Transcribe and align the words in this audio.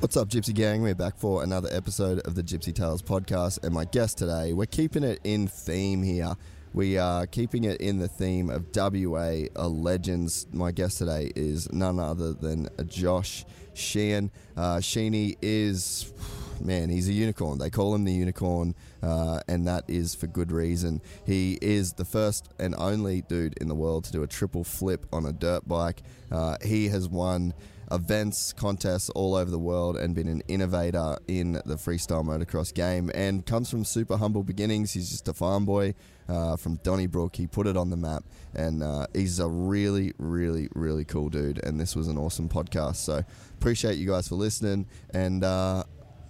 What's 0.00 0.16
up, 0.16 0.28
Gypsy 0.28 0.54
Gang? 0.54 0.80
We're 0.80 0.94
back 0.94 1.16
for 1.16 1.42
another 1.42 1.68
episode 1.72 2.20
of 2.20 2.36
the 2.36 2.42
Gypsy 2.44 2.72
Tales 2.72 3.02
podcast, 3.02 3.64
and 3.64 3.74
my 3.74 3.84
guest 3.84 4.16
today, 4.16 4.52
we're 4.52 4.66
keeping 4.66 5.02
it 5.02 5.18
in 5.24 5.48
theme 5.48 6.04
here. 6.04 6.36
We 6.72 6.98
are 6.98 7.26
keeping 7.26 7.64
it 7.64 7.80
in 7.80 7.98
the 7.98 8.06
theme 8.06 8.48
of 8.48 8.66
WA 8.72 9.46
legends. 9.56 10.46
My 10.52 10.70
guest 10.70 10.98
today 10.98 11.32
is 11.34 11.72
none 11.72 11.98
other 11.98 12.32
than 12.32 12.68
Josh 12.86 13.44
Sheehan. 13.74 14.30
Uh, 14.56 14.76
Sheeny 14.76 15.36
is, 15.42 16.12
man, 16.60 16.90
he's 16.90 17.08
a 17.08 17.12
unicorn. 17.12 17.58
They 17.58 17.68
call 17.68 17.92
him 17.92 18.04
the 18.04 18.12
unicorn, 18.12 18.76
uh, 19.02 19.40
and 19.48 19.66
that 19.66 19.82
is 19.88 20.14
for 20.14 20.28
good 20.28 20.52
reason. 20.52 21.02
He 21.26 21.58
is 21.60 21.94
the 21.94 22.04
first 22.04 22.50
and 22.60 22.76
only 22.78 23.22
dude 23.22 23.58
in 23.60 23.66
the 23.66 23.74
world 23.74 24.04
to 24.04 24.12
do 24.12 24.22
a 24.22 24.28
triple 24.28 24.62
flip 24.62 25.06
on 25.12 25.26
a 25.26 25.32
dirt 25.32 25.66
bike. 25.66 26.04
Uh, 26.30 26.56
he 26.62 26.86
has 26.86 27.08
won 27.08 27.52
events, 27.90 28.52
contests 28.52 29.10
all 29.10 29.34
over 29.34 29.50
the 29.50 29.58
world, 29.58 29.96
and 29.96 30.14
been 30.14 30.28
an 30.28 30.42
innovator 30.48 31.16
in 31.26 31.52
the 31.52 31.76
freestyle 31.76 32.24
motocross 32.24 32.72
game. 32.72 33.10
And 33.14 33.44
comes 33.44 33.70
from 33.70 33.84
super 33.84 34.16
humble 34.16 34.42
beginnings. 34.42 34.92
He's 34.92 35.10
just 35.10 35.28
a 35.28 35.32
farm 35.32 35.64
boy 35.64 35.94
uh, 36.28 36.56
from 36.56 36.76
Donnybrook. 36.82 37.36
He 37.36 37.46
put 37.46 37.66
it 37.66 37.76
on 37.76 37.90
the 37.90 37.96
map, 37.96 38.24
and 38.54 38.82
uh, 38.82 39.06
he's 39.14 39.38
a 39.38 39.48
really, 39.48 40.12
really, 40.18 40.68
really 40.74 41.04
cool 41.04 41.28
dude. 41.28 41.62
And 41.64 41.80
this 41.80 41.96
was 41.96 42.08
an 42.08 42.18
awesome 42.18 42.48
podcast. 42.48 42.96
So 42.96 43.22
appreciate 43.54 43.96
you 43.96 44.08
guys 44.08 44.28
for 44.28 44.34
listening, 44.34 44.86
and 45.10 45.44
uh, 45.44 45.84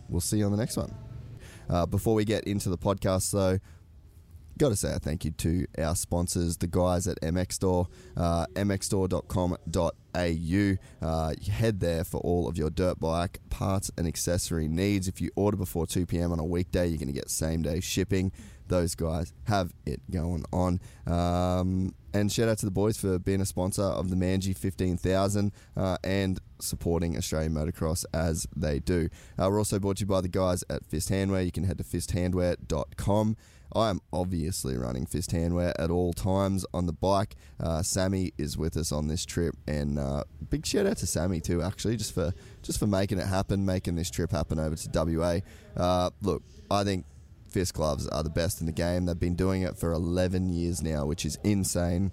we'll 0.09 0.20
see 0.20 0.39
you 0.39 0.45
on 0.45 0.53
the 0.53 0.59
next 0.59 0.77
one. 0.77 0.95
Uh, 1.69 1.84
before 1.84 2.15
we 2.15 2.25
get 2.25 2.45
into 2.45 2.70
the 2.70 2.78
podcast, 2.78 3.31
though, 3.33 3.59
got 4.59 4.70
to 4.70 4.77
say 4.77 4.92
a 4.92 4.98
thank 4.98 5.25
you 5.25 5.31
to 5.31 5.67
our 5.78 5.95
sponsors, 5.95 6.56
the 6.59 6.67
guys 6.67 7.06
at 7.06 7.20
MX 7.20 7.53
Store, 7.53 7.89
uh, 8.17 8.47
mxstore.com.au. 8.55 11.06
Uh, 11.06 11.34
head 11.50 11.81
there 11.81 12.05
for 12.05 12.21
all 12.21 12.49
of 12.49 12.59
your 12.59 12.71
dirt 12.71 12.99
bike 12.99 13.41
parts 13.50 13.91
and 13.97 14.06
accessory 14.06 14.69
needs. 14.69 15.09
If 15.09 15.21
you 15.21 15.31
order 15.37 15.56
before 15.56 15.87
2 15.87 16.06
p.m. 16.06 16.32
on 16.32 16.41
a 16.41 16.44
weekday, 16.44 16.88
you're 16.88 16.99
going 16.99 17.09
to 17.09 17.15
get 17.15 17.31
same 17.31 17.62
day 17.62 17.81
shipping. 17.81 18.32
Those 18.66 18.94
guys 18.94 19.32
have 19.44 19.72
it 19.87 20.03
going 20.10 20.44
on. 20.53 20.81
Um, 21.06 21.94
and 22.12 22.31
shout 22.31 22.49
out 22.49 22.59
to 22.59 22.66
the 22.66 22.72
boys 22.72 22.99
for 22.99 23.19
being 23.19 23.41
a 23.41 23.47
sponsor 23.47 23.82
of 23.82 24.11
the 24.11 24.16
Manji 24.16 24.56
15,000 24.56 25.53
uh, 25.77 25.97
and 26.05 26.38
supporting 26.61 27.16
Australian 27.16 27.55
motocross 27.55 28.05
as 28.12 28.47
they 28.55 28.81
do. 28.81 29.09
Uh, 29.38 29.49
we're 29.50 29.59
also 29.59 29.78
brought 29.78 29.99
to 29.99 30.03
you 30.03 30.06
by 30.06 30.21
the 30.21 30.28
guys 30.28 30.65
at 30.69 30.84
Fist 30.84 31.11
Handwear. 31.11 31.44
You 31.44 31.53
can 31.53 31.65
head 31.65 31.78
to 31.78 31.84
fisthandwear.com. 31.84 33.37
I 33.75 33.91
am 33.91 34.01
obviously 34.12 34.77
running 34.77 35.06
fist 35.06 35.31
handwear 35.31 35.73
at 35.79 35.91
all 35.91 36.12
times 36.12 36.65
on 36.73 36.87
the 36.87 36.93
bike. 36.93 37.37
Uh, 37.61 37.83
Sammy 37.83 38.33
is 38.39 38.56
with 38.56 38.77
us 38.77 38.93
on 38.93 39.09
this 39.09 39.25
trip, 39.25 39.55
and 39.67 39.99
uh, 39.99 40.25
big 40.51 40.65
shout 40.65 40.87
out 40.87 40.97
to 40.99 41.06
Sammy 41.06 41.41
too, 41.41 41.62
actually, 41.62 41.97
just 41.97 42.15
for 42.15 42.33
just 42.62 42.79
for 42.79 42.87
making 42.87 43.19
it 43.19 43.27
happen, 43.27 43.67
making 43.67 43.97
this 43.97 44.11
trip 44.11 44.31
happen 44.31 44.59
over 44.59 44.77
to 44.77 44.89
WA. 44.93 45.41
Uh, 45.77 46.11
look, 46.23 46.43
I 46.71 46.84
think 46.84 47.05
fist 47.49 47.75
gloves 47.75 48.06
are 48.09 48.23
the 48.23 48.31
best 48.31 48.61
in 48.61 48.67
the 48.67 48.73
game. 48.73 49.06
They've 49.06 49.19
been 49.19 49.34
doing 49.34 49.62
it 49.62 49.77
for 49.77 49.93
11 49.93 50.50
years 50.50 50.83
now, 50.83 51.06
which 51.06 51.25
is 51.25 51.39
insane. 51.45 52.12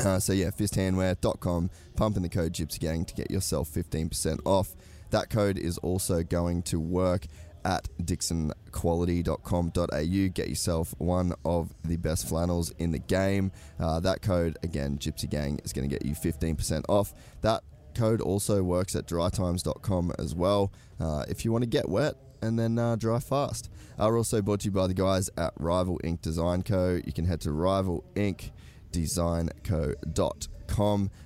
Uh, 0.00 0.18
so 0.18 0.32
yeah, 0.32 0.50
fisthandwear.com, 0.50 1.70
pump 1.96 2.16
in 2.16 2.22
the 2.22 2.28
code 2.28 2.52
Gypsy 2.52 2.80
Gang 2.80 3.04
to 3.04 3.14
get 3.14 3.30
yourself 3.30 3.68
15% 3.68 4.40
off. 4.44 4.74
That 5.10 5.30
code 5.30 5.58
is 5.58 5.78
also 5.78 6.24
going 6.24 6.62
to 6.64 6.80
work 6.80 7.26
at 7.64 7.88
dixxonquality.com.au. 8.02 10.28
Get 10.32 10.48
yourself 10.48 10.94
one 10.98 11.34
of 11.44 11.74
the 11.84 11.96
best 11.96 12.28
flannels 12.28 12.70
in 12.78 12.92
the 12.92 12.98
game. 12.98 13.52
Uh, 13.78 14.00
that 14.00 14.22
code, 14.22 14.56
again, 14.62 14.98
Gypsy 14.98 15.28
Gang, 15.28 15.60
is 15.64 15.72
going 15.72 15.88
to 15.88 15.94
get 15.94 16.06
you 16.06 16.14
15% 16.14 16.84
off. 16.88 17.12
That 17.42 17.62
code 17.94 18.20
also 18.20 18.62
works 18.62 18.96
at 18.96 19.06
dritimes.com 19.06 20.12
as 20.18 20.34
well 20.34 20.72
uh, 21.00 21.24
if 21.28 21.44
you 21.44 21.52
want 21.52 21.62
to 21.62 21.70
get 21.70 21.88
wet 21.88 22.14
and 22.42 22.58
then 22.58 22.78
uh, 22.78 22.96
dry 22.96 23.20
fast. 23.20 23.70
We're 23.98 24.18
also 24.18 24.42
brought 24.42 24.60
to 24.60 24.66
you 24.66 24.72
by 24.72 24.86
the 24.86 24.94
guys 24.94 25.30
at 25.36 25.52
Rival 25.58 26.00
Ink 26.04 26.20
Design 26.20 26.62
Co. 26.62 27.00
You 27.04 27.12
can 27.12 27.24
head 27.24 27.40
to 27.42 27.52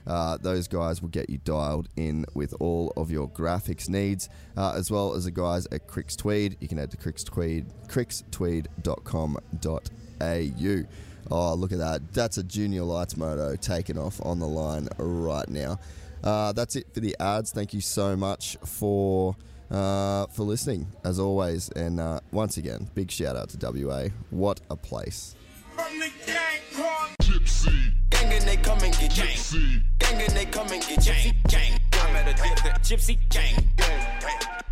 Uh, 0.07 0.37
those 0.39 0.69
guys 0.69 1.03
will 1.03 1.09
get 1.09 1.31
you 1.31 1.39
dialed 1.39 1.89
in 1.97 2.27
with 2.35 2.55
all 2.61 2.93
of 2.97 3.11
your 3.11 3.29
graphics 3.29 3.89
needs, 3.89 4.29
uh, 4.57 4.75
as 4.77 4.91
well 4.91 5.15
as 5.15 5.25
the 5.25 5.31
guys 5.31 5.67
at 5.73 5.87
Cricks 5.87 6.17
Tweed. 6.17 6.57
You 6.61 6.69
can 6.69 6.79
head 6.79 6.91
to 6.91 6.97
crickstweed, 6.97 7.67
crickstweed.com.au. 7.89 10.89
Oh, 11.31 11.55
look 11.55 11.73
at 11.73 11.79
that. 11.79 12.13
That's 12.13 12.39
a 12.39 12.43
Junior 12.43 12.83
Lights 12.83 13.17
moto 13.17 13.55
taken 13.57 13.99
off 13.99 14.21
on 14.25 14.39
the 14.39 14.47
line 14.47 14.89
right 14.99 15.49
now. 15.49 15.79
Uh, 16.23 16.53
that's 16.53 16.77
it 16.77 16.87
for 16.93 17.01
the 17.01 17.17
ads. 17.21 17.53
Thank 17.53 17.75
you 17.75 17.81
so 17.81 18.17
much 18.17 18.57
for 18.65 19.37
uh, 19.71 20.27
for 20.29 20.45
listening, 20.45 20.87
as 21.05 21.19
always. 21.19 21.69
And 21.71 22.01
uh, 22.01 22.21
once 22.33 22.57
again, 22.57 22.89
big 22.95 23.11
shout 23.11 23.37
out 23.37 23.51
to 23.51 23.71
WA. 23.71 24.09
What 24.31 24.61
a 24.71 24.77
place. 24.77 25.35
From 25.79 25.99
the 26.01 26.11
gang 26.27 26.61
called 26.75 27.11
Gypsy. 27.23 27.93
Gang 28.11 28.33
and 28.33 28.43
they 28.45 28.57
come 28.57 28.79
and 28.83 28.93
get 28.99 29.13
Gypsy. 29.13 29.81
Gang 30.01 30.21
and 30.21 30.33
they 30.37 30.45
come 30.47 30.67
and 30.73 30.83
get 30.83 30.99
Gypsy. 30.99 31.33
Gang. 31.49 31.79
I 31.93 32.13
met 32.13 32.29
a 32.29 32.33
gypsy. 32.33 32.73
Gypsy. 32.81 33.19
Gang. 33.29 33.65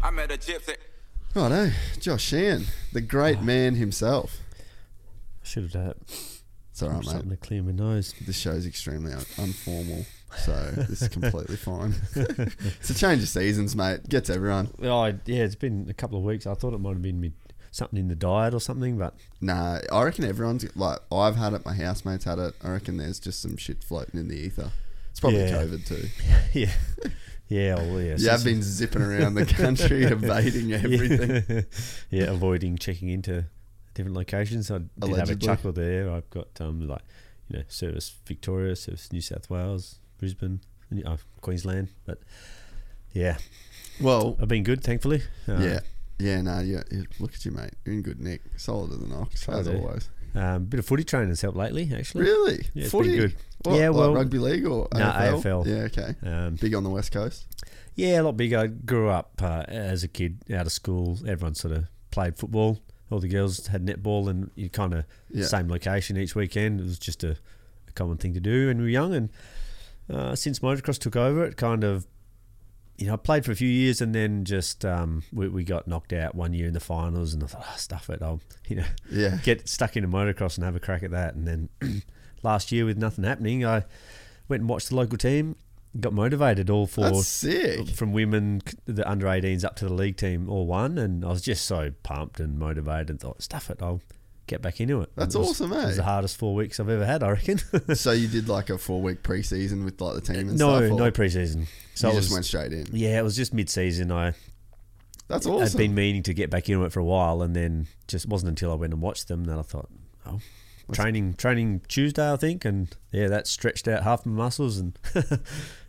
I 0.02 0.10
met 0.10 0.32
a 0.32 0.36
gypsy. 0.36 0.74
Oh 1.36 1.48
no, 1.48 1.70
Josh 2.00 2.22
Sheehan, 2.24 2.64
the 2.92 3.00
great 3.00 3.40
man 3.42 3.74
himself. 3.76 4.38
Should 5.44 5.64
have 5.64 5.72
done 5.72 5.86
it. 5.88 5.96
It's 6.72 6.82
all 6.82 6.88
right, 6.90 7.04
Something 7.04 7.28
mate. 7.28 7.40
to 7.40 7.46
clear 7.46 7.62
my 7.62 7.72
nose. 7.72 8.12
This 8.26 8.36
show's 8.38 8.66
extremely 8.66 9.12
un- 9.12 9.24
informal, 9.38 10.06
so 10.36 10.52
this 10.88 11.02
is 11.02 11.08
completely 11.08 11.56
fine. 11.56 11.94
it's 12.16 12.90
a 12.90 12.94
change 12.94 13.22
of 13.22 13.28
seasons, 13.28 13.76
mate. 13.76 14.08
Gets 14.08 14.28
everyone. 14.28 14.70
Oh, 14.82 15.04
yeah, 15.26 15.44
it's 15.44 15.54
been 15.54 15.86
a 15.88 15.94
couple 15.94 16.18
of 16.18 16.24
weeks. 16.24 16.46
I 16.46 16.54
thought 16.54 16.74
it 16.74 16.80
might 16.80 16.90
have 16.94 17.02
been 17.02 17.20
mid, 17.20 17.32
something 17.70 17.98
in 17.98 18.08
the 18.08 18.14
diet 18.14 18.54
or 18.54 18.60
something, 18.60 18.96
but 18.98 19.14
Nah, 19.40 19.80
I 19.92 20.02
reckon 20.02 20.24
everyone's 20.24 20.64
like 20.76 20.98
I've 21.12 21.36
had 21.36 21.52
it. 21.52 21.64
My 21.64 21.74
housemates 21.74 22.24
had 22.24 22.38
it. 22.38 22.54
I 22.62 22.70
reckon 22.70 22.96
there's 22.96 23.20
just 23.20 23.40
some 23.42 23.56
shit 23.56 23.82
floating 23.84 24.18
in 24.20 24.28
the 24.28 24.36
ether. 24.36 24.70
It's 25.10 25.20
probably 25.20 25.40
Yeah. 25.40 25.62
COVID 25.62 25.86
too. 25.86 26.08
yeah, 26.52 26.72
yeah, 27.48 27.74
well, 27.76 28.00
yeah. 28.00 28.16
You 28.16 28.28
have 28.28 28.44
been 28.44 28.62
zipping 28.62 29.02
around 29.02 29.34
the 29.34 29.46
country, 29.46 30.04
evading 30.04 30.72
everything. 30.72 31.64
Yeah, 32.10 32.24
avoiding 32.32 32.76
checking 32.78 33.08
into 33.08 33.44
different 33.94 34.16
locations. 34.16 34.70
I 34.70 34.78
did 34.98 35.16
have 35.16 35.30
a 35.30 35.36
chuckle 35.36 35.72
there. 35.72 36.10
I've 36.10 36.28
got 36.30 36.48
um 36.60 36.86
like 36.86 37.02
you 37.48 37.58
know 37.58 37.64
service 37.68 38.14
Victoria, 38.26 38.74
service 38.76 39.12
New 39.12 39.20
South 39.20 39.48
Wales, 39.48 39.98
Brisbane, 40.18 40.60
uh, 41.04 41.16
Queensland, 41.40 41.88
but 42.04 42.18
yeah, 43.12 43.38
Well, 44.00 44.36
I've 44.40 44.48
been 44.48 44.62
good, 44.64 44.82
thankfully. 44.84 45.22
Uh, 45.48 45.58
yeah, 45.58 45.80
yeah. 46.18 46.40
No, 46.42 46.60
yeah. 46.60 46.82
Look 47.20 47.34
at 47.34 47.44
you, 47.44 47.50
mate. 47.52 47.74
You're 47.84 47.94
in 47.94 48.02
good 48.02 48.20
nick. 48.20 48.42
Solid 48.56 48.92
as 48.92 48.98
an 48.98 49.12
ox, 49.12 49.40
Try 49.42 49.58
as 49.58 49.66
to. 49.66 49.78
always. 49.78 50.08
Um, 50.34 50.64
bit 50.66 50.78
of 50.80 50.86
footy 50.86 51.02
training 51.04 51.30
has 51.30 51.40
helped 51.40 51.56
lately, 51.56 51.90
actually. 51.96 52.24
Really? 52.24 52.66
Yeah, 52.74 52.82
it's 52.82 52.90
Footy? 52.90 53.08
been 53.10 53.18
good. 53.20 53.36
What, 53.62 53.80
yeah, 53.80 53.88
like 53.88 53.98
well, 53.98 54.14
rugby 54.14 54.38
league 54.38 54.66
or 54.66 54.86
No, 54.92 55.00
AFL? 55.00 55.42
AFL. 55.42 55.66
Yeah, 55.66 55.74
okay. 56.02 56.14
Um, 56.28 56.54
Big 56.56 56.74
on 56.74 56.84
the 56.84 56.90
west 56.90 57.10
coast. 57.10 57.46
Yeah, 57.94 58.20
a 58.20 58.22
lot 58.24 58.36
bigger. 58.36 58.58
I 58.58 58.66
grew 58.66 59.08
up 59.08 59.40
uh, 59.42 59.64
as 59.68 60.02
a 60.04 60.08
kid 60.08 60.42
out 60.52 60.66
of 60.66 60.72
school. 60.72 61.18
Everyone 61.26 61.54
sort 61.54 61.72
of 61.72 61.86
played 62.10 62.36
football. 62.36 62.80
all 63.10 63.18
the 63.20 63.28
girls 63.28 63.66
had 63.68 63.86
netball, 63.86 64.28
and 64.28 64.50
you 64.56 64.68
kind 64.68 64.92
of 64.92 65.04
Yeah. 65.30 65.46
same 65.46 65.68
location 65.68 66.18
each 66.18 66.34
weekend. 66.34 66.80
It 66.80 66.82
was 66.84 66.98
just 66.98 67.24
a, 67.24 67.30
a 67.88 67.92
common 67.94 68.18
thing 68.18 68.34
to 68.34 68.40
do 68.40 68.66
when 68.66 68.76
we 68.76 68.82
were 68.84 68.88
young. 68.90 69.14
And 69.14 69.30
uh, 70.12 70.34
since 70.36 70.58
motocross 70.58 70.98
took 70.98 71.16
over, 71.16 71.46
it 71.46 71.56
kind 71.56 71.82
of 71.82 72.06
you 72.98 73.06
know, 73.06 73.12
I 73.14 73.16
played 73.16 73.44
for 73.44 73.52
a 73.52 73.56
few 73.56 73.68
years 73.68 74.00
and 74.00 74.14
then 74.14 74.44
just 74.44 74.84
um, 74.84 75.22
we, 75.32 75.48
we 75.48 75.64
got 75.64 75.86
knocked 75.86 76.12
out 76.12 76.34
one 76.34 76.52
year 76.52 76.66
in 76.66 76.72
the 76.74 76.80
finals, 76.80 77.34
and 77.34 77.42
I 77.42 77.46
thought, 77.46 77.64
oh, 77.68 77.74
stuff 77.76 78.08
it, 78.10 78.22
I'll 78.22 78.40
you 78.68 78.76
know 78.76 78.84
Yeah. 79.10 79.38
get 79.42 79.68
stuck 79.68 79.96
into 79.96 80.08
motocross 80.08 80.56
and 80.56 80.64
have 80.64 80.76
a 80.76 80.80
crack 80.80 81.02
at 81.02 81.10
that. 81.10 81.34
And 81.34 81.46
then 81.46 81.68
last 82.42 82.72
year, 82.72 82.84
with 82.84 82.96
nothing 82.98 83.24
happening, 83.24 83.64
I 83.64 83.84
went 84.48 84.60
and 84.62 84.68
watched 84.70 84.88
the 84.90 84.96
local 84.96 85.18
team, 85.18 85.56
got 86.00 86.12
motivated 86.12 86.70
all 86.70 86.86
for 86.86 87.04
from 87.94 88.12
women, 88.12 88.60
the 88.84 89.08
under 89.08 89.26
18s 89.26 89.64
up 89.64 89.76
to 89.76 89.84
the 89.86 89.92
league 89.94 90.16
team, 90.16 90.48
all 90.48 90.66
won, 90.66 90.98
and 90.98 91.24
I 91.24 91.28
was 91.28 91.42
just 91.42 91.64
so 91.64 91.92
pumped 92.02 92.40
and 92.40 92.58
motivated 92.58 93.10
and 93.10 93.20
thought, 93.20 93.42
stuff 93.42 93.70
it, 93.70 93.78
I'll 93.82 94.00
get 94.46 94.62
back 94.62 94.80
into 94.80 95.00
it. 95.02 95.10
That's 95.16 95.34
It 95.34 95.38
was- 95.38 95.48
awesome, 95.50 95.72
It 95.72 95.76
was 95.84 95.92
eh? 95.94 95.96
the 95.96 96.02
hardest 96.04 96.36
four 96.36 96.54
weeks 96.54 96.78
I've 96.80 96.88
ever 96.88 97.04
had, 97.04 97.22
I 97.22 97.30
reckon. 97.30 97.58
so 97.94 98.12
you 98.12 98.28
did 98.28 98.48
like 98.48 98.70
a 98.70 98.78
four 98.78 99.02
week 99.02 99.22
preseason 99.22 99.84
with 99.84 100.00
like 100.00 100.14
the 100.14 100.20
team 100.20 100.48
and 100.48 100.58
no, 100.58 100.78
stuff? 100.78 100.92
or 100.92 100.94
no 100.98 101.10
preseason. 101.10 101.66
So 101.94 102.08
you 102.08 102.12
it 102.14 102.16
just 102.16 102.28
was- 102.28 102.32
went 102.34 102.44
straight 102.44 102.72
in. 102.72 102.86
Yeah, 102.92 103.18
it 103.18 103.22
was 103.22 103.36
just 103.36 103.52
mid-season. 103.54 104.12
I 104.12 104.34
That's 105.28 105.46
awesome. 105.46 105.64
I'd 105.66 105.76
been 105.76 105.94
meaning 105.94 106.22
to 106.24 106.34
get 106.34 106.50
back 106.50 106.68
into 106.68 106.84
it 106.84 106.92
for 106.92 107.00
a 107.00 107.04
while, 107.04 107.42
and 107.42 107.54
then 107.56 107.88
just 108.08 108.26
wasn't 108.28 108.50
until 108.50 108.70
I 108.70 108.74
went 108.76 108.92
and 108.92 109.02
watched 109.02 109.28
them 109.28 109.44
that 109.44 109.58
I 109.58 109.62
thought, 109.62 109.88
oh, 110.26 110.38
training 110.92 111.34
training 111.34 111.80
Tuesday, 111.88 112.30
I 112.32 112.36
think, 112.36 112.64
and 112.64 112.94
yeah, 113.10 113.26
that 113.28 113.46
stretched 113.48 113.88
out 113.88 114.04
half 114.04 114.24
my 114.24 114.32
muscles, 114.32 114.78
and 114.78 114.96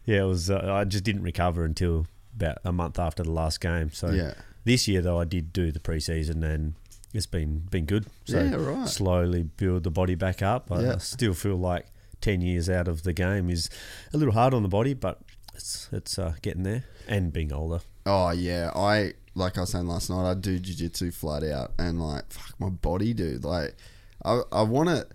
yeah, 0.05 0.21
it 0.21 0.27
was. 0.27 0.49
Uh, 0.49 0.61
I 0.73 0.83
just 0.85 1.03
didn't 1.03 1.21
recover 1.23 1.63
until 1.65 2.07
about 2.35 2.57
a 2.63 2.71
month 2.71 2.97
after 2.97 3.21
the 3.23 3.31
last 3.31 3.61
game. 3.61 3.91
So 3.91 4.09
Yeah. 4.09 4.33
this 4.63 4.87
year 4.87 5.01
though, 5.01 5.19
I 5.19 5.25
did 5.25 5.53
do 5.53 5.71
the 5.71 5.79
preseason, 5.79 6.43
and 6.43 6.73
it's 7.17 7.25
been 7.25 7.59
been 7.71 7.85
good. 7.85 8.05
So 8.25 8.39
Yeah, 8.41 8.55
right. 8.55 8.87
slowly 8.87 9.43
build 9.43 9.83
the 9.83 9.91
body 9.91 10.15
back 10.15 10.41
up. 10.41 10.71
I, 10.71 10.81
Yeah. 10.81 10.97
Still 10.99 11.33
feel 11.33 11.57
like 11.57 11.87
ten 12.21 12.41
years 12.41 12.69
out 12.69 12.87
of 12.87 13.03
the 13.03 13.13
game 13.13 13.49
is 13.49 13.69
a 14.13 14.17
little 14.17 14.33
hard 14.33 14.53
on 14.53 14.61
the 14.63 14.69
body, 14.69 14.93
but 14.93 15.19
it's 15.55 15.89
it's 15.91 16.17
uh, 16.19 16.35
getting 16.41 16.63
there, 16.63 16.83
and 17.07 17.33
being 17.33 17.51
older. 17.51 17.81
Oh 18.05 18.29
yeah, 18.31 18.71
I 18.75 19.13
like 19.33 19.57
I 19.57 19.61
was 19.61 19.71
saying 19.71 19.87
last 19.87 20.09
night. 20.09 20.29
I 20.29 20.33
do 20.35 20.59
jujitsu 20.59 21.13
flat 21.13 21.43
out, 21.43 21.73
and 21.79 21.99
like 21.99 22.31
fuck 22.31 22.53
my 22.59 22.69
body, 22.69 23.13
dude. 23.13 23.43
Like 23.43 23.75
I 24.23 24.41
I 24.51 24.61
want 24.61 24.89
to. 24.89 25.07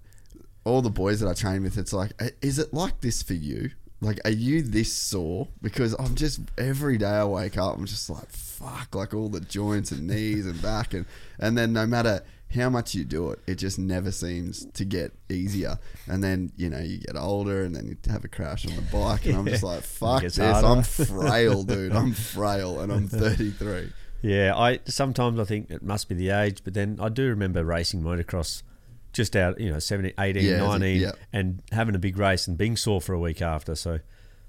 All 0.64 0.80
the 0.80 0.90
boys 0.90 1.18
that 1.18 1.28
I 1.28 1.34
train 1.34 1.64
with, 1.64 1.76
it's 1.76 1.92
like, 1.92 2.12
"Eh, 2.20 2.30
is 2.40 2.60
it 2.60 2.72
like 2.72 3.00
this 3.00 3.20
for 3.20 3.34
you? 3.34 3.70
Like, 4.02 4.20
are 4.24 4.30
you 4.30 4.62
this 4.62 4.92
sore? 4.92 5.46
Because 5.62 5.94
I'm 5.94 6.16
just 6.16 6.40
every 6.58 6.98
day 6.98 7.06
I 7.06 7.24
wake 7.24 7.56
up, 7.56 7.76
I'm 7.76 7.86
just 7.86 8.10
like, 8.10 8.28
fuck, 8.30 8.96
like 8.96 9.14
all 9.14 9.28
the 9.28 9.40
joints 9.40 9.92
and 9.92 10.08
knees 10.08 10.44
and 10.44 10.60
back, 10.60 10.92
and 10.92 11.06
and 11.38 11.56
then 11.56 11.72
no 11.72 11.86
matter 11.86 12.22
how 12.52 12.68
much 12.68 12.96
you 12.96 13.04
do 13.04 13.30
it, 13.30 13.38
it 13.46 13.54
just 13.54 13.78
never 13.78 14.10
seems 14.10 14.66
to 14.66 14.84
get 14.84 15.12
easier. 15.30 15.78
And 16.08 16.22
then 16.22 16.50
you 16.56 16.68
know 16.68 16.80
you 16.80 16.98
get 16.98 17.16
older, 17.16 17.62
and 17.62 17.76
then 17.76 17.86
you 17.86 17.96
have 18.10 18.24
a 18.24 18.28
crash 18.28 18.66
on 18.66 18.74
the 18.74 18.82
bike, 18.82 19.24
and 19.26 19.36
I'm 19.36 19.46
just 19.46 19.62
like, 19.72 19.82
fuck 19.84 20.22
this, 20.22 20.36
harder. 20.36 20.66
I'm 20.66 20.82
frail, 20.82 21.62
dude. 21.64 21.92
I'm 21.92 22.12
frail, 22.12 22.80
and 22.80 22.92
I'm 22.92 23.06
33. 23.06 23.92
Yeah, 24.22 24.56
I 24.56 24.80
sometimes 24.86 25.38
I 25.38 25.44
think 25.44 25.70
it 25.70 25.82
must 25.82 26.08
be 26.08 26.16
the 26.16 26.30
age, 26.30 26.62
but 26.64 26.74
then 26.74 26.98
I 27.00 27.08
do 27.08 27.28
remember 27.28 27.64
racing 27.64 28.02
motocross 28.02 28.64
just 29.12 29.36
out, 29.36 29.60
you 29.60 29.70
know, 29.70 29.78
17, 29.78 30.14
18, 30.18 30.42
Yeah, 30.44 30.58
19 30.58 31.00
yeah. 31.00 31.12
and 31.32 31.62
having 31.72 31.94
a 31.94 31.98
big 31.98 32.16
race 32.18 32.46
and 32.48 32.56
being 32.56 32.76
sore 32.76 33.00
for 33.00 33.12
a 33.14 33.20
week 33.20 33.42
after. 33.42 33.74
So 33.74 34.00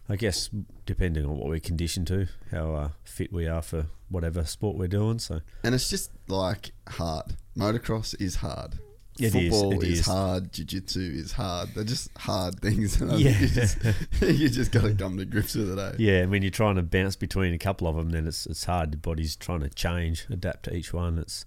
I 0.10 0.16
guess 0.16 0.50
depending 0.86 1.26
on 1.26 1.38
what 1.38 1.48
we're 1.50 1.60
conditioned 1.60 2.08
to, 2.08 2.28
how 2.52 2.74
uh, 2.76 2.90
fit 3.04 3.32
we 3.34 3.48
are 3.48 3.62
for 3.62 3.88
whatever 4.10 4.46
sport 4.46 4.78
we're 4.78 4.88
doing. 4.88 5.20
So 5.20 5.42
And 5.64 5.74
it's 5.76 5.90
just 5.90 6.12
like 6.28 6.72
hard. 6.88 7.36
Motocross 7.58 8.20
is 8.22 8.36
hard. 8.38 8.80
It 9.20 9.30
Football 9.30 9.80
is, 9.84 10.00
is. 10.00 10.06
hard. 10.08 10.52
Jiu 10.52 10.66
jitsu 10.66 11.00
is 11.14 11.34
hard. 11.34 11.70
They're 11.76 11.84
just 11.84 12.10
hard 12.18 12.60
things. 12.60 13.00
And 13.02 13.20
Yeah. 13.20 13.40
you 13.40 13.48
just, 13.48 13.78
you 14.22 14.50
just 14.50 14.72
got 14.72 14.84
to 14.86 14.96
come 14.96 15.18
to 15.18 15.26
grips 15.26 15.54
with 15.54 15.78
it, 15.78 15.80
eh? 15.80 15.92
yeah, 16.00 16.22
and 16.22 16.32
when 16.32 16.42
you're 16.42 16.50
trying 16.50 16.78
to 16.78 16.82
bounce 16.82 17.16
between 17.16 17.54
a 17.54 17.60
couple 17.60 17.88
of 17.88 17.96
them, 17.96 18.10
then 18.10 18.26
it's 18.26 18.48
it's 18.48 18.64
hard. 18.66 18.92
The 18.92 18.98
body's 18.98 19.36
trying 19.36 19.60
to 19.60 19.70
change, 19.70 20.26
adapt 20.32 20.64
to 20.64 20.76
each 20.76 20.94
one. 20.94 21.20
It's 21.20 21.46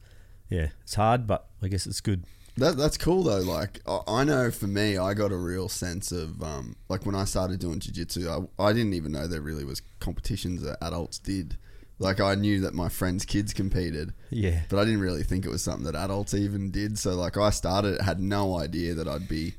yeah, 0.48 0.68
it's 0.84 0.94
hard, 0.94 1.26
but 1.26 1.48
I 1.60 1.66
guess 1.66 1.88
it's 1.88 2.00
good. 2.00 2.22
That, 2.58 2.76
that's 2.76 2.96
cool 2.96 3.22
though. 3.24 3.40
Like 3.40 3.80
I, 3.86 4.00
I 4.06 4.24
know 4.24 4.50
for 4.50 4.66
me, 4.66 4.96
I 4.98 5.12
got 5.14 5.32
a 5.32 5.36
real 5.36 5.68
sense 5.68 6.10
of 6.12 6.42
um, 6.42 6.76
like 6.88 7.04
when 7.04 7.14
I 7.14 7.24
started 7.24 7.60
doing 7.60 7.80
jiu-jitsu, 7.80 8.28
I, 8.58 8.64
I 8.68 8.72
didn't 8.72 8.94
even 8.94 9.12
know 9.12 9.26
there 9.26 9.40
really 9.42 9.64
was 9.64 9.82
competitions 10.00 10.62
that 10.62 10.78
adults 10.82 11.18
did. 11.18 11.58
Like 11.98 12.20
I 12.20 12.34
knew 12.34 12.60
that 12.60 12.74
my 12.74 12.88
friends' 12.90 13.24
kids 13.24 13.54
competed, 13.54 14.12
Yeah. 14.30 14.62
but 14.68 14.78
I 14.78 14.84
didn't 14.84 15.00
really 15.00 15.22
think 15.22 15.44
it 15.46 15.50
was 15.50 15.62
something 15.62 15.84
that 15.90 15.94
adults 15.94 16.34
even 16.34 16.70
did. 16.70 16.98
So 16.98 17.14
like 17.14 17.36
I 17.38 17.50
started, 17.50 18.00
had 18.02 18.20
no 18.20 18.58
idea 18.58 18.94
that 18.94 19.08
I'd 19.08 19.28
be 19.28 19.54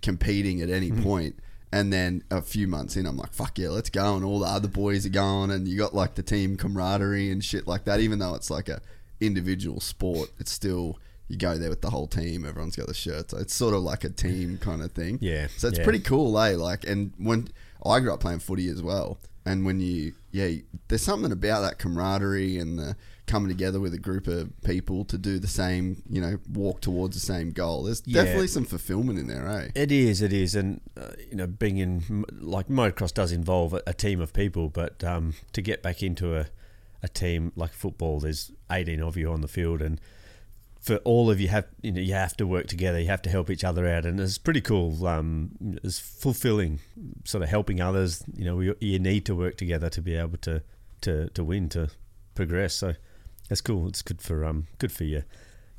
competing 0.00 0.60
at 0.62 0.70
any 0.70 0.90
point. 0.90 1.36
And 1.74 1.90
then 1.90 2.22
a 2.30 2.42
few 2.42 2.68
months 2.68 2.96
in, 2.96 3.06
I'm 3.06 3.16
like, 3.16 3.32
fuck 3.32 3.58
yeah, 3.58 3.70
let's 3.70 3.88
go. 3.88 4.14
And 4.16 4.24
all 4.26 4.40
the 4.40 4.46
other 4.46 4.68
boys 4.68 5.06
are 5.06 5.10
going, 5.10 5.50
and 5.50 5.66
you 5.66 5.78
got 5.78 5.94
like 5.94 6.16
the 6.16 6.22
team 6.22 6.56
camaraderie 6.58 7.30
and 7.30 7.42
shit 7.42 7.66
like 7.66 7.84
that. 7.84 8.00
Even 8.00 8.18
though 8.18 8.34
it's 8.34 8.50
like 8.50 8.68
a 8.68 8.82
individual 9.20 9.80
sport, 9.80 10.30
it's 10.38 10.52
still 10.52 10.98
you 11.32 11.38
go 11.38 11.56
there 11.56 11.70
with 11.70 11.80
the 11.80 11.88
whole 11.90 12.06
team. 12.06 12.44
Everyone's 12.44 12.76
got 12.76 12.86
the 12.88 12.94
shirts. 12.94 13.32
It's 13.32 13.54
sort 13.54 13.74
of 13.74 13.82
like 13.82 14.04
a 14.04 14.10
team 14.10 14.58
kind 14.58 14.82
of 14.82 14.92
thing. 14.92 15.18
Yeah, 15.22 15.46
So 15.56 15.68
it's 15.68 15.78
yeah. 15.78 15.84
pretty 15.84 16.00
cool, 16.00 16.38
eh? 16.38 16.54
Like, 16.56 16.84
and 16.86 17.12
when 17.18 17.48
I 17.84 18.00
grew 18.00 18.12
up 18.12 18.20
playing 18.20 18.40
footy 18.40 18.68
as 18.68 18.82
well, 18.82 19.18
and 19.46 19.64
when 19.64 19.80
you, 19.80 20.12
yeah, 20.30 20.50
there's 20.88 21.02
something 21.02 21.32
about 21.32 21.62
that 21.62 21.78
camaraderie 21.78 22.58
and 22.58 22.78
the 22.78 22.96
coming 23.26 23.48
together 23.48 23.80
with 23.80 23.94
a 23.94 23.98
group 23.98 24.26
of 24.26 24.50
people 24.62 25.04
to 25.06 25.16
do 25.16 25.38
the 25.38 25.46
same, 25.48 26.02
you 26.10 26.20
know, 26.20 26.38
walk 26.52 26.80
towards 26.82 27.14
the 27.16 27.20
same 27.34 27.50
goal. 27.50 27.84
There's 27.84 28.02
Yeah. 28.04 28.24
definitely 28.24 28.48
some 28.48 28.64
fulfillment 28.66 29.18
in 29.18 29.26
there, 29.26 29.48
eh? 29.48 29.68
It 29.74 29.90
is, 29.90 30.20
it 30.20 30.32
is, 30.34 30.54
and 30.54 30.80
uh, 30.98 31.12
you 31.30 31.36
know, 31.36 31.46
being 31.46 31.78
in 31.78 32.24
like 32.40 32.68
motocross 32.68 33.14
does 33.14 33.32
involve 33.32 33.72
a, 33.72 33.82
a 33.86 33.94
team 33.94 34.20
of 34.20 34.32
people, 34.34 34.68
but 34.68 35.02
um, 35.02 35.32
to 35.54 35.62
get 35.62 35.82
back 35.82 36.02
into 36.02 36.36
a, 36.36 36.46
a 37.02 37.08
team 37.08 37.52
like 37.56 37.72
football, 37.72 38.20
there's 38.20 38.52
18 38.70 39.00
of 39.00 39.16
you 39.16 39.32
on 39.32 39.40
the 39.40 39.48
field, 39.48 39.80
and 39.80 39.98
for 40.82 40.96
all 40.98 41.30
of 41.30 41.40
you 41.40 41.46
have 41.46 41.66
you 41.80 41.92
know 41.92 42.00
you 42.00 42.12
have 42.12 42.36
to 42.36 42.46
work 42.46 42.66
together, 42.66 42.98
you 42.98 43.06
have 43.06 43.22
to 43.22 43.30
help 43.30 43.48
each 43.50 43.62
other 43.62 43.88
out, 43.88 44.04
and 44.04 44.18
it's 44.18 44.36
pretty 44.36 44.60
cool. 44.60 45.06
Um, 45.06 45.52
it's 45.84 46.00
fulfilling, 46.00 46.80
sort 47.24 47.44
of 47.44 47.48
helping 47.48 47.80
others. 47.80 48.24
You 48.34 48.44
know, 48.44 48.56
we, 48.56 48.74
you 48.80 48.98
need 48.98 49.24
to 49.26 49.34
work 49.34 49.56
together 49.56 49.88
to 49.88 50.02
be 50.02 50.16
able 50.16 50.38
to 50.38 50.62
to 51.02 51.28
to 51.30 51.44
win 51.44 51.68
to 51.70 51.90
progress. 52.34 52.74
So 52.74 52.94
that's 53.48 53.60
cool. 53.60 53.86
It's 53.86 54.02
good 54.02 54.20
for 54.20 54.44
um 54.44 54.66
good 54.78 54.90
for 54.90 55.04
your 55.04 55.24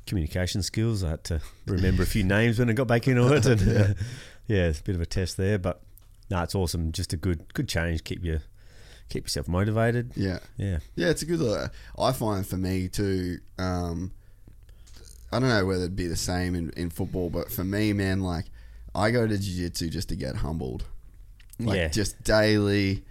communication 0.06 0.62
skills. 0.62 1.04
I 1.04 1.10
had 1.10 1.24
to 1.24 1.40
remember 1.66 2.02
a 2.02 2.06
few 2.06 2.24
names 2.24 2.58
when 2.58 2.70
I 2.70 2.72
got 2.72 2.88
back 2.88 3.06
into 3.06 3.30
it, 3.30 3.44
and 3.44 3.60
yeah, 3.66 3.92
yeah 4.46 4.66
it's 4.68 4.80
a 4.80 4.84
bit 4.84 4.94
of 4.94 5.02
a 5.02 5.06
test 5.06 5.36
there. 5.36 5.58
But 5.58 5.82
no, 6.30 6.42
it's 6.42 6.54
awesome. 6.54 6.92
Just 6.92 7.12
a 7.12 7.18
good 7.18 7.52
good 7.52 7.68
change. 7.68 8.04
Keep 8.04 8.24
you 8.24 8.40
keep 9.10 9.24
yourself 9.24 9.48
motivated. 9.48 10.12
Yeah. 10.16 10.38
Yeah. 10.56 10.78
Yeah, 10.96 11.08
it's 11.08 11.20
a 11.20 11.26
good. 11.26 11.42
Uh, 11.42 11.68
I 12.00 12.12
find 12.12 12.46
for 12.46 12.56
me 12.56 12.88
too. 12.88 13.40
Um, 13.58 14.12
I 15.32 15.38
don't 15.40 15.48
know 15.48 15.64
whether 15.66 15.82
it'd 15.84 15.96
be 15.96 16.06
the 16.06 16.16
same 16.16 16.54
in, 16.54 16.70
in 16.76 16.90
football, 16.90 17.28
but 17.30 17.50
for 17.50 17.64
me, 17.64 17.92
man, 17.92 18.20
like 18.20 18.46
I 18.94 19.10
go 19.10 19.26
to 19.26 19.36
jiu-jitsu 19.36 19.90
just 19.90 20.08
to 20.10 20.16
get 20.16 20.36
humbled. 20.36 20.84
Like 21.58 21.76
Yeah. 21.76 21.88
just 21.88 22.22
daily 22.24 23.04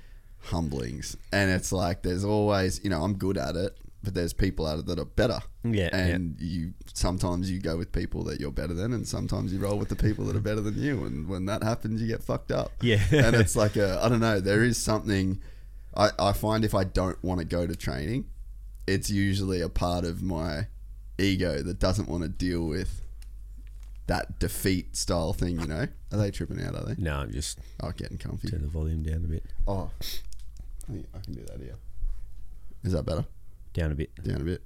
humblings, 0.48 1.16
and 1.32 1.52
it's 1.52 1.72
like 1.72 2.02
there's 2.04 2.24
always, 2.26 2.82
you 2.84 2.90
know, 2.90 3.04
I'm 3.04 3.14
good 3.16 3.38
at 3.38 3.56
it, 3.56 3.78
but 4.04 4.14
there's 4.14 4.34
people 4.34 4.68
at 4.68 4.80
it 4.80 4.86
that 4.88 5.00
are 5.00 5.06
better. 5.06 5.40
Yeah, 5.64 5.96
and 5.96 6.36
you 6.42 6.74
sometimes 6.94 7.50
you 7.50 7.60
go 7.60 7.78
with 7.78 7.92
people 7.94 8.24
that 8.26 8.40
you're 8.42 8.52
better 8.52 8.74
than, 8.74 8.92
and 8.94 9.08
sometimes 9.08 9.54
you 9.54 9.60
roll 9.60 9.78
with 9.78 9.88
the 9.90 9.96
people 9.96 10.26
that 10.26 10.36
are 10.36 10.42
better 10.42 10.60
than 10.62 10.78
you, 10.78 11.06
and 11.06 11.28
when 11.30 11.46
that 11.46 11.64
happens, 11.64 12.02
you 12.02 12.08
get 12.08 12.22
fucked 12.24 12.52
up. 12.52 12.72
Yeah. 12.82 13.00
and 13.12 13.36
it's 13.36 13.56
like 13.64 13.76
a 13.78 14.00
I 14.04 14.10
don't 14.10 14.20
know. 14.20 14.40
There 14.42 14.64
is 14.64 14.78
something 14.78 15.40
I, 15.96 16.10
I 16.20 16.34
find 16.34 16.66
if 16.66 16.76
I 16.76 16.84
don't 16.84 17.22
want 17.24 17.40
to 17.40 17.46
go 17.46 17.66
to 17.66 17.76
training, 17.78 18.26
it's 18.88 19.10
usually 19.10 19.62
a 19.62 19.70
part 19.70 20.04
of 20.04 20.22
my 20.22 20.68
ego 21.18 21.62
that 21.64 21.80
doesn't 21.80 22.08
want 22.10 22.24
to 22.24 22.30
deal 22.30 22.66
with 22.66 23.02
that 24.08 24.40
defeat 24.40 24.96
style 24.96 25.34
thing. 25.34 25.60
You 25.60 25.68
know, 25.68 25.88
are 26.12 26.18
they 26.18 26.32
tripping 26.32 26.62
out? 26.62 26.76
Are 26.76 26.86
they? 26.86 26.96
No, 27.02 27.18
I'm 27.18 27.32
just 27.32 27.60
Oh, 27.82 27.92
getting 27.92 28.18
comfy. 28.18 28.50
turn 28.50 28.62
the 28.62 28.68
volume 28.68 29.04
down 29.04 29.26
a 29.26 29.28
bit. 29.28 29.44
Oh, 29.68 29.92
I 30.02 30.92
think 30.92 31.06
I 31.14 31.20
can 31.20 31.34
do 31.34 31.44
that 31.46 31.60
here. 31.60 31.76
Is 32.84 32.92
that 32.94 33.06
better? 33.06 33.26
Down 33.74 33.92
a 33.92 33.96
bit. 33.96 34.12
Down 34.24 34.42
a 34.42 34.44
bit. 34.44 34.62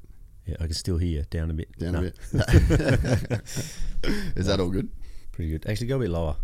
Yeah, 0.46 0.56
I 0.60 0.64
can 0.66 0.74
still 0.74 0.98
hear 0.98 1.20
you. 1.20 1.24
Down 1.30 1.52
a 1.52 1.54
bit. 1.54 1.78
Down 1.78 1.94
No, 1.94 2.00
a 2.00 2.02
bit. 2.04 2.18
is 4.36 4.46
that 4.48 4.60
all 4.60 4.70
good? 4.70 4.90
Pretty 5.34 5.52
good. 5.52 5.68
Actually, 5.70 5.88
go 5.88 5.98
a 5.98 6.00
bit 6.00 6.10
lower. 6.10 6.36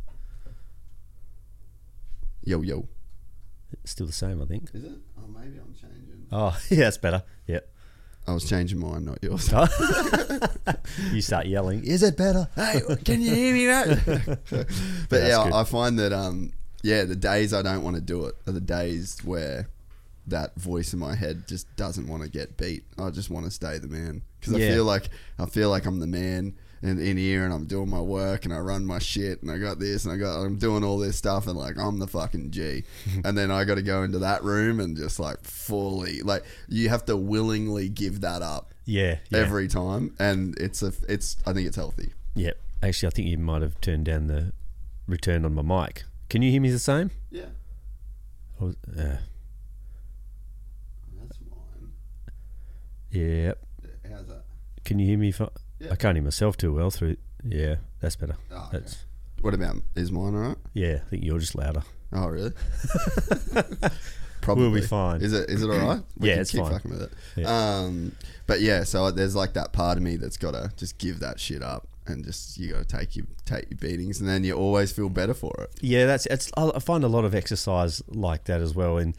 Yo 2.43 2.61
yo. 2.61 2.87
It's 3.81 3.91
still 3.91 4.05
the 4.05 4.13
same, 4.13 4.41
I 4.41 4.45
think. 4.45 4.69
Is 4.73 4.83
it? 4.83 4.91
Oh, 5.17 5.27
maybe 5.27 5.57
I'm 5.57 5.73
changing. 5.73 6.27
Oh, 6.31 6.57
yeah, 6.69 6.83
that's 6.85 6.97
better. 6.97 7.23
Yeah. 7.47 7.59
I 8.25 8.33
was 8.33 8.47
changing 8.47 8.79
mine, 8.79 9.05
not 9.05 9.19
yours. 9.21 9.51
you 11.11 11.21
start 11.21 11.45
yelling. 11.45 11.83
Is 11.83 12.03
it 12.03 12.15
better? 12.15 12.47
Hey, 12.55 12.81
can 13.03 13.21
you 13.21 13.35
hear 13.35 13.53
me, 13.53 13.67
mate? 13.67 13.99
but 14.49 14.67
that's 15.09 15.29
yeah, 15.29 15.43
good. 15.43 15.53
I 15.53 15.63
find 15.65 15.99
that 15.99 16.13
um, 16.13 16.53
yeah, 16.83 17.03
the 17.03 17.15
days 17.15 17.53
I 17.53 17.61
don't 17.61 17.83
want 17.83 17.95
to 17.95 18.01
do 18.01 18.25
it 18.25 18.35
are 18.47 18.53
the 18.53 18.61
days 18.61 19.19
where 19.23 19.67
that 20.27 20.55
voice 20.55 20.93
in 20.93 20.99
my 20.99 21.15
head 21.15 21.47
just 21.47 21.73
doesn't 21.75 22.07
want 22.07 22.23
to 22.23 22.29
get 22.29 22.55
beat. 22.55 22.85
I 22.97 23.09
just 23.09 23.29
want 23.29 23.45
to 23.45 23.51
stay 23.51 23.77
the 23.77 23.89
man 23.89 24.21
because 24.39 24.53
I 24.53 24.59
feel 24.59 24.85
like 24.85 25.09
I 25.37 25.45
feel 25.45 25.69
like 25.69 25.85
I'm 25.85 25.99
the 25.99 26.07
man 26.07 26.55
in, 26.83 26.99
in 26.99 27.17
here 27.17 27.45
and 27.45 27.53
I'm 27.53 27.65
doing 27.65 27.89
my 27.89 28.01
work 28.01 28.45
and 28.45 28.53
I 28.53 28.59
run 28.59 28.85
my 28.85 28.99
shit 28.99 29.41
and 29.41 29.49
I 29.49 29.57
got 29.57 29.79
this 29.79 30.03
and 30.05 30.13
I 30.13 30.17
got 30.17 30.39
I'm 30.43 30.57
doing 30.57 30.83
all 30.83 30.99
this 30.99 31.15
stuff 31.17 31.47
and 31.47 31.57
like 31.57 31.77
I'm 31.79 31.97
the 31.97 32.07
fucking 32.07 32.51
G, 32.51 32.83
and 33.25 33.35
then 33.37 33.49
I 33.49 33.63
got 33.63 33.75
to 33.75 33.81
go 33.81 34.03
into 34.03 34.19
that 34.19 34.43
room 34.43 34.79
and 34.79 34.95
just 34.95 35.19
like 35.19 35.41
fully 35.43 36.21
like 36.21 36.43
you 36.67 36.89
have 36.89 37.05
to 37.05 37.17
willingly 37.17 37.89
give 37.89 38.21
that 38.21 38.41
up 38.43 38.73
Yeah, 38.85 39.17
yeah. 39.29 39.37
every 39.39 39.67
time, 39.67 40.13
and 40.19 40.55
it's 40.59 40.83
a 40.83 40.91
it's 41.09 41.37
I 41.47 41.53
think 41.53 41.67
it's 41.67 41.77
healthy. 41.77 42.11
Yeah. 42.35 42.51
Actually, 42.83 43.07
I 43.07 43.11
think 43.11 43.27
you 43.29 43.37
might 43.37 43.61
have 43.61 43.79
turned 43.79 44.03
down 44.05 44.27
the 44.27 44.51
return 45.07 45.45
on 45.45 45.53
my 45.55 45.61
mic. 45.61 46.03
Can 46.29 46.41
you 46.41 46.51
hear 46.51 46.59
me 46.61 46.69
the 46.69 46.79
same? 46.79 47.11
Yeah, 47.31 47.45
was- 48.59 48.75
uh, 48.97 49.17
that's 51.21 51.39
mine. 51.49 51.91
yeah. 53.11 53.53
How's 54.09 54.27
that? 54.27 54.43
Can 54.83 54.99
you 54.99 55.07
hear 55.07 55.17
me? 55.17 55.31
Fi- 55.31 55.47
Yeah. 55.83 55.91
I 55.91 55.95
can't 55.95 56.15
hear 56.15 56.23
myself 56.23 56.57
too 56.57 56.73
well 56.73 56.89
through. 56.91 57.17
Yeah, 57.43 57.75
that's 57.99 58.15
better. 58.15 58.35
Oh, 58.51 58.57
okay. 58.67 58.79
That's 58.79 59.05
What 59.41 59.53
about 59.53 59.77
is 59.95 60.11
mine 60.11 60.33
alright? 60.35 60.57
yeah. 60.73 60.99
I 61.05 61.09
think 61.09 61.23
you're 61.23 61.39
just 61.39 61.55
louder. 61.55 61.83
Oh 62.13 62.27
really? 62.27 62.51
Probably 64.41 64.63
We'll 64.69 64.81
be 64.81 64.85
fine. 64.85 65.21
Is 65.21 65.31
it? 65.33 65.49
Is 65.49 65.63
it 65.63 65.69
all 65.69 65.77
right? 65.77 66.01
We 66.17 66.27
Yeah, 66.27 66.35
can 66.35 66.41
it's 66.41 66.51
keep 66.51 66.61
fine. 66.61 66.71
fucking 66.73 66.91
with 66.91 67.13
it. 67.37 67.43
Um, 67.45 68.13
but 68.45 68.59
yeah, 68.59 68.83
so 68.83 69.09
there's 69.09 69.35
like 69.35 69.53
that 69.53 69.71
part 69.71 69.97
of 69.97 70.03
me 70.03 70.17
that's 70.17 70.35
got 70.37 70.51
to 70.51 70.69
just 70.75 70.97
give 70.97 71.19
that 71.21 71.39
shit 71.39 71.63
up 71.63 71.87
and 72.07 72.25
just 72.25 72.57
you 72.57 72.73
got 72.73 72.79
to 72.87 72.97
take 72.97 73.15
your 73.15 73.25
take 73.45 73.69
your 73.69 73.77
beatings, 73.77 74.19
and 74.19 74.27
then 74.27 74.43
you 74.43 74.53
always 74.53 74.91
feel 74.91 75.07
better 75.07 75.33
for 75.33 75.55
it. 75.61 75.71
Yeah, 75.81 76.05
that's 76.05 76.25
it's. 76.25 76.51
I 76.57 76.71
I 76.75 76.79
find 76.79 77.05
a 77.05 77.07
lot 77.07 77.23
of 77.23 77.33
exercise 77.33 78.01
like 78.09 78.43
that 78.45 78.59
as 78.59 78.75
well. 78.75 78.97
And 78.97 79.15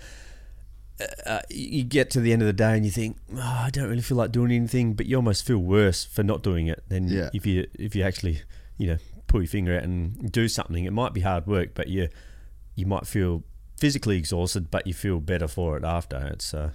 uh, 1.27 1.41
you 1.51 1.83
get 1.85 2.11
to 2.11 2.21
the 2.21 2.33
end 2.33 2.43
of 2.43 2.47
the 2.47 2.53
day 2.53 2.75
and 2.77 2.85
you 2.85 2.91
think, 2.91 3.17
oh, 3.37 3.41
I 3.67 3.71
don't 3.71 3.89
really 3.89 4.03
feel 4.03 4.17
like 4.17 4.31
doing 4.33 4.53
anything, 4.53 4.95
but 4.95 5.07
you 5.07 5.17
almost 5.17 5.45
feel 5.47 5.59
worse 5.59 6.05
for 6.05 6.23
not 6.23 6.43
doing 6.43 6.67
it 6.69 6.85
than 6.89 7.09
Yeah. 7.09 7.31
if 7.33 7.45
you 7.47 7.67
if 7.75 7.97
you 7.97 8.03
actually 8.05 8.43
you 8.79 8.87
know 8.89 8.99
pull 9.27 9.41
your 9.43 9.49
finger 9.49 9.77
out 9.77 9.83
and 9.83 10.31
do 10.31 10.49
something. 10.49 10.85
It 10.85 10.93
might 10.93 11.13
be 11.13 11.21
hard 11.23 11.47
work, 11.47 11.71
but 11.75 11.89
you 11.89 12.09
you 12.77 12.87
might 12.87 13.07
feel 13.07 13.43
physically 13.77 14.17
exhausted, 14.19 14.71
but 14.71 14.87
you 14.87 14.95
feel 14.95 15.21
better 15.21 15.49
for 15.49 15.77
it 15.77 15.85
after. 15.85 16.17
It's 16.33 16.55
uh, 16.55 16.71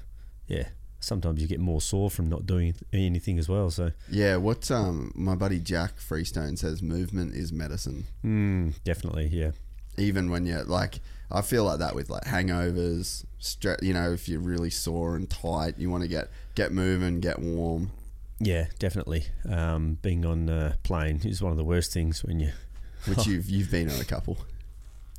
yeah. 0.47 0.69
Sometimes 1.01 1.41
you 1.41 1.47
get 1.47 1.61
more 1.61 1.79
sore 1.79 2.09
from 2.09 2.27
not 2.27 2.45
doing 2.45 2.73
anything 2.91 3.39
as 3.39 3.47
well. 3.47 3.69
So 3.71 3.91
Yeah, 4.09 4.35
what 4.35 4.69
um 4.69 5.13
my 5.15 5.33
buddy 5.35 5.59
Jack 5.59 5.97
Freestone 5.97 6.57
says, 6.57 6.81
movement 6.83 7.33
is 7.35 7.53
medicine. 7.53 8.03
mm, 8.23 8.73
definitely, 8.83 9.27
yeah. 9.27 9.51
Even 9.97 10.29
when 10.29 10.45
you're 10.45 10.65
like, 10.65 10.99
I 11.31 11.41
feel 11.41 11.63
like 11.63 11.79
that 11.79 11.95
with 11.95 12.09
like 12.09 12.25
hangovers. 12.25 13.23
Stre- 13.41 13.81
you 13.81 13.93
know, 13.93 14.11
if 14.11 14.27
you're 14.27 14.39
really 14.39 14.69
sore 14.69 15.15
and 15.15 15.29
tight, 15.29 15.77
you 15.77 15.89
want 15.89 16.03
to 16.03 16.09
get 16.09 16.29
get 16.55 16.71
moving, 16.71 17.19
get 17.19 17.39
warm. 17.39 17.91
Yeah, 18.39 18.67
definitely. 18.79 19.25
Um, 19.47 19.97
being 20.01 20.25
on 20.25 20.49
a 20.49 20.77
plane 20.83 21.21
is 21.23 21.41
one 21.41 21.51
of 21.51 21.57
the 21.57 21.63
worst 21.63 21.93
things 21.93 22.23
when 22.23 22.39
you. 22.39 22.51
Which 23.05 23.25
you've 23.27 23.49
you've 23.49 23.71
been 23.71 23.89
on 23.89 23.99
a 23.99 24.05
couple. 24.05 24.37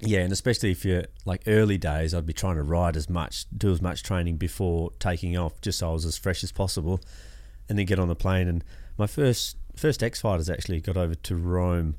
Yeah, 0.00 0.20
and 0.20 0.32
especially 0.32 0.70
if 0.70 0.84
you're 0.84 1.04
like 1.26 1.42
early 1.46 1.76
days, 1.76 2.14
I'd 2.14 2.24
be 2.26 2.32
trying 2.32 2.56
to 2.56 2.62
ride 2.62 2.96
as 2.96 3.10
much, 3.10 3.44
do 3.56 3.70
as 3.70 3.82
much 3.82 4.02
training 4.02 4.36
before 4.36 4.92
taking 4.98 5.36
off, 5.36 5.60
just 5.60 5.78
so 5.78 5.90
I 5.90 5.92
was 5.92 6.06
as 6.06 6.16
fresh 6.16 6.42
as 6.42 6.52
possible, 6.52 7.00
and 7.68 7.78
then 7.78 7.84
get 7.84 7.98
on 7.98 8.08
the 8.08 8.14
plane. 8.14 8.48
And 8.48 8.64
my 8.96 9.06
first 9.06 9.56
first 9.76 10.02
X 10.02 10.20
fighters 10.20 10.48
actually 10.48 10.80
got 10.80 10.96
over 10.96 11.14
to 11.14 11.36
Rome, 11.36 11.96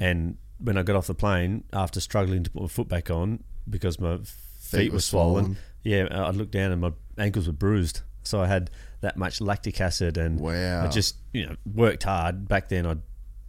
and 0.00 0.36
when 0.58 0.76
I 0.76 0.82
got 0.82 0.96
off 0.96 1.06
the 1.06 1.14
plane 1.14 1.64
after 1.72 2.00
struggling 2.00 2.42
to 2.44 2.50
put 2.50 2.62
my 2.62 2.68
foot 2.68 2.88
back 2.88 3.10
on 3.10 3.42
because 3.68 3.98
my 4.00 4.18
feet, 4.64 4.90
were 4.90 4.96
were 4.96 5.00
swollen, 5.00 5.44
swollen. 5.44 5.58
yeah, 5.82 6.06
I 6.10 6.30
looked 6.30 6.52
down 6.52 6.72
and 6.72 6.80
my 6.80 6.92
ankles 7.18 7.46
were 7.46 7.52
bruised. 7.52 8.00
So 8.22 8.40
I 8.40 8.46
had 8.46 8.70
that 9.02 9.16
much 9.16 9.40
lactic 9.40 9.80
acid, 9.80 10.16
and 10.16 10.40
Wow. 10.40 10.84
I 10.84 10.88
just 10.88 11.16
you 11.32 11.46
know 11.46 11.56
worked 11.74 12.04
hard 12.04 12.48
back 12.48 12.68
then. 12.68 12.86
I 12.86 12.96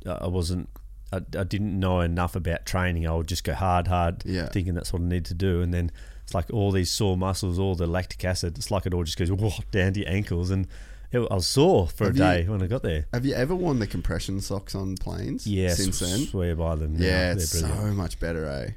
I 0.09 0.27
wasn't. 0.27 0.69
I, 1.13 1.17
I 1.37 1.43
didn't 1.43 1.79
know 1.79 2.01
enough 2.01 2.35
about 2.35 2.65
training. 2.65 3.07
I 3.07 3.13
would 3.15 3.27
just 3.27 3.43
go 3.43 3.53
hard, 3.53 3.87
hard, 3.87 4.23
Yeah. 4.25 4.47
thinking 4.47 4.73
that's 4.73 4.91
what 4.91 5.01
I 5.01 5.05
need 5.05 5.23
to 5.25 5.33
do. 5.33 5.61
And 5.61 5.73
then 5.73 5.91
it's 6.23 6.33
like 6.33 6.51
all 6.51 6.71
these 6.71 6.91
sore 6.91 7.15
muscles, 7.15 7.57
all 7.59 7.75
the 7.75 7.87
lactic 7.87 8.25
acid. 8.25 8.57
It's 8.57 8.69
like 8.71 8.85
it 8.85 8.93
all 8.93 9.03
just 9.03 9.17
goes 9.17 9.31
whoa, 9.31 9.51
down 9.71 9.93
to 9.93 9.99
your 10.01 10.09
ankles, 10.09 10.49
and 10.49 10.67
it, 11.11 11.19
I 11.19 11.35
was 11.35 11.47
sore 11.47 11.87
for 11.87 12.05
Have 12.05 12.15
a 12.15 12.17
you- 12.17 12.23
day 12.43 12.49
when 12.49 12.61
I 12.61 12.67
got 12.67 12.83
there. 12.83 13.05
Have 13.13 13.25
you 13.25 13.33
ever 13.35 13.55
worn 13.55 13.79
the 13.79 13.87
compression 13.87 14.41
socks 14.41 14.75
on 14.75 14.95
planes? 14.95 15.47
Yeah, 15.47 15.73
since 15.75 15.99
then. 15.99 16.19
swear 16.25 16.55
by 16.55 16.75
them. 16.75 16.95
Yeah, 16.95 17.33
They're 17.33 17.33
it's 17.37 17.57
so 17.59 17.67
much 17.93 18.19
better, 18.19 18.45
eh? 18.45 18.71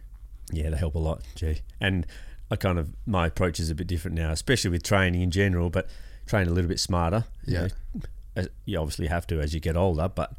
Yeah, 0.52 0.70
they 0.70 0.76
help 0.76 0.94
a 0.94 0.98
lot. 1.00 1.22
Gee, 1.34 1.60
and 1.80 2.06
I 2.50 2.56
kind 2.56 2.78
of 2.78 2.90
my 3.06 3.26
approach 3.26 3.60
is 3.60 3.70
a 3.70 3.74
bit 3.74 3.86
different 3.86 4.16
now, 4.16 4.30
especially 4.32 4.70
with 4.70 4.82
training 4.82 5.20
in 5.22 5.30
general. 5.30 5.70
But 5.70 5.88
train 6.26 6.46
a 6.48 6.50
little 6.50 6.68
bit 6.68 6.80
smarter. 6.80 7.24
you 7.46 7.54
Yeah. 7.54 7.68
know. 8.36 8.44
You 8.66 8.78
obviously 8.78 9.06
have 9.08 9.26
to 9.28 9.40
as 9.40 9.52
you 9.54 9.60
get 9.60 9.76
older. 9.76 10.08
But 10.08 10.32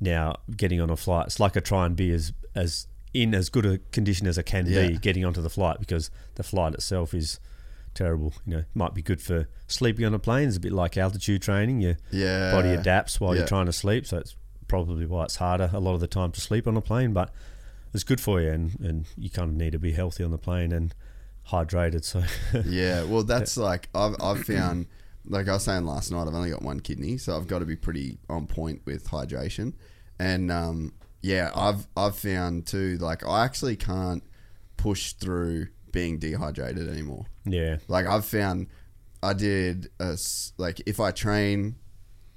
now 0.00 0.36
getting 0.56 0.80
on 0.80 0.90
a 0.90 0.96
flight, 0.96 1.26
it's 1.26 1.40
like 1.40 1.56
I 1.56 1.60
try 1.60 1.86
and 1.86 1.96
be 1.96 2.10
as 2.12 2.32
as 2.54 2.86
in 3.14 3.34
as 3.34 3.48
good 3.48 3.64
a 3.64 3.78
condition 3.90 4.26
as 4.26 4.38
I 4.38 4.42
can 4.42 4.66
Yeah. 4.66 4.88
be 4.88 4.98
getting 4.98 5.24
onto 5.24 5.40
the 5.40 5.48
flight 5.50 5.78
because 5.80 6.10
the 6.34 6.42
flight 6.42 6.74
itself 6.74 7.14
is 7.14 7.40
terrible. 7.94 8.34
You 8.46 8.56
know, 8.58 8.64
might 8.74 8.94
be 8.94 9.02
good 9.02 9.20
for 9.22 9.48
sleeping 9.66 10.04
on 10.04 10.12
a 10.14 10.18
plane. 10.18 10.46
It's 10.48 10.56
a 10.58 10.60
bit 10.60 10.72
like 10.72 10.96
altitude 10.98 11.40
training. 11.42 11.80
Your 11.80 11.96
Yeah. 12.10 12.52
body 12.52 12.68
adapts 12.70 13.18
while 13.18 13.32
Yeah. 13.34 13.40
you're 13.40 13.48
trying 13.48 13.66
to 13.66 13.72
sleep, 13.72 14.06
so 14.06 14.18
it's 14.18 14.36
probably 14.68 15.06
why 15.06 15.24
it's 15.24 15.36
harder 15.36 15.70
a 15.72 15.80
lot 15.80 15.94
of 15.94 16.00
the 16.00 16.06
time 16.06 16.30
to 16.32 16.40
sleep 16.40 16.66
on 16.68 16.76
a 16.76 16.82
plane. 16.82 17.12
But 17.14 17.32
it's 17.94 18.04
good 18.04 18.20
for 18.20 18.40
you, 18.42 18.50
and, 18.50 18.78
and 18.80 19.06
you 19.16 19.30
kind 19.30 19.50
of 19.50 19.56
need 19.56 19.72
to 19.72 19.78
be 19.78 19.92
healthy 19.92 20.22
on 20.22 20.30
the 20.30 20.38
plane 20.38 20.70
and 20.72 20.94
hydrated. 21.48 22.04
So 22.04 22.22
Yeah, 22.66 23.04
well, 23.04 23.22
that's 23.22 23.56
like 23.56 23.88
I've 23.94 24.16
I've 24.20 24.44
found. 24.44 24.86
Like 25.30 25.46
I 25.46 25.52
was 25.52 25.64
saying 25.64 25.84
last 25.84 26.10
night, 26.10 26.26
I've 26.26 26.34
only 26.34 26.50
got 26.50 26.62
one 26.62 26.80
kidney, 26.80 27.18
so 27.18 27.36
I've 27.36 27.46
got 27.46 27.58
to 27.58 27.66
be 27.66 27.76
pretty 27.76 28.18
on 28.30 28.46
point 28.46 28.80
with 28.86 29.08
hydration. 29.08 29.74
And 30.18 30.50
um, 30.50 30.94
yeah, 31.20 31.50
I've 31.54 31.86
I've 31.96 32.16
found 32.16 32.66
too. 32.66 32.96
Like 32.98 33.26
I 33.26 33.44
actually 33.44 33.76
can't 33.76 34.22
push 34.78 35.12
through 35.12 35.68
being 35.92 36.18
dehydrated 36.18 36.88
anymore. 36.88 37.26
yeah, 37.44 37.76
Like 37.88 38.06
I've 38.06 38.24
found, 38.24 38.68
I 39.22 39.32
did 39.34 39.90
a, 40.00 40.16
like 40.56 40.80
if 40.86 41.00
I 41.00 41.10
train 41.10 41.76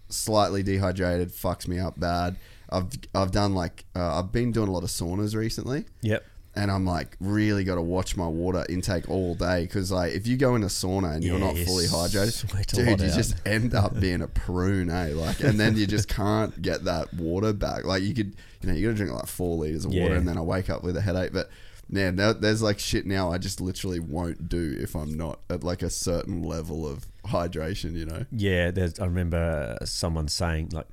slightly 0.09 0.63
dehydrated, 0.63 1.29
fucks 1.29 1.67
me 1.67 1.79
up 1.79 1.99
bad. 1.99 2.35
I've 2.69 2.89
I've 3.13 3.31
done 3.31 3.53
like 3.53 3.85
uh, 3.95 4.19
I've 4.19 4.31
been 4.31 4.51
doing 4.51 4.69
a 4.69 4.71
lot 4.71 4.83
of 4.83 4.89
saunas 4.89 5.35
recently 5.35 5.85
yep, 6.01 6.25
and 6.55 6.69
I'm 6.69 6.85
like 6.85 7.15
really 7.21 7.63
got 7.63 7.75
to 7.75 7.81
watch 7.81 8.17
my 8.17 8.27
water 8.27 8.65
intake 8.69 9.09
all 9.09 9.35
day 9.35 9.61
because 9.63 9.91
like 9.91 10.13
if 10.13 10.27
you 10.27 10.35
go 10.37 10.55
in 10.55 10.63
a 10.63 10.67
sauna 10.67 11.15
and 11.15 11.23
you're 11.23 11.39
Yeah, 11.39 11.45
not 11.45 11.55
you 11.55 11.65
fully 11.65 11.85
hydrated, 11.85 12.67
dude, 12.67 12.99
you 12.99 13.07
out. 13.07 13.13
just 13.15 13.35
end 13.47 13.73
up 13.73 13.99
being 13.99 14.21
a 14.21 14.27
prune, 14.27 14.89
eh? 14.89 15.11
Like, 15.13 15.39
and 15.39 15.59
then 15.59 15.77
you 15.77 15.87
just 15.87 16.09
can't 16.09 16.61
get 16.61 16.83
that 16.85 17.13
water 17.13 17.53
back. 17.53 17.85
Like 17.85 18.03
you 18.03 18.13
could, 18.13 18.35
you 18.61 18.69
know, 18.69 18.73
you 18.75 18.87
got 18.87 18.91
to 18.91 18.97
drink 18.97 19.13
like 19.13 19.27
four 19.27 19.57
liters 19.57 19.85
of 19.85 19.93
water, 19.93 20.15
and 20.15 20.27
then 20.27 20.37
I 20.37 20.41
wake 20.41 20.69
up 20.69 20.83
with 20.83 20.97
a 20.97 21.01
headache. 21.01 21.31
But 21.33 21.49
man, 21.89 22.15
there- 22.17 22.33
there's 22.33 22.61
like 22.61 22.79
shit 22.79 23.05
now 23.05 23.31
I 23.31 23.37
just 23.37 23.61
literally 23.61 23.99
won't 23.99 24.49
do 24.49 24.75
if 24.79 24.95
I'm 24.95 25.13
not 25.15 25.39
at 25.49 25.63
like 25.63 25.81
a 25.81 25.89
certain 25.89 26.43
level 26.43 26.85
of 26.87 27.07
hydration. 27.25 27.93
You 27.93 28.05
know? 28.07 28.25
yeah. 28.31 28.71
There's, 28.71 28.99
I 28.99 29.05
remember 29.05 29.77
someone 29.85 30.27
saying 30.27 30.69
like 30.73 30.87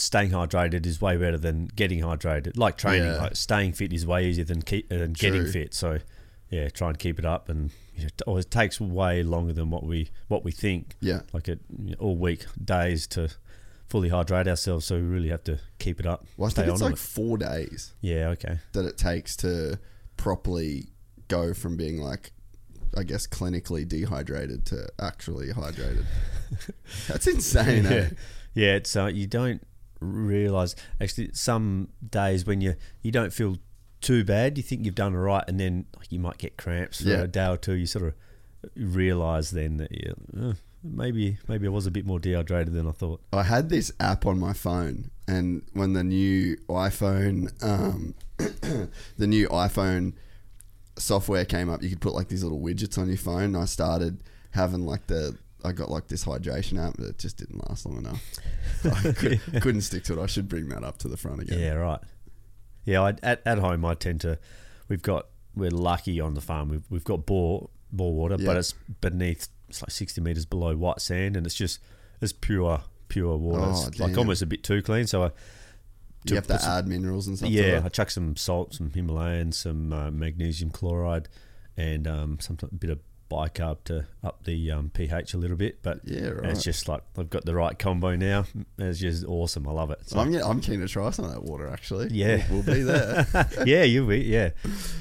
staying 0.00 0.30
hydrated 0.30 0.86
is 0.86 1.00
way 1.00 1.16
better 1.16 1.38
than 1.38 1.66
getting 1.66 2.00
hydrated. 2.00 2.56
Like 2.56 2.76
training, 2.76 3.06
Yeah. 3.12 3.22
like 3.22 3.36
staying 3.36 3.72
fit 3.72 3.92
is 3.92 4.06
way 4.06 4.26
easier 4.28 4.44
than 4.44 4.62
keep, 4.62 4.88
than 4.88 5.12
getting 5.12 5.46
fit. 5.46 5.74
So 5.74 5.98
yeah, 6.48 6.68
try 6.68 6.88
and 6.88 6.98
keep 6.98 7.18
it 7.18 7.24
up, 7.24 7.48
and 7.48 7.70
you 7.94 8.08
know, 8.26 8.36
it 8.36 8.50
takes 8.50 8.80
way 8.80 9.22
longer 9.22 9.52
than 9.52 9.70
what 9.70 9.84
we 9.84 10.10
what 10.28 10.44
we 10.44 10.52
think. 10.52 10.96
Yeah. 11.00 11.20
like 11.32 11.48
it 11.48 11.60
you 11.78 11.90
know, 11.90 11.96
all 12.00 12.16
week 12.16 12.44
days 12.62 13.06
to 13.08 13.30
fully 13.88 14.08
hydrate 14.08 14.48
ourselves. 14.48 14.86
So 14.86 14.96
we 14.96 15.02
really 15.02 15.28
have 15.28 15.44
to 15.44 15.60
keep 15.78 16.00
it 16.00 16.06
up. 16.06 16.24
Well, 16.36 16.48
I 16.48 16.52
think 16.52 16.68
it's 16.68 16.80
like 16.80 16.92
it. 16.94 16.98
four 16.98 17.38
days. 17.38 17.92
yeah, 18.00 18.28
okay. 18.30 18.58
that 18.72 18.84
it 18.84 18.96
takes 18.98 19.36
to 19.38 19.78
properly 20.16 20.88
go 21.28 21.54
from 21.54 21.76
being 21.76 21.98
like 21.98 22.32
I 22.96 23.04
guess 23.04 23.26
clinically 23.26 23.86
dehydrated 23.86 24.66
to 24.66 24.88
actually 24.98 25.48
hydrated. 25.52 26.04
That's 27.08 27.26
insane, 27.28 27.86
eh? 27.86 27.94
yeah, 27.94 28.08
yeah. 28.54 28.74
It's 28.74 28.96
uh, 28.96 29.06
you 29.06 29.28
don't 29.28 29.62
realize 30.00 30.74
actually 31.00 31.30
some 31.32 31.88
days 32.08 32.44
when 32.46 32.60
you 32.60 32.74
you 33.02 33.12
don't 33.12 33.32
feel 33.32 33.56
too 34.00 34.24
bad, 34.24 34.56
you 34.56 34.62
think 34.62 34.84
you've 34.86 34.94
done 34.94 35.14
all 35.14 35.20
right, 35.22 35.44
and 35.46 35.60
then 35.60 35.84
like, 35.96 36.10
you 36.10 36.18
might 36.18 36.38
get 36.38 36.56
cramps 36.56 37.02
for 37.02 37.08
Yeah. 37.10 37.22
a 37.22 37.26
day 37.28 37.46
or 37.46 37.56
two. 37.56 37.74
You 37.74 37.86
sort 37.86 38.06
of 38.06 38.14
realize 38.76 39.50
then 39.50 39.76
that 39.78 39.90
you, 39.92 40.14
uh, 40.40 40.52
maybe 40.82 41.38
maybe 41.48 41.66
I 41.66 41.70
was 41.70 41.86
a 41.86 41.90
bit 41.90 42.06
more 42.06 42.18
dehydrated 42.18 42.72
than 42.74 42.86
I 42.86 42.92
thought. 42.92 43.20
I 43.32 43.42
had 43.42 43.68
this 43.68 43.92
app 44.00 44.26
on 44.26 44.38
my 44.38 44.52
phone, 44.52 45.10
and 45.28 45.62
when 45.74 45.92
the 45.92 46.04
new 46.04 46.56
iPhone, 46.68 47.50
um, 47.62 48.14
the 49.18 49.26
new 49.26 49.48
iPhone 49.48 50.14
software 50.96 51.44
came 51.44 51.68
up, 51.70 51.82
you 51.82 51.88
could 51.90 52.00
put 52.00 52.14
like 52.14 52.28
these 52.28 52.42
little 52.42 52.60
widgets 52.60 52.98
on 52.98 53.08
your 53.08 53.16
phone. 53.16 53.42
And 53.42 53.56
I 53.56 53.64
started 53.64 54.22
having 54.52 54.84
like 54.84 55.06
the, 55.06 55.36
I 55.64 55.72
got 55.72 55.90
like 55.90 56.08
this 56.08 56.24
hydration 56.24 56.78
app, 56.84 56.96
but 56.96 57.06
it 57.06 57.18
just 57.18 57.36
didn't 57.36 57.68
last 57.68 57.86
long 57.86 57.98
enough. 57.98 58.22
I 58.84 59.12
could, 59.12 59.40
couldn't 59.62 59.82
stick 59.82 60.04
to 60.04 60.18
it. 60.18 60.22
I 60.22 60.26
should 60.26 60.48
bring 60.48 60.68
that 60.70 60.82
up 60.84 60.98
to 60.98 61.08
the 61.08 61.16
front 61.16 61.40
again. 61.42 61.58
Yeah, 61.58 61.72
right. 61.74 62.00
Yeah, 62.84 63.02
I, 63.02 63.14
at 63.22 63.42
at 63.46 63.58
home 63.58 63.84
I 63.84 63.94
tend 63.94 64.20
to. 64.22 64.38
We've 64.88 65.02
got 65.02 65.26
we're 65.54 65.70
lucky 65.70 66.20
on 66.20 66.34
the 66.34 66.40
farm. 66.40 66.68
We've 66.68 66.84
we've 66.90 67.04
got 67.04 67.26
bore 67.26 67.70
bore 67.92 68.12
water, 68.14 68.36
Yeah. 68.38 68.46
but 68.46 68.56
it's 68.56 68.72
beneath. 69.00 69.48
It's 69.68 69.82
like 69.82 69.90
sixty 69.90 70.20
meters 70.20 70.46
below 70.46 70.76
white 70.76 71.00
sand, 71.00 71.36
and 71.36 71.46
it's 71.46 71.54
just 71.54 71.80
it's 72.20 72.32
pure 72.32 72.80
pure 73.08 73.36
water. 73.36 73.62
Oh, 73.66 73.86
it's 73.88 73.98
like 74.00 74.16
almost 74.16 74.42
a 74.42 74.46
bit 74.46 74.62
too 74.64 74.82
clean. 74.82 75.06
So 75.06 75.24
I 75.24 75.30
You 76.24 76.36
have 76.36 76.46
to 76.48 76.58
some- 76.58 76.70
add 76.72 76.88
minerals 76.88 77.26
and 77.28 77.36
stuff. 77.38 77.50
yeah? 77.50 77.82
I 77.84 77.88
chuck 77.88 78.10
some 78.10 78.36
salt, 78.36 78.74
some 78.74 78.90
Himalayan, 78.90 79.52
some 79.52 79.92
uh, 79.92 80.10
magnesium 80.10 80.70
chloride, 80.70 81.28
and 81.76 82.06
um, 82.06 82.38
some 82.40 82.56
a 82.62 82.74
bit 82.74 82.90
of 82.90 82.98
bicarb 83.30 83.78
to 83.84 84.06
up 84.24 84.44
the 84.44 84.70
um, 84.72 84.90
pH 84.92 85.34
a 85.34 85.38
little 85.38 85.56
bit. 85.56 85.82
But 85.82 86.00
Yeah, 86.04 86.28
right. 86.28 86.50
it's 86.50 86.62
just 86.64 86.88
like 86.88 87.02
I've 87.16 87.30
got 87.30 87.44
the 87.44 87.54
right 87.54 87.78
combo 87.78 88.16
now. 88.16 88.44
It's 88.78 88.98
just 88.98 89.24
awesome. 89.24 89.66
I 89.68 89.72
love 89.72 89.90
it. 89.90 90.00
So, 90.08 90.18
I'm, 90.18 90.34
I'm 90.34 90.60
keen 90.60 90.80
to 90.80 90.88
try 90.88 91.10
some 91.10 91.24
of 91.26 91.30
that 91.32 91.42
water. 91.44 91.68
Actually, 91.70 92.08
Yeah. 92.10 92.44
we'll, 92.50 92.62
we'll 92.62 92.74
be 92.76 92.82
there. 92.82 93.26
yeah, 93.66 93.84
you 93.84 94.02
will. 94.02 94.10
Be. 94.18 94.24
Yeah, 94.24 94.50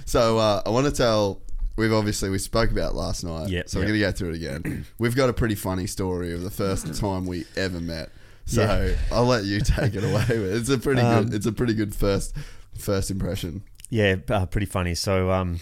So 0.05 0.37
uh, 0.37 0.61
I 0.65 0.69
want 0.69 0.85
to 0.85 0.91
tell. 0.93 1.41
We've 1.75 1.93
obviously 1.93 2.29
we 2.29 2.39
spoke 2.39 2.71
about 2.71 2.93
last 2.93 3.23
night. 3.23 3.47
Yep, 3.49 3.69
So 3.69 3.79
yep. 3.79 3.85
we're 3.85 3.93
gonna 3.93 3.99
go 4.01 4.11
through 4.11 4.29
it 4.31 4.35
again. 4.35 4.85
We've 4.99 5.15
got 5.15 5.29
a 5.29 5.33
pretty 5.33 5.55
funny 5.55 5.87
story 5.87 6.33
of 6.33 6.41
the 6.43 6.49
first 6.51 6.93
time 6.99 7.25
we 7.25 7.45
ever 7.55 7.79
met. 7.79 8.09
So 8.45 8.63
Yeah. 8.63 8.95
I'll 9.15 9.25
let 9.25 9.45
you 9.45 9.61
take 9.61 9.95
it 9.95 10.03
away. 10.03 10.25
It's 10.29 10.67
a 10.69 10.77
pretty 10.77 10.99
Um, 11.01 11.25
good. 11.25 11.33
It's 11.35 11.45
a 11.45 11.53
pretty 11.53 11.73
good 11.73 11.95
first 11.95 12.35
first 12.77 13.09
impression. 13.09 13.63
yeah, 13.89 14.17
uh, 14.27 14.45
pretty 14.45 14.65
funny. 14.65 14.93
So, 14.93 15.31
um, 15.31 15.61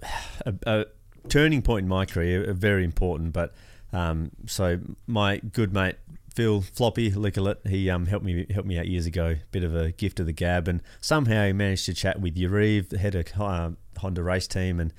a, 0.46 0.54
a 0.66 0.84
turning 1.28 1.62
point 1.62 1.84
in 1.84 1.88
my 1.88 2.04
career, 2.04 2.48
uh, 2.48 2.52
very 2.52 2.84
important. 2.84 3.32
But 3.32 3.54
um, 3.92 4.30
so 4.46 4.80
my 5.06 5.38
good 5.38 5.72
mate 5.72 5.96
Phil 6.38 6.60
Floppy 6.60 7.10
Licklet, 7.10 7.66
he 7.66 7.90
um, 7.90 8.06
helped 8.06 8.24
me 8.24 8.46
helped 8.48 8.68
me 8.68 8.78
out 8.78 8.86
years 8.86 9.06
ago. 9.06 9.34
Bit 9.50 9.64
of 9.64 9.74
a 9.74 9.90
gift 9.90 10.20
of 10.20 10.26
the 10.26 10.32
gab, 10.32 10.68
and 10.68 10.80
somehow 11.00 11.44
he 11.46 11.52
managed 11.52 11.86
to 11.86 11.94
chat 11.94 12.20
with 12.20 12.36
Yarive, 12.36 12.90
the 12.90 12.98
head 12.98 13.16
of 13.16 13.26
uh, 13.40 13.70
Honda 13.98 14.22
race 14.22 14.46
team, 14.46 14.78
and 14.78 14.92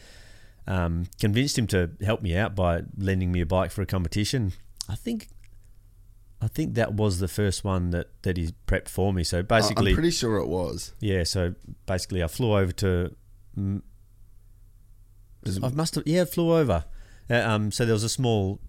um, 0.67 1.05
convinced 1.17 1.57
him 1.57 1.65
to 1.67 1.91
help 2.01 2.21
me 2.21 2.35
out 2.35 2.55
by 2.55 2.81
lending 2.97 3.31
me 3.31 3.39
a 3.39 3.45
bike 3.45 3.71
for 3.71 3.81
a 3.81 3.85
competition. 3.85 4.51
I 4.89 4.95
think. 4.95 5.29
I 6.41 6.49
think 6.49 6.73
that 6.75 6.93
was 6.93 7.19
the 7.19 7.29
first 7.29 7.63
one 7.63 7.91
that, 7.91 8.07
that 8.23 8.35
he 8.35 8.53
prepped 8.67 8.89
for 8.89 9.13
me. 9.13 9.23
So 9.23 9.41
basically, 9.41 9.91
I'm 9.91 9.95
pretty 9.95 10.11
sure 10.11 10.39
it 10.39 10.47
was. 10.47 10.93
yeah, 10.99 11.23
so 11.23 11.55
basically, 11.85 12.21
I 12.21 12.27
flew 12.27 12.57
over 12.57 12.73
to. 12.73 13.15
I 15.45 15.69
must 15.69 15.95
have 15.95 16.05
yeah, 16.05 16.25
flew 16.25 16.53
over. 16.53 16.85
Uh, 17.29 17.35
um, 17.35 17.71
so 17.71 17.85
there 17.85 17.93
was 17.93 18.03
a 18.03 18.09
small, 18.09 18.59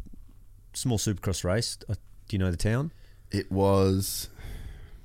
small 0.73 0.99
supercross 0.99 1.45
race. 1.45 1.79
Uh, 1.89 1.95
do 2.29 2.37
you 2.37 2.39
know 2.39 2.50
the 2.50 2.57
town? 2.57 2.93
It 3.31 3.50
was. 3.50 4.29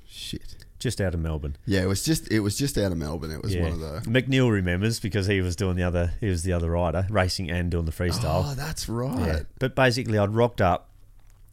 Shit. 0.06 0.56
Just 0.78 1.00
out 1.00 1.14
of 1.14 1.20
Melbourne. 1.20 1.56
Yeah, 1.64 1.82
it 1.82 1.86
was 1.86 2.04
just 2.04 2.30
it 2.30 2.40
was 2.40 2.56
just 2.56 2.76
out 2.76 2.92
of 2.92 2.98
Melbourne. 2.98 3.30
It 3.30 3.42
was 3.42 3.54
yeah. 3.54 3.62
one 3.62 3.72
of 3.72 3.80
the. 3.80 4.02
McNeil 4.02 4.50
remembers 4.50 5.00
because 5.00 5.26
he 5.26 5.40
was 5.40 5.56
doing 5.56 5.74
the 5.76 5.82
other. 5.82 6.12
He 6.20 6.28
was 6.28 6.42
the 6.42 6.52
other 6.52 6.70
rider, 6.70 7.06
racing 7.10 7.50
and 7.50 7.70
doing 7.70 7.86
the 7.86 7.92
freestyle. 7.92 8.44
Oh, 8.44 8.54
that's 8.54 8.88
right. 8.88 9.18
Yeah. 9.18 9.40
But 9.58 9.74
basically, 9.74 10.18
I'd 10.18 10.34
rocked 10.34 10.60
up, 10.60 10.90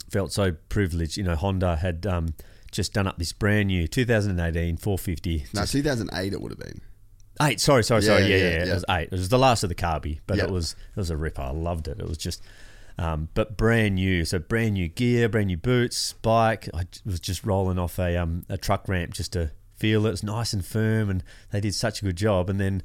felt 0.10 0.34
so 0.34 0.52
privileged. 0.70 1.16
You 1.16 1.24
know, 1.24 1.36
Honda 1.36 1.78
had 1.78 2.06
um, 2.06 2.34
just 2.70 2.94
done 2.94 3.08
up 3.08 3.18
this 3.18 3.32
brand 3.32 3.68
new 3.68 3.88
2018 3.88 4.78
450. 4.78 5.46
No, 5.54 5.62
Just- 5.62 5.72
2008 5.72 6.34
it 6.34 6.42
would 6.42 6.52
have 6.52 6.60
been. 6.60 6.82
Eight. 7.42 7.60
Sorry, 7.60 7.84
sorry, 7.84 8.02
Yeah, 8.04 8.08
sorry. 8.08 8.24
yeah, 8.24 8.36
Yeah, 8.36 8.44
yeah, 8.44 8.50
yeah, 8.66 8.72
It 8.72 8.74
was 8.76 8.86
eight. 8.90 9.04
It 9.06 9.12
was 9.12 9.30
the 9.30 9.40
last 9.40 9.64
of 9.64 9.70
the 9.70 9.76
Carby, 9.76 10.20
but 10.28 10.38
it 10.46 10.52
was 10.52 10.76
it 10.96 11.00
was 11.00 11.10
a 11.10 11.18
ripper. 11.18 11.42
I 11.42 11.52
loved 11.52 11.88
it. 11.88 12.00
It 12.00 12.08
was 12.08 12.18
just, 12.18 12.42
um, 12.98 13.30
but 13.34 13.58
brand 13.58 13.96
new. 13.96 14.24
So 14.26 14.40
brand 14.40 14.74
new 14.76 14.88
gear, 14.88 15.28
brand 15.30 15.48
new 15.48 15.58
boots, 15.58 16.14
bike. 16.22 16.70
I 16.74 16.86
was 17.06 17.20
just 17.20 17.44
rolling 17.44 17.80
off 17.80 17.98
a 18.00 18.16
um 18.18 18.46
a 18.50 18.58
truck 18.58 18.88
ramp 18.88 19.14
just 19.14 19.34
to 19.34 19.52
feel 19.76 20.06
it. 20.06 20.12
It's 20.12 20.24
nice 20.24 20.54
and 20.54 20.64
firm, 20.66 21.10
and 21.10 21.24
they 21.52 21.60
did 21.60 21.74
such 21.74 22.02
a 22.02 22.06
good 22.06 22.16
job. 22.18 22.50
And 22.50 22.60
then 22.60 22.84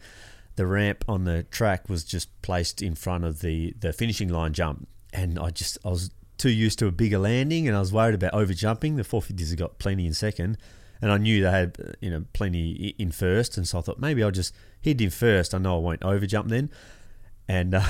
the 0.56 0.66
ramp 0.66 1.04
on 1.06 1.24
the 1.24 1.42
track 1.44 1.88
was 1.88 2.02
just 2.02 2.40
placed 2.42 2.80
in 2.82 2.94
front 2.94 3.24
of 3.24 3.40
the 3.40 3.74
the 3.78 3.92
finishing 3.92 4.28
line 4.30 4.54
jump, 4.54 4.88
and 5.12 5.38
I 5.38 5.50
just 5.50 5.76
I 5.84 5.88
was 5.90 6.10
too 6.38 6.50
used 6.50 6.78
to 6.78 6.86
a 6.86 6.90
bigger 6.92 7.18
landing, 7.18 7.68
and 7.68 7.76
I 7.76 7.80
was 7.80 7.92
worried 7.92 8.14
about 8.14 8.32
over 8.32 8.54
jumping. 8.54 8.96
The 8.96 9.02
450s 9.02 9.50
have 9.50 9.58
got 9.58 9.78
plenty 9.78 10.06
in 10.06 10.14
second, 10.14 10.56
and 11.00 11.12
I 11.12 11.18
knew 11.18 11.42
they 11.42 11.50
had 11.50 11.76
uh, 11.78 11.92
you 12.00 12.10
know 12.10 12.24
plenty 12.32 12.94
in 12.98 13.12
first, 13.12 13.56
and 13.56 13.66
so 13.66 13.78
I 13.78 13.82
thought 13.82 13.98
maybe 13.98 14.22
I'll 14.22 14.30
just 14.30 14.54
hit 14.80 15.00
in 15.00 15.10
first. 15.10 15.54
I 15.54 15.58
know 15.58 15.76
I 15.76 15.80
won't 15.80 16.00
overjump 16.00 16.48
then. 16.48 16.70
And 17.50 17.74
uh, 17.74 17.84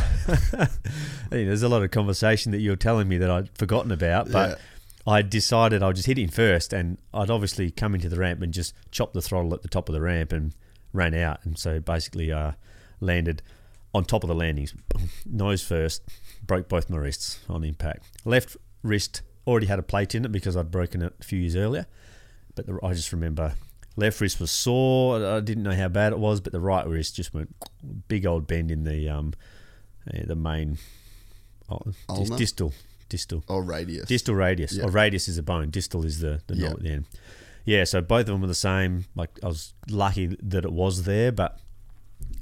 there's 1.31 1.65
a 1.65 1.69
lot 1.69 1.83
of 1.83 1.91
conversation 1.91 2.53
that 2.53 2.59
you're 2.61 2.77
telling 2.77 3.09
me 3.09 3.19
that 3.19 3.29
I'd 3.29 3.51
forgotten 3.59 3.91
about, 3.91 4.31
but 4.31 4.61
I 5.05 5.23
decided 5.23 5.83
I'll 5.83 5.93
just 5.93 6.07
hit 6.07 6.19
in 6.19 6.29
first, 6.29 6.73
and 6.73 6.99
I'd 7.13 7.31
obviously 7.31 7.71
come 7.71 7.95
into 7.95 8.09
the 8.09 8.19
ramp 8.19 8.41
and 8.43 8.53
just 8.53 8.75
chop 8.93 9.15
the 9.15 9.23
throttle 9.23 9.53
at 9.55 9.63
the 9.63 9.69
top 9.69 9.89
of 9.89 9.95
the 9.95 10.01
ramp 10.01 10.33
and 10.33 10.55
ran 10.93 11.15
out, 11.15 11.41
and 11.45 11.59
so 11.59 11.81
basically 11.81 12.31
uh, 12.31 12.53
landed 13.01 13.43
on 13.95 14.05
top 14.05 14.23
of 14.23 14.29
the 14.29 14.35
landings, 14.35 14.75
nose 15.27 15.63
first, 15.63 16.03
broke 16.47 16.69
both 16.69 16.91
my 16.91 16.99
wrists 16.99 17.41
on 17.49 17.65
impact. 17.65 18.05
Left 18.25 18.57
wrist 18.83 19.23
already 19.47 19.67
had 19.67 19.79
a 19.79 19.83
plate 19.83 20.15
in 20.15 20.25
it 20.25 20.31
because 20.31 20.57
I'd 20.57 20.71
broken 20.71 21.03
it 21.03 21.15
a 21.19 21.25
few 21.25 21.41
years 21.41 21.57
earlier, 21.57 21.87
but 22.59 22.67
the, 22.67 22.79
I 22.85 22.93
just 22.93 23.13
remember 23.13 23.55
left 23.97 24.21
wrist 24.21 24.39
was 24.41 24.51
sore. 24.51 25.25
I 25.25 25.41
didn't 25.41 25.63
know 25.63 25.75
how 25.75 25.89
bad 25.89 26.13
it 26.13 26.19
was, 26.19 26.41
but 26.41 26.53
the 26.53 26.61
right 26.61 26.87
wrist 26.87 27.17
just 27.17 27.33
went 27.33 27.55
big 28.09 28.27
old 28.27 28.47
bend 28.47 28.71
in 28.71 28.85
the 28.85 29.09
um, 29.09 29.33
the 30.13 30.35
main 30.37 30.79
oh, 31.71 31.81
dis- 32.19 32.31
distal 32.31 32.73
distal 33.09 33.43
Oh, 33.49 33.59
radius. 33.59 34.07
distal 34.07 34.35
radius. 34.35 34.73
Yeah. 34.77 34.85
Or 34.85 34.91
radius 34.91 35.29
is 35.29 35.39
a 35.39 35.43
bone. 35.43 35.71
Distal 35.71 36.05
is 36.05 36.21
the 36.21 36.41
the 36.47 36.57
Yeah. 36.57 36.69
knob 36.69 36.77
at 36.79 36.83
the 36.83 36.91
end. 36.91 37.05
Yeah, 37.65 37.85
so 37.85 38.01
both 38.01 38.21
of 38.21 38.27
them 38.27 38.41
were 38.41 38.47
the 38.47 38.55
same. 38.55 39.05
Like 39.15 39.39
I 39.43 39.47
was 39.49 39.75
lucky 39.91 40.27
that 40.43 40.65
it 40.65 40.73
was 40.73 41.03
there, 41.05 41.33
but 41.33 41.59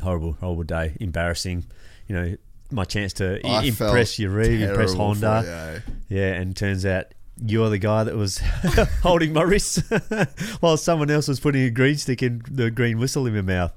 horrible, 0.03 0.33
horrible 0.35 0.63
day, 0.65 0.97
embarrassing. 1.01 1.65
You 2.07 2.15
know, 2.15 2.37
my 2.71 2.85
chance 2.85 3.13
to 3.15 3.41
i- 3.47 3.65
impress 3.65 4.19
rig, 4.21 4.61
impress 4.61 4.95
Honda. 4.95 5.43
you, 5.45 5.51
eh? 5.51 5.81
Yeah, 6.21 6.33
and 6.35 6.57
turns 6.57 6.85
out 6.87 7.07
you're 7.45 7.69
the 7.69 7.79
guy 7.79 8.05
that 8.05 8.17
was 8.17 8.39
holding 9.03 9.33
my 9.33 9.43
wrist 9.43 9.83
while 10.61 10.77
someone 10.77 11.11
else 11.11 11.29
was 11.29 11.41
putting 11.41 11.63
a 11.63 11.71
green 11.71 11.97
stick 11.97 12.23
in 12.23 12.43
the 12.51 12.71
green 12.71 12.99
whistle 12.99 13.27
in 13.27 13.35
my 13.35 13.43
mouth. 13.43 13.73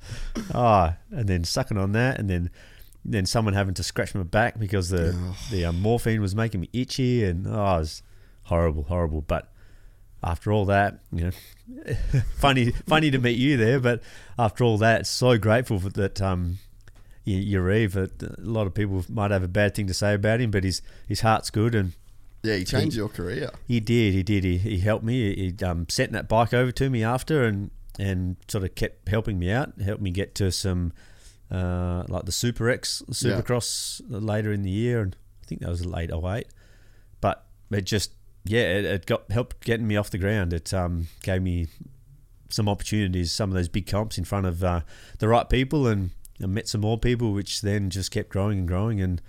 Ah, 0.54 0.98
and 1.12 1.28
then 1.28 1.44
sucking 1.44 1.78
on 1.78 1.92
that, 1.92 2.20
and 2.20 2.30
then 2.30 2.50
then 3.04 3.26
someone 3.26 3.54
having 3.54 3.74
to 3.74 3.84
scratch 3.84 4.14
my 4.16 4.24
back 4.24 4.60
because 4.60 4.90
the 4.90 5.18
the 5.52 5.66
uh, 5.66 5.72
morphine 5.72 6.22
was 6.22 6.36
making 6.36 6.62
me 6.62 6.70
itchy, 6.72 7.24
and 7.24 7.48
oh, 7.48 7.52
it 7.52 7.80
was 7.80 8.04
horrible, 8.44 8.84
horrible. 8.84 9.22
But 9.22 9.52
after 10.24 10.52
all 10.52 10.66
that, 10.66 11.00
you 11.12 11.26
know, 11.26 11.84
funny 12.38 12.72
funny 12.72 13.12
to 13.12 13.20
meet 13.20 13.38
you 13.38 13.58
there. 13.58 13.80
But 13.80 14.02
after 14.38 14.64
all 14.64 14.78
that, 14.78 15.06
so 15.06 15.38
grateful 15.38 15.80
for 15.80 15.90
that. 15.90 16.22
Um, 16.22 16.60
Yarive, 17.28 17.96
a 17.96 18.42
lot 18.42 18.66
of 18.66 18.74
people 18.74 19.06
might 19.08 19.30
have 19.30 19.44
a 19.44 19.48
bad 19.48 19.76
thing 19.76 19.86
to 19.86 19.94
say 19.94 20.16
about 20.16 20.42
him, 20.42 20.50
but 20.50 20.64
his 20.64 20.82
his 21.08 21.22
heart's 21.22 21.52
good 21.52 21.76
and 21.76 21.94
Yeah, 22.44 22.56
he 22.56 22.64
changed 22.64 22.96
your 22.96 23.10
career. 23.10 23.52
he 23.68 23.80
did. 23.80 24.14
He 24.14 24.24
did. 24.24 24.44
He, 24.44 24.58
he 24.58 24.80
helped 24.80 25.04
me. 25.04 25.36
He 25.36 25.66
um, 25.66 25.88
sent 25.90 26.12
that 26.14 26.28
bike 26.30 26.54
over 26.54 26.72
to 26.72 26.90
me 26.90 27.04
after, 27.04 27.44
and 27.44 27.72
and 28.00 28.38
sort 28.48 28.64
of 28.64 28.76
kept 28.76 29.10
helping 29.10 29.38
me 29.38 29.52
out. 29.52 29.80
Helped 29.82 30.02
me 30.02 30.12
get 30.12 30.36
to 30.36 30.52
some 30.52 30.94
uh, 31.52 32.04
like 32.08 32.26
the 32.26 32.32
Super 32.32 32.70
X 32.70 33.04
Yeah. 33.08 33.14
Supercross 33.42 34.02
later 34.08 34.52
in 34.54 34.64
the 34.64 34.70
year, 34.70 35.02
and 35.02 35.16
I 35.44 35.46
think 35.48 35.62
that 35.62 35.70
was 35.70 35.86
late 35.86 36.12
08. 36.12 36.48
But 37.22 37.46
it 37.72 37.82
just 37.82 38.14
yeah, 38.46 38.62
it, 38.62 38.86
it 38.86 39.06
got 39.06 39.32
helped 39.32 39.64
getting 39.66 39.88
me 39.88 39.98
off 39.98 40.10
the 40.10 40.18
ground. 40.18 40.54
It 40.54 40.74
um, 40.74 41.08
gave 41.24 41.42
me 41.42 41.68
some 42.50 42.70
opportunities, 42.70 43.32
some 43.32 43.50
of 43.50 43.56
those 43.56 43.68
big 43.68 43.86
comps 43.86 44.18
in 44.18 44.24
front 44.24 44.46
of 44.46 44.64
uh, 44.64 44.82
the 45.20 45.28
right 45.28 45.48
people, 45.50 45.88
and 45.88 46.12
I 46.42 46.48
met 46.48 46.68
some 46.68 46.82
more 46.82 46.98
people, 46.98 47.34
which 47.34 47.62
then 47.62 47.90
just 47.90 48.12
kept 48.12 48.30
growing 48.30 48.60
and 48.60 48.68
growing, 48.68 49.02
and 49.02 49.22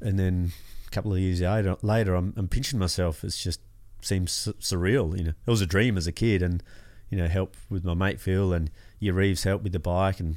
and 0.00 0.18
then 0.18 0.52
couple 0.96 1.12
of 1.12 1.18
years 1.18 1.42
later, 1.42 1.76
later 1.82 2.14
I'm, 2.14 2.32
I'm 2.38 2.48
pinching 2.48 2.78
myself. 2.78 3.22
It 3.22 3.28
just 3.28 3.60
seems 4.00 4.32
su- 4.32 4.54
surreal. 4.54 5.16
You 5.16 5.24
know, 5.24 5.32
it 5.46 5.50
was 5.50 5.60
a 5.60 5.66
dream 5.66 5.98
as 5.98 6.06
a 6.06 6.12
kid, 6.12 6.42
and 6.42 6.62
you 7.10 7.18
know, 7.18 7.28
help 7.28 7.54
with 7.68 7.84
my 7.84 7.92
mate 7.92 8.18
Phil 8.18 8.52
and 8.54 8.70
Yarive's 9.00 9.44
helped 9.44 9.62
with 9.62 9.74
the 9.74 9.78
bike, 9.78 10.20
and 10.20 10.36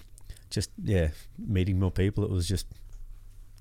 just 0.49 0.69
yeah, 0.83 1.09
meeting 1.37 1.79
more 1.79 1.91
people. 1.91 2.25
It 2.25 2.29
was 2.29 2.45
just 2.47 2.67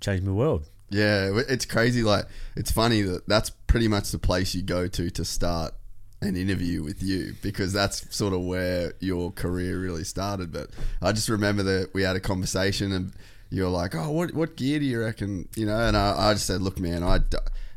changed 0.01 0.25
my 0.25 0.33
world. 0.33 0.69
Yeah, 0.91 1.41
it's 1.49 1.67
crazy. 1.67 2.03
Like, 2.03 2.25
it's 2.57 2.73
funny 2.73 3.03
that 3.03 3.29
that's 3.29 3.51
pretty 3.51 3.87
much 3.87 4.11
the 4.11 4.19
place 4.19 4.55
you 4.55 4.63
go 4.63 4.89
to 4.89 5.11
to 5.11 5.25
start 5.25 5.75
an 6.21 6.35
interview 6.35 6.83
with 6.83 7.01
you 7.01 7.35
because 7.43 7.73
that's 7.73 8.13
sort 8.15 8.33
of 8.33 8.41
where 8.41 8.95
your 8.99 9.31
career 9.31 9.79
really 9.79 10.03
started. 10.03 10.51
But 10.51 10.71
I 11.01 11.13
just 11.13 11.29
remember 11.29 11.63
that 11.63 11.91
we 11.95 12.03
had 12.03 12.17
a 12.17 12.21
conversation 12.21 12.91
and 12.91 13.13
you 13.51 13.63
were 13.65 13.69
like, 13.71 13.95
"Oh, 13.95 14.11
what 14.11 14.35
what 14.35 14.57
gear 14.57 14.79
do 14.79 14.85
you 14.85 15.01
reckon?" 15.01 15.49
You 15.57 15.67
know, 15.67 15.79
and 15.79 15.97
I, 15.97 16.31
I 16.31 16.33
just 16.35 16.47
said, 16.47 16.61
"Look, 16.63 16.79
man, 16.79 17.03
I." 17.03 17.19
d- 17.19 17.37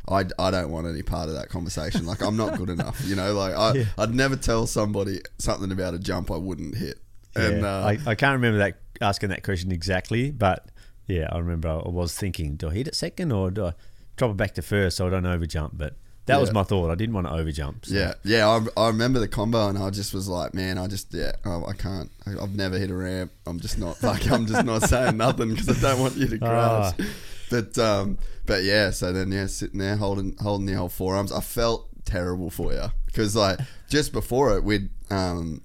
I, 0.10 0.26
I 0.40 0.50
don't 0.50 0.72
want 0.72 0.88
any 0.88 1.04
part 1.04 1.30
of 1.30 1.36
that 1.36 1.50
conversation. 1.50 2.08
Like 2.08 2.24
I'm 2.24 2.36
not 2.36 2.58
good 2.58 2.70
enough, 2.78 3.00
you 3.06 3.16
know. 3.16 3.34
Like 3.34 3.54
I, 3.56 3.74
Yeah. 3.74 3.84
I'd 4.00 4.14
never 4.16 4.36
tell 4.36 4.66
somebody 4.66 5.22
something 5.38 5.72
about 5.72 5.94
a 5.94 6.00
jump 6.00 6.32
I 6.32 6.38
wouldn't 6.38 6.76
hit. 6.76 6.98
And 7.36 7.62
Yeah. 7.62 7.68
uh, 7.82 7.86
I, 7.88 8.00
I 8.08 8.16
can't 8.16 8.34
remember 8.34 8.58
that 8.58 8.80
asking 9.00 9.30
that 9.30 9.44
question 9.44 9.72
exactly, 9.72 10.32
but 10.32 10.70
yeah, 11.08 11.30
I 11.32 11.38
remember 11.38 11.70
I 11.70 11.88
was 11.88 12.16
thinking, 12.18 12.56
do 12.56 12.70
I 12.70 12.74
hit 12.74 12.88
it 12.88 12.96
second 12.96 13.32
or 13.32 13.52
do 13.52 13.68
I 13.68 13.74
drop 14.18 14.32
it 14.32 14.38
back 14.38 14.56
to 14.56 14.64
first 14.64 14.98
so 14.98 15.06
I 15.06 15.12
don't 15.12 15.24
overjump? 15.24 15.72
But 15.74 15.96
that 16.26 16.40
was 16.40 16.54
my 16.54 16.64
thought. 16.64 16.92
I 16.92 16.96
didn't 16.96 17.16
want 17.16 17.28
to 17.28 17.34
overjump. 17.34 17.86
So. 17.86 17.96
Yeah, 17.96 18.14
yeah. 18.24 18.48
I, 18.48 18.82
I 18.82 18.88
remember 18.88 19.20
the 19.20 19.28
combo, 19.28 19.68
and 19.68 19.78
I 19.78 19.90
just 19.90 20.14
was 20.14 20.28
like, 20.28 20.54
man, 20.54 20.78
I 20.78 20.88
just 20.88 21.14
yeah, 21.14 21.34
I, 21.44 21.62
I 21.64 21.74
can't. 21.74 22.12
I, 22.26 22.42
I've 22.42 22.56
never 22.56 22.78
hit 22.78 22.90
a 22.90 22.96
ramp. 22.96 23.32
I'm 23.46 23.60
just 23.60 23.78
not 23.78 24.02
like 24.04 24.30
I'm 24.32 24.46
just 24.46 24.66
not 24.66 24.84
saying 24.84 25.18
nothing 25.18 25.50
because 25.50 25.84
I 25.84 25.92
don't 25.92 26.02
want 26.02 26.18
you 26.18 26.28
to 26.28 26.38
crash. 26.38 26.94
Ah. 27.00 27.06
But 27.50 27.78
um, 27.78 28.18
but 28.46 28.64
yeah. 28.64 28.92
So 28.92 29.12
then 29.12 29.32
yeah, 29.32 29.48
sitting 29.48 29.80
there 29.80 29.98
holding 29.98 30.36
holding 30.38 30.68
the 30.68 30.76
old 30.76 30.94
forearms. 30.94 31.32
I 31.32 31.42
felt 31.42 31.88
terrible 32.06 32.50
for 32.50 32.74
you 32.74 32.92
because 33.08 33.36
like 33.36 33.60
just 33.90 34.14
before 34.14 34.56
it, 34.56 34.64
we'd 34.64 34.90
um, 35.10 35.62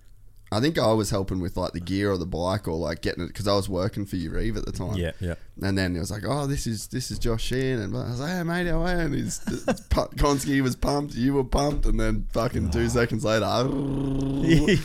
I 0.52 0.60
think 0.60 0.78
I 0.78 0.92
was 0.92 1.10
helping 1.10 1.40
with 1.40 1.56
like 1.56 1.72
the 1.72 1.80
gear 1.80 2.12
or 2.12 2.18
the 2.18 2.24
bike 2.26 2.68
or 2.68 2.76
like 2.76 3.02
getting 3.02 3.24
it 3.24 3.28
because 3.28 3.48
I 3.48 3.54
was 3.54 3.68
working 3.68 4.06
for 4.06 4.14
you, 4.14 4.30
Reeve, 4.30 4.56
at 4.56 4.64
the 4.64 4.70
time. 4.70 4.94
Yeah, 4.94 5.10
yeah. 5.18 5.34
And 5.60 5.76
then 5.76 5.96
it 5.96 5.98
was 5.98 6.10
like, 6.12 6.22
oh, 6.24 6.46
this 6.46 6.68
is 6.68 6.86
this 6.88 7.10
is 7.10 7.18
Josh 7.18 7.42
Sheehan, 7.42 7.80
and 7.80 7.96
I 7.96 8.10
was 8.10 8.20
like, 8.20 8.30
hey 8.30 8.42
mate, 8.44 8.68
how 8.68 8.82
are 8.82 8.92
you? 8.94 9.00
And 9.00 9.14
he's 9.14 9.40
Konsky 9.40 10.60
was 10.62 10.76
pumped, 10.76 11.14
you 11.14 11.34
were 11.34 11.42
pumped, 11.44 11.84
and 11.86 11.98
then 11.98 12.28
fucking 12.32 12.70
two 12.70 12.88
seconds 12.88 13.24
later, 13.24 13.44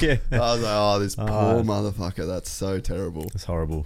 yeah. 0.02 0.17
I 0.32 0.38
was 0.54 0.62
like, 0.63 0.74
oh, 0.76 1.00
this 1.00 1.15
poor 1.15 1.28
Oh. 1.30 1.63
motherfucker, 1.63 2.26
that's 2.26 2.50
so 2.50 2.80
terrible. 2.80 3.26
It's 3.36 3.43
horrible. 3.45 3.86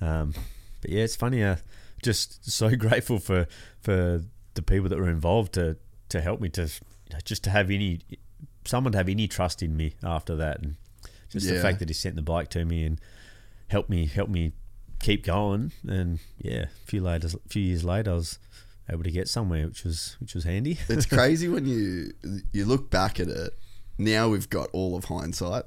Um, 0.00 0.32
but 0.80 0.90
yeah, 0.90 1.04
it's 1.04 1.16
funny. 1.16 1.42
Uh, 1.42 1.56
just 2.02 2.50
so 2.50 2.74
grateful 2.76 3.18
for 3.18 3.46
for 3.80 4.22
the 4.54 4.62
people 4.62 4.88
that 4.88 4.98
were 4.98 5.10
involved 5.10 5.52
to 5.54 5.76
to 6.08 6.20
help 6.20 6.40
me 6.40 6.48
to 6.50 6.68
just 7.24 7.44
to 7.44 7.50
have 7.50 7.70
any 7.70 8.00
someone 8.64 8.92
to 8.92 8.98
have 8.98 9.08
any 9.08 9.28
trust 9.28 9.62
in 9.62 9.76
me 9.76 9.94
after 10.02 10.34
that, 10.36 10.60
and 10.62 10.76
just 11.32 11.48
the 11.48 11.60
fact 11.60 11.78
that 11.80 11.88
he 11.88 11.94
sent 11.94 12.16
the 12.16 12.22
bike 12.22 12.48
to 12.50 12.64
me 12.64 12.84
and 12.84 13.00
helped 13.68 13.90
me 13.90 14.06
help 14.06 14.28
me 14.28 14.52
keep 15.00 15.24
going. 15.24 15.72
And 15.88 16.18
yeah, 16.38 16.64
a 16.64 16.86
few 16.86 17.02
later, 17.02 17.28
a 17.28 17.48
few 17.48 17.62
years 17.62 17.84
later, 17.84 18.12
I 18.12 18.14
was 18.14 18.38
able 18.90 19.02
to 19.04 19.10
get 19.10 19.28
somewhere, 19.28 19.66
which 19.66 19.84
was 19.84 20.16
which 20.20 20.34
was 20.34 20.44
handy. 20.44 20.78
It's 20.88 21.06
crazy 21.18 21.48
when 21.48 21.66
you 21.66 22.12
you 22.52 22.64
look 22.64 22.90
back 22.90 23.18
at 23.20 23.28
it. 23.28 23.52
Now 23.98 24.28
we've 24.28 24.48
got 24.48 24.68
all 24.72 24.96
of 24.96 25.04
hindsight. 25.06 25.64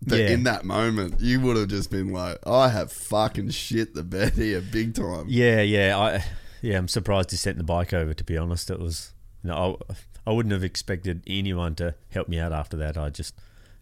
But 0.00 0.20
Yeah. 0.20 0.30
in 0.30 0.44
that 0.44 0.64
moment, 0.64 1.20
you 1.20 1.40
would 1.40 1.56
have 1.56 1.66
just 1.68 1.90
been 1.90 2.12
like, 2.12 2.38
I 2.46 2.68
have 2.68 2.92
fucking 2.92 3.50
shit 3.50 3.94
the 3.94 4.04
bed 4.04 4.34
here 4.34 4.60
big 4.60 4.94
time. 4.94 5.24
Yeah, 5.28 5.60
yeah, 5.60 5.98
I 5.98 6.24
yeah, 6.62 6.78
I'm 6.78 6.86
surprised 6.88 7.30
he 7.32 7.36
sent 7.36 7.58
the 7.58 7.64
bike 7.64 7.92
over. 7.92 8.14
To 8.14 8.24
be 8.24 8.36
honest, 8.38 8.70
it 8.70 8.78
was 8.78 9.12
you 9.42 9.50
know, 9.50 9.78
I, 9.90 9.94
I 10.30 10.32
wouldn't 10.32 10.52
have 10.52 10.62
expected 10.64 11.22
anyone 11.26 11.74
to 11.76 11.94
help 12.10 12.28
me 12.28 12.38
out 12.38 12.52
after 12.52 12.76
that. 12.76 12.96
I 12.96 13.10
just 13.10 13.34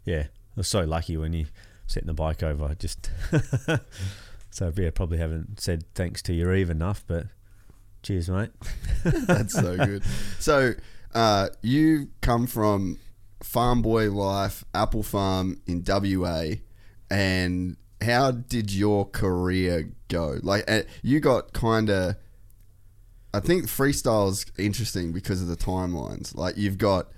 yeah, 0.05 0.29
I 0.57 0.61
was 0.61 0.69
so 0.69 0.85
lucky 0.85 1.17
when 1.17 1.35
he 1.35 1.47
sent 1.87 2.07
the 2.07 2.15
bike 2.15 2.43
over. 2.43 2.65
I 2.65 2.75
just 2.75 3.11
so 4.51 4.73
yeah, 4.77 4.91
probably 4.91 5.19
haven't 5.19 5.61
said 5.61 5.85
thanks 5.95 6.23
to 6.23 6.33
Yarive 6.33 6.71
enough, 6.71 7.05
but 7.07 7.27
cheers, 8.03 8.31
mate. 8.31 8.51
That's 9.05 9.53
so 9.53 9.77
good. 9.77 10.03
So, 10.39 10.73
uh, 11.15 11.49
you 11.61 12.09
come 12.21 12.47
from 12.47 12.99
farm 13.43 13.83
boy 13.83 14.11
life, 14.11 14.65
apple 14.75 15.03
farm 15.03 15.61
in 15.67 15.85
WA, 15.87 16.57
and 17.11 17.77
how 18.01 18.31
did 18.31 18.73
your 18.73 19.07
career 19.07 19.91
go? 20.09 20.39
Like, 20.43 20.65
uh, 20.71 20.83
you 21.03 21.21
got 21.21 21.53
kind 21.53 21.91
of. 21.91 22.17
I 23.35 23.41
think 23.41 23.67
freestyle's 23.67 24.47
interesting 24.57 25.13
because 25.13 25.43
of 25.43 25.49
the 25.49 25.57
timelines. 25.57 26.35
Like, 26.35 26.57
you've 26.57 26.79
got 26.79 27.09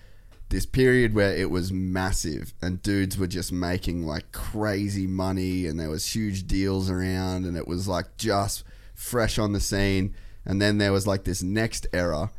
this 0.51 0.67
period 0.67 1.15
where 1.15 1.35
it 1.35 1.51
was 1.51 1.73
massive 1.73 2.55
and 2.63 2.83
dudes 2.83 3.19
were 3.19 3.27
just 3.27 3.53
making 3.53 4.05
like 4.05 4.33
crazy 4.33 5.07
money 5.07 5.67
and 5.67 5.79
there 5.79 5.91
was 5.91 6.15
huge 6.15 6.47
deals 6.47 6.91
around 6.91 7.45
and 7.45 7.57
it 7.57 7.69
was 7.69 7.87
like 7.87 8.17
just 8.17 8.65
fresh 8.95 9.39
on 9.39 9.53
the 9.53 9.61
scene. 9.61 10.15
And 10.47 10.63
then 10.63 10.79
there 10.79 10.93
was 10.93 11.07
like 11.07 11.25
this 11.25 11.43
next 11.43 11.87
era 11.93 12.31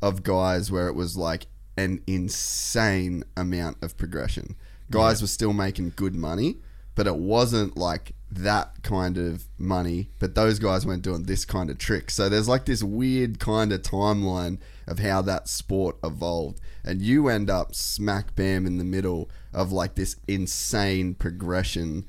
of 0.00 0.22
guys 0.22 0.70
where 0.72 0.88
it 0.88 0.94
was 0.94 1.16
like 1.16 1.46
an 1.76 2.02
insane 2.06 3.22
amount 3.36 3.82
of 3.82 3.96
progression. 3.96 4.56
Guys 4.90 5.20
were 5.20 5.28
still 5.28 5.52
making 5.52 5.92
good 5.96 6.14
money 6.14 6.56
but 6.98 7.06
it 7.06 7.14
wasn't 7.14 7.76
like 7.76 8.12
that 8.28 8.82
kind 8.82 9.18
of 9.18 9.44
money. 9.56 10.10
But 10.18 10.34
those 10.34 10.58
guys 10.58 10.84
weren't 10.84 11.02
doing 11.02 11.22
this 11.22 11.44
kind 11.44 11.70
of 11.70 11.78
trick. 11.78 12.10
So 12.10 12.28
there's 12.28 12.48
like 12.48 12.64
this 12.64 12.82
weird 12.82 13.38
kind 13.38 13.72
of 13.72 13.82
timeline 13.82 14.58
of 14.84 14.98
how 14.98 15.22
that 15.22 15.46
sport 15.46 15.96
evolved 16.02 16.60
and 16.84 17.02
you 17.02 17.28
end 17.28 17.50
up 17.50 17.74
smack 17.74 18.34
bam 18.34 18.66
in 18.66 18.78
the 18.78 18.84
middle 18.84 19.30
of 19.52 19.72
like 19.72 19.94
this 19.94 20.16
insane 20.26 21.14
progression 21.14 22.06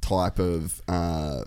type 0.00 0.38
of 0.38 0.80
uh 0.88 1.44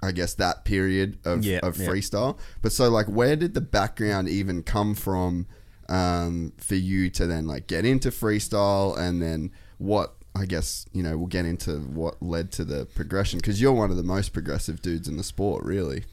I 0.00 0.12
guess 0.12 0.34
that 0.34 0.64
period 0.64 1.18
of, 1.24 1.44
Yeah, 1.44 1.58
of 1.62 1.76
yeah. 1.76 1.88
freestyle. 1.88 2.38
But 2.62 2.70
so 2.72 2.88
like 2.88 3.06
where 3.06 3.34
did 3.36 3.54
the 3.54 3.60
background 3.60 4.28
even 4.28 4.62
come 4.62 4.94
from 4.94 5.46
um, 5.88 6.52
for 6.58 6.74
you 6.76 7.08
to 7.10 7.26
then 7.26 7.46
like 7.46 7.66
get 7.66 7.84
into 7.84 8.10
freestyle 8.10 8.96
and 8.96 9.20
then 9.22 9.50
what 9.78 10.14
I 10.36 10.44
guess, 10.44 10.86
you 10.92 11.02
know, 11.02 11.16
we'll 11.16 11.26
get 11.26 11.46
into 11.46 11.78
what 11.80 12.22
led 12.22 12.52
to 12.52 12.64
the 12.64 12.86
progression 12.86 13.38
because 13.40 13.60
you're 13.60 13.72
one 13.72 13.90
of 13.90 13.96
the 13.96 14.02
most 14.04 14.32
progressive 14.32 14.80
dudes 14.82 15.08
in 15.08 15.16
the 15.16 15.24
sport, 15.24 15.64
really. 15.64 16.04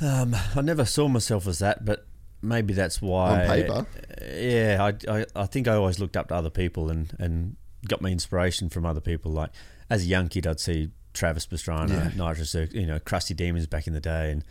Um, 0.00 0.34
I 0.54 0.62
never 0.62 0.84
saw 0.86 1.08
myself 1.08 1.46
as 1.46 1.58
that, 1.58 1.84
but 1.84 2.06
maybe 2.44 2.74
that's 2.74 3.00
why. 3.02 3.42
On 3.42 3.46
paper. 3.48 3.86
yeah, 4.34 4.92
I, 5.08 5.12
I, 5.12 5.26
I 5.34 5.46
think 5.46 5.66
I 5.68 5.74
always 5.74 5.98
looked 5.98 6.16
up 6.16 6.28
to 6.28 6.34
other 6.34 6.50
people 6.50 6.90
and, 6.90 7.14
and 7.18 7.56
got 7.88 8.00
my 8.00 8.10
inspiration 8.10 8.68
from 8.68 8.86
other 8.86 9.00
people. 9.00 9.32
Like 9.32 9.50
as 9.90 10.02
a 10.04 10.06
young 10.06 10.28
kid, 10.28 10.46
I'd 10.46 10.60
see 10.60 10.90
Travis 11.12 11.46
Pastrana, 11.46 11.90
Yeah. 12.16 12.26
Nitro 12.28 12.44
Circus, 12.44 12.74
you 12.74 12.86
know, 12.86 12.98
Crusty 12.98 13.34
Demons 13.34 13.66
back 13.66 13.86
in 13.86 13.92
the 13.92 14.00
day, 14.00 14.30
and 14.32 14.44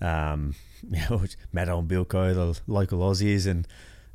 um, 0.00 0.54
you 0.90 1.00
know, 1.10 1.24
Matt 1.52 1.68
and 1.68 1.88
Bilko, 1.88 2.34
the 2.34 2.60
local 2.66 3.00
Aussies, 3.00 3.46
and 3.46 3.66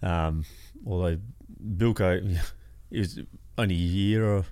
um, 0.01 0.45
although 0.85 1.17
Bilko 1.63 2.37
was 2.91 3.19
only 3.57 3.75
a 3.75 3.77
year 3.77 4.25
or 4.25 4.45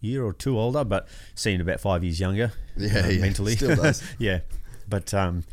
year 0.00 0.24
or 0.24 0.32
two 0.32 0.58
older, 0.58 0.82
but 0.84 1.06
seemed 1.34 1.60
about 1.60 1.80
five 1.80 2.02
years 2.02 2.18
younger. 2.18 2.52
Yeah, 2.76 3.04
uh, 3.04 3.08
yeah, 3.08 3.20
mentally 3.20 3.54
still 3.56 3.76
does. 3.76 4.02
yeah, 4.18 4.40
but 4.88 5.12
um, 5.12 5.44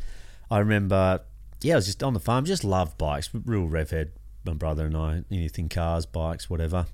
I 0.50 0.58
remember, 0.60 1.20
yeah, 1.60 1.74
I 1.74 1.76
was 1.76 1.86
just 1.86 2.02
on 2.02 2.14
the 2.14 2.20
farm, 2.20 2.44
just 2.44 2.64
loved 2.64 2.98
bikes, 2.98 3.30
real 3.32 3.66
rev 3.66 3.90
head. 3.90 4.12
My 4.44 4.54
brother 4.54 4.86
and 4.86 4.96
I, 4.96 5.24
anything 5.30 5.68
cars, 5.68 6.06
bikes, 6.06 6.48
whatever. 6.48 6.86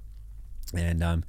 And 0.74 1.03
um, 1.03 1.24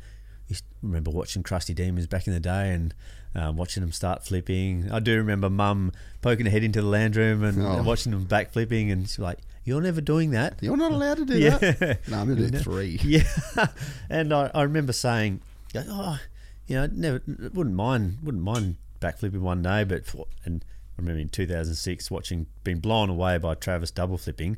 to 0.49 0.61
remember 0.81 1.11
watching 1.11 1.43
Crusty 1.43 1.73
Demons 1.73 2.07
back 2.07 2.25
in 2.27 2.33
the 2.33 2.39
day 2.39 2.71
and 2.71 2.93
um, 3.35 3.57
watching 3.57 3.81
them 3.81 3.91
start 3.91 4.23
flipping. 4.23 4.89
I 4.91 4.99
do 4.99 5.17
remember 5.17 5.49
Mum 5.49 5.91
poking 6.21 6.45
her 6.45 6.51
head 6.51 6.63
into 6.63 6.81
the 6.81 6.87
land 6.87 7.15
room 7.15 7.43
and 7.43 7.61
Oh. 7.61 7.83
watching 7.83 8.11
them 8.13 8.23
back 8.23 8.51
flipping, 8.53 8.89
and 8.91 9.07
she's 9.07 9.19
like, 9.19 9.39
"You're 9.65 9.81
never 9.81 9.99
doing 10.01 10.31
that." 10.31 10.57
You're 10.61 10.77
not 10.77 10.93
allowed 10.93 11.17
to 11.17 11.25
do 11.25 11.37
Yeah. 11.37 11.57
that. 11.57 12.07
No, 12.07 12.19
I'm 12.19 12.33
gonna 12.33 12.49
do 12.49 12.57
three. 12.63 12.97
Yeah, 13.03 13.23
and 14.09 14.33
I, 14.33 14.49
I 14.55 14.63
remember 14.63 14.93
saying, 14.93 15.41
"Oh, 15.75 16.17
you 16.65 16.75
know, 16.77 16.87
never 16.91 17.21
wouldn't 17.53 17.75
mind 17.75 18.19
wouldn't 18.23 18.43
mind 18.43 18.77
backflipping 19.01 19.41
one 19.41 19.61
day," 19.61 19.83
but 19.83 20.05
for, 20.05 20.27
and 20.45 20.63
I 20.97 21.01
remember 21.01 21.21
in 21.21 21.29
2006 21.29 22.09
watching 22.09 22.47
being 22.63 22.79
blown 22.79 23.09
away 23.09 23.37
by 23.37 23.55
Travis 23.55 23.91
double 23.91 24.17
flipping. 24.17 24.57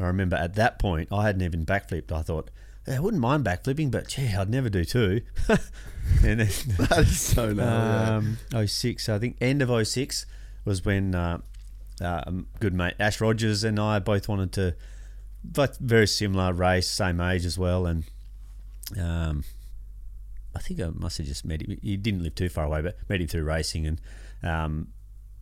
I 0.00 0.04
remember 0.04 0.36
at 0.36 0.54
that 0.54 0.78
point 0.78 1.08
I 1.12 1.26
hadn't 1.26 1.42
even 1.42 1.66
backflipped. 1.66 2.12
I 2.12 2.22
thought 2.22 2.50
"Yeah, 2.86 2.96
I 2.96 3.00
wouldn't 3.00 3.20
mind 3.20 3.44
backflipping, 3.44 3.90
but 3.90 4.08
gee, 4.08 4.34
I'd 4.34 4.48
never 4.48 4.70
do 4.70 4.84
two. 4.84 5.22
and 5.48 6.40
then 6.40 6.48
That 6.78 6.98
is 7.00 7.20
so 7.20 7.50
yeah. 7.50 8.16
um, 8.16 8.38
06, 8.66 9.08
I 9.08 9.18
think 9.18 9.36
end 9.40 9.60
of 9.62 9.86
06 9.86 10.26
was 10.64 10.84
when 10.84 11.14
uh, 11.14 11.38
uh, 12.00 12.30
good 12.60 12.74
mate 12.74 12.94
Ash 12.98 13.20
Rogers 13.20 13.64
and 13.64 13.78
I 13.78 13.98
both 13.98 14.28
wanted 14.28 14.52
to, 14.52 14.74
but 15.44 15.76
very 15.78 16.06
similar 16.06 16.52
race, 16.52 16.88
same 16.88 17.20
age 17.20 17.44
as 17.44 17.58
well, 17.58 17.86
and 17.86 18.04
um, 18.98 19.44
I 20.54 20.60
think 20.60 20.80
I 20.80 20.88
must 20.94 21.18
have 21.18 21.26
just 21.26 21.44
met 21.44 21.62
him. 21.62 21.78
He 21.82 21.96
didn't 21.96 22.22
live 22.22 22.34
too 22.34 22.48
far 22.48 22.64
away, 22.64 22.82
but 22.82 22.96
met 23.08 23.20
him 23.20 23.28
through 23.28 23.44
racing, 23.44 23.86
and 23.86 24.00
um, 24.42 24.88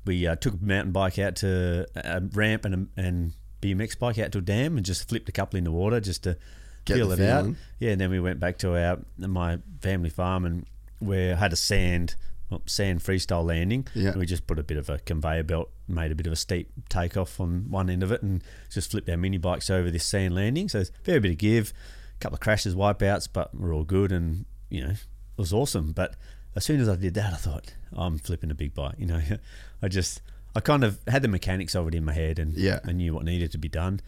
we 0.07 0.27
uh, 0.27 0.37
took 0.37 0.55
a 0.55 0.64
mountain 0.64 0.92
bike 0.92 1.19
out 1.19 1.37
to 1.37 1.87
a 1.97 2.23
ramp 2.33 2.64
and 2.64 2.88
a, 2.97 3.01
and 3.01 3.33
BMX 3.61 3.99
bike 3.99 4.19
out 4.19 4.33
to 4.33 4.38
a 4.38 4.42
dam 4.42 4.77
and 4.77 4.87
just 4.87 5.09
flipped 5.09 5.29
a 5.29 5.33
couple 5.33 5.59
in 5.59 5.64
the 5.64 5.73
water 5.73 6.01
just 6.01 6.23
to 6.25 6.37
Get 6.85 6.95
feel 6.95 7.12
it 7.12 7.21
out. 7.21 7.47
Yeah, 7.81 7.90
and 7.90 8.01
then 8.01 8.11
we 8.11 8.21
went 8.21 8.38
back 8.38 8.59
to 8.59 8.77
our 8.77 8.99
my 9.19 9.59
family 9.81 10.11
farm 10.11 10.45
and 10.45 10.66
we 11.01 11.16
had 11.16 11.53
a 11.53 11.57
sand 11.57 12.14
well, 12.51 12.62
sand 12.66 13.01
freestyle 13.01 13.45
landing. 13.45 13.87
Yeah. 13.95 14.11
And 14.11 14.21
we 14.21 14.27
just 14.27 14.47
put 14.47 14.59
a 14.59 14.62
bit 14.62 14.77
of 14.77 14.88
a 14.88 14.99
conveyor 15.01 15.42
belt, 15.42 15.71
made 15.88 16.12
a 16.12 16.14
bit 16.14 16.27
of 16.27 16.33
a 16.33 16.37
steep 16.37 16.71
takeoff 16.88 17.40
on 17.40 17.66
one 17.71 17.90
end 17.90 18.03
of 18.03 18.12
it, 18.12 18.23
and 18.23 18.42
just 18.71 18.90
flipped 18.90 19.09
our 19.09 19.16
mini 19.16 19.38
bikes 19.38 19.69
over 19.69 19.90
this 19.90 20.05
sand 20.05 20.35
landing. 20.35 20.69
So 20.69 20.79
there's 20.79 20.92
very 21.05 21.21
bit 21.21 21.33
of 21.33 21.38
give, 21.38 21.73
a 22.16 22.21
couple 22.21 22.35
of 22.35 22.40
crashes, 22.40 22.75
wipeouts, 22.75 23.29
but 23.33 23.55
we're 23.55 23.75
all 23.75 23.85
good, 23.85 24.12
and 24.12 24.45
you 24.71 24.83
know 24.83 24.90
it 24.90 24.99
was 25.37 25.53
awesome. 25.53 25.92
But 25.92 26.14
as 26.55 26.64
soon 26.64 26.81
as 26.81 26.88
I 26.88 26.97
did 26.97 27.14
that, 27.14 27.33
I 27.33 27.37
thought 27.37 27.75
I'm 27.97 28.19
flipping 28.19 28.51
a 28.51 28.55
big 28.55 28.75
bite. 28.75 28.95
You 28.99 29.07
know, 29.07 29.21
I 29.83 29.89
just 29.89 30.21
I 30.55 30.61
kind 30.61 30.85
of 30.85 30.99
had 31.09 31.23
the 31.23 31.29
mechanics 31.29 31.75
of 31.75 31.89
it 31.89 31.95
in 31.95 32.05
my 32.05 32.13
head, 32.13 32.39
and 32.39 32.53
Yeah. 32.55 32.81
I 32.85 32.93
knew 32.93 33.15
what 33.15 33.25
needed 33.25 33.51
to 33.53 33.59
be 33.59 33.69
done, 33.69 34.01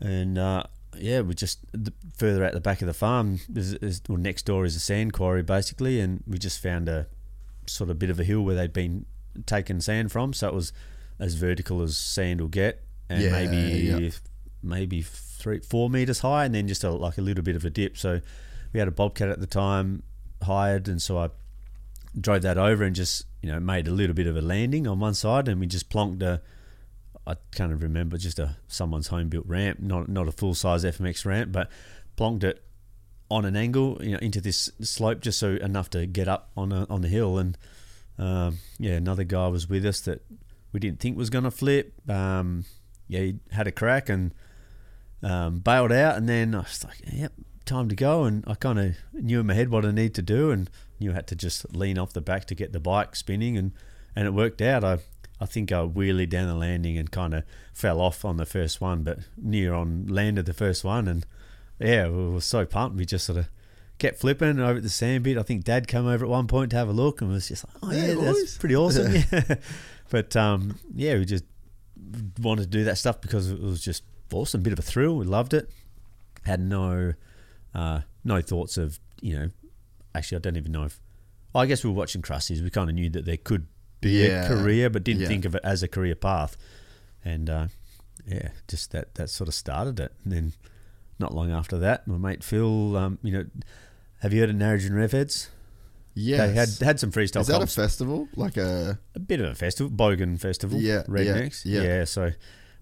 and. 0.00 0.36
uh 0.38 0.64
yeah, 0.96 1.22
we 1.22 1.34
just 1.34 1.58
the, 1.72 1.92
further 2.16 2.44
out 2.44 2.52
the 2.52 2.60
back 2.60 2.80
of 2.80 2.86
the 2.86 2.94
farm, 2.94 3.40
is, 3.52 3.72
is, 3.74 4.00
well, 4.08 4.16
next 4.16 4.44
door 4.44 4.64
is 4.64 4.76
a 4.76 4.78
sand 4.78 5.12
quarry 5.12 5.42
basically, 5.42 5.98
and 5.98 6.22
we 6.24 6.38
just 6.38 6.62
found 6.62 6.88
a 6.88 7.08
sort 7.66 7.90
of 7.90 7.98
bit 7.98 8.10
of 8.10 8.20
a 8.20 8.22
hill 8.22 8.42
where 8.42 8.54
they'd 8.54 8.72
been 8.72 9.04
taking 9.44 9.80
sand 9.80 10.12
from, 10.12 10.32
so 10.32 10.46
it 10.46 10.54
was 10.54 10.72
as 11.18 11.34
vertical 11.34 11.82
as 11.82 11.96
sand 11.96 12.40
will 12.40 12.46
get, 12.46 12.84
and 13.08 13.20
Yeah, 13.24 13.30
maybe 13.32 13.56
yeah. 14.04 14.10
maybe 14.62 15.02
three 15.02 15.58
four 15.58 15.90
meters 15.90 16.20
high, 16.20 16.44
and 16.44 16.54
then 16.54 16.68
just 16.68 16.84
a, 16.84 16.92
like 16.92 17.18
a 17.18 17.22
little 17.22 17.42
bit 17.42 17.56
of 17.56 17.64
a 17.64 17.70
dip. 17.70 17.98
So 17.98 18.20
we 18.72 18.78
had 18.78 18.86
a 18.86 18.92
bobcat 18.92 19.28
at 19.30 19.40
the 19.40 19.48
time 19.48 20.04
hired, 20.44 20.86
and 20.86 21.02
so 21.02 21.18
I 21.18 21.30
drove 22.18 22.42
that 22.42 22.58
over 22.58 22.84
and 22.84 22.94
just 22.94 23.26
you 23.42 23.50
know 23.50 23.60
made 23.60 23.88
a 23.88 23.90
little 23.90 24.14
bit 24.14 24.26
of 24.26 24.36
a 24.36 24.42
landing 24.42 24.86
on 24.86 25.00
one 25.00 25.14
side, 25.14 25.48
and 25.48 25.60
we 25.60 25.66
just 25.66 25.90
plonked 25.90 26.22
a 26.22 26.40
I 27.26 27.36
kind 27.52 27.72
of 27.72 27.82
remember 27.82 28.18
just 28.18 28.38
a 28.38 28.56
someone's 28.68 29.08
home 29.08 29.28
built 29.28 29.46
ramp, 29.46 29.80
not 29.80 30.08
not 30.08 30.28
a 30.28 30.32
full 30.32 30.54
size 30.54 30.84
FMX 30.84 31.24
ramp, 31.24 31.52
but 31.52 31.70
plonked 32.16 32.44
it 32.44 32.62
on 33.30 33.44
an 33.44 33.56
angle, 33.56 33.98
you 34.02 34.12
know, 34.12 34.18
into 34.18 34.40
this 34.40 34.70
slope 34.82 35.20
just 35.20 35.38
so 35.38 35.52
enough 35.54 35.88
to 35.90 36.06
get 36.06 36.28
up 36.28 36.50
on 36.56 36.70
a, 36.70 36.86
on 36.90 37.00
the 37.00 37.08
hill. 37.08 37.38
And 37.38 37.56
um, 38.18 38.58
yeah, 38.78 38.92
another 38.92 39.24
guy 39.24 39.48
was 39.48 39.68
with 39.68 39.86
us 39.86 40.00
that 40.02 40.22
we 40.72 40.80
didn't 40.80 41.00
think 41.00 41.16
was 41.16 41.30
going 41.30 41.44
to 41.44 41.50
flip. 41.50 41.94
Um, 42.08 42.64
yeah, 43.08 43.20
he 43.20 43.38
had 43.50 43.66
a 43.66 43.72
crack 43.72 44.08
and 44.08 44.34
um, 45.22 45.60
bailed 45.60 45.92
out, 45.92 46.16
and 46.16 46.28
then 46.28 46.54
I 46.54 46.58
was 46.58 46.84
like, 46.84 47.00
"Yep, 47.10 47.32
time 47.64 47.88
to 47.88 47.94
go." 47.94 48.24
And 48.24 48.44
I 48.46 48.54
kind 48.54 48.78
of 48.78 48.96
knew 49.14 49.40
in 49.40 49.46
my 49.46 49.54
head 49.54 49.70
what 49.70 49.86
I 49.86 49.92
need 49.92 50.14
to 50.16 50.22
do, 50.22 50.50
and 50.50 50.68
I 51.00 51.12
had 51.12 51.26
to 51.28 51.36
just 51.36 51.74
lean 51.74 51.98
off 51.98 52.12
the 52.12 52.20
back 52.20 52.44
to 52.46 52.54
get 52.54 52.72
the 52.72 52.80
bike 52.80 53.14
spinning, 53.16 53.56
and 53.56 53.72
and 54.16 54.26
it 54.26 54.32
worked 54.34 54.62
out. 54.62 54.84
I 54.84 54.98
I 55.40 55.46
think 55.46 55.72
I 55.72 55.78
wheelied 55.86 56.30
down 56.30 56.48
the 56.48 56.54
landing 56.54 56.96
and 56.96 57.10
kind 57.10 57.34
of 57.34 57.44
fell 57.72 58.00
off 58.00 58.24
on 58.24 58.36
the 58.36 58.46
first 58.46 58.80
one, 58.80 59.02
but 59.02 59.18
near 59.36 59.74
on 59.74 60.06
landed 60.06 60.46
the 60.46 60.54
first 60.54 60.84
one, 60.84 61.08
and 61.08 61.26
yeah, 61.78 62.08
we 62.08 62.28
were 62.30 62.40
so 62.40 62.64
pumped. 62.64 62.96
We 62.96 63.04
just 63.04 63.26
sort 63.26 63.38
of 63.38 63.48
kept 63.98 64.18
flipping 64.20 64.58
over 64.60 64.76
at 64.78 64.82
the 64.82 64.88
sand 64.88 65.24
bit. 65.24 65.36
I 65.38 65.42
think 65.42 65.64
Dad 65.64 65.86
came 65.88 66.06
over 66.06 66.24
at 66.24 66.30
one 66.30 66.46
point 66.46 66.70
to 66.70 66.76
have 66.76 66.88
a 66.88 66.92
look 66.92 67.20
and 67.20 67.30
was 67.30 67.48
just 67.48 67.64
like, 67.66 67.76
"Oh 67.82 67.90
yeah, 67.92 68.06
Yeah, 68.06 68.14
that's 68.24 68.40
boys." 68.40 68.58
pretty 68.58 68.76
awesome." 68.76 69.12
Yeah. 69.32 69.54
but 70.10 70.36
um, 70.36 70.78
yeah, 70.94 71.16
we 71.16 71.24
just 71.24 71.44
wanted 72.40 72.62
to 72.62 72.68
do 72.68 72.84
that 72.84 72.98
stuff 72.98 73.20
because 73.20 73.50
it 73.50 73.60
was 73.60 73.80
just 73.80 74.04
awesome, 74.32 74.62
bit 74.62 74.72
of 74.72 74.78
a 74.78 74.82
thrill. 74.82 75.16
We 75.16 75.24
loved 75.26 75.54
it. 75.54 75.70
Had 76.44 76.60
no 76.60 77.14
uh, 77.74 78.00
no 78.24 78.40
thoughts 78.40 78.76
of 78.76 78.98
you 79.20 79.36
know. 79.38 79.48
Actually, 80.14 80.36
I 80.36 80.40
don't 80.40 80.56
even 80.56 80.72
know 80.72 80.84
if. 80.84 81.00
I 81.56 81.66
guess 81.66 81.84
we 81.84 81.90
were 81.90 81.96
watching 81.96 82.20
Crusties. 82.22 82.62
We 82.62 82.70
kind 82.70 82.90
of 82.90 82.96
knew 82.96 83.08
that 83.10 83.24
there 83.24 83.36
could 83.36 83.66
be 84.00 84.26
Yeah. 84.26 84.44
a 84.44 84.48
career, 84.48 84.90
but 84.90 85.04
didn't 85.04 85.22
Yeah. 85.22 85.28
think 85.28 85.44
of 85.44 85.54
it 85.54 85.60
as 85.64 85.82
a 85.82 85.88
career 85.88 86.14
path. 86.16 86.56
And 87.24 87.48
uh, 87.48 87.68
yeah, 88.26 88.48
just 88.68 88.90
that 88.92 89.14
that 89.14 89.30
sort 89.30 89.48
of 89.48 89.54
started 89.54 90.00
it. 90.00 90.12
And 90.24 90.32
then 90.32 90.52
not 91.18 91.32
long 91.34 91.50
after 91.52 91.78
that, 91.78 92.06
my 92.08 92.16
mate 92.18 92.42
Phil, 92.42 92.96
um, 92.96 93.18
you 93.22 93.32
know, 93.32 93.44
have 94.20 94.32
you 94.32 94.40
heard 94.40 94.50
of 94.50 94.56
Narrogin 94.56 94.90
Revheads? 94.90 95.48
Yeah, 96.16 96.46
They 96.46 96.52
had 96.54 96.68
had 96.80 97.00
some 97.00 97.10
freestyle. 97.12 97.40
Is 97.40 97.46
that 97.48 97.62
a 97.62 97.66
festival? 97.66 98.28
Like 98.36 98.56
a 98.56 98.98
a 99.14 99.18
bit 99.20 99.40
of 99.40 99.46
a 99.50 99.54
festival, 99.54 99.90
Bogan 99.90 100.38
Festival. 100.40 100.80
Yeah, 100.80 101.02
yeah, 101.08 101.14
rednecks. 101.14 101.62
yeah. 101.64 102.04
So 102.04 102.30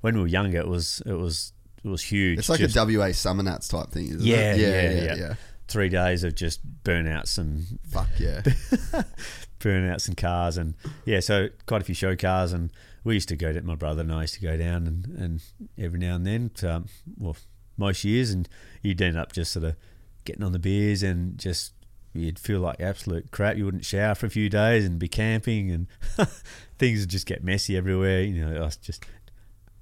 when 0.02 0.14
we 0.16 0.20
were 0.22 0.26
younger, 0.26 0.58
it 0.58 0.68
was 0.68 1.02
it 1.06 1.12
was 1.14 1.52
it 1.84 1.88
was 1.88 2.02
huge. 2.02 2.38
It's 2.40 2.48
like 2.48 2.60
Just- 2.60 2.76
a 2.76 2.80
WA 2.84 3.08
Summernats 3.10 3.68
type 3.70 3.90
thing, 3.90 4.06
isn't 4.08 4.22
yeah, 4.22 4.54
it? 4.54 4.60
yeah, 4.60 4.90
yeah, 4.90 5.14
yeah, 5.14 5.34
Three 5.68 5.88
days 5.88 6.24
of 6.24 6.34
just 6.34 6.60
burnouts 6.84 7.38
and 7.38 7.78
Fuck 7.88 8.08
yeah. 8.18 8.42
burnouts 9.60 10.08
and 10.08 10.16
cars 10.16 10.56
and 10.56 10.74
yeah, 11.04 11.20
so 11.20 11.48
quite 11.66 11.80
a 11.80 11.84
few 11.84 11.94
show 11.94 12.16
cars 12.16 12.52
and 12.52 12.70
we 13.04 13.14
used 13.14 13.28
to 13.28 13.36
go 13.36 13.52
to 13.52 13.62
my 13.62 13.74
brother 13.74 14.02
and 14.02 14.12
I 14.12 14.22
used 14.22 14.34
to 14.34 14.40
go 14.40 14.56
down 14.56 14.86
and, 14.86 15.06
and 15.06 15.42
every 15.78 15.98
now 15.98 16.14
and 16.14 16.26
then, 16.26 16.50
to, 16.56 16.74
um, 16.74 16.86
well, 17.16 17.36
most 17.76 18.04
years, 18.04 18.30
and 18.30 18.48
you'd 18.82 19.02
end 19.02 19.16
up 19.16 19.32
just 19.32 19.52
sort 19.52 19.64
of 19.64 19.76
getting 20.24 20.42
on 20.42 20.52
the 20.52 20.58
beers 20.58 21.02
and 21.02 21.38
just 21.38 21.72
you'd 22.12 22.38
feel 22.38 22.60
like 22.60 22.80
absolute 22.80 23.30
crap. 23.30 23.56
You 23.56 23.64
wouldn't 23.64 23.84
shower 23.84 24.14
for 24.14 24.26
a 24.26 24.30
few 24.30 24.48
days 24.48 24.84
and 24.84 24.98
be 24.98 25.08
camping 25.08 25.70
and 25.70 25.86
things 26.78 27.00
would 27.00 27.08
just 27.08 27.26
get 27.26 27.42
messy 27.42 27.76
everywhere. 27.76 28.22
You 28.22 28.44
know, 28.44 28.54
it 28.54 28.60
was 28.60 28.76
just 28.76 29.04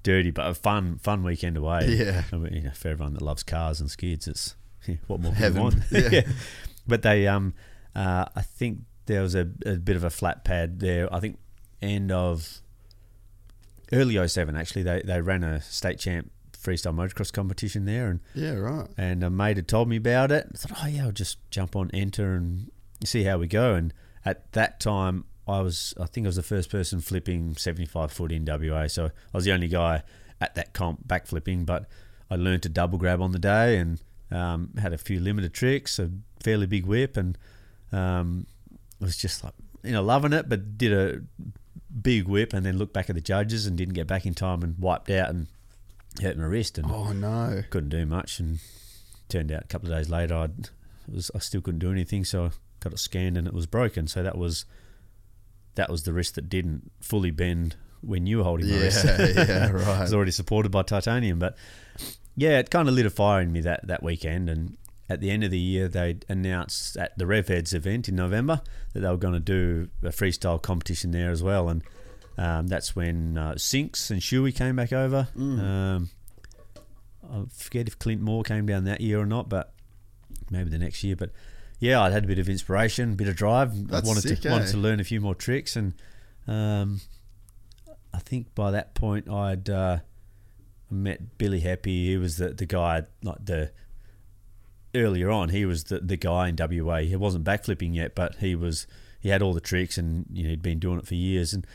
dirty, 0.03 0.31
but 0.31 0.47
a 0.47 0.53
fun, 0.53 0.97
fun 0.97 1.23
weekend 1.23 1.57
away. 1.57 1.87
Yeah. 1.89 2.23
I 2.31 2.37
mean, 2.37 2.53
you 2.53 2.61
know, 2.61 2.71
for 2.71 2.87
everyone 2.87 3.13
that 3.13 3.21
loves 3.21 3.43
cars 3.43 3.79
and 3.79 3.91
skids, 3.91 4.27
it's 4.27 4.55
what 5.07 5.19
more 5.19 5.33
Heaven. 5.33 5.61
want? 5.63 5.75
Yeah. 5.91 6.21
But 6.87 7.01
they, 7.03 7.27
um, 7.27 7.53
uh, 7.95 8.25
I 8.35 8.41
think 8.41 8.79
there 9.05 9.21
was 9.21 9.35
a, 9.35 9.47
a 9.65 9.75
bit 9.75 9.95
of 9.95 10.03
a 10.03 10.09
flat 10.09 10.43
pad 10.43 10.79
there. 10.79 11.13
I 11.13 11.19
think 11.19 11.37
end 11.81 12.11
of 12.11 12.61
early 13.93 14.25
07 14.27 14.55
actually 14.55 14.83
they, 14.83 15.01
they 15.03 15.19
ran 15.21 15.43
a 15.43 15.59
state 15.61 15.99
champ 15.99 16.31
freestyle 16.57 16.93
motocross 16.95 17.33
competition 17.33 17.85
there 17.85 18.07
and 18.09 18.19
Yeah, 18.35 18.53
right. 18.53 18.87
and 18.97 19.23
a 19.23 19.29
mate 19.29 19.57
had 19.57 19.67
told 19.67 19.89
me 19.89 19.97
about 19.97 20.31
it. 20.31 20.47
I 20.53 20.57
thought, 20.57 20.77
oh 20.83 20.87
yeah, 20.87 21.05
I'll 21.05 21.11
just 21.11 21.37
jump 21.49 21.75
on 21.75 21.89
enter 21.93 22.33
and 22.35 22.69
see 23.03 23.23
how 23.23 23.37
we 23.39 23.47
go. 23.47 23.73
And 23.73 23.93
at 24.23 24.51
that 24.53 24.79
time, 24.79 25.25
I 25.47 25.61
was 25.61 25.93
I 25.99 26.05
think 26.05 26.25
I 26.25 26.29
was 26.29 26.35
the 26.35 26.43
first 26.43 26.69
person 26.69 27.01
flipping 27.01 27.55
75 27.55 28.11
foot 28.11 28.31
in 28.31 28.45
WA, 28.45 28.87
so 28.87 29.05
I 29.05 29.37
was 29.37 29.45
the 29.45 29.51
only 29.53 29.67
guy 29.67 30.03
at 30.39 30.53
that 30.55 30.73
comp 30.73 31.07
backflipping. 31.07 31.65
But 31.65 31.87
I 32.29 32.35
learned 32.35 32.61
to 32.63 32.69
double 32.69 32.99
grab 32.99 33.21
on 33.21 33.31
the 33.31 33.39
day 33.39 33.77
and 33.77 33.99
um, 34.31 34.69
had 34.77 34.93
a 34.93 34.97
few 34.97 35.19
limited 35.19 35.53
tricks, 35.53 35.99
a 35.99 36.09
fairly 36.41 36.65
big 36.67 36.85
whip, 36.85 37.17
and 37.17 37.37
um, 37.91 38.45
was 38.99 39.17
just 39.17 39.43
like 39.43 39.53
you 39.83 39.91
know 39.91 40.03
loving 40.03 40.33
it. 40.33 40.47
But 40.49 40.77
did 40.77 40.93
a 40.93 41.21
big 42.01 42.27
whip 42.27 42.53
and 42.53 42.65
then 42.65 42.77
looked 42.77 42.93
back 42.93 43.09
at 43.09 43.15
the 43.15 43.21
judges 43.21 43.65
and 43.65 43.77
didn't 43.77 43.93
get 43.95 44.07
back 44.07 44.25
in 44.25 44.33
time 44.33 44.63
and 44.63 44.77
wiped 44.79 45.09
out 45.09 45.29
and 45.29 45.47
hurt 46.21 46.37
my 46.37 46.45
wrist 46.45 46.77
and 46.77 46.89
Oh 46.89 47.11
no. 47.11 47.63
couldn't 47.69 47.89
do 47.89 48.05
much 48.05 48.39
and 48.39 48.59
turned 49.27 49.51
out 49.51 49.63
a 49.63 49.67
couple 49.67 49.91
of 49.91 49.97
days 49.97 50.09
later 50.09 50.35
I'd, 50.35 50.59
it 51.07 51.13
was 51.13 51.29
I 51.35 51.39
still 51.39 51.59
couldn't 51.61 51.79
do 51.79 51.91
anything 51.91 52.23
so 52.23 52.45
I 52.45 52.49
got 52.79 52.93
it 52.93 52.99
scanned 52.99 53.37
and 53.37 53.45
it 53.45 53.53
was 53.53 53.65
broken 53.65 54.07
so 54.07 54.23
that 54.23 54.37
was 54.37 54.63
that 55.75 55.89
was 55.89 56.03
the 56.03 56.13
wrist 56.13 56.35
that 56.35 56.47
didn't 56.49 56.91
fully 57.01 57.31
bend 57.31 57.75
when 58.01 58.25
you 58.25 58.37
were 58.37 58.43
holding 58.45 58.69
my 58.69 58.77
wrist 58.77 59.03
Yeah, 59.05 59.17
yeah, 59.17 59.67
it 59.69 59.73
was 59.73 60.13
already 60.13 60.31
supported 60.31 60.71
by 60.71 60.83
titanium 60.83 61.39
but 61.39 61.57
yeah 62.35 62.59
it 62.59 62.69
kind 62.69 62.87
of 62.87 62.93
lit 62.95 63.05
a 63.05 63.09
fire 63.09 63.41
in 63.41 63.51
me 63.51 63.61
that, 63.61 63.85
that 63.87 64.01
weekend 64.03 64.49
and 64.49 64.77
at 65.09 65.19
the 65.19 65.29
end 65.29 65.43
of 65.43 65.51
the 65.51 65.59
year 65.59 65.87
they 65.87 66.17
announced 66.29 66.95
at 66.97 67.17
the 67.17 67.25
Revheads 67.25 67.73
event 67.73 68.07
in 68.07 68.15
November 68.15 68.61
that 68.93 69.01
they 69.01 69.09
were 69.09 69.17
going 69.17 69.33
to 69.33 69.39
do 69.39 69.89
a 70.03 70.09
freestyle 70.09 70.61
competition 70.61 71.11
there 71.11 71.31
as 71.31 71.43
well 71.43 71.67
and 71.69 71.83
um, 72.37 72.67
that's 72.67 72.95
when 72.95 73.37
uh, 73.37 73.57
Sinks 73.57 74.09
and 74.09 74.21
Shuey 74.21 74.55
came 74.55 74.75
back 74.77 74.93
over 74.93 75.27
Mm. 75.37 75.59
um, 75.59 76.09
I 77.31 77.43
forget 77.53 77.87
if 77.87 77.97
Clint 77.99 78.21
Moore 78.21 78.43
came 78.43 78.65
down 78.65 78.83
that 78.85 78.99
year 78.99 79.19
or 79.19 79.25
not, 79.25 79.47
but 79.47 79.73
maybe 80.49 80.69
the 80.69 80.77
next 80.77 81.01
year. 81.03 81.15
But 81.15 81.31
yeah, 81.79 82.01
I'd 82.01 82.11
had 82.11 82.25
a 82.25 82.27
bit 82.27 82.39
of 82.39 82.49
inspiration, 82.49 83.13
a 83.13 83.15
bit 83.15 83.29
of 83.29 83.37
drive. 83.37 83.87
That's 83.87 84.05
wanted 84.05 84.21
sick, 84.23 84.41
to 84.41 84.49
eh? 84.49 84.51
wanted 84.51 84.67
to 84.71 84.77
learn 84.77 84.99
a 84.99 85.03
few 85.05 85.21
more 85.21 85.33
tricks, 85.35 85.77
and 85.77 85.93
um, 86.47 86.99
I 88.13 88.19
think 88.19 88.53
by 88.53 88.71
that 88.71 88.95
point 88.95 89.29
I'd 89.29 89.69
uh, 89.69 89.99
met 90.91 91.37
Billy 91.37 91.61
Happy. 91.61 92.07
He 92.07 92.17
was 92.17 92.37
the 92.37 92.49
the 92.49 92.65
guy 92.65 93.03
like 93.23 93.45
the 93.45 93.71
earlier 94.95 95.29
on. 95.29 95.49
He 95.49 95.65
was 95.65 95.85
the 95.85 95.99
the 95.99 96.17
guy 96.17 96.49
in 96.49 96.55
WA. 96.57 96.97
He 96.97 97.15
wasn't 97.15 97.45
backflipping 97.45 97.95
yet, 97.95 98.15
but 98.15 98.35
he 98.35 98.55
was. 98.55 98.87
He 99.19 99.29
had 99.29 99.41
all 99.41 99.53
the 99.53 99.61
tricks, 99.61 99.97
and 99.97 100.25
you 100.31 100.43
know 100.43 100.49
he'd 100.49 100.61
been 100.63 100.79
doing 100.79 100.99
it 100.99 101.07
for 101.07 101.15
years, 101.15 101.53
and. 101.53 101.65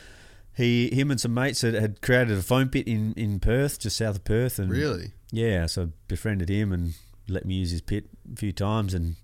He, 0.58 0.88
him, 0.88 1.10
and 1.10 1.20
some 1.20 1.34
mates 1.34 1.60
had, 1.60 1.74
had 1.74 2.00
created 2.00 2.38
a 2.38 2.40
foam 2.40 2.70
pit 2.70 2.88
in, 2.88 3.12
in 3.12 3.40
Perth, 3.40 3.78
just 3.78 3.98
south 3.98 4.16
of 4.16 4.24
Perth, 4.24 4.58
and 4.58 4.70
Really? 4.70 5.12
yeah, 5.30 5.66
so 5.66 5.82
I 5.82 5.86
befriended 6.08 6.48
him 6.48 6.72
and 6.72 6.94
let 7.28 7.44
me 7.44 7.56
use 7.56 7.72
his 7.72 7.82
pit 7.82 8.08
a 8.32 8.36
few 8.36 8.52
times 8.52 8.94
and 8.94 9.16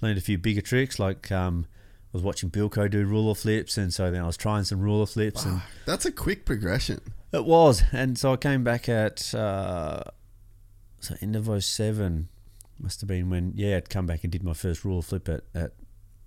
learned 0.00 0.16
a 0.16 0.20
few 0.20 0.38
bigger 0.38 0.60
tricks. 0.60 1.00
Like 1.00 1.32
um, 1.32 1.66
I 2.04 2.16
was 2.16 2.22
watching 2.22 2.50
Bilko 2.50 2.88
do 2.88 3.04
ruler 3.04 3.34
flips, 3.34 3.76
and 3.76 3.92
so 3.92 4.12
then 4.12 4.22
I 4.22 4.26
was 4.28 4.36
trying 4.36 4.62
some 4.62 4.78
ruler 4.80 5.06
flips, 5.06 5.44
and 5.44 5.60
That's 5.86 6.06
a 6.06 6.12
quick 6.12 6.44
progression. 6.44 7.00
It 7.36 7.44
was. 7.44 7.84
And 7.92 8.18
so 8.18 8.32
I 8.32 8.36
came 8.36 8.64
back 8.64 8.88
at 8.88 9.34
uh, 9.34 10.02
so 11.00 11.14
end 11.20 11.36
of 11.36 11.62
07, 11.62 12.28
must 12.78 13.00
have 13.00 13.08
been 13.08 13.30
when 13.30 13.52
yeah 13.56 13.76
I'd 13.76 13.90
come 13.90 14.06
back 14.06 14.22
and 14.22 14.32
did 14.32 14.42
my 14.42 14.54
first 14.54 14.84
ruler 14.84 15.02
flip 15.02 15.28
at, 15.28 15.42
at 15.54 15.72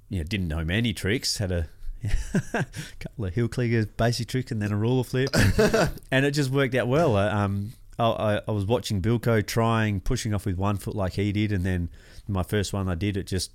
yeah 0.10 0.24
didn't 0.24 0.48
know 0.48 0.64
many 0.64 0.94
tricks, 0.94 1.38
had 1.38 1.52
a 1.52 1.68
couple 3.00 3.26
of 3.26 3.34
heel 3.34 3.48
clickers, 3.48 3.88
basic 3.98 4.28
tricks, 4.28 4.52
and 4.52 4.62
then 4.62 4.72
a 4.72 4.78
ruler 4.78 5.04
flip, 5.04 5.30
and 6.12 6.26
it 6.26 6.32
just 6.32 6.52
worked 6.52 6.76
out 6.76 6.88
well. 6.88 7.18
Uh, 7.18 7.34
Um, 7.34 7.74
I, 7.98 8.06
I, 8.06 8.42
I 8.48 8.52
was 8.52 8.66
watching 8.66 9.02
Bilko 9.02 9.46
trying 9.46 10.00
pushing 10.00 10.34
off 10.34 10.46
with 10.46 10.58
one 10.58 10.78
foot 10.78 10.96
like 10.96 11.14
he 11.14 11.32
did, 11.32 11.52
and 11.52 11.66
then 11.66 11.90
my 12.28 12.44
first 12.44 12.72
one 12.72 12.88
I 12.88 12.96
did 12.96 13.18
it 13.18 13.24
just 13.24 13.52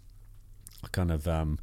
I 0.83 0.88
kind 0.88 1.11
of 1.11 1.27
um, 1.29 1.59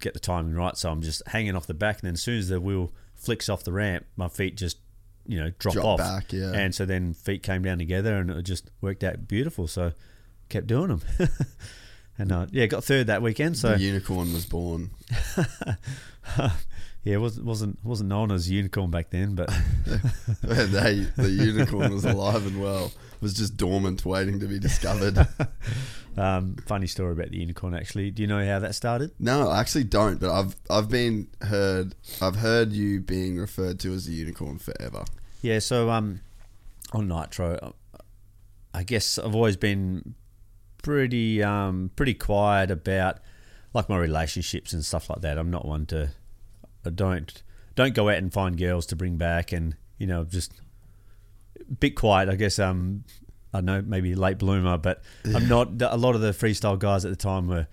get 0.00 0.14
the 0.14 0.20
timing 0.20 0.54
right, 0.54 0.76
so 0.76 0.90
I'm 0.90 1.00
just 1.00 1.22
hanging 1.28 1.54
off 1.56 1.66
the 1.66 1.74
back, 1.74 2.00
and 2.00 2.08
then 2.08 2.14
as 2.14 2.22
soon 2.22 2.38
as 2.38 2.48
the 2.48 2.60
wheel 2.60 2.92
flicks 3.14 3.48
off 3.48 3.64
the 3.64 3.72
ramp, 3.72 4.04
my 4.16 4.28
feet 4.28 4.56
just 4.56 4.78
you 5.28 5.38
know 5.38 5.50
drop, 5.58 5.74
Drop 5.74 5.84
off, 5.84 5.98
back, 5.98 6.32
yeah. 6.32 6.52
and 6.52 6.74
so 6.74 6.84
then 6.84 7.14
feet 7.14 7.42
came 7.42 7.62
down 7.62 7.78
together, 7.78 8.16
and 8.16 8.30
it 8.30 8.42
just 8.42 8.70
worked 8.80 9.04
out 9.04 9.28
beautiful. 9.28 9.68
So 9.68 9.92
kept 10.48 10.66
doing 10.66 10.88
them, 10.88 11.02
and 12.18 12.32
uh, 12.32 12.46
yeah, 12.50 12.66
got 12.66 12.82
third 12.82 13.06
that 13.06 13.22
weekend. 13.22 13.56
So 13.58 13.74
the 13.74 13.80
unicorn 13.80 14.32
was 14.32 14.46
born. 14.46 14.90
yeah, 17.08 17.14
it 17.14 17.20
wasn't 17.20 17.46
wasn't 17.46 17.82
wasn't 17.82 18.10
known 18.10 18.30
as 18.30 18.50
unicorn 18.50 18.90
back 18.90 19.08
then, 19.08 19.34
but 19.34 19.48
they, 20.42 21.06
the 21.16 21.30
unicorn 21.30 21.90
was 21.90 22.04
alive 22.04 22.46
and 22.46 22.60
well. 22.60 22.86
It 22.86 23.22
was 23.22 23.32
just 23.32 23.56
dormant, 23.56 24.04
waiting 24.04 24.38
to 24.40 24.46
be 24.46 24.58
discovered. 24.58 25.26
um, 26.18 26.56
funny 26.66 26.86
story 26.86 27.12
about 27.12 27.30
the 27.30 27.38
unicorn. 27.38 27.74
Actually, 27.74 28.10
do 28.10 28.20
you 28.20 28.26
know 28.26 28.44
how 28.44 28.58
that 28.58 28.74
started? 28.74 29.12
No, 29.18 29.48
I 29.48 29.58
actually 29.58 29.84
don't. 29.84 30.20
But 30.20 30.30
I've 30.30 30.54
I've 30.68 30.90
been 30.90 31.28
heard 31.40 31.94
I've 32.20 32.36
heard 32.36 32.72
you 32.72 33.00
being 33.00 33.38
referred 33.38 33.80
to 33.80 33.94
as 33.94 34.06
a 34.06 34.12
unicorn 34.12 34.58
forever. 34.58 35.06
Yeah, 35.40 35.60
so 35.60 35.88
um, 35.88 36.20
on 36.92 37.08
Nitro, 37.08 37.74
I 38.74 38.82
guess 38.82 39.18
I've 39.18 39.34
always 39.34 39.56
been 39.56 40.14
pretty 40.82 41.42
um 41.42 41.90
pretty 41.96 42.14
quiet 42.14 42.70
about 42.70 43.20
like 43.72 43.88
my 43.88 43.96
relationships 43.96 44.74
and 44.74 44.84
stuff 44.84 45.08
like 45.08 45.22
that. 45.22 45.38
I'm 45.38 45.50
not 45.50 45.64
one 45.64 45.86
to 45.86 46.10
don't 46.84 47.42
don't 47.74 47.94
go 47.94 48.08
out 48.08 48.16
and 48.16 48.32
find 48.32 48.56
girls 48.56 48.86
to 48.86 48.96
bring 48.96 49.16
back 49.16 49.52
and 49.52 49.76
you 49.98 50.06
know 50.06 50.24
just 50.24 50.52
bit 51.80 51.94
quiet, 51.96 52.28
I 52.28 52.36
guess. 52.36 52.58
Um, 52.58 53.04
I 53.52 53.58
don't 53.58 53.66
know 53.66 53.82
maybe 53.82 54.14
late 54.14 54.38
bloomer, 54.38 54.78
but 54.78 55.02
I'm 55.34 55.48
not. 55.48 55.80
A 55.80 55.96
lot 55.96 56.14
of 56.14 56.20
the 56.20 56.30
freestyle 56.30 56.78
guys 56.78 57.04
at 57.04 57.10
the 57.10 57.16
time 57.16 57.48
were, 57.48 57.66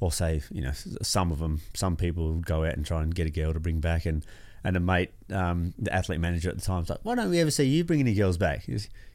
or 0.00 0.12
say, 0.12 0.42
you 0.50 0.62
know, 0.62 0.72
some 1.02 1.32
of 1.32 1.38
them, 1.38 1.60
some 1.74 1.96
people 1.96 2.34
would 2.34 2.46
go 2.46 2.64
out 2.64 2.74
and 2.74 2.84
try 2.84 3.02
and 3.02 3.14
get 3.14 3.26
a 3.26 3.30
girl 3.30 3.52
to 3.52 3.60
bring 3.60 3.80
back, 3.80 4.06
and 4.06 4.24
and 4.64 4.76
a 4.76 4.80
mate, 4.80 5.10
um, 5.30 5.74
the 5.78 5.92
athlete 5.92 6.20
manager 6.20 6.50
at 6.50 6.56
the 6.56 6.62
time, 6.62 6.80
was 6.80 6.90
like, 6.90 7.00
"Why 7.02 7.14
don't 7.14 7.30
we 7.30 7.40
ever 7.40 7.50
see 7.50 7.64
you 7.64 7.84
bring 7.84 8.00
any 8.00 8.14
girls 8.14 8.36
back?" 8.36 8.68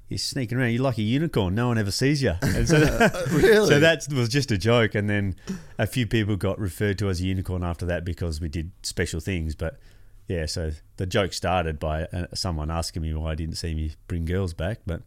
You're 0.10 0.18
sneaking 0.18 0.58
around. 0.58 0.72
You're 0.72 0.84
like 0.84 0.98
a 0.98 1.02
unicorn. 1.02 1.54
No 1.56 1.68
one 1.68 1.78
ever 1.78 1.92
sees 1.92 2.22
you. 2.24 2.34
And 2.42 2.68
so, 2.68 2.78
Really? 3.32 3.68
So 3.68 3.80
that 3.80 4.08
was 4.14 4.30
just 4.30 4.52
a 4.52 4.58
joke. 4.58 4.96
And 4.96 5.10
then 5.10 5.36
a 5.78 5.86
few 5.86 6.08
people 6.08 6.36
got 6.38 6.58
referred 6.60 6.98
to 7.00 7.10
as 7.10 7.20
a 7.20 7.26
unicorn 7.26 7.64
after 7.64 7.86
that 7.88 8.06
because 8.06 8.40
we 8.40 8.48
did 8.48 8.72
special 8.84 9.20
things. 9.20 9.54
But 9.56 9.80
yeah, 10.28 10.46
so 10.46 10.72
the 10.96 11.06
joke 11.06 11.34
started 11.34 11.78
by 11.80 12.04
uh, 12.06 12.28
someone 12.34 12.72
asking 12.72 13.02
me 13.02 13.14
why 13.14 13.32
I 13.32 13.36
didn't 13.36 13.56
see 13.56 13.74
me 13.74 13.92
bring 14.08 14.24
girls 14.26 14.54
back. 14.54 14.80
But 14.86 15.02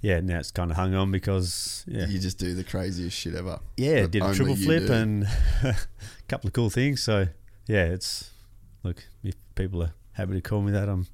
yeah, 0.00 0.20
now 0.20 0.38
it's 0.38 0.50
kind 0.50 0.70
of 0.70 0.78
hung 0.78 0.94
on 0.94 1.10
because 1.10 1.84
yeah, 1.86 2.06
You 2.06 2.18
just 2.18 2.38
do 2.38 2.54
the 2.54 2.64
craziest 2.64 3.14
shit 3.16 3.34
ever. 3.34 3.60
yeah, 3.76 4.06
did 4.06 4.22
a 4.22 4.32
triple 4.34 4.56
flip 4.56 4.86
do. 4.86 4.92
and 4.94 5.24
a 5.62 5.76
couple 6.26 6.48
of 6.48 6.54
cool 6.54 6.70
things. 6.70 7.02
So 7.02 7.28
yeah, 7.66 7.84
it's 7.84 8.30
look 8.82 9.04
if 9.22 9.34
people 9.56 9.82
are 9.82 9.92
happy 10.12 10.32
to 10.32 10.40
call 10.40 10.62
me 10.62 10.72
that, 10.72 10.88
I'm 10.88 11.06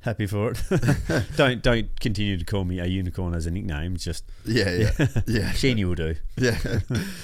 happy 0.00 0.26
for 0.26 0.52
it. 0.52 1.26
don't 1.36 1.62
don't 1.62 1.98
continue 2.00 2.36
to 2.36 2.44
call 2.44 2.64
me 2.64 2.78
a 2.78 2.86
unicorn 2.86 3.34
as 3.34 3.46
a 3.46 3.50
nickname. 3.50 3.94
It's 3.94 4.04
Just 4.04 4.24
Yeah, 4.44 4.70
yeah, 4.70 4.90
yeah. 5.26 5.52
Sheeny 5.52 5.84
will 5.84 5.94
do. 5.94 6.14
Yeah. 6.36 6.58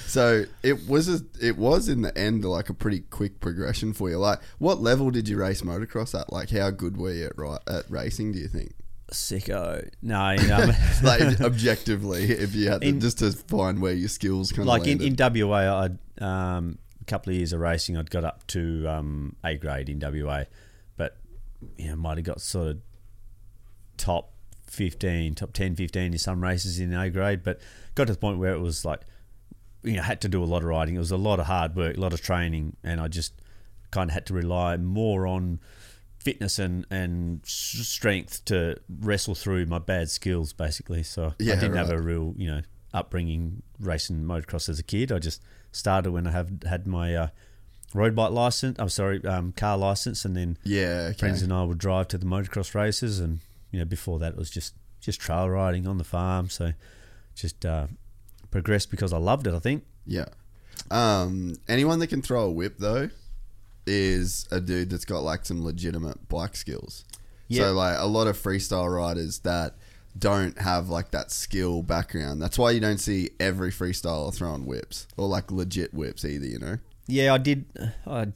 so 0.05 0.45
it 0.63 0.87
was 0.87 1.09
a, 1.09 1.21
it 1.41 1.57
was 1.57 1.89
in 1.89 2.01
the 2.01 2.17
end 2.17 2.45
like 2.45 2.69
a 2.69 2.73
pretty 2.73 3.01
quick 3.01 3.39
progression 3.39 3.93
for 3.93 4.09
you. 4.09 4.17
Like, 4.17 4.39
what 4.59 4.81
level 4.81 5.11
did 5.11 5.27
you 5.27 5.37
race 5.37 5.61
motocross 5.61 6.19
at? 6.19 6.31
Like, 6.31 6.49
how 6.49 6.69
good 6.69 6.97
were 6.97 7.13
you 7.13 7.25
at 7.27 7.73
at 7.73 7.89
racing? 7.89 8.33
Do 8.33 8.39
you 8.39 8.47
think? 8.47 8.73
Sicko. 9.11 9.89
No, 10.01 10.31
you 10.39 10.47
know, 10.47 10.71
like 11.03 11.41
objectively, 11.41 12.23
if 12.23 12.55
you 12.55 12.69
had 12.69 12.81
to, 12.81 12.87
In- 12.87 12.99
just 12.99 13.19
to 13.19 13.31
find 13.31 13.81
where 13.81 13.93
your 13.93 14.09
skills 14.09 14.51
kind 14.51 14.61
of 14.61 14.67
like 14.67 14.87
in, 14.87 15.01
in 15.01 15.15
WA, 15.17 15.83
I'd 15.83 15.97
um, 16.21 16.77
a 17.01 17.05
couple 17.05 17.31
of 17.31 17.37
years 17.37 17.53
of 17.53 17.59
racing, 17.59 17.97
I'd 17.97 18.09
got 18.09 18.23
up 18.23 18.45
to 18.47 18.87
um, 18.87 19.35
A 19.43 19.55
grade 19.55 19.89
in 19.89 19.99
WA, 19.99 20.45
know, 21.77 21.95
might 21.95 22.17
have 22.17 22.25
got 22.25 22.41
sort 22.41 22.67
of 22.67 22.77
top 23.97 24.33
15, 24.67 25.35
top 25.35 25.53
10, 25.53 25.75
15 25.75 26.13
in 26.13 26.17
some 26.17 26.43
races 26.43 26.79
in 26.79 26.93
A 26.93 27.09
grade, 27.09 27.43
but 27.43 27.59
got 27.95 28.07
to 28.07 28.13
the 28.13 28.19
point 28.19 28.39
where 28.39 28.53
it 28.53 28.59
was 28.59 28.83
like, 28.83 29.01
you 29.83 29.93
know, 29.93 30.01
had 30.01 30.21
to 30.21 30.27
do 30.27 30.43
a 30.43 30.45
lot 30.45 30.63
of 30.63 30.65
riding. 30.67 30.95
It 30.95 30.99
was 30.99 31.11
a 31.11 31.17
lot 31.17 31.39
of 31.39 31.45
hard 31.45 31.75
work, 31.75 31.97
a 31.97 31.99
lot 31.99 32.13
of 32.13 32.21
training, 32.21 32.75
and 32.83 32.99
I 32.99 33.07
just 33.07 33.33
kind 33.91 34.09
of 34.09 34.13
had 34.13 34.25
to 34.27 34.33
rely 34.33 34.77
more 34.77 35.27
on 35.27 35.59
fitness 36.19 36.57
and, 36.57 36.85
and 36.89 37.41
strength 37.45 38.43
to 38.45 38.75
wrestle 38.99 39.35
through 39.35 39.67
my 39.67 39.79
bad 39.79 40.09
skills, 40.09 40.53
basically. 40.53 41.03
So 41.03 41.33
Yeah, 41.39 41.53
I 41.53 41.59
didn't 41.59 41.77
have 41.77 41.91
a 41.91 42.01
real, 42.01 42.33
you 42.35 42.47
know, 42.47 42.61
upbringing 42.93 43.61
racing 43.79 44.23
motocross 44.23 44.67
as 44.67 44.79
a 44.79 44.83
kid. 44.83 45.11
I 45.11 45.19
just 45.19 45.41
started 45.71 46.11
when 46.11 46.25
I 46.25 46.31
have 46.31 46.63
had 46.67 46.87
my 46.87 47.15
uh, 47.15 47.27
road 47.95 48.15
bike 48.15 48.31
license. 48.31 48.77
I'm 48.77 48.89
sorry, 48.89 49.23
um, 49.25 49.53
car 49.53 49.77
license, 49.77 50.25
and 50.25 50.35
then 50.35 50.57
yeah, 50.63 51.07
okay. 51.09 51.17
friends 51.17 51.41
and 51.41 51.51
I 51.51 51.63
would 51.63 51.77
drive 51.77 52.09
to 52.09 52.17
the 52.17 52.25
motocross 52.25 52.75
races, 52.75 53.19
and 53.19 53.39
you 53.71 53.79
know, 53.79 53.85
before 53.85 54.19
that 54.19 54.33
it 54.33 54.37
was 54.37 54.49
just 54.49 54.75
just 54.99 55.19
trail 55.19 55.49
riding 55.49 55.87
on 55.87 55.97
the 55.97 56.03
farm. 56.03 56.49
So 56.49 56.73
just 57.35 57.65
uh, 57.65 57.87
progressed 58.51 58.91
because 58.91 59.13
I 59.13 59.17
loved 59.17 59.47
it. 59.47 59.53
I 59.53 59.59
think. 59.59 59.83
Yeah. 60.05 60.25
Um, 60.91 61.55
anyone 61.67 61.99
that 61.99 62.07
can 62.07 62.21
throw 62.21 62.43
a 62.43 62.51
whip 62.51 62.75
though 62.77 63.09
is 63.87 64.47
a 64.51 64.59
dude 64.59 64.89
that's 64.89 65.05
got 65.05 65.19
like 65.19 65.45
some 65.45 65.63
legitimate 65.63 66.27
bike 66.27 66.55
skills. 66.55 67.05
Yeah. 67.47 67.63
So 67.63 67.73
like 67.73 67.97
a 67.97 68.05
lot 68.05 68.27
of 68.27 68.37
freestyle 68.37 68.93
riders 68.93 69.39
that 69.39 69.75
don't 70.17 70.57
have 70.59 70.89
like 70.89 71.11
that 71.11 71.31
skill 71.31 71.81
background. 71.81 72.41
That's 72.41 72.57
why 72.57 72.71
you 72.71 72.79
don't 72.79 72.97
see 72.97 73.31
every 73.39 73.71
freestyler 73.71 74.33
throwing 74.33 74.65
whips 74.65 75.07
or 75.17 75.27
like 75.27 75.51
legit 75.51 75.93
whips 75.93 76.25
either. 76.25 76.45
You 76.45 76.59
know. 76.59 76.77
Yeah, 77.07 77.33
I 77.33 77.37
did. 77.37 77.65
I, 78.07 78.27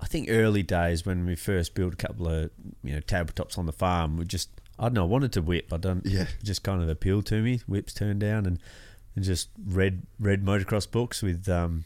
I 0.00 0.06
think 0.06 0.28
early 0.30 0.62
days 0.62 1.04
when 1.04 1.26
we 1.26 1.36
first 1.36 1.74
built 1.74 1.94
a 1.94 1.96
couple 1.96 2.28
of 2.28 2.50
you 2.82 2.94
know 2.94 3.00
tabletops 3.00 3.58
on 3.58 3.66
the 3.66 3.72
farm, 3.72 4.16
we 4.16 4.24
just 4.24 4.48
I 4.78 4.84
don't 4.84 4.94
know. 4.94 5.02
I 5.02 5.06
wanted 5.06 5.32
to 5.32 5.42
whip. 5.42 5.72
I 5.72 5.76
don't. 5.76 6.04
Yeah. 6.06 6.22
It 6.22 6.44
just 6.44 6.62
kind 6.62 6.82
of 6.82 6.88
appealed 6.88 7.26
to 7.26 7.42
me. 7.42 7.60
Whips 7.66 7.92
turned 7.92 8.20
down 8.20 8.46
and 8.46 8.58
and 9.14 9.24
just 9.24 9.48
read 9.66 10.02
read 10.18 10.44
motocross 10.44 10.90
books 10.90 11.22
with 11.22 11.48
um, 11.48 11.84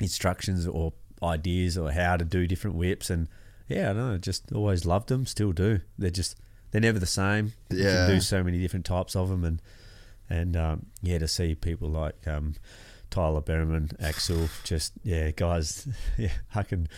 instructions 0.00 0.66
or 0.66 0.92
ideas 1.22 1.76
or 1.76 1.92
how 1.92 2.16
to 2.16 2.24
do 2.24 2.46
different 2.46 2.76
whips 2.76 3.10
and 3.10 3.28
yeah, 3.68 3.90
I 3.90 3.92
don't 3.94 4.10
know. 4.12 4.18
Just 4.18 4.52
always 4.52 4.84
loved 4.84 5.08
them. 5.08 5.26
Still 5.26 5.52
do. 5.52 5.80
They're 5.98 6.10
just 6.10 6.36
they're 6.70 6.80
never 6.80 6.98
the 6.98 7.06
same. 7.06 7.52
You 7.70 7.78
Yeah. 7.84 8.06
can 8.06 8.16
do 8.16 8.20
so 8.20 8.42
many 8.42 8.58
different 8.58 8.84
types 8.84 9.14
of 9.16 9.28
them 9.28 9.44
and 9.44 9.62
and 10.28 10.56
um, 10.56 10.86
yeah, 11.02 11.18
to 11.18 11.26
see 11.28 11.54
people 11.54 11.88
like 11.88 12.26
um, 12.28 12.54
Tyler 13.10 13.40
Bereman, 13.40 13.90
Axell, 14.00 14.48
just 14.64 14.92
yeah, 15.02 15.30
guys, 15.30 15.88
yeah, 16.18 16.32
I 16.54 16.62
can 16.62 16.88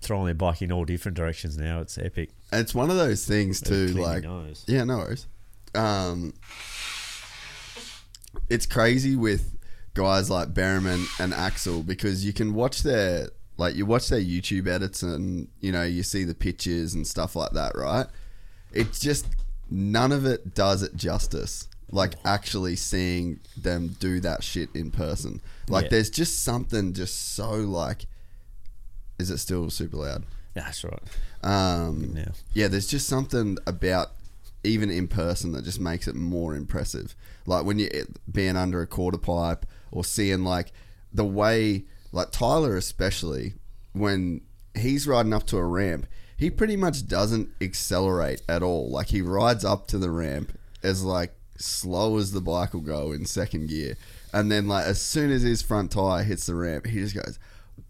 throwing 0.00 0.26
their 0.26 0.34
bike 0.34 0.62
in 0.62 0.70
all 0.72 0.84
different 0.84 1.16
directions 1.16 1.56
now. 1.58 1.80
It's 1.80 1.98
epic. 1.98 2.30
It's 2.52 2.74
one 2.74 2.90
of 2.90 2.96
those 2.96 3.26
things 3.26 3.60
too. 3.60 3.88
Like 3.88 4.24
nose. 4.24 4.64
yeah, 4.66 4.84
no 4.84 4.98
worries. 4.98 5.26
Um, 5.74 6.34
it's 8.48 8.66
crazy 8.66 9.16
with 9.16 9.56
guys 9.94 10.30
like 10.30 10.54
Bereman 10.54 11.06
and 11.20 11.32
Axell 11.34 11.82
because 11.82 12.24
you 12.24 12.32
can 12.32 12.54
watch 12.54 12.82
their 12.82 13.28
like 13.56 13.74
you 13.74 13.86
watch 13.86 14.08
their 14.08 14.20
YouTube 14.20 14.66
edits 14.66 15.02
and 15.02 15.48
you 15.60 15.72
know 15.72 15.82
you 15.82 16.02
see 16.02 16.24
the 16.24 16.34
pictures 16.34 16.94
and 16.94 17.06
stuff 17.06 17.36
like 17.36 17.52
that, 17.52 17.76
right? 17.76 18.06
It's 18.72 18.98
just 18.98 19.26
none 19.70 20.12
of 20.12 20.26
it 20.26 20.54
does 20.54 20.82
it 20.82 20.96
justice. 20.96 21.68
Like 21.92 22.14
actually 22.24 22.74
seeing 22.76 23.38
them 23.56 23.94
do 24.00 24.18
that 24.20 24.42
shit 24.42 24.70
in 24.74 24.90
person. 24.90 25.40
Like 25.68 25.84
Yeah. 25.84 25.88
there's 25.90 26.10
just 26.10 26.42
something 26.42 26.94
just 26.94 27.34
so 27.34 27.50
like. 27.52 28.06
Is 29.18 29.30
it 29.30 29.38
still 29.38 29.70
super 29.70 29.98
loud? 29.98 30.24
Yeah, 30.56 30.64
that's 30.64 30.82
right. 30.84 31.02
Um, 31.42 32.14
now. 32.14 32.32
yeah, 32.54 32.68
there's 32.68 32.86
just 32.88 33.06
something 33.08 33.58
about 33.66 34.12
even 34.64 34.90
in 34.90 35.06
person 35.08 35.52
that 35.52 35.64
just 35.64 35.80
makes 35.80 36.06
it 36.08 36.14
more 36.14 36.54
impressive. 36.54 37.14
Like 37.46 37.64
when 37.64 37.78
you're 37.78 37.90
being 38.30 38.56
under 38.56 38.80
a 38.80 38.86
quarter 38.86 39.18
pipe 39.18 39.66
or 39.90 40.04
seeing 40.04 40.44
like 40.44 40.72
the 41.12 41.24
way, 41.24 41.84
like 42.12 42.30
Tyler 42.30 42.76
especially, 42.76 43.54
when 43.92 44.40
he's 44.74 45.06
riding 45.06 45.32
up 45.32 45.46
to 45.48 45.58
a 45.58 45.64
ramp, 45.64 46.06
he 46.36 46.48
pretty 46.50 46.76
much 46.76 47.06
doesn't 47.06 47.50
accelerate 47.60 48.42
at 48.48 48.62
all. 48.62 48.90
Like 48.90 49.08
he 49.08 49.20
rides 49.20 49.64
up 49.64 49.86
to 49.88 49.98
the 49.98 50.10
ramp 50.10 50.56
as 50.82 51.02
like 51.04 51.34
slow 51.62 52.18
as 52.18 52.32
the 52.32 52.40
bike 52.40 52.74
will 52.74 52.80
go 52.80 53.12
in 53.12 53.24
second 53.24 53.68
gear, 53.68 53.96
and 54.32 54.50
then 54.50 54.68
like 54.68 54.86
as 54.86 55.00
soon 55.00 55.30
as 55.30 55.42
his 55.42 55.62
front 55.62 55.90
tire 55.92 56.22
hits 56.24 56.46
the 56.46 56.54
ramp, 56.54 56.86
he 56.86 56.98
just 57.00 57.14
goes 57.14 57.38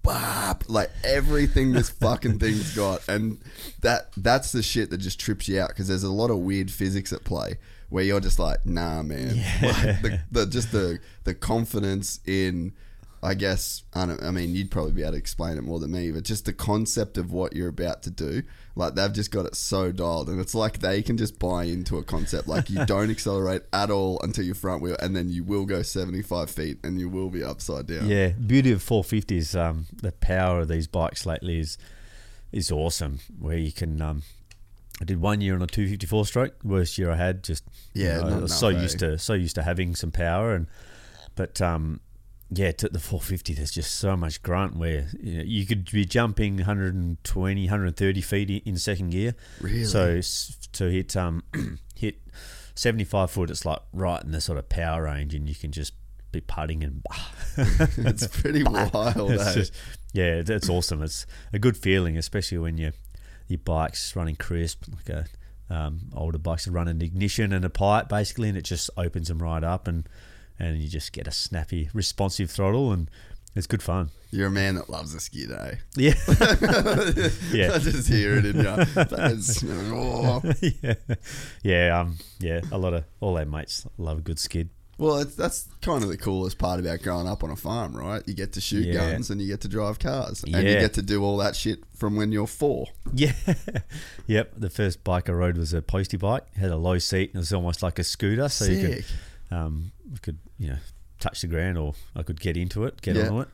bop 0.02 0.64
like 0.68 0.90
everything 1.04 1.72
this 1.72 1.90
fucking 2.00 2.38
thing's 2.38 2.74
got. 2.74 3.06
And 3.08 3.40
that 3.80 4.10
that's 4.16 4.52
the 4.52 4.62
shit 4.62 4.90
that 4.90 4.98
just 4.98 5.20
trips 5.20 5.48
you 5.48 5.60
out 5.60 5.68
because 5.68 5.88
there's 5.88 6.02
a 6.02 6.12
lot 6.12 6.30
of 6.30 6.38
weird 6.38 6.70
physics 6.70 7.12
at 7.12 7.24
play 7.24 7.58
where 7.88 8.04
you're 8.04 8.20
just 8.20 8.38
like 8.38 8.64
nah 8.66 9.02
man. 9.02 9.36
Like 9.62 10.02
the, 10.02 10.20
the 10.32 10.46
just 10.46 10.72
the 10.72 10.98
the 11.24 11.34
confidence 11.34 12.20
in 12.26 12.72
i 13.22 13.34
guess 13.34 13.84
I, 13.94 14.06
don't, 14.06 14.22
I 14.22 14.32
mean 14.32 14.54
you'd 14.56 14.70
probably 14.70 14.92
be 14.92 15.02
able 15.02 15.12
to 15.12 15.18
explain 15.18 15.56
it 15.56 15.62
more 15.62 15.78
than 15.78 15.92
me 15.92 16.10
but 16.10 16.24
just 16.24 16.44
the 16.44 16.52
concept 16.52 17.16
of 17.16 17.32
what 17.32 17.54
you're 17.54 17.68
about 17.68 18.02
to 18.02 18.10
do 18.10 18.42
like 18.74 18.94
they've 18.94 19.12
just 19.12 19.30
got 19.30 19.44
it 19.44 19.54
so 19.54 19.92
dialed 19.92 20.28
and 20.28 20.40
it's 20.40 20.54
like 20.54 20.78
they 20.78 21.02
can 21.02 21.16
just 21.16 21.38
buy 21.38 21.64
into 21.64 21.98
a 21.98 22.02
concept 22.02 22.48
like 22.48 22.70
you 22.70 22.84
don't 22.86 23.10
accelerate 23.16 23.62
at 23.72 23.90
all 23.90 24.18
until 24.22 24.44
your 24.44 24.54
front 24.54 24.80
wheel 24.82 24.96
and 25.00 25.14
then 25.14 25.28
you 25.28 25.44
will 25.44 25.66
go 25.66 25.82
75 25.82 26.50
feet 26.50 26.78
and 26.82 26.98
you 26.98 27.08
will 27.08 27.28
be 27.28 27.42
upside 27.44 27.86
down 27.86 28.08
Yeah, 28.08 28.28
beauty 28.30 28.72
of 28.72 28.82
450s. 28.82 29.58
Um, 29.58 29.86
the 29.92 30.12
power 30.12 30.60
of 30.60 30.68
these 30.68 30.86
bikes 30.86 31.26
lately 31.26 31.60
is 31.60 31.76
is 32.50 32.70
awesome. 32.70 33.20
Where 33.38 33.56
you 33.56 33.72
can, 33.72 34.00
um, 34.02 34.22
I 35.00 35.04
did 35.04 35.20
one 35.20 35.40
year 35.40 35.54
on 35.54 35.62
a 35.62 35.66
254 35.66 36.26
stroke, 36.26 36.54
worst 36.62 36.98
year 36.98 37.10
I 37.10 37.16
had. 37.16 37.42
Just 37.42 37.64
you 37.94 38.04
Yeah, 38.04 38.20
know, 38.20 38.28
not 38.28 38.38
I 38.38 38.40
was 38.42 38.54
so 38.58 38.68
used 38.68 38.98
to 39.00 39.18
so 39.18 39.32
used 39.34 39.54
to 39.56 39.62
having 39.62 39.94
some 39.94 40.10
power, 40.10 40.54
and 40.54 40.66
but 41.34 41.60
um, 41.62 42.00
yeah, 42.54 42.72
to 42.72 42.88
the 42.88 42.98
450, 42.98 43.54
there's 43.54 43.70
just 43.70 43.96
so 43.96 44.16
much 44.16 44.42
grunt 44.42 44.76
where 44.76 45.08
you, 45.20 45.38
know, 45.38 45.44
you 45.44 45.64
could 45.64 45.90
be 45.90 46.04
jumping 46.04 46.56
120, 46.56 47.62
130 47.62 48.20
feet 48.20 48.62
in 48.66 48.76
second 48.76 49.10
gear. 49.10 49.34
Really? 49.60 49.84
So 49.84 50.20
to 50.72 50.90
hit 50.90 51.16
um 51.16 51.42
hit 51.94 52.20
75 52.74 53.30
foot, 53.30 53.50
it's 53.50 53.64
like 53.64 53.80
right 53.92 54.22
in 54.22 54.32
the 54.32 54.40
sort 54.40 54.58
of 54.58 54.68
power 54.68 55.04
range, 55.04 55.34
and 55.34 55.48
you 55.48 55.54
can 55.54 55.72
just 55.72 55.94
be 56.30 56.40
putting 56.40 56.82
and 56.82 57.02
it's 57.56 58.26
pretty 58.26 58.62
wild 58.64 59.30
it's 59.32 59.46
eh? 59.48 59.54
just, 59.54 59.74
yeah, 60.12 60.34
it's, 60.36 60.50
it's 60.50 60.68
awesome. 60.68 61.02
It's 61.02 61.26
a 61.52 61.58
good 61.58 61.76
feeling, 61.76 62.18
especially 62.18 62.58
when 62.58 62.76
your 62.76 62.92
your 63.48 63.58
bike's 63.58 64.14
running 64.14 64.36
crisp, 64.36 64.84
like 64.94 65.08
a 65.08 65.26
um, 65.74 66.00
older 66.14 66.38
bikes 66.38 66.66
that 66.66 66.72
run 66.72 66.88
an 66.88 67.00
ignition 67.00 67.52
and 67.52 67.64
a 67.64 67.70
pipe 67.70 68.08
basically, 68.08 68.48
and 68.48 68.58
it 68.58 68.64
just 68.64 68.90
opens 68.96 69.28
them 69.28 69.38
right 69.38 69.64
up, 69.64 69.88
and 69.88 70.06
and 70.62 70.78
you 70.80 70.88
just 70.88 71.12
get 71.12 71.26
a 71.26 71.32
snappy, 71.32 71.90
responsive 71.92 72.50
throttle, 72.50 72.92
and 72.92 73.10
it's 73.54 73.66
good 73.66 73.82
fun. 73.82 74.10
You're 74.30 74.46
a 74.46 74.50
man 74.50 74.76
that 74.76 74.88
loves 74.88 75.12
a 75.14 75.20
skid, 75.20 75.50
eh? 75.52 75.74
Yeah, 75.96 76.14
Yeah. 77.52 77.72
I 77.74 77.78
just 77.78 78.08
hear 78.08 78.38
it 78.38 78.46
in 78.46 78.56
you. 78.56 78.62
That's- 78.94 79.62
oh. 79.66 80.40
yeah, 80.82 80.94
yeah, 81.62 82.00
um, 82.00 82.16
yeah. 82.40 82.60
A 82.70 82.78
lot 82.78 82.94
of 82.94 83.04
all 83.20 83.36
our 83.36 83.44
mates 83.44 83.86
love 83.98 84.18
a 84.18 84.22
good 84.22 84.38
skid. 84.38 84.70
Well, 84.98 85.16
it's, 85.18 85.34
that's 85.34 85.68
kind 85.80 86.02
of 86.04 86.10
the 86.10 86.16
coolest 86.16 86.58
part 86.58 86.78
about 86.78 87.02
growing 87.02 87.26
up 87.26 87.42
on 87.42 87.50
a 87.50 87.56
farm, 87.56 87.96
right? 87.96 88.22
You 88.26 88.34
get 88.34 88.52
to 88.52 88.60
shoot 88.60 88.86
Yeah. 88.86 88.94
guns 89.12 89.30
and 89.30 89.40
you 89.40 89.48
get 89.48 89.60
to 89.62 89.68
drive 89.68 89.98
cars, 89.98 90.44
and 90.44 90.52
you 90.54 90.62
get 90.62 90.94
to 90.94 91.02
do 91.02 91.24
all 91.24 91.38
that 91.38 91.56
shit 91.56 91.80
from 91.96 92.14
when 92.16 92.30
you're 92.30 92.46
four. 92.46 92.86
Yeah, 93.12 93.32
yep. 94.26 94.52
The 94.56 94.70
first 94.70 95.02
bike 95.02 95.28
I 95.28 95.32
rode 95.32 95.56
was 95.58 95.72
a 95.74 95.82
postie 95.82 96.16
bike. 96.18 96.44
It 96.54 96.58
had 96.60 96.70
a 96.70 96.76
low 96.76 96.98
seat 96.98 97.30
and 97.30 97.36
it 97.36 97.38
was 97.40 97.52
almost 97.52 97.82
like 97.82 97.98
a 97.98 98.04
scooter, 98.04 98.48
so 98.48 98.66
you 98.66 98.80
Sick. 98.80 98.96
could, 98.96 99.04
um, 99.52 99.92
you 100.10 100.18
could 100.20 100.38
you 100.58 100.68
know 100.68 100.78
touch 101.20 101.40
the 101.42 101.46
ground 101.46 101.78
or 101.78 101.94
I 102.16 102.22
could 102.22 102.40
get 102.40 102.56
into 102.56 102.84
it, 102.84 103.00
get 103.02 103.16
Yeah. 103.16 103.28
on 103.28 103.42
it. 103.42 103.48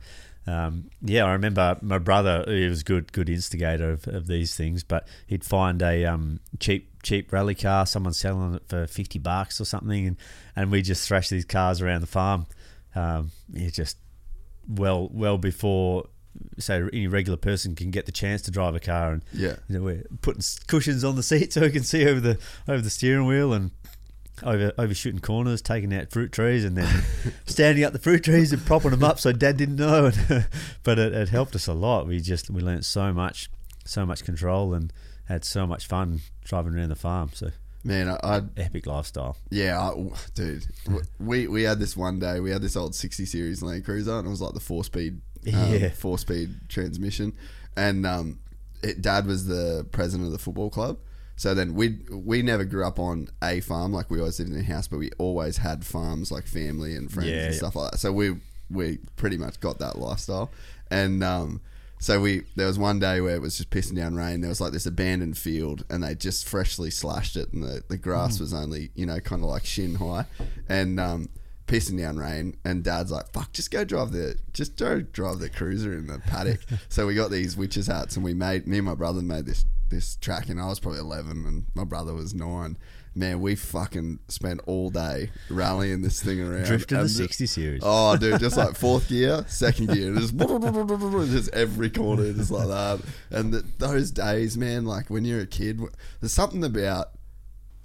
Um, 0.47 0.89
yeah, 1.03 1.25
I 1.25 1.33
remember 1.33 1.77
my 1.81 1.99
brother. 1.99 2.43
He 2.47 2.65
was 2.67 2.81
good, 2.81 3.11
good 3.11 3.29
instigator 3.29 3.91
of, 3.91 4.07
of 4.07 4.25
these 4.25 4.55
things, 4.55 4.83
but 4.83 5.07
he'd 5.27 5.43
find 5.43 5.79
a 5.83 6.05
um, 6.05 6.39
cheap, 6.59 6.89
cheap 7.03 7.31
rally 7.31 7.53
car, 7.53 7.85
someone 7.85 8.13
selling 8.13 8.55
it 8.55 8.63
for 8.67 8.87
fifty 8.87 9.19
bucks 9.19 9.61
or 9.61 9.65
something, 9.65 10.07
and, 10.07 10.17
and 10.55 10.71
we 10.71 10.81
just 10.81 11.07
thrash 11.07 11.29
these 11.29 11.45
cars 11.45 11.81
around 11.81 12.01
the 12.01 12.07
farm. 12.07 12.47
Um, 12.95 13.29
yeah, 13.53 13.69
just 13.69 13.97
well, 14.67 15.09
well 15.11 15.37
before 15.37 16.07
say 16.57 16.81
any 16.93 17.07
regular 17.07 17.37
person 17.37 17.75
can 17.75 17.91
get 17.91 18.05
the 18.05 18.11
chance 18.11 18.41
to 18.43 18.51
drive 18.51 18.73
a 18.73 18.79
car, 18.79 19.11
and 19.11 19.23
Yeah. 19.33 19.57
you 19.67 19.77
know, 19.77 19.83
we're 19.83 20.03
putting 20.21 20.41
cushions 20.67 21.03
on 21.03 21.15
the 21.15 21.23
seat 21.23 21.53
so 21.53 21.61
we 21.61 21.69
can 21.71 21.83
see 21.83 22.07
over 22.07 22.19
the 22.19 22.39
over 22.67 22.81
the 22.81 22.89
steering 22.89 23.27
wheel 23.27 23.53
and 23.53 23.69
over 24.43 24.71
overshooting 24.77 25.19
corners, 25.21 25.61
taking 25.61 25.93
out 25.93 26.09
fruit 26.11 26.31
trees, 26.31 26.63
and 26.63 26.77
then 26.77 27.03
standing 27.45 27.83
up 27.83 27.93
the 27.93 27.99
fruit 27.99 28.23
trees 28.23 28.51
and 28.53 28.65
propping 28.65 28.91
them 28.91 29.03
up 29.03 29.19
so 29.19 29.31
Dad 29.31 29.57
didn't 29.57 29.75
know. 29.77 30.05
And, 30.07 30.47
but 30.83 30.99
it, 30.99 31.13
it 31.13 31.29
helped 31.29 31.55
us 31.55 31.67
a 31.67 31.73
lot. 31.73 32.07
We 32.07 32.19
just 32.19 32.49
we 32.49 32.61
learnt 32.61 32.85
so 32.85 33.13
much, 33.13 33.49
so 33.85 34.05
much 34.05 34.23
control, 34.23 34.73
and 34.73 34.91
had 35.25 35.45
so 35.45 35.67
much 35.67 35.87
fun 35.87 36.21
driving 36.43 36.75
around 36.75 36.89
the 36.89 36.95
farm. 36.95 37.29
So 37.33 37.49
Man, 37.83 38.09
I, 38.09 38.17
I 38.23 38.41
epic 38.57 38.85
lifestyle. 38.87 39.37
yeah, 39.49 39.79
I, 39.79 39.93
dude, 40.33 40.65
we 41.19 41.47
we 41.47 41.63
had 41.63 41.79
this 41.79 41.95
one 41.95 42.19
day. 42.19 42.39
We 42.39 42.51
had 42.51 42.61
this 42.61 42.75
old 42.75 42.93
sixty 42.95 43.25
series 43.25 43.61
Land 43.61 43.85
Cruiser, 43.85 44.17
and 44.17 44.27
it 44.27 44.29
was 44.29 44.41
like 44.41 44.53
the 44.53 44.59
four 44.59 44.83
speed, 44.83 45.21
um, 45.53 45.73
Yeah. 45.73 45.89
four 45.89 46.17
speed 46.17 46.55
transmission. 46.67 47.33
And 47.77 48.05
um, 48.05 48.39
it, 48.83 49.01
Dad 49.01 49.25
was 49.25 49.45
the 49.45 49.87
president 49.91 50.25
of 50.25 50.33
the 50.33 50.39
football 50.39 50.69
club. 50.69 50.97
So 51.39 51.53
then 51.53 51.73
we 51.73 51.99
we 52.11 52.41
never 52.41 52.65
grew 52.65 52.85
up 52.85 52.99
on 52.99 53.29
a 53.41 53.61
farm 53.61 53.93
like 53.93 54.11
we 54.11 54.19
always 54.19 54.39
lived 54.39 54.51
in 54.51 54.59
a 54.59 54.63
house, 54.63 54.89
but 54.89 54.99
we 54.99 55.09
always 55.17 55.55
had 55.55 55.85
farms 55.85 56.33
like 56.33 56.45
family 56.45 56.97
and 56.97 57.09
friends 57.09 57.29
Yeah, 57.29 57.45
and 57.45 57.55
stuff 57.55 57.77
like 57.77 57.91
that. 57.91 57.97
So 57.99 58.11
we 58.11 58.35
we 58.69 58.97
pretty 59.15 59.37
much 59.37 59.61
got 59.61 59.79
that 59.79 59.97
lifestyle. 59.97 60.51
And 60.91 61.23
um, 61.23 61.61
so 61.97 62.19
we 62.19 62.41
there 62.57 62.67
was 62.67 62.77
one 62.77 62.99
day 62.99 63.21
where 63.21 63.35
it 63.37 63.41
was 63.41 63.55
just 63.57 63.69
pissing 63.69 63.95
down 63.95 64.15
rain. 64.15 64.41
There 64.41 64.49
was 64.49 64.59
like 64.59 64.73
this 64.73 64.85
abandoned 64.85 65.37
field, 65.37 65.85
and 65.89 66.03
they 66.03 66.13
just 66.13 66.45
freshly 66.45 66.91
slashed 66.91 67.37
it, 67.37 67.53
and 67.53 67.63
the, 67.63 67.83
the 67.87 67.97
grass 67.97 68.35
Mm. 68.35 68.41
was 68.41 68.53
only 68.53 68.91
you 68.93 69.05
know 69.05 69.21
kind 69.21 69.41
of 69.41 69.47
like 69.49 69.65
shin 69.65 69.95
high, 69.95 70.25
and 70.67 70.99
um, 70.99 71.29
pissing 71.67 71.97
down 71.99 72.17
rain. 72.17 72.57
And 72.65 72.83
Dad's 72.83 73.11
like, 73.11 73.31
"Fuck, 73.31 73.53
just 73.53 73.71
go 73.71 73.85
drive 73.85 74.11
the 74.11 74.35
just 74.51 74.75
go 74.75 74.99
drive 74.99 75.39
the 75.39 75.49
cruiser 75.49 75.93
in 75.93 76.07
the 76.07 76.19
paddock." 76.19 76.59
so 76.89 77.07
we 77.07 77.15
got 77.15 77.31
these 77.31 77.55
witches 77.55 77.87
hats, 77.87 78.17
and 78.17 78.25
we 78.25 78.33
made 78.33 78.67
me 78.67 78.79
and 78.79 78.85
my 78.85 78.93
brother 78.95 79.21
made 79.21 79.45
this 79.45 79.63
this 79.89 80.15
track, 80.15 80.49
and 80.49 80.59
I 80.59 80.67
was 80.67 80.79
probably 80.79 80.99
eleven, 80.99 81.45
and 81.45 81.65
my 81.73 81.83
brother 81.83 82.13
was 82.13 82.33
nine. 82.33 82.77
Man, 83.15 83.41
we 83.41 83.55
fucking 83.55 84.19
spent 84.27 84.61
all 84.65 84.89
day 84.89 85.31
rallying 85.49 86.01
this 86.03 86.21
thing 86.21 86.39
around. 86.39 86.65
Drifting 86.65 86.99
the 86.99 87.09
60 87.09 87.47
series. 87.47 87.81
Oh, 87.83 88.15
dude, 88.15 88.39
just 88.39 88.55
like 88.55 88.75
fourth 88.77 89.09
gear, 89.09 89.43
second 89.47 89.87
gear, 89.87 90.13
just 90.15 90.37
just 91.31 91.53
every 91.53 91.89
corner, 91.89 92.31
just 92.31 92.51
like 92.51 92.67
that. 92.67 93.01
And 93.31 93.51
th 93.51 93.65
those 93.79 94.11
days, 94.11 94.57
man, 94.57 94.85
like 94.85 95.09
when 95.09 95.25
you're 95.25 95.41
a 95.41 95.47
kid, 95.47 95.81
there's 96.19 96.31
something 96.31 96.63
about 96.63 97.09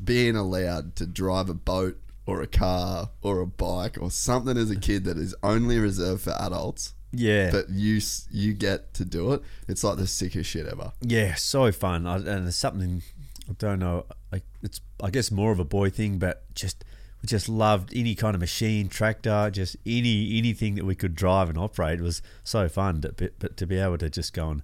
being 0.03 0.37
allowed 0.37 0.97
to 0.97 1.07
drive 1.07 1.49
a 1.49 1.55
boat 1.55 1.99
or 2.27 2.41
a 2.43 2.47
car 2.47 3.11
or 3.23 3.41
a 3.41 3.47
bike 3.47 3.99
or 4.01 4.11
something 4.11 4.57
as 4.57 4.71
a 4.71 4.79
kid 4.79 5.05
that 5.05 5.17
is 5.17 5.35
only 5.43 5.79
reserved 5.79 6.23
for 6.23 6.35
adults. 6.41 6.94
Yeah. 7.15 7.51
But 7.51 7.71
you 7.71 8.01
you 8.31 8.53
get 8.53 8.95
to 8.95 9.05
do 9.05 9.33
it. 9.33 9.43
It's 9.69 9.85
like 9.85 9.97
the 9.97 10.07
sickest 10.07 10.51
shit 10.51 10.67
ever. 10.67 10.93
Yeah, 11.01 11.35
so 11.35 11.71
fun, 11.73 12.07
I, 12.07 12.17
and 12.17 12.49
it's 12.49 12.57
something 12.57 13.03
I 13.49 13.53
don't 13.59 13.79
know. 13.79 14.07
Like 14.33 14.45
it's, 14.63 14.81
I 15.03 15.11
guess, 15.11 15.31
more 15.31 15.53
of 15.53 15.59
a 15.59 15.65
boy 15.65 15.91
thing, 15.91 16.19
but 16.19 16.43
just 16.55 16.85
we 17.23 17.27
just 17.27 17.49
loved 17.49 17.95
any 17.95 18.15
kind 18.15 18.35
of 18.35 18.41
machine, 18.41 18.89
tractor, 18.89 19.51
just 19.51 19.77
any 19.87 20.39
anything 20.39 20.75
that 20.77 20.85
we 20.85 20.95
could 20.95 21.15
drive 21.15 21.49
and 21.49 21.59
operate. 21.59 22.01
It 22.01 22.03
was 22.03 22.23
so 22.43 22.69
fun, 22.69 23.03
to, 23.03 23.13
but, 23.13 23.39
but 23.39 23.57
to 23.59 23.67
be 23.67 23.79
able 23.79 23.99
to 23.99 24.11
just 24.11 24.33
go 24.33 24.51
and 24.51 24.63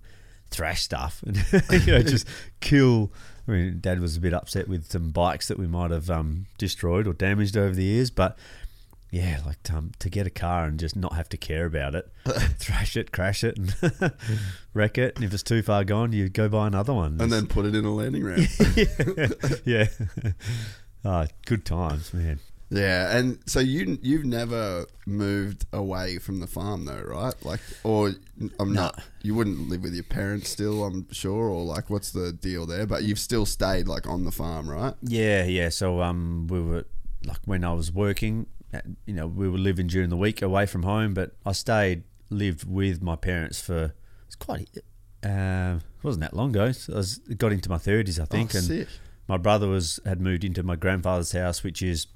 thrash 0.50 0.82
stuff 0.82 1.22
and 1.24 1.36
you 1.86 1.92
know 1.92 2.02
just 2.02 2.26
kill. 2.60 3.12
I 3.46 3.52
mean, 3.52 3.78
Dad 3.80 4.00
was 4.00 4.16
a 4.16 4.20
bit 4.20 4.32
upset 4.32 4.68
with 4.68 4.90
some 4.90 5.10
bikes 5.10 5.48
that 5.48 5.58
we 5.58 5.66
might 5.66 5.90
have 5.90 6.08
um, 6.08 6.46
destroyed 6.56 7.06
or 7.06 7.12
damaged 7.12 7.56
over 7.56 7.74
the 7.74 7.84
years, 7.84 8.10
but 8.10 8.38
yeah, 9.10 9.40
like 9.44 9.58
um, 9.72 9.92
to 9.98 10.08
get 10.08 10.26
a 10.26 10.30
car 10.30 10.64
and 10.64 10.78
just 10.78 10.96
not 10.96 11.14
have 11.14 11.28
to 11.30 11.36
care 11.36 11.66
about 11.66 11.94
it, 11.94 12.10
thrash 12.58 12.96
it, 12.96 13.12
crash 13.12 13.42
it, 13.44 13.58
and 13.58 13.74
wreck 14.74 14.98
it. 14.98 15.16
And 15.16 15.24
if 15.24 15.32
it's 15.34 15.42
too 15.42 15.62
far 15.62 15.84
gone, 15.84 16.12
you 16.12 16.28
go 16.28 16.48
buy 16.48 16.66
another 16.66 16.94
one. 16.94 17.20
And 17.20 17.32
then 17.32 17.46
put 17.46 17.66
it 17.66 17.74
in 17.74 17.84
a 17.84 17.92
landing 17.92 18.24
ramp. 18.24 18.48
yeah, 19.64 19.86
Ah, 21.04 21.26
good 21.46 21.64
times, 21.64 22.12
man. 22.12 22.40
Yeah, 22.72 23.16
and 23.16 23.38
so 23.46 23.58
you 23.58 23.98
you've 24.00 24.24
never 24.24 24.86
moved 25.04 25.66
away 25.72 26.18
from 26.18 26.38
the 26.38 26.46
farm 26.46 26.84
though, 26.84 27.02
right? 27.02 27.34
Like, 27.44 27.58
or 27.82 28.12
I'm 28.60 28.72
not. 28.72 29.02
You 29.22 29.34
wouldn't 29.34 29.68
live 29.68 29.82
with 29.82 29.92
your 29.92 30.04
parents 30.04 30.50
still, 30.50 30.84
I'm 30.84 31.10
sure, 31.10 31.48
or 31.48 31.64
like, 31.64 31.90
what's 31.90 32.12
the 32.12 32.32
deal 32.32 32.66
there? 32.66 32.86
But 32.86 33.02
you've 33.02 33.18
still 33.18 33.44
stayed 33.44 33.88
like 33.88 34.06
on 34.06 34.24
the 34.24 34.30
farm, 34.30 34.70
right? 34.70 34.94
Yeah, 35.02 35.44
yeah. 35.44 35.70
So 35.70 36.00
um, 36.00 36.46
we 36.48 36.60
were 36.60 36.84
like 37.24 37.40
when 37.44 37.64
I 37.64 37.72
was 37.72 37.90
working, 37.92 38.46
you 39.06 39.14
know, 39.14 39.26
we 39.26 39.48
were 39.48 39.58
living 39.58 39.86
during 39.86 40.10
the 40.10 40.16
week 40.16 40.42
away 40.42 40.66
from 40.66 40.82
home, 40.84 41.14
but 41.14 41.32
I 41.44 41.52
stayed 41.52 42.04
lived 42.30 42.64
with 42.68 43.02
my 43.02 43.16
parents 43.16 43.60
for 43.60 43.92
it's 44.26 44.36
quite. 44.36 44.68
Uh, 45.24 45.78
it 45.98 46.04
wasn't 46.04 46.22
that 46.22 46.34
long 46.34 46.50
ago. 46.50 46.72
So 46.72 46.94
I 46.94 46.96
was, 46.98 47.18
got 47.18 47.52
into 47.52 47.68
my 47.68 47.78
thirties, 47.78 48.18
I 48.20 48.24
think, 48.24 48.54
Oh, 48.54 48.58
and 48.58 48.66
sick. 48.66 48.88
my 49.28 49.36
brother 49.36 49.68
was 49.68 50.00
had 50.06 50.20
moved 50.20 50.44
into 50.44 50.62
my 50.62 50.76
grandfather's 50.76 51.32
house, 51.32 51.62
which 51.62 51.82
is 51.82 52.06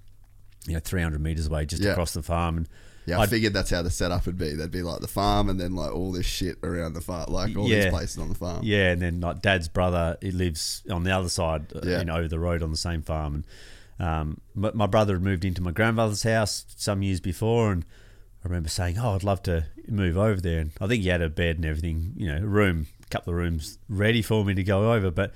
you 0.67 0.73
know 0.75 0.81
300 0.81 1.21
meters 1.21 1.47
away, 1.49 1.67
just 1.67 1.83
Yeah. 1.83 1.91
across 1.91 2.13
the 2.15 2.23
farm, 2.23 2.57
and 2.57 2.69
Yeah, 3.05 3.19
I 3.19 3.23
I'd- 3.25 3.31
figured 3.31 3.53
that's 3.53 3.69
how 3.69 3.83
the 3.83 3.91
setup 3.91 4.25
would 4.25 4.39
be. 4.39 4.55
There'd 4.55 4.71
be 4.71 4.81
like 4.83 5.01
the 5.01 5.09
farm, 5.09 5.51
and 5.51 5.61
then 5.61 5.75
like 5.75 5.93
all 5.93 6.11
this 6.13 6.25
shit 6.25 6.57
around 6.63 6.95
the 6.95 7.03
farm, 7.03 7.27
like 7.31 7.55
all 7.57 7.69
Yeah. 7.69 7.83
these 7.83 7.91
places 7.91 8.17
on 8.19 8.31
the 8.31 8.35
farm. 8.35 8.61
Yeah, 8.65 8.93
and 8.93 9.03
then 9.03 9.21
like 9.21 9.43
dad's 9.43 9.69
brother, 9.69 10.17
he 10.23 10.31
lives 10.31 10.83
on 10.89 11.03
the 11.05 11.11
other 11.11 11.29
side, 11.29 11.67
uh, 11.77 11.81
Yeah. 11.85 11.99
you 11.99 12.05
know, 12.07 12.17
over 12.17 12.29
the 12.29 12.39
road 12.39 12.63
on 12.63 12.71
the 12.71 12.79
same 12.79 13.03
farm. 13.03 13.35
And 13.35 13.45
um, 13.99 14.41
but 14.55 14.75
my 14.75 14.87
brother 14.87 15.15
had 15.15 15.23
moved 15.23 15.45
into 15.45 15.63
my 15.63 15.71
grandfather's 15.71 16.23
house 16.23 16.65
some 16.77 17.03
years 17.03 17.21
before, 17.21 17.73
and 17.73 17.85
I 18.45 18.49
remember 18.49 18.69
saying, 18.69 18.99
"Oh, 18.99 19.15
I'd 19.15 19.25
love 19.25 19.43
to 19.45 19.67
move 19.89 20.17
over 20.19 20.41
there." 20.41 20.61
And 20.61 20.73
I 20.81 20.87
think 20.87 21.03
he 21.03 21.09
had 21.09 21.23
a 21.23 21.29
bed 21.29 21.57
and 21.57 21.65
everything, 21.65 22.13
you 22.17 22.27
know, 22.27 22.39
a 22.39 22.47
room, 22.47 22.87
a 23.05 23.09
couple 23.09 23.33
of 23.33 23.39
rooms 23.39 23.79
ready 23.89 24.23
for 24.23 24.45
me 24.45 24.55
to 24.55 24.65
go 24.65 24.93
over. 24.93 25.11
But 25.11 25.33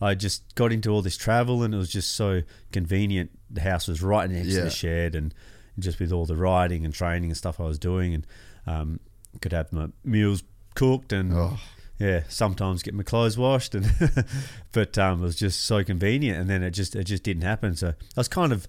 I 0.00 0.14
just 0.14 0.54
got 0.54 0.72
into 0.72 0.90
all 0.90 1.02
this 1.02 1.16
travel, 1.16 1.62
and 1.62 1.74
it 1.74 1.78
was 1.78 1.90
just 1.90 2.12
so 2.14 2.42
convenient. 2.72 3.30
The 3.50 3.60
house 3.62 3.86
was 3.88 4.02
right 4.02 4.28
next 4.30 4.48
to 4.48 4.54
the 4.64 4.70
shed, 4.70 5.14
and 5.14 5.34
just 5.78 5.98
with 6.00 6.12
all 6.12 6.26
the 6.26 6.36
riding 6.36 6.84
and 6.84 6.92
training 6.92 7.30
and 7.30 7.36
stuff 7.36 7.60
I 7.60 7.64
was 7.64 7.78
doing, 7.78 8.14
and 8.14 8.26
um, 8.66 9.00
could 9.40 9.52
have 9.52 9.72
my 9.72 9.88
meals 10.04 10.42
cooked 10.74 11.12
and 11.12 11.32
Oh. 11.32 11.58
Yeah, 12.00 12.22
sometimes 12.28 12.82
get 12.82 12.94
my 12.94 13.02
clothes 13.02 13.36
washed, 13.36 13.74
and 13.74 13.92
but 14.72 14.96
um, 14.96 15.20
it 15.20 15.22
was 15.22 15.36
just 15.36 15.66
so 15.66 15.84
convenient. 15.84 16.38
And 16.38 16.48
then 16.48 16.62
it 16.62 16.70
just 16.70 16.96
it 16.96 17.04
just 17.04 17.22
didn't 17.22 17.42
happen. 17.42 17.76
So 17.76 17.88
I 17.88 17.92
was 18.16 18.26
kind 18.26 18.52
of 18.52 18.66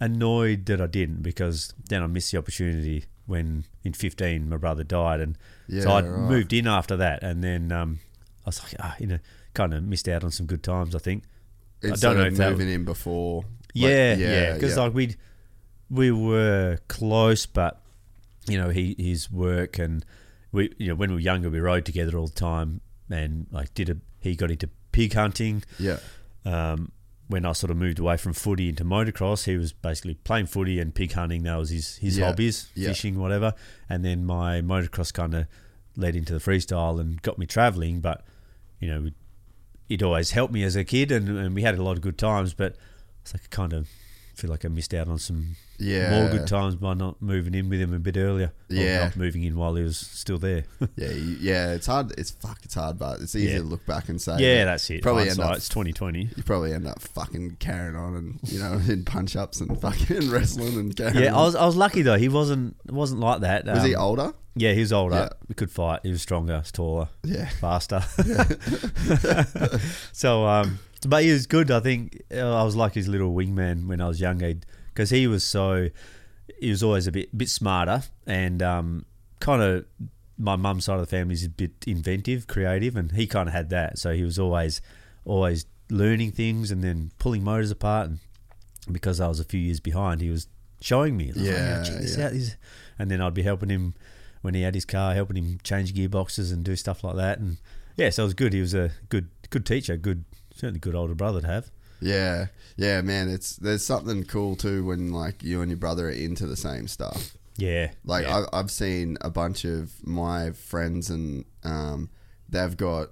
annoyed 0.00 0.64
that 0.66 0.80
I 0.80 0.86
didn't 0.86 1.22
because 1.22 1.74
then 1.90 2.02
I 2.02 2.06
missed 2.06 2.32
the 2.32 2.38
opportunity 2.38 3.04
when 3.26 3.66
in 3.84 3.92
fifteen 3.92 4.48
my 4.48 4.56
brother 4.56 4.82
died, 4.82 5.20
and 5.20 5.36
so 5.82 5.92
I'd 5.92 6.06
right. 6.06 6.30
moved 6.30 6.54
in 6.54 6.66
after 6.66 6.96
that, 6.96 7.22
and 7.22 7.44
then 7.44 7.70
um, 7.70 8.00
I 8.46 8.48
was 8.48 8.62
like, 8.62 8.74
ah, 8.80 8.96
you 8.98 9.08
know, 9.08 9.18
kind 9.52 9.74
of 9.74 9.84
missed 9.84 10.08
out 10.08 10.24
on 10.24 10.30
some 10.30 10.46
good 10.46 10.62
times. 10.62 10.94
I 10.94 10.98
think. 11.00 11.24
Instead 11.82 12.12
I 12.12 12.14
don't 12.14 12.38
know 12.38 12.46
if 12.46 12.50
moving 12.50 12.72
in 12.72 12.86
before. 12.86 13.42
like- 13.42 13.46
yeah, 13.74 14.14
yeah, 14.14 14.54
because 14.54 14.76
yeah. 14.76 14.84
like 14.84 14.94
we 14.94 15.16
we 15.90 16.10
were 16.10 16.78
close, 16.88 17.44
but 17.44 17.82
you 18.46 18.56
know 18.56 18.70
he 18.70 18.96
his 18.98 19.30
work 19.30 19.78
and 19.78 20.02
we 20.54 20.72
you 20.78 20.88
know 20.88 20.94
when 20.94 21.10
we 21.10 21.16
were 21.16 21.20
younger 21.20 21.50
we 21.50 21.60
rode 21.60 21.84
together 21.84 22.16
all 22.16 22.28
the 22.28 22.32
time 22.34 22.80
and 23.10 23.46
like 23.50 23.74
did 23.74 23.90
a 23.90 23.96
he 24.20 24.34
got 24.36 24.50
into 24.50 24.68
pig 24.92 25.12
hunting. 25.12 25.62
Yeah. 25.78 25.98
Um, 26.46 26.92
when 27.26 27.44
I 27.46 27.52
sort 27.52 27.70
of 27.70 27.76
moved 27.78 27.98
away 27.98 28.16
from 28.18 28.32
footy 28.34 28.68
into 28.68 28.84
motocross, 28.84 29.44
he 29.44 29.56
was 29.56 29.72
basically 29.72 30.14
playing 30.14 30.46
footy 30.46 30.78
and 30.78 30.94
pig 30.94 31.12
hunting. 31.12 31.42
That 31.44 31.56
was 31.56 31.70
his 31.70 31.96
his 31.96 32.18
Yeah, 32.18 32.26
hobbies, 32.26 32.70
yeah. 32.74 32.88
fishing, 32.88 33.18
whatever. 33.18 33.54
And 33.88 34.04
then 34.04 34.24
my 34.24 34.60
motocross 34.60 35.12
kind 35.12 35.34
of 35.34 35.46
led 35.96 36.14
into 36.16 36.32
the 36.32 36.38
freestyle 36.38 37.00
and 37.00 37.20
got 37.22 37.38
me 37.38 37.46
traveling. 37.46 38.00
But 38.00 38.24
you 38.78 38.88
know, 38.88 39.10
it 39.88 40.02
always 40.02 40.30
helped 40.32 40.52
me 40.52 40.62
as 40.64 40.76
a 40.76 40.84
kid, 40.84 41.10
and, 41.12 41.28
and 41.28 41.54
we 41.54 41.62
had 41.62 41.78
a 41.78 41.82
lot 41.82 41.92
of 41.96 42.02
good 42.02 42.18
times. 42.18 42.52
But 42.54 42.76
it's 43.22 43.32
like 43.34 43.48
kind 43.50 43.72
of 43.72 43.88
feel 44.34 44.50
like 44.50 44.64
I 44.64 44.68
missed 44.68 44.92
out 44.94 45.08
on 45.08 45.18
some 45.18 45.56
Yeah. 45.78 46.10
more 46.10 46.28
good 46.30 46.46
times 46.46 46.74
by 46.76 46.94
not 46.94 47.20
moving 47.22 47.54
in 47.54 47.68
with 47.68 47.80
him 47.80 47.92
a 47.94 47.98
bit 47.98 48.16
earlier. 48.16 48.52
Yeah. 48.68 49.04
not 49.04 49.16
moving 49.16 49.42
in 49.44 49.56
while 49.56 49.74
he 49.76 49.82
was 49.82 49.96
still 49.96 50.38
there. 50.38 50.64
Yeah, 50.96 51.10
you- 51.10 51.36
yeah, 51.40 51.72
it's 51.72 51.86
hard. 51.86 52.12
It's 52.18 52.30
fuck. 52.30 52.58
It's 52.64 52.74
hard, 52.74 52.98
but 52.98 53.20
it's 53.20 53.34
easy 53.34 53.52
Yeah. 53.52 53.58
to 53.58 53.64
look 53.64 53.84
back 53.86 54.08
and 54.08 54.20
say. 54.20 54.36
yeah, 54.38 54.64
that's 54.64 54.88
it. 54.90 55.02
Probably 55.02 55.28
end 55.28 55.40
up. 55.40 55.56
it's 55.56 55.68
2020. 55.68 56.30
You 56.36 56.42
probably 56.42 56.72
end 56.72 56.86
up 56.86 57.00
fucking 57.00 57.56
carrying 57.60 57.96
on 57.96 58.14
and 58.16 58.38
you 58.44 58.58
know 58.58 58.72
in 58.88 59.04
punch 59.04 59.36
ups 59.36 59.60
and 59.60 59.80
fucking 59.80 60.30
wrestling 60.34 60.76
and 60.78 60.96
carrying. 60.96 61.24
Yeah, 61.24 61.36
I 61.36 61.42
was 61.42 61.54
I 61.56 61.64
was 61.66 61.76
lucky 61.76 62.02
though. 62.02 62.18
He 62.18 62.28
wasn't 62.28 62.76
wasn't 62.90 63.20
like 63.20 63.40
that. 63.40 63.64
Was 63.66 63.84
he 63.84 63.94
Um, 63.94 64.02
older? 64.02 64.32
Yeah, 64.56 64.72
he 64.72 64.80
was 64.80 64.92
older. 64.92 65.16
Yeah. 65.16 65.28
We 65.48 65.56
could 65.56 65.68
fight. 65.70 66.00
He 66.04 66.10
was 66.10 66.22
stronger, 66.22 66.62
taller, 66.72 67.08
Yeah. 67.24 67.48
faster. 67.60 68.04
so, 70.12 70.46
um, 70.46 70.78
but 71.06 71.22
he 71.24 71.30
was 71.32 71.46
good. 71.46 71.70
I 71.70 71.80
think 71.80 72.22
uh, 72.32 72.60
I 72.60 72.62
was 72.64 72.76
like 72.76 72.94
his 72.94 73.08
little 73.08 73.32
wingman 73.34 73.86
when 73.86 74.00
I 74.00 74.08
was 74.08 74.20
younger 74.20 74.54
because 74.88 75.10
he 75.10 75.26
was 75.26 75.44
so. 75.44 75.88
He 76.60 76.70
was 76.70 76.82
always 76.82 77.06
a 77.06 77.12
bit 77.12 77.36
bit 77.36 77.48
smarter 77.48 78.02
and 78.26 78.62
um, 78.62 79.04
kind 79.40 79.62
of. 79.62 79.86
My 80.36 80.56
mum's 80.56 80.86
side 80.86 80.94
of 80.94 81.00
the 81.00 81.06
family 81.06 81.34
is 81.34 81.44
a 81.44 81.48
bit 81.48 81.70
inventive, 81.86 82.48
creative, 82.48 82.96
and 82.96 83.12
he 83.12 83.28
kind 83.28 83.48
of 83.48 83.52
had 83.54 83.70
that. 83.70 83.98
So 84.00 84.12
he 84.14 84.24
was 84.24 84.36
always, 84.36 84.82
always 85.24 85.64
learning 85.90 86.32
things 86.32 86.72
and 86.72 86.82
then 86.82 87.12
pulling 87.20 87.44
motors 87.44 87.70
apart. 87.70 88.08
And 88.10 88.18
because 88.90 89.20
I 89.20 89.28
was 89.28 89.38
a 89.38 89.44
few 89.44 89.60
years 89.60 89.78
behind, 89.78 90.20
he 90.20 90.30
was 90.30 90.48
showing 90.80 91.16
me. 91.16 91.26
like, 91.30 91.36
Yeah, 91.46 91.84
check 91.84 91.98
this 92.00 92.16
yeah. 92.18 92.26
out. 92.26 92.32
This- 92.32 92.56
And 92.98 93.12
then 93.12 93.20
I'd 93.20 93.32
be 93.32 93.44
helping 93.44 93.68
him 93.70 93.94
when 94.42 94.54
he 94.54 94.62
had 94.62 94.74
his 94.74 94.84
car, 94.84 95.14
helping 95.14 95.36
him 95.36 95.60
change 95.62 95.94
gearboxes 95.94 96.52
and 96.52 96.64
do 96.64 96.74
stuff 96.74 97.04
like 97.04 97.14
that. 97.14 97.38
And 97.38 97.58
yeah, 97.96 98.10
so 98.10 98.24
it 98.24 98.26
was 98.26 98.34
good. 98.34 98.52
He 98.52 98.60
was 98.60 98.74
a 98.74 98.90
good, 99.10 99.28
good 99.50 99.64
teacher. 99.64 99.96
Good, 99.96 100.24
certainly 100.54 100.80
good 100.80 100.94
older 100.94 101.14
brother 101.14 101.40
to 101.40 101.46
have. 101.46 101.70
Yeah, 102.00 102.46
yeah, 102.76 103.00
man. 103.02 103.28
It's 103.28 103.56
there's 103.56 103.84
something 103.84 104.24
cool 104.24 104.56
too 104.56 104.84
when 104.84 105.12
like 105.12 105.42
you 105.42 105.60
and 105.60 105.70
your 105.70 105.78
brother 105.78 106.08
are 106.08 106.10
into 106.10 106.46
the 106.46 106.56
same 106.56 106.88
stuff. 106.88 107.36
Yeah, 107.56 107.92
Like 108.04 108.26
yeah. 108.26 108.44
I, 108.52 108.58
I've 108.58 108.70
seen 108.70 109.16
a 109.20 109.30
bunch 109.30 109.64
of 109.64 109.92
my 110.04 110.50
friends 110.50 111.08
and 111.08 111.44
um, 111.62 112.10
they've 112.48 112.76
got 112.76 113.10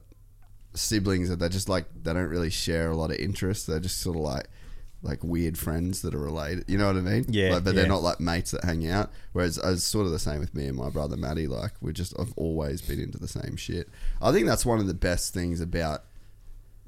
siblings 0.75 1.29
that 1.29 1.39
they're 1.39 1.49
just 1.49 1.69
like 1.69 1.85
they 2.03 2.13
don't 2.13 2.29
really 2.29 2.51
share 2.51 2.91
a 2.91 2.97
lot 2.97 3.11
of 3.11 3.19
interests. 3.19 3.67
They're 3.67 3.81
just 3.81 4.01
sort 4.01 4.17
of 4.17 4.23
like 4.23 4.49
like 5.05 5.23
weird 5.25 5.59
friends 5.59 6.03
that 6.03 6.15
are 6.15 6.19
related. 6.19 6.65
You 6.69 6.79
know 6.79 6.87
what 6.87 6.97
I 6.97 7.01
mean? 7.01 7.25
Yeah, 7.29 7.55
Like, 7.55 7.65
but 7.65 7.71
yeah. 7.75 7.81
they're 7.81 7.89
not 7.89 8.03
like 8.03 8.21
mates 8.21 8.53
that 8.53 8.65
hang 8.65 8.87
out. 8.89 9.11
Whereas 9.33 9.59
it's 9.59 9.85
sort 9.85 10.07
of 10.07 10.13
the 10.13 10.19
same 10.19 10.41
with 10.41 10.55
me 10.55 10.67
and 10.67 10.77
my 10.77 10.91
brother 10.91 11.17
Matty. 11.17 11.47
Like 11.47 11.73
we 11.81 11.93
just 11.93 12.13
I've 12.19 12.33
always 12.37 12.83
been 12.83 13.01
into 13.01 13.19
the 13.19 13.29
same 13.29 13.57
shit. 13.57 13.89
I 14.21 14.33
think 14.33 14.47
that's 14.47 14.67
one 14.67 14.79
of 14.81 14.87
the 14.87 14.95
best 14.95 15.33
things 15.35 15.61
about 15.61 16.05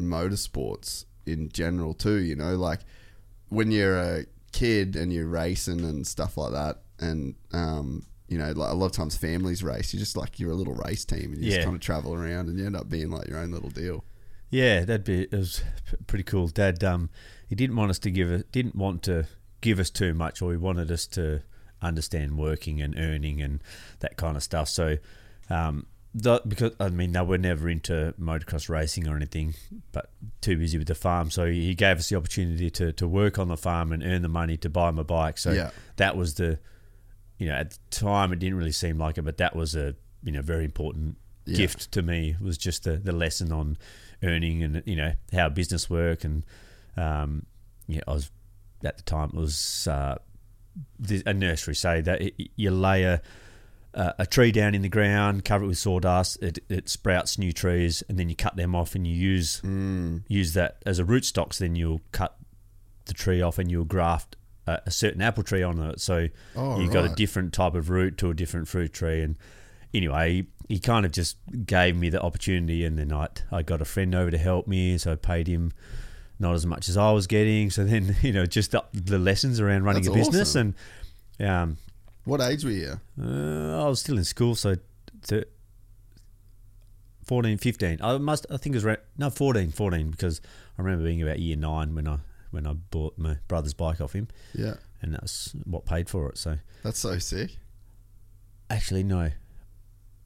motorsports 0.00 1.04
in 1.26 1.48
general 1.50 1.94
too. 1.94 2.20
You 2.22 2.36
know, 2.36 2.56
like 2.56 2.80
when 3.48 3.70
you're 3.70 3.96
a 3.98 4.26
kid 4.52 4.96
and 4.96 5.12
you're 5.12 5.26
racing 5.26 5.80
and 5.80 6.06
stuff 6.06 6.36
like 6.36 6.52
that, 6.52 6.82
and 6.98 7.34
um, 7.52 8.04
you 8.28 8.38
know, 8.38 8.52
like 8.52 8.70
a 8.70 8.74
lot 8.74 8.86
of 8.86 8.92
times 8.92 9.16
families 9.16 9.62
race. 9.62 9.92
You're 9.92 10.00
just 10.00 10.16
like 10.16 10.38
you're 10.38 10.50
a 10.52 10.54
little 10.56 10.74
race 10.74 11.04
team, 11.04 11.32
and 11.32 11.38
you 11.42 11.50
Yeah. 11.50 11.56
just 11.56 11.64
kind 11.64 11.76
of 11.76 11.80
travel 11.82 12.14
around, 12.14 12.48
and 12.48 12.58
you 12.58 12.66
end 12.66 12.76
up 12.76 12.88
being 12.88 13.10
like 13.10 13.28
your 13.28 13.38
own 13.38 13.50
little 13.50 13.70
deal. 13.70 14.04
Yeah, 14.50 14.80
that'd 14.84 15.04
be 15.04 15.22
it 15.22 15.32
was 15.32 15.62
pretty 16.06 16.24
cool. 16.24 16.48
Dad, 16.48 16.82
um, 16.84 17.10
he 17.48 17.54
didn't 17.54 17.76
want 17.76 17.90
us 17.90 17.98
to 18.00 18.10
give 18.10 18.30
it, 18.30 18.52
didn't 18.52 18.76
want 18.76 19.02
to 19.04 19.26
give 19.60 19.78
us 19.80 19.90
too 19.90 20.14
much, 20.14 20.40
or 20.42 20.52
he 20.52 20.56
wanted 20.56 20.90
us 20.90 21.06
to 21.08 21.42
understand 21.82 22.38
working 22.38 22.80
and 22.80 22.96
earning 22.96 23.42
and 23.42 23.60
that 24.00 24.16
kind 24.16 24.36
of 24.36 24.42
stuff. 24.42 24.68
So, 24.68 24.96
um, 25.50 25.86
the, 26.14 26.40
because 26.46 26.72
I 26.78 26.88
mean, 26.90 27.12
they 27.12 27.20
were 27.22 27.38
never 27.38 27.68
into 27.68 28.14
motocross 28.20 28.68
racing 28.68 29.08
or 29.08 29.16
anything, 29.16 29.54
but 29.92 30.10
too 30.40 30.56
busy 30.56 30.78
with 30.78 30.86
the 30.86 30.94
farm. 30.94 31.30
So 31.30 31.46
he 31.46 31.74
gave 31.74 31.98
us 31.98 32.08
the 32.08 32.16
opportunity 32.16 32.70
to 32.70 32.92
to 32.92 33.08
work 33.08 33.38
on 33.38 33.48
the 33.48 33.56
farm 33.56 33.92
and 33.92 34.02
earn 34.02 34.22
the 34.22 34.28
money 34.28 34.56
to 34.58 34.70
buy 34.70 34.88
him 34.90 34.98
a 34.98 35.04
bike. 35.04 35.38
So 35.38 35.50
Yeah. 35.52 35.70
that 35.96 36.16
was 36.16 36.34
the, 36.34 36.58
you 37.38 37.48
know, 37.48 37.54
at 37.54 37.70
the 37.70 37.78
time 37.90 38.32
it 38.32 38.38
didn't 38.38 38.56
really 38.58 38.72
seem 38.72 38.96
like 38.98 39.18
it, 39.18 39.22
but 39.22 39.38
that 39.38 39.56
was 39.56 39.74
a 39.74 39.94
you 40.22 40.30
know 40.32 40.40
very 40.40 40.64
important 40.64 41.16
Yeah. 41.46 41.56
gift 41.58 41.90
to 41.92 42.02
me 42.02 42.36
was 42.40 42.56
just 42.58 42.84
the, 42.84 42.96
the 42.96 43.12
lesson 43.12 43.50
on 43.52 43.76
earning 44.22 44.62
and 44.62 44.82
you 44.86 44.96
know 44.96 45.12
how 45.32 45.48
business 45.48 45.90
work 45.90 46.24
and 46.24 46.44
um, 46.96 47.44
yeah 47.88 48.00
I 48.08 48.12
was 48.14 48.30
at 48.84 48.96
the 48.98 49.02
time 49.02 49.30
it 49.34 49.38
was 49.40 49.86
uh, 49.88 50.16
the, 50.98 51.22
a 51.26 51.34
nursery 51.34 51.74
say 51.74 52.00
that 52.02 52.22
it, 52.22 52.50
you 52.56 52.70
lay 52.70 53.04
a 53.94 54.14
a 54.20 54.26
tree 54.26 54.52
down 54.52 54.74
in 54.74 54.82
the 54.82 54.88
ground, 54.88 55.44
cover 55.44 55.64
it 55.64 55.68
with 55.68 55.78
sawdust. 55.78 56.42
It, 56.42 56.58
it 56.68 56.88
sprouts 56.88 57.38
new 57.38 57.52
trees, 57.52 58.02
and 58.08 58.18
then 58.18 58.28
you 58.28 58.36
cut 58.36 58.56
them 58.56 58.74
off, 58.74 58.94
and 58.94 59.06
you 59.06 59.14
use 59.14 59.60
Mm. 59.62 60.22
use 60.28 60.52
that 60.54 60.82
as 60.84 60.98
a 60.98 61.04
root 61.04 61.24
stock. 61.24 61.54
So 61.54 61.64
then 61.64 61.76
you'll 61.76 62.00
cut 62.12 62.36
the 63.06 63.14
tree 63.14 63.40
off, 63.40 63.58
and 63.58 63.70
you'll 63.70 63.84
graft 63.84 64.36
a, 64.66 64.80
a 64.86 64.90
certain 64.90 65.22
apple 65.22 65.42
tree 65.42 65.62
on 65.62 65.78
it. 65.80 66.00
So 66.00 66.28
Oh, 66.56 66.80
you've 66.80 66.92
got 66.92 67.04
a 67.04 67.08
different 67.14 67.52
type 67.52 67.74
of 67.74 67.88
root 67.90 68.18
to 68.18 68.30
a 68.30 68.34
different 68.34 68.68
fruit 68.68 68.92
tree. 68.92 69.22
And 69.22 69.36
anyway, 69.92 70.32
he, 70.32 70.74
he 70.74 70.78
kind 70.80 71.04
of 71.06 71.12
just 71.12 71.36
gave 71.66 71.96
me 71.96 72.08
the 72.10 72.20
opportunity, 72.22 72.84
and 72.84 72.98
then 72.98 73.12
I 73.12 73.28
I 73.52 73.62
got 73.62 73.80
a 73.80 73.84
friend 73.84 74.14
over 74.14 74.30
to 74.30 74.38
help 74.38 74.66
me, 74.66 74.98
so 74.98 75.12
I 75.12 75.16
paid 75.16 75.46
him 75.46 75.72
not 76.40 76.54
as 76.54 76.66
much 76.66 76.88
as 76.88 76.96
I 76.96 77.12
was 77.12 77.26
getting. 77.28 77.70
So 77.70 77.84
then 77.84 78.16
you 78.22 78.32
know 78.32 78.44
just 78.46 78.72
the, 78.72 78.82
the 78.92 79.18
lessons 79.18 79.60
around 79.60 79.84
running 79.84 80.02
That's 80.02 80.14
a 80.16 80.18
business 80.18 80.50
awesome. 80.50 80.74
and. 81.40 81.48
Um, 81.48 81.76
What 82.24 82.40
age 82.40 82.64
were 82.64 82.70
you? 82.70 83.00
uh, 83.22 83.84
I 83.84 83.88
was 83.88 84.00
still 84.00 84.16
in 84.18 84.24
school, 84.24 84.54
so 84.54 84.76
th- 85.26 85.44
14, 87.24 87.58
15. 87.58 87.98
I 88.02 88.18
must. 88.18 88.46
I 88.50 88.56
think 88.56 88.74
it 88.74 88.78
was 88.78 88.84
around, 88.84 88.98
no 89.16 89.30
14, 89.30 89.70
14 89.70 90.10
because 90.10 90.40
I 90.78 90.82
remember 90.82 91.04
being 91.04 91.22
about 91.22 91.38
year 91.38 91.56
nine 91.56 91.94
when 91.94 92.06
I 92.08 92.18
when 92.50 92.66
I 92.66 92.74
bought 92.74 93.18
my 93.18 93.38
brother's 93.48 93.74
bike 93.74 94.00
off 94.00 94.12
him, 94.12 94.28
Yeah, 94.54 94.74
and 95.02 95.14
that's 95.14 95.52
what 95.64 95.86
paid 95.86 96.08
for 96.08 96.28
it. 96.28 96.38
So 96.38 96.58
that's 96.82 96.98
so 96.98 97.18
sick. 97.18 97.56
actually, 98.70 99.02
no. 99.02 99.30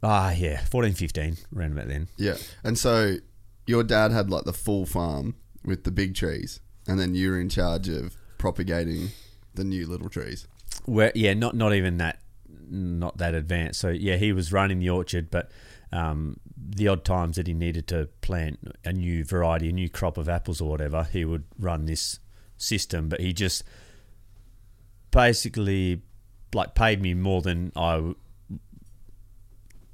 Ah, 0.03 0.31
yeah, 0.33 0.65
14, 0.67 0.93
15, 0.95 1.37
around 1.57 1.73
about 1.73 1.89
then. 1.89 2.07
Yeah, 2.17 2.37
and 2.63 2.79
so 2.79 3.17
your 3.67 3.83
dad 3.83 4.13
had 4.13 4.31
like 4.31 4.45
the 4.45 4.53
full 4.53 4.87
farm 4.87 5.35
with 5.65 5.85
the 5.85 5.91
big 5.91 6.15
trees, 6.15 6.61
and 6.87 6.99
then 7.01 7.15
you 7.15 7.31
were 7.31 7.41
in 7.41 7.49
charge 7.49 7.89
of 7.89 8.15
propagating 8.39 9.09
the 9.55 9.65
new 9.65 9.87
little 9.87 10.09
trees. 10.09 10.47
Where 10.89 11.13
yeah, 11.15 11.35
not 11.35 11.55
not 11.55 11.75
even 11.75 11.99
that, 11.99 12.21
not 12.71 13.19
that 13.19 13.35
advanced. 13.35 13.81
So 13.81 13.91
yeah, 13.91 14.17
he 14.17 14.33
was 14.33 14.53
running 14.53 14.79
the 14.79 14.91
orchard, 14.91 15.31
but 15.31 15.51
um, 15.93 16.39
the 16.57 16.89
odd 16.89 17.05
times 17.05 17.37
that 17.37 17.47
he 17.47 17.55
needed 17.55 17.87
to 17.89 18.09
plant 18.23 18.59
a 18.85 18.93
new 18.93 19.25
variety, 19.25 19.69
a 19.69 19.73
new 19.73 19.89
crop 19.89 20.17
of 20.17 20.29
apples 20.29 20.61
or 20.61 20.71
whatever, 20.71 21.05
he 21.05 21.25
would 21.25 21.45
run 21.59 21.87
this 21.87 22.21
system. 22.57 23.09
But 23.09 23.21
he 23.21 23.33
just 23.33 23.65
basically 25.11 26.03
like 26.55 26.75
paid 26.75 27.03
me 27.03 27.15
more 27.15 27.43
than 27.43 27.71
I. 27.77 28.15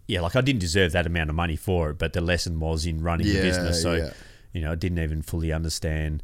Yeah, 0.06 0.20
like 0.20 0.36
I 0.36 0.42
didn't 0.42 0.60
deserve 0.60 0.92
that 0.92 1.06
amount 1.06 1.30
of 1.30 1.36
money 1.36 1.56
for 1.56 1.90
it, 1.90 1.98
but 1.98 2.12
the 2.12 2.20
lesson 2.20 2.60
was 2.60 2.86
in 2.86 3.02
running 3.02 3.26
the 3.26 3.40
business. 3.40 3.82
So 3.82 3.94
yeah. 3.94 4.12
you 4.52 4.60
know, 4.60 4.72
I 4.72 4.74
didn't 4.74 4.98
even 4.98 5.22
fully 5.22 5.52
understand 5.52 6.22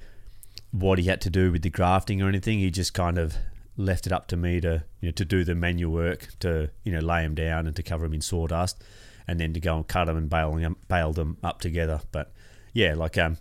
what 0.70 0.98
he 0.98 1.06
had 1.06 1.20
to 1.22 1.30
do 1.30 1.50
with 1.50 1.62
the 1.62 1.70
grafting 1.70 2.22
or 2.22 2.28
anything. 2.28 2.60
He 2.60 2.70
just 2.70 2.94
kind 2.94 3.18
of 3.18 3.36
left 3.80 4.06
it 4.06 4.12
up 4.12 4.26
to 4.28 4.36
me 4.36 4.60
to 4.60 4.84
you 5.00 5.08
know 5.08 5.12
to 5.12 5.24
do 5.24 5.44
the 5.44 5.54
manual 5.54 5.92
work 5.92 6.28
to 6.40 6.70
you 6.84 6.92
know 6.92 7.00
lay 7.00 7.22
them 7.22 7.34
down 7.34 7.66
and 7.66 7.74
to 7.76 7.82
cover 7.82 8.04
them 8.04 8.14
in 8.14 8.20
sawdust, 8.20 8.82
and 9.26 9.38
then 9.40 9.52
to 9.54 9.60
go 9.60 9.76
and 9.76 9.86
cut 9.88 10.04
them 10.06 10.16
and 10.16 10.28
bale 10.30 10.52
them 10.54 10.76
bale 10.88 11.12
them 11.12 11.36
up 11.42 11.60
together. 11.60 12.00
But 12.12 12.32
yeah, 12.72 12.94
like 12.94 13.16
um, 13.18 13.38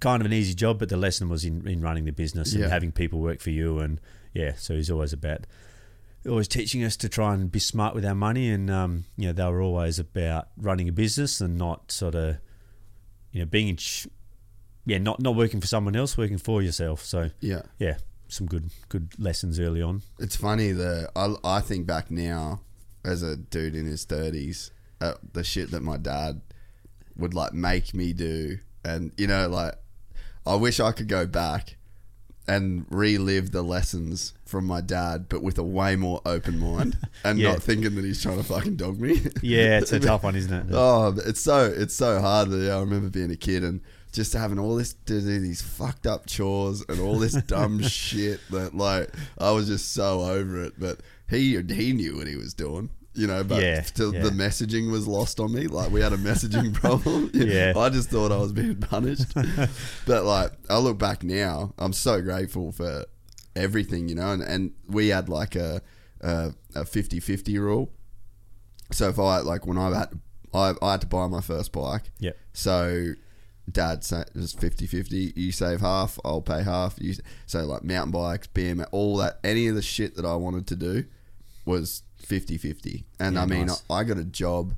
kind 0.00 0.20
of 0.20 0.26
an 0.26 0.32
easy 0.32 0.54
job, 0.54 0.78
but 0.78 0.88
the 0.90 0.96
lesson 0.96 1.28
was 1.28 1.44
in, 1.44 1.66
in 1.66 1.80
running 1.80 2.04
the 2.04 2.12
business 2.12 2.52
and 2.52 2.62
Yeah. 2.62 2.68
having 2.68 2.92
people 2.92 3.20
work 3.20 3.40
for 3.40 3.50
you, 3.50 3.78
and 3.78 4.00
yeah, 4.34 4.54
so 4.56 4.74
he's 4.74 4.90
always 4.90 5.12
about 5.12 5.46
always 6.28 6.46
teaching 6.46 6.84
us 6.84 6.96
to 6.96 7.08
try 7.08 7.34
and 7.34 7.50
be 7.50 7.58
smart 7.58 7.94
with 7.94 8.04
our 8.04 8.14
money, 8.14 8.50
and 8.50 8.70
um, 8.70 9.04
you 9.16 9.26
know 9.26 9.32
they 9.32 9.44
were 9.44 9.62
always 9.62 9.98
about 9.98 10.48
running 10.56 10.88
a 10.88 10.92
business 10.92 11.40
and 11.40 11.56
not 11.56 11.90
sort 11.90 12.14
of 12.14 12.36
you 13.32 13.40
know 13.40 13.46
being 13.46 13.68
in 13.68 13.76
ch- 13.76 14.06
yeah 14.84 14.98
not 14.98 15.20
not 15.20 15.34
working 15.34 15.60
for 15.60 15.66
someone 15.66 15.96
else, 15.96 16.16
working 16.18 16.38
for 16.38 16.62
yourself. 16.62 17.04
So 17.04 17.30
Yeah, 17.40 17.62
yeah, 17.78 17.96
some 18.32 18.46
good 18.46 18.70
good 18.88 19.12
lessons 19.18 19.60
early 19.60 19.82
on. 19.82 20.02
it's 20.18 20.36
funny 20.36 20.72
that 20.72 21.10
I, 21.14 21.34
I 21.44 21.60
think 21.60 21.86
back 21.86 22.10
now 22.10 22.60
as 23.04 23.22
a 23.22 23.36
dude 23.36 23.74
in 23.76 23.86
his 23.86 24.04
thirties, 24.04 24.70
uh, 25.00 25.14
the 25.32 25.44
shit 25.44 25.70
that 25.72 25.82
my 25.82 25.96
dad 25.96 26.40
would 27.16 27.34
like 27.34 27.52
make 27.52 27.92
me 27.94 28.12
do, 28.12 28.58
and 28.84 29.12
you 29.18 29.26
know, 29.26 29.48
like 29.48 29.74
I 30.46 30.54
wish 30.54 30.80
I 30.80 30.92
could 30.92 31.08
go 31.08 31.26
back 31.26 31.76
and 32.48 32.86
relive 32.90 33.52
the 33.52 33.62
lessons 33.62 34.32
from 34.44 34.66
my 34.66 34.80
dad, 34.80 35.26
but 35.28 35.42
with 35.44 35.58
a 35.58 35.62
way 35.62 35.94
more 35.94 36.20
open 36.26 36.58
mind 36.58 36.96
and 37.24 37.38
Yeah. 37.38 37.52
not 37.52 37.62
thinking 37.62 37.94
that 37.94 38.04
he's 38.04 38.20
trying 38.20 38.38
to 38.38 38.42
fucking 38.44 38.74
dog 38.76 38.98
me. 39.00 39.20
Yeah, 39.42 39.78
it's 39.78 39.92
a 39.92 40.00
tough 40.10 40.24
one, 40.24 40.34
isn't 40.34 40.52
it? 40.52 40.66
Oh, 40.72 41.14
it's 41.24 41.40
so 41.40 41.66
it's 41.66 41.94
so 41.94 42.20
hard. 42.20 42.50
Yeah, 42.50 42.76
I 42.76 42.80
remember 42.80 43.10
being 43.10 43.30
a 43.30 43.36
kid 43.36 43.62
and 43.62 43.80
just 44.12 44.32
having 44.34 44.58
all 44.58 44.76
this 44.76 44.92
to 45.06 45.20
do 45.20 45.40
these 45.40 45.62
fucked 45.62 46.06
up 46.06 46.26
chores 46.26 46.84
and 46.88 47.00
all 47.00 47.18
this 47.18 47.32
dumb 47.34 47.80
shit 47.82 48.40
that 48.50 48.74
like 48.76 49.10
I 49.38 49.50
was 49.52 49.66
just 49.66 49.92
so 49.92 50.20
over 50.20 50.62
it. 50.64 50.74
But 50.78 51.00
he 51.28 51.60
he 51.62 51.92
knew 51.92 52.16
what 52.18 52.26
he 52.26 52.36
was 52.36 52.54
doing. 52.54 52.90
You 53.14 53.26
know, 53.26 53.44
but 53.44 53.62
Yeah, 53.62 53.82
to, 53.82 54.10
yeah. 54.10 54.22
the 54.22 54.30
messaging 54.30 54.90
was 54.90 55.06
lost 55.06 55.38
on 55.38 55.52
me. 55.52 55.66
Like 55.66 55.90
we 55.90 56.00
had 56.00 56.12
a 56.14 56.18
messaging 56.18 56.72
problem. 56.82 57.30
Yeah. 57.34 57.74
I 57.76 57.88
just 57.90 58.08
thought 58.10 58.32
I 58.32 58.38
was 58.38 58.52
being 58.52 58.76
punished. 58.76 59.34
but 60.06 60.24
like 60.24 60.52
I 60.70 60.78
look 60.78 60.98
back 60.98 61.22
now, 61.22 61.74
I'm 61.78 61.92
so 61.92 62.22
grateful 62.22 62.72
for 62.72 63.04
everything, 63.54 64.08
you 64.08 64.14
know. 64.14 64.32
And, 64.32 64.42
and 64.42 64.72
we 64.88 65.08
had 65.08 65.28
like 65.28 65.56
a 65.56 65.82
a, 66.22 66.54
a 66.74 66.84
50-50 66.84 67.58
rule. 67.58 67.90
So 68.92 69.08
if 69.08 69.18
I 69.18 69.40
like 69.40 69.66
when 69.66 69.76
I 69.78 69.90
had 69.98 70.20
I, 70.54 70.74
I 70.82 70.92
had 70.92 71.00
to 71.02 71.06
buy 71.06 71.26
my 71.26 71.40
first 71.40 71.72
bike. 71.72 72.10
Yeah. 72.18 72.32
So 72.52 73.12
dad 73.70 73.98
it 74.10 74.34
was 74.34 74.54
50-50. 74.54 75.36
You 75.36 75.52
save 75.52 75.80
half, 75.80 76.18
I'll 76.24 76.42
pay 76.42 76.62
half. 76.62 76.96
You 76.98 77.14
so 77.46 77.64
like 77.64 77.84
mountain 77.84 78.12
bikes, 78.12 78.48
BMX, 78.48 78.86
all 78.90 79.16
that 79.18 79.38
any 79.44 79.68
of 79.68 79.74
the 79.74 79.82
shit 79.82 80.16
that 80.16 80.24
I 80.24 80.34
wanted 80.34 80.66
to 80.68 80.76
do 80.76 81.04
was 81.64 82.02
50-50. 82.26 83.04
And 83.20 83.36
Yeah, 83.36 83.42
I 83.42 83.46
mean, 83.46 83.66
nice. 83.66 83.82
I, 83.88 83.94
I 83.94 84.04
got 84.04 84.18
a 84.18 84.24
job. 84.24 84.74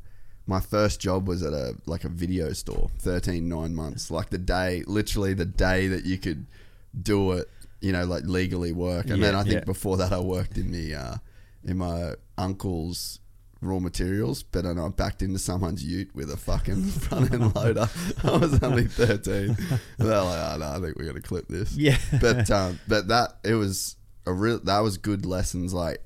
My 0.46 0.60
first 0.60 1.00
job 1.00 1.26
was 1.26 1.42
at 1.42 1.54
a 1.54 1.76
like 1.86 2.04
a 2.04 2.08
video 2.08 2.52
store, 2.52 2.90
13 2.98 3.48
9 3.48 3.74
months. 3.74 4.10
Like 4.10 4.30
the 4.30 4.38
day, 4.38 4.82
literally 4.86 5.32
the 5.34 5.46
day 5.46 5.88
that 5.88 6.04
you 6.04 6.18
could 6.18 6.46
do 7.00 7.32
it, 7.32 7.48
you 7.80 7.92
know, 7.92 8.04
like 8.04 8.24
legally 8.24 8.72
work. 8.72 9.08
And 9.08 9.22
then 9.22 9.34
I 9.34 9.42
think 9.42 9.54
yeah. 9.54 9.64
before 9.64 9.96
that 9.96 10.12
I 10.12 10.20
worked 10.20 10.58
in 10.58 10.70
the 10.70 10.94
uh 10.94 11.16
in 11.64 11.78
my 11.78 12.14
uncle's 12.36 13.20
raw 13.64 13.78
materials, 13.78 14.42
but 14.42 14.64
then 14.64 14.78
I 14.78 14.88
backed 14.88 15.22
into 15.22 15.38
someone's 15.38 15.84
ute 15.84 16.14
with 16.14 16.30
a 16.30 16.36
fucking 16.36 16.82
front 17.06 17.32
end 17.32 17.54
loader. 17.54 17.88
I 18.22 18.36
was 18.36 18.62
only 18.62 18.84
13. 18.88 19.34
And 19.34 19.58
they're 19.98 20.22
like, 20.22 20.38
oh, 20.54 20.56
no, 20.58 20.66
I 20.68 20.80
think 20.80 20.96
we're 20.96 21.04
going 21.04 21.16
to 21.16 21.22
clip 21.22 21.48
this. 21.48 21.76
Yeah. 21.76 21.98
But, 22.20 22.50
um, 22.50 22.78
but 22.88 23.08
that, 23.08 23.38
it 23.44 23.54
was 23.54 23.96
a 24.26 24.32
real, 24.32 24.58
that 24.60 24.78
was 24.80 24.98
good 24.98 25.24
lessons. 25.26 25.72
Like, 25.74 25.98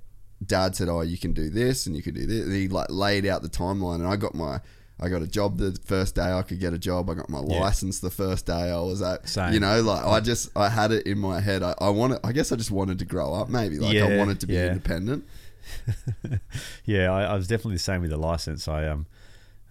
dad 0.45 0.77
said, 0.77 0.89
oh, 0.89 1.01
you 1.01 1.19
can 1.19 1.33
do 1.33 1.51
this 1.51 1.87
and 1.87 1.97
you 1.97 2.03
can 2.03 2.15
do 2.15 2.27
this. 2.27 2.45
And 2.45 2.53
he 2.55 2.69
like 2.69 2.87
laid 2.91 3.27
out 3.27 3.43
the 3.43 3.49
timeline 3.49 3.97
and 3.97 4.07
I 4.07 4.17
got 4.17 4.35
my, 4.35 4.61
I 5.01 5.09
got 5.09 5.23
a 5.23 5.29
job 5.29 5.59
the 5.59 5.79
first 5.85 6.17
day 6.17 6.33
I 6.33 6.43
could 6.43 6.59
get 6.59 6.73
a 6.73 6.79
job. 6.79 7.09
I 7.09 7.15
got 7.15 7.29
my 7.31 7.41
Yeah. 7.41 7.61
license 7.61 8.01
the 8.01 8.11
first 8.11 8.47
day 8.47 8.53
I 8.71 8.81
was 8.81 9.01
at. 9.01 9.29
Same. 9.29 9.55
You 9.55 9.61
know, 9.61 9.81
like 9.81 10.05
I 10.05 10.19
just 10.19 10.51
I 10.57 10.69
had 10.69 10.91
it 10.91 11.07
in 11.07 11.19
my 11.19 11.41
head. 11.41 11.63
I, 11.63 11.73
I 11.79 11.91
wanted. 11.91 12.19
I 12.25 12.33
guess 12.33 12.51
I 12.51 12.57
just 12.57 12.73
wanted 12.73 12.99
to 12.99 13.05
grow 13.05 13.33
up. 13.33 13.49
Maybe 13.49 13.79
like 13.79 13.97
I 13.97 14.17
wanted 14.17 14.41
to 14.41 14.49
be 14.49 14.55
yeah. 14.55 14.67
independent. 14.67 15.25
yeah, 16.85 17.13
I, 17.13 17.25
I 17.25 17.35
was 17.35 17.47
definitely 17.47 17.75
the 17.75 17.81
same 17.81 18.01
with 18.01 18.11
the 18.11 18.17
license. 18.17 18.69
I 18.69 18.87
um, 18.89 19.07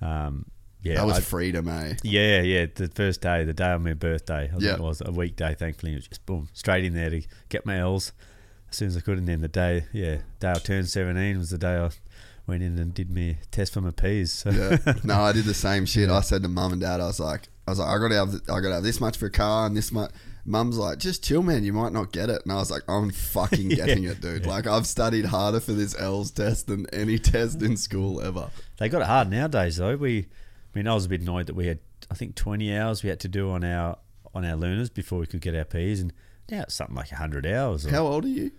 um, 0.01 0.45
yeah, 0.81 0.95
that 0.95 1.05
was 1.05 1.17
I- 1.17 1.21
freedom, 1.21 1.67
eh? 1.67 1.95
Yeah, 2.03 2.41
yeah. 2.41 2.65
The 2.73 2.87
first 2.89 3.21
day, 3.21 3.43
the 3.43 3.53
day 3.53 3.71
of 3.71 3.81
my 3.81 3.93
birthday, 3.93 4.45
I 4.45 4.47
think 4.51 4.63
it 4.63 4.79
was 4.79 5.01
a 5.05 5.11
weekday. 5.11 5.55
Thankfully, 5.55 5.93
it 5.93 5.95
was 5.95 6.07
just 6.07 6.25
boom, 6.25 6.49
straight 6.53 6.85
in 6.85 6.93
there 6.93 7.09
to 7.09 7.21
get 7.49 7.65
my 7.65 7.79
L's 7.79 8.13
as 8.69 8.77
soon 8.77 8.87
as 8.89 8.97
I 8.97 9.01
could. 9.01 9.17
And 9.17 9.27
then 9.27 9.41
the 9.41 9.47
day, 9.47 9.85
yeah, 9.93 10.17
day 10.39 10.51
I 10.51 10.53
turned 10.55 10.87
seventeen 10.89 11.37
was 11.39 11.49
the 11.49 11.57
day 11.57 11.75
I 11.77 11.89
went 12.45 12.63
in 12.63 12.77
and 12.79 12.93
did 12.93 13.09
my 13.13 13.37
test 13.51 13.73
for 13.73 13.81
my 13.81 13.91
P's. 13.91 14.31
So 14.31 14.51
Yeah. 14.51 14.77
No, 15.03 15.15
I 15.21 15.31
did 15.33 15.45
the 15.45 15.53
same 15.53 15.85
shit. 15.85 16.09
I 16.11 16.21
said 16.21 16.43
to 16.43 16.47
mum 16.47 16.71
and 16.73 16.81
dad, 16.81 17.01
I 17.01 17.07
was 17.07 17.19
like, 17.19 17.49
I 17.67 17.71
was 17.71 17.79
like, 17.79 17.89
I 17.89 17.97
gotta 17.99 18.15
have, 18.15 18.33
I 18.49 18.61
gotta 18.61 18.75
have 18.75 18.83
this 18.83 19.01
much 19.01 19.17
for 19.17 19.25
a 19.25 19.31
car 19.31 19.65
and 19.67 19.75
this 19.75 19.91
much. 19.91 20.11
Mum's 20.47 20.77
like, 20.77 20.97
just 20.97 21.23
chill, 21.23 21.43
man. 21.43 21.63
You 21.65 21.73
might 21.73 21.91
not 21.91 22.11
get 22.13 22.29
it. 22.29 22.41
And 22.43 22.51
I 22.53 22.55
was 22.55 22.71
like, 22.71 22.83
I'm 22.87 23.11
fucking 23.11 23.67
getting 23.81 24.05
it, 24.05 24.21
dude. 24.21 24.45
Like 24.45 24.65
I've 24.65 24.87
studied 24.87 25.25
harder 25.25 25.59
for 25.59 25.73
this 25.73 25.93
L's 25.99 26.31
test 26.31 26.67
than 26.67 26.87
any 26.93 27.19
test 27.33 27.61
in 27.61 27.75
school 27.77 28.21
ever. 28.21 28.49
they 28.77 28.87
got 28.89 29.01
it 29.01 29.07
hard 29.07 29.29
nowadays, 29.29 29.75
though. 29.77 29.97
We, 29.97 30.19
I 30.19 30.25
mean, 30.73 30.87
I 30.87 30.93
was 30.95 31.05
a 31.05 31.09
bit 31.09 31.21
annoyed 31.21 31.47
that 31.47 31.55
we 31.55 31.67
had, 31.67 31.79
I 32.09 32.15
think, 32.15 32.35
twenty 32.35 32.75
hours 32.75 33.03
we 33.03 33.09
had 33.09 33.19
to 33.21 33.27
do 33.27 33.51
on 33.51 33.63
our 33.63 33.97
on 34.33 34.45
our 34.45 34.55
learners 34.55 34.89
before 34.89 35.19
we 35.19 35.25
could 35.25 35.41
get 35.41 35.53
our 35.55 35.65
P's, 35.65 35.99
and 35.99 36.13
now 36.49 36.61
it's 36.61 36.75
something 36.75 36.95
like 36.95 37.09
hundred 37.09 37.45
hours 37.45 37.85
or 37.85 37.91
How 37.91 38.07
old 38.07 38.23
are 38.25 38.29
you? 38.29 38.51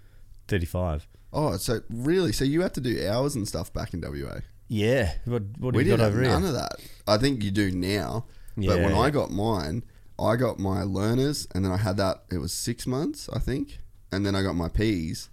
thirty-five. 0.47 1.07
Oh, 1.33 1.57
so 1.57 1.81
really? 1.91 2.33
So 2.33 2.45
you 2.45 2.63
had 2.63 2.75
to 2.75 2.81
do 2.81 3.07
hours 3.09 3.35
and 3.35 3.47
stuff 3.47 3.73
back 3.73 3.95
in 3.95 4.01
WA? 4.01 4.41
Yeah, 4.69 5.13
what 5.25 5.43
what 5.59 5.75
we 5.75 5.81
have 5.85 5.87
you 5.87 5.97
didn't 5.97 5.99
got 6.01 6.07
over 6.07 6.21
none 6.23 6.41
here? 6.43 6.49
of 6.51 6.55
that. 6.57 6.77
I 7.07 7.17
think 7.19 7.43
you 7.43 7.51
do 7.51 7.71
now. 7.71 8.27
but 8.57 8.67
when 8.67 8.91
Yeah. 8.91 8.99
I 8.99 9.11
got 9.11 9.31
mine, 9.31 9.85
I 10.21 10.37
got 10.37 10.59
my 10.59 10.83
learners, 10.83 11.47
and 11.55 11.65
then 11.65 11.73
I 11.73 11.77
had 11.77 11.97
that. 11.99 12.25
It 12.31 12.39
was 12.39 12.53
six 12.53 12.87
months, 12.87 13.29
I 13.33 13.39
think, 13.39 13.79
and 14.11 14.27
then 14.27 14.35
I 14.35 14.43
got 14.43 14.55
my 14.55 14.69
P's, 14.69 15.31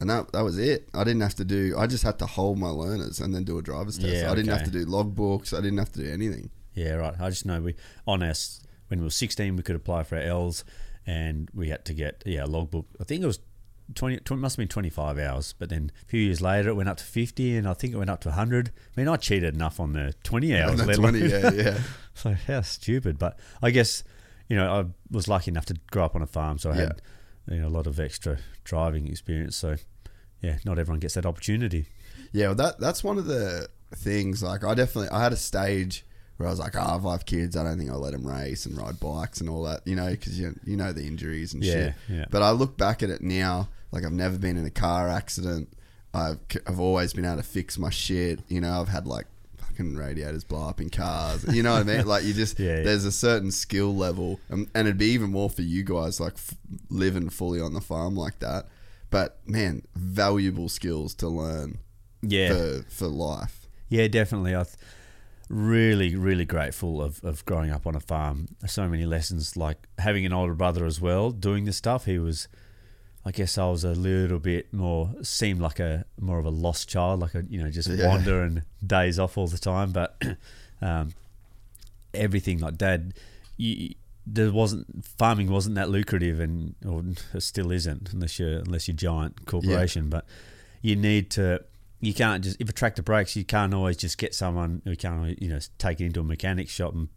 and 0.00 0.08
that 0.08 0.32
that 0.32 0.42
was 0.42 0.58
it. 0.58 0.88
I 0.94 1.04
didn't 1.04 1.22
have 1.22 1.34
to 1.36 1.44
do. 1.44 1.74
I 1.76 1.86
just 1.86 2.04
had 2.04 2.18
to 2.20 2.26
hold 2.26 2.58
my 2.58 2.68
learners 2.68 3.20
and 3.20 3.34
then 3.34 3.44
do 3.44 3.58
a 3.58 3.62
driver's 3.62 3.98
test. 3.98 4.12
Yeah, 4.12 4.30
I 4.30 4.34
didn't 4.34 4.52
have 4.52 4.64
to 4.64 4.70
do 4.70 4.86
logbooks. 4.86 5.52
I 5.56 5.60
didn't 5.60 5.78
have 5.78 5.92
to 5.92 6.00
do 6.04 6.10
anything. 6.10 6.50
Yeah, 6.74 6.94
right. 6.94 7.14
I 7.20 7.28
just 7.30 7.44
know 7.44 7.60
we 7.60 7.74
on 8.06 8.22
our 8.22 8.34
when 8.88 9.00
we 9.00 9.04
were 9.04 9.10
sixteen, 9.10 9.56
we 9.56 9.62
could 9.62 9.76
apply 9.76 10.04
for 10.04 10.16
our 10.16 10.22
L's, 10.22 10.64
and 11.06 11.50
we 11.52 11.68
had 11.68 11.84
to 11.86 11.94
get 11.94 12.22
yeah 12.24 12.44
a 12.44 12.46
logbook. 12.46 12.86
I 13.00 13.04
think 13.04 13.22
it 13.22 13.26
was 13.26 13.40
20, 13.94 14.18
20 14.18 14.40
must 14.40 14.54
have 14.54 14.58
been 14.58 14.68
twenty 14.68 14.90
five 14.90 15.18
hours, 15.18 15.54
but 15.58 15.68
then 15.68 15.90
a 16.02 16.06
few 16.06 16.20
years 16.20 16.40
later 16.40 16.70
it 16.70 16.74
went 16.74 16.88
up 16.88 16.96
to 16.98 17.04
fifty, 17.04 17.56
and 17.56 17.68
I 17.68 17.74
think 17.74 17.92
it 17.92 17.96
went 17.96 18.10
up 18.10 18.20
to 18.22 18.30
hundred. 18.32 18.70
I 18.96 19.00
mean, 19.00 19.08
I 19.08 19.16
cheated 19.16 19.54
enough 19.54 19.80
on 19.80 19.92
the 19.92 20.14
twenty 20.22 20.56
hours. 20.58 20.80
And 20.80 20.88
let 20.88 20.96
20, 20.96 21.18
yeah, 21.18 21.52
yeah. 21.52 21.78
so 22.14 22.34
how 22.46 22.60
stupid, 22.62 23.18
but 23.18 23.38
I 23.62 23.70
guess 23.70 24.04
you 24.50 24.56
know 24.56 24.70
I 24.80 24.84
was 25.10 25.26
lucky 25.28 25.50
enough 25.50 25.64
to 25.66 25.74
grow 25.90 26.04
up 26.04 26.14
on 26.14 26.20
a 26.22 26.26
farm, 26.26 26.58
so 26.58 26.70
I 26.70 26.74
had 26.74 27.00
you 27.50 27.60
know 27.60 27.68
a 27.68 27.74
lot 27.78 27.86
of 27.86 27.98
extra 27.98 28.36
driving 28.64 29.06
experience. 29.08 29.56
So 29.56 29.76
yeah, 30.42 30.58
not 30.66 30.78
everyone 30.78 31.00
gets 31.00 31.14
that 31.14 31.24
opportunity. 31.24 31.86
Yeah, 32.32 32.46
well, 32.48 32.54
that 32.56 32.78
that's 32.80 33.02
one 33.02 33.16
of 33.18 33.24
the 33.26 33.68
things. 33.96 34.42
Like, 34.42 34.62
I 34.64 34.74
definitely 34.74 35.08
I 35.10 35.22
had 35.22 35.32
a 35.32 35.36
stage 35.36 36.04
where 36.36 36.46
I 36.48 36.50
was 36.50 36.58
like, 36.60 36.74
oh, 36.76 36.96
if 36.98 37.04
I 37.04 37.12
have 37.12 37.26
kids, 37.26 37.56
I 37.56 37.64
don't 37.64 37.76
think 37.78 37.90
I'll 37.90 37.98
let 38.00 38.12
them 38.12 38.26
race 38.26 38.64
and 38.66 38.76
ride 38.76 38.98
bikes 39.00 39.40
and 39.40 39.50
all 39.50 39.62
that, 39.64 39.80
you 39.86 39.94
know, 39.96 40.10
because 40.10 40.38
you 40.38 40.54
you 40.64 40.76
know 40.76 40.92
the 40.92 41.02
injuries 41.06 41.54
and 41.54 41.62
Yeah, 41.64 41.72
shit. 41.72 41.94
yeah. 42.08 42.24
But 42.30 42.42
I 42.42 42.50
look 42.52 42.76
back 42.76 43.02
at 43.02 43.10
it 43.10 43.20
now, 43.22 43.68
like 43.92 44.04
I've 44.04 44.12
never 44.12 44.38
been 44.38 44.56
in 44.56 44.64
a 44.64 44.70
car 44.70 45.08
accident. 45.08 45.68
I've 46.14 46.38
I've 46.66 46.80
always 46.80 47.12
been 47.12 47.24
able 47.24 47.36
to 47.36 47.42
fix 47.42 47.78
my 47.78 47.90
shit. 47.90 48.40
You 48.48 48.60
know, 48.60 48.80
I've 48.80 48.88
had 48.88 49.06
like 49.06 49.26
fucking 49.80 49.96
radiators 49.96 50.44
blow 50.44 50.68
up 50.68 50.80
in 50.80 50.90
cars. 50.90 51.44
You 51.54 51.62
know 51.62 51.72
what 51.72 51.80
I 51.80 51.96
mean? 51.96 52.06
Like 52.06 52.24
you 52.24 52.34
just 52.34 52.58
Yeah, 52.60 52.78
yeah. 52.78 52.82
there's 52.82 53.04
a 53.04 53.12
certain 53.12 53.50
skill 53.50 53.94
level, 53.94 54.40
and, 54.48 54.68
and 54.74 54.86
it'd 54.86 54.98
be 54.98 55.06
even 55.06 55.30
more 55.30 55.50
for 55.50 55.62
you 55.62 55.82
guys, 55.84 56.20
like 56.20 56.34
f- 56.34 56.54
living 56.88 57.30
fully 57.30 57.60
on 57.60 57.72
the 57.74 57.80
farm 57.80 58.14
like 58.16 58.38
that. 58.40 58.66
But 59.10 59.38
man, 59.46 59.82
valuable 59.94 60.68
skills 60.68 61.14
to 61.16 61.28
learn 61.28 61.78
Yeah, 62.22 62.50
for 62.54 62.82
for 62.88 63.06
life. 63.08 63.66
Yeah, 63.88 64.06
definitely. 64.08 64.54
I 64.54 64.62
th- 64.64 64.76
really, 65.48 66.14
really 66.14 66.44
grateful 66.44 67.02
of, 67.02 67.24
of 67.24 67.44
growing 67.44 67.70
up 67.72 67.86
on 67.86 67.96
a 67.96 68.00
farm. 68.00 68.48
So 68.66 68.88
many 68.88 69.04
lessons, 69.04 69.56
like 69.56 69.78
having 69.98 70.24
an 70.24 70.32
older 70.32 70.54
brother 70.54 70.84
as 70.86 71.00
well, 71.00 71.32
doing 71.32 71.64
this 71.64 71.76
stuff. 71.76 72.04
He 72.04 72.18
was, 72.20 72.46
I 73.24 73.32
guess, 73.32 73.58
I 73.58 73.68
was 73.68 73.84
a 73.84 73.92
little 73.92 74.38
bit 74.38 74.72
more 74.72 75.10
seemed 75.22 75.60
like 75.60 75.78
a 75.78 76.06
more 76.18 76.38
of 76.38 76.46
a 76.46 76.50
lost 76.50 76.88
child, 76.88 77.20
like 77.20 77.34
a 77.34 77.44
you 77.48 77.62
know 77.62 77.70
just 77.70 77.88
Yeah. 77.88 78.08
wander 78.08 78.42
and 78.42 78.62
days 78.86 79.18
off 79.18 79.36
all 79.36 79.46
the 79.46 79.58
time. 79.58 79.92
But 79.92 80.20
um, 80.82 81.12
everything 82.14 82.58
like 82.60 82.76
dad, 82.78 83.14
you, 83.56 83.94
there 84.26 84.50
wasn't 84.52 85.04
farming 85.18 85.50
wasn't 85.50 85.74
that 85.74 85.90
lucrative, 85.90 86.40
and 86.40 86.74
or 86.86 87.02
still 87.40 87.70
isn't 87.70 88.12
unless 88.12 88.38
you're 88.38 88.58
unless 88.60 88.88
you're 88.88 88.96
giant 88.96 89.46
corporation. 89.46 90.08
But 90.08 90.24
you 90.82 90.96
need 90.96 91.30
to. 91.32 91.62
You 92.02 92.14
can't 92.14 92.42
just 92.42 92.56
if 92.58 92.68
a 92.70 92.72
tractor 92.72 93.02
breaks, 93.02 93.36
you 93.36 93.44
can't 93.44 93.74
always 93.74 93.98
just 93.98 94.16
get 94.16 94.34
someone 94.34 94.80
who 94.84 94.96
can't 94.96 95.40
you 95.42 95.50
know 95.50 95.58
take 95.76 96.00
it 96.00 96.06
into 96.06 96.20
a 96.20 96.24
mechanic 96.24 96.70
shop 96.70 96.94
and 96.94 97.08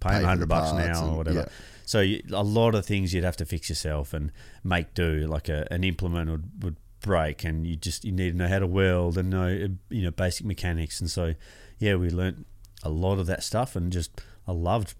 pay 0.00 0.18
for 0.20 0.24
hundred 0.26 0.48
bucks 0.48 0.70
an 0.70 0.78
hour 0.90 1.10
or 1.10 1.16
whatever. 1.18 1.40
yeah. 1.40 1.48
So 1.92 2.00
you, 2.00 2.22
a 2.32 2.42
lot 2.42 2.74
of 2.74 2.86
things 2.86 3.12
you'd 3.12 3.22
have 3.22 3.36
to 3.36 3.44
fix 3.44 3.68
yourself 3.68 4.14
and 4.14 4.32
make 4.64 4.94
do. 4.94 5.26
Like 5.26 5.50
a, 5.50 5.70
an 5.70 5.84
implement 5.84 6.30
would, 6.30 6.64
would 6.64 6.76
break, 7.02 7.44
and 7.44 7.66
you 7.66 7.76
just 7.76 8.02
you 8.06 8.12
need 8.12 8.30
to 8.30 8.36
know 8.38 8.48
how 8.48 8.60
to 8.60 8.66
weld 8.66 9.18
and 9.18 9.28
know 9.28 9.48
you 9.90 10.02
know 10.02 10.10
basic 10.10 10.46
mechanics. 10.46 11.02
And 11.02 11.10
so 11.10 11.34
yeah, 11.78 11.96
we 11.96 12.08
learnt 12.08 12.46
a 12.82 12.88
lot 12.88 13.18
of 13.18 13.26
that 13.26 13.42
stuff, 13.42 13.76
and 13.76 13.92
just 13.92 14.22
I 14.48 14.52
loved 14.52 14.94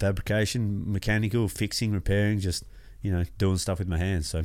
fabrication, 0.00 0.90
mechanical, 0.90 1.48
fixing, 1.48 1.92
repairing, 1.92 2.38
just 2.38 2.64
you 3.02 3.12
know 3.12 3.24
doing 3.36 3.58
stuff 3.58 3.78
with 3.78 3.88
my 3.88 3.98
hands. 3.98 4.30
So 4.30 4.44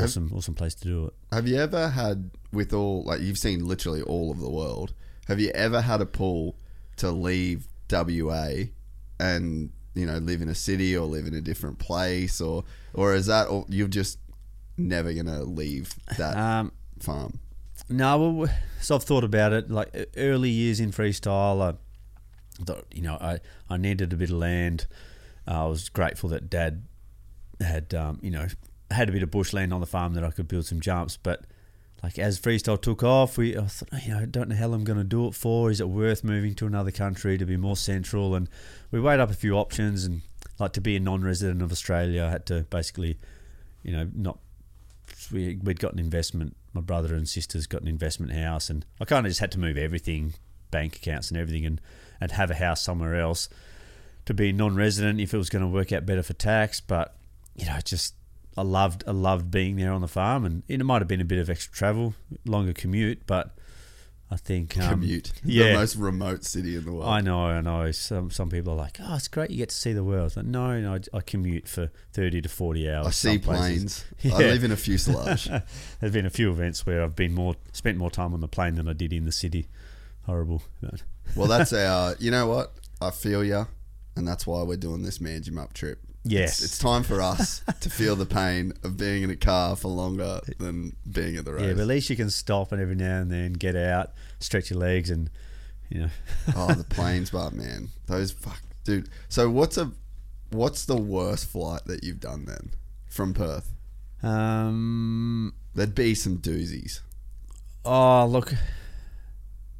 awesome, 0.00 0.30
awesome 0.32 0.54
place 0.54 0.76
to 0.76 0.84
do 0.84 1.06
it. 1.06 1.14
Have 1.32 1.48
you 1.48 1.56
ever 1.56 1.88
had 1.88 2.30
with 2.52 2.72
all 2.72 3.02
like 3.02 3.20
you've 3.20 3.38
seen 3.38 3.66
literally 3.66 4.02
all 4.02 4.30
of 4.30 4.38
the 4.38 4.48
world? 4.48 4.94
Have 5.26 5.40
you 5.40 5.50
ever 5.56 5.80
had 5.80 6.00
a 6.00 6.06
pull 6.06 6.54
to 6.98 7.10
leave 7.10 7.66
WA 7.90 8.66
and 9.18 9.72
you 9.94 10.06
know 10.06 10.18
live 10.18 10.42
in 10.42 10.48
a 10.48 10.54
city 10.54 10.96
or 10.96 11.06
live 11.06 11.26
in 11.26 11.34
a 11.34 11.40
different 11.40 11.78
place 11.78 12.40
or 12.40 12.64
or 12.92 13.14
is 13.14 13.26
that 13.26 13.48
or 13.48 13.64
you're 13.68 13.88
just 13.88 14.18
never 14.76 15.12
gonna 15.12 15.42
leave 15.44 15.94
that 16.18 16.36
Um, 16.36 16.72
farm? 17.00 17.38
No, 17.88 18.18
well, 18.32 18.50
so 18.80 18.94
I've 18.96 19.02
thought 19.04 19.24
about 19.24 19.52
it. 19.52 19.70
Like 19.70 20.08
early 20.16 20.48
years 20.50 20.80
in 20.80 20.90
freestyle, 20.90 21.60
I 21.60 22.64
thought 22.64 22.86
you 22.92 23.02
know 23.02 23.14
I, 23.20 23.40
I 23.68 23.76
needed 23.76 24.12
a 24.12 24.16
bit 24.16 24.30
of 24.30 24.36
land. 24.36 24.86
Uh, 25.46 25.64
I 25.64 25.68
was 25.68 25.88
grateful 25.88 26.28
that 26.30 26.48
Dad 26.48 26.84
had 27.60 27.92
um, 27.94 28.18
you 28.22 28.30
know 28.30 28.46
had 28.90 29.08
a 29.08 29.12
bit 29.12 29.22
of 29.22 29.30
bushland 29.30 29.72
on 29.74 29.80
the 29.80 29.86
farm 29.86 30.14
that 30.14 30.24
I 30.24 30.30
could 30.30 30.48
build 30.48 30.66
some 30.66 30.80
jumps. 30.80 31.16
But 31.16 31.44
like 32.04 32.18
as 32.18 32.38
freestyle 32.38 32.78
took 32.80 33.02
off, 33.02 33.38
we 33.38 33.56
I 33.56 33.62
thought 33.62 33.88
oh, 33.90 33.98
you 34.04 34.12
know 34.12 34.18
I 34.20 34.26
don't 34.26 34.50
know 34.50 34.56
how 34.56 34.70
I'm 34.74 34.84
going 34.84 34.98
to 34.98 35.04
do 35.04 35.26
it 35.26 35.34
for. 35.34 35.70
Is 35.70 35.80
it 35.80 35.88
worth 35.88 36.22
moving 36.22 36.54
to 36.56 36.66
another 36.66 36.90
country 36.90 37.38
to 37.38 37.46
be 37.46 37.56
more 37.56 37.78
central? 37.78 38.34
And 38.34 38.46
we 38.90 39.00
weighed 39.00 39.20
up 39.20 39.30
a 39.30 39.34
few 39.34 39.54
options 39.54 40.04
and 40.04 40.20
like 40.58 40.74
to 40.74 40.82
be 40.82 40.96
a 40.96 41.00
non-resident 41.00 41.62
of 41.62 41.72
Australia, 41.72 42.24
I 42.24 42.30
had 42.30 42.44
to 42.46 42.66
basically 42.68 43.16
you 43.82 43.92
know 43.96 44.10
not 44.14 44.38
we, 45.32 45.58
we'd 45.62 45.80
got 45.80 45.94
an 45.94 45.98
investment. 45.98 46.54
My 46.74 46.82
brother 46.82 47.14
and 47.14 47.26
sisters 47.26 47.66
got 47.66 47.80
an 47.80 47.88
investment 47.88 48.32
house, 48.32 48.68
and 48.68 48.84
I 49.00 49.06
kind 49.06 49.24
of 49.24 49.30
just 49.30 49.40
had 49.40 49.52
to 49.52 49.58
move 49.58 49.78
everything, 49.78 50.34
bank 50.70 50.96
accounts 50.96 51.30
and 51.30 51.40
everything, 51.40 51.64
and, 51.64 51.80
and 52.20 52.32
have 52.32 52.50
a 52.50 52.56
house 52.56 52.82
somewhere 52.82 53.18
else 53.18 53.48
to 54.26 54.34
be 54.34 54.52
non-resident 54.52 55.20
if 55.20 55.32
it 55.32 55.38
was 55.38 55.48
going 55.48 55.62
to 55.64 55.68
work 55.68 55.90
out 55.90 56.04
better 56.04 56.22
for 56.22 56.34
tax. 56.34 56.80
But 56.80 57.16
you 57.56 57.64
know, 57.64 57.78
just 57.82 58.14
I 58.56 58.62
loved 58.62 59.04
I 59.06 59.10
loved 59.12 59.50
being 59.50 59.76
there 59.76 59.92
on 59.92 60.00
the 60.00 60.08
farm, 60.08 60.44
and 60.44 60.62
it 60.68 60.82
might 60.84 61.00
have 61.02 61.08
been 61.08 61.20
a 61.20 61.24
bit 61.24 61.38
of 61.38 61.50
extra 61.50 61.72
travel, 61.74 62.14
longer 62.44 62.72
commute, 62.72 63.26
but 63.26 63.56
I 64.30 64.36
think 64.36 64.76
um, 64.78 65.00
Commute. 65.00 65.32
Yeah, 65.44 65.68
The 65.68 65.74
most 65.74 65.96
remote 65.96 66.44
city 66.44 66.76
in 66.76 66.84
the 66.86 66.92
world. 66.92 67.04
I 67.08 67.20
know, 67.20 67.40
I 67.44 67.60
know. 67.60 67.90
Some 67.92 68.30
some 68.30 68.48
people 68.50 68.72
are 68.72 68.76
like, 68.76 68.98
"Oh, 69.00 69.14
it's 69.16 69.28
great, 69.28 69.50
you 69.50 69.58
get 69.58 69.68
to 69.68 69.74
see 69.76 69.92
the 69.92 70.02
world." 70.04 70.34
Like, 70.36 70.46
no, 70.46 70.80
no, 70.80 70.94
I, 70.94 71.18
I 71.18 71.20
commute 71.20 71.68
for 71.68 71.90
thirty 72.12 72.40
to 72.40 72.48
forty 72.48 72.88
hours. 72.90 73.06
I 73.06 73.10
see 73.10 73.38
planes. 73.38 74.04
I 74.24 74.28
Yeah. 74.28 74.36
live 74.38 74.64
in 74.64 74.72
a 74.72 74.76
fuselage. 74.76 75.48
There's 76.00 76.12
been 76.12 76.26
a 76.26 76.30
few 76.30 76.50
events 76.50 76.86
where 76.86 77.02
I've 77.02 77.14
been 77.16 77.34
more 77.34 77.54
spent 77.72 77.98
more 77.98 78.10
time 78.10 78.32
on 78.34 78.40
the 78.40 78.48
plane 78.48 78.76
than 78.76 78.88
I 78.88 78.92
did 78.92 79.12
in 79.12 79.24
the 79.24 79.32
city. 79.32 79.68
Horrible. 80.22 80.62
Well, 81.36 81.48
that's 81.48 81.72
our. 81.72 82.14
You 82.20 82.30
know 82.30 82.46
what? 82.46 82.74
I 83.00 83.10
feel 83.10 83.42
ya, 83.42 83.64
and 84.14 84.28
that's 84.28 84.46
why 84.46 84.62
we're 84.62 84.76
doing 84.76 85.02
this 85.02 85.18
Manjimup 85.18 85.72
trip. 85.72 86.00
Yes. 86.24 86.62
It's, 86.62 86.64
it's 86.64 86.78
time 86.78 87.02
for 87.02 87.20
us 87.20 87.62
to 87.80 87.90
feel 87.90 88.16
the 88.16 88.26
pain 88.26 88.72
of 88.82 88.96
being 88.96 89.22
in 89.22 89.30
a 89.30 89.36
car 89.36 89.76
for 89.76 89.88
longer 89.88 90.40
than 90.58 90.96
being 91.10 91.36
at 91.36 91.44
the 91.44 91.52
race. 91.52 91.62
yeah, 91.62 91.72
but 91.74 91.82
at 91.82 91.86
least 91.86 92.08
you 92.08 92.16
can 92.16 92.30
stop 92.30 92.72
and 92.72 92.80
every 92.80 92.94
now 92.94 93.20
and 93.20 93.30
then 93.30 93.52
get 93.52 93.76
out, 93.76 94.12
stretch 94.40 94.70
your 94.70 94.78
legs, 94.78 95.10
and 95.10 95.30
you 95.90 96.00
know. 96.00 96.08
oh, 96.56 96.72
the 96.72 96.84
planes, 96.84 97.30
but 97.30 97.52
man, 97.52 97.90
those 98.06 98.30
fuck, 98.32 98.62
dude. 98.84 99.08
So 99.28 99.50
what's 99.50 99.76
a 99.76 99.92
what's 100.50 100.86
the 100.86 100.96
worst 100.96 101.46
flight 101.46 101.82
that 101.86 102.02
you've 102.02 102.20
done 102.20 102.46
then 102.46 102.70
from 103.08 103.34
Perth? 103.34 103.70
um. 104.22 105.54
There'd 105.76 105.94
be 105.94 106.14
some 106.14 106.38
doozies. 106.38 107.00
Oh, 107.84 108.26
look. 108.26 108.54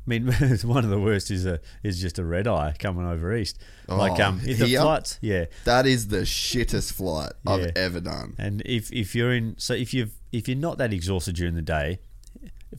I 0.07 0.11
mean, 0.11 0.27
one 0.65 0.85
of 0.85 0.91
the 0.91 1.01
worst 1.01 1.31
is 1.31 1.47
a 1.47 1.61
is 1.83 2.01
just 2.01 2.19
a 2.19 2.25
red 2.25 2.47
eye 2.47 2.75
coming 2.79 3.07
over 3.07 3.35
east. 3.35 3.59
like 3.89 4.21
Oh, 4.21 4.25
um, 4.25 4.41
if 4.45 4.59
the 4.59 4.67
here? 4.67 4.81
flights, 4.81 5.19
yeah. 5.23 5.47
That 5.65 5.87
is 5.87 6.09
the 6.09 6.23
shittest 6.23 6.93
flight 6.93 7.33
Yeah. 7.45 7.53
I've 7.53 7.77
ever 7.77 8.01
done. 8.01 8.35
And 8.39 8.63
if 8.67 8.93
if 8.93 9.15
you're 9.15 9.33
in, 9.33 9.55
so 9.59 9.73
if 9.75 9.95
you've 9.95 10.13
if 10.33 10.49
you're 10.49 10.59
not 10.59 10.79
that 10.79 10.93
exhausted 10.93 11.37
during 11.37 11.55
the 11.55 11.63
day, 11.63 12.01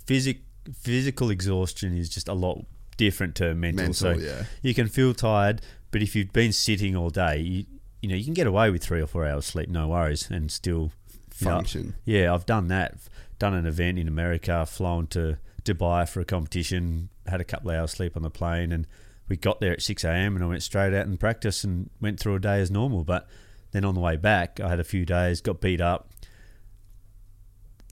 physic 0.06 0.42
physical 0.74 1.30
exhaustion 1.30 1.98
is 1.98 2.10
just 2.10 2.28
a 2.28 2.34
lot 2.34 2.66
different 2.98 3.36
to 3.36 3.54
mental. 3.56 3.84
Mental, 3.86 3.94
so 3.94 4.12
yeah. 4.12 4.44
you 4.62 4.74
can 4.74 4.88
feel 4.88 5.14
tired, 5.14 5.62
but 5.92 6.02
if 6.02 6.16
you've 6.16 6.34
been 6.34 6.52
sitting 6.52 6.96
all 6.96 7.10
day, 7.10 7.40
you 7.40 7.66
you 8.02 8.10
know 8.10 8.16
you 8.16 8.24
can 8.24 8.34
get 8.34 8.48
away 8.48 8.70
with 8.70 8.84
three 8.84 9.02
or 9.02 9.08
four 9.08 9.26
hours 9.26 9.46
sleep, 9.46 9.70
no 9.70 9.88
worries, 9.88 10.30
and 10.30 10.52
still 10.52 10.92
you 11.40 11.48
know, 11.48 11.56
Function. 11.56 11.96
yeah, 12.06 12.34
I've 12.34 12.46
done 12.46 12.68
that. 12.68 12.96
Done 13.40 13.54
an 13.54 13.66
event 13.66 14.00
in 14.00 14.08
America, 14.08 14.66
flown 14.66 15.08
to 15.08 15.38
Dubai 15.64 16.08
for 16.08 16.22
a 16.22 16.26
competition, 16.26 17.10
had 17.28 17.42
a 17.42 17.46
couple 17.46 17.72
of 17.72 17.78
hours 17.78 17.92
sleep 17.92 18.16
on 18.16 18.24
the 18.24 18.30
plane, 18.30 18.72
and 18.72 18.88
we 19.28 19.38
got 19.38 19.60
there 19.60 19.74
at 19.74 19.82
6 19.82 20.04
a.m. 20.04 20.36
and 20.36 20.44
I 20.44 20.48
went 20.48 20.64
straight 20.64 20.94
out 20.94 21.08
and 21.08 21.20
practiced 21.20 21.64
and 21.64 21.90
went 22.00 22.20
through 22.20 22.36
a 22.36 22.40
day 22.40 22.60
as 22.60 22.70
normal. 22.70 23.04
But 23.04 23.28
then 23.72 23.84
on 23.84 23.96
the 23.96 24.02
way 24.02 24.18
back, 24.18 24.60
I 24.60 24.70
had 24.70 24.80
a 24.80 24.84
few 24.84 25.06
days, 25.06 25.42
got 25.42 25.62
beat 25.62 25.82
up. 25.82 26.10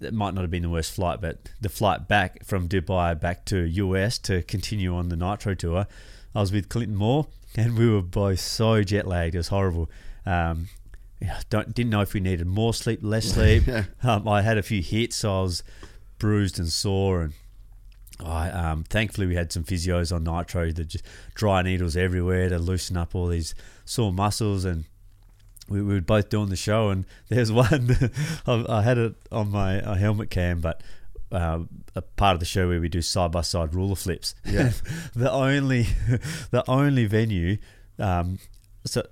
It 0.02 0.14
might 0.14 0.34
not 0.34 0.42
have 0.42 0.52
been 0.52 0.64
the 0.64 0.70
worst 0.70 0.94
flight, 0.94 1.22
but 1.22 1.50
the 1.62 1.70
flight 1.70 2.08
back 2.08 2.46
from 2.46 2.68
Dubai 2.68 3.20
back 3.20 3.46
to 3.46 3.58
US 3.58 4.18
to 4.20 4.44
continue 4.44 4.96
on 4.96 5.10
the 5.10 5.16
Nitro 5.16 5.56
tour, 5.56 5.88
I 6.36 6.42
was 6.42 6.52
with 6.52 6.70
Clinton 6.70 6.96
Moore, 6.96 7.28
and 7.56 7.78
we 7.78 7.90
were 7.90 8.02
both 8.02 8.40
so 8.40 8.84
jet 8.84 9.08
lagged. 9.08 9.36
It 9.36 9.40
was 9.40 9.48
horrible. 9.50 9.90
Um, 10.26 10.70
yeah, 11.22 11.40
don't 11.50 11.74
didn't 11.74 11.90
know 11.90 12.02
if 12.02 12.14
we 12.14 12.20
needed 12.20 12.48
more 12.48 12.74
sleep, 12.74 13.00
less 13.02 13.26
sleep. 13.34 13.66
Yeah. 13.66 13.86
um, 14.04 14.28
I 14.28 14.42
had 14.42 14.58
a 14.58 14.64
few 14.64 14.82
hits, 14.82 15.18
so 15.18 15.40
I 15.40 15.42
was 15.44 15.64
bruised 16.20 16.60
and 16.60 16.70
sore, 16.70 17.22
and 17.22 17.34
I 18.24 18.50
um, 18.50 18.84
thankfully 18.84 19.28
we 19.28 19.36
had 19.36 19.52
some 19.52 19.64
physios 19.64 20.16
on 20.16 20.24
nitro 20.24 20.72
that 20.72 20.86
just 20.86 21.06
dry 21.34 21.62
needles 21.62 21.96
everywhere 21.96 22.50
to 22.50 22.58
loosen 22.60 22.98
up 22.98 23.16
all 23.16 23.28
these 23.28 23.54
sore 23.86 24.14
muscles, 24.14 24.66
and 24.66 24.86
we, 25.68 25.82
we 25.82 25.96
were 25.96 26.02
both 26.02 26.30
doing 26.30 26.50
the 26.50 26.56
show, 26.56 26.90
and 26.90 27.06
there's 27.30 27.52
one 27.52 27.96
I, 28.48 28.66
I 28.70 28.82
had 28.82 28.98
it 28.98 29.16
on 29.32 29.52
my 29.52 29.82
uh, 29.82 29.96
helmet 29.96 30.30
cam, 30.30 30.62
but. 30.62 30.82
Uh, 31.32 31.64
a 31.96 32.02
part 32.04 32.36
of 32.36 32.40
the 32.40 32.46
show 32.46 32.68
where 32.68 32.80
we 32.80 32.88
do 32.88 33.02
side 33.02 33.32
by 33.32 33.42
side 33.42 33.74
ruler 33.74 33.96
flips. 33.96 34.36
Yeah. 34.46 34.72
the 35.16 35.32
only, 35.32 35.88
the 36.52 36.64
only 36.68 37.08
venue, 37.08 37.58
um, 37.98 38.38
so 38.86 39.04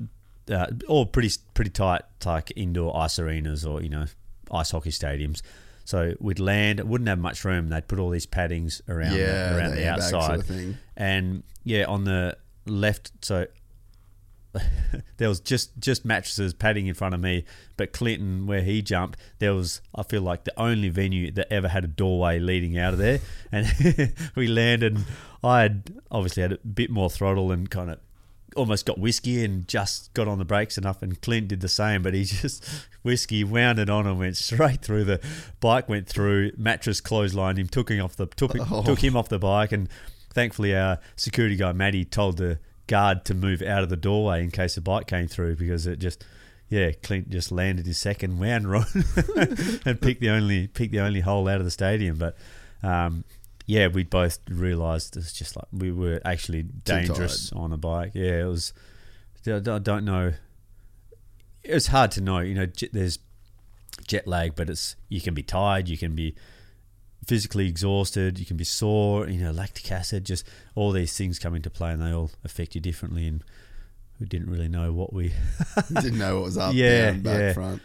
uh, 0.52 0.68
all 0.88 1.06
pretty 1.06 1.32
pretty 1.54 1.72
tight, 1.72 2.02
like 2.26 2.52
indoor 2.56 2.96
ice 2.96 3.18
arenas 3.20 3.66
or 3.66 3.82
you 3.82 3.90
know 3.90 4.06
ice 4.52 4.72
hockey 4.72 4.92
stadiums. 4.92 5.42
So 5.86 6.14
we'd 6.20 6.40
land, 6.40 6.80
it 6.80 6.88
wouldn't 6.88 7.08
have 7.08 7.20
much 7.20 7.44
room. 7.44 7.70
They'd 7.70 7.88
put 7.88 8.00
all 8.00 8.10
these 8.10 8.28
paddings 8.28 8.82
around 8.88 9.16
Yeah, 9.16 9.50
the, 9.50 9.58
around 9.58 9.70
the 9.72 9.76
the, 9.78 9.90
outside, 9.90 10.46
sort 10.46 10.60
of 10.60 10.76
and 10.96 11.44
yeah, 11.64 11.86
on 11.86 12.04
the 12.06 12.38
left, 12.66 13.12
so 13.22 13.48
there 15.18 15.30
was 15.30 15.40
just 15.40 15.78
just 15.80 16.04
mattresses 16.06 16.54
padding 16.54 16.88
in 16.88 16.94
front 16.94 17.16
of 17.16 17.22
me. 17.22 17.46
But 17.78 17.94
Clinton, 17.94 18.48
where 18.48 18.62
he 18.62 18.82
jumped, 18.82 19.20
there 19.40 19.54
was 19.54 19.82
I 19.96 20.04
feel 20.04 20.22
like 20.22 20.44
the 20.44 20.60
only 20.60 20.90
venue 20.90 21.32
that 21.32 21.52
ever 21.52 21.68
had 21.68 21.84
a 21.84 21.88
doorway 21.88 22.40
leading 22.40 22.78
out 22.78 22.94
of 22.94 23.00
there, 23.00 23.20
and 23.52 23.68
we 24.36 24.48
landed. 24.48 25.00
I 25.44 25.62
had 25.62 26.02
obviously 26.12 26.44
had 26.44 26.52
a 26.54 26.58
bit 26.58 26.90
more 26.90 27.10
throttle 27.10 27.52
and 27.52 27.70
kind 27.70 27.90
of 27.90 28.00
almost 28.56 28.86
got 28.86 28.98
whiskey 29.00 29.44
and 29.44 29.68
just 29.68 30.14
got 30.14 30.28
on 30.28 30.38
the 30.38 30.46
brakes 30.46 30.78
enough. 30.78 31.02
And 31.02 31.22
Clint 31.22 31.48
did 31.48 31.62
the 31.62 31.70
same, 31.70 32.02
but 32.02 32.14
he 32.14 32.24
just 32.26 32.66
whiskey 33.04 33.44
wound 33.44 33.80
it 33.80 33.90
on 33.90 34.08
and 34.08 34.20
went 34.20 34.38
straight 34.38 34.82
through 34.82 35.06
the 35.06 35.20
bike. 35.60 35.88
Went 35.90 36.08
through 36.08 36.52
mattress 36.58 37.02
clotheslined 37.02 37.58
him, 37.58 37.68
took 37.68 37.90
him 37.90 38.02
off 38.04 38.16
the 38.16 38.28
took, 38.28 38.56
Oh. 38.72 38.84
took 38.84 39.04
him 39.04 39.16
off 39.16 39.30
the 39.30 39.40
bike, 39.40 39.72
and 39.72 39.90
thankfully 40.34 40.76
our 40.76 41.00
security 41.16 41.56
guy 41.56 41.72
Matty 41.74 42.06
told 42.06 42.38
the 42.38 42.60
guard 42.88 43.24
to 43.26 43.34
move 43.34 43.62
out 43.62 43.84
of 43.84 43.90
the 43.90 43.96
doorway 43.98 44.44
in 44.44 44.52
case 44.52 44.76
the 44.76 44.82
bike 44.82 45.08
came 45.08 45.28
through 45.28 45.56
because 45.56 45.88
it 45.88 46.00
just 46.00 46.26
yeah 46.70 46.92
Clint 47.04 47.30
just 47.30 47.52
landed 47.52 47.86
his 47.86 47.98
second 47.98 48.38
wound 48.40 48.70
run 48.70 48.86
and 49.86 50.02
picked 50.02 50.20
the 50.22 50.30
only 50.30 50.68
picked 50.68 50.92
the 50.92 51.00
only 51.00 51.22
hole 51.22 51.48
out 51.48 51.60
of 51.60 51.64
the 51.66 51.72
stadium 51.72 52.18
but 52.18 52.36
um, 52.84 53.24
yeah 53.72 53.88
we 53.88 54.04
both 54.04 54.40
realised 54.50 55.16
it's 55.16 55.32
just 55.32 55.56
like 55.56 55.66
we 55.72 55.92
were 55.92 56.20
actually 56.26 56.64
dangerous 56.64 57.52
on 57.54 57.72
a 57.72 57.78
bike 57.78 58.12
yeah 58.14 58.42
it 58.42 58.46
was 58.46 58.74
I 59.48 59.60
don't 59.60 60.06
know 60.06 60.34
it's 61.64 61.88
hard 61.88 62.12
to 62.12 62.22
know 62.22 62.40
you 62.40 62.54
know 62.54 62.68
there's 62.92 63.20
jet 64.08 64.28
lag 64.28 64.56
but 64.56 64.70
it's 64.70 64.96
you 65.08 65.22
can 65.22 65.34
be 65.34 65.44
tired 65.44 65.88
you 65.88 65.98
can 65.98 66.16
be 66.16 66.36
physically 67.26 67.68
exhausted, 67.68 68.40
you 68.40 68.46
can 68.46 68.58
be 68.58 68.64
sore, 68.64 69.28
you 69.30 69.40
know, 69.40 69.52
lactic 69.52 69.92
acid, 69.92 70.26
just 70.26 70.46
all 70.76 70.92
these 70.92 71.16
things 71.16 71.38
come 71.40 71.56
into 71.56 71.70
play 71.70 71.92
and 71.92 72.02
they 72.02 72.12
all 72.12 72.32
affect 72.44 72.76
you 72.76 72.82
differently. 72.82 73.28
And 73.28 73.44
we 74.20 74.26
didn't 74.26 74.50
really 74.50 74.68
know 74.68 74.92
what 74.92 75.14
we, 75.14 75.34
Didn't 75.94 76.18
know 76.18 76.36
what 76.38 76.46
was 76.46 76.58
up, 76.58 76.74
Yeah, 76.76 77.12
down, 77.12 77.22
back, 77.22 77.40
yeah. 77.40 77.54
front. 77.54 77.82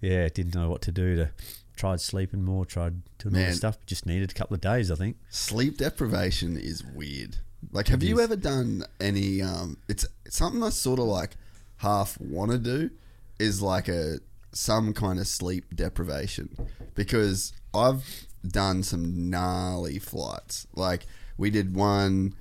yeah, 0.00 0.28
didn't 0.28 0.54
know 0.54 0.70
what 0.70 0.82
to 0.82 0.92
do. 0.92 1.16
To 1.16 1.30
tried 1.76 2.00
sleeping 2.00 2.42
more, 2.44 2.64
tried 2.64 3.02
doing 3.18 3.34
all 3.36 3.42
this 3.42 3.56
stuff. 3.56 3.78
Just 3.86 4.06
needed 4.06 4.30
a 4.30 4.34
couple 4.34 4.54
of 4.54 4.60
days, 4.60 4.90
I 4.90 4.94
think. 4.94 5.16
Sleep 5.30 5.76
deprivation 5.78 6.56
is 6.56 6.84
weird. 6.84 7.38
Like, 7.70 7.88
have 7.88 8.02
It 8.02 8.06
you 8.06 8.18
is. 8.18 8.24
ever 8.24 8.36
done 8.36 8.84
any? 9.00 9.40
Um, 9.42 9.76
it's, 9.88 10.04
it's 10.26 10.36
something 10.36 10.62
I 10.62 10.70
sort 10.70 10.98
of 10.98 11.06
like 11.06 11.36
half 11.78 12.20
want 12.20 12.50
to 12.50 12.58
do. 12.58 12.90
Is 13.38 13.60
like 13.62 13.88
a 13.88 14.18
some 14.52 14.92
kind 14.92 15.18
of 15.18 15.26
sleep 15.26 15.74
deprivation 15.74 16.54
because 16.94 17.52
I've 17.74 18.26
done 18.46 18.82
some 18.84 19.30
gnarly 19.30 19.98
flights. 19.98 20.66
Like 20.74 21.06
we 21.36 21.50
did 21.50 21.74
one. 21.74 22.34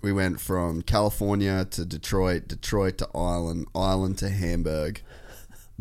We 0.00 0.12
went 0.12 0.40
from 0.40 0.82
California 0.82 1.64
to 1.70 1.84
Detroit, 1.84 2.48
Detroit 2.48 2.98
to 2.98 3.08
Ireland, 3.14 3.66
Ireland 3.74 4.18
to 4.18 4.30
Hamburg. 4.30 5.02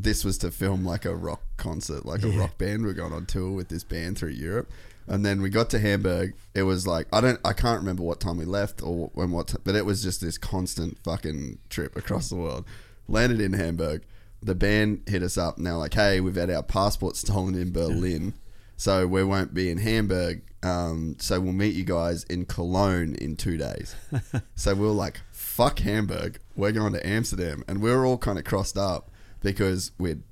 This 0.01 0.25
was 0.25 0.37
to 0.39 0.49
film 0.49 0.83
like 0.83 1.05
a 1.05 1.15
rock 1.15 1.41
concert, 1.57 2.05
like 2.05 2.23
a 2.23 2.29
rock 2.29 2.57
band. 2.57 2.83
We're 2.83 2.93
going 2.93 3.13
on 3.13 3.27
tour 3.27 3.51
with 3.51 3.69
this 3.69 3.83
band 3.83 4.17
through 4.17 4.29
Europe, 4.29 4.71
and 5.07 5.23
then 5.23 5.41
we 5.41 5.49
got 5.49 5.69
to 5.71 5.79
Hamburg. 5.79 6.33
It 6.55 6.63
was 6.63 6.87
like 6.87 7.07
I 7.13 7.21
don't, 7.21 7.39
I 7.45 7.53
can't 7.53 7.79
remember 7.79 8.01
what 8.01 8.19
time 8.19 8.37
we 8.37 8.45
left 8.45 8.81
or 8.81 9.11
when 9.13 9.29
what, 9.31 9.49
t- 9.49 9.57
but 9.63 9.75
it 9.75 9.85
was 9.85 10.01
just 10.01 10.21
this 10.21 10.39
constant 10.39 10.97
fucking 11.03 11.59
trip 11.69 11.95
across 11.95 12.29
the 12.29 12.35
world. 12.35 12.65
Landed 13.07 13.39
in 13.41 13.53
Hamburg. 13.53 14.03
The 14.41 14.55
band 14.55 15.03
hit 15.07 15.21
us 15.21 15.37
up 15.37 15.59
now, 15.59 15.77
like, 15.77 15.93
"Hey, 15.93 16.19
we've 16.19 16.35
had 16.35 16.49
our 16.49 16.63
passports 16.63 17.19
stolen 17.19 17.53
in 17.53 17.71
Berlin." 17.71 18.33
So 18.81 19.05
we 19.05 19.23
won't 19.23 19.53
be 19.53 19.69
in 19.69 19.77
Hamburg. 19.77 20.41
Um, 20.63 21.15
so 21.19 21.39
we'll 21.39 21.53
meet 21.53 21.75
you 21.75 21.83
guys 21.83 22.23
in 22.23 22.45
Cologne 22.45 23.13
in 23.13 23.35
two 23.35 23.55
days. 23.55 23.95
so 24.55 24.73
we 24.73 24.81
were 24.81 24.87
like, 24.87 25.21
fuck 25.31 25.77
Hamburg. 25.77 26.39
We're 26.55 26.71
going 26.71 26.93
to 26.93 27.07
Amsterdam. 27.07 27.63
And 27.67 27.79
we 27.79 27.91
were 27.91 28.07
all 28.07 28.17
kind 28.17 28.39
of 28.39 28.43
crossed 28.43 28.79
up 28.79 29.10
because 29.41 29.91
we'd 29.97 30.23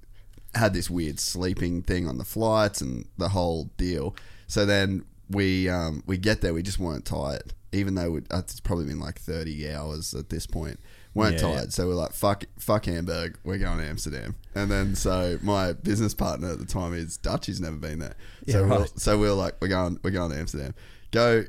had 0.56 0.74
this 0.74 0.90
weird 0.90 1.20
sleeping 1.20 1.82
thing 1.84 2.08
on 2.08 2.18
the 2.18 2.26
flights 2.26 2.82
and 2.82 3.06
the 3.18 3.30
whole 3.30 3.66
deal. 3.78 4.16
So 4.48 4.66
then 4.66 5.06
we 5.30 5.70
um, 5.70 6.04
we 6.08 6.18
get 6.18 6.42
there, 6.42 6.54
we 6.54 6.64
just 6.64 6.80
weren't 6.80 7.06
tired. 7.06 7.54
Even 7.72 7.94
though 7.94 8.10
we'd, 8.12 8.32
uh, 8.32 8.40
it's 8.40 8.60
probably 8.60 8.86
been 8.86 9.00
like 9.00 9.20
30 9.20 9.72
hours 9.72 10.16
at 10.16 10.30
this 10.30 10.48
point. 10.48 10.80
Weren't 11.14 11.40
Yeah, 11.40 11.50
yeah. 11.50 11.56
tired. 11.56 11.74
So 11.74 11.88
we're 11.88 11.94
like, 11.94 12.14
fuck, 12.14 12.46
fuck 12.58 12.86
Hamburg. 12.86 13.38
We're 13.44 13.60
going 13.60 13.78
to 13.78 13.86
Amsterdam. 13.86 14.36
And 14.56 14.72
then 14.72 14.96
so 14.96 15.38
my 15.44 15.74
business 15.74 16.16
partner 16.16 16.52
at 16.52 16.58
the 16.60 16.66
time 16.66 16.96
is 16.96 17.18
Dutch. 17.18 17.46
He's 17.46 17.62
never 17.62 17.76
been 17.76 18.00
there. 18.00 18.16
So 18.48 18.66
Yeah, 18.66 18.78
we're, 18.78 18.88
so 18.96 19.18
we 19.18 19.28
we're 19.28 19.34
like, 19.34 19.56
we're 19.62 19.68
going, 19.68 20.00
we're 20.02 20.10
going 20.10 20.32
to 20.32 20.38
Amsterdam. 20.40 20.74
Go. 21.12 21.44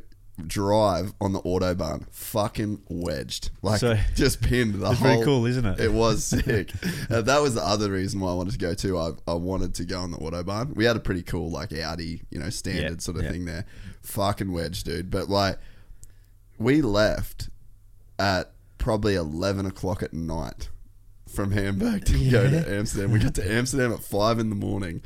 Drive 0.48 1.12
on 1.20 1.32
the 1.32 1.40
autobahn, 1.42 2.06
fucking 2.12 2.82
wedged, 2.88 3.50
like 3.62 3.80
So- 3.80 3.98
just 4.14 4.40
pinned 4.40 4.74
the 4.74 4.90
It's 4.90 4.98
whole. 5.00 5.08
very 5.12 5.24
cool, 5.24 5.46
isn't 5.46 5.64
it? 5.64 5.80
It 5.80 5.92
was 5.92 6.24
sick. 6.44 6.72
uh, 7.10 7.22
that 7.22 7.40
was 7.40 7.54
the 7.54 7.62
other 7.66 7.90
reason 7.90 8.20
why 8.20 8.30
I 8.30 8.34
wanted 8.34 8.52
to 8.52 8.58
go 8.58 8.74
too. 8.74 8.98
I, 8.98 9.12
I 9.26 9.34
wanted 9.34 9.74
to 9.76 9.84
go 9.84 10.00
on 10.00 10.10
the 10.10 10.18
autobahn. 10.18 10.74
We 10.74 10.84
had 10.84 10.96
a 10.96 11.00
pretty 11.00 11.22
cool 11.22 11.50
like 11.50 11.72
Audi, 11.72 12.22
you 12.30 12.38
know, 12.38 12.50
standard 12.50 12.82
Yeah, 12.92 12.98
sort 12.98 13.16
of 13.18 13.24
yeah. 13.24 13.30
thing 13.32 13.44
there. 13.44 13.66
Fucking 14.02 14.52
wedged, 14.52 14.84
dude. 14.86 15.10
But 15.10 15.28
like, 15.28 15.58
we 16.58 16.82
left 16.82 17.48
at 18.18 18.52
probably 18.78 19.14
eleven 19.14 19.66
o'clock 19.66 20.02
at 20.02 20.12
night 20.12 20.68
from 21.28 21.52
Hamburg 21.52 22.04
to 22.06 22.30
go 22.30 22.50
to 22.50 22.74
Amsterdam. 22.76 23.12
We 23.12 23.18
got 23.20 23.34
to 23.36 23.52
Amsterdam 23.52 23.92
at 23.92 24.00
five 24.00 24.38
in 24.38 24.48
the 24.50 24.56
morning. 24.56 25.00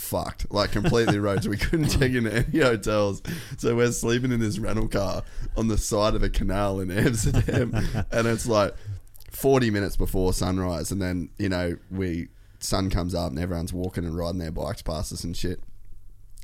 Fucked, 0.00 0.50
like 0.50 0.72
completely 0.72 1.18
roached. 1.18 1.46
We 1.46 1.56
couldn't 1.56 1.88
check 2.00 2.12
into 2.12 2.34
any 2.34 2.60
hotels, 2.60 3.22
so 3.58 3.76
we're 3.76 3.92
sleeping 3.92 4.32
in 4.32 4.40
this 4.40 4.58
rental 4.58 4.88
car 4.88 5.22
on 5.56 5.68
the 5.68 5.78
side 5.78 6.14
of 6.14 6.22
a 6.22 6.30
canal 6.30 6.80
in 6.80 6.90
Amsterdam, 6.90 7.74
and 8.10 8.26
it's 8.26 8.46
like 8.46 8.74
forty 9.30 9.70
minutes 9.70 9.96
before 9.96 10.32
sunrise, 10.32 10.90
and 10.90 11.00
then 11.00 11.30
you 11.38 11.48
know 11.48 11.76
we 11.90 12.28
sun 12.58 12.90
comes 12.90 13.14
up 13.14 13.30
and 13.30 13.38
everyone's 13.38 13.72
walking 13.72 14.04
and 14.04 14.16
riding 14.16 14.38
their 14.38 14.50
bikes 14.50 14.82
past 14.82 15.12
us 15.12 15.24
and 15.24 15.34
shit 15.34 15.62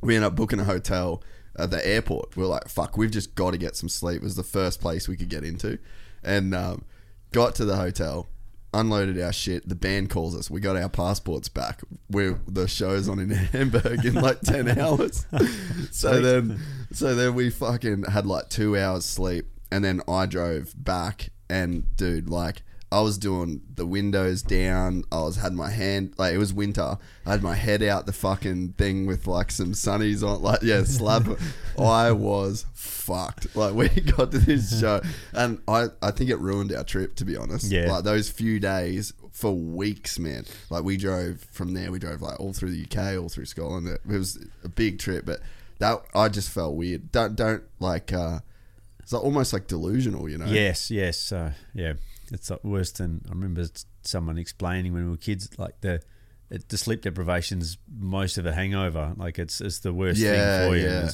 we 0.02 0.16
end 0.16 0.24
up 0.24 0.34
booking 0.34 0.60
a 0.60 0.64
hotel 0.64 1.22
at 1.58 1.70
the 1.70 1.86
airport. 1.86 2.36
We 2.36 2.44
are 2.44 2.48
like, 2.48 2.68
fuck, 2.68 2.96
we've 2.96 3.10
just 3.10 3.34
got 3.34 3.52
to 3.52 3.58
get 3.58 3.76
some 3.76 3.88
sleep. 3.88 4.16
It 4.16 4.22
was 4.22 4.36
the 4.36 4.42
first 4.42 4.80
place 4.80 5.08
we 5.08 5.16
could 5.16 5.28
get 5.28 5.44
into. 5.44 5.78
And 6.22 6.54
um, 6.54 6.84
got 7.32 7.54
to 7.56 7.64
the 7.64 7.76
hotel, 7.76 8.28
unloaded 8.74 9.20
our 9.20 9.32
shit. 9.32 9.68
The 9.68 9.74
band 9.74 10.10
calls 10.10 10.36
us. 10.36 10.50
We 10.50 10.60
got 10.60 10.76
our 10.76 10.88
passports 10.88 11.48
back. 11.48 11.82
We're 12.10 12.40
the 12.46 12.68
show's 12.68 13.08
on 13.08 13.18
in 13.18 13.30
Hamburg 13.30 14.04
in 14.04 14.14
like 14.14 14.40
ten 14.40 14.68
hours. 14.78 15.26
so 15.90 16.20
then, 16.20 16.60
so 16.92 17.14
then 17.14 17.34
we 17.34 17.50
fucking 17.50 18.04
had 18.04 18.26
like 18.26 18.48
two 18.48 18.76
hours 18.76 19.04
sleep, 19.04 19.46
and 19.70 19.84
then 19.84 20.00
I 20.08 20.26
drove 20.26 20.72
back. 20.76 21.30
And 21.48 21.96
dude, 21.96 22.28
like. 22.28 22.62
I 22.92 23.00
was 23.00 23.18
doing 23.18 23.62
the 23.74 23.84
windows 23.84 24.42
down. 24.42 25.02
I 25.10 25.20
was 25.22 25.36
had 25.36 25.52
my 25.52 25.70
hand 25.70 26.14
like 26.18 26.32
it 26.34 26.38
was 26.38 26.54
winter. 26.54 26.98
I 27.24 27.30
had 27.32 27.42
my 27.42 27.54
head 27.54 27.82
out 27.82 28.06
the 28.06 28.12
fucking 28.12 28.74
thing 28.78 29.06
with 29.06 29.26
like 29.26 29.50
some 29.50 29.72
sunnies 29.72 30.26
on, 30.26 30.40
like 30.42 30.62
yeah, 30.62 30.84
slab. 30.84 31.38
I 31.78 32.12
was 32.12 32.64
fucked. 32.74 33.56
Like 33.56 33.74
we 33.74 33.88
got 34.16 34.30
to 34.30 34.38
this 34.38 34.80
show, 34.80 35.00
and 35.32 35.60
I 35.66 35.86
I 36.00 36.12
think 36.12 36.30
it 36.30 36.38
ruined 36.38 36.72
our 36.72 36.84
trip 36.84 37.16
to 37.16 37.24
be 37.24 37.36
honest. 37.36 37.70
Yeah. 37.72 37.90
like 37.90 38.04
those 38.04 38.30
few 38.30 38.60
days 38.60 39.12
for 39.32 39.52
weeks, 39.52 40.18
man. 40.18 40.44
Like 40.70 40.84
we 40.84 40.96
drove 40.96 41.40
from 41.50 41.74
there. 41.74 41.90
We 41.90 41.98
drove 41.98 42.22
like 42.22 42.38
all 42.38 42.52
through 42.52 42.70
the 42.70 42.84
UK, 42.84 43.20
all 43.20 43.28
through 43.28 43.46
Scotland. 43.46 43.88
It 43.88 44.00
was 44.06 44.38
a 44.62 44.68
big 44.68 44.98
trip, 45.00 45.26
but 45.26 45.40
that 45.80 46.02
I 46.14 46.28
just 46.28 46.50
felt 46.50 46.76
weird. 46.76 47.10
Don't 47.10 47.34
don't 47.34 47.64
like. 47.80 48.12
uh 48.12 48.38
It's 49.00 49.12
like 49.12 49.24
almost 49.24 49.52
like 49.52 49.66
delusional, 49.66 50.28
you 50.28 50.38
know. 50.38 50.46
Yes, 50.46 50.90
yes, 50.90 51.32
uh, 51.32 51.52
yeah. 51.74 51.94
It's 52.32 52.50
like 52.50 52.62
worse 52.64 52.90
than 52.92 53.22
I 53.26 53.30
remember 53.30 53.64
someone 54.02 54.38
explaining 54.38 54.92
when 54.92 55.04
we 55.04 55.10
were 55.10 55.16
kids. 55.16 55.48
Like 55.58 55.80
the 55.80 56.02
it, 56.50 56.68
the 56.68 56.78
sleep 56.78 57.02
deprivation's 57.02 57.78
most 57.98 58.38
of 58.38 58.46
a 58.46 58.52
hangover. 58.52 59.14
Like 59.16 59.38
it's 59.38 59.60
it's 59.60 59.80
the 59.80 59.92
worst 59.92 60.20
Yeah, 60.20 60.32
thing 60.60 60.68
for 60.70 60.76
you. 60.76 60.86
yeah. 60.88 61.10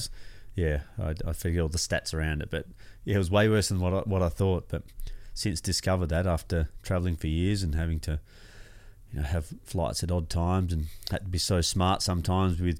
Yeah. 0.55 0.79
I, 0.99 1.29
I 1.29 1.33
figure 1.33 1.61
all 1.63 1.69
the 1.69 1.77
stats 1.79 2.13
around 2.13 2.41
it, 2.43 2.49
but 2.51 2.67
yeah, 3.05 3.15
it 3.15 3.17
was 3.17 3.31
way 3.31 3.49
worse 3.49 3.69
than 3.69 3.79
what 3.79 3.93
I, 3.93 3.97
what 4.01 4.21
I 4.21 4.29
thought. 4.29 4.69
But 4.69 4.83
since 5.33 5.59
discovered 5.61 6.07
that 6.09 6.27
after 6.27 6.69
traveling 6.83 7.15
for 7.15 7.27
years 7.27 7.63
and 7.63 7.73
having 7.73 7.99
to 8.01 8.19
you 9.11 9.19
know 9.19 9.25
have 9.25 9.47
flights 9.63 10.03
at 10.03 10.11
odd 10.11 10.29
times 10.29 10.71
and 10.73 10.87
had 11.09 11.23
to 11.25 11.29
be 11.29 11.39
so 11.39 11.61
smart 11.61 12.01
sometimes 12.03 12.59
with 12.61 12.79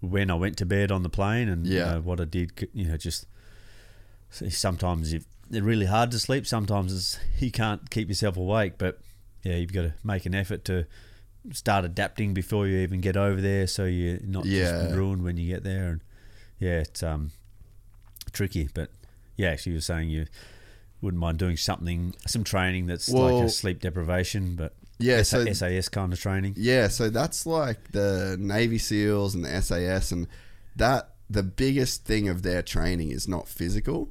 when 0.00 0.30
I 0.30 0.34
went 0.34 0.56
to 0.58 0.64
bed 0.66 0.90
on 0.90 1.02
the 1.02 1.10
plane 1.10 1.48
and 1.50 1.66
you 1.66 1.78
know, 1.78 2.00
what 2.00 2.20
I 2.20 2.24
did. 2.24 2.68
You 2.72 2.86
know, 2.88 2.96
just 2.96 3.26
sometimes 4.30 5.12
you, 5.12 5.20
they're 5.50 5.62
really 5.62 5.86
hard 5.86 6.10
to 6.12 6.18
sleep. 6.18 6.46
Sometimes 6.46 7.18
you 7.38 7.50
can't 7.50 7.90
keep 7.90 8.08
yourself 8.08 8.36
awake, 8.36 8.74
but 8.78 9.00
yeah, 9.42 9.56
you've 9.56 9.72
got 9.72 9.82
to 9.82 9.94
make 10.04 10.24
an 10.26 10.34
effort 10.34 10.64
to 10.66 10.86
start 11.52 11.84
adapting 11.84 12.34
before 12.34 12.66
you 12.66 12.78
even 12.78 13.00
get 13.00 13.16
over 13.16 13.40
there, 13.40 13.66
so 13.66 13.84
you're 13.84 14.20
not 14.22 14.44
Yeah. 14.44 14.82
just 14.82 14.94
ruined 14.94 15.22
when 15.24 15.36
you 15.36 15.46
get 15.52 15.64
there. 15.64 15.88
And 15.88 16.00
yeah, 16.58 16.80
it's 16.80 17.02
um 17.02 17.32
tricky, 18.32 18.68
but 18.74 18.90
yeah, 19.36 19.50
actually, 19.50 19.72
you 19.72 19.76
were 19.78 19.82
saying 19.82 20.10
you 20.10 20.26
wouldn't 21.00 21.20
mind 21.20 21.38
doing 21.38 21.56
something, 21.56 22.14
some 22.26 22.44
training 22.44 22.86
that's 22.86 23.08
like 23.08 23.42
a 23.42 23.48
sleep 23.48 23.80
deprivation, 23.80 24.54
but 24.54 24.74
Yeah, 24.98 25.22
SA 25.22 25.44
so- 25.44 25.52
SAS 25.52 25.88
kind 25.88 26.12
of 26.12 26.20
training. 26.20 26.54
Yeah, 26.58 26.88
so 26.88 27.08
that's 27.08 27.46
like 27.46 27.92
the 27.92 28.36
Navy 28.38 28.76
SEALs 28.76 29.34
and 29.34 29.44
the 29.44 29.62
SAS, 29.62 30.12
and 30.12 30.26
that 30.76 31.14
the 31.30 31.42
biggest 31.42 32.04
thing 32.04 32.28
of 32.28 32.42
their 32.42 32.60
training 32.60 33.10
is 33.12 33.26
not 33.26 33.48
physical, 33.48 34.10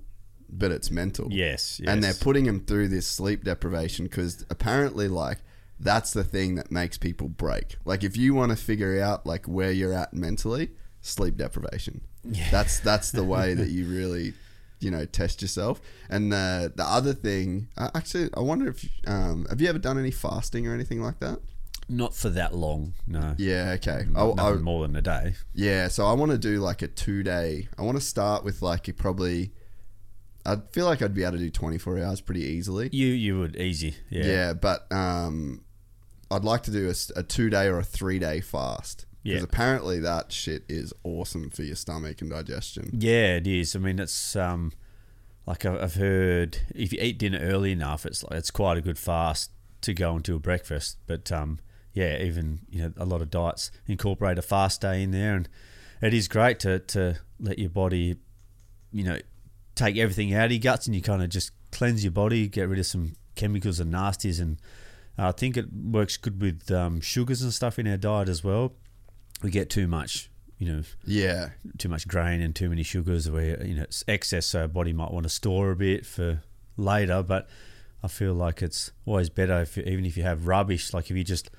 but 0.51 0.71
it's 0.71 0.89
mental. 0.91 1.27
Yes, 1.31 1.79
and 1.85 2.03
they're 2.03 2.13
putting 2.13 2.45
them 2.45 2.59
through 2.61 2.87
this 2.89 3.05
sleep 3.07 3.43
deprivation 3.43 4.05
because 4.05 4.45
apparently, 4.49 5.07
like, 5.07 5.39
that's 5.79 6.11
the 6.11 6.23
thing 6.23 6.55
that 6.55 6.71
makes 6.71 6.97
people 6.97 7.29
break. 7.29 7.75
Like, 7.85 8.03
if 8.03 8.17
you 8.17 8.33
want 8.33 8.51
to 8.51 8.55
figure 8.57 9.01
out 9.01 9.25
like 9.25 9.45
where 9.45 9.71
you're 9.71 9.93
at 9.93 10.13
mentally, 10.13 10.71
sleep 11.01 11.37
deprivation. 11.37 12.01
Yeah. 12.23 12.49
That's 12.51 12.79
that's 12.79 13.11
the 13.11 13.23
way 13.23 13.53
that 13.53 13.69
you 13.75 13.85
really, 13.87 14.33
you 14.79 14.91
know, 14.91 15.05
test 15.05 15.41
yourself. 15.41 15.79
And 16.09 16.31
the 16.33 16.73
the 16.75 16.83
other 16.83 17.13
thing, 17.13 17.69
uh, 17.77 17.89
actually, 17.95 18.29
I 18.35 18.41
wonder 18.41 18.67
if 18.69 18.85
um, 19.07 19.45
have 19.49 19.61
you 19.61 19.69
ever 19.69 19.79
done 19.79 19.97
any 19.97 20.11
fasting 20.11 20.67
or 20.67 20.73
anything 20.73 21.01
like 21.01 21.19
that? 21.19 21.39
Not 21.91 22.13
for 22.13 22.29
that 22.29 22.53
long, 22.53 22.93
no. 23.07 23.33
Yeah, 23.39 23.71
okay. 23.77 24.05
Not- 24.11 24.39
I- 24.39 24.49
I- 24.51 24.53
more 24.57 24.83
than 24.85 24.95
a 24.95 25.01
day. 25.01 25.33
Yeah, 25.55 25.87
so 25.87 26.05
I 26.05 26.13
want 26.13 26.31
to 26.31 26.37
do 26.37 26.59
like 26.59 26.81
a 26.83 26.87
two 26.87 27.23
day. 27.23 27.67
I 27.79 27.81
want 27.81 27.97
to 27.97 28.03
start 28.03 28.43
with 28.43 28.61
like 28.61 28.87
a 28.89 28.93
probably. 28.93 29.53
I 30.53 30.57
feel 30.71 30.85
like 30.85 31.01
I'd 31.01 31.13
be 31.13 31.23
able 31.23 31.33
to 31.33 31.37
do 31.39 31.49
twenty 31.49 31.77
four 31.77 31.99
hours 31.99 32.21
pretty 32.21 32.43
easily. 32.43 32.89
You 32.91 33.07
you 33.07 33.39
would 33.39 33.55
easy, 33.55 33.95
yeah. 34.09 34.25
Yeah, 34.25 34.53
but 34.53 34.91
um, 34.91 35.63
I'd 36.31 36.43
like 36.43 36.63
to 36.63 36.71
do 36.71 36.91
a 37.15 37.23
two 37.23 37.49
day 37.49 37.67
or 37.67 37.79
a 37.79 37.83
three 37.83 38.19
day 38.19 38.41
fast 38.41 39.05
because 39.23 39.39
Yeah. 39.41 39.43
apparently 39.43 39.99
that 39.99 40.31
shit 40.31 40.63
is 40.69 40.93
awesome 41.03 41.49
for 41.49 41.63
your 41.63 41.75
stomach 41.75 42.21
and 42.21 42.29
digestion. 42.31 42.89
Yeah, 42.93 43.35
it 43.35 43.47
is. 43.47 43.75
I 43.75 43.79
mean, 43.79 43.99
it's 43.99 44.35
um, 44.35 44.71
like 45.45 45.65
I've 45.65 45.81
I've 45.81 45.95
heard 45.95 46.59
if 46.73 46.93
you 46.93 46.99
eat 47.01 47.19
dinner 47.19 47.39
early 47.41 47.71
enough, 47.71 48.05
it's 48.05 48.23
like 48.23 48.33
it's 48.33 48.51
quite 48.51 48.77
a 48.77 48.81
good 48.81 48.97
fast 48.97 49.51
to 49.81 49.93
go 49.93 50.15
into 50.15 50.35
a 50.35 50.39
breakfast. 50.39 50.97
But 51.07 51.31
um, 51.31 51.59
yeah, 51.93 52.17
even 52.21 52.59
you 52.69 52.81
know 52.83 52.93
a 52.97 53.05
lot 53.05 53.21
of 53.21 53.29
diets 53.29 53.71
incorporate 53.87 54.37
a 54.37 54.41
fast 54.41 54.81
day 54.81 55.03
in 55.03 55.11
there, 55.11 55.35
and 55.35 55.49
it 56.01 56.13
is 56.13 56.27
great 56.27 56.59
to 56.61 56.79
to 56.79 57.19
let 57.39 57.57
your 57.59 57.69
body, 57.69 58.17
you 58.91 59.03
know, 59.03 59.17
take 59.79 59.97
everything 59.97 60.33
out 60.33 60.45
of 60.45 60.51
your 60.51 60.59
guts 60.59 60.85
and 60.87 60.95
you 60.95 61.01
kind 61.01 61.23
of 61.23 61.29
just 61.29 61.51
cleanse 61.71 62.03
your 62.03 62.11
body, 62.11 62.47
get 62.47 62.67
rid 62.67 62.79
of 62.79 62.85
some 62.85 63.13
chemicals 63.35 63.79
and 63.79 63.93
nasties, 63.93 64.39
and 64.41 64.57
I 65.17 65.31
think 65.31 65.55
it 65.57 65.67
works 65.73 66.17
good 66.17 66.41
with 66.41 66.69
um, 66.71 66.99
sugars 67.01 67.41
and 67.41 67.53
stuff 67.53 67.79
in 67.79 67.87
our 67.87 67.97
diet 67.97 68.29
as 68.29 68.43
well. 68.43 68.73
We 69.41 69.51
get 69.51 69.69
too 69.69 69.87
much, 69.87 70.29
you 70.57 70.71
know, 70.71 70.81
Yeah, 71.05 71.49
too 71.77 71.87
much 71.89 72.07
grain 72.07 72.41
and 72.41 72.53
too 72.53 72.69
many 72.69 72.83
sugars 72.83 73.29
where 73.29 73.63
you 73.65 73.75
know 73.75 73.83
it's 73.83 74.03
excess 74.07 74.47
so 74.47 74.61
our 74.61 74.67
body 74.67 74.91
might 74.93 75.11
want 75.11 75.23
to 75.23 75.29
store 75.29 75.71
a 75.71 75.75
bit 75.75 76.05
for 76.05 76.41
later 76.75 77.23
but 77.23 77.47
I 78.03 78.07
feel 78.07 78.33
like 78.33 78.61
it's 78.61 78.91
always 79.05 79.29
better 79.29 79.61
if 79.61 79.75
you, 79.77 79.83
even 79.83 80.05
if 80.05 80.15
you 80.17 80.23
have 80.23 80.47
rubbish 80.47 80.93
like 80.93 81.09
if 81.09 81.15
you 81.17 81.23
just 81.23 81.49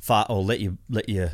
fart 0.00 0.28
or 0.30 0.42
let 0.42 0.60
you 0.60 0.78
let 0.88 1.08
your 1.08 1.30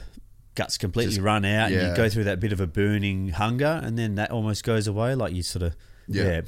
guts 0.54 0.76
completely 0.78 1.14
Just- 1.14 1.22
run 1.24 1.44
out 1.44 1.70
and 1.70 1.90
you 1.90 1.96
go 1.96 2.08
through 2.08 2.24
that 2.24 2.40
bit 2.40 2.52
of 2.52 2.60
a 2.60 2.66
burning 2.66 3.30
hunger 3.30 3.80
and 3.82 3.98
then 3.98 4.14
that 4.16 4.30
almost 4.30 4.64
goes 4.64 4.86
away 4.86 5.14
like 5.14 5.32
you 5.34 5.42
sort 5.42 5.62
of 5.62 5.74
Yeah. 6.10 6.24
yeah, 6.24 6.40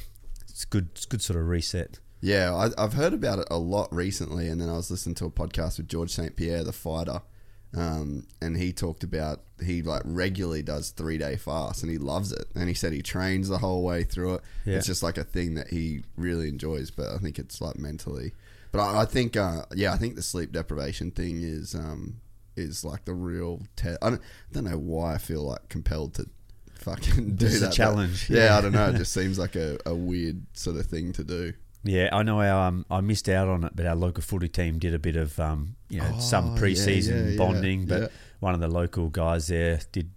it's 0.48 0.64
good 0.64 0.88
it's 0.92 1.06
good 1.06 1.22
sort 1.22 1.38
of 1.38 1.48
reset 1.48 1.98
yeah. 2.22 2.54
I, 2.54 2.82
I've 2.82 2.94
heard 2.94 3.12
about 3.12 3.40
it 3.40 3.48
a 3.50 3.58
lot 3.58 3.92
recently, 3.92 4.48
and 4.48 4.60
then 4.60 4.70
I 4.70 4.74
was 4.74 4.90
listening 4.90 5.16
to 5.16 5.26
a 5.26 5.30
podcast 5.30 5.76
with 5.76 5.88
Georges 5.88 6.14
St-Pierre, 6.14 6.62
the 6.62 6.72
fighter, 6.72 7.20
um, 7.76 8.26
and 8.40 8.56
he 8.56 8.72
talked 8.72 9.02
about 9.02 9.42
he 9.62 9.82
like 9.82 10.02
regularly 10.04 10.62
does 10.62 10.90
three 10.90 11.18
day 11.18 11.36
fast, 11.36 11.82
and 11.82 11.90
he 11.90 11.98
loves 11.98 12.32
it. 12.32 12.46
And 12.54 12.68
he 12.68 12.74
said 12.74 12.92
he 12.92 13.02
trains 13.02 13.48
the 13.48 13.58
whole 13.58 13.82
way 13.82 14.04
through 14.04 14.34
it. 14.34 14.42
Yeah. 14.64 14.76
It's 14.76 14.86
just 14.86 15.02
like 15.02 15.18
a 15.18 15.24
thing 15.24 15.54
that 15.54 15.68
he 15.68 16.02
really 16.16 16.48
enjoys, 16.48 16.90
but 16.90 17.08
I 17.08 17.18
think 17.18 17.38
it's 17.38 17.60
like 17.60 17.76
mentally. 17.76 18.32
But 18.70 18.80
I, 18.80 19.02
I 19.02 19.04
think, 19.04 19.36
uh, 19.36 19.64
yeah, 19.74 19.92
I 19.92 19.96
think 19.98 20.14
the 20.14 20.22
sleep 20.22 20.52
deprivation 20.52 21.10
thing 21.10 21.42
is 21.42 21.74
um, 21.74 22.20
is 22.56 22.84
like 22.84 23.04
the 23.04 23.14
real. 23.14 23.62
Te- 23.74 23.96
I, 24.00 24.10
don't, 24.10 24.22
I 24.22 24.52
don't 24.52 24.64
know 24.64 24.78
why 24.78 25.14
I 25.14 25.18
feel 25.18 25.42
like 25.42 25.68
compelled 25.68 26.14
to 26.14 26.28
fucking 26.82 27.36
do 27.36 27.46
It's 27.46 27.56
a 27.56 27.60
that. 27.60 27.66
but- 27.68 27.74
challenge, 27.74 28.28
yeah, 28.30 28.44
yeah. 28.46 28.58
I 28.58 28.60
don't 28.60 28.72
know. 28.72 28.88
It 28.90 28.96
just 28.96 29.12
seems 29.12 29.38
like 29.38 29.56
a, 29.56 29.78
a 29.86 29.94
weird 29.94 30.42
sort 30.54 30.76
of 30.76 30.86
thing 30.86 31.12
to 31.14 31.24
do. 31.24 31.52
Yeah, 31.84 32.10
I 32.12 32.22
know. 32.22 32.40
Our, 32.40 32.68
um, 32.68 32.86
I 32.90 33.00
missed 33.00 33.28
out 33.28 33.48
on 33.48 33.64
it, 33.64 33.72
but 33.74 33.86
our 33.86 33.96
local 33.96 34.22
footy 34.22 34.48
team 34.48 34.78
did 34.78 34.94
a 34.94 34.98
bit 35.00 35.16
of 35.16 35.38
um, 35.40 35.74
you 35.88 35.98
know 36.00 36.12
Oh, 36.14 36.20
some 36.20 36.56
preseason 36.56 37.24
yeah, 37.24 37.30
yeah, 37.32 37.36
bonding. 37.38 37.86
But 37.86 38.12
one 38.40 38.54
of 38.54 38.60
the 38.60 38.68
local 38.68 39.08
guys 39.08 39.48
there 39.48 39.80
did 39.90 40.10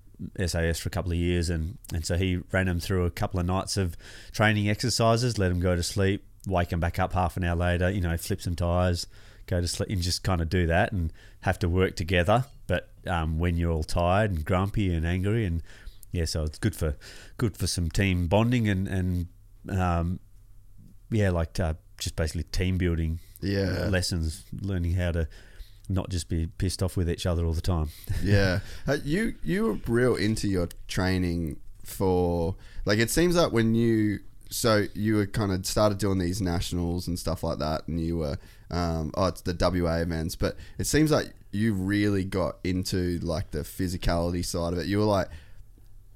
SAS 0.45 0.80
for 0.80 0.88
a 0.88 0.91
couple 0.91 1.11
of 1.11 1.18
years, 1.18 1.49
and 1.49 1.78
and 1.91 2.05
so 2.05 2.18
he 2.18 2.38
ran 2.51 2.68
them 2.68 2.80
through 2.80 3.05
a 3.05 3.09
couple 3.11 3.39
of 3.39 3.45
nights 3.47 3.78
of 3.78 3.97
training 4.32 4.70
exercises, 4.70 5.39
let 5.39 5.49
them 5.49 5.59
go 5.59 5.76
to 5.76 5.82
sleep, 5.84 6.24
wake 6.47 6.70
them 6.70 6.80
back 6.80 6.99
up 6.99 7.13
half 7.13 7.36
an 7.36 7.43
hour 7.43 7.55
later. 7.55 7.89
You 7.89 8.01
know, 8.01 8.16
flip 8.16 8.41
some 8.41 8.55
tires, 8.55 9.07
go 9.47 9.59
to 9.59 9.68
sleep, 9.68 9.89
and 9.89 10.01
just 10.03 10.22
kind 10.24 10.41
of 10.41 10.49
do 10.51 10.68
that, 10.68 10.91
and 10.91 11.11
have 11.41 11.57
to 11.59 11.68
work 11.70 11.95
together. 11.95 12.45
But 12.68 12.89
um, 13.07 13.39
when 13.39 13.57
you're 13.57 13.72
all 13.72 13.84
tired 13.84 14.30
and 14.32 14.45
grumpy 14.45 14.93
and 14.93 15.03
angry, 15.05 15.45
and 15.45 15.63
yeah, 16.16 16.26
so 16.26 16.43
it's 16.43 16.57
good 16.59 16.76
for 16.76 16.95
good 17.38 17.55
for 17.57 17.68
some 17.68 17.89
team 17.89 18.28
bonding 18.28 18.68
and 18.70 18.88
and 18.88 19.28
um, 19.70 20.20
yeah, 21.11 21.30
like 21.30 21.59
uh, 21.59 21.74
just 21.99 22.16
basically 22.16 22.43
team 22.43 22.78
building 22.78 23.20
Yeah. 23.41 23.88
lessons, 23.89 24.43
learning 24.61 24.93
how 24.93 25.11
to 25.11 25.28
not 25.88 26.09
just 26.09 26.30
be 26.30 26.47
pissed 26.47 26.82
off 26.82 26.97
with 26.97 27.09
each 27.09 27.26
other 27.26 27.45
all 27.45 27.53
the 27.53 27.61
time. 27.61 27.89
yeah. 28.24 28.59
Uh, 28.88 28.97
you 29.03 29.36
you 29.43 29.63
were 29.66 29.74
real 29.88 30.16
into 30.16 30.47
your 30.47 30.68
training 30.88 31.57
for 31.84 32.55
like 32.86 32.97
it 32.99 33.11
seems 33.11 33.36
like 33.36 33.51
when 33.51 33.76
you 33.76 34.20
so 34.49 34.86
you 34.95 35.16
were 35.16 35.26
kind 35.28 35.51
of 35.51 35.66
started 35.66 35.97
doing 35.99 36.18
these 36.18 36.41
nationals 36.41 37.07
and 37.07 37.18
stuff 37.20 37.43
like 37.43 37.59
that 37.59 37.88
and 37.88 37.99
you 37.99 38.18
were 38.18 38.38
um, 38.72 39.11
oh 39.16 39.26
it's 39.28 39.41
the 39.41 39.53
WA 39.53 39.97
events 39.97 40.36
but 40.36 40.55
it 40.80 40.86
seems 40.86 41.11
like 41.11 41.34
you 41.51 41.74
really 41.74 42.24
got 42.24 42.57
into 42.63 43.20
like 43.22 43.51
the 43.51 43.59
physicality 43.59 44.43
side 44.43 44.74
of 44.74 44.80
it 44.80 44.88
you 44.88 44.97
were 44.97 45.03
like 45.05 45.28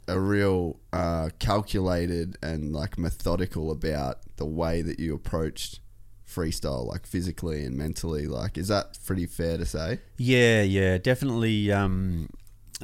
a 0.10 0.20
real 0.20 0.80
uh, 0.94 1.30
calculated 1.40 2.38
and 2.42 2.74
like 2.74 2.98
methodical 2.98 3.72
about 3.72 4.20
the 4.38 4.46
way 4.46 4.82
that 4.82 5.00
you 5.00 5.14
approached 5.16 5.80
freestyle 6.28 6.86
like 6.86 7.08
physically 7.08 7.66
and 7.66 7.76
mentally 7.76 8.28
like 8.28 8.56
is 8.58 8.68
that 8.68 8.98
pretty 9.06 9.26
fair 9.26 9.58
to 9.58 9.66
say 9.66 10.00
Yeah, 10.18 10.62
yeah, 10.62 10.98
definitely. 10.98 11.72
Um, 11.72 12.30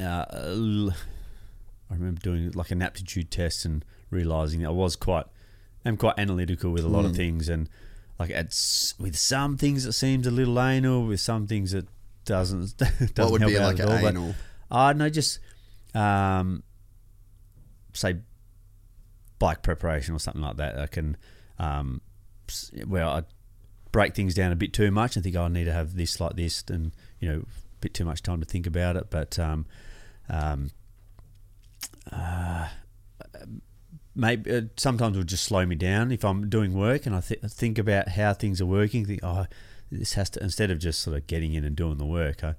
uh, 0.02 0.26
I 1.90 1.94
remember 1.94 2.20
doing 2.22 2.52
like 2.52 2.72
an 2.72 2.82
aptitude 2.82 3.30
test 3.32 3.66
and 3.66 3.86
realizing 4.10 4.66
I 4.66 4.70
was 4.72 4.96
quite, 4.96 5.26
I'm 5.86 5.98
quite 5.98 6.16
analytical 6.18 6.72
with 6.72 6.84
a 6.84 6.88
lot 6.88 7.06
of 7.06 7.12
Mm. 7.12 7.16
things, 7.18 7.50
and 7.50 7.70
like 8.20 8.32
it's 8.32 8.96
with 9.00 9.16
some 9.18 9.58
things 9.58 9.86
it 9.86 9.92
seems 9.94 10.26
a 10.26 10.32
little 10.32 10.60
anal, 10.60 11.06
with 11.06 11.20
some 11.20 11.46
things 11.48 11.74
it 11.74 11.88
doesn't. 12.26 12.76
doesn't 12.78 13.18
what 13.20 13.32
would 13.32 13.42
help 13.42 13.54
be 13.54 13.60
out 13.60 13.66
like 13.74 13.80
at 13.80 13.88
an 13.88 13.92
all, 13.96 14.02
but- 14.02 14.10
anal 14.10 14.36
I 14.72 14.94
know, 14.94 15.10
just 15.10 15.40
um, 15.94 16.64
say 17.96 18.18
bike 19.40 19.62
preparation 19.62 20.16
or 20.16 20.20
something 20.20 20.42
like 20.42 20.58
that. 20.58 20.78
I 20.78 20.88
can, 20.88 21.18
um, 21.60 22.02
well, 22.86 23.10
I 23.10 23.24
break 23.92 24.14
things 24.14 24.34
down 24.34 24.52
a 24.52 24.56
bit 24.56 24.74
too 24.74 24.92
much 24.92 25.16
and 25.16 25.24
think 25.24 25.36
oh, 25.36 25.44
I 25.44 25.48
need 25.48 25.66
to 25.66 25.74
have 25.74 25.96
this 25.96 26.20
like 26.20 26.36
this, 26.36 26.64
and 26.70 26.92
you 27.20 27.30
know, 27.30 27.40
a 27.40 27.80
bit 27.82 27.94
too 27.94 28.06
much 28.06 28.22
time 28.22 28.40
to 28.40 28.46
think 28.46 28.68
about 28.68 28.96
it. 28.96 29.10
But 29.10 29.40
um, 29.40 29.66
um, 30.30 30.70
uh, 32.12 32.68
maybe 34.16 34.52
uh, 34.52 34.62
sometimes 34.78 35.16
it 35.16 35.20
would 35.20 35.28
just 35.28 35.44
slow 35.44 35.66
me 35.66 35.76
down 35.76 36.12
if 36.12 36.24
I'm 36.24 36.50
doing 36.50 36.74
work 36.74 37.06
and 37.06 37.16
I 37.16 37.22
th- 37.22 37.42
think 37.42 37.78
about 37.78 38.10
how 38.10 38.34
things 38.34 38.62
are 38.62 38.66
working. 38.66 39.06
Think 39.06 39.22
oh, 39.24 39.46
this 39.92 40.14
has 40.14 40.30
to 40.32 40.44
instead 40.44 40.72
of 40.72 40.80
just 40.80 41.00
sort 41.00 41.18
of 41.18 41.28
getting 41.28 41.54
in 41.54 41.64
and 41.64 41.76
doing 41.76 41.98
the 41.98 42.06
work, 42.06 42.44
I 42.44 42.56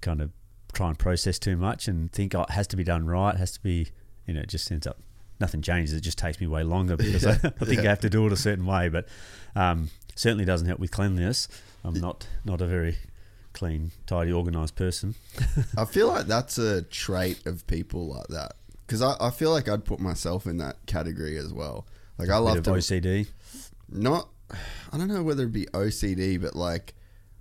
kind 0.00 0.20
of 0.20 0.30
try 0.72 0.88
and 0.88 0.98
process 0.98 1.38
too 1.38 1.56
much 1.56 1.86
and 1.88 2.10
think 2.10 2.34
oh, 2.34 2.42
it 2.42 2.50
has 2.50 2.66
to 2.68 2.76
be 2.76 2.84
done 2.84 3.06
right. 3.06 3.36
Has 3.36 3.52
to 3.52 3.60
be 3.60 3.88
you 4.26 4.34
know 4.34 4.40
it 4.40 4.48
just 4.48 4.70
ends 4.70 4.86
up 4.86 4.98
nothing 5.40 5.62
changes. 5.62 5.94
It 5.94 6.00
just 6.00 6.18
takes 6.18 6.40
me 6.40 6.46
way 6.46 6.62
longer 6.62 6.96
because 6.98 7.26
I, 7.26 7.32
I 7.32 7.64
think 7.64 7.80
I 7.80 7.84
have 7.84 8.00
to 8.00 8.10
do 8.10 8.26
it 8.26 8.32
a 8.32 8.36
certain 8.36 8.66
way. 8.66 8.88
But 8.88 9.08
um, 9.54 9.90
certainly 10.14 10.44
doesn't 10.44 10.66
help 10.66 10.80
with 10.80 10.90
cleanliness. 10.90 11.48
I'm 11.84 11.94
not 11.94 12.26
not 12.44 12.60
a 12.60 12.66
very 12.66 12.96
clean, 13.52 13.90
tidy, 14.06 14.32
organised 14.32 14.76
person. 14.76 15.14
I 15.76 15.84
feel 15.84 16.08
like 16.08 16.26
that's 16.26 16.58
a 16.58 16.82
trait 16.82 17.46
of 17.46 17.66
people 17.66 18.08
like 18.08 18.28
that 18.28 18.52
because 18.86 19.02
I, 19.02 19.14
I 19.20 19.30
feel 19.30 19.50
like 19.50 19.68
I'd 19.68 19.84
put 19.84 20.00
myself 20.00 20.46
in 20.46 20.58
that 20.58 20.84
category 20.86 21.36
as 21.36 21.52
well. 21.52 21.86
Like 22.18 22.30
I 22.30 22.38
love 22.38 22.58
OCD. 22.58 23.26
not. 23.88 24.28
I 24.92 24.98
don't 24.98 25.08
know 25.08 25.22
whether 25.22 25.42
it'd 25.42 25.52
be 25.52 25.64
OCD, 25.66 26.40
but 26.40 26.54
like 26.54 26.94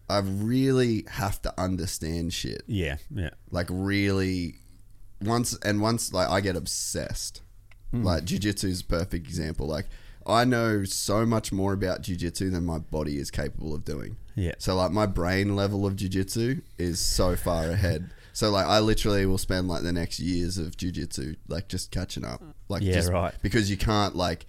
I 0.09 0.19
really 0.19 1.05
have 1.09 1.41
to 1.41 1.53
understand 1.59 2.33
shit. 2.33 2.63
Yeah, 2.67 2.97
yeah. 3.13 3.31
Like 3.49 3.67
really, 3.69 4.55
once 5.21 5.57
and 5.63 5.81
once 5.81 6.13
like 6.13 6.29
I 6.29 6.41
get 6.41 6.55
obsessed. 6.55 7.41
Hmm. 7.91 8.03
Like 8.03 8.25
jujitsu 8.25 8.65
is 8.65 8.81
a 8.81 8.85
perfect 8.85 9.27
example. 9.27 9.67
Like 9.67 9.87
I 10.25 10.45
know 10.45 10.83
so 10.85 11.25
much 11.25 11.51
more 11.51 11.73
about 11.73 12.03
jujitsu 12.03 12.51
than 12.51 12.65
my 12.65 12.79
body 12.79 13.17
is 13.17 13.31
capable 13.31 13.73
of 13.73 13.83
doing. 13.85 14.17
Yeah. 14.35 14.53
So 14.59 14.75
like 14.75 14.91
my 14.91 15.05
brain 15.05 15.55
level 15.55 15.85
of 15.85 15.95
jujitsu 15.95 16.61
is 16.77 16.99
so 16.99 17.35
far 17.35 17.65
ahead. 17.69 18.09
So 18.33 18.49
like 18.49 18.65
I 18.65 18.79
literally 18.79 19.25
will 19.25 19.37
spend 19.37 19.67
like 19.67 19.83
the 19.83 19.91
next 19.91 20.19
years 20.19 20.57
of 20.57 20.77
jujitsu 20.77 21.35
like 21.47 21.67
just 21.67 21.91
catching 21.91 22.23
up. 22.23 22.41
Like 22.69 22.81
Yeah, 22.81 22.93
just 22.93 23.09
right. 23.11 23.33
because 23.41 23.69
you 23.69 23.77
can't 23.77 24.15
like 24.15 24.45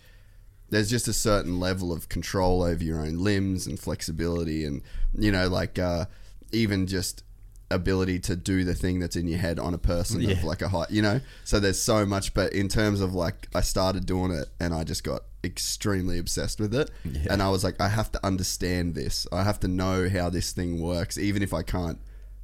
there's 0.71 0.89
just 0.89 1.09
a 1.09 1.13
certain 1.13 1.61
level 1.61 1.93
of 1.93 2.09
control 2.09 2.63
over 2.63 2.83
your 2.83 3.01
own 3.01 3.19
limbs 3.19 3.67
and 3.67 3.79
flexibility 3.79 4.65
and 4.65 4.81
you 5.19 5.31
know 5.31 5.47
like 5.49 5.79
uh 5.79 6.07
even 6.51 6.87
just 6.87 7.25
ability 7.73 8.19
to 8.21 8.37
do 8.37 8.65
the 8.65 8.75
thing 8.75 9.01
that's 9.01 9.17
in 9.17 9.27
your 9.27 9.39
head 9.39 9.59
on 9.59 9.75
a 9.75 9.79
person 9.79 10.29
of 10.31 10.45
like 10.45 10.63
a 10.63 10.69
height 10.69 10.91
you 10.91 11.03
know? 11.03 11.21
So 11.45 11.61
there's 11.61 11.81
so 11.81 12.05
much 12.07 12.35
but 12.35 12.53
in 12.53 12.69
terms 12.69 13.01
of 13.01 13.15
like 13.15 13.49
I 13.55 13.61
started 13.61 14.07
doing 14.07 14.33
it 14.33 14.49
and 14.61 14.75
I 14.75 14.85
just 14.85 15.05
got 15.05 15.23
extremely 15.45 16.19
obsessed 16.19 16.61
with 16.61 16.75
it. 16.75 16.91
And 17.29 17.43
I 17.43 17.49
was 17.49 17.65
like 17.65 17.81
I 17.81 17.89
have 17.89 18.13
to 18.13 18.25
understand 18.25 18.95
this. 18.95 19.27
I 19.33 19.43
have 19.43 19.61
to 19.61 19.69
know 19.69 20.09
how 20.09 20.31
this 20.31 20.53
thing 20.53 20.81
works 20.81 21.19
even 21.19 21.43
if 21.43 21.53
I 21.53 21.63
can't 21.63 21.99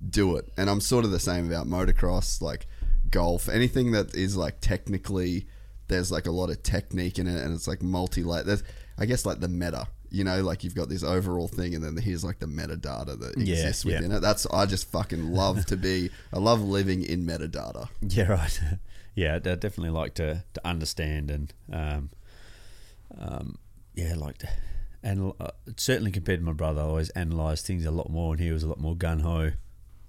do 0.08 0.36
it. 0.36 0.52
And 0.56 0.68
I'm 0.68 0.80
sort 0.80 1.04
of 1.04 1.10
the 1.10 1.20
same 1.20 1.46
about 1.46 1.66
motocross 1.66 2.40
like 2.42 2.66
golf. 3.10 3.48
Anything 3.48 3.92
that 3.92 4.14
is 4.14 4.36
like 4.36 4.60
technically 4.60 5.46
there's 5.88 6.12
like 6.12 6.26
a 6.26 6.30
lot 6.30 6.50
of 6.50 6.62
technique 6.62 7.18
in 7.18 7.26
it 7.26 7.42
and 7.42 7.54
it's 7.54 7.66
like 7.66 7.82
multi 7.82 8.22
like 8.22 8.44
there's 8.44 8.62
I 8.98 9.06
guess 9.06 9.24
like 9.24 9.40
the 9.40 9.48
meta 9.48 9.88
you 10.10 10.24
know 10.24 10.40
like 10.42 10.64
you've 10.64 10.74
got 10.74 10.88
this 10.88 11.02
overall 11.02 11.48
thing 11.48 11.74
and 11.74 11.82
then 11.84 11.96
here's 11.96 12.24
like 12.24 12.38
the 12.38 12.46
metadata 12.46 13.18
that 13.18 13.34
Yeah, 13.36 13.54
exists 13.54 13.84
yeah. 13.84 13.96
within 13.96 14.12
it 14.12 14.20
that's 14.20 14.46
I 14.46 14.66
just 14.66 14.90
fucking 14.90 15.32
love 15.32 15.66
to 15.66 15.76
be 15.76 16.10
I 16.32 16.38
love 16.38 16.60
living 16.62 17.02
in 17.02 17.26
metadata 17.26 17.88
Yeah, 18.00 18.28
right. 18.28 18.60
yeah, 19.14 19.34
I 19.36 19.38
definitely 19.38 19.90
like 19.90 20.14
to, 20.14 20.44
to 20.54 20.66
understand 20.66 21.30
and 21.30 21.54
um, 21.72 22.10
um, 23.18 23.58
yeah, 23.94 24.14
like 24.14 24.38
to, 24.38 24.48
and 25.02 25.32
uh, 25.40 25.48
certainly 25.76 26.10
compared 26.10 26.40
to 26.40 26.44
my 26.46 26.52
brother, 26.52 26.80
I 26.80 26.84
always 26.84 27.10
analysed 27.16 27.66
things 27.66 27.84
a 27.84 27.90
lot 27.90 28.10
more, 28.10 28.34
and 28.34 28.40
he 28.42 28.50
was 28.50 28.62
a 28.62 28.68
lot 28.68 28.78
more 28.80 28.96
gun 28.96 29.20
ho. 29.20 29.50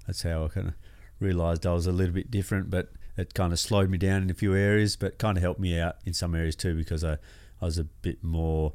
That's 0.07 0.21
how 0.23 0.45
I 0.45 0.47
kind 0.49 0.67
of 0.69 0.73
realised 1.19 1.65
I 1.65 1.73
was 1.73 1.87
a 1.87 1.91
little 1.91 2.13
bit 2.13 2.29
different, 2.31 2.69
but 2.69 2.89
it 3.17 3.33
kind 3.33 3.51
of 3.53 3.59
slowed 3.59 3.89
me 3.89 3.97
down 3.97 4.21
in 4.23 4.29
a 4.29 4.33
few 4.33 4.55
areas, 4.55 4.95
but 4.95 5.17
kind 5.17 5.37
of 5.37 5.43
helped 5.43 5.59
me 5.59 5.77
out 5.79 5.97
in 6.05 6.13
some 6.13 6.35
areas 6.35 6.55
too 6.55 6.75
because 6.75 7.03
I, 7.03 7.13
I 7.61 7.65
was 7.65 7.77
a 7.77 7.83
bit 7.83 8.23
more 8.23 8.73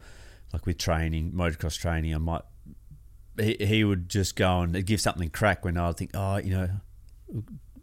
like 0.55 0.64
with 0.66 0.78
training, 0.78 1.32
motocross 1.32 1.76
training. 1.78 2.14
I 2.14 2.18
might 2.18 2.42
he, 3.38 3.57
he 3.59 3.82
would 3.82 4.09
just 4.09 4.36
go 4.36 4.61
and 4.61 4.86
give 4.86 5.00
something 5.00 5.28
crack 5.28 5.64
when 5.64 5.76
I 5.76 5.88
would 5.88 5.96
think, 5.96 6.12
oh, 6.14 6.36
you 6.36 6.50
know, 6.50 6.68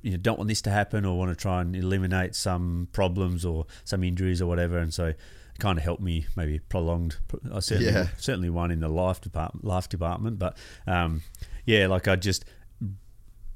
you 0.01 0.11
know, 0.11 0.17
don't 0.17 0.37
want 0.37 0.47
this 0.47 0.61
to 0.61 0.69
happen 0.69 1.03
or 1.05 1.17
want 1.17 1.29
to 1.29 1.35
try 1.35 1.59
and 1.61 1.75
eliminate 1.75 2.33
some 2.35 2.87
problems 2.93 3.43
or 3.43 3.65
some 3.83 4.03
injuries 4.05 4.41
or 4.41 4.45
whatever. 4.47 4.77
And 4.77 4.93
so 4.93 5.07
it 5.07 5.19
kind 5.59 5.77
of 5.77 5.83
helped 5.83 6.01
me 6.01 6.25
maybe 6.37 6.59
prolonged. 6.59 7.17
I 7.53 7.59
certainly, 7.59 7.91
Yeah. 7.91 8.07
certainly 8.17 8.49
one 8.49 8.71
in 8.71 8.79
the 8.79 8.87
life 8.87 9.19
department, 9.19 9.65
life 9.65 9.89
department. 9.89 10.39
But 10.39 10.55
um, 10.87 11.21
yeah, 11.65 11.87
like 11.87 12.07
I 12.07 12.15
just 12.15 12.45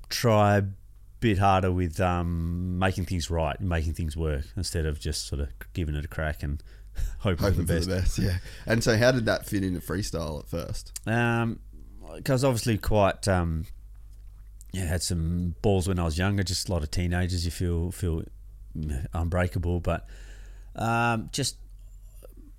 try 0.10 0.58
a 0.58 0.64
bit 1.22 1.38
harder 1.38 1.72
with 1.72 2.00
um, 2.02 2.78
making 2.78 3.06
things 3.06 3.32
right, 3.32 3.60
making 3.62 3.94
things 3.94 4.18
work 4.18 4.44
instead 4.58 4.86
of 4.86 5.00
just 5.00 5.28
sort 5.28 5.40
of 5.42 5.48
giving 5.74 5.96
it 5.96 6.04
a 6.04 6.10
crack 6.10 6.44
and 6.44 6.62
hoping, 7.20 7.44
hoping 7.44 7.66
for 7.66 7.74
the 7.74 7.74
best. 7.74 7.86
for 7.88 7.90
the 7.96 8.02
best 8.02 8.20
yeah 8.20 8.38
and 8.66 8.84
so 8.84 8.98
how 8.98 9.12
did 9.12 9.26
that 9.26 9.46
fit 9.46 9.64
into 9.64 9.80
freestyle 9.80 10.40
at 10.40 10.48
first 10.48 11.00
Um, 11.08 11.60
because 12.16 12.44
obviously 12.44 12.78
quite 12.78 13.28
um, 13.28 13.66
yeah, 14.72 14.86
had 14.86 15.02
some 15.02 15.56
balls 15.62 15.88
when 15.88 16.00
I 16.00 16.04
was 16.04 16.18
younger. 16.18 16.44
Just 16.44 16.68
a 16.68 16.72
lot 16.72 16.84
of 16.84 16.92
teenagers. 16.92 17.46
You 17.46 17.52
feel 17.52 17.92
feel 17.92 18.24
unbreakable, 19.14 19.80
but 19.80 20.06
um, 20.76 21.30
just 21.32 21.58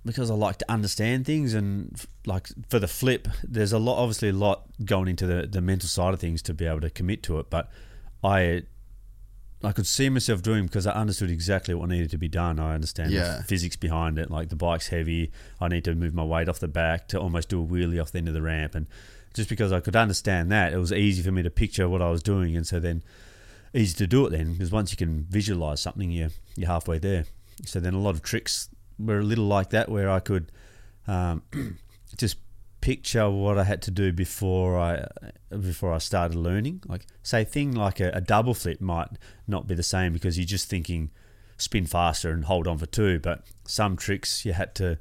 because 0.03 0.31
I 0.31 0.33
like 0.33 0.57
to 0.57 0.71
understand 0.71 1.25
things 1.25 1.53
and 1.53 1.91
f- 1.93 2.07
like 2.25 2.47
for 2.69 2.79
the 2.79 2.87
flip, 2.87 3.27
there's 3.43 3.71
a 3.71 3.77
lot, 3.79 4.01
obviously 4.01 4.29
a 4.29 4.33
lot 4.33 4.63
going 4.83 5.07
into 5.09 5.27
the 5.27 5.47
the 5.47 5.61
mental 5.61 5.87
side 5.87 6.13
of 6.13 6.19
things 6.19 6.41
to 6.43 6.53
be 6.53 6.65
able 6.65 6.81
to 6.81 6.89
commit 6.89 7.23
to 7.23 7.39
it. 7.39 7.49
But 7.49 7.69
I 8.23 8.63
I 9.63 9.71
could 9.71 9.87
see 9.87 10.07
myself 10.09 10.41
doing 10.43 10.65
because 10.65 10.85
I 10.85 10.91
understood 10.93 11.31
exactly 11.31 11.73
what 11.73 11.89
needed 11.89 12.11
to 12.11 12.17
be 12.17 12.27
done. 12.27 12.59
I 12.59 12.75
understand 12.75 13.11
Yeah. 13.11 13.37
the 13.37 13.43
physics 13.43 13.75
behind 13.75 14.19
it. 14.19 14.29
Like 14.29 14.49
the 14.49 14.55
bike's 14.55 14.89
heavy, 14.89 15.31
I 15.59 15.67
need 15.67 15.83
to 15.85 15.95
move 15.95 16.13
my 16.13 16.23
weight 16.23 16.47
off 16.47 16.59
the 16.59 16.67
back 16.67 17.07
to 17.09 17.19
almost 17.19 17.49
do 17.49 17.63
a 17.63 17.65
wheelie 17.65 17.99
off 17.99 18.11
the 18.11 18.19
end 18.19 18.27
of 18.27 18.33
the 18.35 18.41
ramp. 18.41 18.75
And 18.75 18.85
just 19.33 19.49
because 19.49 19.71
I 19.71 19.79
could 19.79 19.95
understand 19.95 20.51
that, 20.51 20.73
it 20.73 20.77
was 20.77 20.93
easy 20.93 21.23
for 21.23 21.31
me 21.31 21.41
to 21.43 21.49
picture 21.49 21.89
what 21.89 22.01
I 22.03 22.09
was 22.11 22.21
doing. 22.21 22.55
And 22.55 22.67
so 22.67 22.79
then 22.79 23.03
easy 23.73 23.95
to 23.97 24.07
do 24.07 24.25
it 24.27 24.29
then 24.29 24.53
because 24.53 24.71
once 24.71 24.91
you 24.91 24.97
can 24.97 25.25
visualize 25.29 25.81
something, 25.81 26.11
you're, 26.11 26.29
you're 26.55 26.67
halfway 26.69 26.99
there. 26.99 27.25
So 27.65 27.79
then 27.79 27.95
a 27.95 27.99
lot 27.99 28.11
of 28.11 28.21
tricks 28.21 28.69
were 28.99 29.19
a 29.19 29.23
little 29.23 29.45
like 29.45 29.71
that 29.71 29.89
where 29.89 30.09
I 30.09 30.19
could 30.19 30.51
um, 31.07 31.41
just 32.17 32.37
picture 32.81 33.29
what 33.29 33.57
I 33.57 33.63
had 33.63 33.81
to 33.83 33.91
do 33.91 34.11
before 34.11 34.77
I 34.77 35.07
before 35.49 35.93
I 35.93 35.97
started 35.97 36.35
learning. 36.35 36.83
Like 36.87 37.05
say 37.23 37.43
thing 37.43 37.73
like 37.73 37.99
a, 37.99 38.11
a 38.13 38.21
double 38.21 38.53
flip 38.53 38.81
might 38.81 39.09
not 39.47 39.67
be 39.67 39.75
the 39.75 39.83
same 39.83 40.13
because 40.13 40.37
you're 40.37 40.45
just 40.45 40.69
thinking 40.69 41.11
spin 41.57 41.85
faster 41.85 42.31
and 42.31 42.45
hold 42.45 42.67
on 42.67 42.77
for 42.77 42.85
two, 42.85 43.19
but 43.19 43.43
some 43.65 43.97
tricks 43.97 44.45
you 44.45 44.53
had 44.53 44.75
to 44.75 44.97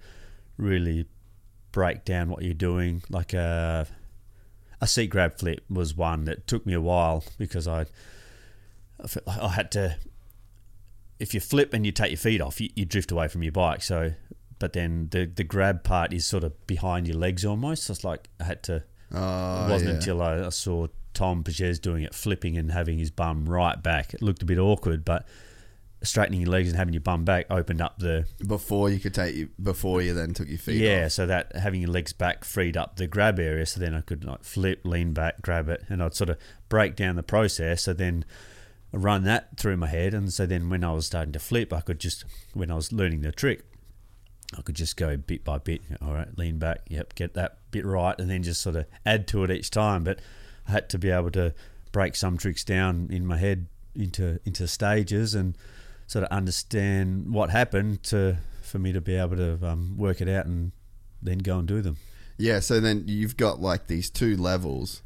really 0.57 1.07
break 1.73 2.05
down 2.05 2.31
what 2.31 2.43
you're 2.43 2.55
doing. 2.55 3.03
Like 3.11 3.33
a 3.33 3.87
a 4.81 4.87
seat 4.87 5.09
grab 5.09 5.39
flip 5.39 5.65
was 5.71 5.97
one 5.97 6.25
that 6.25 6.47
took 6.47 6.67
me 6.67 6.75
a 6.75 6.81
while 6.81 7.25
because 7.39 7.69
I 7.69 7.87
I 9.27 9.49
had 9.49 9.71
to 9.73 9.97
if 11.19 11.33
you 11.33 11.41
flip 11.41 11.73
and 11.73 11.87
you 11.87 11.93
take 11.93 12.11
your 12.11 12.19
feet 12.19 12.41
off, 12.41 12.61
you, 12.61 12.69
you 12.75 12.85
drift 12.85 13.11
away 13.11 13.29
from 13.29 13.43
your 13.43 13.53
bike. 13.53 13.83
So 13.83 14.13
but 14.59 14.73
then 14.73 15.09
the 15.11 15.27
the 15.27 15.45
grab 15.45 15.85
part 15.85 16.13
is 16.13 16.27
sort 16.27 16.45
of 16.45 16.67
behind 16.67 17.07
your 17.07 17.17
legs 17.17 17.45
almost. 17.45 17.85
So 17.85 17.93
it's 17.93 18.05
like 18.05 18.29
I 18.41 18.45
had 18.45 18.63
to. 18.65 18.85
Oh, 19.13 19.67
it 19.67 19.71
wasn't 19.71 19.91
yeah. 19.91 19.97
until 19.97 20.23
I, 20.23 20.47
I 20.47 20.49
saw 20.49 20.89
Tom 21.15 21.45
Pages 21.45 21.79
doing 21.79 22.03
it, 22.03 22.15
flipping 22.15 22.59
and 22.59 22.73
having 22.73 22.99
his 22.99 23.11
bum 23.11 23.49
right 23.49 23.81
back. 23.81 24.15
It 24.15 24.23
looked 24.23 24.43
a 24.43 24.45
bit 24.45 24.59
awkward, 24.59 25.05
but 25.05 25.27
straightening 26.03 26.43
your 26.43 26.51
legs 26.51 26.69
and 26.69 26.77
having 26.77 26.93
your 26.93 27.01
bum 27.01 27.25
back 27.25 27.47
opened 27.51 27.81
up 27.81 27.99
the 27.99 28.27
before 28.47 28.91
you 28.91 28.99
could 28.99 29.15
take 29.15 29.35
you 29.35 29.49
before 29.61 30.03
you 30.03 30.13
then 30.13 30.35
took 30.35 30.49
your 30.49 30.59
feet 30.59 30.81
yeah. 30.81 31.07
off. 31.07 31.13
So 31.13 31.27
that 31.27 31.55
having 31.57 31.81
your 31.81 31.91
legs 31.91 32.13
back 32.13 32.45
freed 32.45 32.77
up 32.77 32.97
the 32.97 33.07
grab 33.07 33.39
area. 33.39 33.67
So 33.67 33.81
then 33.81 33.95
I 33.95 34.01
could 34.01 34.25
like 34.25 34.45
flip, 34.45 34.81
lean 34.85 35.13
back, 35.13 35.43
grab 35.43 35.69
it, 35.69 35.85
and 35.89 36.03
I'd 36.03 36.15
sort 36.15 36.31
of 36.31 36.39
break 36.69 36.97
down 36.97 37.17
the 37.17 37.23
process. 37.23 37.83
So 37.83 37.93
then 37.93 38.25
run 38.93 39.25
that 39.25 39.57
through 39.57 39.77
my 39.77 39.89
head, 39.89 40.15
and 40.15 40.33
so 40.33 40.47
then 40.47 40.69
when 40.71 40.85
I 40.85 40.93
was 40.93 41.07
starting 41.07 41.33
to 41.33 41.39
flip, 41.39 41.73
I 41.73 41.81
could 41.81 42.01
just 42.01 42.25
when 42.55 42.71
I 42.71 42.75
was 42.75 42.93
learning 42.93 43.23
the 43.23 43.33
trick. 43.33 43.65
I 44.57 44.63
could 44.63 44.77
just 44.77 44.97
go 44.97 45.17
bit 45.17 45.45
by 45.45 45.59
bit. 45.59 45.83
All 46.01 46.13
right, 46.13 46.29
lean 46.37 46.59
back. 46.59 46.83
Yep, 46.89 47.15
get 47.15 47.35
that 47.35 47.59
bit 47.71 47.85
right, 47.85 48.19
and 48.19 48.31
then 48.31 48.43
just 48.43 48.63
sort 48.63 48.77
of 48.77 48.87
add 49.05 49.27
to 49.29 49.45
it 49.45 49.51
each 49.51 49.71
time. 49.71 50.05
But 50.05 50.21
I 50.69 50.73
had 50.73 50.89
to 50.91 50.99
be 50.99 51.11
able 51.11 51.31
to 51.33 51.55
break 51.93 52.17
some 52.17 52.37
tricks 52.37 52.65
down 52.65 53.09
in 53.11 53.27
my 53.27 53.39
head 53.39 53.67
into 53.95 54.39
into 54.45 54.69
stages 54.69 55.35
and 55.35 55.57
sort 56.07 56.25
of 56.25 56.31
understand 56.31 57.33
what 57.33 57.51
happened 57.51 58.03
to 58.05 58.37
for 58.63 58.79
me 58.79 58.93
to 58.93 59.01
be 59.01 59.17
able 59.17 59.37
to 59.37 59.59
um, 59.67 59.97
work 59.97 60.21
it 60.21 60.29
out 60.29 60.47
and 60.47 60.73
then 61.23 61.39
go 61.39 61.59
and 61.59 61.69
do 61.69 61.81
them. 61.81 61.97
Yeah, 62.39 62.61
so 62.61 62.81
then 62.81 63.05
you've 63.07 63.37
got 63.37 63.61
like 63.61 63.87
these 63.87 64.11
two 64.11 64.37
levels 64.37 65.03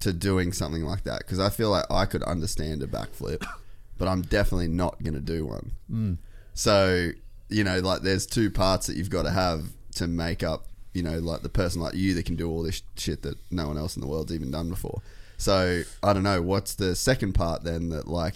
to 0.00 0.12
doing 0.12 0.52
something 0.52 0.82
like 0.82 1.04
that 1.04 1.18
because 1.18 1.38
I 1.38 1.50
feel 1.50 1.70
like 1.70 1.84
I 1.90 2.06
could 2.06 2.22
understand 2.22 2.82
a 2.82 2.86
backflip, 2.86 3.44
but 3.98 4.08
I'm 4.08 4.22
definitely 4.22 4.68
not 4.68 5.02
going 5.02 5.14
to 5.14 5.20
do 5.20 5.46
one. 5.46 5.72
Mm. 5.90 6.18
So, 6.54 7.10
you 7.50 7.64
know, 7.64 7.78
like 7.80 8.02
there's 8.02 8.26
two 8.26 8.50
parts 8.50 8.86
that 8.86 8.96
you've 8.96 9.10
got 9.10 9.22
to 9.24 9.30
have 9.30 9.64
to 9.96 10.06
make 10.06 10.42
up, 10.42 10.66
you 10.94 11.02
know, 11.02 11.18
like 11.18 11.42
the 11.42 11.48
person 11.48 11.80
like 11.80 11.94
you 11.94 12.14
that 12.14 12.24
can 12.24 12.36
do 12.36 12.48
all 12.48 12.62
this 12.62 12.82
shit 12.96 13.22
that 13.22 13.36
no 13.50 13.66
one 13.68 13.76
else 13.78 13.96
in 13.96 14.00
the 14.00 14.06
world's 14.08 14.32
even 14.32 14.50
done 14.50 14.68
before. 14.68 15.02
So, 15.36 15.82
I 16.02 16.12
don't 16.12 16.22
know, 16.22 16.42
what's 16.42 16.74
the 16.74 16.94
second 16.94 17.32
part 17.34 17.64
then 17.64 17.88
that 17.90 18.06
like 18.08 18.34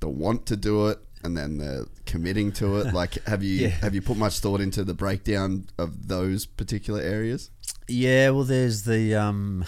the 0.00 0.08
want 0.08 0.46
to 0.46 0.56
do 0.56 0.88
it 0.88 0.98
and 1.22 1.36
then 1.36 1.58
the 1.58 1.88
committing 2.06 2.52
to 2.52 2.76
it? 2.78 2.92
Like 2.94 3.14
have 3.26 3.42
you 3.42 3.62
Yeah. 3.62 3.68
have 3.68 3.94
you 3.94 4.02
put 4.02 4.16
much 4.16 4.38
thought 4.40 4.60
into 4.60 4.82
the 4.84 4.94
breakdown 4.94 5.66
of 5.78 6.08
those 6.08 6.46
particular 6.46 7.00
areas? 7.00 7.50
Yeah, 7.88 8.30
well, 8.30 8.44
there's 8.44 8.82
the, 8.82 9.14
um, 9.14 9.64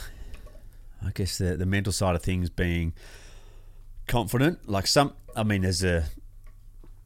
I 1.05 1.11
guess 1.14 1.38
the 1.38 1.57
the 1.57 1.66
mental 1.66 1.92
side 1.92 2.16
of 2.16 2.22
things 2.22 2.51
being 2.51 2.94
confident. 4.07 4.68
Like 4.68 4.86
some, 4.86 5.12
I 5.36 5.42
mean, 5.42 5.62
there's 5.62 5.84
a. 5.84 6.07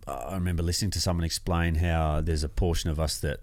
I 0.06 0.34
remember 0.34 0.62
listening 0.62 0.90
to 0.92 1.00
someone 1.00 1.24
explain 1.24 1.76
how 1.76 2.20
there's 2.20 2.42
a 2.42 2.48
portion 2.48 2.90
of 2.90 2.98
us 2.98 3.18
that 3.20 3.40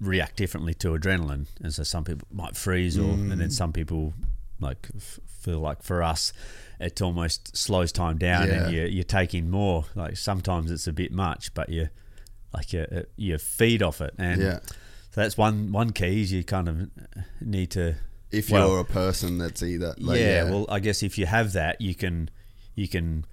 react 0.00 0.36
differently 0.36 0.74
to 0.74 0.88
adrenaline, 0.88 1.46
and 1.62 1.72
so 1.72 1.82
some 1.82 2.04
people 2.04 2.26
might 2.32 2.56
freeze, 2.56 2.98
or 2.98 3.10
and 3.10 3.30
then 3.30 3.48
mm. 3.48 3.52
some 3.52 3.72
people 3.72 4.14
like 4.60 4.88
f- 4.96 5.20
feel 5.26 5.60
like 5.60 5.82
for 5.82 6.02
us, 6.02 6.32
it 6.80 7.00
almost 7.00 7.56
slows 7.56 7.92
time 7.92 8.18
down, 8.18 8.48
and 8.48 8.72
you 8.72 8.82
you 8.82 9.04
take 9.04 9.34
in 9.34 9.50
more. 9.50 9.84
Like 9.94 10.16
sometimes 10.16 10.70
it's 10.70 10.86
a 10.86 10.92
bit 10.92 11.12
much, 11.12 11.54
but 11.54 11.68
you 11.68 11.88
like 12.52 12.72
you 12.72 13.06
you 13.16 13.38
feed 13.38 13.82
off 13.82 14.00
it, 14.00 14.14
and 14.18 14.40
Yeah. 14.40 14.58
so 15.10 15.20
that's 15.20 15.38
one 15.38 15.70
one 15.72 15.90
key 15.90 16.22
is 16.22 16.32
you 16.32 16.42
kind 16.44 16.68
of 16.68 16.90
need 17.40 17.70
to. 17.72 17.94
if 18.32 18.50
well, 18.50 18.68
you're 18.68 18.80
a 18.80 18.84
person 18.84 19.38
that's 19.38 19.62
either 19.62 19.94
like, 19.98 20.18
yeah, 20.18 20.44
well, 20.44 20.66
I 20.68 20.80
guess 20.80 21.02
if 21.02 21.18
you 21.18 21.26
have 21.26 21.52
that, 21.52 21.80
you 21.80 21.94
can 21.94 22.30
you 22.74 22.88
can 22.88 23.24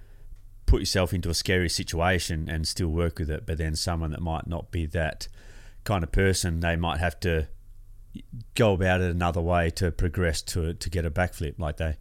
put 0.68 0.80
yourself 0.80 1.14
into 1.14 1.30
a 1.30 1.34
scary 1.34 1.68
situation 1.68 2.48
and 2.48 2.68
still 2.68 2.88
work 2.88 3.18
with 3.18 3.30
it. 3.30 3.46
But 3.46 3.56
then 3.58 3.74
someone 3.74 4.10
that 4.10 4.20
might 4.20 4.46
not 4.46 4.70
be 4.70 4.84
that 4.86 5.26
kind 5.84 6.04
of 6.04 6.12
person, 6.12 6.60
they 6.60 6.76
might 6.76 6.98
have 6.98 7.18
to 7.20 7.48
go 8.54 8.74
about 8.74 9.00
it 9.00 9.10
another 9.10 9.40
way 9.40 9.70
to 9.70 9.90
progress 9.90 10.42
to 10.42 10.74
to 10.74 10.90
get 10.90 11.04
a 11.06 11.10
backflip. 11.10 11.58
Like 11.58 11.78
they, 11.78 11.96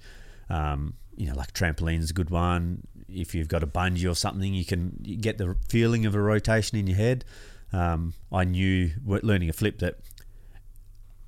um, 0.49 0.95
you 1.15 1.27
know, 1.27 1.33
like 1.33 1.53
trampoline 1.53 1.99
is 1.99 2.11
a 2.11 2.13
good 2.13 2.29
one. 2.29 2.85
If 3.07 3.33
you've 3.33 3.47
got 3.47 3.63
a 3.63 3.67
bungee 3.67 4.09
or 4.09 4.15
something, 4.15 4.53
you 4.53 4.65
can 4.65 4.97
get 5.21 5.37
the 5.37 5.55
feeling 5.69 6.05
of 6.05 6.13
a 6.13 6.19
rotation 6.19 6.77
in 6.77 6.87
your 6.87 6.97
head. 6.97 7.23
Um, 7.71 8.13
I 8.31 8.43
knew 8.43 8.91
learning 9.05 9.49
a 9.49 9.53
flip 9.53 9.79
that 9.79 9.99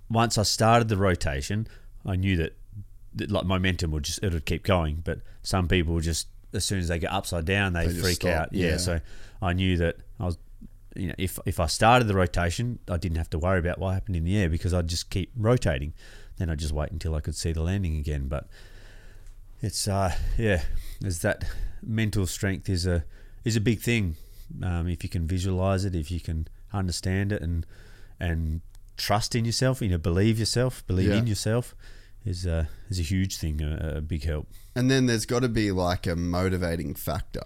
once 0.10 0.38
I 0.38 0.44
started 0.44 0.90
the 0.90 0.98
rotation, 0.98 1.68
I 2.06 2.18
knew 2.18 2.36
that, 2.38 2.58
that 3.16 3.32
like 3.32 3.46
momentum 3.46 3.92
would 3.92 4.04
just 4.04 4.22
it 4.22 4.34
would 4.34 4.46
keep 4.46 4.64
going. 4.64 5.02
But 5.06 5.22
some 5.42 5.70
people 5.70 5.98
just 6.02 6.28
as 6.54 6.66
soon 6.66 6.80
as 6.80 6.88
they 6.88 7.00
get 7.00 7.12
upside 7.12 7.46
down, 7.46 7.74
they, 7.74 7.88
They 7.88 8.02
freak 8.02 8.16
stop, 8.16 8.32
out. 8.32 8.54
Yeah, 8.54 8.70
yeah. 8.72 8.78
so 8.78 9.00
I 9.42 9.54
knew 9.54 9.78
that 9.78 9.98
I 10.20 10.26
was, 10.26 10.38
you 10.96 11.08
know, 11.08 11.16
if 11.18 11.40
if 11.46 11.60
I 11.60 11.68
started 11.68 12.08
the 12.08 12.16
rotation, 12.16 12.80
I 12.90 12.98
didn't 12.98 13.18
have 13.18 13.30
to 13.32 13.40
worry 13.40 13.60
about 13.60 13.78
what 13.80 13.94
happened 13.94 14.16
in 14.16 14.24
the 14.24 14.36
air 14.38 14.50
because 14.50 14.74
I'd 14.74 14.88
just 14.88 15.10
keep 15.10 15.32
rotating. 15.36 15.94
Then 16.38 16.50
I'd 16.50 16.60
just 16.60 16.72
wait 16.74 16.92
until 16.92 17.16
I 17.16 17.20
could 17.22 17.36
see 17.36 17.52
the 17.52 17.62
landing 17.62 17.98
again. 17.98 18.28
But 18.28 18.48
it's 19.62 19.88
uh 19.88 20.14
yeah, 20.38 20.64
there's 21.02 21.20
that 21.20 21.46
mental 21.84 22.26
strength 22.26 22.70
is 22.70 22.86
a 22.86 23.04
is 23.44 23.56
a 23.56 23.62
big 23.62 23.80
thing. 23.82 24.16
Um, 24.64 24.88
if 24.88 25.04
you 25.04 25.10
can 25.10 25.28
visualize 25.28 25.86
it, 25.86 25.96
if 25.96 26.10
you 26.12 26.20
can 26.20 26.48
understand 26.74 27.32
it, 27.32 27.42
and 27.42 27.66
and 28.20 28.62
trust 28.98 29.36
in 29.36 29.46
yourself, 29.46 29.82
you 29.82 29.90
know, 29.90 29.98
believe 29.98 30.40
yourself, 30.40 30.86
believe 30.88 31.10
Yeah. 31.10 31.18
in 31.18 31.28
yourself, 31.28 31.76
is 32.26 32.46
a 32.46 32.68
is 32.90 33.00
a 33.00 33.04
huge 33.04 33.38
thing, 33.38 33.62
a, 33.62 33.98
a 33.98 34.02
big 34.02 34.24
help. 34.24 34.48
And 34.80 34.90
then 34.90 35.06
there's 35.06 35.26
got 35.26 35.42
to 35.42 35.50
be 35.50 35.72
like 35.72 36.08
a 36.08 36.16
motivating 36.16 36.96
factor. 36.96 37.44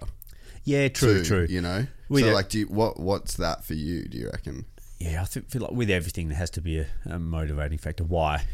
Yeah, 0.63 0.88
true, 0.88 1.19
too, 1.19 1.25
true. 1.25 1.47
You 1.49 1.61
know, 1.61 1.88
We 2.09 2.21
so 2.21 2.27
don't- 2.27 2.36
like, 2.36 2.49
do 2.49 2.59
you, 2.59 2.67
what 2.67 2.99
what's 2.99 3.36
that 3.38 3.65
for 3.65 3.73
you? 3.73 4.05
Do 4.07 4.17
you 4.17 4.29
reckon? 4.29 4.65
Yeah, 4.99 5.21
I 5.21 5.25
think, 5.25 5.49
feel 5.49 5.63
like 5.63 5.71
with 5.71 5.89
everything 5.89 6.29
there 6.29 6.38
has 6.38 6.49
to 6.51 6.61
be 6.61 6.79
a, 6.79 6.86
a 7.05 7.19
motivating 7.19 7.77
factor. 7.77 8.05
Why? 8.05 8.45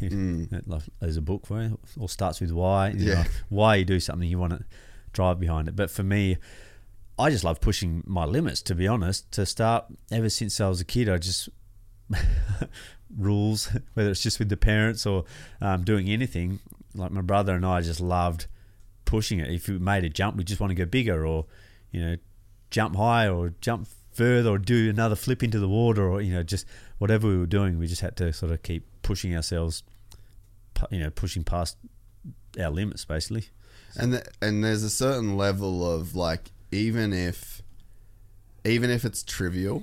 Like, 0.66 0.82
There's 0.98 1.16
a 1.16 1.22
book 1.22 1.46
for 1.46 1.62
it. 1.62 1.72
All 1.98 2.08
starts 2.08 2.40
with 2.40 2.50
why. 2.50 2.88
You 2.88 2.94
Mm. 2.96 3.06
Yeah. 3.06 3.14
know, 3.22 3.28
why 3.50 3.76
you 3.76 3.84
do 3.84 4.00
something, 4.00 4.28
you 4.28 4.38
want 4.38 4.54
to 4.58 4.64
drive 5.12 5.38
behind 5.38 5.68
it. 5.68 5.76
But 5.76 5.90
for 5.92 6.02
me, 6.02 6.38
I 7.18 7.30
just 7.30 7.44
love 7.44 7.60
pushing 7.60 8.02
my 8.06 8.24
limits. 8.24 8.62
To 8.62 8.74
be 8.74 8.88
honest, 8.88 9.30
to 9.32 9.46
start 9.46 9.84
ever 10.10 10.28
since 10.28 10.60
I 10.60 10.68
was 10.68 10.80
a 10.80 10.84
kid, 10.84 11.08
I 11.08 11.18
just 11.18 11.48
rules, 13.16 13.66
whether 13.94 14.10
it's 14.10 14.22
just 14.22 14.38
with 14.38 14.48
the 14.48 14.56
parents 14.56 15.06
or 15.06 15.24
um, 15.60 15.84
doing 15.84 16.08
anything. 16.08 16.58
Like 16.94 17.12
my 17.12 17.20
brother 17.22 17.54
and 17.54 17.64
I 17.64 17.80
just 17.82 18.00
loved 18.00 18.46
pushing 19.10 19.40
it. 19.40 19.50
If 19.50 19.68
we 19.68 19.78
made 19.78 20.04
a 20.04 20.08
jump, 20.08 20.36
we 20.36 20.44
just 20.44 20.60
want 20.60 20.70
to 20.70 20.74
go 20.76 20.86
bigger, 20.86 21.26
or 21.26 21.46
you 21.90 22.00
know, 22.00 22.16
jump 22.70 22.94
higher, 22.94 23.34
or 23.34 23.52
jump 23.60 23.88
further, 24.12 24.50
or 24.50 24.58
do 24.58 24.88
another 24.88 25.16
flip 25.16 25.42
into 25.42 25.58
the 25.58 25.68
water, 25.68 26.08
or 26.08 26.22
you 26.22 26.32
know, 26.32 26.44
just 26.44 26.64
whatever 26.98 27.26
we 27.26 27.36
were 27.36 27.46
doing, 27.46 27.78
we 27.78 27.88
just 27.88 28.00
had 28.00 28.16
to 28.16 28.32
sort 28.32 28.52
of 28.52 28.62
keep 28.62 28.86
pushing 29.02 29.34
ourselves, 29.34 29.82
you 30.90 31.00
know, 31.00 31.10
pushing 31.10 31.42
past 31.42 31.76
our 32.58 32.70
limits, 32.70 33.04
basically. 33.04 33.46
And 33.96 34.12
th- 34.12 34.26
and 34.40 34.62
there's 34.62 34.84
a 34.84 34.90
certain 34.90 35.36
level 35.36 35.92
of 35.92 36.14
like, 36.14 36.52
even 36.70 37.12
if, 37.12 37.62
even 38.64 38.90
if 38.90 39.04
it's 39.04 39.24
trivial, 39.24 39.82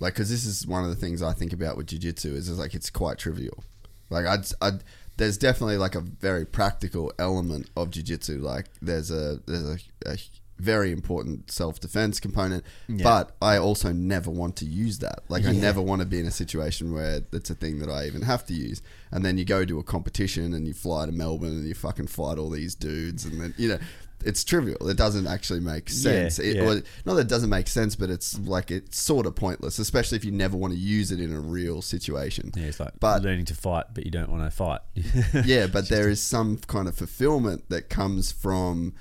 like, 0.00 0.14
because 0.14 0.30
this 0.30 0.44
is 0.44 0.66
one 0.66 0.82
of 0.82 0.90
the 0.90 0.96
things 0.96 1.22
I 1.22 1.32
think 1.32 1.52
about 1.52 1.76
with 1.76 1.86
jujitsu 1.86 2.34
is, 2.34 2.48
is 2.48 2.58
like 2.58 2.74
it's 2.74 2.90
quite 2.90 3.18
trivial. 3.18 3.62
Like 4.10 4.26
I'd, 4.26 4.46
I'd 4.60 4.84
there's 5.16 5.38
definitely 5.38 5.76
like 5.76 5.94
a 5.94 6.00
very 6.00 6.44
practical 6.44 7.12
element 7.18 7.70
of 7.76 7.90
jujitsu. 7.90 8.40
Like 8.40 8.66
there's 8.82 9.10
a 9.10 9.40
there's 9.46 9.64
a, 9.68 9.78
a 10.10 10.16
very 10.58 10.92
important 10.92 11.50
self 11.50 11.80
defense 11.80 12.20
component, 12.20 12.64
but 13.02 13.34
I 13.42 13.56
also 13.58 13.92
never 13.92 14.30
want 14.30 14.56
to 14.56 14.64
use 14.64 14.98
that. 15.00 15.20
Like 15.28 15.44
I 15.44 15.52
never 15.52 15.80
want 15.82 16.00
to 16.00 16.06
be 16.06 16.20
in 16.20 16.26
a 16.26 16.30
situation 16.30 16.92
where 16.92 17.20
it's 17.32 17.50
a 17.50 17.54
thing 17.54 17.80
that 17.80 17.88
I 17.90 18.06
even 18.06 18.22
have 18.22 18.46
to 18.46 18.54
use. 18.54 18.80
And 19.10 19.24
then 19.24 19.36
you 19.38 19.44
go 19.44 19.64
to 19.64 19.78
a 19.78 19.82
competition 19.84 20.54
and 20.54 20.66
you 20.66 20.72
fly 20.72 21.06
to 21.06 21.12
Melbourne 21.12 21.50
and 21.50 21.66
you 21.66 21.74
fucking 21.74 22.06
fight 22.08 22.38
all 22.38 22.50
these 22.50 22.74
dudes, 22.74 23.24
and 23.24 23.40
then 23.40 23.54
you 23.56 23.68
know. 23.68 23.78
It's 24.24 24.44
trivial. 24.44 24.88
It 24.88 24.96
doesn't 24.96 25.26
actually 25.26 25.60
make 25.60 25.88
sense. 25.88 26.38
it, 26.38 26.56
yeah. 26.56 26.80
Not 27.04 27.14
that 27.14 27.22
it 27.22 27.28
doesn't 27.28 27.50
make 27.50 27.68
sense, 27.68 27.94
but 27.96 28.10
it's 28.10 28.38
like 28.40 28.70
it's 28.70 28.98
sort 28.98 29.26
of 29.26 29.34
pointless, 29.34 29.78
especially 29.78 30.16
if 30.16 30.24
you 30.24 30.32
never 30.32 30.56
want 30.56 30.72
to 30.72 30.78
use 30.78 31.10
it 31.10 31.20
in 31.20 31.32
a 31.32 31.40
real 31.40 31.82
situation. 31.82 32.50
Yeah, 32.56 32.66
it's 32.66 32.80
like 32.80 32.92
But- 33.00 33.22
learning 33.22 33.46
to 33.46 33.54
fight, 33.54 33.86
but 33.94 34.04
you 34.04 34.10
don't 34.10 34.30
want 34.30 34.44
to 34.44 34.50
fight. 34.50 34.80
yeah, 35.44 35.66
but 35.66 35.88
there 35.90 36.08
is 36.08 36.22
some 36.22 36.58
kind 36.58 36.88
of 36.88 36.96
fulfillment 36.96 37.68
that 37.68 37.88
comes 37.88 38.32
from, 38.32 38.94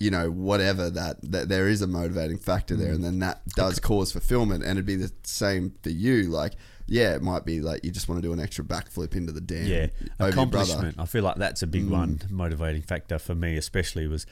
you 0.00 0.10
know, 0.10 0.30
whatever 0.30 0.90
that, 0.90 1.16
that 1.30 1.48
there 1.48 1.68
is 1.68 1.82
a 1.82 1.86
motivating 1.86 2.38
factor 2.38 2.76
there, 2.76 2.92
mm. 2.92 2.96
and 2.96 3.04
then 3.04 3.18
that 3.20 3.46
does 3.48 3.78
cause 3.78 4.12
fulfillment, 4.12 4.62
and 4.62 4.72
it'd 4.72 4.86
be 4.86 4.96
the 4.96 5.12
same 5.22 5.74
for 5.82 5.90
you. 5.90 6.24
Like, 6.24 6.54
yeah, 6.86 7.14
it 7.14 7.22
might 7.22 7.44
be 7.44 7.60
like 7.60 7.84
you 7.84 7.90
just 7.90 8.08
want 8.08 8.22
to 8.22 8.28
do 8.28 8.32
an 8.32 8.40
extra 8.40 8.64
backflip 8.64 9.14
into 9.14 9.32
the 9.32 9.40
dam. 9.40 9.66
yeah, 9.66 9.86
over 10.20 10.28
your 10.28 10.28
accomplishment. 10.28 10.96
I 10.98 11.06
feel 11.06 11.24
like 11.24 11.36
that's 11.36 11.62
a 11.62 11.66
big 11.66 11.86
mm. 11.86 11.90
one 11.90 12.20
motivating 12.30 12.82
factor 12.82 13.18
for 13.18 13.34
me, 13.34 13.56
especially 13.56 14.06
was 14.06 14.26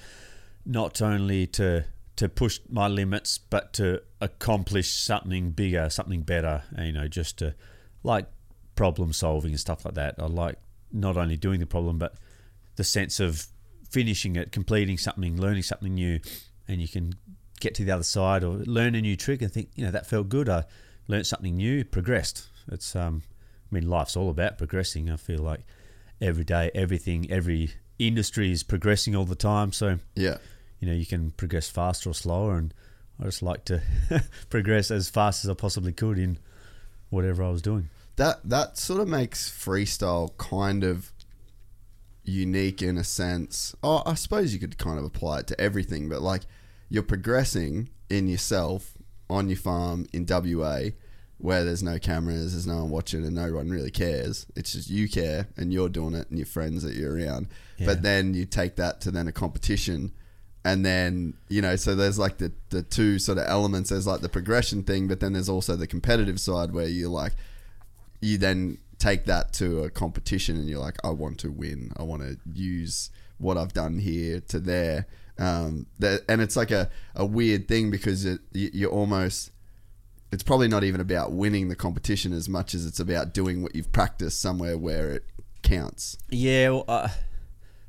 not 0.66 1.00
only 1.00 1.46
to 1.48 1.84
to 2.16 2.28
push 2.28 2.60
my 2.68 2.88
limits, 2.88 3.38
but 3.38 3.72
to 3.74 4.02
accomplish 4.20 4.92
something 4.92 5.50
bigger, 5.50 5.88
something 5.88 6.22
better. 6.22 6.62
You 6.78 6.92
know, 6.92 7.08
just 7.08 7.38
to 7.38 7.54
like 8.02 8.26
problem 8.74 9.12
solving 9.12 9.52
and 9.52 9.60
stuff 9.60 9.84
like 9.84 9.94
that. 9.94 10.16
I 10.18 10.26
like 10.26 10.58
not 10.92 11.16
only 11.16 11.36
doing 11.36 11.60
the 11.60 11.66
problem, 11.66 11.98
but 11.98 12.14
the 12.76 12.84
sense 12.84 13.20
of 13.20 13.46
finishing 13.88 14.36
it, 14.36 14.52
completing 14.52 14.98
something, 14.98 15.40
learning 15.40 15.62
something 15.62 15.94
new, 15.94 16.20
and 16.68 16.80
you 16.80 16.88
can 16.88 17.14
get 17.60 17.74
to 17.76 17.84
the 17.84 17.92
other 17.92 18.02
side 18.02 18.44
or 18.44 18.56
learn 18.66 18.94
a 18.94 19.00
new 19.00 19.16
trick 19.16 19.40
and 19.40 19.52
think, 19.52 19.70
you 19.74 19.84
know, 19.84 19.90
that 19.90 20.06
felt 20.06 20.28
good. 20.28 20.48
I 20.48 20.64
learnt 21.08 21.26
something 21.26 21.56
new, 21.56 21.84
progressed. 21.84 22.48
It's 22.70 22.94
um, 22.96 23.22
I 23.70 23.74
mean, 23.74 23.88
life's 23.88 24.16
all 24.16 24.30
about 24.30 24.58
progressing. 24.58 25.10
I 25.10 25.16
feel 25.16 25.40
like 25.40 25.60
every 26.20 26.44
day, 26.44 26.70
everything, 26.74 27.30
every 27.30 27.70
industry 27.98 28.52
is 28.52 28.62
progressing 28.62 29.14
all 29.16 29.24
the 29.24 29.34
time. 29.34 29.72
So 29.72 29.98
Yeah. 30.14 30.38
you 30.80 30.88
know, 30.88 30.94
you 30.94 31.06
can 31.06 31.30
progress 31.32 31.68
faster 31.68 32.10
or 32.10 32.14
slower, 32.14 32.56
and 32.56 32.72
I 33.20 33.24
just 33.24 33.42
like 33.42 33.64
to 33.66 33.82
progress 34.50 34.90
as 34.90 35.08
fast 35.08 35.44
as 35.44 35.50
I 35.50 35.54
possibly 35.54 35.92
could 35.92 36.18
in 36.18 36.38
whatever 37.10 37.42
I 37.42 37.50
was 37.50 37.62
doing. 37.62 37.88
That 38.16 38.40
that 38.48 38.78
sort 38.78 39.00
of 39.00 39.08
makes 39.08 39.50
freestyle 39.50 40.36
kind 40.38 40.84
of 40.84 41.12
unique 42.24 42.82
in 42.82 42.96
a 42.98 43.04
sense. 43.04 43.74
Oh, 43.82 44.02
I 44.06 44.14
suppose 44.14 44.52
you 44.52 44.60
could 44.60 44.78
kind 44.78 44.98
of 44.98 45.04
apply 45.04 45.40
it 45.40 45.46
to 45.48 45.60
everything, 45.60 46.08
but 46.08 46.22
like 46.22 46.42
you're 46.88 47.02
progressing 47.02 47.88
in 48.10 48.28
yourself 48.28 48.91
on 49.32 49.48
your 49.48 49.58
farm 49.58 50.06
in 50.12 50.26
WA 50.28 50.90
where 51.38 51.64
there's 51.64 51.82
no 51.82 51.98
cameras, 51.98 52.52
there's 52.52 52.68
no 52.68 52.76
one 52.76 52.90
watching 52.90 53.24
and 53.24 53.34
no 53.34 53.52
one 53.52 53.68
really 53.68 53.90
cares. 53.90 54.46
It's 54.54 54.72
just 54.72 54.88
you 54.88 55.08
care 55.08 55.48
and 55.56 55.72
you're 55.72 55.88
doing 55.88 56.14
it 56.14 56.28
and 56.30 56.38
your 56.38 56.46
friends 56.46 56.84
that 56.84 56.94
you're 56.94 57.16
around. 57.16 57.48
Yeah. 57.78 57.86
But 57.86 58.02
then 58.02 58.32
you 58.34 58.46
take 58.46 58.76
that 58.76 59.00
to 59.02 59.10
then 59.10 59.26
a 59.26 59.32
competition 59.32 60.12
and 60.64 60.86
then, 60.86 61.34
you 61.48 61.60
know, 61.60 61.74
so 61.74 61.96
there's 61.96 62.20
like 62.20 62.38
the, 62.38 62.52
the 62.70 62.84
two 62.84 63.18
sort 63.18 63.38
of 63.38 63.44
elements. 63.48 63.90
There's 63.90 64.06
like 64.06 64.20
the 64.20 64.28
progression 64.28 64.84
thing, 64.84 65.08
but 65.08 65.18
then 65.18 65.32
there's 65.32 65.48
also 65.48 65.74
the 65.74 65.88
competitive 65.88 66.38
side 66.38 66.72
where 66.72 66.86
you're 66.86 67.10
like 67.10 67.32
you 68.22 68.38
then 68.38 68.78
take 68.98 69.26
that 69.26 69.52
to 69.52 69.82
a 69.82 69.90
competition 69.90 70.56
and 70.56 70.68
you're 70.68 70.78
like, 70.78 70.96
I 71.04 71.10
want 71.10 71.38
to 71.40 71.50
win. 71.50 71.92
I 71.96 72.04
want 72.04 72.22
to 72.22 72.38
use 72.54 73.10
what 73.38 73.58
I've 73.58 73.72
done 73.72 73.98
here 73.98 74.40
to 74.48 74.60
there. 74.60 75.06
Um, 75.42 75.86
that, 75.98 76.22
and 76.28 76.40
it's 76.40 76.56
like 76.56 76.70
a, 76.70 76.88
a 77.16 77.26
weird 77.26 77.66
thing 77.66 77.90
because 77.90 78.24
it, 78.24 78.40
you, 78.52 78.70
you're 78.72 78.90
almost, 78.90 79.50
it's 80.30 80.44
probably 80.44 80.68
not 80.68 80.84
even 80.84 81.00
about 81.00 81.32
winning 81.32 81.68
the 81.68 81.74
competition 81.74 82.32
as 82.32 82.48
much 82.48 82.74
as 82.74 82.86
it's 82.86 83.00
about 83.00 83.34
doing 83.34 83.60
what 83.60 83.74
you've 83.74 83.90
practiced 83.90 84.40
somewhere 84.40 84.78
where 84.78 85.10
it 85.10 85.24
counts. 85.62 86.16
Yeah, 86.30 86.70
well, 86.70 86.84
uh, 86.86 87.08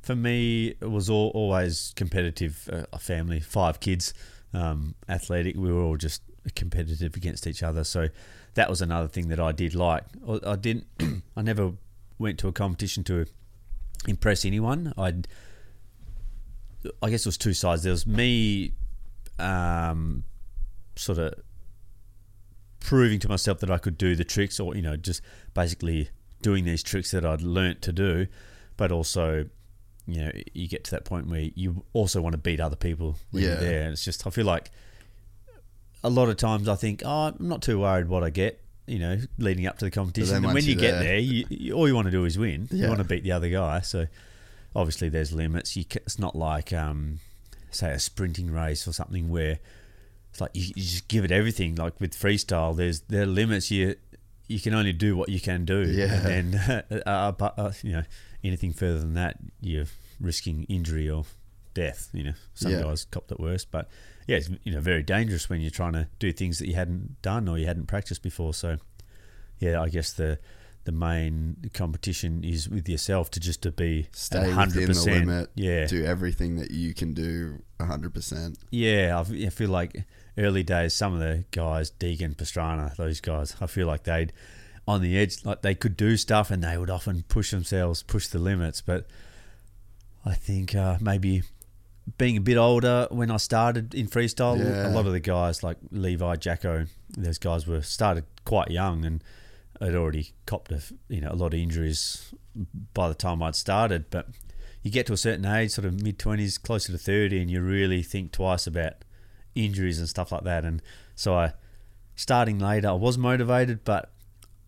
for 0.01 0.15
me, 0.15 0.69
it 0.81 0.89
was 0.89 1.11
all, 1.11 1.29
always 1.35 1.93
competitive. 1.95 2.67
Uh, 2.73 2.85
a 2.91 2.97
family, 2.97 3.39
five 3.39 3.79
kids, 3.79 4.15
um, 4.51 4.95
athletic. 5.07 5.55
We 5.55 5.71
were 5.71 5.83
all 5.83 5.97
just 5.97 6.23
competitive 6.55 7.15
against 7.15 7.45
each 7.45 7.61
other. 7.61 7.83
So 7.83 8.09
that 8.55 8.67
was 8.67 8.81
another 8.81 9.07
thing 9.07 9.27
that 9.29 9.39
I 9.39 9.51
did 9.51 9.75
like. 9.75 10.05
I, 10.27 10.39
I 10.43 10.55
didn't. 10.55 10.87
I 11.37 11.43
never 11.43 11.73
went 12.17 12.39
to 12.39 12.47
a 12.47 12.51
competition 12.51 13.03
to 13.03 13.27
impress 14.07 14.43
anyone. 14.43 14.91
I, 14.97 15.13
I 17.01 17.09
guess 17.09 17.21
it 17.21 17.27
was 17.27 17.37
two 17.37 17.53
sides. 17.53 17.83
There 17.83 17.91
was 17.91 18.05
me, 18.07 18.73
um, 19.39 20.23
sort 20.95 21.17
of 21.17 21.33
proving 22.79 23.19
to 23.19 23.29
myself 23.29 23.59
that 23.59 23.71
I 23.71 23.77
could 23.77 23.97
do 23.97 24.15
the 24.15 24.23
tricks, 24.25 24.59
or 24.59 24.75
you 24.75 24.81
know, 24.81 24.95
just 24.97 25.21
basically 25.53 26.09
doing 26.41 26.65
these 26.65 26.83
tricks 26.83 27.11
that 27.11 27.25
I'd 27.25 27.41
learnt 27.41 27.81
to 27.83 27.93
do, 27.93 28.27
but 28.75 28.91
also, 28.91 29.45
you 30.07 30.19
know, 30.25 30.31
you 30.53 30.67
get 30.67 30.83
to 30.85 30.91
that 30.91 31.05
point 31.05 31.27
where 31.27 31.49
you 31.55 31.85
also 31.93 32.21
want 32.21 32.33
to 32.33 32.37
beat 32.37 32.59
other 32.59 32.75
people 32.75 33.15
when 33.31 33.43
Yeah. 33.43 33.49
you're 33.51 33.59
there. 33.59 33.83
And 33.83 33.93
it's 33.93 34.03
just 34.03 34.27
I 34.27 34.29
feel 34.29 34.45
like 34.45 34.69
a 36.03 36.09
lot 36.09 36.27
of 36.27 36.35
times 36.35 36.67
I 36.67 36.75
think, 36.75 37.01
oh, 37.05 37.27
I'm 37.27 37.35
not 37.47 37.61
too 37.61 37.79
worried 37.79 38.09
what 38.09 38.23
I 38.23 38.29
get. 38.29 38.59
You 38.85 38.99
know, 38.99 39.17
leading 39.37 39.65
up 39.65 39.77
to 39.77 39.85
the 39.85 39.91
competition, 39.91 40.35
and 40.43 40.53
when 40.53 40.65
you 40.65 40.75
get 40.75 40.91
there- 40.91 41.03
there, 41.03 41.17
you, 41.19 41.45
you, 41.49 41.73
all 41.73 41.87
you 41.87 41.95
want 41.95 42.07
to 42.07 42.11
do 42.11 42.25
is 42.25 42.37
win. 42.37 42.67
Yeah. 42.69 42.83
You 42.83 42.87
want 42.89 42.97
to 42.99 43.05
beat 43.07 43.23
the 43.23 43.31
other 43.31 43.47
guy. 43.47 43.79
So 43.79 44.07
obviously, 44.75 45.09
there's 45.09 45.31
limits. 45.31 45.75
You 45.75 45.85
ca 45.85 45.99
it's 46.05 46.19
not 46.19 46.35
like, 46.35 46.73
um, 46.73 47.19
say, 47.71 47.91
a 47.91 47.99
sprinting 47.99 48.51
race 48.51 48.87
or 48.87 48.93
something 48.93 49.29
where 49.29 49.59
it's 50.31 50.41
like 50.41 50.51
you, 50.53 50.63
you 50.75 50.83
just 50.83 51.07
give 51.07 51.23
it 51.25 51.31
everything. 51.31 51.75
Like 51.75 51.99
with 51.99 52.13
freestyle, 52.13 52.75
there's 52.75 53.01
there 53.01 53.23
are 53.23 53.27
limits. 53.27 53.71
You 53.71 53.95
you 54.47 54.59
can 54.59 54.73
only 54.73 54.93
do 54.93 55.15
what 55.15 55.29
you 55.29 55.39
can 55.39 55.65
do. 55.65 55.81
Yeah. 55.83 56.27
And 56.27 56.53
then, 56.89 57.01
uh, 57.05 57.31
but, 57.31 57.57
uh, 57.57 57.71
you 57.81 57.93
know, 57.93 58.03
anything 58.43 58.73
further 58.73 58.99
than 58.99 59.13
that, 59.13 59.37
you're 59.61 59.85
risking 60.19 60.63
injury 60.65 61.09
or 61.09 61.25
death. 61.73 62.09
You 62.13 62.23
know, 62.25 62.33
some 62.53 62.71
Yeah. 62.71 62.81
guys 62.83 63.05
copped 63.05 63.31
it 63.31 63.39
worse, 63.39 63.65
but 63.65 63.89
yeah, 64.27 64.37
it's 64.37 64.49
you 64.63 64.73
know 64.73 64.79
very 64.81 65.03
dangerous 65.03 65.49
when 65.49 65.61
you're 65.61 65.71
trying 65.71 65.93
to 65.93 66.07
do 66.19 66.31
things 66.31 66.59
that 66.59 66.67
you 66.67 66.75
hadn't 66.75 67.21
done 67.21 67.47
or 67.47 67.57
you 67.57 67.65
hadn't 67.65 67.87
practiced 67.87 68.21
before. 68.23 68.53
So 68.53 68.77
yeah, 69.59 69.81
I 69.81 69.89
guess 69.89 70.13
the 70.13 70.39
the 70.85 70.91
main 70.91 71.69
competition 71.73 72.43
is 72.43 72.67
with 72.69 72.89
yourself 72.89 73.31
to 73.31 73.39
just 73.39 73.61
to 73.61 73.71
be 73.71 74.07
Stay 74.11 74.39
at 74.39 74.49
100%. 74.49 74.65
within 74.75 74.91
the 74.91 75.03
limit. 75.03 75.49
Yeah, 75.55 75.85
Do 75.87 76.03
everything 76.03 76.57
that 76.57 76.71
you 76.71 76.93
can 76.93 77.13
do 77.13 77.63
100%. 77.79 78.57
yeah, 78.71 79.17
I 79.17 79.45
I 79.45 79.49
feel 79.49 79.69
like 79.69 80.03
early 80.37 80.63
days, 80.63 80.93
some 80.93 81.13
of 81.13 81.19
the 81.19 81.45
guys, 81.51 81.91
Deegan, 81.91 82.35
Pastrana, 82.35 82.95
those 82.95 83.21
guys, 83.21 83.55
I 83.61 83.67
feel 83.67 83.87
like 83.87 84.03
they'd 84.03 84.33
on 84.87 85.01
the 85.01 85.17
edge, 85.17 85.45
like 85.45 85.61
they 85.61 85.75
could 85.75 85.95
do 85.95 86.17
stuff 86.17 86.51
and 86.51 86.61
they 86.63 86.77
would 86.77 86.89
often 86.89 87.23
push 87.29 87.51
themselves, 87.51 88.03
push 88.03 88.27
the 88.27 88.39
limits. 88.39 88.81
But 88.81 89.07
I 90.25 90.33
think 90.33 90.75
uh, 90.75 90.97
maybe 90.99 91.43
being 92.17 92.35
a 92.35 92.41
bit 92.41 92.57
older 92.57 93.07
when 93.09 93.31
I 93.31 93.37
started 93.37 93.93
in 93.93 94.07
freestyle, 94.07 94.57
Yeah. 94.59 94.89
a 94.89 94.91
lot 94.91 95.05
of 95.05 95.13
the 95.13 95.21
guys 95.21 95.63
like 95.63 95.77
Levi, 95.91 96.35
Jacko, 96.35 96.87
those 97.17 97.37
guys 97.37 97.65
were 97.65 97.81
started 97.81 98.25
quite 98.43 98.71
young 98.71 99.05
and 99.05 99.23
had 99.79 99.95
already 99.95 100.33
copped 100.45 100.71
a, 100.71 100.81
you 101.09 101.21
know 101.21 101.29
a 101.31 101.35
lot 101.35 101.53
of 101.53 101.59
injuries 101.59 102.33
by 102.93 103.07
the 103.07 103.15
time 103.15 103.41
I'd 103.41 103.55
started. 103.55 104.09
But 104.09 104.27
you 104.81 104.91
get 104.91 105.05
to 105.07 105.13
a 105.13 105.17
certain 105.17 105.45
age, 105.45 105.71
sort 105.71 105.85
of 105.85 106.01
mid 106.01 106.19
twenties, 106.19 106.57
closer 106.57 106.91
to 106.91 106.97
thirty, 106.97 107.41
and 107.41 107.49
you 107.49 107.61
really 107.61 108.03
think 108.03 108.31
twice 108.31 108.67
about 108.67 109.03
injuries 109.55 109.99
and 109.99 110.09
stuff 110.09 110.31
like 110.31 110.43
that. 110.43 110.65
And 110.65 110.81
so 111.15 111.35
I, 111.35 111.53
starting 112.15 112.59
later, 112.59 112.89
I 112.89 112.93
was 112.93 113.17
motivated, 113.17 113.83
but 113.83 114.11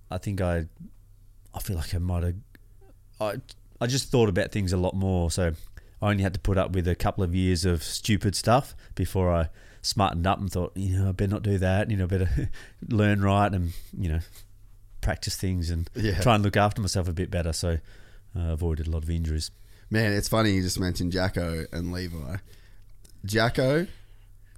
I 0.09 0.17
think 0.17 0.41
I, 0.41 0.67
I 1.53 1.59
feel 1.59 1.75
like 1.75 1.93
I 1.93 1.99
might 1.99 2.23
have, 2.23 2.35
I, 3.19 3.35
I 3.81 3.87
just 3.87 4.11
thought 4.11 4.29
about 4.29 4.51
things 4.51 4.73
a 4.73 4.77
lot 4.77 4.95
more. 4.95 5.31
So 5.31 5.53
I 6.01 6.09
only 6.09 6.23
had 6.23 6.33
to 6.33 6.39
put 6.39 6.57
up 6.57 6.71
with 6.71 6.87
a 6.87 6.95
couple 6.95 7.23
of 7.23 7.33
years 7.33 7.65
of 7.65 7.83
stupid 7.83 8.35
stuff 8.35 8.75
before 8.95 9.33
I 9.33 9.49
smartened 9.81 10.27
up 10.27 10.39
and 10.39 10.51
thought, 10.51 10.71
you 10.75 10.97
know, 10.97 11.09
I 11.09 11.11
better 11.11 11.31
not 11.31 11.43
do 11.43 11.57
that. 11.57 11.89
You 11.89 11.97
know, 11.97 12.07
better 12.07 12.49
learn 12.89 13.21
right 13.21 13.51
and 13.51 13.73
you 13.97 14.09
know, 14.09 14.19
practice 15.05 15.35
things 15.37 15.69
and 15.69 15.89
Yeah. 15.95 16.19
try 16.19 16.35
and 16.35 16.43
look 16.43 16.57
after 16.57 16.81
myself 16.81 17.07
a 17.07 17.13
bit 17.13 17.29
better. 17.31 17.53
So 17.53 17.77
I 18.35 18.49
avoided 18.49 18.87
a 18.87 18.89
lot 18.89 19.03
of 19.03 19.09
injuries. 19.09 19.51
Man, 19.89 20.11
it's 20.11 20.27
funny 20.27 20.51
you 20.55 20.61
just 20.63 20.79
mentioned 20.79 21.11
Jacko 21.11 21.65
and 21.71 21.91
Levi. 21.93 22.37
Jacko, 23.23 23.87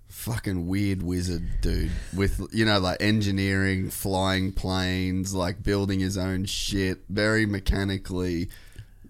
fucking 0.09 0.67
weird 0.67 1.03
wizard 1.03 1.43
dude 1.61 1.91
with 2.15 2.41
you 2.53 2.65
know 2.65 2.79
like 2.79 2.97
engineering, 3.01 3.89
flying 3.89 4.51
planes, 4.53 5.33
like 5.33 5.63
building 5.63 5.99
his 5.99 6.17
own 6.17 6.45
shit, 6.45 6.99
very 7.09 7.45
mechanically. 7.45 8.49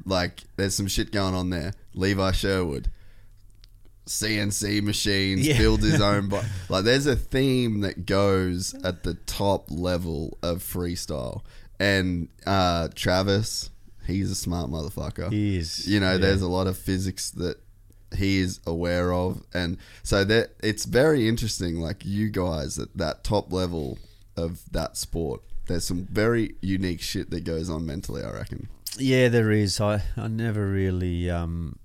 Like 0.06 0.42
there's 0.56 0.76
some 0.76 0.88
shit 0.88 1.12
going 1.12 1.36
on 1.36 1.50
there. 1.52 1.74
Levi 1.94 2.32
Sherwood, 2.32 2.90
CNC 4.08 4.82
machines, 4.84 5.48
Yeah. 5.48 5.58
builds 5.58 5.84
his 5.86 6.02
own. 6.12 6.28
But 6.30 6.46
like 6.70 6.84
there's 6.84 7.06
a 7.06 7.16
theme 7.16 7.82
that 7.82 8.06
goes 8.06 8.74
at 8.84 9.04
the 9.04 9.14
top 9.14 9.68
level 9.70 10.38
of 10.42 10.60
freestyle, 10.64 11.42
and 11.80 12.30
uh, 12.46 12.90
Travis. 12.96 13.70
He's 14.06 14.32
a 14.32 14.36
smart 14.36 14.70
motherfucker 14.72 15.34
He 15.34 15.58
is, 15.58 15.86
you 15.86 16.00
know 16.00 16.14
yeah. 16.14 16.18
there's 16.18 16.42
a 16.42 16.48
lot 16.48 16.66
of 16.68 16.78
physics 16.78 17.30
that 17.32 17.58
he 18.16 18.38
is 18.38 18.62
aware 18.66 19.12
of 19.12 19.44
and 19.54 19.78
so 20.02 20.24
that 20.24 20.52
it's 20.64 20.86
very 20.86 21.28
interesting 21.28 21.82
like 21.82 22.06
you 22.06 22.30
guys 22.30 22.80
at 22.80 22.88
that 22.96 23.26
top 23.26 23.52
level 23.52 23.98
of 24.38 24.62
that 24.72 24.96
sport 24.96 25.42
there's 25.68 25.84
some 25.84 26.06
very 26.10 26.56
unique 26.62 27.02
shit 27.02 27.32
that 27.32 27.44
goes 27.44 27.70
on 27.70 27.86
mentally 27.86 28.24
i 28.24 28.32
reckon 28.32 28.70
Yeah, 28.98 29.28
there 29.28 29.52
is. 29.52 29.82
I, 29.82 30.04
I 30.16 30.30
never 30.30 30.66
really 30.66 31.30
um, 31.30 31.78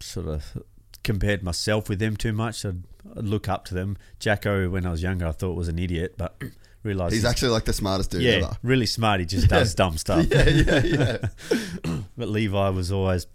sort 0.00 0.26
of 0.26 0.60
compared 1.02 1.42
myself 1.42 1.88
with 1.88 1.98
them 1.98 2.16
too 2.16 2.32
much. 2.32 2.64
I'd, 2.64 2.82
I'd 3.16 3.24
look 3.24 3.48
up 3.48 3.64
to 3.66 3.74
them. 3.74 3.96
Jacko, 4.18 4.68
when 4.68 4.86
I 4.86 4.90
was 4.90 5.02
younger, 5.02 5.26
I 5.26 5.32
thought 5.32 5.54
was 5.54 5.68
an 5.68 5.78
idiot, 5.78 6.14
but 6.16 6.40
realised 6.82 7.14
he's 7.14 7.24
actually 7.24 7.50
like 7.50 7.64
the 7.64 7.72
smartest 7.72 8.10
dude 8.10 8.22
yeah, 8.22 8.32
ever 8.32 8.56
really 8.62 8.86
smart. 8.86 9.20
He 9.20 9.26
just 9.26 9.48
does 9.48 9.74
dumb 9.76 9.98
stuff. 9.98 10.26
yeah 10.30 10.48
yeah 10.48 10.82
yeah 10.82 11.98
but 12.16 12.28
Levi 12.28 12.68
was 12.70 12.90
always, 12.92 13.26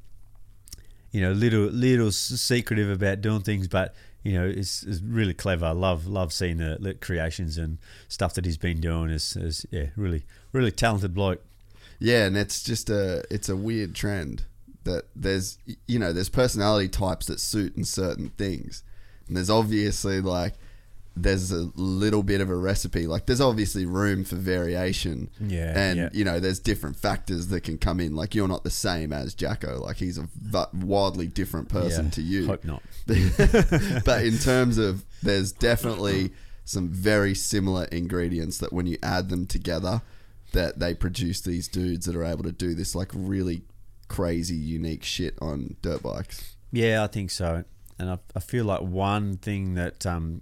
you 1.12 1.22
know, 1.22 1.32
little 1.32 1.66
little 1.66 2.12
secretive 2.12 2.90
about 2.90 3.22
doing 3.22 3.42
things, 3.42 3.68
but 3.68 3.94
you 4.24 4.34
know, 4.34 4.46
it's, 4.46 4.84
it's 4.84 5.02
really 5.02 5.34
clever. 5.34 5.68
I 5.68 5.72
love 5.72 6.08
love 6.08 6.34
seeing 6.34 6.58
the, 6.58 6.78
the 6.80 6.94
creations 6.94 7.58
and 7.58 7.78
stuff 8.10 8.34
that 8.34 8.46
he's 8.46 8.58
been 8.58 8.82
doing. 8.82 9.10
Is, 9.10 9.36
is 9.38 9.66
yeah, 9.72 9.88
really 9.96 10.24
really 10.52 10.72
talented 10.72 11.14
bloke. 11.14 11.44
Yeah, 12.00 12.26
and 12.26 12.38
it's 12.38 12.62
just 12.62 12.90
a 12.90 13.24
it's 13.32 13.50
a 13.50 13.56
weird 13.56 13.96
trend 13.96 14.44
that 14.88 15.06
there's 15.16 15.58
you 15.88 16.00
know 16.00 16.12
there's 16.14 16.30
personality 16.30 16.88
types 16.88 17.28
that 17.28 17.40
suit 17.40 17.76
in 17.76 17.84
certain 17.84 18.30
things, 18.30 18.84
and 19.28 19.38
there's 19.38 19.50
obviously 19.50 20.22
like 20.22 20.54
there's 21.16 21.52
a 21.52 21.70
little 21.76 22.24
bit 22.24 22.42
of 22.42 22.50
a 22.50 22.56
recipe. 22.56 23.08
Like 23.08 23.26
there's 23.26 23.42
obviously 23.42 23.86
room 23.86 24.24
for 24.24 24.36
variation. 24.36 25.30
Yeah, 25.40 25.74
and 25.76 25.98
yeah. 25.98 26.10
you 26.14 26.24
know 26.24 26.40
there's 26.40 26.60
different 26.60 26.96
factors 26.96 27.48
that 27.48 27.62
can 27.62 27.78
come 27.78 28.00
in. 28.00 28.16
Like 28.16 28.36
you're 28.36 28.48
not 28.48 28.64
the 28.64 28.70
same 28.70 29.12
as 29.12 29.34
Jacko. 29.34 29.80
Like 29.80 29.98
he's 29.98 30.18
a 30.18 30.28
v- 30.36 30.86
wildly 30.86 31.28
different 31.28 31.70
person 31.70 32.06
Yeah, 32.06 32.12
to 32.12 32.22
you. 32.22 32.48
Hope 32.48 32.64
not. 32.64 32.82
but 33.08 34.26
in 34.26 34.38
terms 34.38 34.78
of 34.78 35.06
there's 35.24 35.52
definitely 35.52 36.32
some 36.66 36.90
very 36.90 37.34
similar 37.34 37.86
ingredients 37.86 38.58
that 38.60 38.74
when 38.74 38.86
you 38.86 38.98
add 39.02 39.30
them 39.30 39.46
together, 39.46 40.02
that 40.52 40.80
they 40.80 40.94
produce 40.94 41.42
these 41.42 41.68
dudes 41.68 42.06
that 42.06 42.16
are 42.16 42.26
able 42.26 42.44
to 42.44 42.52
do 42.52 42.74
this 42.74 42.94
like 42.96 43.12
really 43.14 43.62
crazy, 44.08 44.56
unique 44.56 45.04
shit 45.04 45.38
on 45.42 45.76
dirt 45.82 46.04
bikes. 46.04 46.56
Yeah, 46.72 47.04
I 47.04 47.08
think 47.08 47.32
so. 47.32 47.64
And 48.00 48.10
I, 48.10 48.20
I 48.36 48.40
feel 48.40 48.66
like 48.66 48.82
one 48.82 49.38
thing 49.38 49.74
that 49.76 50.06
um, 50.06 50.42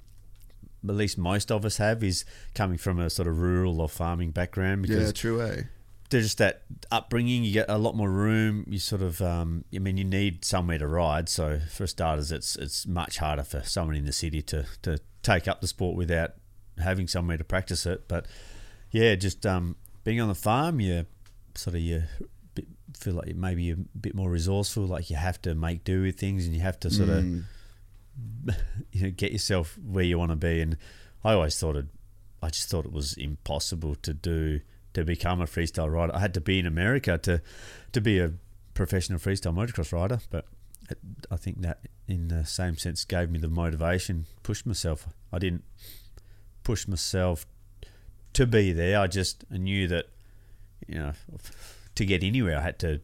at 0.87 0.95
least 0.95 1.17
most 1.17 1.51
of 1.51 1.65
us 1.65 1.77
have 1.77 2.03
is 2.03 2.25
coming 2.53 2.77
from 2.77 2.99
a 2.99 3.09
sort 3.09 3.27
of 3.27 3.39
rural 3.39 3.81
or 3.81 3.89
farming 3.89 4.31
background 4.31 4.83
because 4.83 5.07
Yeah, 5.07 5.11
true. 5.11 5.41
Eh? 5.41 5.61
there's 6.09 6.25
just 6.25 6.37
that 6.37 6.63
upbringing. 6.91 7.43
You 7.43 7.51
get 7.53 7.65
a 7.69 7.77
lot 7.77 7.95
more 7.95 8.09
room. 8.09 8.65
You 8.67 8.77
sort 8.79 9.01
of, 9.01 9.21
um, 9.21 9.65
I 9.73 9.79
mean, 9.79 9.97
you 9.97 10.03
need 10.03 10.45
somewhere 10.45 10.77
to 10.77 10.87
ride. 10.87 11.29
So 11.29 11.59
for 11.71 11.87
starters, 11.87 12.31
it's 12.31 12.55
it's 12.55 12.85
much 12.85 13.17
harder 13.17 13.43
for 13.43 13.63
someone 13.63 13.95
in 13.95 14.05
the 14.05 14.13
city 14.13 14.41
to 14.43 14.65
to 14.83 14.99
take 15.23 15.47
up 15.47 15.61
the 15.61 15.67
sport 15.67 15.95
without 15.95 16.31
having 16.77 17.07
somewhere 17.07 17.37
to 17.37 17.43
practice 17.43 17.85
it. 17.85 18.07
But 18.07 18.27
yeah, 18.91 19.15
just 19.15 19.45
um, 19.45 19.77
being 20.03 20.21
on 20.21 20.27
the 20.27 20.35
farm, 20.35 20.79
you 20.79 21.05
sort 21.55 21.75
of 21.75 21.81
you 21.81 22.03
feel 22.95 23.13
like 23.13 23.35
maybe 23.35 23.63
you're 23.63 23.77
a 23.77 23.97
bit 23.97 24.15
more 24.15 24.29
resourceful. 24.29 24.83
Like 24.83 25.09
you 25.09 25.15
have 25.15 25.41
to 25.43 25.55
make 25.55 25.83
do 25.83 26.01
with 26.01 26.19
things, 26.19 26.45
and 26.45 26.55
you 26.55 26.61
have 26.61 26.79
to 26.81 26.89
sort 26.89 27.09
of 27.09 27.23
hmm. 27.23 27.39
you 28.91 29.03
know 29.03 29.11
get 29.11 29.31
yourself 29.31 29.77
where 29.85 30.03
you 30.03 30.17
want 30.17 30.31
to 30.31 30.35
be. 30.35 30.61
And 30.61 30.77
I 31.23 31.33
always 31.33 31.59
thought 31.59 31.75
it, 31.75 31.85
I 32.41 32.49
just 32.49 32.69
thought 32.69 32.85
it 32.85 32.91
was 32.91 33.13
impossible 33.13 33.95
to 33.95 34.13
do 34.13 34.61
to 34.93 35.03
become 35.03 35.41
a 35.41 35.45
freestyle 35.45 35.91
rider. 35.91 36.15
I 36.15 36.19
had 36.19 36.33
to 36.35 36.41
be 36.41 36.59
in 36.59 36.65
America 36.65 37.17
to 37.19 37.41
to 37.91 38.01
be 38.01 38.19
a 38.19 38.33
professional 38.73 39.19
freestyle 39.19 39.55
motocross 39.55 39.91
rider, 39.91 40.19
but 40.29 40.45
it, 40.89 40.97
I 41.31 41.35
think 41.35 41.61
that 41.61 41.79
in 42.07 42.27
the 42.27 42.45
same 42.45 42.77
sense 42.77 43.03
gave 43.05 43.29
me 43.29 43.39
the 43.39 43.49
motivation, 43.49 44.25
pushed 44.43 44.65
myself. 44.65 45.07
I 45.31 45.39
didn't 45.39 45.63
push 46.63 46.87
myself 46.87 47.45
to 48.33 48.45
be 48.45 48.71
there. 48.71 48.99
I 48.99 49.07
just 49.07 49.49
knew 49.49 49.87
that 49.87 50.05
you 50.87 50.99
know 50.99 51.13
to 51.95 52.05
get 52.05 52.23
anywhere 52.23 52.57
I 52.57 52.61
had 52.61 52.79
to 52.79 53.01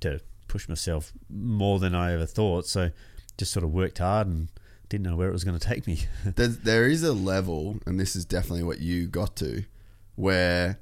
to 0.00 0.20
push 0.48 0.68
myself 0.68 1.12
more 1.28 1.78
than 1.78 1.94
I 1.94 2.12
ever 2.12 2.26
thought. 2.26 2.66
So 2.66 2.90
just 3.38 3.52
sort 3.52 3.64
of 3.64 3.72
worked 3.72 3.98
hard 3.98 4.26
and 4.26 4.48
didn't 4.88 5.04
know 5.06 5.16
where 5.16 5.28
it 5.28 5.32
was 5.32 5.44
going 5.44 5.58
to 5.58 5.66
take 5.66 5.86
me. 5.86 6.00
There's, 6.24 6.58
there 6.58 6.86
is 6.86 7.02
a 7.02 7.12
level, 7.12 7.78
and 7.86 7.98
this 7.98 8.14
is 8.14 8.24
definitely 8.24 8.62
what 8.62 8.80
you 8.80 9.06
got 9.06 9.34
to, 9.36 9.64
where, 10.14 10.78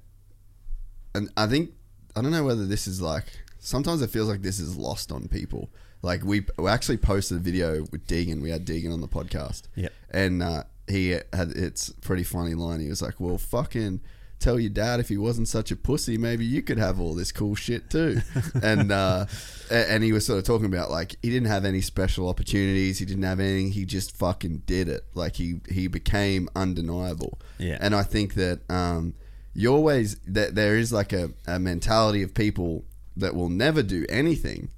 and 1.15 1.31
I 1.37 1.47
think 1.47 1.71
I 2.15 2.21
don't 2.21 2.33
know 2.33 2.45
whether 2.45 2.67
this 2.67 2.87
is 2.87 3.01
like 3.01 3.27
sometimes 3.59 4.03
it 4.03 4.11
feels 4.11 4.29
like 4.29 4.43
this 4.43 4.59
is 4.59 4.77
lost 4.77 5.13
on 5.13 5.29
people. 5.29 5.71
Like 6.03 6.25
we, 6.25 6.45
we 6.59 6.69
actually 6.69 6.97
posted 6.99 7.39
a 7.39 7.41
video 7.41 7.87
with 7.93 8.07
Deegan. 8.07 8.43
We 8.43 8.51
had 8.51 8.67
Deegan 8.67 8.93
on 8.93 9.01
the 9.01 9.09
podcast. 9.09 9.63
Yep. 9.77 9.93
and 10.11 10.43
uh, 10.43 10.65
he 10.89 11.11
had 11.11 11.53
it's 11.55 11.91
pretty 11.91 12.25
funny 12.25 12.55
line. 12.55 12.81
He 12.81 12.89
was 12.89 13.01
like, 13.03 13.21
"Well, 13.21 13.39
fucking." 13.39 14.01
Tell 14.43 14.59
your 14.59 14.71
dad 14.71 14.99
if 14.99 15.09
he 15.09 15.17
wasn't 15.17 15.47
such 15.47 15.71
a 15.71 15.77
pussy, 15.77 16.19
maybe 16.19 16.45
you 16.45 16.63
could 16.63 16.79
have 16.79 16.99
all 16.99 17.15
this 17.15 17.31
cool 17.31 17.55
shit 17.55 17.89
too. 17.89 18.21
and 18.63 18.91
uh, 18.91 19.27
and 19.71 20.03
he 20.03 20.13
was 20.13 20.27
sort 20.27 20.41
of 20.41 20.45
talking 20.45 20.67
about 20.67 20.91
like 20.91 21.15
he 21.23 21.31
didn't 21.31 21.47
have 21.47 21.65
any 21.65 21.81
special 21.81 22.29
opportunities, 22.29 22.99
he 22.99 23.05
didn't 23.05 23.23
have 23.23 23.39
anything, 23.39 23.71
he 23.71 23.85
just 23.85 24.17
fucking 24.17 24.65
did 24.67 24.89
it. 24.89 25.05
Like 25.15 25.37
he 25.37 25.61
he 25.71 25.87
became 25.87 26.49
undeniable. 26.57 27.39
Yeah. 27.59 27.79
And 27.81 27.95
I 27.95 28.03
think 28.03 28.35
that 28.35 28.69
um, 28.69 29.15
you 29.55 29.73
always 29.73 30.17
that 30.27 30.57
there 30.57 30.77
is 30.77 30.93
like 30.93 31.13
a, 31.13 31.31
a 31.47 31.61
mentality 31.61 32.25
of 32.25 32.35
people 32.35 32.85
that 33.17 33.37
will 33.37 33.49
never 33.49 33.83
do 33.83 34.05
anything 34.09 34.71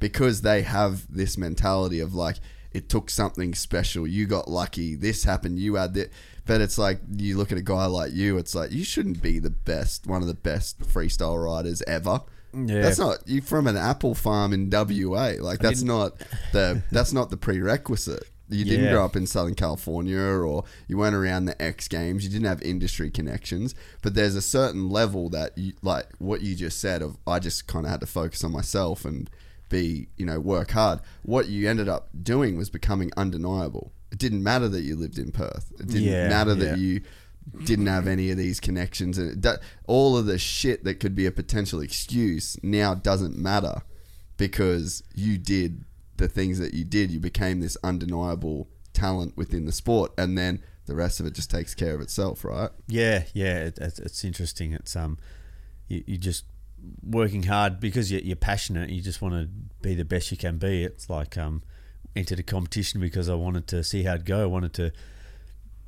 because 0.00 0.40
they 0.40 0.62
have 0.62 1.06
this 1.08 1.38
mentality 1.38 2.00
of 2.00 2.14
like 2.14 2.38
it 2.72 2.88
took 2.88 3.08
something 3.08 3.54
special. 3.54 4.06
You 4.06 4.26
got 4.26 4.48
lucky. 4.48 4.96
This 4.96 5.22
happened. 5.22 5.60
You 5.60 5.76
had 5.76 5.94
that. 5.94 6.10
But 6.46 6.60
it's 6.60 6.76
like 6.78 7.00
you 7.16 7.36
look 7.36 7.52
at 7.52 7.58
a 7.58 7.62
guy 7.62 7.86
like 7.86 8.12
you. 8.12 8.36
It's 8.38 8.54
like 8.54 8.70
you 8.72 8.84
shouldn't 8.84 9.22
be 9.22 9.38
the 9.38 9.50
best, 9.50 10.06
one 10.06 10.20
of 10.22 10.28
the 10.28 10.34
best 10.34 10.80
freestyle 10.80 11.42
riders 11.42 11.82
ever. 11.86 12.20
Yeah. 12.52 12.82
That's 12.82 12.98
not 12.98 13.18
you 13.26 13.40
from 13.40 13.66
an 13.66 13.76
apple 13.76 14.14
farm 14.14 14.52
in 14.52 14.68
WA. 14.70 15.32
Like 15.40 15.58
that's 15.60 15.82
not 15.82 16.12
the 16.52 16.82
that's 16.92 17.12
not 17.12 17.30
the 17.30 17.36
prerequisite. 17.36 18.24
You 18.50 18.64
didn't 18.64 18.84
Yeah. 18.84 18.90
grow 18.92 19.04
up 19.06 19.16
in 19.16 19.26
Southern 19.26 19.54
California 19.54 20.20
or 20.20 20.64
you 20.86 20.98
weren't 20.98 21.16
around 21.16 21.46
the 21.46 21.60
X 21.60 21.88
Games. 21.88 22.24
You 22.24 22.30
didn't 22.30 22.46
have 22.46 22.60
industry 22.62 23.10
connections. 23.10 23.74
But 24.02 24.14
there's 24.14 24.36
a 24.36 24.42
certain 24.42 24.90
level 24.90 25.30
that 25.30 25.56
you 25.56 25.72
like 25.82 26.06
what 26.18 26.42
you 26.42 26.54
just 26.54 26.78
said 26.78 27.00
of 27.00 27.16
I 27.26 27.38
just 27.38 27.66
kind 27.66 27.86
of 27.86 27.90
had 27.90 28.00
to 28.00 28.06
focus 28.06 28.44
on 28.44 28.52
myself 28.52 29.04
and 29.06 29.30
be 29.70 30.08
you 30.18 30.26
know 30.26 30.38
work 30.38 30.72
hard. 30.72 31.00
What 31.22 31.48
you 31.48 31.68
ended 31.68 31.88
up 31.88 32.10
doing 32.22 32.56
was 32.58 32.68
becoming 32.70 33.10
undeniable. 33.16 33.92
It 34.14 34.18
didn't 34.20 34.44
matter 34.44 34.68
that 34.68 34.82
you 34.82 34.94
lived 34.94 35.18
in 35.18 35.32
Perth. 35.32 35.72
It 35.80 35.88
didn't 35.88 36.02
Yeah, 36.02 36.28
matter 36.28 36.54
yeah. 36.54 36.64
that 36.70 36.78
you 36.78 37.00
didn't 37.64 37.88
have 37.88 38.06
any 38.06 38.30
of 38.30 38.36
these 38.36 38.60
connections 38.60 39.18
and 39.18 39.44
all 39.88 40.16
of 40.16 40.26
the 40.26 40.38
shit 40.38 40.84
that 40.84 41.00
could 41.00 41.16
be 41.16 41.26
a 41.26 41.32
potential 41.32 41.80
excuse 41.80 42.56
now 42.62 42.94
doesn't 42.94 43.36
matter 43.36 43.82
because 44.36 45.02
you 45.16 45.36
did 45.36 45.84
the 46.16 46.28
things 46.28 46.58
that 46.60 46.72
you 46.74 46.84
did 46.84 47.10
you 47.10 47.18
became 47.20 47.60
this 47.60 47.76
undeniable 47.82 48.68
talent 48.92 49.36
within 49.36 49.66
the 49.66 49.72
sport 49.72 50.12
and 50.16 50.38
then 50.38 50.62
the 50.86 50.94
rest 50.94 51.18
of 51.20 51.26
it 51.26 51.34
just 51.34 51.50
takes 51.50 51.74
care 51.74 51.94
of 51.94 52.00
itself 52.00 52.44
right 52.44 52.70
Yeah, 52.86 53.24
yeah, 53.34 53.64
it, 53.64 53.78
it's, 53.80 53.98
it's 53.98 54.24
interesting. 54.24 54.72
It's 54.72 54.94
um, 54.96 55.18
you, 55.88 56.04
you 56.06 56.16
just 56.16 56.44
working 57.02 57.42
hard 57.42 57.80
because 57.80 58.10
you're, 58.12 58.20
you're 58.22 58.36
passionate. 58.36 58.90
You 58.90 59.02
just 59.02 59.20
want 59.20 59.34
to 59.34 59.48
be 59.82 59.94
the 59.94 60.04
best 60.04 60.30
you 60.30 60.36
can 60.38 60.56
be. 60.58 60.84
It's 60.84 61.10
like 61.10 61.36
um, 61.36 61.62
entered 62.16 62.38
a 62.38 62.42
competition 62.42 63.00
because 63.00 63.28
I 63.28 63.34
wanted 63.34 63.66
to 63.68 63.84
see 63.84 64.02
how 64.04 64.14
it'd 64.14 64.26
go. 64.26 64.42
I 64.42 64.46
wanted 64.46 64.72
to 64.74 64.92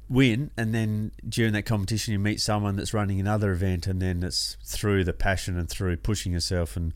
win, 0.08 0.50
and 0.56 0.74
then 0.74 1.12
during 1.28 1.52
that 1.54 1.64
competition, 1.64 2.12
you 2.12 2.18
meet 2.18 2.40
someone 2.40 2.76
that's 2.76 2.94
running 2.94 3.20
another 3.20 3.52
event, 3.52 3.86
and 3.86 4.00
then 4.00 4.22
it's 4.22 4.56
through 4.64 5.04
the 5.04 5.12
passion 5.12 5.58
and 5.58 5.68
through 5.68 5.96
pushing 5.98 6.32
yourself 6.32 6.76
and 6.76 6.92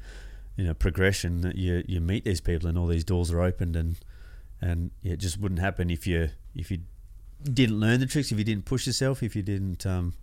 you 0.57 0.65
know 0.65 0.75
progression 0.75 1.41
that 1.43 1.57
you 1.57 1.85
you 1.87 2.01
meet 2.01 2.25
these 2.25 2.41
people, 2.41 2.69
and 2.69 2.79
all 2.79 2.87
these 2.87 3.05
doors 3.05 3.31
are 3.31 3.41
opened, 3.41 3.77
and 3.77 3.97
and 4.61 4.91
it 5.03 5.17
just 5.17 5.39
wouldn't 5.39 5.61
happen 5.61 5.91
if 5.91 6.07
you 6.07 6.31
if 6.55 6.71
you 6.71 6.79
didn't 7.43 7.81
learn 7.81 8.01
the 8.01 8.07
tricks, 8.07 8.31
if 8.33 8.39
you 8.39 8.45
didn't 8.45 8.65
push 8.65 8.87
yourself, 8.87 9.23
if 9.23 9.35
you 9.35 9.43
didn't 9.43 9.87
um, 9.87 10.15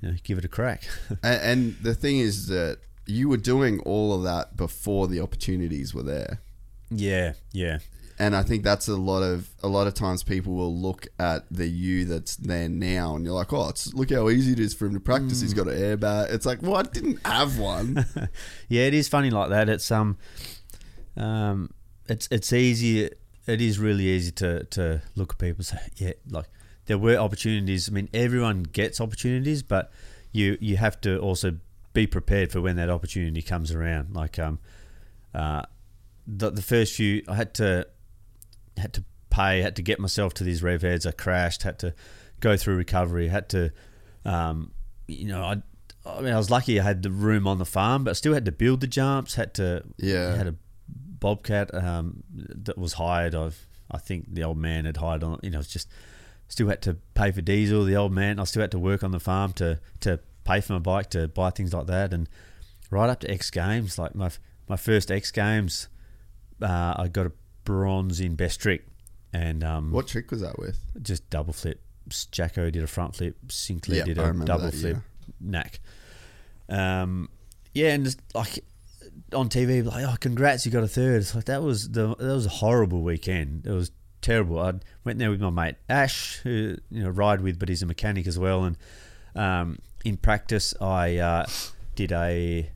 you 0.00 0.10
know, 0.10 0.16
give 0.24 0.38
it 0.38 0.44
a 0.44 0.48
crack. 0.48 0.82
and, 1.22 1.42
and 1.42 1.76
the 1.82 1.94
thing 1.94 2.18
is 2.18 2.48
that 2.48 2.78
you 3.06 3.28
were 3.28 3.36
doing 3.36 3.80
all 3.80 4.12
of 4.12 4.22
that 4.22 4.56
before 4.56 5.08
the 5.08 5.20
opportunities 5.20 5.94
were 5.94 6.02
there 6.02 6.40
yeah, 6.90 7.34
yeah, 7.52 7.78
and 8.20 8.36
I 8.36 8.42
think 8.42 8.64
that's 8.64 8.86
a 8.86 8.96
lot 8.96 9.22
of 9.22 9.48
a 9.62 9.66
lot 9.66 9.86
of 9.86 9.94
times 9.94 10.22
people 10.22 10.52
will 10.52 10.76
look 10.76 11.08
at 11.18 11.46
the 11.50 11.66
you 11.66 12.04
that's 12.04 12.36
there 12.36 12.68
now, 12.68 13.16
and 13.16 13.24
you're 13.24 13.34
like, 13.34 13.50
oh, 13.50 13.70
it's, 13.70 13.94
look 13.94 14.10
how 14.10 14.28
easy 14.28 14.52
it 14.52 14.60
is 14.60 14.74
for 14.74 14.84
him 14.84 14.92
to 14.92 15.00
practice. 15.00 15.40
He's 15.40 15.54
got 15.54 15.68
an 15.68 15.74
airbag. 15.74 16.30
It's 16.30 16.44
like, 16.44 16.60
well, 16.60 16.76
I 16.76 16.82
didn't 16.82 17.26
have 17.26 17.58
one. 17.58 18.04
yeah. 18.68 18.82
It 18.82 18.92
is 18.92 19.08
funny 19.08 19.30
like 19.30 19.48
that. 19.48 19.70
It's 19.70 19.90
um, 19.90 20.18
um, 21.16 21.70
it's 22.10 22.28
it's 22.30 22.52
easy. 22.52 23.08
It 23.46 23.60
is 23.62 23.78
really 23.78 24.04
easy 24.04 24.32
to 24.32 24.64
to 24.64 25.00
look 25.16 25.32
at 25.32 25.38
people 25.38 25.60
and 25.60 25.66
say, 25.66 25.78
yeah, 25.96 26.12
like 26.28 26.50
there 26.84 26.98
were 26.98 27.16
opportunities. 27.16 27.88
I 27.88 27.92
mean, 27.92 28.10
everyone 28.12 28.64
gets 28.64 29.00
opportunities, 29.00 29.62
but 29.62 29.90
you 30.30 30.58
you 30.60 30.76
have 30.76 31.00
to 31.00 31.18
also 31.20 31.56
be 31.94 32.06
prepared 32.06 32.52
for 32.52 32.60
when 32.60 32.76
that 32.76 32.90
opportunity 32.90 33.40
comes 33.40 33.72
around. 33.72 34.14
Like 34.14 34.38
um, 34.38 34.58
uh, 35.34 35.62
the 36.26 36.50
the 36.50 36.62
first 36.62 36.94
few, 36.94 37.22
I 37.26 37.34
had 37.36 37.54
to 37.54 37.86
had 38.76 38.92
to 38.94 39.04
pay, 39.30 39.60
had 39.62 39.76
to 39.76 39.82
get 39.82 39.98
myself 40.00 40.34
to 40.34 40.44
these 40.44 40.62
rev 40.62 40.82
heads. 40.82 41.06
I 41.06 41.12
crashed, 41.12 41.62
had 41.62 41.78
to 41.80 41.94
go 42.40 42.56
through 42.56 42.76
recovery, 42.76 43.28
had 43.28 43.48
to, 43.50 43.70
um, 44.24 44.72
you 45.06 45.26
know, 45.28 45.42
I, 45.42 45.62
I 46.06 46.20
mean, 46.22 46.32
I 46.32 46.38
was 46.38 46.50
lucky 46.50 46.80
I 46.80 46.82
had 46.84 47.02
the 47.02 47.10
room 47.10 47.46
on 47.46 47.58
the 47.58 47.64
farm, 47.66 48.04
but 48.04 48.10
I 48.10 48.14
still 48.14 48.32
had 48.34 48.44
to 48.46 48.52
build 48.52 48.80
the 48.80 48.86
jumps. 48.86 49.34
Had 49.34 49.54
to, 49.54 49.84
Yeah. 49.98 50.34
had 50.34 50.46
a 50.46 50.54
bobcat 50.88 51.74
um, 51.74 52.22
that 52.34 52.78
was 52.78 52.94
hired. 52.94 53.34
I've, 53.34 53.66
I 53.90 53.98
think 53.98 54.32
the 54.34 54.42
old 54.44 54.56
man 54.56 54.84
had 54.86 54.96
hired 54.96 55.22
on. 55.22 55.40
You 55.42 55.50
know, 55.50 55.58
it's 55.58 55.68
just 55.68 55.88
still 56.48 56.68
had 56.68 56.80
to 56.82 56.96
pay 57.14 57.30
for 57.30 57.42
diesel. 57.42 57.84
The 57.84 57.96
old 57.96 58.12
man, 58.12 58.40
I 58.40 58.44
still 58.44 58.62
had 58.62 58.70
to 58.72 58.78
work 58.78 59.02
on 59.04 59.10
the 59.10 59.20
farm 59.20 59.52
to 59.54 59.78
to 60.00 60.20
pay 60.44 60.60
for 60.60 60.72
my 60.72 60.78
bike 60.78 61.10
to 61.10 61.28
buy 61.28 61.50
things 61.50 61.74
like 61.74 61.86
that, 61.88 62.14
and 62.14 62.28
right 62.90 63.10
up 63.10 63.20
to 63.20 63.30
X 63.30 63.50
Games, 63.50 63.98
like 63.98 64.14
my 64.14 64.30
my 64.68 64.76
first 64.76 65.10
X 65.10 65.30
Games, 65.30 65.88
uh, 66.62 66.94
I 66.96 67.08
got 67.08 67.26
a 67.26 67.32
bronze 67.64 68.20
in 68.20 68.34
best 68.34 68.60
trick, 68.60 68.86
and 69.32 69.62
um, 69.64 69.92
what 69.92 70.06
trick 70.08 70.30
was 70.30 70.40
that 70.40 70.58
with? 70.58 70.78
just 71.02 71.28
double 71.30 71.52
flip. 71.52 71.80
Jacko 72.32 72.70
did 72.70 72.82
a 72.82 72.86
front 72.88 73.14
flip. 73.16 73.36
Sinclair 73.48 73.98
Yeah, 73.98 74.04
did 74.04 74.18
a 74.18 74.32
double 74.32 74.64
that, 74.64 74.74
flip. 74.74 74.96
yeah. 74.96 75.02
Knack. 75.40 75.80
Um, 76.68 77.28
yeah, 77.74 77.92
and 77.94 78.04
just 78.04 78.20
like 78.34 78.58
on 79.32 79.48
TV, 79.48 79.84
like, 79.84 80.04
oh, 80.04 80.16
congrats, 80.18 80.66
you 80.66 80.72
got 80.72 80.82
a 80.82 80.88
third. 80.88 81.16
It's 81.20 81.34
like 81.34 81.44
that 81.46 81.62
was 81.62 81.90
the 81.90 82.08
that 82.16 82.34
was 82.34 82.46
a 82.46 82.50
horrible 82.50 83.02
weekend. 83.02 83.66
It 83.66 83.70
was 83.72 83.90
terrible. 84.22 84.58
I 84.58 84.74
went 85.04 85.18
there 85.18 85.30
with 85.30 85.40
my 85.40 85.50
mate 85.50 85.76
Ash, 85.88 86.38
who 86.38 86.76
you 86.90 87.02
know 87.04 87.10
ride 87.10 87.40
with, 87.40 87.58
but 87.58 87.68
he's 87.68 87.82
a 87.82 87.86
mechanic 87.86 88.26
as 88.26 88.38
well. 88.38 88.64
And 88.64 88.76
um, 89.36 89.78
in 90.04 90.16
practice, 90.16 90.74
I 90.80 91.18
uh, 91.18 91.46
did 91.94 92.12
a. 92.12 92.70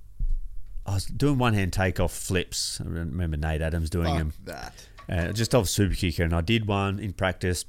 I 0.87 0.95
was 0.95 1.07
doing 1.07 1.39
one 1.39 1.55
hand 1.55 1.73
takeoff 1.73 2.13
flips. 2.13 2.81
I 2.81 2.89
remember 2.89 3.37
Nate 3.37 3.63
Adams 3.63 3.91
doing 3.91 4.07
Fuck 4.07 4.19
them 4.19 4.33
that. 4.45 4.87
uh, 5.09 5.33
just 5.33 5.55
off 5.55 5.69
super 5.69 5.95
kicker, 5.95 6.23
and 6.23 6.35
I 6.35 6.41
did 6.41 6.67
one 6.67 6.99
in 6.99 7.13
practice. 7.13 7.65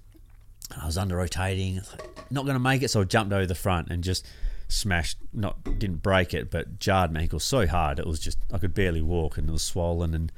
I 0.82 0.86
was 0.86 0.98
under 0.98 1.16
rotating, 1.18 1.82
not 2.30 2.46
going 2.46 2.56
to 2.56 2.60
make 2.60 2.82
it, 2.82 2.90
so 2.90 3.02
I 3.02 3.04
jumped 3.04 3.32
over 3.32 3.46
the 3.46 3.56
front 3.56 3.90
and 3.90 4.04
just 4.04 4.28
smashed. 4.68 5.18
Not 5.32 5.64
didn't 5.64 6.02
break 6.02 6.34
it, 6.34 6.52
but 6.52 6.80
jarred 6.80 7.12
my 7.12 7.22
ankle 7.22 7.40
so 7.40 7.68
hard 7.68 8.00
it 8.00 8.08
was 8.08 8.20
just 8.20 8.38
I 8.52 8.58
could 8.58 8.74
barely 8.74 9.02
walk, 9.02 9.38
and 9.38 9.48
it 9.48 9.52
was 9.52 9.64
swollen, 9.64 10.14
and 10.14 10.32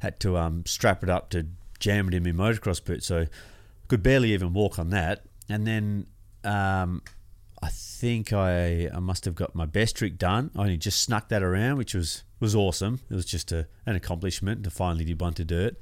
had 0.00 0.20
to 0.20 0.36
um, 0.36 0.64
strap 0.66 1.02
it 1.02 1.10
up 1.10 1.30
to 1.30 1.46
jam 1.78 2.08
it 2.08 2.14
in 2.14 2.22
my 2.22 2.30
motocross 2.30 2.84
boot, 2.84 3.02
so 3.02 3.26
could 3.88 4.02
barely 4.02 4.32
even 4.32 4.52
walk 4.52 4.78
on 4.78 4.90
that. 4.90 5.24
And 5.48 5.66
then 5.66 6.06
um, 6.44 7.02
think 8.00 8.32
I, 8.32 8.88
I 8.94 8.98
must 9.00 9.24
have 9.26 9.34
got 9.34 9.54
my 9.54 9.66
best 9.66 9.96
trick 9.96 10.16
done. 10.18 10.50
I 10.56 10.60
only 10.62 10.76
just 10.78 11.02
snuck 11.02 11.28
that 11.28 11.42
around, 11.42 11.76
which 11.78 11.94
was 11.94 12.24
was 12.40 12.54
awesome. 12.54 13.00
It 13.10 13.14
was 13.14 13.26
just 13.26 13.52
a, 13.52 13.66
an 13.84 13.94
accomplishment 13.96 14.64
to 14.64 14.70
finally 14.70 15.04
do 15.04 15.14
one 15.14 15.34
to 15.34 15.44
do 15.44 15.58
it. 15.60 15.78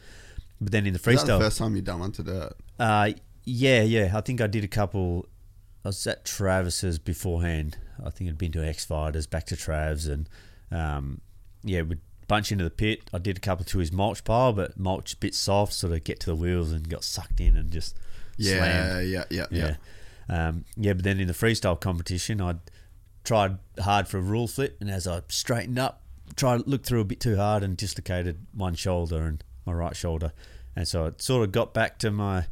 But 0.60 0.72
then 0.72 0.86
in 0.86 0.92
the 0.92 0.98
freestyle, 0.98 1.38
the 1.38 1.44
first 1.46 1.58
time 1.58 1.76
you've 1.76 1.84
done 1.84 2.00
one 2.00 2.12
to 2.12 2.22
do 2.24 2.42
it? 2.42 2.52
uh, 2.80 3.10
yeah, 3.44 3.82
yeah. 3.82 4.10
I 4.14 4.20
think 4.20 4.40
I 4.40 4.46
did 4.48 4.64
a 4.64 4.68
couple. 4.68 5.26
I 5.84 5.88
was 5.90 6.06
at 6.06 6.24
Travis's 6.24 6.98
beforehand. 6.98 7.78
I 8.04 8.10
think 8.10 8.28
I'd 8.28 8.36
been 8.38 8.52
to 8.52 8.66
X 8.66 8.84
Fighters, 8.84 9.26
back 9.28 9.46
to 9.46 9.54
Travs, 9.56 10.08
and 10.12 10.28
um, 10.72 11.20
yeah, 11.62 11.82
we'd 11.82 12.00
bunch 12.26 12.50
into 12.52 12.64
the 12.64 12.70
pit. 12.70 13.08
I 13.14 13.18
did 13.18 13.36
a 13.38 13.40
couple 13.40 13.64
to 13.66 13.78
his 13.78 13.90
mulch 13.92 14.22
pile, 14.24 14.52
but 14.52 14.78
mulch 14.78 15.18
bit 15.20 15.34
soft, 15.34 15.72
sort 15.72 15.92
of 15.92 16.04
get 16.04 16.20
to 16.20 16.26
the 16.26 16.34
wheels 16.36 16.72
and 16.72 16.88
got 16.88 17.04
sucked 17.04 17.40
in 17.40 17.56
and 17.56 17.70
just 17.70 17.96
Yeah, 18.36 18.58
slammed. 18.58 19.08
yeah, 19.08 19.24
yeah, 19.30 19.46
yeah. 19.50 19.76
Um, 20.28 20.64
yeah, 20.76 20.92
but 20.92 21.04
then 21.04 21.20
in 21.20 21.26
the 21.26 21.32
freestyle 21.32 21.78
competition, 21.78 22.40
I 22.40 22.56
tried 23.24 23.58
hard 23.80 24.08
for 24.08 24.18
a 24.18 24.22
ruler 24.22 24.48
flip, 24.48 24.76
and 24.80 24.90
as 24.90 25.06
I 25.06 25.22
straightened 25.28 25.78
up, 25.78 26.02
tried 26.36 26.66
looked 26.66 26.86
through 26.86 27.00
a 27.00 27.04
bit 27.04 27.20
too 27.20 27.36
hard 27.36 27.62
and 27.62 27.76
dislocated 27.76 28.46
one 28.52 28.74
shoulder 28.74 29.22
and 29.22 29.42
my 29.66 29.72
right 29.72 29.96
shoulder, 29.96 30.32
and 30.76 30.86
so 30.86 31.06
it 31.06 31.22
sort 31.22 31.44
of 31.44 31.52
got 31.52 31.72
back 31.72 31.98
to 32.00 32.10
my 32.10 32.46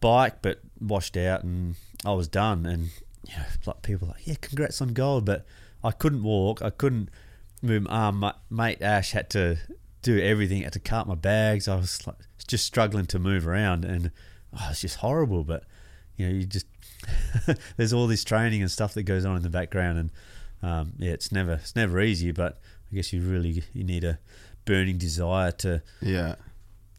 bike, 0.00 0.42
but 0.42 0.60
washed 0.80 1.16
out, 1.16 1.44
and 1.44 1.76
I 2.04 2.12
was 2.12 2.28
done. 2.28 2.66
And 2.66 2.90
you 3.26 3.36
know, 3.36 3.44
like 3.66 3.82
people 3.82 4.08
like, 4.08 4.26
yeah, 4.26 4.34
congrats 4.40 4.80
on 4.82 4.88
gold, 4.88 5.24
but 5.24 5.46
I 5.82 5.90
couldn't 5.90 6.22
walk, 6.22 6.62
I 6.62 6.70
couldn't 6.70 7.10
move. 7.62 7.84
my 7.84 7.90
arm. 7.90 8.16
my 8.18 8.34
mate 8.50 8.82
Ash 8.82 9.12
had 9.12 9.30
to 9.30 9.58
do 10.02 10.20
everything, 10.20 10.62
had 10.62 10.74
to 10.74 10.80
cart 10.80 11.08
my 11.08 11.14
bags. 11.14 11.66
I 11.66 11.76
was 11.76 12.06
like 12.06 12.16
just 12.46 12.66
struggling 12.66 13.06
to 13.06 13.18
move 13.18 13.48
around, 13.48 13.84
and 13.84 14.10
oh, 14.52 14.68
it's 14.70 14.82
just 14.82 14.96
horrible. 14.96 15.44
But 15.44 15.64
you 16.16 16.26
know, 16.26 16.34
you 16.34 16.46
just 16.46 16.66
there's 17.76 17.92
all 17.92 18.06
this 18.06 18.24
training 18.24 18.62
and 18.62 18.70
stuff 18.70 18.94
that 18.94 19.02
goes 19.04 19.24
on 19.24 19.36
in 19.36 19.42
the 19.42 19.50
background, 19.50 19.98
and 19.98 20.10
um, 20.62 20.92
yeah, 20.98 21.12
it's 21.12 21.30
never 21.32 21.54
it's 21.54 21.76
never 21.76 22.00
easy. 22.00 22.30
But 22.32 22.58
I 22.92 22.96
guess 22.96 23.12
you 23.12 23.20
really 23.22 23.62
you 23.72 23.84
need 23.84 24.04
a 24.04 24.18
burning 24.64 24.98
desire 24.98 25.50
to 25.52 25.82
Yeah. 26.00 26.36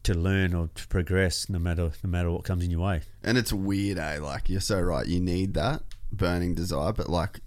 to 0.04 0.14
learn 0.14 0.54
or 0.54 0.68
to 0.74 0.86
progress, 0.88 1.48
no 1.48 1.58
matter 1.58 1.90
no 2.04 2.10
matter 2.10 2.30
what 2.30 2.44
comes 2.44 2.64
in 2.64 2.70
your 2.70 2.80
way. 2.80 3.00
And 3.24 3.36
it's 3.36 3.52
weird, 3.52 3.98
eh? 3.98 4.18
Like, 4.20 4.48
you're 4.48 4.60
so 4.60 4.80
right. 4.80 5.06
You 5.06 5.20
need 5.20 5.54
that 5.54 5.82
burning 6.12 6.54
desire, 6.54 6.92
but 6.92 7.08
like, 7.10 7.40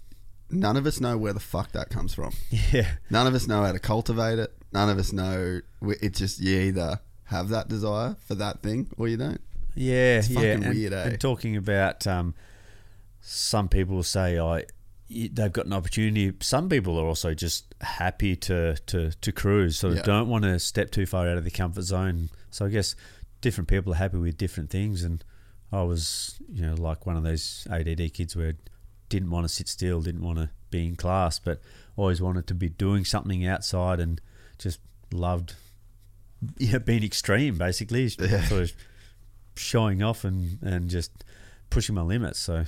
none 0.50 0.76
of 0.76 0.84
us 0.86 1.00
know 1.00 1.16
where 1.16 1.32
the 1.32 1.40
fuck 1.40 1.72
that 1.72 1.88
comes 1.88 2.12
from. 2.14 2.32
Yeah, 2.72 2.90
None 3.08 3.26
of 3.26 3.34
us 3.34 3.46
know 3.48 3.62
how 3.64 3.72
to 3.72 3.78
cultivate 3.78 4.38
it. 4.38 4.52
None 4.72 4.88
of 4.90 4.98
us 4.98 5.12
know. 5.12 5.60
It's 5.82 6.18
just 6.18 6.38
you 6.40 6.58
either 6.60 7.00
have 7.24 7.48
that 7.48 7.68
desire 7.68 8.16
for 8.26 8.34
that 8.34 8.60
thing 8.62 8.88
or 8.98 9.08
you 9.08 9.16
don't. 9.16 9.40
yeah, 9.74 10.18
It's 10.18 10.28
yeah. 10.28 10.34
fucking 10.34 10.64
and, 10.64 10.74
weird, 10.74 10.92
eh? 10.92 11.02
and 11.08 11.20
talking 11.20 11.56
about 11.56 12.06
um, 12.06 12.34
some 13.20 13.68
people 13.68 14.02
say 14.02 14.38
oh, 14.38 14.48
I. 14.54 14.64
They've 15.12 15.52
got 15.52 15.66
an 15.66 15.72
opportunity. 15.72 16.32
Some 16.40 16.68
people 16.68 16.96
are 16.96 17.04
also 17.04 17.34
just 17.34 17.74
happy 17.80 18.36
to, 18.36 18.76
to, 18.86 19.10
to 19.10 19.32
cruise, 19.32 19.76
sort 19.76 19.94
of 19.94 19.96
Yeah. 19.98 20.04
don't 20.04 20.28
want 20.28 20.44
to 20.44 20.56
step 20.60 20.92
too 20.92 21.04
far 21.04 21.28
out 21.28 21.36
of 21.36 21.42
the 21.42 21.50
comfort 21.50 21.82
zone. 21.82 22.28
So 22.52 22.66
I 22.66 22.68
guess 22.68 22.94
different 23.40 23.66
people 23.66 23.92
are 23.92 23.96
happy 23.96 24.18
with 24.18 24.36
different 24.36 24.70
things, 24.70 25.02
and 25.02 25.24
I 25.72 25.82
was, 25.82 26.40
you 26.48 26.62
know, 26.64 26.74
like 26.74 27.06
one 27.06 27.16
of 27.16 27.24
those 27.24 27.66
ADD 27.68 28.14
kids 28.14 28.36
where 28.36 28.54
didn't 29.08 29.30
want 29.30 29.48
to 29.48 29.52
sit 29.52 29.66
still, 29.66 30.00
didn't 30.00 30.22
want 30.22 30.38
to 30.38 30.50
be 30.70 30.86
in 30.86 30.94
class, 30.94 31.40
but 31.40 31.60
always 31.96 32.22
wanted 32.22 32.46
to 32.46 32.54
be 32.54 32.68
doing 32.68 33.04
something 33.04 33.44
outside 33.44 33.98
and 33.98 34.20
just 34.58 34.78
loved 35.12 35.54
yeah, 36.58 36.78
being 36.78 37.02
extreme, 37.02 37.58
basically, 37.58 38.04
Yeah. 38.20 38.44
sort 38.44 38.62
of 38.62 38.72
showing 39.56 40.04
off 40.04 40.22
and, 40.24 40.62
and 40.62 40.88
just 40.88 41.24
pushing 41.68 41.96
my 41.96 42.02
limits. 42.02 42.38
So 42.38 42.66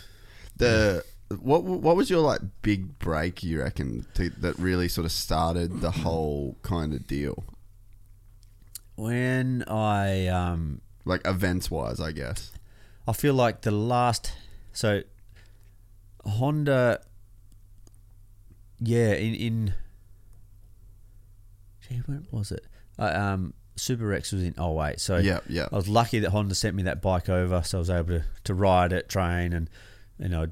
The 0.57 1.05
what 1.41 1.65
what 1.65 1.97
was 1.97 2.11
your 2.11 2.21
like 2.21 2.41
big 2.63 2.99
break 2.99 3.43
you 3.43 3.61
reckon 3.61 4.07
to, 4.15 4.31
that 4.31 4.59
really 4.59 4.89
sort 4.89 5.05
of 5.05 5.13
started 5.13 5.81
the 5.81 5.91
whole 5.91 6.57
kind 6.63 6.93
of 6.93 7.07
deal, 7.07 7.45
when 8.97 9.65
I 9.67 10.27
um, 10.29 10.81
like 11.05 11.27
events 11.27 11.71
wise, 11.71 12.01
I 12.01 12.13
guess. 12.13 12.53
I 13.07 13.13
feel 13.13 13.35
like 13.35 13.63
the 13.63 13.71
last 13.71 14.33
so 14.73 15.03
Honda 16.25 17.01
yeah 18.79 19.13
in 19.15 19.35
in 19.35 19.75
gee 21.81 22.03
when 22.07 22.27
was 22.31 22.53
it 22.53 22.65
uh, 22.99 23.13
um 23.15 23.55
Super 23.77 24.13
X 24.13 24.33
was 24.33 24.43
in 24.43 24.55
oh 24.59 24.73
wait 24.73 25.01
so 25.01 25.17
Yeah, 25.17 25.41
yeah. 25.49 25.69
I 25.73 25.77
was 25.77 25.89
lucky 25.89 26.19
that 26.21 26.31
Honda 26.31 26.55
sent 26.55 26.77
me 26.77 26.83
that 26.85 27.01
bike 27.03 27.29
over 27.29 27.63
so 27.63 27.79
I 27.79 27.81
was 27.81 27.91
able 27.91 28.21
to, 28.21 28.25
to 28.45 28.55
ride 28.55 28.93
it 28.93 29.09
train 29.09 29.53
and 29.53 29.69
you 30.23 30.39
I 30.39 30.47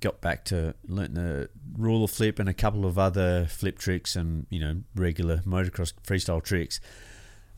got 0.00 0.20
back 0.20 0.44
to 0.46 0.74
learnt 0.86 1.14
the 1.14 1.50
ruler 1.76 2.06
flip 2.06 2.38
and 2.38 2.48
a 2.48 2.54
couple 2.54 2.86
of 2.86 2.98
other 2.98 3.46
flip 3.46 3.78
tricks 3.78 4.14
and 4.14 4.46
you 4.50 4.60
know 4.60 4.82
regular 4.94 5.38
motocross 5.38 5.92
freestyle 6.06 6.42
tricks 6.42 6.80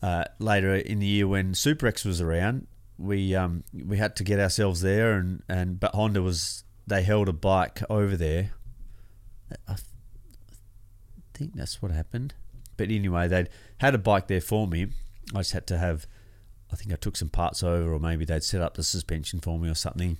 uh, 0.03 0.25
later 0.37 0.75
in 0.75 0.99
the 0.99 1.05
year 1.05 1.25
when 1.25 1.53
Super 1.53 1.87
X 1.87 2.03
was 2.03 2.19
around, 2.19 2.67
we 2.97 3.33
um, 3.33 3.63
we 3.73 3.97
had 3.97 4.17
to 4.17 4.23
get 4.25 4.37
ourselves 4.37 4.81
there, 4.81 5.13
and, 5.13 5.41
and 5.47 5.79
but 5.79 5.95
Honda 5.95 6.21
was 6.21 6.65
they 6.85 7.03
held 7.03 7.29
a 7.29 7.33
bike 7.33 7.81
over 7.89 8.17
there. 8.17 8.51
I 9.65 9.75
th- 9.75 9.87
think 11.33 11.55
that's 11.55 11.81
what 11.81 11.91
happened. 11.91 12.33
But 12.75 12.91
anyway, 12.91 13.29
they'd 13.29 13.47
had 13.77 13.95
a 13.95 13.97
bike 13.97 14.27
there 14.27 14.41
for 14.41 14.67
me. 14.67 14.87
I 15.33 15.39
just 15.39 15.53
had 15.53 15.67
to 15.67 15.77
have, 15.77 16.05
I 16.71 16.75
think 16.75 16.91
I 16.91 16.97
took 16.97 17.15
some 17.15 17.29
parts 17.29 17.63
over, 17.63 17.93
or 17.93 17.99
maybe 17.99 18.25
they'd 18.25 18.43
set 18.43 18.61
up 18.61 18.73
the 18.73 18.83
suspension 18.83 19.39
for 19.39 19.57
me 19.57 19.69
or 19.69 19.75
something. 19.75 20.17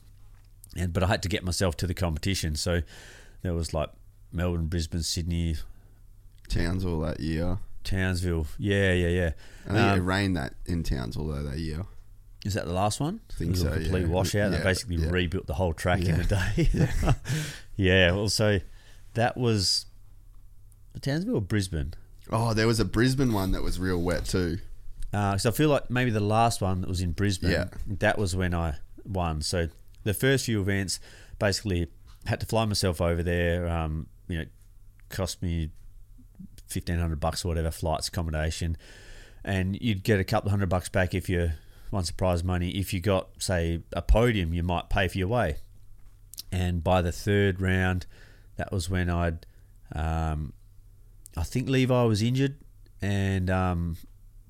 And 0.77 0.93
but 0.93 1.03
I 1.03 1.07
had 1.07 1.21
to 1.23 1.29
get 1.29 1.43
myself 1.43 1.77
to 1.77 1.87
the 1.87 1.93
competition, 1.93 2.55
so 2.55 2.81
there 3.41 3.53
was 3.53 3.73
like 3.73 3.89
Melbourne, 4.31 4.67
Brisbane, 4.67 5.03
Sydney, 5.03 5.55
Townsville 6.49 6.99
that 7.01 7.19
year. 7.19 7.59
Townsville. 7.83 8.47
Yeah, 8.57 8.93
yeah, 8.93 9.07
yeah. 9.07 9.31
I 9.65 9.73
think 9.73 9.77
it 9.77 9.99
Um, 9.99 10.05
rained 10.05 10.37
that 10.37 10.55
in 10.65 10.83
Townsville 10.83 11.27
though 11.27 11.43
that 11.43 11.59
year. 11.59 11.85
Is 12.45 12.55
that 12.55 12.65
the 12.65 12.73
last 12.73 12.99
one? 12.99 13.21
I 13.29 13.33
think 13.33 13.49
it 13.49 13.51
was 13.51 13.61
so, 13.61 13.67
A 13.69 13.71
complete 13.79 14.01
yeah. 14.01 14.07
washout. 14.07 14.51
Yeah, 14.51 14.57
they 14.57 14.63
basically 14.63 14.97
yeah. 14.97 15.09
rebuilt 15.09 15.47
the 15.47 15.53
whole 15.53 15.73
track 15.73 16.01
in 16.01 16.19
a 16.19 16.23
day. 16.23 16.69
Yeah. 16.73 17.13
yeah. 17.75 18.11
Well, 18.11 18.27
so 18.29 18.59
that 19.13 19.37
was 19.37 19.85
Townsville 21.01 21.37
or 21.37 21.41
Brisbane. 21.41 21.93
Oh, 22.29 22.53
there 22.53 22.67
was 22.67 22.79
a 22.79 22.85
Brisbane 22.85 23.31
one 23.33 23.51
that 23.51 23.61
was 23.63 23.79
real 23.79 24.01
wet 24.01 24.25
too. 24.25 24.59
Uh, 25.13 25.37
so 25.37 25.49
I 25.49 25.51
feel 25.53 25.69
like 25.69 25.89
maybe 25.89 26.11
the 26.11 26.19
last 26.19 26.61
one 26.61 26.81
that 26.81 26.87
was 26.89 26.99
in 27.01 27.11
Brisbane. 27.11 27.51
Yeah. 27.51 27.65
That 27.87 28.17
was 28.17 28.35
when 28.35 28.53
I 28.53 28.75
won. 29.05 29.41
So 29.41 29.67
the 30.03 30.13
first 30.13 30.45
few 30.45 30.61
events, 30.61 30.99
basically, 31.39 31.87
had 32.25 32.39
to 32.39 32.45
fly 32.45 32.65
myself 32.65 33.01
over 33.01 33.23
there. 33.23 33.67
Um, 33.67 34.07
you 34.27 34.39
know, 34.39 34.45
cost 35.09 35.41
me 35.41 35.69
fifteen 36.67 36.99
hundred 36.99 37.19
bucks 37.19 37.43
or 37.45 37.49
whatever, 37.49 37.71
flights, 37.71 38.07
accommodation, 38.07 38.77
and 39.43 39.79
you'd 39.81 40.03
get 40.03 40.19
a 40.19 40.23
couple 40.23 40.49
hundred 40.49 40.69
bucks 40.69 40.89
back 40.89 41.13
if 41.13 41.29
you 41.29 41.51
won 41.91 42.03
surprise 42.03 42.43
money. 42.43 42.71
If 42.71 42.93
you 42.93 42.99
got 42.99 43.29
say 43.39 43.81
a 43.93 44.01
podium, 44.01 44.53
you 44.53 44.63
might 44.63 44.89
pay 44.89 45.07
for 45.07 45.17
your 45.17 45.27
way. 45.27 45.57
And 46.51 46.83
by 46.83 47.01
the 47.01 47.11
third 47.11 47.61
round, 47.61 48.05
that 48.57 48.71
was 48.71 48.89
when 48.89 49.09
I'd, 49.09 49.45
um, 49.93 50.53
I 51.35 51.43
think 51.43 51.69
Levi 51.69 52.03
was 52.03 52.21
injured, 52.21 52.57
and 53.01 53.49
um, 53.49 53.97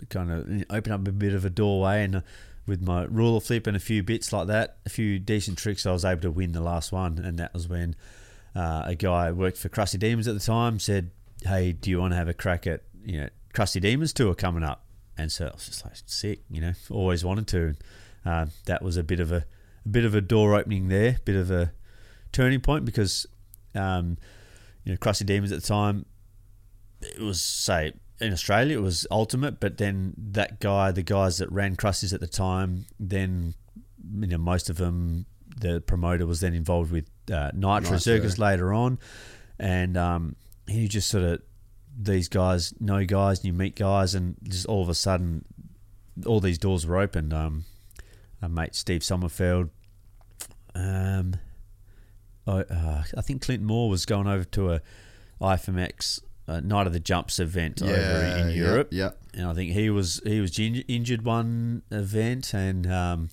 kind 0.09 0.31
of 0.31 0.65
opened 0.69 0.93
up 0.93 1.07
a 1.07 1.11
bit 1.11 1.33
of 1.33 1.45
a 1.45 1.49
doorway 1.49 2.03
and. 2.03 2.23
With 2.65 2.81
my 2.81 3.03
ruler 3.03 3.41
flip 3.41 3.67
and 3.67 3.75
a 3.75 3.79
few 3.79 4.03
bits 4.03 4.31
like 4.31 4.47
that, 4.47 4.77
a 4.85 4.89
few 4.89 5.19
decent 5.19 5.57
tricks, 5.57 5.85
I 5.85 5.91
was 5.91 6.05
able 6.05 6.21
to 6.21 6.31
win 6.31 6.53
the 6.53 6.61
last 6.61 6.91
one, 6.91 7.19
and 7.19 7.37
that 7.37 7.53
was 7.53 7.67
when 7.67 7.95
uh, 8.55 8.83
a 8.85 8.95
guy 8.95 9.31
worked 9.31 9.57
for 9.57 9.69
Crusty 9.69 9.97
Demons 9.97 10.27
at 10.27 10.33
the 10.33 10.39
time 10.39 10.79
said, 10.79 11.11
"Hey, 11.43 11.73
do 11.73 11.89
you 11.89 11.99
want 11.99 12.13
to 12.13 12.17
have 12.17 12.29
a 12.29 12.33
crack 12.33 12.65
at 12.65 12.81
you 13.03 13.19
know 13.19 13.29
Crusty 13.53 13.79
Demons 13.79 14.13
tour 14.13 14.33
coming 14.33 14.63
up?" 14.63 14.85
And 15.17 15.31
so 15.31 15.47
I 15.47 15.51
was 15.51 15.65
just 15.65 15.83
like, 15.83 15.95
"Sick," 16.05 16.41
you 16.49 16.61
know, 16.61 16.73
always 16.89 17.25
wanted 17.25 17.47
to. 17.47 17.75
Uh, 18.25 18.45
that 18.65 18.81
was 18.81 18.95
a 18.95 19.03
bit 19.03 19.19
of 19.19 19.31
a, 19.33 19.45
a 19.85 19.89
bit 19.89 20.05
of 20.05 20.15
a 20.15 20.21
door 20.21 20.55
opening 20.55 20.87
there, 20.87 21.17
bit 21.25 21.35
of 21.35 21.51
a 21.51 21.73
turning 22.31 22.61
point 22.61 22.85
because 22.85 23.25
um, 23.75 24.17
you 24.83 24.91
know 24.91 24.97
Crusty 24.97 25.25
Demons 25.25 25.51
at 25.51 25.61
the 25.61 25.67
time 25.67 26.05
it 27.01 27.19
was 27.19 27.41
say 27.41 27.93
in 28.19 28.33
Australia 28.33 28.77
it 28.77 28.81
was 28.81 29.07
ultimate, 29.11 29.59
but 29.59 29.77
then 29.77 30.13
that 30.17 30.59
guy, 30.59 30.91
the 30.91 31.03
guys 31.03 31.37
that 31.37 31.51
ran 31.51 31.75
Crusty's 31.75 32.13
at 32.13 32.19
the 32.19 32.27
time, 32.27 32.85
then 32.99 33.53
you 34.15 34.27
know 34.27 34.37
most 34.37 34.69
of 34.69 34.77
them, 34.77 35.25
the 35.59 35.81
promoter 35.81 36.25
was 36.25 36.39
then 36.39 36.53
involved 36.53 36.91
with 36.91 37.09
uh, 37.31 37.51
Nitro, 37.53 37.79
Nitro. 37.79 37.97
Circus 37.97 38.37
later 38.37 38.73
on, 38.73 38.99
and 39.59 39.97
um, 39.97 40.35
he 40.67 40.87
just 40.87 41.09
sort 41.09 41.23
of 41.23 41.41
these 41.99 42.27
guys 42.27 42.73
know 42.79 43.05
guys, 43.05 43.39
and 43.39 43.45
you 43.45 43.53
meet 43.53 43.75
guys, 43.75 44.15
and 44.15 44.35
just 44.43 44.65
all 44.65 44.81
of 44.81 44.89
a 44.89 44.95
sudden, 44.95 45.45
all 46.25 46.39
these 46.39 46.57
doors 46.57 46.85
were 46.85 46.97
opened. 46.97 47.33
Um, 47.33 47.65
our 48.41 48.49
mate 48.49 48.75
Steve 48.75 49.01
Sommerfeld 49.01 49.69
Um, 50.75 51.35
I, 52.45 52.51
uh, 52.51 53.03
I 53.17 53.21
think 53.21 53.41
Clint 53.41 53.63
Moore 53.63 53.89
was 53.89 54.05
going 54.05 54.27
over 54.27 54.43
to 54.43 54.73
a 54.73 54.81
IFMX 55.41 56.21
uh, 56.47 56.59
Night 56.59 56.87
of 56.87 56.93
the 56.93 56.99
Jumps 56.99 57.39
event 57.39 57.81
over 57.81 57.91
in 58.49 58.55
Europe. 58.55 58.89
Yeah. 58.91 59.11
and 59.33 59.47
I 59.47 59.53
think 59.53 59.71
he 59.71 59.89
was 59.89 60.21
he 60.25 60.39
was 60.41 60.57
injured 60.59 61.23
one 61.23 61.83
event, 61.91 62.53
and 62.53 62.85
um, 62.91 63.29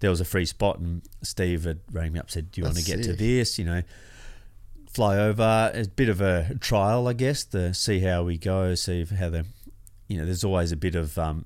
there 0.00 0.10
was 0.10 0.20
a 0.20 0.24
free 0.24 0.46
spot, 0.46 0.78
and 0.78 1.02
Steve 1.22 1.64
had 1.64 1.80
rang 1.92 2.12
me 2.12 2.18
up 2.20 2.30
said, 2.30 2.50
"Do 2.50 2.60
you 2.60 2.64
want 2.64 2.76
to 2.78 2.84
get 2.84 3.02
to 3.04 3.12
this?" 3.14 3.58
You 3.58 3.64
know, 3.66 3.82
fly 4.92 5.16
over. 5.18 5.70
It's 5.74 5.88
a 5.88 5.90
bit 5.90 6.08
of 6.08 6.20
a 6.20 6.54
trial, 6.60 7.08
I 7.08 7.12
guess, 7.12 7.44
to 7.46 7.74
see 7.74 8.00
how 8.00 8.22
we 8.22 8.38
go, 8.38 8.74
see 8.74 9.04
how 9.04 9.30
the, 9.30 9.46
you 10.08 10.18
know, 10.18 10.24
there's 10.24 10.44
always 10.44 10.72
a 10.72 10.76
bit 10.76 10.94
of. 10.94 11.18
Um, 11.18 11.44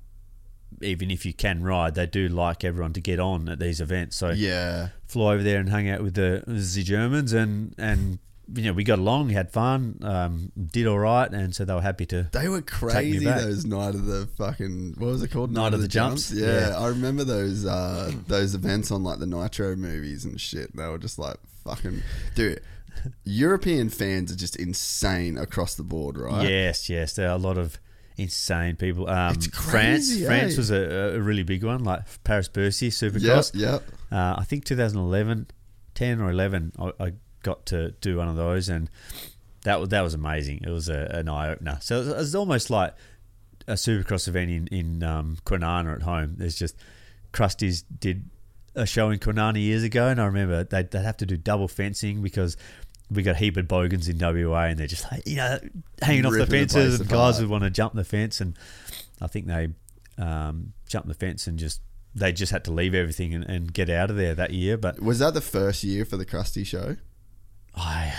even 0.81 1.11
if 1.11 1.25
you 1.25 1.33
can 1.33 1.61
ride, 1.63 1.95
they 1.95 2.05
do 2.05 2.29
like 2.29 2.63
everyone 2.63 2.93
to 2.93 3.01
get 3.01 3.19
on 3.19 3.49
at 3.49 3.59
these 3.59 3.81
events. 3.81 4.15
So 4.15 4.29
Yeah. 4.29 4.89
flew 5.07 5.27
over 5.29 5.43
there 5.43 5.59
and 5.59 5.69
hung 5.69 5.89
out 5.89 6.01
with 6.01 6.13
the 6.13 6.43
the 6.47 6.83
Germans, 6.83 7.33
and 7.33 7.73
and 7.77 8.19
you 8.55 8.63
know 8.63 8.73
we 8.73 8.83
got 8.83 8.99
along, 8.99 9.29
had 9.29 9.51
fun, 9.51 9.99
um, 10.01 10.51
did 10.57 10.87
all 10.87 10.99
right, 10.99 11.29
and 11.31 11.55
so 11.55 11.65
they 11.65 11.73
were 11.73 11.81
happy 11.81 12.05
to. 12.07 12.29
They 12.31 12.47
were 12.47 12.61
crazy 12.61 13.25
those 13.25 13.65
night 13.65 13.95
of 13.95 14.05
the 14.05 14.27
fucking 14.37 14.95
what 14.97 15.07
was 15.07 15.23
it 15.23 15.31
called? 15.31 15.51
Night 15.51 15.73
of 15.73 15.81
the 15.81 15.87
Jumps? 15.87 16.31
Yeah, 16.31 16.69
Yeah. 16.69 16.77
I 16.77 16.87
remember 16.87 17.23
those 17.23 17.65
uh, 17.65 18.11
those 18.27 18.55
events 18.55 18.91
on 18.91 19.03
like 19.03 19.19
the 19.19 19.27
Nitro 19.27 19.75
movies 19.75 20.25
and 20.25 20.39
shit. 20.39 20.75
They 20.75 20.87
were 20.87 20.97
just 20.97 21.19
like 21.19 21.37
fucking 21.63 22.01
dude. 22.35 22.61
European 23.23 23.89
fans 23.89 24.31
are 24.31 24.35
just 24.35 24.55
insane 24.57 25.37
across 25.37 25.75
the 25.75 25.83
board, 25.83 26.17
right? 26.17 26.47
Yes, 26.47 26.89
yes, 26.89 27.13
there 27.13 27.29
are 27.29 27.35
a 27.35 27.37
lot 27.37 27.57
of 27.57 27.79
insane 28.17 28.75
people. 28.75 29.09
Um, 29.09 29.35
France, 29.35 29.47
crazy, 29.47 30.25
France 30.25 30.53
eh? 30.53 30.57
was 30.57 30.71
a, 30.71 31.15
a 31.15 31.19
really 31.19 31.43
big 31.43 31.63
one, 31.63 31.83
like 31.83 32.01
Paris 32.23 32.47
Bercy 32.47 32.89
Supercross. 32.89 33.53
Yep, 33.53 33.71
yep. 33.71 33.83
Uh, 34.11 34.35
I 34.37 34.43
think 34.43 34.65
2011, 34.65 35.47
10 35.95 36.21
or 36.21 36.29
11, 36.29 36.73
I, 36.77 36.91
I 36.99 37.13
got 37.43 37.65
to 37.67 37.91
do 38.01 38.17
one 38.17 38.27
of 38.27 38.35
those, 38.35 38.69
and 38.69 38.89
that 39.63 39.79
was 39.79 39.89
that 39.89 40.01
was 40.01 40.13
amazing. 40.13 40.61
It 40.63 40.69
was 40.69 40.89
a, 40.89 41.09
an 41.13 41.29
eye 41.29 41.49
opener. 41.49 41.77
So 41.81 41.97
it 41.97 41.99
was, 41.99 42.07
it 42.07 42.17
was 42.17 42.35
almost 42.35 42.69
like 42.69 42.93
a 43.67 43.73
Supercross 43.73 44.27
event 44.27 44.51
in 44.51 44.67
in 44.67 45.03
um, 45.03 45.37
Kwinana 45.45 45.95
at 45.95 46.01
home. 46.03 46.35
There's 46.37 46.57
just 46.57 46.75
Crusty's 47.31 47.83
did 47.83 48.29
a 48.75 48.85
show 48.85 49.09
in 49.09 49.19
Kwinana 49.19 49.61
years 49.61 49.83
ago, 49.83 50.07
and 50.07 50.21
I 50.21 50.25
remember 50.25 50.63
they'd, 50.63 50.89
they'd 50.91 51.01
have 51.03 51.17
to 51.17 51.25
do 51.25 51.37
double 51.37 51.67
fencing 51.67 52.21
because 52.21 52.57
we 53.11 53.23
got 53.23 53.31
a 53.31 53.39
heap 53.39 53.57
of 53.57 53.67
bogans 53.67 54.07
in 54.07 54.17
WA, 54.19 54.63
and 54.63 54.79
they're 54.79 54.87
just 54.87 55.11
like 55.11 55.27
you 55.27 55.37
know 55.37 55.59
hanging 56.01 56.25
off 56.25 56.33
the 56.33 56.39
Ripping 56.39 56.51
the 56.51 56.73
fences, 56.73 56.99
and 56.99 57.09
apart. 57.09 57.33
guys 57.33 57.41
would 57.41 57.49
want 57.49 57.63
to 57.63 57.69
jump 57.69 57.93
the 57.93 58.03
fence, 58.03 58.41
and 58.41 58.57
I 59.21 59.27
think 59.27 59.47
they 59.47 59.69
um, 60.17 60.73
jumped 60.87 61.07
the 61.07 61.13
fence 61.13 61.47
and 61.47 61.57
just 61.57 61.81
they 62.15 62.31
just 62.31 62.51
had 62.51 62.63
to 62.65 62.71
leave 62.71 62.95
everything 62.95 63.33
and, 63.33 63.43
and 63.45 63.73
get 63.73 63.89
out 63.89 64.09
of 64.09 64.15
there 64.15 64.33
that 64.35 64.51
year. 64.51 64.77
But 64.77 64.99
Was 64.99 65.19
that 65.19 65.33
the 65.33 65.41
first 65.41 65.83
year 65.83 66.05
for 66.05 66.17
the 66.17 66.25
Crusty 66.25 66.63
show? 66.63 66.97
I 67.85 68.13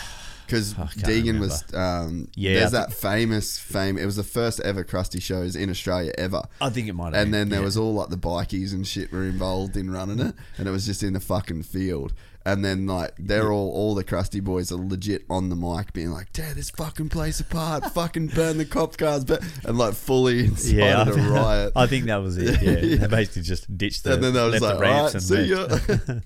Because 0.47 0.75
Deegan 0.75 1.27
remember. 1.35 1.41
was, 1.47 1.65
um, 1.75 2.29
Yeah, 2.35 2.55
There's 2.55 2.73
that 2.73 2.93
famous 2.93 3.59
fame. 3.59 3.97
It 3.99 4.05
was 4.07 4.17
the 4.17 4.25
first 4.25 4.59
ever 4.61 4.83
Crusty 4.83 5.21
shows 5.21 5.55
in 5.55 5.71
Australia 5.71 6.13
ever. 6.19 6.43
I 6.61 6.71
think 6.71 6.89
it 6.89 6.95
might 6.95 7.13
have 7.13 7.23
And 7.23 7.27
been, 7.27 7.33
then 7.33 7.49
there 7.51 7.61
yeah. 7.61 7.65
was 7.67 7.77
all 7.77 7.95
like 7.95 8.09
the 8.09 8.19
bikies 8.19 8.73
and 8.73 8.87
shit 8.87 9.13
were 9.13 9.25
involved 9.25 9.77
in 9.77 9.91
running 9.91 10.19
it, 10.19 10.35
and 10.59 10.67
it 10.67 10.71
was 10.73 10.87
just 10.87 11.03
in 11.03 11.13
the 11.13 11.21
fucking 11.21 11.63
field. 11.63 12.13
And 12.45 12.65
then 12.65 12.87
like 12.87 13.13
they're 13.19 13.53
all 13.53 13.71
all 13.71 13.95
the 13.95 14.03
Crusty 14.03 14.41
boys 14.41 14.73
are 14.73 14.77
legit 14.77 15.25
on 15.29 15.51
the 15.51 15.55
mic, 15.57 15.93
being 15.93 16.11
like, 16.11 16.33
"Tear 16.33 16.55
this 16.55 16.71
fucking 16.71 17.11
place 17.11 17.39
apart, 17.39 17.85
fucking 17.93 18.29
burn 18.29 18.57
the 18.57 18.65
cop 18.65 18.97
cars," 18.97 19.27
but 19.27 19.45
and 19.67 19.77
like 19.77 19.93
fully 19.93 20.47
incited 20.47 20.79
yeah, 20.79 21.07
a 21.07 21.13
riot. 21.31 21.73
I 21.77 21.87
think 21.87 22.07
that 22.07 22.17
was 22.17 22.39
it. 22.39 22.63
Yeah, 22.63 22.71
Yeah. 22.83 22.97
they 22.97 23.07
basically 23.09 23.43
just 23.43 23.77
ditched 23.77 24.05
the 24.05 24.15
And 24.15 24.25
then 24.25 24.33
they 24.33 24.49
was 24.49 24.63
like, 24.63 24.75
the 24.77 24.81
ramps 24.81 25.31
"Alright, 25.31 26.01
see 26.09 26.15
ya." 26.17 26.21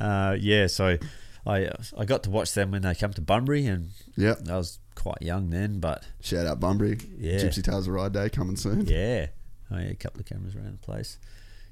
uh, 0.00 0.36
yeah, 0.40 0.66
so 0.66 0.96
I 1.46 1.68
I 1.96 2.04
got 2.04 2.22
to 2.24 2.30
watch 2.30 2.52
them 2.54 2.70
when 2.70 2.82
they 2.82 2.94
come 2.94 3.12
to 3.12 3.20
Bunbury, 3.20 3.66
and 3.66 3.90
Yep. 4.16 4.48
I 4.48 4.56
was 4.56 4.78
quite 4.94 5.20
young 5.22 5.50
then, 5.50 5.80
but 5.80 6.04
Shout 6.20 6.46
out 6.46 6.60
Bunbury, 6.60 6.98
Yeah. 7.18 7.38
Gypsy 7.38 7.62
Tales 7.62 7.88
Ride 7.88 8.12
Day 8.12 8.30
coming 8.30 8.56
soon. 8.56 8.86
yeah, 8.86 9.26
oh, 9.70 9.78
yeah, 9.78 9.88
a 9.90 9.94
couple 9.94 10.20
of 10.20 10.26
cameras 10.26 10.54
around 10.56 10.72
the 10.72 10.78
place. 10.86 11.18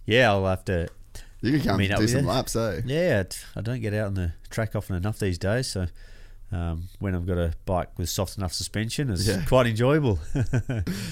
Yeah, 0.05 0.31
I'll 0.31 0.47
have 0.47 0.65
to. 0.67 0.89
You 1.41 1.53
can 1.59 1.61
come 1.63 1.79
meet 1.79 1.95
do 1.97 2.07
some 2.07 2.27
laps, 2.27 2.55
eh? 2.55 2.83
Yeah, 2.85 3.25
I 3.57 3.61
don't 3.63 3.81
get 3.81 3.95
out 3.95 4.07
on 4.09 4.15
the 4.15 4.33
track 4.51 4.77
often 4.77 4.97
enough 4.97 5.19
these 5.19 5.39
days, 5.39 5.67
so. 5.69 5.87
Um, 6.55 6.91
when 6.99 7.15
I've 7.15 7.27
got 7.27 7.39
a 7.39 7.55
bike 7.65 7.99
with 7.99 8.11
soft 8.11 8.37
enough 8.37 8.53
suspension, 8.53 9.09
it's 9.09 9.27
Yeah. 9.27 9.43
quite 9.47 9.67
enjoyable. 9.67 10.19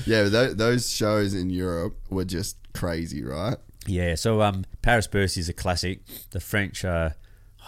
Yeah, 0.06 0.28
th- 0.28 0.56
those 0.58 0.90
shows 0.92 1.32
in 1.32 1.48
Europe 1.48 1.96
were 2.10 2.26
just 2.26 2.56
crazy, 2.74 3.22
right? 3.24 3.56
Yeah, 3.86 4.16
so 4.16 4.42
um, 4.42 4.66
Paris 4.82 5.06
Bercy 5.06 5.40
is 5.40 5.48
a 5.48 5.54
classic. 5.54 6.00
The 6.32 6.40
French, 6.40 6.84
uh, 6.84 7.10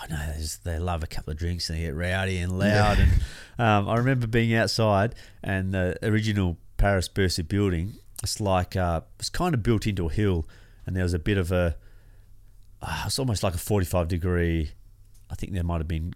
I 0.01 0.06
know 0.09 0.32
they, 0.32 0.39
just- 0.40 0.64
they 0.64 0.78
love 0.78 1.02
a 1.02 1.06
couple 1.06 1.32
of 1.32 1.39
drinks 1.39 1.69
and 1.70 1.78
they 1.78 1.82
get 1.85 1.94
rowdy 1.94 2.39
and 2.39 2.59
loud. 2.59 2.98
And 2.98 3.10
um, 3.59 3.89
I 3.89 3.97
remember 3.97 4.27
being 4.27 4.55
outside 4.55 5.14
and 5.43 5.73
the 5.74 5.97
original 6.02 6.56
Paris 6.77 7.09
Bercy 7.09 7.43
building. 7.43 7.94
It's 8.23 8.40
like 8.40 8.77
uh, 8.77 9.02
it's 9.19 9.28
kind 9.31 9.55
of 9.55 9.62
built 9.62 9.86
into 9.86 10.06
a 10.09 10.12
hill, 10.12 10.47
and 10.86 10.94
there 10.97 11.02
was 11.02 11.12
a 11.14 11.19
bit 11.19 11.39
of 11.39 11.51
a. 11.52 11.77
Uh, 12.81 13.02
it's 13.06 13.19
almost 13.19 13.43
like 13.43 13.55
a 13.55 13.59
forty-five 13.59 14.09
degree. 14.09 14.70
I 15.31 15.35
think 15.35 15.52
there 15.52 15.64
might 15.64 15.78
have 15.78 15.89
been. 15.89 16.14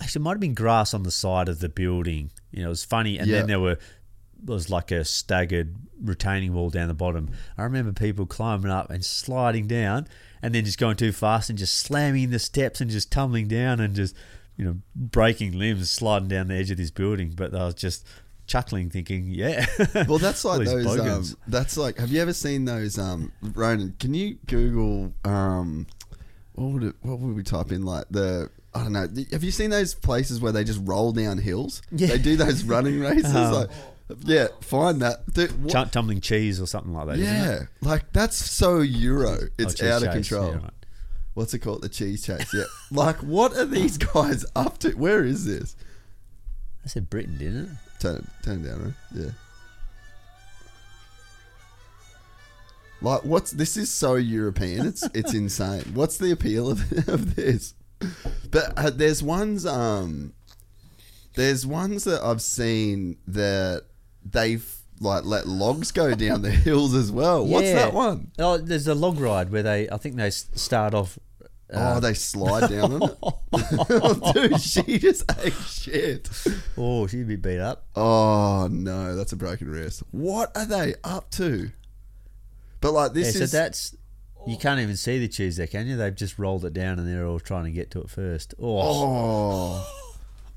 Actually, 0.00 0.20
it 0.20 0.24
might 0.24 0.30
have 0.32 0.40
been 0.40 0.54
grass 0.54 0.94
on 0.94 1.02
the 1.02 1.10
side 1.10 1.48
of 1.48 1.60
the 1.60 1.68
building. 1.68 2.30
You 2.50 2.60
know, 2.62 2.66
it 2.66 2.70
was 2.70 2.84
funny, 2.84 3.18
and 3.18 3.26
Yeah. 3.28 3.38
then 3.38 3.46
there 3.46 3.60
were 3.60 3.76
there 4.42 4.54
was 4.54 4.70
like 4.70 4.90
a 4.90 5.04
staggered 5.04 5.76
retaining 6.02 6.52
wall 6.54 6.70
down 6.70 6.88
the 6.88 6.94
bottom. 6.94 7.30
I 7.58 7.62
remember 7.64 7.92
people 7.92 8.24
climbing 8.26 8.70
up 8.70 8.90
and 8.90 9.04
sliding 9.04 9.66
down, 9.66 10.08
and 10.42 10.54
then 10.54 10.64
just 10.64 10.78
going 10.78 10.96
too 10.96 11.12
fast 11.12 11.48
and 11.48 11.58
just 11.58 11.78
slamming 11.78 12.30
the 12.30 12.38
steps 12.38 12.80
and 12.80 12.90
just 12.90 13.10
tumbling 13.10 13.48
down 13.48 13.80
and 13.80 13.94
just 13.94 14.14
you 14.56 14.64
know 14.64 14.76
breaking 14.94 15.58
limbs, 15.58 15.90
sliding 15.90 16.28
down 16.28 16.48
the 16.48 16.54
edge 16.54 16.70
of 16.70 16.76
this 16.76 16.90
building. 16.90 17.32
But 17.34 17.54
I 17.54 17.64
was 17.64 17.74
just 17.74 18.06
chuckling, 18.46 18.90
thinking, 18.90 19.28
"Yeah." 19.28 19.66
Well, 20.08 20.18
that's 20.18 20.44
like 20.44 20.64
those. 20.64 20.98
Um, 20.98 21.24
that's 21.46 21.76
like. 21.76 21.98
Have 21.98 22.10
you 22.10 22.20
ever 22.20 22.32
seen 22.32 22.64
those? 22.64 22.98
Um, 22.98 23.32
Ronan, 23.40 23.94
can 23.98 24.14
you 24.14 24.38
Google? 24.46 25.12
Um, 25.24 25.86
what 26.54 26.72
would 26.72 26.82
it, 26.82 26.94
what 27.02 27.18
would 27.18 27.34
we 27.34 27.42
type 27.42 27.72
in? 27.72 27.84
Like 27.84 28.06
the 28.10 28.50
I 28.74 28.82
don't 28.82 28.92
know. 28.92 29.06
Have 29.32 29.44
you 29.44 29.50
seen 29.50 29.70
those 29.70 29.94
places 29.94 30.40
where 30.40 30.52
they 30.52 30.64
just 30.64 30.80
roll 30.84 31.12
down 31.12 31.38
hills? 31.38 31.82
Yeah. 31.90 32.08
They 32.08 32.18
do 32.18 32.36
those 32.36 32.64
running 32.64 33.00
races. 33.00 33.32
Oh. 33.34 33.66
like, 33.66 33.70
yeah, 34.24 34.48
find 34.60 35.00
that. 35.02 35.26
Dude, 35.32 35.68
Chum- 35.70 35.90
tumbling 35.90 36.20
cheese 36.20 36.60
or 36.60 36.66
something 36.66 36.92
like 36.92 37.06
that. 37.08 37.18
yeah, 37.18 37.60
like 37.80 38.12
that's 38.12 38.36
so 38.36 38.80
Euro. 38.80 39.38
It's 39.58 39.74
cheese 39.74 39.88
out 39.88 40.02
of 40.02 40.08
chase, 40.12 40.28
control. 40.28 40.50
yeah, 40.52 40.58
right. 40.62 40.70
What's 41.34 41.54
it 41.54 41.60
called? 41.60 41.82
The 41.82 41.88
cheese 41.88 42.24
chase. 42.26 42.52
Yeah. 42.52 42.64
like, 42.90 43.16
what 43.18 43.56
are 43.56 43.64
these 43.64 43.96
guys 43.96 44.44
up 44.54 44.78
to? 44.78 44.90
Where 44.92 45.24
is 45.24 45.46
this? 45.46 45.76
I 46.84 46.88
said 46.88 47.08
Britain, 47.08 47.38
didn't 47.38 47.64
it? 47.64 47.68
Turn 48.00 48.16
it, 48.16 48.24
turn 48.44 48.64
it 48.64 48.68
down, 48.68 48.84
right? 48.84 48.94
Yeah. 49.24 49.30
Like, 53.00 53.24
what's 53.24 53.50
this? 53.50 53.76
Is 53.76 53.90
so 53.90 54.14
European. 54.14 54.86
It's 54.86 55.02
it's 55.14 55.34
insane. 55.42 55.84
What's 55.94 56.18
the 56.18 56.30
appeal 56.30 56.70
of, 56.70 56.80
of 57.08 57.34
this? 57.34 57.74
But 58.50 58.72
uh, 58.76 58.90
there's 58.90 59.22
ones. 59.22 59.66
Um, 59.66 60.34
there's 61.34 61.66
ones 61.66 62.04
that 62.04 62.22
I've 62.22 62.42
seen 62.42 63.16
that 63.26 63.84
they've 64.24 64.64
like 65.00 65.24
let 65.24 65.46
logs 65.48 65.90
go 65.92 66.14
down 66.14 66.42
the 66.42 66.50
hills 66.68 66.94
as 66.94 67.10
well. 67.10 67.44
What's 67.46 67.66
Yeah. 67.66 67.74
that 67.74 67.92
one? 67.94 68.30
Oh, 68.38 68.56
there's 68.58 68.86
a 68.86 68.94
log 68.94 69.18
ride 69.18 69.50
where 69.50 69.62
they, 69.62 69.88
I 69.90 69.96
think 69.96 70.16
they 70.16 70.28
s- 70.28 70.48
start 70.54 70.94
off. 70.94 71.18
uh, 71.72 71.94
oh, 71.96 72.00
they 72.00 72.14
slide 72.14 72.70
down 72.70 72.92
on 73.02 73.10
it. 73.10 74.34
Dude, 74.50 74.60
she 74.60 74.98
just 74.98 75.24
ate 75.44 75.52
shit. 75.54 76.28
Oh, 76.76 77.06
she'd 77.06 77.26
be 77.26 77.36
beat 77.36 77.58
up. 77.58 77.86
Oh 77.96 78.68
no, 78.70 79.16
that's 79.16 79.32
a 79.32 79.36
broken 79.36 79.68
wrist. 79.70 80.02
What 80.12 80.56
are 80.56 80.66
they 80.66 80.94
up 81.02 81.30
to? 81.32 81.70
But 82.80 82.92
like 82.92 83.12
this 83.12 83.34
yeah, 83.36 83.42
is 83.42 83.50
so 83.50 83.56
that's 83.58 83.96
you 84.46 84.56
can't 84.56 84.80
even 84.80 84.96
see 84.96 85.18
the 85.18 85.28
cheese 85.28 85.56
there, 85.56 85.66
can 85.68 85.86
you? 85.86 85.96
They've 85.96 86.14
just 86.14 86.38
rolled 86.38 86.64
it 86.64 86.72
down 86.72 86.98
and 86.98 87.06
they're 87.08 87.26
all 87.26 87.38
trying 87.40 87.64
to 87.64 87.70
get 87.70 87.90
to 87.92 88.00
it 88.02 88.10
first. 88.10 88.54
Oh, 88.60 89.84
oh, 89.86 90.04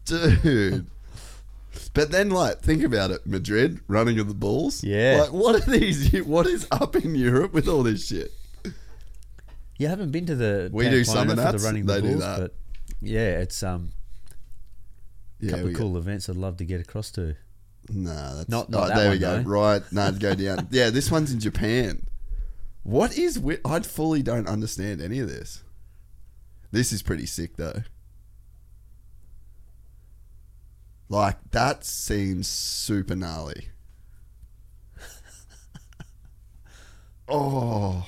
dude. 0.05 0.87
But 1.93 2.11
then, 2.11 2.29
like, 2.29 2.61
think 2.61 2.83
about 2.83 3.11
it: 3.11 3.25
Madrid 3.25 3.79
running 3.87 4.19
of 4.19 4.27
the 4.27 4.33
bulls. 4.33 4.83
Yeah. 4.83 5.21
Like, 5.23 5.33
what 5.33 5.55
are 5.55 5.71
these? 5.71 6.11
What 6.25 6.47
is 6.47 6.67
up 6.71 6.95
in 6.95 7.15
Europe 7.15 7.53
with 7.53 7.67
all 7.67 7.83
this 7.83 8.07
shit? 8.07 8.31
you 9.77 9.87
haven't 9.87 10.11
been 10.11 10.25
to 10.25 10.35
the 10.35 10.69
We 10.71 10.89
do 10.89 11.03
some 11.03 11.29
of 11.29 11.35
that. 11.37 11.51
the 11.57 11.59
running 11.59 11.85
They 11.85 11.95
the 12.01 12.01
do 12.09 12.15
that. 12.19 12.39
but 12.39 12.53
yeah, 13.01 13.39
it's 13.39 13.61
um 13.63 13.91
a 15.41 15.45
Yeah, 15.45 15.51
couple 15.51 15.67
of 15.67 15.75
cool 15.75 15.97
events 15.97 16.29
I'd 16.29 16.35
love 16.37 16.57
to 16.57 16.65
get 16.65 16.79
across 16.81 17.11
to. 17.11 17.35
Nah, 17.89 18.35
that's 18.35 18.49
Not- 18.49 18.69
not 18.69 18.87
that 18.87 18.95
there 18.97 19.11
we 19.11 19.19
go. 19.19 19.37
though. 19.43 19.49
Right, 19.49 19.83
no, 19.91 20.11
go 20.13 20.33
down. 20.33 20.67
yeah, 20.71 20.89
this 20.89 21.11
one's 21.11 21.31
in 21.31 21.39
Japan. 21.39 22.07
What 22.83 23.17
is? 23.17 23.41
I 23.65 23.79
fully 23.81 24.21
don't 24.23 24.47
understand 24.47 25.01
any 25.01 25.19
of 25.19 25.27
this. 25.27 25.61
This 26.71 26.91
is 26.93 27.01
pretty 27.03 27.25
sick 27.25 27.57
though. 27.57 27.81
Like 31.09 31.37
that 31.51 31.85
seems 31.85 32.47
super 32.47 33.15
gnarly. 33.15 33.69
Oh. 37.27 38.05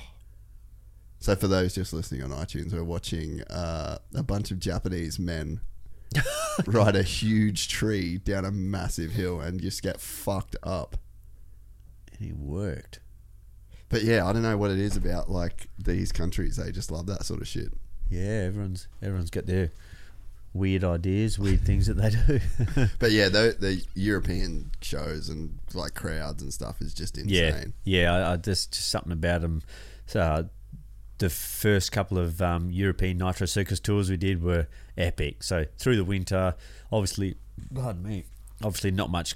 So 1.18 1.34
for 1.34 1.48
those 1.48 1.74
just 1.74 1.92
listening 1.92 2.22
on 2.22 2.30
iTunes, 2.30 2.72
we're 2.72 2.84
watching 2.84 3.42
uh, 3.50 3.98
a 4.14 4.22
bunch 4.22 4.52
of 4.52 4.60
Japanese 4.60 5.18
men 5.18 5.60
ride 6.66 6.94
a 6.96 7.02
huge 7.02 7.68
tree 7.68 8.18
down 8.18 8.44
a 8.44 8.50
massive 8.52 9.10
hill 9.10 9.40
and 9.40 9.60
just 9.60 9.82
get 9.82 10.00
fucked 10.00 10.56
up. 10.62 10.96
And 12.12 12.20
he 12.20 12.32
worked. 12.32 13.00
But 13.88 14.02
yeah, 14.02 14.26
I 14.26 14.32
don't 14.32 14.42
know 14.42 14.56
what 14.56 14.70
it 14.70 14.78
is 14.78 14.96
about 14.96 15.30
like 15.30 15.68
these 15.78 16.12
countries. 16.12 16.56
They 16.56 16.70
just 16.70 16.90
love 16.90 17.06
that 17.06 17.24
sort 17.24 17.40
of 17.40 17.48
shit. 17.48 17.72
Yeah, 18.08 18.44
everyone's 18.46 18.88
everyone's 19.02 19.30
got 19.30 19.46
their 19.46 19.70
weird 20.52 20.84
ideas, 20.84 21.38
weird 21.38 21.62
things 21.62 21.86
that 21.86 21.94
they 21.94 22.10
do. 22.10 22.88
But 22.98 23.12
yeah, 23.12 23.28
the, 23.28 23.56
the 23.58 23.84
European 23.94 24.70
shows 24.80 25.28
and 25.28 25.58
like 25.74 25.94
crowds 25.94 26.42
and 26.42 26.52
stuff 26.52 26.80
is 26.80 26.94
just 26.94 27.16
insane. 27.18 27.74
Yeah, 27.84 28.02
yeah. 28.02 28.14
I, 28.14 28.32
I 28.32 28.36
just 28.36 28.72
just 28.72 28.88
something 28.88 29.12
about 29.12 29.42
them. 29.42 29.62
So 30.06 30.20
uh, 30.20 30.42
the 31.18 31.30
first 31.30 31.92
couple 31.92 32.18
of 32.18 32.40
um, 32.40 32.70
European 32.70 33.18
Nitro 33.18 33.46
Circus 33.46 33.80
tours 33.80 34.10
we 34.10 34.16
did 34.16 34.42
were 34.42 34.66
epic. 34.96 35.42
So 35.42 35.66
through 35.78 35.96
the 35.96 36.04
winter, 36.04 36.54
obviously, 36.90 37.36
pardon 37.74 38.02
me, 38.02 38.24
obviously 38.62 38.90
not 38.90 39.10
much, 39.10 39.34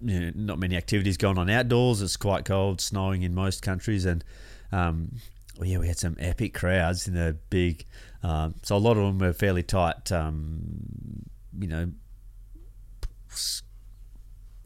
you 0.00 0.20
know, 0.20 0.32
not 0.34 0.58
many 0.58 0.76
activities 0.76 1.16
going 1.16 1.38
on 1.38 1.50
outdoors. 1.50 2.02
It's 2.02 2.16
quite 2.16 2.44
cold, 2.44 2.80
snowing 2.80 3.22
in 3.22 3.34
most 3.34 3.62
countries, 3.62 4.04
and 4.04 4.24
um, 4.72 5.16
well, 5.58 5.68
yeah, 5.68 5.78
we 5.78 5.88
had 5.88 5.98
some 5.98 6.16
epic 6.18 6.54
crowds 6.54 7.08
in 7.08 7.14
the 7.14 7.36
big. 7.50 7.84
Um, 8.22 8.54
so 8.62 8.76
a 8.76 8.78
lot 8.78 8.96
of 8.96 9.04
them 9.04 9.18
were 9.18 9.32
fairly 9.32 9.62
tight. 9.62 10.10
Um, 10.12 11.24
you 11.58 11.68
know, 11.68 11.90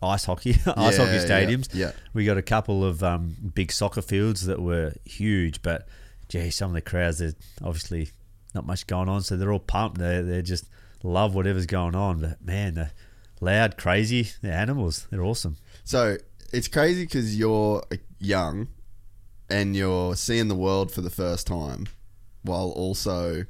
ice 0.02 0.24
hockey, 0.24 0.50
ice 0.66 0.98
Yeah, 0.98 1.04
hockey 1.04 1.18
stadiums. 1.26 1.68
yeah. 1.72 1.92
We 2.12 2.24
got 2.24 2.38
a 2.38 2.42
couple 2.42 2.84
of 2.84 3.02
um, 3.02 3.36
big 3.54 3.72
soccer 3.72 4.02
fields 4.02 4.46
that 4.46 4.60
were 4.60 4.92
huge, 5.04 5.62
but 5.62 5.86
gee, 6.28 6.50
some 6.50 6.70
of 6.70 6.74
the 6.74 6.80
crowds 6.80 7.20
are 7.22 7.32
obviously 7.62 8.10
not 8.54 8.66
much 8.66 8.86
going 8.86 9.08
on, 9.08 9.22
so 9.22 9.36
they're 9.36 9.52
all 9.52 9.58
pumped. 9.58 9.98
They 9.98 10.20
they 10.22 10.42
just 10.42 10.68
love 11.02 11.34
whatever's 11.34 11.66
going 11.66 11.94
on. 11.94 12.20
But 12.20 12.42
man, 12.44 12.74
they're 12.74 12.92
loud, 13.40 13.76
crazy. 13.76 14.30
They're 14.42 14.52
animals. 14.52 15.06
They're 15.10 15.24
awesome. 15.24 15.56
So 15.84 16.16
it's 16.52 16.68
crazy 16.68 17.04
because 17.04 17.36
you're 17.38 17.82
young 18.18 18.68
and 19.48 19.76
you're 19.76 20.16
seeing 20.16 20.48
the 20.48 20.54
world 20.54 20.90
for 20.92 21.00
the 21.00 21.10
first 21.10 21.46
time 21.46 21.86
while 22.43 22.70
also 22.70 23.44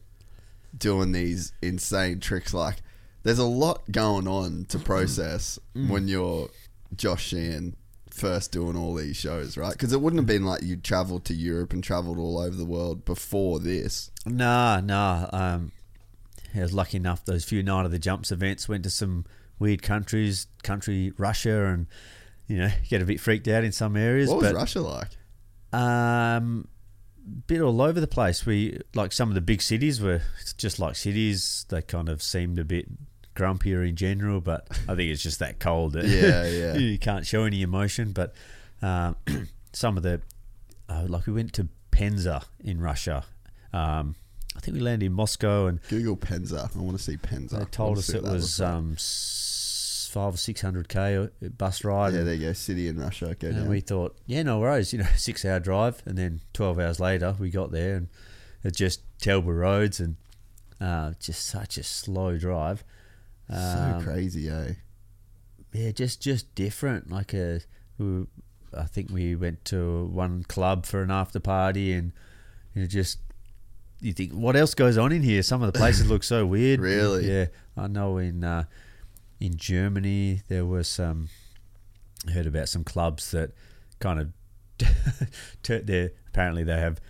doing 0.77 1.13
these 1.13 1.53
insane 1.63 2.21
tricks. 2.21 2.55
Like, 2.55 2.77
there's 3.23 3.39
a 3.39 3.45
lot 3.45 3.91
going 3.91 4.27
on 4.27 4.67
to 4.67 4.79
process 4.79 5.59
when 5.75 6.09
you're 6.09 6.49
Josh 6.97 7.29
Sheehan 7.29 7.77
first 8.11 8.53
doing 8.53 8.77
all 8.77 8.95
these 8.95 9.17
shows, 9.17 9.57
right? 9.57 9.73
Because 9.73 9.93
it 9.93 10.01
wouldn't 10.01 10.19
have 10.19 10.27
been 10.27 10.45
like 10.45 10.63
you 10.63 10.77
traveled 10.77 11.25
to 11.27 11.35
Europe 11.35 11.73
and 11.73 11.83
traveled 11.83 12.19
all 12.19 12.39
over 12.39 12.55
the 12.55 12.65
world 12.65 13.05
before 13.05 13.59
this. 13.59 14.11
Nah, 14.27 14.81
nah. 14.81 15.29
Um, 15.33 15.73
I 16.55 16.61
was 16.61 16.75
lucky 16.75 16.99
enough. 16.99 17.25
Those 17.25 17.45
few 17.45 17.63
night 17.63 17.87
of 17.87 17.91
the 17.91 17.99
jumps 17.99 18.31
events 18.31 18.69
went 18.69 18.85
to 18.85 18.91
some 18.91 19.25
weird 19.59 19.83
countries, 19.83 20.47
country 20.63 21.13
Russia, 21.17 21.67
and 21.67 21.87
you 22.47 22.59
know 22.59 22.71
get 22.89 23.01
a 23.01 23.05
bit 23.05 23.21
freaked 23.21 23.49
out 23.49 23.65
in 23.65 23.73
some 23.73 23.97
areas. 23.97 24.29
What 24.29 24.43
was 24.43 24.53
Russia 24.53 24.81
like? 24.81 25.09
Um, 25.73 26.69
bit 27.47 27.61
all 27.61 27.81
over 27.81 28.01
the 28.01 28.07
place. 28.07 28.47
We 28.47 28.81
like 28.95 29.13
some 29.13 29.29
of 29.29 29.35
the 29.35 29.41
big 29.41 29.63
cities 29.63 30.01
were 30.01 30.23
just 30.57 30.79
like 30.79 30.97
cities. 30.97 31.67
They 31.69 31.83
kind 31.83 32.09
of 32.09 32.23
seemed 32.23 32.59
a 32.59 32.65
bit 32.65 32.87
grumpier 33.35 33.87
in 33.89 33.97
general, 33.97 34.41
but 34.41 34.67
I 34.89 34.95
think 34.95 35.11
it's 35.11 35.23
just 35.23 35.39
that 35.39 35.59
cold. 35.59 35.93
that 35.95 36.05
Yeah, 36.05 36.47
yeah. 36.75 36.75
you 36.75 36.99
can't 36.99 37.27
show 37.27 37.45
any 37.45 37.63
emotion. 37.63 38.13
But 38.13 38.35
um, 38.81 39.17
some 39.73 39.97
of 39.97 40.03
the 40.03 40.21
uh, 40.89 41.05
like 41.09 41.27
we 41.27 41.33
went 41.33 41.53
to 41.55 41.69
Penza 41.91 42.45
in 42.63 42.81
Russia. 42.81 43.25
Um, 43.73 44.17
I 44.55 44.61
think 44.61 44.75
we 44.75 44.81
landed 44.81 45.07
in 45.07 45.13
Moscow, 45.13 45.67
and 45.67 45.81
Google 45.89 46.17
Penza. 46.17 46.71
I 46.75 46.79
want 46.79 46.97
to 46.99 47.03
see 47.03 47.17
Penza. 47.17 47.59
they 47.59 47.65
told 47.67 47.99
us 47.99 48.11
it 48.11 48.23
was 48.23 48.61
um, 48.61 48.97
five 50.13 50.35
or 50.35 50.37
six 50.39 50.61
hundred 50.61 50.89
k 50.89 51.29
bus 51.59 51.85
ride. 51.85 52.13
yeah, 52.15 52.23
there 52.23 52.35
you 52.35 52.47
go. 52.49 52.53
City 52.53 52.89
in 52.89 52.99
Russia. 52.99 53.35
Go 53.39 53.49
And 53.49 53.57
down. 53.57 53.69
we 53.69 53.81
thought, 53.81 54.17
yeah, 54.27 54.43
no 54.43 54.59
worries. 54.61 54.93
You 54.93 54.99
know, 55.01 55.09
six 55.17 55.45
hour 55.45 55.59
drive, 55.61 56.03
and 56.07 56.17
then 56.19 56.41
twelve 56.53 56.79
hours 56.79 57.01
later, 57.01 57.35
we 57.39 57.51
got 57.51 57.73
there, 57.73 57.97
and 57.97 58.09
it's 58.63 58.77
just 58.79 59.01
terrible 59.19 59.53
roads 59.53 60.01
and 60.01 60.17
uh, 60.81 61.13
just 61.21 61.45
such 61.47 61.79
a 61.79 61.83
slow 61.83 62.37
drive. 62.39 62.85
so 63.49 63.57
Um, 63.57 64.03
crazy, 64.05 64.49
eh? 64.49 64.73
Yeah, 65.73 65.91
just 65.93 66.21
just 66.21 66.55
different. 66.55 67.11
Like 67.11 67.33
a, 67.35 67.61
we, 67.99 68.27
I 68.77 68.85
think 68.85 69.11
we 69.11 69.35
went 69.35 69.65
to 69.67 70.05
one 70.07 70.45
club 70.45 70.85
for 70.87 71.03
an 71.03 71.11
after 71.11 71.41
party, 71.41 71.93
and 71.93 72.13
you 72.75 72.83
know, 72.83 72.87
just 72.87 73.19
you 74.01 74.13
think, 74.13 74.33
what 74.33 74.57
else 74.57 74.75
goes 74.75 74.99
on 74.99 75.13
in 75.13 75.23
here? 75.23 75.43
Some 75.43 75.63
of 75.63 75.73
the 75.73 75.79
places 75.79 76.11
look 76.11 76.25
so 76.25 76.45
weird. 76.45 76.81
Really? 76.93 77.31
Yeah, 77.31 77.47
I 77.77 77.87
know 77.87 78.19
in 78.19 78.43
uh, 78.45 78.65
in 79.43 79.57
Germany 79.57 80.43
there 80.49 80.65
was 80.65 80.87
some. 80.89 81.29
I 82.29 82.31
heard 82.31 82.47
about 82.47 82.69
some 82.69 82.85
clubs 82.85 83.33
that 83.33 83.51
kind 83.99 84.21
of 84.21 84.29
they 85.63 86.11
apparently 86.29 86.63
they 86.65 86.79
have 86.79 87.01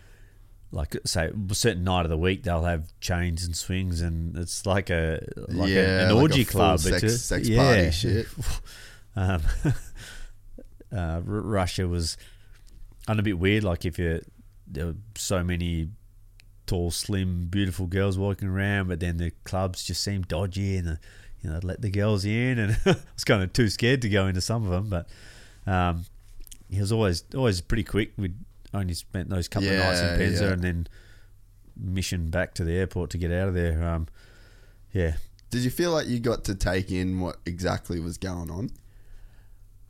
like 0.70 0.96
say 1.04 1.30
a 1.50 1.54
certain 1.54 1.84
night 1.84 2.06
of 2.06 2.10
the 2.10 2.16
week 2.16 2.42
they'll 2.44 2.64
have 2.64 2.98
chains 3.00 3.44
and 3.44 3.54
swings 3.54 4.00
and 4.00 4.36
it's 4.38 4.64
like 4.64 4.88
a 4.88 5.20
like 5.48 5.68
a- 5.68 5.70
Yeah, 5.70 6.00
an 6.08 6.14
like 6.14 6.22
orgy 6.22 6.44
club 6.46 6.78
sex- 6.80 7.02
It's 7.02 7.14
a- 7.14 7.18
sex 7.18 7.50
party 7.50 7.90
shit. 7.90 8.26
um, 9.16 9.42
uh, 10.92 10.96
R- 10.96 11.20
Russia 11.24 11.86
was 11.86 12.16
and 13.08 13.20
a 13.20 13.22
bit 13.22 13.38
weird 13.38 13.64
like 13.64 13.84
if 13.84 13.98
you 13.98 14.22
there 14.66 14.86
were 14.86 14.96
so 15.16 15.44
many 15.44 15.88
tall 16.66 16.90
slim 16.90 17.48
beautiful 17.50 17.86
girls 17.86 18.16
walking 18.16 18.48
around 18.48 18.88
but 18.88 19.00
then 19.00 19.18
the 19.18 19.30
clubs 19.44 19.84
just 19.84 20.02
seemed 20.02 20.28
dodgy 20.28 20.76
and 20.78 20.86
the, 20.88 20.98
you 21.42 21.50
know 21.50 21.60
let 21.62 21.80
the 21.82 21.90
girls 21.90 22.24
in 22.24 22.58
and 22.58 22.76
I 22.86 22.96
was 23.14 23.24
kind 23.24 23.42
of 23.42 23.52
too 23.52 23.68
scared 23.68 24.02
to 24.02 24.08
go 24.08 24.26
into 24.26 24.40
some 24.40 24.64
of 24.64 24.70
them 24.70 24.88
but 24.88 25.70
um, 25.70 26.04
it 26.70 26.80
was 26.80 26.92
always 26.92 27.24
always 27.34 27.60
pretty 27.60 27.84
quick 27.84 28.12
we'd 28.16 28.36
only 28.74 28.94
spent 28.94 29.28
those 29.28 29.48
couple 29.48 29.68
of 29.68 29.76
nights 29.78 30.00
in 30.00 30.06
Yeah, 30.06 30.16
Penza 30.26 30.40
yeah. 30.42 30.52
and 30.52 30.62
then 30.62 30.86
mission 31.76 32.30
back 32.30 32.54
to 32.54 32.64
the 32.64 32.72
airport 32.72 33.10
to 33.10 33.18
get 33.18 33.30
out 33.32 33.48
of 33.48 33.54
there 33.54 33.82
um, 33.82 34.06
yeah 34.92 35.14
Did 35.50 35.62
you 35.62 35.70
feel 35.70 35.90
like 35.92 36.06
you 36.06 36.20
got 36.20 36.44
to 36.44 36.54
take 36.54 36.90
in 36.90 37.20
what 37.20 37.36
exactly 37.46 37.98
was 38.00 38.16
going 38.18 38.50
on? 38.50 38.70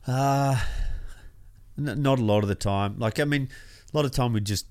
Uh, 0.05 0.59
n- 1.77 2.01
not 2.01 2.19
a 2.19 2.23
lot 2.23 2.43
of 2.43 2.49
the 2.49 2.55
time. 2.55 2.97
Like, 2.99 3.19
I 3.19 3.23
mean, 3.23 3.47
a 3.93 3.95
lot 3.97 4.03
of 4.05 4.11
time 4.11 4.33
we'd 4.33 4.43
just 4.45 4.65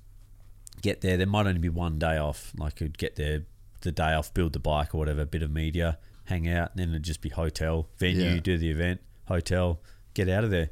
get 0.82 1.00
there. 1.00 1.16
There 1.16 1.26
might 1.26 1.46
only 1.46 1.58
be 1.60 1.70
one 1.70 1.98
day 1.98 2.18
off. 2.18 2.52
Like, 2.56 2.80
we'd 2.80 2.98
get 2.98 3.16
there 3.16 3.44
the 3.80 3.92
day 3.92 4.12
off, 4.12 4.34
build 4.34 4.52
the 4.52 4.58
bike 4.58 4.94
or 4.94 4.98
whatever, 4.98 5.22
a 5.22 5.26
bit 5.26 5.42
of 5.42 5.50
media, 5.50 5.96
hang 6.32 6.48
out, 6.48 6.70
and 6.72 6.78
then 6.80 6.88
it'd 6.90 7.02
just 7.02 7.20
be 7.20 7.28
hotel, 7.28 7.88
venue, 7.98 8.22
Yeah. 8.34 8.40
do 8.40 8.56
the 8.58 8.70
event, 8.70 9.00
hotel, 9.26 9.80
get 10.14 10.28
out 10.28 10.44
of 10.44 10.50
there. 10.50 10.70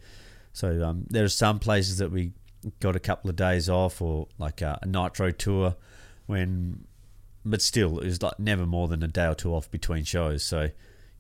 So 0.53 0.83
um, 0.85 1.05
there 1.11 1.25
are 1.25 1.29
some 1.29 1.59
places 1.59 1.99
that 1.99 2.11
we 2.11 2.33
got 2.81 2.97
a 2.97 3.01
couple 3.01 3.29
of 3.31 3.37
days 3.37 3.69
off 3.69 4.03
or 4.03 4.27
like 4.39 4.61
a, 4.63 4.79
a 4.83 4.87
nitro 4.87 5.31
tour 5.31 5.77
when, 6.27 6.85
but 7.45 7.63
still, 7.63 7.99
it 8.01 8.07
was 8.07 8.23
like 8.23 8.39
never 8.39 8.67
more 8.67 8.89
than 8.89 9.03
a 9.03 9.09
day 9.09 9.27
or 9.27 9.35
two 9.35 9.55
off 9.55 9.71
between 9.71 10.05
shows. 10.05 10.43
So 10.43 10.71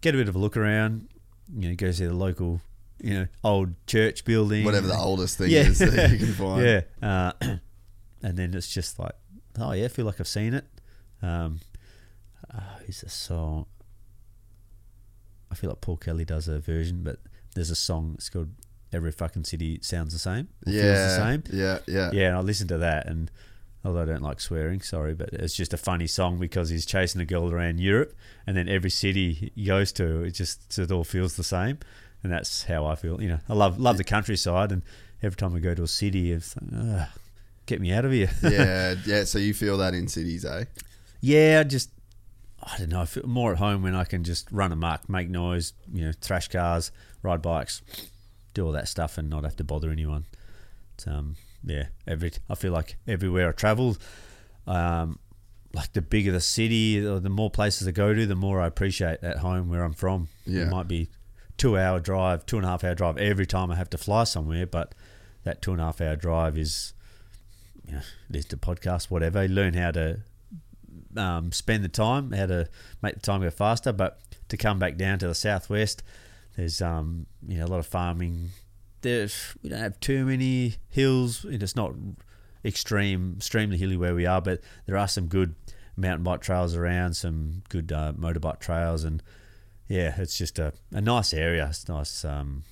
get 0.00 0.14
a 0.14 0.18
bit 0.18 0.28
of 0.28 0.34
a 0.34 0.38
look 0.38 0.56
around, 0.56 1.08
you 1.56 1.68
know, 1.68 1.74
go 1.76 1.90
see 1.92 2.06
the 2.06 2.12
local, 2.14 2.60
you 3.02 3.14
know, 3.14 3.26
old 3.44 3.74
church 3.86 4.24
building. 4.24 4.64
Whatever 4.64 4.86
the 4.88 4.96
oldest 4.98 5.38
thing 5.38 5.50
is 5.50 5.78
that 5.78 6.10
you 6.10 6.18
can 6.18 6.34
find. 6.34 6.64
Yeah. 6.64 6.80
Uh, 7.02 7.32
and 8.22 8.36
then 8.38 8.52
it's 8.54 8.68
just 8.72 8.98
like, 8.98 9.14
oh, 9.58 9.72
yeah, 9.72 9.84
I 9.86 9.88
feel 9.88 10.06
like 10.06 10.20
I've 10.20 10.28
seen 10.28 10.54
it. 10.54 10.64
Um, 11.22 11.60
uh, 12.52 12.60
who's 12.84 13.00
the 13.02 13.08
song? 13.08 13.66
I 15.50 15.54
feel 15.54 15.70
like 15.70 15.80
Paul 15.80 15.96
Kelly 15.96 16.24
does 16.24 16.48
a 16.48 16.58
version, 16.58 17.02
but 17.02 17.18
there's 17.54 17.70
a 17.70 17.76
song. 17.76 18.12
It's 18.14 18.30
called 18.30 18.50
"Every 18.92 19.12
Fucking 19.12 19.44
City 19.44 19.78
Sounds 19.82 20.12
the 20.12 20.18
Same." 20.18 20.48
Yeah, 20.66 20.82
feels 20.82 20.98
the 20.98 21.16
same. 21.16 21.42
yeah, 21.52 21.78
yeah. 21.86 22.10
yeah. 22.12 22.28
And 22.28 22.36
I 22.36 22.40
listened 22.40 22.68
to 22.68 22.78
that, 22.78 23.06
and 23.06 23.30
although 23.84 24.02
I 24.02 24.04
don't 24.04 24.22
like 24.22 24.40
swearing, 24.40 24.80
sorry, 24.80 25.14
but 25.14 25.30
it's 25.32 25.54
just 25.54 25.72
a 25.72 25.78
funny 25.78 26.06
song 26.06 26.38
because 26.38 26.68
he's 26.68 26.86
chasing 26.86 27.20
a 27.20 27.24
girl 27.26 27.52
around 27.52 27.80
Europe, 27.80 28.14
and 28.46 28.56
then 28.56 28.68
every 28.68 28.90
city 28.90 29.52
he 29.54 29.64
goes 29.64 29.92
to, 29.92 30.22
it 30.24 30.32
just 30.32 30.78
it 30.78 30.90
all 30.92 31.04
feels 31.04 31.36
the 31.36 31.44
same, 31.44 31.78
and 32.22 32.32
that's 32.32 32.64
how 32.64 32.86
I 32.86 32.94
feel. 32.94 33.20
You 33.22 33.30
know, 33.30 33.38
I 33.48 33.54
love 33.54 33.78
love 33.80 33.96
the 33.96 34.04
countryside, 34.04 34.72
and 34.72 34.82
every 35.22 35.36
time 35.36 35.54
I 35.54 35.58
go 35.58 35.74
to 35.74 35.82
a 35.82 35.88
city, 35.88 36.32
it's 36.32 36.54
like, 36.56 36.70
"Ugh, 36.72 37.08
get 37.66 37.80
me 37.80 37.92
out 37.92 38.04
of 38.04 38.12
here. 38.12 38.30
yeah, 38.42 38.94
yeah. 39.06 39.24
So 39.24 39.38
you 39.38 39.54
feel 39.54 39.78
that 39.78 39.94
in 39.94 40.08
cities, 40.08 40.44
eh? 40.44 40.64
Yeah, 41.20 41.62
just 41.62 41.90
I 42.62 42.78
don't 42.78 42.90
know. 42.90 43.00
I 43.00 43.06
feel 43.06 43.26
more 43.26 43.52
at 43.52 43.58
home 43.58 43.82
when 43.82 43.94
I 43.94 44.04
can 44.04 44.22
just 44.22 44.50
run 44.52 44.72
amok, 44.72 45.08
make 45.08 45.28
noise, 45.30 45.72
you 45.92 46.04
know, 46.06 46.12
thrash 46.20 46.48
cars, 46.48 46.92
ride 47.22 47.42
bikes, 47.42 47.82
do 48.54 48.66
all 48.66 48.72
that 48.72 48.88
stuff, 48.88 49.16
and 49.18 49.30
not 49.30 49.44
have 49.44 49.56
to 49.56 49.64
bother 49.64 49.90
anyone. 49.90 50.26
It's, 50.94 51.06
um, 51.06 51.36
yeah, 51.64 51.86
every 52.06 52.32
I 52.48 52.54
feel 52.54 52.72
like 52.72 52.96
everywhere 53.08 53.48
I 53.48 53.52
travel, 53.52 53.96
um, 54.66 55.18
like 55.72 55.92
the 55.92 56.02
bigger 56.02 56.32
the 56.32 56.40
city 56.40 57.04
or 57.06 57.20
the 57.20 57.30
more 57.30 57.50
places 57.50 57.86
I 57.88 57.92
go 57.92 58.12
to, 58.12 58.26
the 58.26 58.34
more 58.34 58.60
I 58.60 58.66
appreciate 58.66 59.22
at 59.22 59.38
home 59.38 59.68
where 59.70 59.82
I'm 59.82 59.94
from. 59.94 60.28
Yeah. 60.44 60.62
It 60.62 60.68
might 60.68 60.88
be 60.88 61.08
two 61.56 61.78
hour 61.78 62.00
drive, 62.00 62.44
two 62.44 62.56
and 62.56 62.66
a 62.66 62.68
half 62.68 62.84
hour 62.84 62.94
drive 62.94 63.18
every 63.18 63.46
time 63.46 63.70
I 63.70 63.76
have 63.76 63.90
to 63.90 63.98
fly 63.98 64.24
somewhere, 64.24 64.66
but 64.66 64.94
that 65.44 65.62
two 65.62 65.72
and 65.72 65.80
a 65.80 65.84
half 65.84 66.00
hour 66.00 66.16
drive 66.16 66.58
is 66.58 66.92
you 67.86 67.94
know, 67.94 68.02
listen 68.28 68.50
to 68.50 68.56
podcasts, 68.56 69.10
whatever. 69.10 69.46
Learn 69.48 69.74
how 69.74 69.90
to 69.92 70.20
um, 71.16 71.52
spend 71.52 71.84
the 71.84 71.88
time, 71.88 72.32
how 72.32 72.46
to 72.46 72.68
make 73.02 73.14
the 73.14 73.20
time 73.20 73.42
go 73.42 73.50
faster. 73.50 73.92
But 73.92 74.20
to 74.48 74.56
come 74.56 74.78
back 74.78 74.96
down 74.96 75.18
to 75.20 75.28
the 75.28 75.34
southwest, 75.34 76.02
there's 76.56 76.80
um, 76.82 77.26
you 77.46 77.58
know 77.58 77.66
a 77.66 77.68
lot 77.68 77.80
of 77.80 77.86
farming. 77.86 78.50
There's 79.02 79.54
we 79.62 79.70
don't 79.70 79.80
have 79.80 80.00
too 80.00 80.24
many 80.24 80.76
hills. 80.88 81.44
It's 81.48 81.76
not 81.76 81.94
extreme, 82.64 83.34
extremely 83.38 83.78
hilly 83.78 83.96
where 83.96 84.14
we 84.14 84.26
are, 84.26 84.40
but 84.40 84.60
there 84.86 84.96
are 84.96 85.08
some 85.08 85.26
good 85.26 85.54
mountain 85.96 86.22
bike 86.22 86.40
trails 86.40 86.74
around, 86.74 87.14
some 87.14 87.62
good 87.68 87.92
uh, 87.92 88.12
motorbike 88.12 88.60
trails, 88.60 89.04
and 89.04 89.22
yeah, 89.88 90.14
it's 90.18 90.36
just 90.36 90.58
a, 90.58 90.72
a 90.92 91.00
nice 91.00 91.32
area. 91.34 91.66
It's 91.68 91.88
nice, 91.88 92.24
um, 92.24 92.64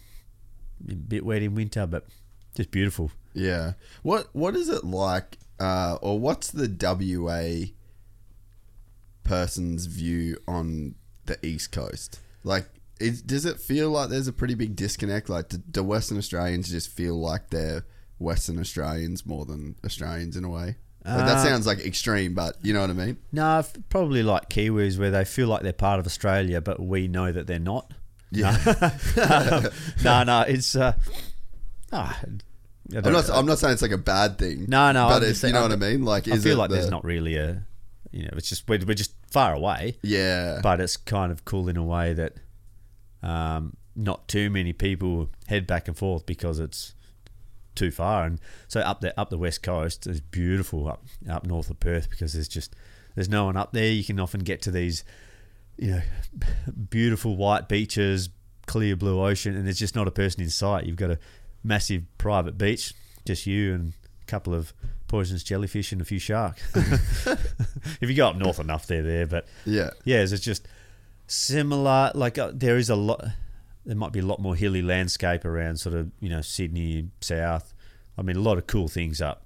bit 1.08 1.24
wet 1.24 1.42
in 1.42 1.54
winter, 1.54 1.86
but 1.86 2.06
just 2.54 2.70
beautiful. 2.70 3.10
Yeah. 3.34 3.72
What 4.02 4.28
What 4.32 4.56
is 4.56 4.68
it 4.68 4.84
like, 4.84 5.38
uh, 5.58 5.98
or 6.00 6.18
what's 6.18 6.50
the 6.50 6.68
WA 6.68 7.72
person's 9.28 9.86
view 9.86 10.36
on 10.48 10.94
the 11.26 11.44
East 11.46 11.72
Coast? 11.72 12.20
Like, 12.44 12.66
is, 13.00 13.22
does 13.22 13.44
it 13.44 13.58
feel 13.60 13.90
like 13.90 14.08
there's 14.10 14.26
a 14.28 14.32
pretty 14.32 14.54
big 14.54 14.74
disconnect? 14.76 15.28
Like, 15.28 15.48
do, 15.50 15.58
do 15.58 15.82
Western 15.84 16.18
Australians 16.18 16.70
just 16.70 16.88
feel 16.90 17.18
like 17.20 17.50
they're 17.50 17.84
Western 18.18 18.58
Australians 18.58 19.24
more 19.26 19.44
than 19.44 19.76
Australians 19.84 20.36
in 20.36 20.44
a 20.44 20.48
way? 20.48 20.76
Like, 21.04 21.18
that 21.26 21.36
Uh, 21.38 21.44
sounds 21.44 21.66
like 21.66 21.78
extreme, 21.80 22.34
but 22.34 22.56
you 22.62 22.74
know 22.74 22.80
what 22.80 22.90
I 22.90 22.94
mean? 22.94 23.16
No, 23.32 23.58
f- 23.60 23.72
probably 23.88 24.22
like 24.22 24.50
Kiwis, 24.50 24.98
where 24.98 25.10
they 25.10 25.24
feel 25.24 25.46
like 25.48 25.62
they're 25.62 25.72
part 25.72 26.00
of 26.00 26.06
Australia, 26.06 26.60
but 26.60 26.80
we 26.80 27.06
know 27.08 27.30
that 27.32 27.46
they're 27.46 27.58
not. 27.58 27.92
Yeah. 28.30 28.56
No, 29.16 29.70
no, 30.04 30.22
no 30.24 30.40
it's. 30.42 30.74
Uh, 30.76 30.92
ah, 31.92 32.18
I'm 32.24 33.02
don't- 33.02 33.30
I'm 33.30 33.46
not 33.46 33.58
saying 33.58 33.74
it's 33.74 33.82
like 33.82 33.90
a 33.92 33.96
bad 33.98 34.38
thing. 34.38 34.66
No, 34.68 34.92
no, 34.92 35.08
but 35.08 35.22
it's 35.22 35.42
you 35.42 35.50
know 35.52 35.60
saying- 35.60 35.70
what 35.70 35.72
I 35.86 35.90
mean. 35.90 36.04
Like, 36.04 36.28
I 36.28 36.36
feel 36.38 36.52
it 36.54 36.58
like 36.58 36.70
there's 36.70 36.90
not 36.90 37.04
really 37.04 37.36
a, 37.36 37.62
you 38.10 38.22
know, 38.22 38.30
it's 38.32 38.48
just 38.48 38.68
we're, 38.68 38.80
we're 38.86 38.94
just 38.94 39.14
far 39.30 39.54
away. 39.54 39.96
Yeah. 40.02 40.60
But 40.62 40.80
it's 40.80 40.96
kind 40.96 41.32
of 41.32 41.44
cool 41.44 41.68
in 41.68 41.76
a 41.76 41.84
way 41.84 42.12
that 42.14 42.34
um, 43.22 43.76
not 43.94 44.28
too 44.28 44.50
many 44.50 44.72
people 44.72 45.28
head 45.46 45.66
back 45.66 45.88
and 45.88 45.96
forth 45.96 46.26
because 46.26 46.58
it's 46.58 46.94
too 47.74 47.90
far. 47.90 48.24
And 48.24 48.40
so 48.66 48.80
up 48.80 49.00
there, 49.00 49.12
up 49.16 49.30
the 49.30 49.38
west 49.38 49.62
coast 49.62 50.06
is 50.06 50.20
beautiful 50.20 50.88
up 50.88 51.04
up 51.28 51.46
north 51.46 51.70
of 51.70 51.80
Perth 51.80 52.10
because 52.10 52.32
there's 52.32 52.48
just 52.48 52.74
there's 53.14 53.28
no 53.28 53.46
one 53.46 53.56
up 53.56 53.72
there. 53.72 53.90
You 53.90 54.04
can 54.04 54.20
often 54.20 54.40
get 54.40 54.62
to 54.62 54.70
these, 54.70 55.04
you 55.76 55.90
know, 55.92 56.02
beautiful 56.90 57.36
white 57.36 57.68
beaches, 57.68 58.30
clear 58.66 58.96
blue 58.96 59.20
ocean, 59.20 59.56
and 59.56 59.66
there's 59.66 59.78
just 59.78 59.96
not 59.96 60.08
a 60.08 60.12
person 60.12 60.42
in 60.42 60.50
sight. 60.50 60.86
You've 60.86 60.96
got 60.96 61.10
a 61.10 61.18
massive 61.64 62.02
private 62.18 62.56
beach, 62.58 62.94
just 63.24 63.46
you 63.46 63.74
and 63.74 63.92
a 64.22 64.26
couple 64.26 64.54
of 64.54 64.72
poisonous 65.08 65.42
jellyfish 65.42 65.90
and 65.90 66.00
a 66.00 66.04
few 66.04 66.18
shark. 66.18 66.56
if 66.74 68.08
you 68.08 68.14
go 68.14 68.28
up 68.28 68.36
north 68.36 68.60
enough, 68.60 68.86
they're 68.86 69.02
there. 69.02 69.26
But 69.26 69.46
Yeah. 69.64 69.90
yeah, 70.04 70.20
it's 70.20 70.38
just 70.40 70.68
similar. 71.26 72.12
Like 72.14 72.38
uh, 72.38 72.52
there 72.54 72.76
is 72.76 72.88
a 72.90 72.96
lot. 72.96 73.24
There 73.84 73.96
might 73.96 74.12
be 74.12 74.20
a 74.20 74.26
lot 74.26 74.40
more 74.40 74.54
hilly 74.54 74.82
landscape 74.82 75.44
around, 75.44 75.76
sort 75.78 75.94
of 75.94 76.10
you 76.20 76.28
know 76.28 76.40
Sydney 76.42 77.08
south. 77.20 77.74
I 78.16 78.22
mean, 78.22 78.36
a 78.36 78.40
lot 78.40 78.58
of 78.58 78.66
cool 78.66 78.88
things 78.88 79.20
up 79.20 79.44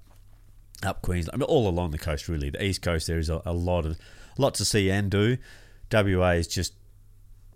up 0.83 1.01
Queensland. 1.01 1.35
I 1.35 1.37
mean, 1.37 1.49
all 1.49 1.67
along 1.67 1.91
the 1.91 1.97
coast, 1.97 2.27
really. 2.27 2.49
The 2.49 2.63
east 2.63 2.81
coast, 2.81 3.07
there 3.07 3.19
is 3.19 3.29
a, 3.29 3.41
a 3.45 3.53
lot 3.53 3.85
of 3.85 3.97
a 4.37 4.41
lot 4.41 4.53
to 4.55 4.65
see 4.65 4.89
and 4.89 5.09
do. 5.09 5.37
WA 5.91 6.31
is 6.31 6.47
just 6.47 6.73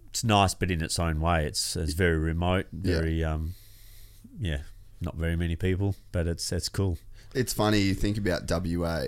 it's 0.10 0.24
nice, 0.24 0.54
but 0.54 0.72
in 0.72 0.82
its 0.82 0.98
own 1.00 1.20
way. 1.20 1.46
It's 1.46 1.76
it's 1.76 1.94
very 1.94 2.18
remote, 2.18 2.68
very 2.72 3.24
um, 3.24 3.56
yeah, 4.40 4.60
not 5.02 5.16
very 5.16 5.36
many 5.36 5.56
people, 5.56 5.96
but 6.12 6.28
it's 6.28 6.52
it's 6.52 6.70
cool. 6.70 6.98
It's 7.38 7.54
funny 7.54 7.80
you 7.80 7.94
think 7.94 8.18
about 8.18 8.50
WA. 8.50 9.04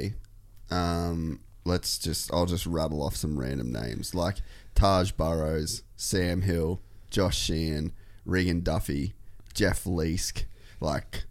Um, 0.72 1.40
let's 1.66 1.98
just 1.98 2.32
I'll 2.34 2.46
just 2.46 2.66
rattle 2.66 3.02
off 3.04 3.16
some 3.16 3.40
random 3.40 3.72
names 3.72 4.14
like 4.14 4.38
Taj 4.76 5.12
Burrows, 5.12 5.84
Sam 5.98 6.42
Hill, 6.42 6.82
Josh 7.10 7.38
Sheehan, 7.40 7.92
Regan 8.26 8.62
Duffy, 8.62 9.14
Jeff 9.54 9.84
Leask. 9.86 10.44
Like, 10.80 11.24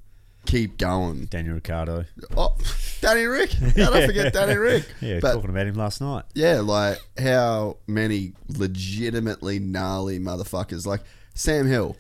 keep 0.45 0.77
going. 0.77 1.27
Daniel 1.27 1.55
Ricciardo. 1.55 2.05
Oh, 2.37 2.57
Danny 3.01 3.25
Rick. 3.25 3.53
How 3.53 3.69
did 3.71 3.81
I 3.81 4.07
forget 4.07 4.33
Danny 4.33 4.57
Rick? 4.57 4.85
Yeah, 5.01 5.21
But- 5.23 5.35
talking 5.35 5.51
about 5.51 5.67
him 5.67 5.75
last 5.77 6.01
night. 6.01 6.25
Yeah, 6.35 6.61
like 6.61 6.99
how 7.19 7.77
many 7.87 8.33
legitimately 8.49 9.59
gnarly 9.61 10.19
motherfuckers 10.19 10.85
like 10.87 11.01
Sam 11.35 11.67
Hill. 11.67 11.97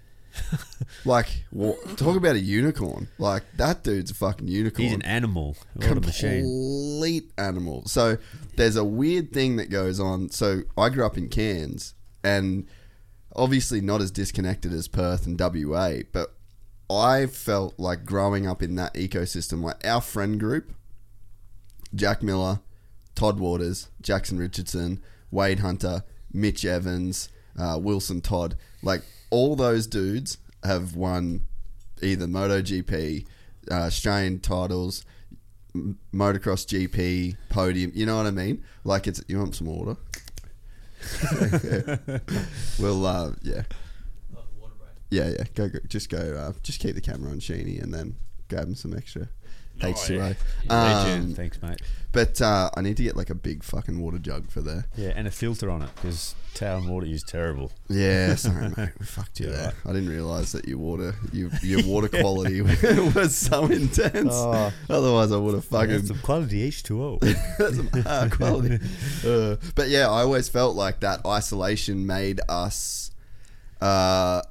like, 1.04 1.44
wa- 1.52 1.74
talk 1.96 2.16
about 2.16 2.36
a 2.36 2.40
unicorn. 2.40 3.08
Like 3.18 3.44
that 3.56 3.82
dude's 3.84 4.10
a 4.10 4.14
fucking 4.14 4.48
unicorn. 4.48 4.84
He's 4.84 4.94
an 4.94 5.02
animal. 5.02 5.56
What 5.74 5.90
a 5.90 6.00
machine. 6.00 6.42
complete 6.42 7.30
animal. 7.38 7.84
So 7.86 8.18
there's 8.56 8.76
a 8.76 8.84
weird 8.84 9.32
thing 9.32 9.56
that 9.56 9.70
goes 9.70 10.00
on. 10.00 10.30
So 10.30 10.62
I 10.76 10.88
grew 10.88 11.04
up 11.06 11.16
in 11.16 11.28
Cairns, 11.28 11.94
and 12.24 12.66
obviously 13.34 13.80
not 13.80 14.00
as 14.00 14.10
disconnected 14.10 14.72
as 14.72 14.88
Perth 14.88 15.26
and 15.26 15.38
WA, 15.38 15.98
but 16.12 16.34
I 16.90 17.26
felt 17.26 17.78
like 17.78 18.04
growing 18.04 18.46
up 18.46 18.62
in 18.62 18.74
that 18.76 18.94
ecosystem, 18.94 19.62
like 19.62 19.86
our 19.86 20.00
friend 20.00 20.40
group, 20.40 20.72
Jack 21.94 22.22
Miller, 22.22 22.60
Todd 23.14 23.38
Waters, 23.38 23.88
Jackson 24.00 24.38
Richardson, 24.38 25.02
Wade 25.30 25.60
Hunter, 25.60 26.04
Mitch 26.32 26.64
Evans, 26.64 27.28
uh, 27.58 27.78
Wilson 27.80 28.20
Todd, 28.20 28.56
like 28.82 29.02
all 29.30 29.56
those 29.56 29.86
dudes 29.86 30.38
have 30.64 30.96
won 30.96 31.42
either 32.02 32.26
MotoGP, 32.26 33.26
uh, 33.70 33.74
Australian 33.74 34.40
titles, 34.40 35.04
m- 35.74 35.98
motocross 36.12 36.66
GP, 36.66 37.36
podium. 37.48 37.92
You 37.94 38.06
know 38.06 38.16
what 38.16 38.26
I 38.26 38.30
mean? 38.30 38.64
Like 38.84 39.06
it's. 39.06 39.22
You 39.28 39.38
want 39.38 39.54
some 39.54 39.66
water? 39.66 39.96
well, 42.78 43.06
uh, 43.06 43.32
yeah. 43.42 43.62
Yeah, 45.10 45.30
yeah. 45.30 45.44
Go, 45.54 45.68
go. 45.68 45.78
Just 45.88 46.10
go. 46.10 46.18
Uh, 46.18 46.52
just 46.62 46.80
keep 46.80 46.94
the 46.94 47.00
camera 47.00 47.30
on 47.30 47.38
Sheeny 47.40 47.82
and 47.82 47.92
then 47.94 48.16
grab 48.48 48.66
him 48.68 48.74
some 48.74 48.94
extra 48.96 49.28
H2O. 49.80 50.36
Legend. 50.68 51.24
Um, 51.24 51.34
Thanks, 51.34 51.62
mate. 51.62 51.80
but 52.12 52.40
uh, 52.42 52.70
I 52.76 52.80
need 52.80 52.96
to 52.96 53.02
get 53.02 53.16
like 53.16 53.30
a 53.30 53.34
big 53.34 53.62
fucking 53.62 54.00
water 54.00 54.18
jug 54.18 54.50
for 54.50 54.60
there. 54.60 54.86
Yeah, 54.96 55.12
and 55.16 55.26
a 55.26 55.30
filter 55.30 55.70
on 55.70 55.82
it 55.82 55.90
because 55.96 56.34
towel 56.54 56.78
and 56.78 56.88
water 56.90 57.06
is 57.06 57.22
terrible. 57.22 57.70
Yeah, 57.88 58.34
sorry, 58.36 58.72
mate. 58.76 58.90
We 58.98 59.06
fucked 59.06 59.40
you 59.40 59.46
there. 59.46 59.72
I 59.84 59.92
didn't 59.92 60.08
realise 60.08 60.52
that 60.52 60.66
your 60.66 60.78
water, 60.78 61.14
your, 61.32 61.50
your 61.62 61.84
water 61.86 62.08
quality 62.08 62.60
was 63.14 63.36
so 63.36 63.66
intense. 63.66 64.32
Oh. 64.32 64.72
Otherwise, 64.90 65.32
I 65.32 65.36
would 65.36 65.54
have 65.54 65.64
fucking 65.64 66.06
some 66.06 66.18
quality 66.18 66.68
H2O. 66.70 67.20
That's 67.58 67.76
some 67.76 68.02
high 68.02 68.28
quality. 68.28 68.78
Uh, 69.24 69.56
but 69.74 69.88
yeah, 69.88 70.08
I 70.10 70.22
always 70.22 70.48
felt 70.48 70.76
like 70.76 71.00
that 71.00 71.24
isolation 71.26 72.06
made 72.06 72.40
us 72.48 73.10
uh, 73.80 74.42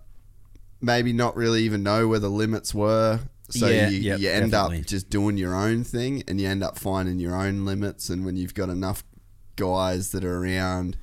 maybe 0.82 1.14
not 1.14 1.36
really 1.36 1.64
even 1.64 1.84
know 1.84 2.08
where 2.08 2.20
the 2.20 2.30
limits 2.30 2.74
were. 2.74 3.20
So 3.50 3.68
Yeah, 3.68 3.90
you, 3.90 3.98
yep, 4.00 4.20
you 4.20 4.30
end 4.30 4.52
definitely. 4.52 4.80
up 4.80 4.86
just 4.88 5.10
doing 5.10 5.38
your 5.38 5.56
own 5.56 5.84
thing 5.84 6.24
and 6.28 6.40
you 6.40 6.48
end 6.48 6.64
up 6.64 6.78
finding 6.78 7.20
your 7.20 7.36
own 7.36 7.66
limits. 7.66 8.10
And 8.10 8.26
when 8.26 8.36
you've 8.36 8.54
got 8.54 8.70
enough 8.70 9.04
guys 9.56 10.12
that 10.12 10.24
are 10.24 10.38
around 10.44 10.98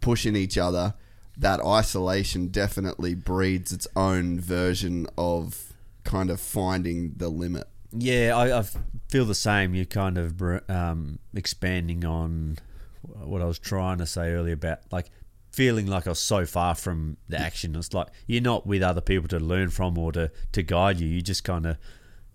pushing 0.00 0.36
each 0.36 0.58
other, 0.58 0.94
that 1.36 1.60
isolation 1.64 2.48
definitely 2.48 3.14
breeds 3.14 3.72
its 3.72 3.86
own 3.96 4.38
version 4.40 5.06
of 5.16 5.72
kind 6.04 6.30
of 6.30 6.40
finding 6.40 7.14
the 7.16 7.28
limit. 7.28 7.66
Yeah, 7.92 8.36
I, 8.36 8.58
I 8.58 8.64
feel 9.08 9.24
the 9.24 9.34
same. 9.34 9.74
You're 9.74 9.84
kind 9.86 10.18
of 10.18 10.40
um, 10.68 11.18
expanding 11.34 12.04
on 12.04 12.58
what 13.02 13.40
I 13.40 13.46
was 13.46 13.58
trying 13.58 13.98
to 13.98 14.06
say 14.06 14.32
earlier 14.32 14.54
about 14.54 14.80
like 14.92 15.10
feeling 15.50 15.86
like 15.86 16.06
I 16.06 16.10
was 16.10 16.20
so 16.20 16.46
far 16.46 16.74
from 16.74 17.16
the 17.28 17.38
action. 17.40 17.74
It's 17.76 17.92
like 17.92 18.08
you're 18.26 18.42
not 18.42 18.66
with 18.66 18.82
other 18.82 19.00
people 19.00 19.28
to 19.28 19.38
learn 19.40 19.70
from 19.70 19.98
or 19.98 20.12
to, 20.12 20.30
to 20.52 20.62
guide 20.62 21.00
you. 21.00 21.08
You 21.08 21.22
just 21.22 21.44
kind 21.44 21.66
of, 21.66 21.76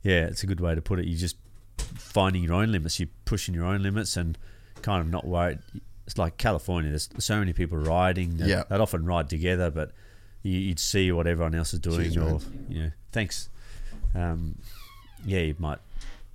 yeah, 0.04 0.26
it's 0.26 0.44
a 0.44 0.48
good 0.48 0.60
way 0.60 0.76
to 0.76 0.82
put 0.82 1.00
it. 1.00 1.08
You're 1.08 1.18
just 1.18 1.38
finding 1.78 2.44
your 2.44 2.54
own 2.54 2.72
limits. 2.72 3.00
You're 3.00 3.10
pushing 3.26 3.54
your 3.56 3.66
own 3.66 3.82
limits 3.84 4.18
and 4.18 4.38
kind 4.82 5.02
of 5.02 5.10
not 5.10 5.26
worried. 5.26 5.60
It's 6.06 6.18
like 6.18 6.38
California. 6.38 6.92
There's 6.92 7.10
so 7.18 7.40
many 7.40 7.54
people 7.54 7.78
riding. 7.78 8.38
That, 8.38 8.48
Yeah. 8.48 8.64
They'd 8.70 8.80
often 8.80 9.06
ride 9.06 9.30
together, 9.30 9.72
but 9.72 9.92
you, 10.44 10.60
you'd 10.60 10.80
see 10.80 11.12
what 11.12 11.26
everyone 11.26 11.56
else 11.56 11.74
is 11.74 11.80
doing. 11.80 12.12
Cheers, 12.12 12.18
or 12.18 12.40
you 12.70 12.84
know, 12.84 12.92
thanks. 13.12 13.50
Um, 14.14 14.60
yeah, 15.26 15.40
you 15.40 15.56
might 15.58 15.80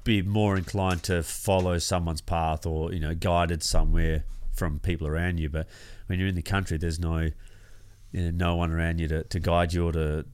be 0.02 0.22
more 0.22 0.56
inclined 0.56 1.02
to 1.04 1.22
follow 1.22 1.78
someone's 1.78 2.20
path 2.20 2.66
or 2.66 2.92
you 2.92 2.98
know 2.98 3.14
guided 3.14 3.62
somewhere 3.62 4.24
from 4.52 4.80
people 4.80 5.06
around 5.06 5.38
you. 5.38 5.48
But 5.48 5.68
when 6.10 6.18
you're 6.18 6.28
in 6.28 6.34
the 6.34 6.42
country, 6.42 6.76
there's 6.76 6.98
no 6.98 7.30
you 8.12 8.20
know, 8.24 8.30
no 8.32 8.56
one 8.56 8.72
around 8.72 8.98
you 8.98 9.06
to, 9.06 9.22
to 9.22 9.38
guide 9.38 9.72
you 9.72 9.86
or 9.86 9.92
to 9.92 10.26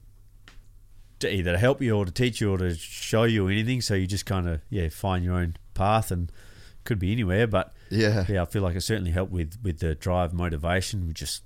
to 1.21 1.33
either 1.35 1.57
help 1.57 1.81
you 1.81 1.97
or 1.97 2.05
to 2.05 2.11
teach 2.13 2.41
you 2.41 2.53
or 2.53 2.59
to 2.59 2.75
show 2.75 3.25
you 3.25 3.49
anything. 3.49 3.81
So 3.83 3.95
you 3.95 4.07
just 4.07 4.27
kind 4.27 4.49
of 4.49 4.61
yeah 4.71 4.89
find 4.89 5.25
your 5.25 5.35
own 5.35 5.57
path 5.75 6.11
and 6.11 6.33
could 6.85 6.99
be 6.99 7.13
anywhere. 7.13 7.47
But 7.47 7.75
Yeah. 7.91 8.25
yeah, 8.29 8.43
I 8.43 8.45
feel 8.47 8.63
like 8.63 8.77
it 8.77 8.81
certainly 8.83 9.11
helped 9.11 9.33
with 9.33 9.59
with 9.63 9.79
the 9.81 9.95
drive 9.95 10.33
motivation. 10.33 11.13
Just 11.13 11.43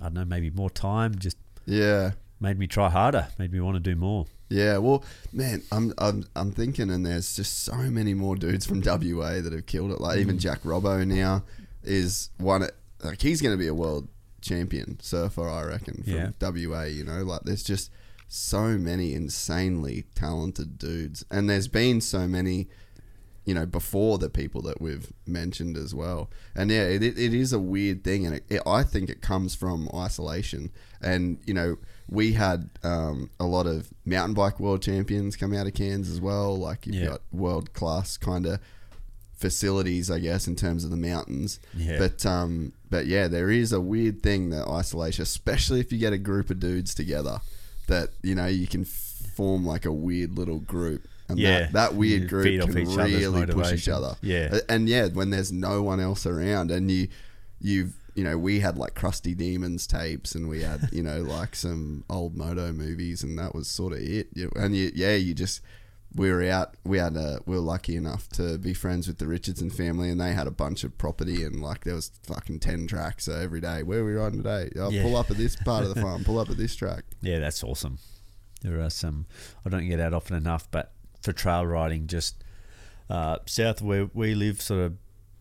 I 0.00 0.04
don't 0.04 0.14
know, 0.14 0.24
maybe 0.24 0.50
more 0.50 0.70
time. 0.70 1.14
Just 1.18 1.36
Yeah. 1.64 2.12
made 2.40 2.58
me 2.58 2.66
try 2.66 2.90
harder. 2.90 3.28
Made 3.38 3.52
me 3.52 3.60
want 3.60 3.76
to 3.76 3.80
do 3.80 3.96
more. 3.96 4.26
Yeah, 4.50 4.76
well, 4.78 5.02
man, 5.32 5.62
I'm 5.72 5.94
I'm 5.98 6.26
I'm 6.36 6.52
thinking, 6.52 6.90
and 6.90 7.04
there's 7.06 7.34
just 7.36 7.60
so 7.64 7.74
many 7.76 8.12
more 8.14 8.36
dudes 8.36 8.66
from 8.66 8.80
WA 8.82 9.40
that 9.40 9.52
have 9.52 9.64
killed 9.66 9.90
it. 9.92 10.00
Like 10.00 10.18
even 10.18 10.36
Mm. 10.36 10.40
Jack 10.40 10.62
Robbo 10.62 11.06
now 11.06 11.44
is 11.82 12.28
one. 12.36 12.68
Like 13.04 13.22
he's 13.22 13.40
going 13.42 13.52
to 13.54 13.58
be 13.58 13.66
a 13.68 13.74
world 13.74 14.08
champion 14.40 14.98
surfer, 15.00 15.48
I 15.48 15.64
reckon, 15.64 16.02
from 16.02 16.12
Yeah. 16.12 16.30
WA. 16.40 16.82
You 16.84 17.04
know, 17.04 17.22
like 17.22 17.42
there's 17.44 17.62
just 17.62 17.90
so 18.28 18.78
many 18.78 19.12
insanely 19.14 20.04
talented 20.14 20.78
dudes, 20.78 21.24
and 21.30 21.48
there's 21.48 21.68
been 21.68 22.00
so 22.00 22.26
many. 22.26 22.68
You 23.46 23.52
know, 23.52 23.66
before 23.66 24.16
the 24.16 24.30
people 24.30 24.62
that 24.62 24.80
we've 24.80 25.12
mentioned 25.26 25.76
as 25.76 25.94
well, 25.94 26.30
and 26.54 26.70
yeah, 26.70 26.84
it, 26.84 27.02
it, 27.02 27.18
is 27.34 27.52
a 27.52 27.58
weird 27.58 28.02
thing, 28.02 28.24
and 28.24 28.36
it, 28.36 28.44
it, 28.48 28.62
I 28.66 28.82
think 28.82 29.10
it 29.10 29.20
comes 29.20 29.54
from 29.54 29.86
isolation. 29.94 30.70
And 31.02 31.38
you 31.44 31.52
know, 31.52 31.76
we 32.08 32.32
had 32.32 32.70
um, 32.82 33.28
a 33.38 33.44
lot 33.44 33.66
of 33.66 33.92
mountain 34.06 34.32
bike 34.32 34.58
world 34.58 34.80
champions 34.80 35.36
come 35.36 35.52
out 35.52 35.66
of 35.66 35.74
Cairns 35.74 36.08
as 36.08 36.22
well. 36.22 36.56
Like 36.56 36.86
you've 36.86 36.94
Yeah. 36.94 37.06
got 37.08 37.20
world 37.32 37.74
class 37.74 38.16
kind 38.16 38.46
of 38.46 38.60
facilities, 39.48 40.10
I 40.10 40.18
guess, 40.20 40.46
in 40.48 40.56
terms 40.56 40.84
of 40.84 40.90
the 40.90 40.96
mountains. 40.96 41.60
Yeah. 41.76 41.98
But 41.98 42.24
um, 42.24 42.72
but 42.90 43.06
yeah, 43.06 43.28
there 43.28 43.50
is 43.50 43.72
a 43.72 43.80
weird 43.80 44.22
thing 44.22 44.50
that 44.50 44.66
isolation, 44.68 45.22
especially 45.22 45.80
if 45.80 45.92
you 45.92 45.98
get 45.98 46.12
a 46.12 46.18
group 46.18 46.48
of 46.50 46.58
dudes 46.60 46.94
together, 46.94 47.40
that 47.88 48.08
you 48.22 48.34
know 48.34 48.46
you 48.46 48.66
can 48.66 48.84
form 48.84 49.66
like 49.66 49.84
a 49.84 49.92
weird 49.92 50.36
little 50.38 50.60
group. 50.60 51.06
And 51.28 51.38
Yeah. 51.38 51.60
that, 51.60 51.72
that 51.72 51.94
weird 51.94 52.28
group 52.28 52.44
can 52.66 52.74
really 53.22 53.46
push 53.54 53.72
each 53.74 53.88
other. 53.88 54.16
Yeah. 54.22 54.58
And 54.68 54.88
yeah, 54.88 55.08
when 55.08 55.30
there's 55.30 55.52
no 55.52 55.82
one 55.82 55.98
else 56.00 56.26
around, 56.26 56.70
and 56.70 56.90
you, 56.90 57.08
you've, 57.60 57.94
you 58.14 58.22
know, 58.24 58.36
we 58.38 58.60
had 58.60 58.76
like 58.78 58.94
Crusty 58.94 59.34
Demons 59.34 59.86
tapes, 59.86 60.34
and 60.34 60.48
we 60.48 60.62
had, 60.62 60.88
you 60.92 61.02
know, 61.02 61.20
like 61.22 61.56
some 61.56 62.04
old 62.10 62.36
moto 62.36 62.72
movies, 62.72 63.22
and 63.24 63.38
that 63.38 63.54
was 63.54 63.66
sort 63.68 63.92
of 63.94 64.00
it. 64.00 64.28
And 64.54 64.76
you, 64.76 64.92
yeah, 64.94 65.14
you 65.16 65.32
just, 65.34 65.60
we 66.14 66.30
were 66.30 66.44
out. 66.44 66.76
We 66.84 66.98
had 66.98 67.16
a, 67.16 67.40
we 67.46 67.56
were 67.56 67.62
lucky 67.62 67.96
enough 67.96 68.28
to 68.30 68.56
be 68.58 68.72
friends 68.74 69.08
with 69.08 69.18
the 69.18 69.26
Richardson 69.26 69.70
family, 69.70 70.10
and 70.10 70.20
they 70.20 70.32
had 70.32 70.46
a 70.46 70.50
bunch 70.52 70.84
of 70.84 70.96
property, 70.96 71.42
and 71.44 71.60
like 71.60 71.84
there 71.84 71.94
was 71.94 72.10
fucking 72.24 72.60
ten 72.60 72.86
tracks. 72.86 73.24
So 73.24 73.32
every 73.34 73.60
day, 73.60 73.82
where 73.82 74.00
are 74.00 74.04
we 74.04 74.12
riding 74.14 74.42
today? 74.42 74.70
Oh, 74.78 74.90
Yeah. 74.90 75.02
Pull 75.02 75.16
up 75.16 75.30
at 75.30 75.36
this 75.36 75.56
part 75.56 75.84
of 75.84 75.94
the 75.94 76.00
farm. 76.02 76.24
Pull 76.24 76.38
up 76.38 76.50
at 76.50 76.56
this 76.56 76.74
track. 76.76 77.04
Yeah, 77.20 77.38
that's 77.40 77.62
awesome. 77.64 77.98
There 78.62 78.80
are 78.80 78.90
some. 78.90 79.26
I 79.66 79.68
don't 79.68 79.88
get 79.88 80.00
out 80.00 80.14
often 80.14 80.36
enough, 80.36 80.70
but 80.70 80.92
for 81.22 81.32
trail 81.32 81.66
riding, 81.66 82.06
just 82.06 82.42
uh, 83.10 83.38
south 83.46 83.80
of 83.80 83.86
where 83.86 84.08
we 84.14 84.34
live, 84.34 84.62
sort 84.62 84.80
of 84.80 84.96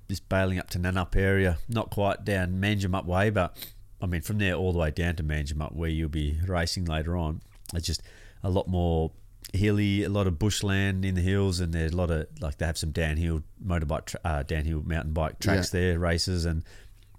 just 0.09 0.27
bailing 0.27 0.59
up 0.59 0.69
to 0.71 0.79
Nannup 0.79 1.15
area, 1.15 1.57
not 1.69 1.89
quite 1.89 2.25
down 2.25 2.53
Manjimup 2.61 3.05
way, 3.05 3.29
but 3.29 3.55
I 4.01 4.05
mean 4.05 4.21
from 4.21 4.39
there 4.39 4.55
all 4.55 4.73
the 4.73 4.79
way 4.79 4.91
down 4.91 5.15
to 5.17 5.23
Manjimup, 5.23 5.73
where 5.73 5.89
you'll 5.89 6.09
be 6.09 6.39
racing 6.47 6.85
later 6.85 7.15
on. 7.15 7.41
It's 7.73 7.87
just 7.87 8.01
a 8.43 8.49
lot 8.49 8.67
more 8.67 9.11
hilly, 9.51 10.03
a 10.03 10.09
lot 10.09 10.27
of 10.27 10.39
bushland 10.39 11.03
in 11.05 11.15
the 11.15 11.21
hills, 11.21 11.59
and 11.59 11.73
there's 11.73 11.91
a 11.91 11.95
lot 11.97 12.09
of 12.11 12.27
like 12.41 12.57
they 12.57 12.65
have 12.65 12.77
some 12.77 12.91
downhill 12.91 13.43
motorbike, 13.65 14.05
tra- 14.05 14.19
uh, 14.23 14.43
downhill 14.43 14.81
mountain 14.85 15.13
bike 15.13 15.39
tracks 15.39 15.73
Yeah. 15.73 15.79
there, 15.79 15.99
races, 15.99 16.45
and 16.45 16.63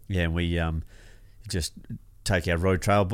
yeah, 0.09 0.23
and 0.23 0.35
we 0.35 0.59
um 0.59 0.83
just 1.49 1.73
take 2.25 2.49
our 2.49 2.57
road 2.57 2.81
trail, 2.83 3.11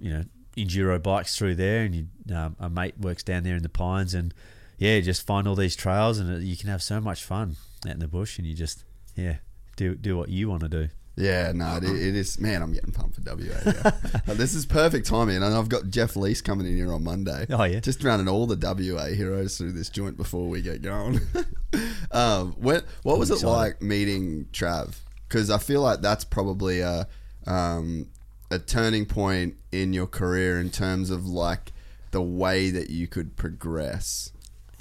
you 0.00 0.12
know, 0.12 0.24
enduro 0.56 1.00
bikes 1.02 1.36
through 1.36 1.54
there, 1.54 1.84
and 1.84 1.94
you, 1.94 2.06
um, 2.34 2.56
a 2.58 2.68
mate 2.68 2.98
works 2.98 3.22
down 3.22 3.44
there 3.44 3.56
in 3.56 3.62
the 3.62 3.68
pines, 3.68 4.12
and 4.14 4.34
yeah, 4.78 4.98
just 5.00 5.26
find 5.26 5.46
all 5.46 5.54
these 5.54 5.76
trails, 5.76 6.18
and 6.18 6.30
uh, 6.34 6.38
you 6.38 6.56
can 6.56 6.68
have 6.68 6.82
so 6.82 7.00
much 7.00 7.22
fun 7.24 7.56
out 7.86 7.92
in 7.92 7.98
the 8.00 8.08
bush, 8.08 8.38
and 8.38 8.46
you 8.46 8.54
just 8.54 8.84
yeah 9.16 9.36
do 9.76 9.94
do 9.94 10.16
what 10.16 10.28
you 10.28 10.48
want 10.48 10.62
to 10.62 10.68
do. 10.68 10.88
Yeah, 11.16 11.52
no, 11.52 11.76
it, 11.76 11.84
it 11.84 12.14
is. 12.14 12.40
Man, 12.40 12.62
I'm 12.62 12.72
getting 12.72 12.92
pumped 12.92 13.16
for 13.16 13.22
WA. 13.22 13.54
Yeah. 13.66 13.92
Uh, 14.26 14.34
this 14.34 14.54
is 14.54 14.64
perfect 14.64 15.06
timing, 15.06 15.36
and 15.36 15.44
I've 15.44 15.68
got 15.68 15.90
Jeff 15.90 16.16
Lease 16.16 16.40
coming 16.40 16.66
in 16.66 16.76
here 16.76 16.92
on 16.92 17.04
Monday. 17.04 17.46
Oh, 17.50 17.64
yeah? 17.64 17.80
just 17.80 18.02
running 18.02 18.28
all 18.28 18.46
the 18.46 18.56
WA 18.56 19.06
heroes 19.06 19.58
through 19.58 19.72
this 19.72 19.88
joint 19.88 20.16
before 20.16 20.48
we 20.48 20.62
get 20.62 20.82
going. 20.82 21.20
um, 22.12 22.52
when, 22.52 22.82
what 23.02 23.18
was 23.18 23.30
it 23.30 23.46
like 23.46 23.82
meeting 23.82 24.46
Trav? 24.52 24.94
Because 25.28 25.50
I 25.50 25.58
feel 25.58 25.82
like 25.82 26.00
that's 26.00 26.24
probably 26.24 26.80
a 26.80 27.06
um, 27.46 28.08
a 28.50 28.58
turning 28.58 29.06
point 29.06 29.56
in 29.72 29.92
your 29.92 30.06
career 30.06 30.60
in 30.60 30.70
terms 30.70 31.10
of 31.10 31.26
like 31.26 31.72
the 32.10 32.22
way 32.22 32.70
that 32.70 32.90
you 32.90 33.06
could 33.06 33.36
progress. 33.36 34.32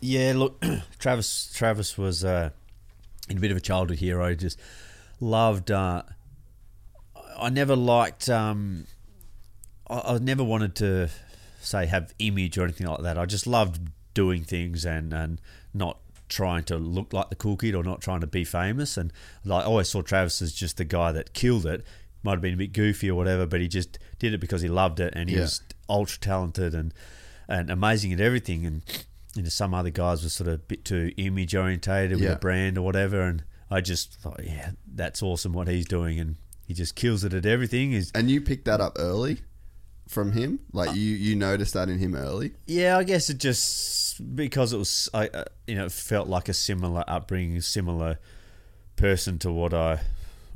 Yeah, 0.01 0.34
look, 0.35 0.64
Travis 0.99 1.51
Travis 1.53 1.97
was 1.97 2.23
uh, 2.23 2.49
a 3.30 3.35
bit 3.35 3.51
of 3.51 3.57
a 3.57 3.61
childhood 3.61 3.99
hero. 3.99 4.34
Just 4.35 4.60
loved. 5.19 5.72
Uh, 5.72 6.03
I 7.41 7.49
never 7.49 7.76
liked. 7.76 8.30
Um, 8.30 8.86
I, 9.90 10.16
I 10.16 10.18
never 10.20 10.44
wanted 10.44 10.76
to 10.76 11.10
say 11.61 11.86
have 11.88 12.14
image 12.20 12.57
or 12.57 12.64
anything 12.64 12.88
like 12.88 13.02
that. 13.02 13.18
I 13.18 13.26
just 13.26 13.48
loved 13.48 13.80
doing 14.14 14.44
things 14.44 14.86
and 14.86 15.14
and 15.14 15.41
not 15.74 15.99
trying 16.28 16.64
to 16.64 16.78
look 16.78 17.11
like 17.14 17.30
the 17.30 17.36
cool 17.36 17.57
kid 17.57 17.74
or 17.76 17.84
not 17.84 18.02
trying 18.02 18.22
to 18.22 18.28
be 18.28 18.44
famous. 18.44 18.98
And 18.98 19.11
like 19.44 19.64
I 19.64 19.68
always 19.68 19.90
saw 19.90 20.02
Travis 20.02 20.41
as 20.41 20.53
just 20.53 20.78
the 20.78 20.86
guy 20.86 21.11
that 21.11 21.34
killed 21.34 21.66
it. 21.66 21.84
Might 22.22 22.34
have 22.34 22.41
been 22.41 22.53
a 22.56 22.57
bit 22.57 22.74
goofy 22.74 23.10
or 23.10 23.16
whatever, 23.16 23.45
but 23.45 23.61
he 23.61 23.68
just 23.70 23.98
did 24.20 24.34
it 24.34 24.40
because 24.41 24.61
he 24.61 24.68
loved 24.68 24.99
it 24.99 25.14
and 25.16 25.30
he 25.30 25.36
Yeah. 25.36 25.44
was 25.44 25.61
ultra 25.90 26.20
talented 26.20 26.74
and 26.76 26.94
and 27.48 27.70
amazing 27.70 28.14
at 28.14 28.20
everything. 28.20 28.66
And 28.66 28.84
you 29.36 29.44
know, 29.44 29.49
some 29.49 29.74
other 29.74 29.90
guys 29.90 30.24
were 30.24 30.30
sort 30.30 30.48
of 30.49 30.53
a 30.56 30.57
bit 30.57 30.84
too 30.86 31.11
image 31.18 31.56
orientated 31.56 32.18
with 32.18 32.26
Yeah. 32.26 32.34
a 32.34 32.40
brand 32.40 32.78
or 32.78 32.82
whatever. 32.84 33.22
And 33.22 33.44
I 33.72 33.82
just 33.82 34.16
thought, 34.16 34.41
yeah, 34.44 34.72
that's 34.88 35.22
awesome 35.24 35.53
what 35.53 35.68
he's 35.68 35.86
doing, 35.86 36.20
and 36.20 36.36
he 36.70 36.76
just 36.76 36.94
kills 36.96 37.24
it 37.24 37.34
at 37.34 37.48
everything. 37.48 37.94
Is 37.94 38.12
And 38.14 38.30
you 38.30 38.41
picked 38.41 38.66
that 38.66 38.80
up 38.80 38.94
early 39.00 39.41
from 40.08 40.34
him. 40.34 40.60
Like 40.72 40.96
you, 40.96 41.02
you 41.16 41.36
noticed 41.36 41.74
that 41.74 41.90
in 41.90 41.98
him 41.98 42.14
early. 42.16 42.52
Yeah, 42.68 42.96
I 43.00 43.04
guess 43.04 43.28
it 43.32 43.40
just 43.40 44.36
because 44.36 44.72
it 44.72 44.78
was, 44.78 45.10
I, 45.12 45.30
uh, 45.30 45.46
you 45.66 45.74
know, 45.74 45.86
it 45.86 45.91
felt 45.91 46.28
like 46.28 46.48
a 46.48 46.54
similar 46.54 47.04
upbringing, 47.08 47.60
similar 47.62 48.20
person 48.96 49.40
to 49.40 49.52
what 49.52 49.74
I 49.74 50.02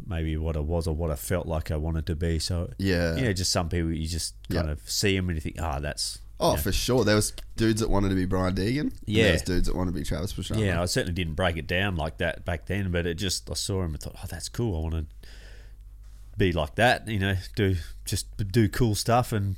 maybe 0.06 0.38
what 0.38 0.56
I 0.56 0.60
was 0.60 0.86
or 0.88 0.96
what 0.96 1.10
I 1.10 1.16
felt 1.16 1.48
like 1.48 1.72
I 1.72 1.78
wanted 1.78 2.06
to 2.08 2.16
be. 2.16 2.38
So 2.38 2.70
Yeah. 2.78 3.16
you 3.16 3.24
know, 3.24 3.34
just 3.34 3.52
some 3.52 3.70
people 3.70 3.92
you 3.92 4.08
just 4.08 4.36
kind 4.52 4.68
Yeah. 4.68 4.74
of 4.74 4.88
see 4.90 5.16
them 5.16 5.30
and 5.30 5.36
you 5.38 5.42
think, 5.42 5.56
ah, 5.60 5.80
that's 5.80 6.20
Oh, 6.40 6.58
for 6.58 6.72
sure. 6.74 7.06
There 7.06 7.16
was 7.16 7.32
dudes 7.56 7.80
that 7.80 7.90
wanted 7.90 8.10
to 8.10 8.16
be 8.16 8.26
Brian 8.26 8.54
Deegan. 8.54 8.80
and 8.82 8.94
Yeah. 9.06 9.24
there 9.24 9.32
was 9.34 9.42
dudes 9.44 9.68
that 9.68 9.76
wanted 9.78 9.94
to 9.94 10.00
be 10.00 10.04
Travis 10.04 10.34
Pastrana. 10.34 10.60
Yeah, 10.66 10.82
I 10.82 10.86
certainly 10.86 11.14
didn't 11.14 11.36
break 11.36 11.56
it 11.58 11.68
down 11.68 11.96
like 11.96 12.18
that 12.18 12.44
back 12.44 12.66
then, 12.66 12.92
but 12.92 13.06
it 13.08 13.16
just 13.16 13.50
I 13.50 13.54
saw 13.54 13.82
him 13.84 13.92
and 13.94 14.00
thought, 14.02 14.16
oh, 14.22 14.28
that's 14.30 14.50
cool. 14.50 14.76
I 14.78 14.82
want 14.90 15.10
to 15.10 15.23
be 16.38 16.52
like 16.52 16.76
that, 16.76 17.08
you 17.08 17.20
know, 17.20 17.36
do 17.56 17.76
just 18.06 18.26
do 18.52 18.68
cool 18.70 18.96
stuff 18.96 19.32
and 19.32 19.58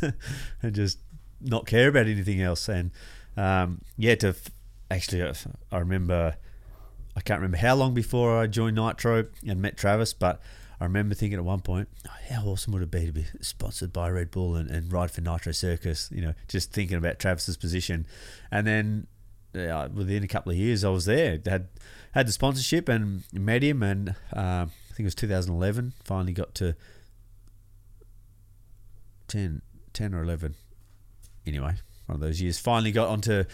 and 0.62 0.74
just 0.74 0.98
not 1.40 1.66
care 1.66 1.88
about 1.88 2.06
anything 2.06 2.40
else. 2.40 2.68
And 2.68 2.90
um, 3.36 3.82
yeah, 3.96 4.14
to 4.16 4.28
f- 4.28 4.50
actually, 4.90 5.22
uh, 5.22 5.34
I 5.70 5.78
remember 5.78 6.36
I 7.16 7.20
can't 7.20 7.40
remember 7.40 7.58
how 7.58 7.74
long 7.74 7.94
before 7.94 8.38
I 8.38 8.46
joined 8.46 8.76
Nitro 8.76 9.26
and 9.46 9.60
met 9.60 9.76
Travis, 9.76 10.14
but 10.14 10.40
I 10.80 10.84
remember 10.84 11.14
thinking 11.14 11.38
at 11.38 11.44
one 11.44 11.60
point, 11.60 11.88
oh, 12.08 12.10
how 12.30 12.44
awesome 12.44 12.72
would 12.72 12.82
it 12.82 12.90
be 12.90 13.06
to 13.06 13.12
be 13.12 13.26
sponsored 13.40 13.92
by 13.92 14.10
Red 14.10 14.30
Bull 14.30 14.56
and, 14.56 14.70
and 14.70 14.92
ride 14.92 15.10
for 15.10 15.20
Nitro 15.20 15.52
Circus? 15.52 16.08
You 16.12 16.22
know, 16.22 16.34
just 16.48 16.72
thinking 16.72 16.96
about 16.96 17.18
Travis's 17.18 17.56
position, 17.56 18.06
and 18.50 18.66
then 18.66 19.06
uh, 19.54 19.88
within 19.92 20.24
a 20.24 20.28
couple 20.28 20.52
of 20.52 20.58
years, 20.58 20.84
I 20.84 20.88
was 20.88 21.04
there. 21.04 21.38
Had 21.44 21.68
had 22.12 22.26
the 22.26 22.32
sponsorship 22.32 22.88
and 22.88 23.24
met 23.32 23.62
him, 23.62 23.82
and 23.82 24.14
uh, 24.32 24.66
I 24.92 24.94
think 24.94 25.04
it 25.04 25.06
was 25.06 25.14
2011. 25.14 25.94
Finally 26.04 26.34
got 26.34 26.54
to 26.56 26.76
10, 29.28 29.62
10 29.94 30.14
or 30.14 30.22
11. 30.22 30.54
Anyway, 31.46 31.74
one 32.06 32.14
of 32.16 32.20
those 32.20 32.42
years. 32.42 32.58
Finally 32.58 32.92
got 32.92 33.08
onto 33.08 33.44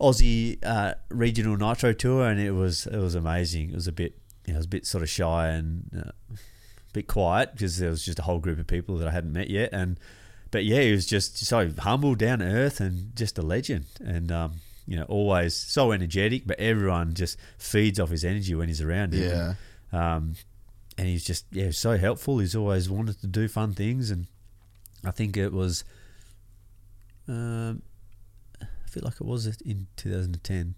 Aussie 0.00 0.58
uh, 0.64 0.94
regional 1.08 1.56
nitro 1.56 1.92
tour, 1.92 2.26
and 2.28 2.40
it 2.40 2.50
was 2.50 2.86
it 2.86 2.98
was 2.98 3.14
amazing. 3.14 3.70
It 3.70 3.76
was 3.76 3.86
a 3.86 3.92
bit, 3.92 4.18
you 4.46 4.52
know, 4.52 4.56
I 4.56 4.58
was 4.58 4.66
a 4.66 4.70
bit 4.70 4.84
sort 4.84 5.02
of 5.02 5.08
shy 5.08 5.48
and 5.48 5.88
uh, 5.96 6.10
a 6.32 6.92
bit 6.92 7.06
quiet 7.06 7.52
because 7.52 7.78
there 7.78 7.90
was 7.90 8.04
just 8.04 8.18
a 8.18 8.22
whole 8.22 8.40
group 8.40 8.58
of 8.58 8.66
people 8.66 8.96
that 8.98 9.06
I 9.06 9.12
hadn't 9.12 9.32
met 9.32 9.48
yet, 9.48 9.70
and 9.72 9.98
but 10.50 10.64
yeah, 10.64 10.80
he 10.80 10.90
was 10.90 11.06
just 11.06 11.38
so 11.38 11.70
humble, 11.78 12.16
down 12.16 12.40
to 12.40 12.46
earth, 12.46 12.80
and 12.80 13.14
just 13.14 13.38
a 13.38 13.42
legend. 13.42 13.86
And 14.04 14.32
um, 14.32 14.54
you 14.86 14.96
know, 14.96 15.04
always 15.04 15.54
so 15.54 15.92
energetic, 15.92 16.48
but 16.48 16.58
everyone 16.58 17.14
just 17.14 17.38
feeds 17.58 18.00
off 18.00 18.10
his 18.10 18.24
energy 18.24 18.56
when 18.56 18.66
he's 18.66 18.80
around 18.80 19.14
him. 19.14 19.30
Yeah. 19.30 19.54
Um, 19.92 20.34
and 21.00 21.08
he's 21.08 21.24
just 21.24 21.46
yeah 21.50 21.70
so 21.70 21.96
helpful. 21.96 22.40
He's 22.40 22.54
always 22.54 22.90
wanted 22.90 23.22
to 23.22 23.26
do 23.26 23.48
fun 23.48 23.72
things, 23.72 24.10
and 24.10 24.26
I 25.02 25.10
think 25.10 25.34
it 25.34 25.50
was. 25.50 25.82
Um, 27.26 27.80
I 28.60 28.66
feel 28.86 29.02
like 29.04 29.14
it 29.14 29.24
was 29.24 29.46
in 29.64 29.86
2010. 29.96 30.74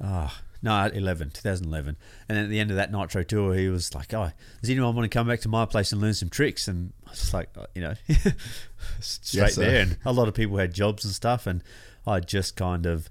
Ah, 0.00 0.40
no, 0.62 0.86
11, 0.86 1.30
2011. 1.30 1.96
And 2.28 2.38
at 2.38 2.48
the 2.48 2.60
end 2.60 2.70
of 2.70 2.76
that 2.76 2.90
Nitro 2.90 3.24
tour, 3.24 3.54
he 3.54 3.68
was 3.68 3.94
like, 3.94 4.14
"Oh, 4.14 4.30
does 4.62 4.70
anyone 4.70 4.94
want 4.96 5.04
to 5.04 5.14
come 5.14 5.28
back 5.28 5.40
to 5.40 5.50
my 5.50 5.66
place 5.66 5.92
and 5.92 6.00
learn 6.00 6.14
some 6.14 6.30
tricks?" 6.30 6.66
And 6.66 6.94
I 7.06 7.10
was 7.10 7.34
like, 7.34 7.50
uh, 7.58 7.66
you 7.74 7.82
know, 7.82 7.94
straight 9.00 9.34
Yes, 9.34 9.56
there. 9.56 9.82
And 9.82 9.98
a 10.06 10.14
lot 10.14 10.28
of 10.28 10.34
people 10.34 10.56
had 10.56 10.72
jobs 10.72 11.04
and 11.04 11.12
stuff, 11.12 11.46
and 11.46 11.62
I 12.06 12.20
just 12.20 12.56
kind 12.56 12.86
of, 12.86 13.10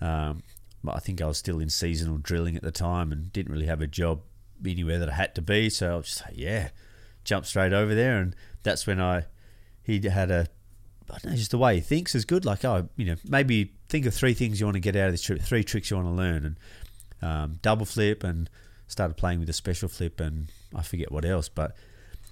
um, 0.00 0.42
I 0.88 1.00
think 1.00 1.20
I 1.20 1.26
was 1.26 1.36
still 1.36 1.60
in 1.60 1.68
seasonal 1.68 2.16
drilling 2.16 2.56
at 2.56 2.62
the 2.62 2.72
time 2.72 3.12
and 3.12 3.30
didn't 3.30 3.52
really 3.52 3.66
have 3.66 3.82
a 3.82 3.86
job 3.86 4.22
anywhere 4.66 4.98
that 4.98 5.10
I 5.10 5.14
had 5.14 5.34
to 5.36 5.42
be. 5.42 5.70
So 5.70 5.92
I 5.92 5.96
was 5.96 6.06
just 6.06 6.24
like, 6.24 6.34
yeah, 6.36 6.70
jump 7.24 7.46
straight 7.46 7.72
over 7.72 7.94
there, 7.94 8.18
and 8.18 8.34
that's 8.62 8.86
when 8.86 9.00
I 9.00 9.24
he 9.82 10.00
had 10.08 10.30
a 10.30 10.48
I 11.10 11.18
don't 11.18 11.32
know, 11.32 11.36
just 11.36 11.50
the 11.50 11.58
way 11.58 11.76
he 11.76 11.80
thinks 11.80 12.14
is 12.14 12.24
good. 12.24 12.44
Like, 12.44 12.64
oh, 12.64 12.88
you 12.96 13.06
know, 13.06 13.16
maybe 13.24 13.72
think 13.88 14.06
of 14.06 14.14
three 14.14 14.34
things 14.34 14.60
you 14.60 14.66
want 14.66 14.74
to 14.74 14.80
get 14.80 14.96
out 14.96 15.06
of 15.06 15.12
this 15.12 15.22
trip, 15.22 15.40
three 15.40 15.64
tricks 15.64 15.90
you 15.90 15.96
want 15.96 16.08
to 16.08 16.12
learn, 16.12 16.44
and 16.44 16.56
um, 17.22 17.58
double 17.62 17.86
flip, 17.86 18.22
and 18.22 18.50
started 18.86 19.16
playing 19.16 19.40
with 19.40 19.48
a 19.48 19.54
special 19.54 19.88
flip, 19.88 20.20
and 20.20 20.50
I 20.74 20.82
forget 20.82 21.12
what 21.12 21.24
else, 21.24 21.48
but 21.48 21.76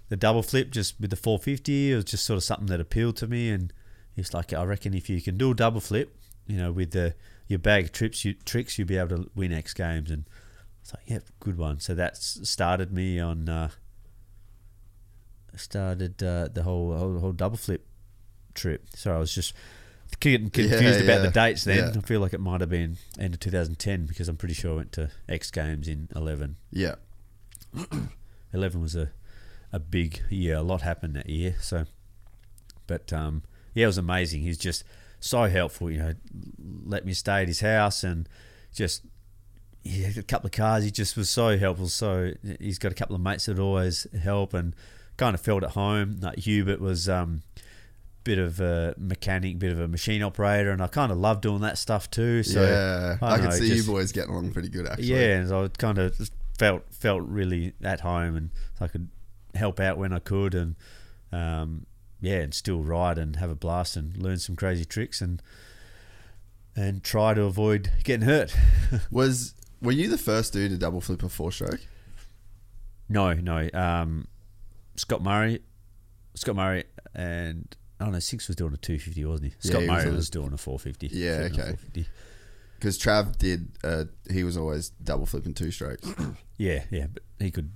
the 0.08 0.16
double 0.16 0.42
flip 0.42 0.70
just 0.70 1.00
with 1.00 1.10
the 1.10 1.16
450 1.16 1.92
it 1.92 1.96
was 1.96 2.04
just 2.04 2.24
sort 2.24 2.36
of 2.36 2.44
something 2.44 2.66
that 2.66 2.80
appealed 2.80 3.16
to 3.16 3.26
me, 3.26 3.50
and 3.50 3.72
it's 4.16 4.34
like 4.34 4.52
I 4.52 4.64
reckon 4.64 4.94
if 4.94 5.08
you 5.10 5.20
can 5.20 5.36
do 5.36 5.50
a 5.50 5.54
double 5.54 5.80
flip, 5.80 6.16
you 6.46 6.56
know, 6.56 6.72
with 6.72 6.92
the 6.92 7.14
your 7.48 7.58
bag 7.58 7.84
of 7.84 7.92
trips, 7.92 8.24
you, 8.24 8.34
tricks, 8.34 8.78
you'll 8.78 8.88
be 8.88 8.96
able 8.96 9.16
to 9.16 9.30
win 9.34 9.52
X 9.52 9.72
games, 9.72 10.10
and 10.10 10.24
it's 10.86 10.94
like, 10.94 11.02
yeah, 11.06 11.18
good 11.40 11.58
one. 11.58 11.80
So 11.80 11.96
that 11.96 12.16
started 12.16 12.92
me 12.92 13.18
on. 13.18 13.48
Uh, 13.48 13.70
started 15.56 16.22
uh, 16.22 16.48
the 16.52 16.62
whole, 16.62 16.96
whole 16.96 17.18
whole 17.18 17.32
double 17.32 17.56
flip 17.56 17.86
trip. 18.54 18.86
So 18.94 19.14
I 19.14 19.18
was 19.18 19.34
just 19.34 19.52
getting 20.20 20.50
confused 20.50 20.82
Yeah, 20.82 20.90
about 21.04 21.06
yeah, 21.08 21.18
the 21.22 21.30
dates 21.30 21.64
then. 21.64 21.92
yeah. 21.92 21.98
I 21.98 22.00
feel 22.02 22.20
like 22.20 22.32
it 22.34 22.40
might 22.40 22.60
have 22.60 22.70
been 22.70 22.98
end 23.18 23.34
of 23.34 23.40
2010 23.40 24.06
because 24.06 24.28
I'm 24.28 24.36
pretty 24.36 24.54
sure 24.54 24.72
I 24.74 24.76
went 24.76 24.92
to 24.92 25.10
X 25.28 25.50
Games 25.50 25.88
in 25.88 26.08
11. 26.14 26.56
Yeah. 26.70 26.96
11 28.52 28.80
was 28.80 28.94
a, 28.94 29.10
a 29.72 29.78
big 29.80 30.20
year. 30.30 30.56
A 30.56 30.62
lot 30.62 30.82
happened 30.82 31.16
that 31.16 31.28
year. 31.28 31.56
So, 31.60 31.86
but 32.86 33.12
um, 33.12 33.42
yeah, 33.74 33.84
it 33.84 33.88
was 33.88 33.98
amazing. 33.98 34.42
He's 34.42 34.58
just 34.58 34.84
so 35.18 35.48
helpful. 35.48 35.90
You 35.90 35.98
know, 35.98 36.12
let 36.84 37.04
me 37.04 37.12
stay 37.12 37.42
at 37.42 37.48
his 37.48 37.60
house 37.60 38.04
and 38.04 38.28
just 38.72 39.02
he 39.86 40.02
had 40.02 40.16
a 40.18 40.22
couple 40.22 40.46
of 40.46 40.52
cars. 40.52 40.84
He 40.84 40.90
just 40.90 41.16
was 41.16 41.30
so 41.30 41.56
helpful. 41.58 41.88
So 41.88 42.32
he's 42.60 42.78
got 42.78 42.92
a 42.92 42.94
couple 42.94 43.14
of 43.14 43.22
mates 43.22 43.46
that 43.46 43.58
always 43.58 44.06
help 44.20 44.54
and 44.54 44.74
kind 45.16 45.34
of 45.34 45.40
felt 45.40 45.62
at 45.64 45.70
home. 45.70 46.18
Like 46.20 46.38
Hubert 46.38 46.80
was 46.80 47.08
um, 47.08 47.42
bit 48.24 48.38
of 48.38 48.60
a 48.60 48.94
mechanic, 48.98 49.58
bit 49.58 49.72
of 49.72 49.80
a 49.80 49.88
machine 49.88 50.22
operator, 50.22 50.70
and 50.70 50.82
I 50.82 50.88
kind 50.88 51.12
of 51.12 51.18
love 51.18 51.40
doing 51.40 51.60
that 51.60 51.78
stuff 51.78 52.10
too. 52.10 52.42
So 52.42 52.62
yeah, 52.62 53.16
I, 53.22 53.30
don't 53.30 53.38
can 53.40 53.50
know, 53.50 53.56
see 53.56 53.68
just- 53.68 53.86
you 53.86 53.92
boys 53.92 54.12
getting 54.12 54.30
along 54.32 54.52
pretty 54.52 54.68
good, 54.68 54.86
actually. 54.86 55.06
yeah, 55.06 55.38
and 55.38 55.52
I 55.52 55.68
kind 55.68 55.98
of 55.98 56.30
felt 56.58 56.82
felt 56.92 57.22
really 57.22 57.72
at 57.82 58.00
home, 58.00 58.36
and 58.36 58.50
I 58.80 58.88
could 58.88 59.08
help 59.54 59.80
out 59.80 59.96
when 59.98 60.12
I 60.12 60.18
could, 60.18 60.54
and 60.54 60.74
um, 61.32 61.86
yeah, 62.20 62.38
and 62.40 62.52
still 62.54 62.82
ride 62.82 63.18
and 63.18 63.36
have 63.36 63.50
a 63.50 63.54
blast 63.54 63.96
and 63.96 64.16
learn 64.16 64.38
some 64.38 64.56
crazy 64.56 64.84
tricks 64.84 65.20
and 65.20 65.40
and 66.74 67.02
try 67.02 67.32
to 67.32 67.42
avoid 67.42 67.90
getting 68.04 68.26
hurt. 68.26 68.54
Was 69.10 69.54
were 69.82 69.92
you 69.92 70.08
the 70.08 70.18
first 70.18 70.52
dude 70.52 70.70
to 70.70 70.78
double 70.78 71.00
flip 71.00 71.22
a 71.22 71.28
four 71.28 71.52
stroke? 71.52 71.80
no, 73.08 73.34
no. 73.34 73.68
Um, 73.72 74.26
Scott 74.96 75.22
Murray, 75.22 75.60
Scott 76.34 76.56
Murray, 76.56 76.84
and 77.14 77.74
I 78.00 78.04
don't 78.04 78.12
know. 78.12 78.18
Six 78.18 78.48
was 78.48 78.56
doing 78.56 78.72
a 78.74 78.76
two 78.78 78.98
fifty, 78.98 79.24
wasn't 79.24 79.52
he? 79.52 79.56
Yeah, 79.62 79.70
Scott 79.70 79.82
he 79.82 79.88
Murray 79.88 80.10
was, 80.10 80.28
a- 80.28 80.32
doing 80.32 80.52
a 80.52 80.58
four 80.58 80.78
fifty. 80.78 81.08
Yeah, 81.08 81.48
okay. 81.52 81.76
Because 82.78 82.98
Trav 82.98 83.36
did. 83.38 83.68
Uh, 83.84 84.04
he 84.30 84.44
was 84.44 84.56
always 84.56 84.90
double 84.90 85.26
flipping 85.26 85.54
two 85.54 85.70
strokes. 85.70 86.08
Yeah, 86.58 86.84
yeah, 86.90 87.06
but 87.12 87.22
he 87.38 87.50
could 87.50 87.70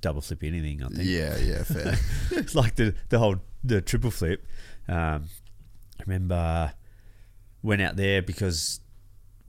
double 0.00 0.20
flip 0.20 0.44
anything. 0.44 0.84
I 0.84 0.86
think. 0.86 1.00
Yeah, 1.02 1.36
yeah, 1.38 1.62
fair. 1.64 1.98
it's 2.30 2.54
like 2.54 2.76
the 2.76 2.94
the 3.08 3.18
whole 3.18 3.40
the 3.64 3.80
triple 3.80 4.12
flip. 4.12 4.46
Um, 4.86 5.24
I 5.98 6.02
remember 6.06 6.72
went 7.60 7.82
out 7.82 7.96
there 7.96 8.22
because 8.22 8.78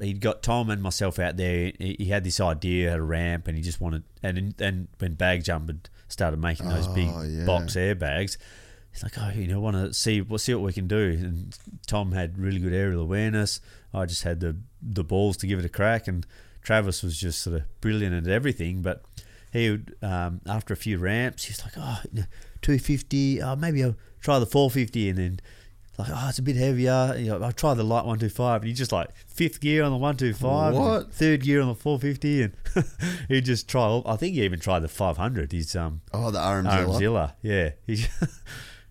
he'd 0.01 0.21
got 0.21 0.41
Tom 0.43 0.69
and 0.69 0.81
myself 0.81 1.19
out 1.19 1.37
there. 1.37 1.71
He, 1.79 1.95
he 1.99 2.05
had 2.05 2.23
this 2.23 2.39
idea, 2.39 2.89
had 2.91 2.99
a 2.99 3.03
ramp, 3.03 3.47
and 3.47 3.55
he 3.57 3.63
just 3.63 3.79
wanted. 3.81 4.03
And 4.23 4.53
then 4.57 4.87
when 4.99 5.13
bag 5.13 5.43
jump 5.43 5.67
had 5.67 5.89
started 6.07 6.39
making 6.39 6.67
those 6.69 6.87
big 6.89 7.09
Oh, 7.11 7.21
yeah. 7.23 7.45
box 7.45 7.75
airbags, 7.75 8.37
he's 8.91 9.03
like, 9.03 9.13
oh, 9.17 9.31
you 9.35 9.47
know, 9.47 9.59
want 9.59 9.75
to 9.77 9.93
see 9.93 10.21
what 10.21 10.41
see 10.41 10.53
what 10.53 10.63
we 10.63 10.73
can 10.73 10.87
do. 10.87 11.17
And 11.21 11.57
Tom 11.87 12.11
had 12.11 12.37
really 12.37 12.59
good 12.59 12.73
aerial 12.73 13.01
awareness. 13.01 13.61
I 13.93 14.05
just 14.05 14.23
had 14.23 14.39
the 14.39 14.55
the 14.81 15.03
balls 15.03 15.37
to 15.37 15.47
give 15.47 15.59
it 15.59 15.65
a 15.65 15.69
crack, 15.69 16.07
and 16.07 16.25
Travis 16.61 17.03
was 17.03 17.17
just 17.17 17.41
sort 17.43 17.57
of 17.57 17.63
brilliant 17.81 18.15
at 18.27 18.31
everything. 18.31 18.81
But 18.81 19.03
he 19.53 19.69
would, 19.69 19.95
um, 20.01 20.41
after 20.47 20.73
a 20.73 20.77
few 20.77 20.97
ramps, 20.97 21.45
he's 21.45 21.61
like, 21.63 21.73
oh, 21.77 21.99
you 22.11 22.21
know, 22.21 22.25
250, 22.61 23.41
oh, 23.41 23.55
maybe 23.57 23.83
I'll 23.83 23.95
try 24.21 24.39
the 24.39 24.45
450, 24.45 25.09
and 25.09 25.17
then 25.19 25.39
like, 25.97 26.09
oh, 26.11 26.25
it's 26.29 26.39
a 26.39 26.41
bit 26.41 26.55
heavier. 26.55 27.15
You 27.17 27.27
know, 27.31 27.41
I'll 27.43 27.51
try 27.51 27.73
the 27.73 27.83
light 27.83 28.05
125, 28.05 28.61
and 28.61 28.67
he 28.67 28.73
just 28.73 28.91
like 28.91 29.09
fifth 29.27 29.59
gear 29.59 29.83
on 29.83 29.91
the 29.91 29.97
125, 29.97 30.73
What? 30.73 31.13
third 31.13 31.41
gear 31.43 31.61
on 31.61 31.67
the 31.67 31.75
450, 31.75 32.43
and 32.43 32.53
he 33.27 33.41
just 33.41 33.67
tried. 33.67 34.03
I 34.05 34.15
think 34.15 34.35
he 34.35 34.43
even 34.43 34.59
tried 34.59 34.79
the 34.79 34.87
500. 34.87 35.51
He's 35.51 35.75
um, 35.75 36.01
Oh, 36.13 36.31
the 36.31 36.39
Armzilla. 36.39 36.87
Armzilla, 36.99 37.33
yeah, 37.41 37.71
he's 37.85 38.07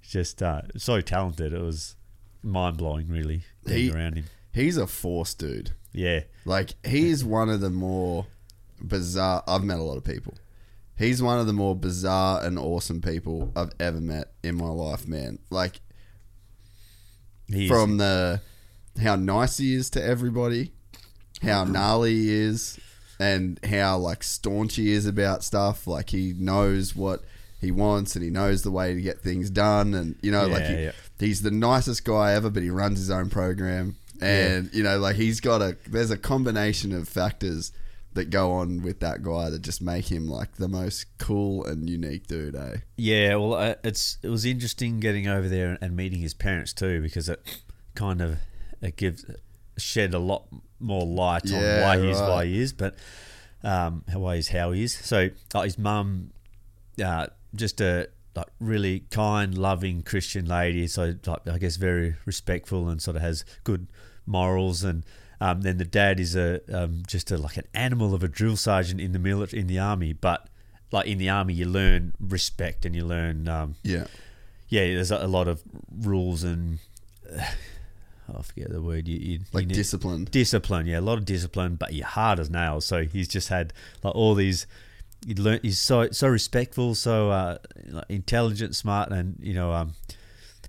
just 0.03 0.43
uh, 0.43 0.63
so 0.77 1.01
talented. 1.01 1.53
It 1.53 1.61
was 1.61 1.97
mind 2.43 2.77
blowing, 2.77 3.09
really, 3.09 3.43
being 3.65 3.79
He- 3.79 3.91
around 3.93 4.17
him. 4.17 4.25
He's 4.53 4.77
a 4.77 4.87
force 4.89 5.35
dude. 5.35 5.73
Yeah, 5.93 6.21
Like 6.45 6.75
he's 6.87 7.25
one 7.25 7.49
of 7.49 7.61
the 7.61 7.71
more 7.71 8.27
bizarre. 8.81 9.43
I've 9.47 9.63
met 9.65 9.79
a 9.79 9.83
lot 9.83 9.97
of 9.97 10.05
people. 10.05 10.35
He's 10.97 11.23
one 11.23 11.39
of 11.41 11.47
the 11.47 11.53
more 11.53 11.75
bizarre 11.75 12.45
and 12.45 12.59
awesome 12.59 13.01
people 13.01 13.53
I've 13.57 13.71
ever 13.81 14.01
met 14.01 14.33
in 14.43 14.57
my 14.57 14.69
life, 14.69 15.07
man. 15.09 15.39
Like 15.51 15.81
he's, 17.53 17.71
from 17.71 17.99
the 17.99 18.41
how 19.03 19.17
nice 19.17 19.59
he 19.59 19.75
is 19.75 19.91
to 19.91 20.03
everybody, 20.03 20.73
how 21.43 21.65
gnarly 21.65 22.15
he 22.15 22.33
is, 22.33 22.79
and 23.19 23.61
how 23.65 23.99
like 23.99 24.23
staunch 24.23 24.77
he 24.77 24.93
is 24.93 25.07
about 25.07 25.45
stuff. 25.45 25.87
Like 25.87 26.11
he 26.11 26.35
knows 26.37 26.97
what 26.97 27.23
he 27.61 27.71
wants 27.71 28.17
and 28.17 28.25
he 28.25 28.31
knows 28.31 28.63
the 28.63 28.71
way 28.71 28.95
to 28.95 29.01
get 29.01 29.21
things 29.21 29.51
done. 29.51 29.95
And 29.95 30.17
you 30.23 30.33
know, 30.33 30.47
like 30.47 30.65
he, 30.65 30.85
yeah. 30.85 30.93
he's 31.19 31.43
the 31.43 31.51
nicest 31.51 32.05
guy 32.05 32.33
ever, 32.33 32.51
but 32.51 32.63
he 32.63 32.71
runs 32.71 32.99
his 32.99 33.11
own 33.11 33.29
program. 33.29 33.97
And 34.21 34.71
you 34.73 34.83
know, 34.83 34.99
like 34.99 35.17
he's 35.17 35.41
got 35.41 35.63
a 35.63 35.77
there's 35.87 36.11
a 36.11 36.19
combination 36.19 36.93
of 36.93 37.09
factors 37.09 37.73
that 38.15 38.31
go 38.31 38.53
on 38.53 38.83
with 38.83 39.01
that 39.01 39.23
guy 39.23 39.51
that 39.51 39.63
just 39.63 39.81
make 39.81 40.11
him 40.11 40.29
like 40.29 40.57
the 40.57 40.69
most 40.69 41.07
cool 41.19 41.65
and 41.65 41.89
unique 41.89 42.27
dude, 42.27 42.57
eh? 42.57 42.79
Yeah, 42.97 43.37
well, 43.37 43.55
uh, 43.55 43.75
it's 43.85 44.19
it 44.23 44.29
was 44.29 44.45
interesting 44.45 44.99
getting 45.01 45.29
over 45.29 45.49
there 45.49 45.79
and 45.81 45.97
meeting 45.97 46.21
his 46.21 46.35
parents 46.35 46.73
too, 46.73 47.01
because 47.01 47.29
it 47.29 47.63
kind 47.95 48.21
of 48.21 48.39
it 48.81 48.97
gives 48.97 49.25
shed 49.77 50.13
a 50.13 50.19
lot 50.19 50.49
more 50.81 51.07
light 51.07 51.53
on 51.53 51.61
why 51.83 51.99
he 51.99 52.11
is 52.11 52.21
right. 52.21 52.29
why 52.29 52.47
he 52.47 52.61
is, 52.61 52.73
but 52.73 52.97
um, 53.63 54.03
why 54.13 54.37
he's 54.37 54.49
how 54.49 54.73
he 54.73 54.83
is. 54.83 54.95
So 54.95 55.29
uh, 55.55 55.63
his 55.63 55.79
mum, 55.79 56.33
uh, 57.03 57.29
just 57.55 57.81
a 57.81 58.09
like 58.35 58.49
really 58.59 59.01
kind, 59.11 59.57
loving 59.57 60.03
Christian 60.03 60.47
lady. 60.47 60.89
So 60.89 61.15
like, 61.27 61.47
I 61.47 61.59
guess 61.59 61.77
very 61.77 62.17
respectful 62.25 62.89
and 62.89 63.01
sort 63.01 63.17
of 63.17 63.23
has 63.23 63.45
good 63.63 63.87
morals 64.27 64.83
and. 64.83 65.05
Um, 65.41 65.63
then 65.63 65.79
the 65.79 65.85
dad 65.87 66.21
is 66.21 66.37
a 66.37 66.61
um, 66.73 67.03
just 67.07 67.31
a 67.31 67.39
like 67.39 67.57
an 67.57 67.65
animal 67.75 68.15
of 68.15 68.23
a 68.23 68.29
drill 68.29 68.57
sergeant 68.57 69.01
in 69.01 69.13
the 69.13 69.19
military 69.19 69.61
in 69.61 69.67
the 69.69 69.79
army, 69.79 70.13
but 70.13 70.47
like 70.93 71.07
in 71.07 71.19
the 71.19 71.29
army 71.31 71.55
you 71.55 71.65
learn 71.67 72.13
respect 72.21 72.85
and 72.85 72.95
you 72.95 73.05
learn 73.05 73.49
um, 73.49 73.77
Yeah. 73.83 74.07
yeah 74.69 74.83
there's 74.95 75.11
a, 75.13 75.27
lot 75.29 75.47
of 75.49 75.63
rules 76.03 76.43
and 76.45 76.79
uh, 77.33 77.43
I 78.39 78.43
forget 78.43 78.71
the 78.71 78.83
word 78.83 79.07
you, 79.09 79.17
you 79.19 79.39
Like 79.53 79.63
you 79.63 79.67
need- 79.69 79.75
discipline. 79.75 80.25
discipline 80.31 80.87
yeah 80.87 80.99
a 80.99 81.01
lot 81.01 81.17
of 81.19 81.25
discipline 81.25 81.77
but 81.77 81.93
you're 81.95 82.07
hard 82.07 82.39
as 82.41 82.51
nails 82.51 82.85
so 82.87 83.05
he's 83.05 83.29
just 83.29 83.49
had 83.49 83.73
like 84.03 84.15
all 84.17 84.35
these 84.35 84.67
you 85.25 85.35
learn 85.37 85.61
he's 85.63 85.79
so 85.79 86.11
so 86.11 86.27
respectful 86.29 86.95
so 86.97 87.31
uh, 87.31 87.59
intelligent 88.09 88.75
smart 88.77 89.11
and 89.11 89.37
you 89.41 89.55
know 89.55 89.73
um 89.73 89.93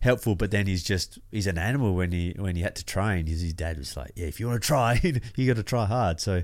helpful 0.01 0.35
but 0.35 0.51
then 0.51 0.67
he's 0.67 0.83
just 0.83 1.17
he's 1.31 1.47
an 1.47 1.57
animal 1.57 1.93
when 1.95 2.11
he 2.11 2.33
when 2.37 2.55
he 2.55 2.61
had 2.61 2.75
to 2.75 2.83
train 2.85 3.25
his, 3.27 3.41
his 3.41 3.53
dad 3.53 3.77
was 3.77 3.95
like 3.95 4.11
yeah 4.15 4.25
if 4.27 4.39
you 4.39 4.47
want 4.47 4.61
to 4.61 4.67
try 4.67 4.99
you 5.35 5.47
got 5.47 5.55
to 5.55 5.63
try 5.63 5.85
hard 5.85 6.19
so 6.19 6.43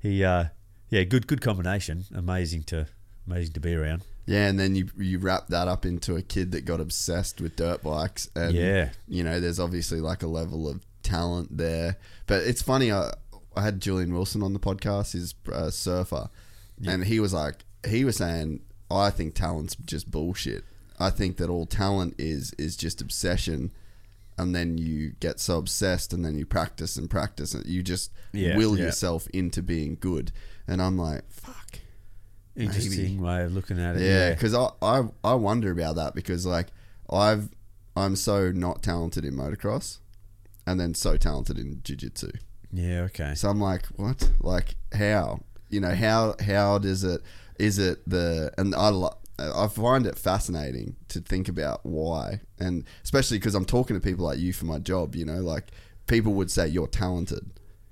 he 0.00 0.22
uh 0.24 0.44
yeah 0.90 1.02
good 1.04 1.26
good 1.26 1.40
combination 1.40 2.04
amazing 2.14 2.62
to 2.62 2.86
amazing 3.26 3.52
to 3.52 3.60
be 3.60 3.74
around 3.74 4.02
Yeah, 4.26 4.46
and 4.48 4.58
then 4.60 4.74
you 4.76 4.88
you 4.96 5.18
wrap 5.18 5.48
that 5.48 5.68
up 5.68 5.84
into 5.86 6.16
a 6.16 6.22
kid 6.22 6.52
that 6.52 6.64
got 6.66 6.80
obsessed 6.80 7.40
with 7.40 7.56
dirt 7.56 7.82
bikes, 7.82 8.28
and 8.36 8.54
Yeah. 8.54 8.90
you 9.06 9.24
know, 9.24 9.40
there's 9.40 9.58
obviously 9.58 10.00
like 10.02 10.22
a 10.22 10.26
level 10.26 10.68
of 10.68 10.84
talent 11.02 11.56
there. 11.56 11.96
But 12.26 12.42
it's 12.42 12.60
funny. 12.60 12.92
I 12.92 13.12
I 13.56 13.62
had 13.62 13.80
Julian 13.80 14.12
Wilson 14.12 14.42
on 14.42 14.52
the 14.52 14.58
podcast. 14.60 15.12
He's 15.12 15.34
a 15.50 15.70
surfer, 15.72 16.28
and 16.86 17.04
he 17.04 17.20
was 17.20 17.32
like, 17.32 17.64
he 17.88 18.04
was 18.04 18.16
saying, 18.16 18.60
I 18.90 19.08
think 19.10 19.34
talent's 19.34 19.74
just 19.76 20.10
bullshit. 20.10 20.62
I 21.00 21.10
think 21.10 21.36
that 21.38 21.48
all 21.50 21.66
talent 21.66 22.14
is 22.18 22.52
is 22.58 22.76
just 22.76 23.00
obsession. 23.00 23.72
And 24.40 24.54
then 24.54 24.78
you 24.78 25.14
get 25.18 25.40
so 25.40 25.58
obsessed, 25.58 26.12
and 26.12 26.24
then 26.24 26.38
you 26.38 26.46
practice 26.46 26.96
and 26.96 27.10
practice, 27.10 27.54
and 27.54 27.66
you 27.66 27.82
just 27.82 28.12
Yeah, 28.32 28.56
will 28.56 28.78
yeah. 28.78 28.84
yourself 28.84 29.26
into 29.34 29.62
being 29.62 29.96
good. 29.98 30.30
And 30.68 30.80
I'm 30.80 30.96
like, 30.96 31.22
fuck, 31.28 31.80
interesting 32.54 33.20
way 33.20 33.42
of 33.44 33.52
looking 33.52 33.80
at 33.80 33.96
it 33.96 34.02
yeah, 34.02 34.30
because 34.34 34.54
I, 34.54 34.68
I 34.80 35.02
I 35.24 35.34
wonder 35.34 35.70
about 35.70 35.96
that 35.96 36.14
because 36.14 36.46
like 36.46 36.68
I've 37.10 37.48
I'm 37.96 38.14
so 38.16 38.52
not 38.52 38.82
talented 38.82 39.24
in 39.24 39.34
motocross, 39.34 39.98
and 40.66 40.78
then 40.78 40.94
so 40.94 41.16
talented 41.16 41.58
in 41.58 41.80
jiu-jitsu. 41.82 42.30
yeah 42.72 43.00
okay 43.02 43.34
So 43.34 43.48
I'm 43.48 43.60
like, 43.60 43.86
what? 43.96 44.30
Like 44.40 44.76
how? 44.92 45.40
You 45.68 45.80
know 45.80 45.94
how 45.94 46.34
how 46.40 46.78
does 46.78 47.02
it? 47.04 47.22
Is 47.58 47.78
it 47.80 48.08
the 48.08 48.52
and 48.56 48.72
I 48.74 48.88
lo- 48.90 49.18
I 49.38 49.68
find 49.68 50.06
it 50.06 50.18
fascinating 50.18 50.96
to 51.08 51.20
think 51.20 51.48
about 51.48 51.84
why, 51.84 52.40
and 52.58 52.84
especially 53.04 53.38
because 53.38 53.54
I'm 53.54 53.64
talking 53.64 53.94
to 53.96 54.00
people 54.00 54.24
like 54.24 54.38
you 54.38 54.52
for 54.52 54.64
my 54.66 54.78
job. 54.78 55.14
You 55.14 55.24
know, 55.24 55.40
like 55.40 55.70
people 56.06 56.32
would 56.34 56.50
say 56.50 56.66
you're 56.66 56.88
talented, 56.88 57.50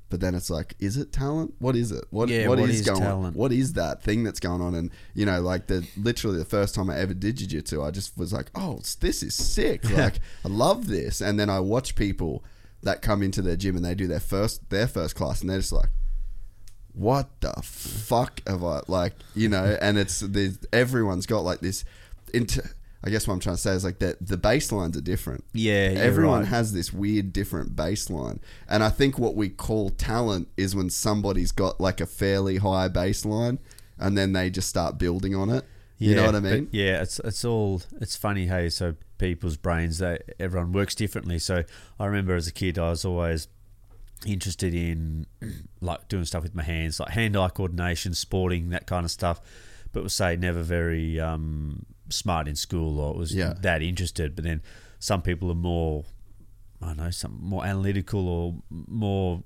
but 0.08 0.20
then 0.20 0.34
it's 0.34 0.50
like, 0.50 0.74
is 0.78 0.96
it 0.96 1.12
talent? 1.12 1.54
What 1.58 1.76
is 1.76 1.92
it? 1.92 2.04
What 2.10 2.28
Yeah, 2.28 2.48
what 2.48 2.58
what 2.58 2.70
is, 2.70 2.80
is 2.80 2.86
going? 2.86 3.00
talent? 3.00 3.36
What 3.36 3.52
is 3.52 3.74
that 3.74 4.02
thing 4.02 4.24
that's 4.24 4.40
going 4.40 4.60
on? 4.60 4.74
And 4.74 4.90
you 5.14 5.24
know, 5.26 5.40
like 5.40 5.68
the 5.68 5.86
literally 5.96 6.38
the 6.38 6.44
first 6.44 6.74
time 6.74 6.90
I 6.90 6.98
ever 6.98 7.14
did 7.14 7.36
jiu-jitsu, 7.36 7.82
I 7.82 7.90
just 7.90 8.16
was 8.18 8.32
like, 8.32 8.50
oh, 8.54 8.80
this 9.00 9.22
is 9.22 9.34
sick. 9.34 9.84
Like 9.90 10.20
I 10.44 10.48
love 10.48 10.88
this. 10.88 11.20
And 11.20 11.38
then 11.38 11.48
I 11.50 11.60
watch 11.60 11.94
people 11.94 12.44
that 12.82 13.02
come 13.02 13.22
into 13.22 13.40
their 13.42 13.56
gym 13.56 13.76
and 13.76 13.84
they 13.84 13.94
do 13.94 14.06
their 14.06 14.20
first 14.20 14.68
their 14.70 14.86
first 14.88 15.14
class, 15.14 15.40
and 15.40 15.50
they're 15.50 15.58
just 15.58 15.72
like 15.72 15.90
what 16.96 17.28
the 17.40 17.52
fuck 17.62 18.40
have 18.48 18.64
I 18.64 18.80
like 18.88 19.12
you 19.34 19.48
know 19.48 19.76
and 19.82 19.98
it's 19.98 20.24
everyone's 20.72 21.26
got 21.26 21.40
like 21.40 21.60
this 21.60 21.84
into 22.34 22.62
I 23.04 23.10
guess 23.10 23.28
what 23.28 23.34
I'm 23.34 23.40
trying 23.40 23.54
to 23.54 23.62
say 23.62 23.72
is 23.72 23.84
like 23.84 24.00
that 24.00 24.26
the 24.26 24.36
baselines 24.36 24.96
are 24.96 25.00
different. 25.00 25.44
Yeah, 25.52 25.92
everyone 25.94 26.40
right. 26.40 26.48
has 26.48 26.72
this 26.72 26.92
weird 26.92 27.32
different 27.32 27.76
baseline, 27.76 28.40
and 28.68 28.82
I 28.82 28.88
think 28.88 29.16
what 29.16 29.36
we 29.36 29.48
call 29.48 29.90
talent 29.90 30.48
is 30.56 30.74
when 30.74 30.90
somebody's 30.90 31.52
got 31.52 31.80
like 31.80 32.00
a 32.00 32.06
fairly 32.06 32.56
high 32.56 32.88
baseline, 32.88 33.58
and 33.96 34.18
then 34.18 34.32
they 34.32 34.50
just 34.50 34.68
start 34.68 34.98
building 34.98 35.36
on 35.36 35.50
it. 35.50 35.64
You 35.98 36.14
know 36.16 36.26
what 36.26 36.34
I 36.34 36.40
mean? 36.40 36.68
yeah, 36.72 37.00
it's 37.02 37.20
it's 37.20 37.44
all 37.44 37.82
it's 38.00 38.16
funny 38.16 38.46
hey, 38.46 38.68
so 38.70 38.96
people's 39.18 39.56
brains 39.56 39.98
they 39.98 40.18
everyone 40.40 40.72
works 40.72 40.94
differently. 40.94 41.38
So 41.38 41.62
I 42.00 42.06
remember 42.06 42.34
as 42.34 42.48
a 42.48 42.52
kid 42.52 42.76
I 42.76 42.90
was 42.90 43.04
always 43.04 43.46
interested 44.24 44.74
in 44.74 45.26
like 45.80 46.08
doing 46.08 46.24
stuff 46.24 46.42
with 46.42 46.54
my 46.54 46.62
hands, 46.62 46.98
like 47.00 47.10
hand-eye 47.10 47.48
coordination, 47.50 48.14
sporting, 48.14 48.70
that 48.70 48.86
kind 48.86 49.04
of 49.04 49.10
stuff. 49.10 49.40
But 49.92 50.02
was 50.02 50.14
say 50.14 50.36
never 50.36 50.62
very 50.62 51.18
um, 51.20 51.86
smart 52.08 52.48
in 52.48 52.56
school 52.56 53.00
or 53.00 53.14
was 53.14 53.34
Yeah. 53.34 53.54
that 53.60 53.82
interested. 53.82 54.34
But 54.34 54.44
then 54.44 54.62
some 54.98 55.22
people 55.22 55.50
are 55.50 55.54
more 55.54 56.04
I 56.82 56.88
don't 56.88 56.98
know, 56.98 57.10
some 57.10 57.38
more 57.40 57.64
analytical 57.64 58.28
or 58.28 58.54
more 58.70 59.42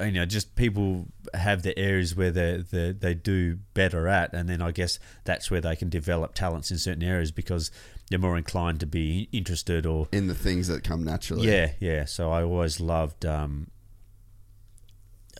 you 0.00 0.10
know, 0.10 0.26
just 0.26 0.56
people 0.56 1.06
have 1.34 1.62
the 1.62 1.76
areas 1.78 2.16
where 2.16 2.30
they 2.32 2.64
they 2.68 2.90
they 2.92 3.14
do 3.14 3.58
better 3.74 4.08
at, 4.08 4.32
and 4.34 4.48
then 4.48 4.60
I 4.60 4.72
guess 4.72 4.98
that's 5.24 5.50
where 5.52 5.60
they 5.60 5.76
can 5.76 5.88
develop 5.88 6.34
talents 6.34 6.70
in 6.72 6.78
certain 6.78 7.02
areas 7.04 7.30
because 7.30 7.70
they're 8.14 8.20
more 8.20 8.36
inclined 8.38 8.78
to 8.78 8.86
be 8.86 9.28
interested 9.32 9.84
or 9.86 10.06
In 10.12 10.28
the 10.28 10.36
things 10.36 10.68
that 10.68 10.84
come 10.84 11.02
naturally. 11.02 11.48
yeah, 11.48 11.72
yeah. 11.80 12.04
So 12.04 12.30
I 12.30 12.44
always 12.44 12.78
loved 12.78 13.26
um, 13.26 13.72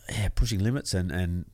yeah 0.09 0.27
pushing 0.35 0.59
limits 0.59 0.93
and 0.93 1.09
and 1.09 1.45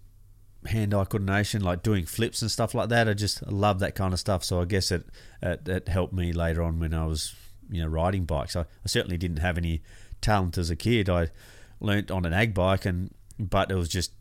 hand-eye 0.66 1.06
coordination, 1.06 1.62
like 1.64 1.82
doing 1.84 2.06
flips 2.06 2.42
and 2.42 2.50
stuff 2.52 2.74
like 2.76 2.90
that. 2.90 3.08
I 3.10 3.14
just 3.14 3.46
love 3.52 3.80
that 3.80 3.94
kind 3.96 4.14
of 4.14 4.20
stuff. 4.20 4.44
So 4.44 4.62
I 4.62 4.66
guess 4.66 4.92
it 4.92 5.06
it, 5.44 5.68
it 5.68 5.88
helped 5.88 6.14
me 6.14 6.34
later 6.34 6.64
on 6.64 6.80
when 6.80 6.94
I 6.96 7.06
was 7.06 7.36
you 7.70 7.82
know 7.84 7.88
riding 7.88 8.26
bikes. 8.26 8.56
I, 8.56 8.62
I 8.62 8.88
certainly 8.88 9.18
didn't 9.18 9.38
have 9.38 9.60
any 9.60 9.84
talent 10.22 10.58
as 10.58 10.72
a 10.72 10.76
kid. 10.76 11.08
I 11.08 11.30
learnt 11.80 12.10
on 12.10 12.26
an 12.26 12.34
ag 12.34 12.56
bike, 12.56 12.86
and 12.86 13.14
but 13.38 13.70
it 13.72 13.76
was 13.76 13.90
just 13.90 14.12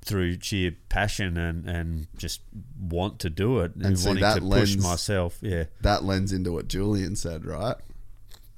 through 0.00 0.38
sheer 0.40 0.74
passion 0.88 1.36
and 1.36 1.68
and 1.68 2.06
just 2.16 2.40
want 2.80 3.18
to 3.20 3.30
do 3.30 3.60
it 3.60 3.74
and, 3.74 3.84
And 3.86 3.98
see, 3.98 4.08
wanting 4.08 4.22
that 4.22 4.34
to 4.36 4.40
push 4.40 4.48
lends- 4.70 4.82
myself. 4.82 5.38
Yeah. 5.42 5.64
that 5.82 6.04
lends 6.04 6.32
into 6.32 6.52
what 6.52 6.68
Julian 6.68 7.14
said, 7.16 7.44
right? 7.44 7.76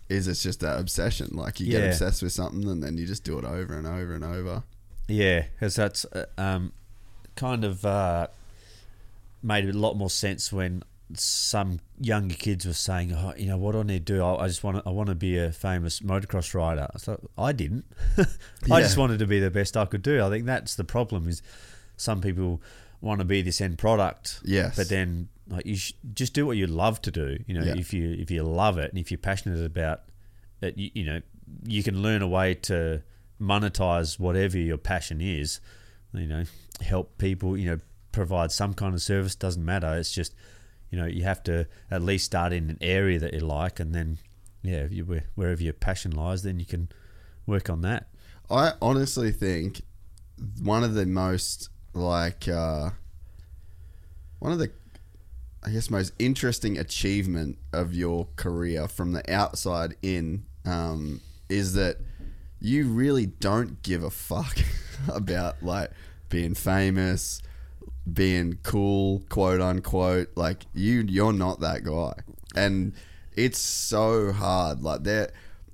Is 0.09 0.29
it's 0.29 0.43
just 0.43 0.61
that 0.61 0.79
obsession. 0.79 1.31
Like 1.33 1.61
you 1.61 1.71
get 1.71 1.89
obsessed 1.91 2.23
with 2.23 2.33
something 2.33 2.69
and 2.69 2.83
then 2.83 2.99
you 2.99 3.07
just 3.07 3.25
do 3.25 3.39
it 3.39 3.45
over 3.45 3.77
and 3.77 3.87
over 3.87 4.15
and 4.15 4.23
over. 4.25 4.63
Yeah, 5.09 5.47
because 5.55 5.75
that's 5.77 6.05
uh, 6.13 6.27
um, 6.39 6.73
kind 7.37 7.65
of 7.65 7.85
uh, 7.85 8.29
made 9.43 9.69
a 9.69 9.73
lot 9.73 9.95
more 9.97 10.11
sense 10.11 10.53
when 10.53 10.83
some 11.13 11.81
younger 12.01 12.35
kids 12.35 12.65
were 12.67 12.73
saying, 12.73 13.13
"Oh, 13.13 13.35
you 13.37 13.47
know, 13.47 13.59
what 13.59 13.73
do 13.73 13.81
I 13.81 13.83
need 13.83 14.07
to 14.07 14.15
do? 14.15 14.23
I, 14.23 14.45
I 14.45 14.47
just 14.49 14.65
want 14.65 14.79
to, 14.79 14.83
I 14.87 14.91
want 14.91 15.09
to 15.11 15.15
be 15.15 15.37
a 15.39 15.53
famous 15.53 16.01
motocross 16.01 16.55
rider." 16.55 16.89
I 16.95 16.99
thought 16.99 17.21
I 17.37 17.53
didn't. 17.53 17.85
I 18.19 18.25
Yeah. 18.67 18.81
just 18.81 18.97
wanted 18.97 19.19
to 19.19 19.27
be 19.27 19.39
the 19.41 19.51
best 19.51 19.77
I 19.77 19.85
could 19.85 20.03
do. 20.03 20.23
I 20.25 20.31
think 20.31 20.47
that's 20.47 20.75
the 20.75 20.85
problem. 20.85 21.29
Is 21.29 21.43
some 21.97 22.21
people 22.21 22.63
want 23.01 23.19
to 23.21 23.25
be 23.25 23.43
this 23.43 23.61
end 23.61 23.77
product, 23.79 24.41
Yes. 24.45 24.77
but 24.77 24.89
then 24.89 25.29
like 25.47 25.67
you 25.67 25.77
sh- 25.77 25.93
just 26.15 26.33
do 26.33 26.47
what 26.47 26.57
you 26.57 26.67
love 26.67 27.03
to 27.03 27.11
do. 27.11 27.37
You 27.47 27.55
know, 27.61 27.65
Yeah. 27.65 27.75
if 27.77 27.93
you 27.93 28.13
if 28.19 28.31
you 28.31 28.43
love 28.43 28.79
it 28.79 28.91
and 28.91 28.99
if 28.99 29.11
you're 29.11 29.19
passionate 29.19 29.63
about 29.65 30.03
it, 30.63 30.79
you, 30.79 30.91
you 30.95 31.05
know, 31.05 31.21
you 31.67 31.83
can 31.83 32.01
learn 32.03 32.23
a 32.23 32.29
way 32.29 32.55
to 32.55 33.03
monetize 33.41 34.19
whatever 34.19 34.57
your 34.59 34.79
passion 34.79 35.21
is. 35.21 35.61
You 36.15 36.27
know, 36.27 36.45
help 36.81 37.19
people. 37.19 37.57
You 37.59 37.71
know, 37.73 37.81
provide 38.13 38.53
some 38.53 38.73
kind 38.73 38.95
of 38.95 39.03
service. 39.03 39.35
Doesn't 39.35 39.65
matter. 39.65 39.95
It's 39.99 40.13
just 40.13 40.35
you 40.95 41.01
know 41.01 41.07
you 41.07 41.25
have 41.25 41.43
to 41.43 41.67
at 41.91 42.03
least 42.03 42.25
start 42.25 42.53
in 42.53 42.71
an 42.71 42.79
area 42.81 43.19
that 43.19 43.35
you 43.35 43.41
like, 43.41 43.81
and 43.81 43.93
then 43.93 44.19
yeah, 44.63 44.87
you, 44.89 45.23
wherever 45.35 45.61
your 45.61 45.73
passion 45.73 46.13
lies, 46.13 46.45
then 46.45 46.61
you 46.61 46.65
can 46.65 46.89
work 47.47 47.69
on 47.69 47.81
that. 47.81 48.07
I 48.49 48.75
honestly 48.81 49.33
think 49.33 49.83
one 50.63 50.85
of 50.85 50.95
the 50.95 51.05
most 51.05 51.69
like 51.95 52.47
uh, 52.47 52.91
one 54.39 54.53
of 54.53 54.61
the 54.61 54.71
I 55.65 55.71
guess 55.71 55.91
most 55.91 56.13
interesting 56.21 56.79
achievement 56.79 57.59
of 57.73 57.93
your 57.93 58.29
career 58.37 58.87
from 58.87 59.15
the 59.15 59.35
outside 59.35 59.97
in 60.01 60.45
um, 60.65 61.23
is 61.49 61.73
that 61.73 61.97
you 62.61 62.87
really 62.87 63.27
don't 63.27 63.83
give 63.83 64.05
a 64.05 64.11
fuck 64.11 64.59
about 65.09 65.61
like 65.61 65.91
being 66.29 66.55
famous, 66.55 67.43
being 68.11 68.59
cool, 68.63 69.25
quote 69.29 69.61
unquote. 69.61 70.29
Like 70.37 70.67
you, 70.75 71.05
you're 71.09 71.33
not 71.33 71.61
that 71.61 71.85
guy, 71.85 72.15
and 72.55 72.93
it's 73.35 73.59
so 73.59 74.33
hard. 74.33 74.83
Like 74.83 75.03
there, 75.05 75.31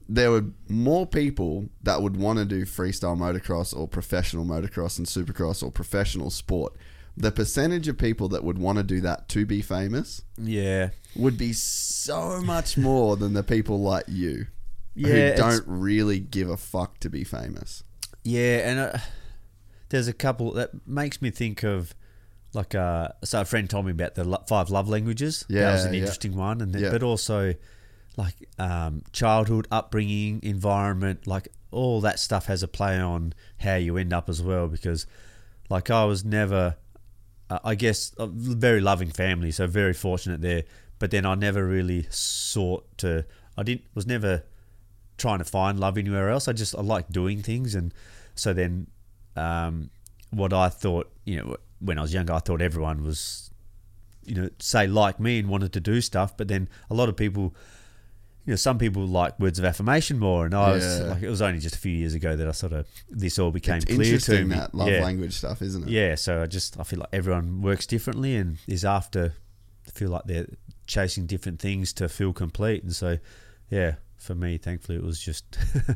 there 0.08 0.30
were 0.30 0.44
more 0.68 1.06
people 1.06 1.68
that 1.82 2.02
would 2.02 2.16
want 2.16 2.38
to 2.38 2.44
do 2.44 2.64
freestyle 2.64 3.16
motocross 3.18 3.76
or 3.76 3.86
professional 3.88 4.44
motocross 4.44 4.98
and 4.98 5.06
supercross 5.06 5.62
or 5.62 5.70
professional 5.70 6.30
sport. 6.30 6.74
The 7.16 7.32
percentage 7.32 7.86
of 7.88 7.98
people 7.98 8.28
that 8.28 8.44
would 8.44 8.56
want 8.56 8.78
to 8.78 8.84
do 8.84 9.00
that 9.02 9.28
to 9.30 9.44
be 9.44 9.60
famous 9.60 10.22
Yeah, 10.38 10.90
would 11.14 11.36
be 11.36 11.52
so 11.52 12.40
much 12.40 12.78
more 12.78 13.16
than 13.16 13.34
the 13.34 13.42
people 13.42 13.80
like 13.80 14.04
you 14.08 14.46
Yeah, 14.94 15.30
who 15.32 15.36
don't 15.36 15.64
really 15.66 16.18
give 16.20 16.48
a 16.48 16.56
fuck 16.56 16.98
to 17.00 17.10
be 17.10 17.24
famous. 17.24 17.82
Yeah, 18.22 18.70
and 18.70 18.78
uh, 18.78 18.98
there's 19.90 20.08
a 20.08 20.12
couple 20.14 20.52
that 20.52 20.86
makes 20.86 21.20
me 21.20 21.30
think 21.30 21.62
of 21.62 21.94
like 22.52 22.74
uh, 22.74 23.08
so 23.24 23.40
a 23.42 23.44
friend 23.44 23.68
told 23.70 23.86
me 23.86 23.92
about 23.92 24.14
the 24.14 24.24
lo- 24.24 24.42
five 24.48 24.70
love 24.70 24.88
languages. 24.88 25.44
Yeah, 25.48 25.62
that 25.62 25.72
was 25.72 25.84
an 25.84 25.94
yeah. 25.94 26.00
interesting 26.00 26.36
one, 26.36 26.60
and 26.60 26.72
then, 26.72 26.82
Yeah. 26.82 26.90
but 26.90 27.02
also 27.02 27.54
like 28.16 28.34
um, 28.58 29.02
childhood 29.12 29.68
upbringing, 29.70 30.40
environment, 30.42 31.26
like 31.26 31.48
all 31.70 32.00
that 32.00 32.18
stuff 32.18 32.46
has 32.46 32.62
a 32.62 32.68
play 32.68 32.98
on 32.98 33.32
how 33.58 33.76
you 33.76 33.96
end 33.96 34.12
up 34.12 34.28
as 34.28 34.42
well. 34.42 34.66
Because 34.66 35.06
like 35.68 35.90
I 35.90 36.04
was 36.04 36.24
never, 36.24 36.76
uh, 37.48 37.60
I 37.64 37.76
guess, 37.76 38.12
a 38.18 38.26
very 38.26 38.80
loving 38.80 39.10
family, 39.10 39.52
so 39.52 39.66
very 39.66 39.94
fortunate 39.94 40.40
there. 40.40 40.64
But 40.98 41.12
then 41.12 41.24
I 41.24 41.34
never 41.36 41.64
really 41.66 42.06
sought 42.10 42.86
to. 42.98 43.24
I 43.56 43.62
didn't 43.62 43.84
was 43.94 44.06
never 44.06 44.42
trying 45.18 45.38
to 45.38 45.44
find 45.44 45.78
love 45.78 45.96
anywhere 45.98 46.30
else. 46.30 46.48
I 46.48 46.52
just 46.52 46.74
I 46.74 46.80
like 46.80 47.10
doing 47.10 47.42
things, 47.42 47.74
and 47.76 47.94
so 48.34 48.52
then 48.52 48.88
um, 49.36 49.90
what 50.30 50.52
I 50.52 50.68
thought, 50.68 51.10
you 51.24 51.36
know, 51.36 51.56
when 51.80 51.98
I 51.98 52.02
was 52.02 52.12
younger, 52.14 52.32
I 52.32 52.38
thought 52.38 52.60
everyone 52.62 53.02
was, 53.04 53.50
you 54.24 54.34
know, 54.34 54.48
say 54.58 54.86
like 54.86 55.18
me 55.18 55.38
and 55.38 55.48
wanted 55.48 55.72
to 55.72 55.80
do 55.80 56.00
stuff. 56.00 56.36
But 56.36 56.48
then 56.48 56.68
a 56.90 56.94
lot 56.94 57.08
of 57.08 57.16
people, 57.16 57.54
you 58.44 58.52
know, 58.52 58.56
some 58.56 58.78
people 58.78 59.06
like 59.06 59.38
words 59.40 59.58
of 59.58 59.64
affirmation 59.64 60.18
more, 60.18 60.44
and 60.46 60.54
I 60.54 60.72
was 60.72 61.00
Yeah. 61.00 61.06
like, 61.08 61.22
it 61.22 61.28
was 61.30 61.42
only 61.42 61.58
just 61.60 61.74
a 61.74 61.78
few 61.78 61.92
years 61.92 62.14
ago 62.14 62.36
that 62.36 62.46
I 62.48 62.52
sort 62.52 62.72
of 62.72 62.86
this 63.10 63.38
all 63.38 63.50
became 63.50 63.76
It's 63.78 63.84
clear 63.86 63.98
to 63.98 64.12
interesting 64.14 64.48
me. 64.48 64.56
that 64.56 64.74
love 64.74 64.88
Yeah. 64.88 65.02
language 65.02 65.32
stuff, 65.34 65.62
isn't 65.62 65.84
it? 65.84 65.88
Yeah, 65.90 66.14
so 66.14 66.42
I 66.42 66.46
just 66.46 66.78
I 66.78 66.82
feel 66.84 67.00
like 67.00 67.08
everyone 67.12 67.62
works 67.62 67.86
differently 67.86 68.36
and 68.36 68.58
is 68.66 68.84
after 68.84 69.34
feel 69.92 70.10
like 70.10 70.22
they're 70.26 70.46
chasing 70.86 71.26
different 71.26 71.58
things 71.60 71.92
to 71.94 72.08
feel 72.08 72.32
complete, 72.32 72.82
and 72.82 72.94
so 72.94 73.18
yeah, 73.70 73.94
for 74.18 74.34
me, 74.34 74.58
thankfully, 74.58 74.98
it 74.98 75.02
was 75.04 75.20
just 75.20 75.44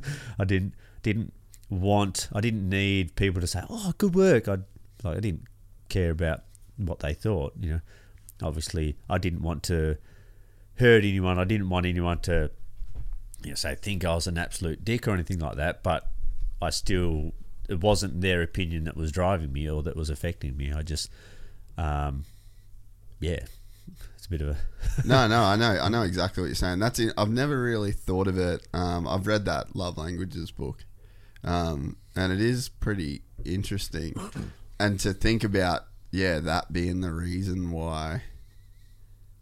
I 0.38 0.44
didn't 0.44 0.74
didn't 1.02 1.32
want 1.70 2.28
I 2.32 2.40
didn't 2.40 2.68
need 2.68 3.14
people 3.16 3.40
to 3.40 3.46
say 3.46 3.62
oh 3.70 3.92
good 3.98 4.14
work. 4.14 4.48
I 4.48 4.58
like 5.02 5.16
I 5.18 5.20
didn't 5.20 5.44
care 5.88 6.10
about 6.10 6.42
what 6.76 7.00
they 7.00 7.14
thought. 7.14 7.54
You 7.60 7.70
know, 7.70 7.80
obviously 8.42 8.96
I 9.08 9.18
didn't 9.18 9.42
want 9.42 9.62
to 9.64 9.96
hurt 10.76 11.04
anyone. 11.04 11.38
I 11.38 11.44
didn't 11.44 11.68
want 11.68 11.86
anyone 11.86 12.18
to 12.20 12.50
you 13.42 13.50
know, 13.50 13.54
say 13.56 13.74
think 13.74 14.04
I 14.04 14.14
was 14.14 14.26
an 14.26 14.38
absolute 14.38 14.84
dick 14.84 15.06
or 15.06 15.12
anything 15.12 15.38
like 15.38 15.56
that. 15.56 15.82
But 15.82 16.10
I 16.60 16.70
still 16.70 17.32
it 17.68 17.80
wasn't 17.80 18.20
their 18.20 18.42
opinion 18.42 18.84
that 18.84 18.96
was 18.96 19.10
driving 19.12 19.52
me 19.52 19.68
or 19.68 19.82
that 19.82 19.96
was 19.96 20.10
affecting 20.10 20.56
me. 20.56 20.72
I 20.72 20.82
just 20.82 21.10
um, 21.76 22.24
yeah, 23.20 23.40
it's 24.16 24.26
a 24.26 24.30
bit 24.30 24.40
of 24.40 24.48
a 24.48 24.56
no, 25.04 25.26
no, 25.28 25.42
I 25.42 25.56
know, 25.56 25.78
I 25.80 25.88
know 25.88 26.02
exactly 26.02 26.42
what 26.42 26.48
you're 26.48 26.54
saying. 26.54 26.78
That's 26.78 26.98
in, 26.98 27.12
I've 27.16 27.30
never 27.30 27.60
really 27.60 27.92
thought 27.92 28.28
of 28.28 28.38
it. 28.38 28.66
Um, 28.72 29.06
I've 29.08 29.26
read 29.26 29.44
that 29.46 29.74
love 29.74 29.98
languages 29.98 30.50
book, 30.50 30.84
um, 31.42 31.96
and 32.16 32.32
it 32.32 32.40
is 32.40 32.68
pretty 32.68 33.22
interesting. 33.44 34.14
And 34.78 34.98
to 35.00 35.12
think 35.12 35.44
about, 35.44 35.84
yeah, 36.10 36.40
that 36.40 36.72
being 36.72 37.00
the 37.00 37.12
reason 37.12 37.70
why 37.70 38.22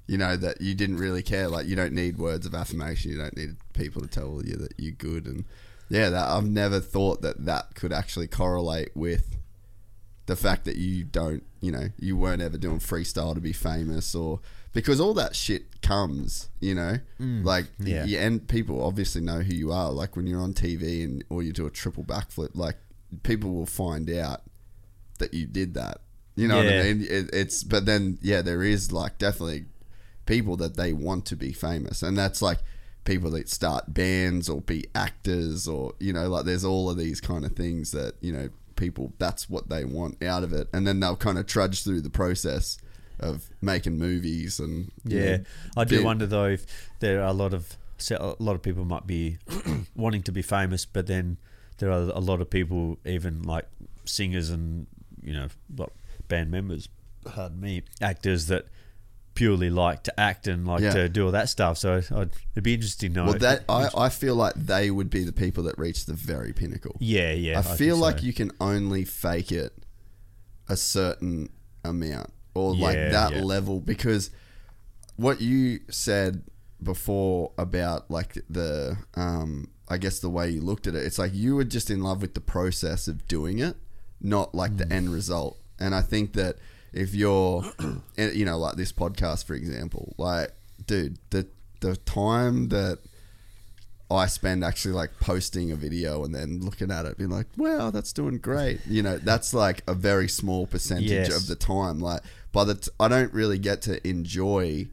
You 0.06 0.18
know 0.18 0.36
that 0.36 0.60
you 0.60 0.74
didn't 0.74 0.96
really 0.98 1.22
care. 1.22 1.48
Like 1.48 1.66
you 1.66 1.76
don't 1.76 1.92
need 1.94 2.18
words 2.18 2.44
of 2.44 2.54
affirmation. 2.54 3.12
You 3.12 3.18
don't 3.18 3.36
need 3.36 3.56
people 3.72 4.02
to 4.02 4.08
tell 4.08 4.42
you 4.44 4.56
that 4.56 4.74
you're 4.76 4.92
good. 4.92 5.26
And 5.26 5.44
yeah, 5.88 6.10
that 6.10 6.28
I've 6.28 6.48
never 6.48 6.80
thought 6.80 7.22
that 7.22 7.44
that 7.46 7.74
could 7.74 7.92
actually 7.92 8.26
correlate 8.26 8.90
with 8.96 9.36
the 10.26 10.36
fact 10.36 10.64
that 10.66 10.76
you 10.76 11.04
don't, 11.04 11.44
you 11.60 11.72
know, 11.72 11.88
you 11.98 12.16
weren't 12.16 12.42
ever 12.42 12.58
doing 12.58 12.78
freestyle 12.78 13.34
to 13.34 13.40
be 13.40 13.52
famous 13.52 14.14
or 14.14 14.40
because 14.72 15.00
all 15.00 15.14
that 15.14 15.34
shit 15.36 15.80
comes, 15.82 16.48
you 16.60 16.74
know, 16.74 16.98
Mm, 17.20 17.44
like 17.44 17.66
yeah. 17.78 18.04
you, 18.04 18.18
and 18.18 18.46
people 18.48 18.82
obviously 18.82 19.20
know 19.20 19.40
who 19.40 19.54
you 19.54 19.70
are. 19.72 19.90
Like 19.90 20.16
when 20.16 20.26
you're 20.26 20.40
on 20.40 20.52
TV 20.54 21.04
and 21.04 21.24
or 21.30 21.42
you 21.42 21.52
do 21.52 21.66
a 21.66 21.70
triple 21.70 22.04
backflip, 22.04 22.50
like 22.54 22.76
people 23.22 23.50
will 23.52 23.66
find 23.66 24.08
out 24.10 24.42
that 25.22 25.32
you 25.34 25.46
did 25.46 25.74
that. 25.74 26.00
You 26.36 26.48
know 26.48 26.56
what 26.56 26.66
I 26.68 26.82
mean? 26.82 27.02
It, 27.08 27.30
it's 27.32 27.62
but 27.64 27.86
then 27.86 28.18
yeah, 28.22 28.42
there 28.42 28.62
is 28.62 28.92
like 28.92 29.18
definitely 29.18 29.64
people 30.26 30.56
that 30.58 30.76
they 30.76 30.92
want 30.92 31.26
to 31.26 31.36
be 31.36 31.52
famous, 31.52 32.02
and 32.02 32.16
that's 32.16 32.40
like 32.42 32.58
people 33.04 33.30
that 33.32 33.48
start 33.48 33.92
bands 33.92 34.48
or 34.48 34.60
be 34.60 34.84
actors 34.94 35.66
or 35.66 35.92
you 35.98 36.12
know 36.12 36.28
like 36.28 36.44
there's 36.44 36.64
all 36.64 36.88
of 36.88 36.96
these 36.96 37.20
kind 37.20 37.44
of 37.44 37.52
things 37.52 37.90
that 37.90 38.14
you 38.20 38.32
know 38.32 38.48
people 38.76 39.12
that's 39.18 39.50
what 39.50 39.68
they 39.68 39.84
want 39.84 40.22
out 40.22 40.42
of 40.42 40.52
it, 40.52 40.68
and 40.72 40.86
then 40.86 41.00
they'll 41.00 41.16
kind 41.16 41.38
of 41.38 41.46
trudge 41.46 41.84
through 41.84 42.00
the 42.00 42.10
process 42.10 42.78
of 43.20 43.50
making 43.60 43.98
movies 43.98 44.58
and 44.58 44.90
Yeah, 45.04 45.36
know, 45.36 45.44
I 45.76 45.84
do 45.84 45.96
bit- 45.96 46.04
wonder 46.04 46.26
though 46.26 46.46
if 46.46 46.64
there 47.00 47.20
are 47.22 47.28
a 47.28 47.32
lot 47.32 47.52
of 47.54 47.76
a 48.10 48.34
lot 48.40 48.54
of 48.56 48.62
people 48.62 48.84
might 48.84 49.06
be 49.06 49.36
wanting 49.94 50.22
to 50.24 50.32
be 50.32 50.42
famous, 50.42 50.84
but 50.86 51.06
then 51.06 51.36
there 51.78 51.90
are 51.90 52.10
a 52.10 52.20
lot 52.20 52.40
of 52.40 52.48
people, 52.50 52.98
even 53.04 53.42
like 53.42 53.66
singers 54.04 54.50
and 54.50 54.86
you 55.22 55.32
know 55.32 55.48
like 55.76 55.90
band 56.28 56.50
members, 56.50 56.88
pardon 57.24 57.60
me, 57.60 57.82
actors 58.00 58.46
that 58.46 58.66
purely 59.34 59.70
like 59.70 60.02
to 60.02 60.20
act 60.20 60.46
and 60.46 60.66
like 60.66 60.82
Yeah. 60.82 60.92
to 60.92 61.08
do 61.08 61.24
all 61.26 61.32
that 61.32 61.48
stuff. 61.48 61.78
So 61.78 62.02
I'd, 62.10 62.30
it'd 62.52 62.64
be 62.64 62.74
interesting 62.74 63.14
to 63.14 63.20
know. 63.20 63.24
Well, 63.30 63.38
that 63.38 63.64
I, 63.68 63.88
I 63.96 64.08
feel 64.10 64.34
like 64.34 64.54
they 64.54 64.90
would 64.90 65.08
be 65.08 65.24
the 65.24 65.32
people 65.32 65.64
that 65.64 65.78
reach 65.78 66.04
the 66.06 66.12
very 66.12 66.52
pinnacle. 66.52 66.96
Yeah, 67.00 67.32
yeah, 67.32 67.58
I 67.58 67.72
I 67.72 67.76
feel 67.76 67.96
like 67.96 68.18
so. 68.18 68.26
you 68.26 68.32
can 68.32 68.50
only 68.60 69.04
fake 69.04 69.50
it 69.52 69.72
a 70.68 70.76
certain 70.76 71.48
amount 71.84 72.30
or 72.54 72.74
like 72.74 72.94
that 72.96 73.32
yeah. 73.32 73.42
level 73.42 73.80
because 73.80 74.30
what 75.16 75.40
you 75.40 75.80
said 75.90 76.42
before 76.82 77.52
about 77.58 78.10
like 78.10 78.38
the 78.48 78.96
um 79.14 79.68
I 79.88 79.98
guess 79.98 80.20
the 80.20 80.30
way 80.30 80.50
you 80.50 80.60
looked 80.60 80.86
at 80.86 80.94
it, 80.94 81.04
it's 81.04 81.18
like 81.18 81.34
you 81.34 81.56
were 81.56 81.64
just 81.64 81.90
in 81.90 82.02
love 82.02 82.22
with 82.22 82.34
the 82.34 82.40
process 82.40 83.08
of 83.08 83.26
doing 83.28 83.58
it, 83.58 83.76
not 84.22 84.54
like 84.54 84.72
Mm. 84.72 84.78
the 84.78 84.92
end 84.92 85.12
result. 85.12 85.58
And 85.78 85.94
I 85.94 86.00
think 86.02 86.32
that 86.34 86.56
if 86.92 87.14
you're, 87.14 87.64
you 88.16 88.44
know, 88.44 88.58
like 88.58 88.76
this 88.76 88.92
podcast, 88.92 89.44
for 89.44 89.54
example, 89.54 90.14
like, 90.18 90.52
dude, 90.86 91.18
the 91.30 91.46
the 91.80 91.96
time 91.96 92.68
that 92.68 92.98
I 94.10 94.26
spend 94.26 94.62
actually 94.62 94.92
like 94.94 95.10
posting 95.20 95.72
a 95.72 95.76
video 95.76 96.22
and 96.24 96.34
then 96.34 96.60
looking 96.60 96.90
at 96.90 97.06
it, 97.06 97.16
being 97.16 97.30
like, 97.30 97.46
wow, 97.56 97.90
that's 97.90 98.12
doing 98.12 98.38
great. 98.38 98.80
You 98.86 99.02
know, 99.02 99.16
that's 99.18 99.54
like 99.54 99.82
a 99.86 99.94
very 99.94 100.28
small 100.28 100.66
percentage 100.66 101.10
Yes. 101.10 101.36
of 101.36 101.46
the 101.46 101.56
time. 101.56 101.98
Like, 102.00 102.20
by 102.52 102.64
the 102.64 102.74
t- 102.74 102.90
I 103.00 103.08
don't 103.08 103.32
really 103.32 103.58
get 103.58 103.80
to 103.82 104.06
enjoy. 104.06 104.86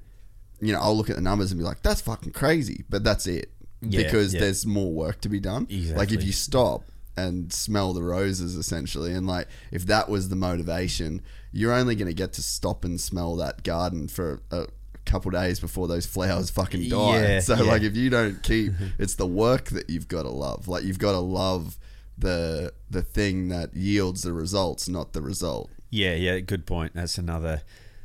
You 0.62 0.74
know, 0.74 0.80
I'll 0.80 0.96
look 0.96 1.10
at 1.10 1.16
the 1.18 1.22
numbers 1.22 1.52
and 1.52 1.60
be 1.60 1.64
like, 1.66 1.82
that's 1.84 2.02
fucking 2.02 2.32
crazy, 2.34 2.84
but 2.90 3.04
that's 3.04 3.28
it 3.28 3.50
Yeah, 3.82 4.04
because 4.04 4.34
yeah. 4.34 4.40
there's 4.42 4.66
more 4.66 4.92
work 4.92 5.22
to 5.22 5.30
be 5.30 5.40
done. 5.40 5.68
Like, 5.96 6.12
if 6.12 6.24
you 6.24 6.32
stop 6.34 6.84
and 7.28 7.52
smell 7.52 7.94
the 7.94 8.04
roses, 8.04 8.56
essentially, 8.56 9.14
and 9.14 9.28
like, 9.28 9.48
if 9.72 9.86
that 9.88 10.10
was 10.10 10.30
the 10.30 10.36
motivation, 10.36 11.22
you're 11.52 11.74
only 11.74 11.96
going 11.96 12.08
to 12.08 12.14
get 12.14 12.34
to 12.34 12.44
stop 12.44 12.84
and 12.84 13.00
smell 13.00 13.36
that 13.38 13.64
garden 13.64 14.08
for 14.08 14.42
a 14.52 14.68
couple 15.06 15.32
days 15.32 15.60
before 15.60 15.88
those 15.88 16.06
flowers 16.06 16.50
fucking 16.50 16.90
die. 16.90 17.22
Yeah, 17.22 17.40
so, 17.42 17.56
yeah. 17.56 17.64
like, 17.64 17.82
if 17.82 17.96
you 17.96 18.10
don't 18.10 18.42
keep, 18.44 18.74
it's 19.00 19.16
the 19.16 19.28
work 19.28 19.66
that 19.70 19.90
you've 19.90 20.08
got 20.08 20.24
to 20.24 20.30
love. 20.30 20.68
Like, 20.68 20.84
you've 20.84 21.00
got 21.00 21.14
to 21.14 21.20
love 21.20 21.78
the 22.18 22.74
the 22.90 23.02
thing 23.02 23.48
that 23.48 23.74
yields 23.74 24.24
the 24.24 24.34
results, 24.34 24.90
not 24.90 25.14
the 25.14 25.22
result. 25.22 25.70
Yeah, 25.90 26.14
yeah, 26.16 26.40
good 26.40 26.66
point. 26.66 26.94
That's 26.94 27.18
another 27.18 27.62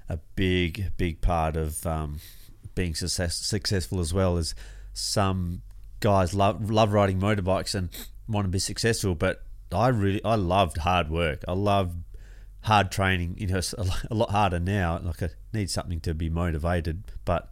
a 0.08 0.18
big, 0.36 0.92
big 0.96 1.20
part 1.20 1.56
of 1.56 1.86
um, 1.86 2.20
being 2.74 2.94
success, 2.94 3.36
successful 3.36 4.00
as 4.00 4.14
well. 4.14 4.36
Is 4.36 4.54
some 4.92 5.62
guys 6.00 6.34
love 6.34 6.70
love 6.70 6.92
riding 6.92 7.20
motorbikes 7.20 7.74
and 7.74 7.88
want 8.28 8.44
to 8.44 8.48
be 8.50 8.58
successful, 8.58 9.14
but 9.14 9.42
I 9.72 9.88
really 9.88 10.22
I 10.24 10.34
loved 10.36 10.78
hard 10.78 11.10
work. 11.10 11.42
I 11.48 11.52
loved 11.52 11.98
hard 12.62 12.90
training. 12.90 13.36
You 13.38 13.48
know, 13.48 13.58
it's 13.58 13.72
a 13.74 13.84
lot- 14.14 14.30
harder 14.30 14.60
now. 14.60 14.98
Like 15.02 15.22
I 15.22 15.30
need 15.52 15.70
something 15.70 16.00
to 16.00 16.14
be 16.14 16.30
motivated, 16.30 17.04
but 17.24 17.50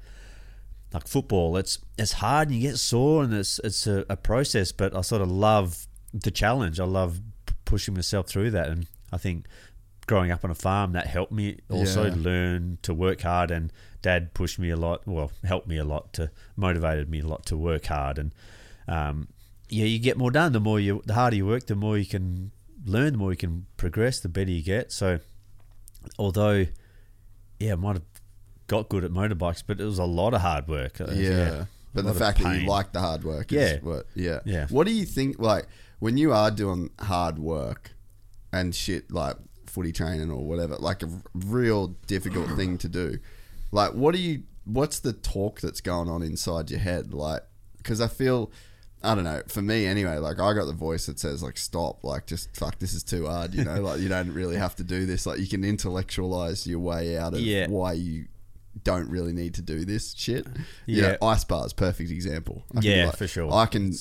like 0.93 1.07
football, 1.07 1.57
it's 1.57 1.79
it's 1.99 2.13
hard 2.15 2.49
and 2.49 2.57
you 2.61 2.69
get 2.71 2.79
sore 2.79 3.25
and 3.25 3.33
it's 3.33 3.59
it's 3.65 3.87
a, 3.87 4.05
a 4.09 4.17
process. 4.17 4.73
But 4.73 4.95
I 4.95 5.01
sort 5.01 5.23
of 5.23 5.31
love 5.31 5.87
the 6.13 6.31
challenge. 6.31 6.79
I 6.81 6.85
love 6.85 7.21
p- 7.47 7.55
pushing 7.65 7.95
myself 7.95 8.29
through 8.29 8.51
that, 8.53 8.69
and 8.69 8.87
I 9.13 9.17
think 9.19 9.47
growing 10.07 10.31
up 10.33 10.45
on 10.45 10.51
a 10.51 10.55
farm 10.55 10.93
that 10.93 11.07
helped 11.07 11.33
me 11.33 11.59
also 11.71 12.07
Yeah. 12.07 12.15
learn 12.17 12.79
to 12.83 12.93
work 12.93 13.23
hard. 13.23 13.51
And 13.51 13.73
Dad 14.03 14.35
pushed 14.35 14.59
me 14.59 14.69
a 14.71 14.77
lot. 14.77 15.07
Well, 15.07 15.31
helped 15.45 15.69
me 15.69 15.79
a 15.79 15.85
lot 15.85 16.13
to 16.15 16.31
motivated 16.57 17.09
me 17.09 17.21
a 17.21 17.27
lot 17.27 17.47
to 17.47 17.57
work 17.57 17.87
hard. 17.87 18.19
And 18.19 18.35
um, 18.89 19.29
yeah, 19.73 19.87
you 19.87 19.99
get 19.99 20.17
more 20.19 20.31
done. 20.31 20.53
The 20.53 20.61
more 20.61 20.79
you, 20.79 21.03
the 21.07 21.15
harder 21.15 21.37
you 21.37 21.47
work, 21.47 21.67
the 21.67 21.75
more 21.75 21.97
you 21.99 22.07
can 22.07 22.53
learn. 22.85 23.13
The 23.13 23.19
more 23.19 23.31
you 23.33 23.37
can 23.37 23.67
progress. 23.77 24.21
The 24.21 24.29
better 24.29 24.51
you 24.51 24.63
get. 24.63 24.93
So 24.93 25.19
although 26.19 26.67
yeah, 27.59 27.73
I 27.73 27.77
might 27.77 27.95
have 27.97 28.03
got 28.67 28.89
good 28.89 29.05
at 29.05 29.11
motorbikes, 29.11 29.63
but 29.67 29.81
it 29.81 29.85
was 29.85 29.99
a 29.99 30.05
lot 30.05 30.35
of 30.35 30.41
hard 30.41 30.69
work. 30.69 31.01
Uh, 31.01 31.13
Yeah. 31.13 31.65
But 31.95 32.05
the 32.07 32.15
fact 32.15 32.41
that 32.43 32.61
you 32.61 32.67
like 32.67 32.93
the 32.93 33.01
hard 33.01 33.23
work 33.23 33.53
is 33.53 33.73
Yeah. 33.73 33.79
what 33.83 34.07
yeah. 34.15 34.41
Yeah. 34.45 34.67
What 34.69 34.87
do 34.87 34.93
you 34.93 35.05
think 35.05 35.39
like 35.39 35.67
when 35.99 36.17
you 36.17 36.33
are 36.33 36.51
doing 36.51 36.91
hard 37.01 37.39
work 37.39 37.93
and 38.53 38.75
shit 38.75 39.11
like 39.13 39.37
footy 39.67 39.93
training 39.93 40.31
or 40.31 40.45
whatever, 40.45 40.77
like 40.77 41.03
a 41.03 41.09
real 41.35 41.89
difficult 42.07 42.51
thing 42.57 42.79
to 42.79 42.89
do. 42.89 43.19
Like 43.71 43.93
what 43.93 44.15
do 44.15 44.21
you 44.21 44.43
what's 44.65 45.01
the 45.01 45.13
talk 45.13 45.61
that's 45.61 45.81
going 45.81 46.09
on 46.09 46.23
inside 46.23 46.71
your 46.71 46.81
head 46.81 47.13
like 47.13 47.43
cuz 47.83 48.01
I 48.01 48.09
feel 48.09 48.51
I 49.05 49.15
don't 49.15 49.25
know. 49.25 49.43
For 49.49 49.63
me, 49.63 49.87
anyway, 49.87 50.17
like 50.19 50.39
I 50.41 50.53
got 50.55 50.67
the 50.67 50.73
voice 50.73 51.07
that 51.07 51.19
says 51.19 51.43
like 51.43 51.57
stop, 51.59 52.05
like 52.05 52.27
just 52.27 52.55
fuck, 52.57 52.79
this 52.79 52.95
is 52.95 53.03
too 53.03 53.27
hard. 53.27 53.55
You 53.55 53.65
know, 53.65 53.81
like 53.81 54.01
you 54.01 54.09
don't 54.09 54.33
really 54.33 54.57
have 54.57 54.77
to 54.77 54.85
do 54.85 55.07
this. 55.07 55.27
Like 55.27 55.41
you 55.41 55.49
can 55.49 55.65
intellectualize 55.65 56.67
your 56.67 56.79
way 56.81 57.17
out 57.19 57.35
of 57.35 57.41
Yeah. 57.41 57.67
why 57.69 57.95
you 57.95 58.27
don't 58.85 59.09
really 59.11 59.33
need 59.35 59.53
to 59.55 59.63
do 59.63 59.85
this 59.85 60.15
shit. 60.17 60.47
You 60.87 61.03
Yeah. 61.03 61.09
know, 61.21 61.29
ice 61.29 61.45
baths, 61.45 61.73
perfect 61.75 62.11
example. 62.11 62.65
I 62.75 62.81
Yeah, 62.81 63.11
for 63.11 63.27
sure. 63.27 63.53
I 63.53 63.67
can, 63.67 63.93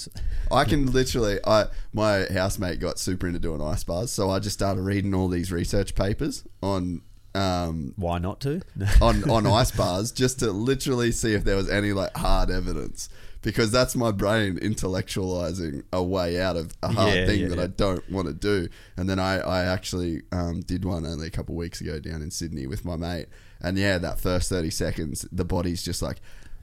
I 0.51 0.63
can 0.63 0.91
literally. 0.91 1.39
I 1.45 1.65
my 1.93 2.25
housemate 2.31 2.79
got 2.79 2.97
super 2.99 3.27
into 3.27 3.39
doing 3.39 3.61
ice 3.61 3.83
baths, 3.83 4.11
so 4.13 4.29
I 4.29 4.39
just 4.39 4.53
started 4.57 4.81
reading 4.81 5.13
all 5.13 5.27
these 5.27 5.51
research 5.51 5.95
papers 5.95 6.43
on. 6.61 7.01
Um, 7.33 7.93
Why 7.95 8.19
not 8.19 8.41
to? 8.41 8.61
on 9.01 9.29
on 9.29 9.47
ice 9.47 9.71
baths 9.71 10.11
just 10.11 10.39
to 10.39 10.51
literally 10.51 11.11
see 11.13 11.33
if 11.33 11.43
there 11.45 11.55
was 11.55 11.69
any 11.69 11.93
like 11.93 12.15
hard 12.15 12.49
evidence 12.51 13.07
because 13.41 13.71
that's 13.71 13.95
my 13.95 14.11
brain 14.11 14.57
intellectualizing 14.59 15.83
a 15.91 16.03
way 16.03 16.39
out 16.39 16.55
of 16.57 16.73
a 16.83 16.89
hard 16.89 17.13
Yeah, 17.15 17.25
thing 17.25 17.39
yeah, 17.41 17.47
that 17.49 17.57
yeah. 17.57 17.63
I 17.63 17.67
don't 17.67 18.09
want 18.11 18.27
to 18.27 18.33
do. 18.33 18.67
And 18.97 19.09
then 19.09 19.19
I, 19.19 19.39
I 19.39 19.63
actually 19.65 20.21
um, 20.31 20.61
did 20.61 20.85
one 20.85 21.05
only 21.05 21.27
a 21.27 21.31
couple 21.31 21.55
of 21.55 21.57
weeks 21.57 21.81
ago 21.81 21.99
down 21.99 22.21
in 22.21 22.31
Sydney 22.31 22.67
with 22.67 22.85
my 22.85 22.95
mate. 22.95 23.27
And 23.59 23.77
yeah, 23.77 23.97
that 23.97 24.19
first 24.19 24.49
30 24.49 24.69
seconds, 24.69 25.25
the 25.31 25.45
body's 25.45 25.83
just 25.83 26.01
like, 26.01 26.17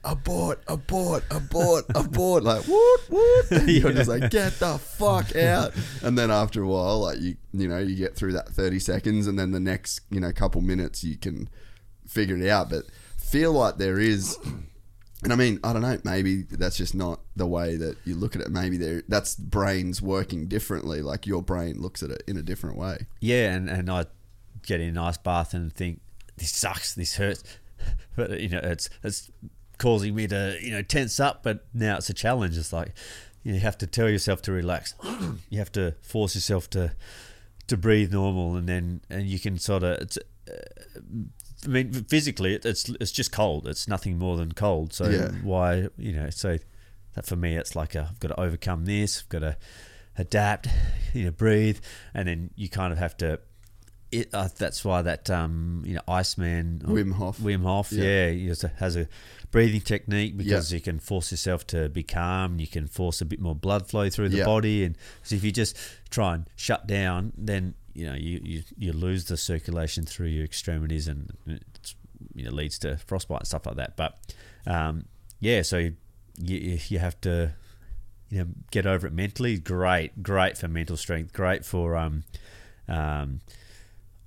abort, 0.05 0.63
abort, 0.67 1.23
abort, 1.31 1.85
abort. 1.95 2.43
Like, 2.43 2.63
what, 2.63 2.99
what? 3.09 3.51
And 3.51 3.69
you're 3.69 3.91
just 3.91 4.09
like, 4.09 4.29
get 4.31 4.53
the 4.59 4.77
fuck 4.77 5.35
out. 5.35 5.73
And 6.01 6.17
then 6.17 6.31
after 6.31 6.61
a 6.63 6.67
while, 6.67 6.99
like, 6.99 7.19
you, 7.19 7.35
you 7.53 7.67
know, 7.67 7.79
you 7.79 7.95
get 7.95 8.15
through 8.15 8.33
that 8.33 8.49
30 8.49 8.79
seconds 8.79 9.27
and 9.27 9.37
then 9.37 9.51
the 9.51 9.59
next, 9.59 10.01
you 10.09 10.19
know, 10.19 10.31
couple 10.31 10.61
minutes 10.61 11.03
you 11.03 11.17
can 11.17 11.49
figure 12.07 12.37
it 12.37 12.47
out. 12.49 12.69
But 12.69 12.85
feel 13.17 13.51
like 13.51 13.77
there 13.77 13.99
is 13.99 14.37
and 15.23 15.33
I 15.33 15.35
mean, 15.35 15.59
I 15.63 15.73
don't 15.73 15.81
know. 15.81 15.97
Maybe 16.05 16.43
that's 16.43 16.77
just 16.77 16.95
not 16.95 17.19
the 17.35 17.45
way 17.45 17.75
that 17.75 17.97
you 18.05 18.15
look 18.15 18.35
at 18.35 18.41
it. 18.41 18.49
Maybe 18.49 18.77
there, 18.77 19.03
that's 19.07 19.35
brains 19.35 20.01
working 20.01 20.47
differently. 20.47 21.01
Like 21.01 21.27
your 21.27 21.41
brain 21.41 21.81
looks 21.81 22.01
at 22.01 22.09
it 22.09 22.23
in 22.25 22.37
a 22.37 22.41
different 22.41 22.77
way. 22.77 23.07
Yeah, 23.19 23.51
and, 23.51 23.69
and 23.69 23.89
I 23.89 24.05
get 24.65 24.79
in 24.79 24.89
a 24.89 24.93
nice 24.93 25.17
bath 25.17 25.53
and 25.53 25.73
think 25.73 25.99
this 26.37 26.51
sucks, 26.51 26.95
this 26.95 27.17
hurts, 27.17 27.43
but 28.15 28.39
you 28.39 28.49
know 28.49 28.61
it's 28.63 28.89
it's 29.03 29.29
causing 29.77 30.15
me 30.15 30.27
to 30.27 30.57
you 30.61 30.71
know 30.71 30.81
tense 30.81 31.19
up. 31.19 31.43
But 31.43 31.65
now 31.73 31.97
it's 31.97 32.09
a 32.09 32.13
challenge. 32.13 32.57
It's 32.57 32.71
like 32.71 32.93
you, 33.43 33.59
have 33.59 33.77
to 33.79 33.87
tell 33.87 34.09
yourself 34.09 34.41
to 34.43 34.53
relax. 34.53 34.95
you 35.49 35.59
have 35.59 35.71
to 35.73 35.95
force 36.01 36.33
yourself 36.33 36.69
to 36.69 36.93
to 37.67 37.75
breathe 37.75 38.13
normal, 38.13 38.55
and 38.55 38.69
then 38.69 39.01
and 39.09 39.27
you 39.27 39.39
can 39.39 39.57
sort 39.57 39.83
of. 39.83 39.99
Uh, 40.49 40.53
I 41.65 41.69
mean, 41.69 41.91
physically, 41.91 42.55
it- 42.55 42.65
it's 42.65 42.87
it's 43.01 43.11
just 43.11 43.31
cold. 43.31 43.67
It's 43.67 43.87
nothing 43.87 44.17
more 44.17 44.37
than 44.37 44.51
cold. 44.53 44.93
So 44.93 45.09
Yeah. 45.09 45.31
why 45.43 45.87
you 45.97 46.13
know? 46.13 46.29
So 46.29 46.57
that 47.15 47.25
for 47.25 47.35
me, 47.35 47.57
it's 47.57 47.75
like 47.75 47.95
i 47.95 48.01
I've 48.01 48.19
got 48.19 48.29
to 48.29 48.39
overcome 48.39 48.85
this. 48.85 49.21
I've 49.23 49.29
got 49.29 49.39
to 49.39 49.57
adapt. 50.17 50.67
You 51.13 51.25
know, 51.25 51.31
breathe, 51.31 51.79
and 52.13 52.27
then 52.27 52.51
you 52.55 52.69
kind 52.69 52.93
of 52.93 52.99
have 52.99 53.17
to 53.17 53.39
it, 54.11 54.29
uh, 54.33 54.47
that's 54.57 54.85
why 54.85 55.01
that 55.01 55.27
um, 55.29 55.81
you 55.85 55.95
know 55.95 56.01
Iceman 56.07 56.81
Wim 56.85 57.13
Hof. 57.13 57.39
Wim 57.39 57.63
Hof, 57.63 57.91
Yeah. 57.91 58.03
yeah, 58.03 58.29
he 58.29 58.47
has 58.47 58.63
a, 58.63 58.67
has 58.77 58.95
a 58.95 59.07
breathing 59.51 59.81
technique 59.81 60.37
because 60.37 60.71
Yeah. 60.71 60.75
you 60.77 60.81
can 60.81 60.99
force 60.99 61.31
yourself 61.31 61.65
to 61.67 61.89
be 61.89 62.03
calm. 62.03 62.59
You 62.59 62.67
can 62.67 62.85
force 62.85 63.21
a 63.21 63.25
bit 63.25 63.39
more 63.39 63.55
blood 63.55 63.87
flow 63.87 64.07
through 64.09 64.29
the 64.29 64.37
Yeah. 64.37 64.45
body, 64.45 64.83
and 64.83 64.95
so 65.23 65.35
if 65.35 65.43
you 65.43 65.51
just 65.51 65.75
try 66.11 66.35
and 66.35 66.45
shut 66.55 66.85
down, 66.85 67.33
then 67.35 67.73
you 67.99 68.05
know 68.07 68.15
you, 68.15 68.39
you, 68.43 68.63
you 68.77 68.91
lose 68.93 69.25
the 69.25 69.37
circulation 69.37 70.05
through 70.05 70.27
your 70.27 70.45
extremities, 70.45 71.07
and 71.07 71.19
it 71.45 71.63
you 72.33 72.45
know 72.45 72.51
leads 72.51 72.77
to 72.79 72.97
frostbite 72.97 73.41
and 73.41 73.47
stuff 73.47 73.65
like 73.65 73.75
that. 73.75 73.95
But 73.97 74.17
um, 74.65 75.05
yeah, 75.39 75.61
so 75.63 75.77
you, 75.77 75.95
you 76.41 76.79
you 76.87 76.99
have 76.99 77.19
to 77.21 77.53
you 78.29 78.39
know 78.39 78.47
get 78.71 78.85
over 78.85 79.07
it 79.07 79.13
mentally. 79.13 79.57
Great, 79.57 80.23
great 80.23 80.57
for 80.57 80.67
mental 80.67 80.97
strength. 80.97 81.33
Great 81.33 81.65
for 81.65 81.95
um 81.95 82.23
um. 82.87 83.41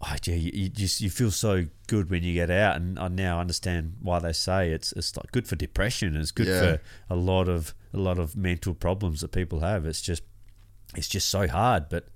Oh, 0.04 0.16
gee, 0.20 0.34
you, 0.34 0.50
you 0.64 0.68
just 0.68 1.00
you 1.00 1.10
feel 1.10 1.30
so 1.30 1.66
good 1.86 2.10
when 2.10 2.24
you 2.24 2.34
get 2.34 2.50
out, 2.50 2.74
and 2.74 2.98
I 2.98 3.06
now 3.06 3.38
understand 3.38 3.98
why 4.02 4.18
they 4.18 4.32
say 4.32 4.70
it's 4.72 4.90
it's 4.92 5.16
like 5.16 5.30
good 5.30 5.46
for 5.46 5.54
depression. 5.54 6.16
It's 6.16 6.32
good 6.32 6.48
Yeah. 6.48 6.60
for 6.60 6.80
a 7.08 7.14
lot 7.14 7.48
of 7.48 7.72
a 7.94 7.98
lot 7.98 8.18
of 8.18 8.36
mental 8.36 8.74
problems 8.74 9.20
that 9.20 9.30
people 9.30 9.60
have. 9.60 9.86
It's 9.86 10.02
just 10.02 10.24
it's 10.96 11.08
just 11.08 11.28
so 11.28 11.46
hard, 11.46 11.88
but 11.88 12.08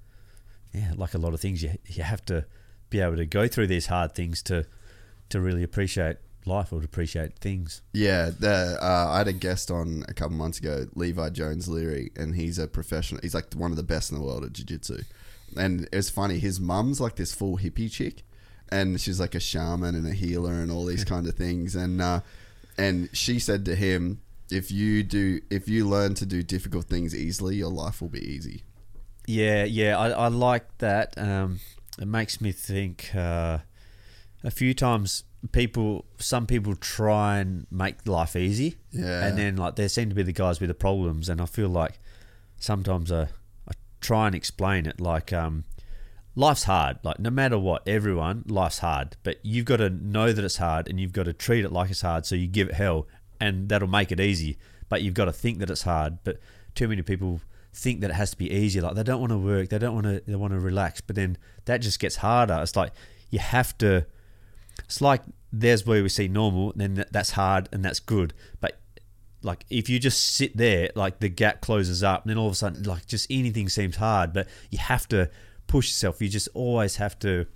yeah, 0.73 0.93
like 0.97 1.15
a 1.15 1.19
lot 1.19 1.35
of 1.35 1.41
things, 1.41 1.63
you 1.63 1.73
you 1.87 2.03
have 2.03 2.25
to 2.27 2.45
be 2.91 3.01
able 3.01 3.17
to 3.17 3.27
go 3.27 3.49
through 3.49 3.67
these 3.67 3.87
hard 3.87 4.15
things 4.15 4.43
to 4.45 4.67
to 5.29 5.41
really 5.41 5.63
appreciate 5.63 6.19
life 6.45 6.73
or 6.73 6.81
to 6.81 6.85
appreciate 6.85 7.39
things. 7.39 7.83
Yeah, 7.93 8.31
the, 8.39 8.79
uh, 8.81 9.09
I 9.11 9.19
had 9.19 9.29
a 9.29 9.33
guest 9.33 9.71
on 9.71 10.05
a 10.09 10.15
couple 10.15 10.37
months 10.37 10.59
ago, 10.59 10.87
Levi 10.95 11.31
Jones 11.31 11.69
Leary, 11.69 12.13
and 12.17 12.37
he's 12.37 12.59
a 12.59 12.69
professional. 12.69 13.21
He's 13.21 13.35
like 13.35 13.53
one 13.55 13.73
of 13.73 13.77
the 13.77 13.83
best 13.83 14.13
in 14.13 14.19
the 14.19 14.25
world 14.25 14.45
at 14.45 14.53
jiu-jitsu. 14.53 15.03
And 15.57 15.89
it's 15.93 16.11
funny, 16.11 16.39
his 16.39 16.61
mum's 16.61 17.01
like 17.01 17.17
this 17.17 17.35
full 17.35 17.59
hippie 17.59 17.91
chick, 17.91 18.23
and 18.71 19.01
she's 19.01 19.19
like 19.19 19.35
a 19.35 19.41
shaman 19.41 19.95
and 19.95 20.07
a 20.07 20.13
healer 20.13 20.53
and 20.53 20.71
all 20.71 20.85
these 20.85 21.05
kind 21.05 21.27
of 21.27 21.35
things. 21.35 21.75
And 21.75 22.01
uh, 22.01 22.21
and 22.79 23.09
she 23.13 23.39
said 23.39 23.65
to 23.65 23.75
him, 23.75 24.21
if 24.51 24.71
you 24.71 25.03
do, 25.03 25.41
if 25.51 25.69
you 25.69 25.89
learn 25.89 26.15
to 26.15 26.27
do 26.27 26.43
difficult 26.43 26.87
things 26.87 27.15
easily, 27.15 27.57
your 27.57 27.71
life 27.71 28.01
will 28.01 28.09
be 28.09 28.25
easy. 28.25 28.63
Yeah, 29.27 29.65
yeah, 29.65 29.99
I, 29.99 30.11
I 30.11 30.29
like 30.29 30.79
that. 30.79 31.15
Um, 31.19 31.61
it 32.01 32.07
makes 32.07 32.41
me 32.41 32.53
think 32.53 33.11
uh, 33.15 33.59
a 34.45 34.51
few 34.51 34.73
times 34.75 35.25
people, 35.53 36.05
some 36.19 36.47
people 36.47 36.77
try 36.77 37.39
and 37.39 37.67
make 37.71 38.07
life 38.07 38.37
easy, 38.37 38.77
Yeah. 38.93 39.25
and 39.27 39.37
then 39.39 39.57
like 39.57 39.77
there 39.77 39.89
seem 39.89 40.09
to 40.11 40.15
be 40.15 40.23
the 40.23 40.33
guys 40.33 40.61
with 40.61 40.69
the 40.69 40.75
problems, 40.75 41.29
and 41.29 41.41
I 41.41 41.47
feel 41.47 41.69
like 41.69 41.99
sometimes 42.59 43.11
I, 43.11 43.23
I 43.69 43.73
try 44.01 44.27
and 44.27 44.35
explain 44.35 44.87
it 44.87 45.01
like 45.01 45.33
um, 45.33 45.65
life's 46.35 46.65
hard. 46.65 46.99
Like 47.03 47.19
no 47.19 47.31
matter 47.31 47.59
what, 47.59 47.83
everyone 47.89 48.45
life's 48.47 48.79
hard, 48.79 49.17
but 49.25 49.39
you've 49.43 49.65
got 49.67 49.79
to 49.79 49.91
know 49.91 50.33
that 50.33 50.45
it's 50.45 50.59
hard, 50.59 50.89
and 50.89 51.01
you've 51.01 51.13
got 51.13 51.25
to 51.25 51.33
treat 51.33 51.65
it 51.65 51.73
like 51.73 51.91
it's 51.91 52.03
hard. 52.03 52.27
So 52.27 52.35
you 52.37 52.47
give 52.47 52.69
it 52.69 52.75
hell, 52.75 53.07
and 53.41 53.69
that'll 53.69 53.89
make 53.89 54.13
it 54.13 54.21
easy. 54.21 54.57
But 54.89 55.03
you've 55.03 55.15
got 55.15 55.25
to 55.25 55.33
think 55.33 55.59
that 55.59 55.69
it's 55.71 55.83
hard. 55.83 56.19
But 56.23 56.39
too 56.77 56.87
many 56.87 57.03
people 57.03 57.41
think 57.77 58.01
that 58.01 58.11
it 58.11 58.15
has 58.15 58.31
to 58.31 58.39
be 58.39 58.51
easy. 58.51 58.81
Like 58.81 58.95
they 58.95 59.03
don't 59.03 59.21
want 59.21 59.33
to 59.33 59.39
work, 59.39 59.69
they 59.69 59.79
don't 59.79 59.95
want 59.95 60.07
to, 60.07 60.23
they 60.27 60.35
want 60.35 60.53
to 60.53 60.61
relax. 60.61 61.01
But 61.01 61.17
then 61.17 61.37
that 61.67 61.79
just 61.79 62.01
gets 62.01 62.17
harder. 62.17 62.59
It's 62.63 62.77
like 62.77 62.93
you 63.31 63.39
have 63.39 63.77
to. 63.79 64.07
It's 64.85 65.01
like 65.01 65.23
there's 65.53 65.87
where 65.87 66.03
we 66.03 66.09
see 66.09 66.29
normal, 66.29 66.73
then 66.77 67.05
that's 67.11 67.31
hard 67.31 67.69
and 67.73 67.85
that's 67.85 68.01
good. 68.01 68.35
But 68.61 68.79
like 69.43 69.65
if 69.71 69.89
you 69.89 69.99
just 69.99 70.37
sit 70.37 70.57
there, 70.57 70.91
like 70.95 71.21
the 71.21 71.29
gap 71.29 71.61
closes 71.61 72.03
up, 72.03 72.23
and 72.23 72.31
then 72.31 72.39
all 72.39 72.47
of 72.47 72.53
a 72.53 72.57
sudden, 72.57 72.83
like 72.85 73.07
just 73.07 73.27
anything 73.31 73.69
seems 73.69 73.97
hard. 73.97 74.33
But 74.33 74.49
you 74.71 74.79
have 74.79 75.07
to 75.09 75.31
push 75.67 75.89
yourself. 75.89 76.21
You 76.21 76.29
just 76.29 76.49
always 76.55 76.97
have 76.97 77.19
to 77.21 77.47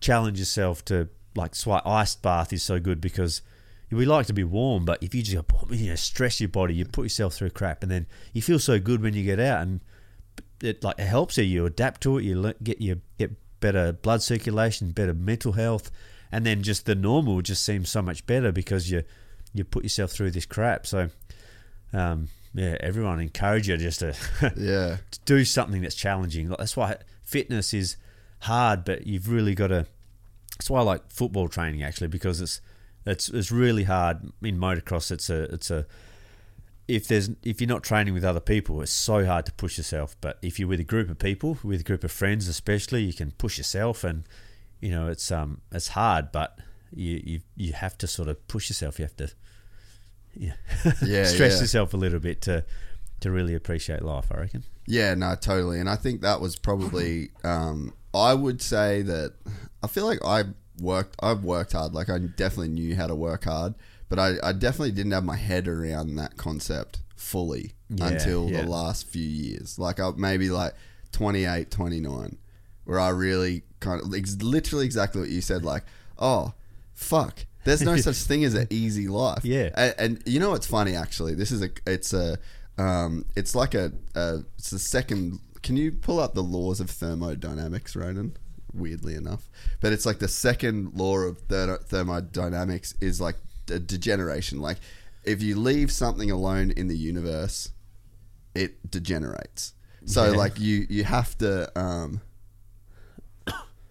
challenge 0.00 0.38
yourself 0.38 0.84
to 0.86 1.08
like. 1.34 1.52
That's 1.52 1.66
why 1.66 1.82
ice 1.84 2.14
bath 2.14 2.52
is 2.52 2.62
so 2.62 2.78
good 2.78 3.00
because 3.00 3.42
we 3.90 4.04
like 4.04 4.26
to 4.26 4.32
be 4.34 4.44
warm, 4.44 4.84
but 4.84 5.02
if 5.02 5.14
you 5.14 5.22
just 5.22 5.44
you 5.70 5.88
know 5.88 5.94
stress 5.96 6.40
your 6.40 6.48
body, 6.48 6.74
you 6.74 6.84
put 6.84 7.04
yourself 7.04 7.34
through 7.34 7.50
crap, 7.50 7.82
and 7.82 7.90
then 7.90 8.06
you 8.32 8.42
feel 8.42 8.58
so 8.58 8.78
good 8.78 9.02
when 9.02 9.14
you 9.14 9.24
get 9.24 9.40
out, 9.40 9.62
and 9.62 9.80
it 10.62 10.82
like 10.84 10.98
it 10.98 11.06
helps 11.06 11.38
you. 11.38 11.44
You 11.44 11.66
adapt 11.66 12.02
to 12.02 12.18
it. 12.18 12.24
You 12.24 12.54
get 12.62 12.80
you 12.80 13.00
get 13.18 13.32
better 13.60 13.92
blood 13.92 14.22
circulation, 14.22 14.90
better 14.90 15.14
mental 15.14 15.52
health, 15.52 15.90
and 16.30 16.44
then 16.44 16.62
just 16.62 16.86
the 16.86 16.94
normal 16.94 17.40
just 17.42 17.64
seems 17.64 17.88
so 17.88 18.02
much 18.02 18.26
better 18.26 18.52
because 18.52 18.90
you 18.90 19.04
you 19.54 19.64
put 19.64 19.82
yourself 19.84 20.10
through 20.10 20.32
this 20.32 20.44
crap. 20.46 20.86
So, 20.86 21.08
um, 21.92 22.28
yeah, 22.54 22.76
everyone 22.80 23.20
encourage 23.20 23.68
you 23.68 23.76
just 23.78 24.00
to 24.00 24.14
Yeah. 24.56 24.98
to 25.10 25.18
do 25.24 25.44
something 25.44 25.80
that's 25.82 25.94
challenging. 25.94 26.50
Like, 26.50 26.58
that's 26.58 26.76
why 26.76 26.96
fitness 27.22 27.72
is 27.72 27.96
hard, 28.40 28.84
but 28.84 29.06
you've 29.06 29.30
really 29.30 29.54
got 29.54 29.68
to. 29.68 29.86
That's 30.58 30.68
why 30.68 30.80
I 30.80 30.82
like 30.82 31.10
football 31.10 31.48
training 31.48 31.82
actually 31.82 32.08
because 32.08 32.40
it's 32.40 32.60
it's 33.06 33.28
it's 33.28 33.50
really 33.50 33.84
hard 33.84 34.32
in 34.42 34.58
motocross. 34.58 35.10
It's 35.10 35.30
a 35.30 35.42
it's 35.44 35.70
a 35.70 35.86
if 36.86 37.06
there's 37.06 37.30
if 37.42 37.60
you're 37.60 37.68
not 37.68 37.82
training 37.82 38.14
with 38.14 38.24
other 38.24 38.40
people, 38.40 38.80
it's 38.80 38.92
so 38.92 39.24
hard 39.26 39.46
to 39.46 39.52
push 39.52 39.76
yourself. 39.76 40.16
But 40.20 40.38
if 40.42 40.58
you're 40.58 40.68
with 40.68 40.80
a 40.80 40.84
group 40.84 41.10
of 41.10 41.18
people, 41.18 41.58
with 41.62 41.80
a 41.80 41.84
group 41.84 42.02
of 42.04 42.10
friends, 42.10 42.48
especially, 42.48 43.02
you 43.02 43.12
can 43.12 43.32
push 43.32 43.58
yourself, 43.58 44.04
and 44.04 44.24
you 44.80 44.90
know 44.90 45.08
it's 45.08 45.30
um 45.30 45.60
it's 45.70 45.88
hard, 45.88 46.32
but 46.32 46.58
you 46.94 47.20
you 47.24 47.40
you 47.56 47.72
have 47.74 47.98
to 47.98 48.06
sort 48.06 48.28
of 48.28 48.46
push 48.48 48.70
yourself. 48.70 48.98
You 48.98 49.04
have 49.04 49.16
to 49.16 49.30
yeah, 50.34 50.52
Yeah, 51.04 51.24
stress 51.24 51.54
yeah. 51.54 51.60
yourself 51.60 51.94
a 51.94 51.96
little 51.96 52.20
bit 52.20 52.40
to 52.42 52.64
to 53.20 53.30
really 53.30 53.54
appreciate 53.54 54.02
life. 54.02 54.26
I 54.32 54.38
reckon. 54.40 54.64
Yeah, 54.86 55.14
no, 55.14 55.34
totally. 55.34 55.80
And 55.80 55.88
I 55.90 55.96
think 55.96 56.22
that 56.22 56.40
was 56.40 56.56
probably 56.56 57.30
um, 57.44 57.92
I 58.14 58.32
would 58.34 58.62
say 58.62 59.02
that 59.02 59.34
I 59.82 59.86
feel 59.88 60.06
like 60.06 60.24
I 60.24 60.44
worked 60.80 61.16
I've 61.20 61.42
worked 61.44 61.72
hard. 61.72 61.92
Like 61.94 62.08
I 62.08 62.18
definitely 62.18 62.68
knew 62.68 62.96
how 62.96 63.06
to 63.06 63.14
work 63.14 63.44
hard, 63.44 63.74
but 64.08 64.18
I, 64.18 64.34
I 64.42 64.52
definitely 64.52 64.92
didn't 64.92 65.12
have 65.12 65.24
my 65.24 65.36
head 65.36 65.68
around 65.68 66.16
that 66.16 66.36
concept 66.36 67.00
fully 67.16 67.74
Yeah, 67.88 68.08
until 68.08 68.48
yeah. 68.50 68.62
the 68.62 68.68
last 68.68 69.06
few 69.08 69.26
years. 69.26 69.78
Like 69.78 70.00
I, 70.00 70.10
maybe 70.16 70.50
like 70.50 70.74
28, 71.12 71.70
29, 71.70 72.38
where 72.84 73.00
I 73.00 73.08
really 73.10 73.62
kind 73.80 74.00
of 74.02 74.14
ex- 74.14 74.40
literally 74.42 74.84
exactly 74.86 75.20
what 75.20 75.30
you 75.30 75.40
said 75.40 75.64
like, 75.64 75.84
"Oh, 76.18 76.52
fuck. 76.94 77.44
There's 77.64 77.82
no 77.82 77.96
such 78.08 78.16
thing 78.16 78.44
as 78.44 78.54
an 78.54 78.66
easy 78.70 79.08
life." 79.08 79.44
Yeah. 79.44 79.70
And, 79.74 79.94
and 79.98 80.22
you 80.26 80.40
know 80.40 80.50
what's 80.50 80.66
funny 80.66 80.94
actually? 80.94 81.34
This 81.34 81.50
is 81.50 81.62
a 81.62 81.70
it's 81.86 82.12
a 82.12 82.38
um, 82.78 83.24
it's 83.36 83.54
like 83.54 83.74
a, 83.74 83.92
a 84.14 84.40
it's 84.58 84.70
the 84.70 84.78
second. 84.78 85.40
Can 85.62 85.76
you 85.76 85.90
pull 85.90 86.20
up 86.20 86.34
the 86.34 86.42
laws 86.42 86.78
of 86.80 86.88
thermodynamics, 86.88 87.96
Ronan? 87.96 88.36
Weirdly 88.74 89.14
enough, 89.14 89.48
but 89.80 89.92
it's 89.92 90.04
like 90.04 90.18
the 90.18 90.28
second 90.28 90.92
law 90.94 91.18
of 91.20 91.38
thermodynamics 91.38 92.94
is 93.00 93.20
like 93.20 93.36
de- 93.66 93.78
degeneration. 93.78 94.60
Like 94.60 94.78
if 95.24 95.42
you 95.42 95.56
leave 95.58 95.90
something 95.90 96.30
alone 96.30 96.70
in 96.72 96.86
the 96.88 96.96
universe, 96.96 97.70
it 98.54 98.90
degenerates. 98.90 99.72
So 100.04 100.30
Yeah. 100.30 100.36
like 100.36 100.60
you 100.60 100.86
you 100.90 101.04
have 101.04 101.36
to 101.38 101.70
um, 101.78 102.20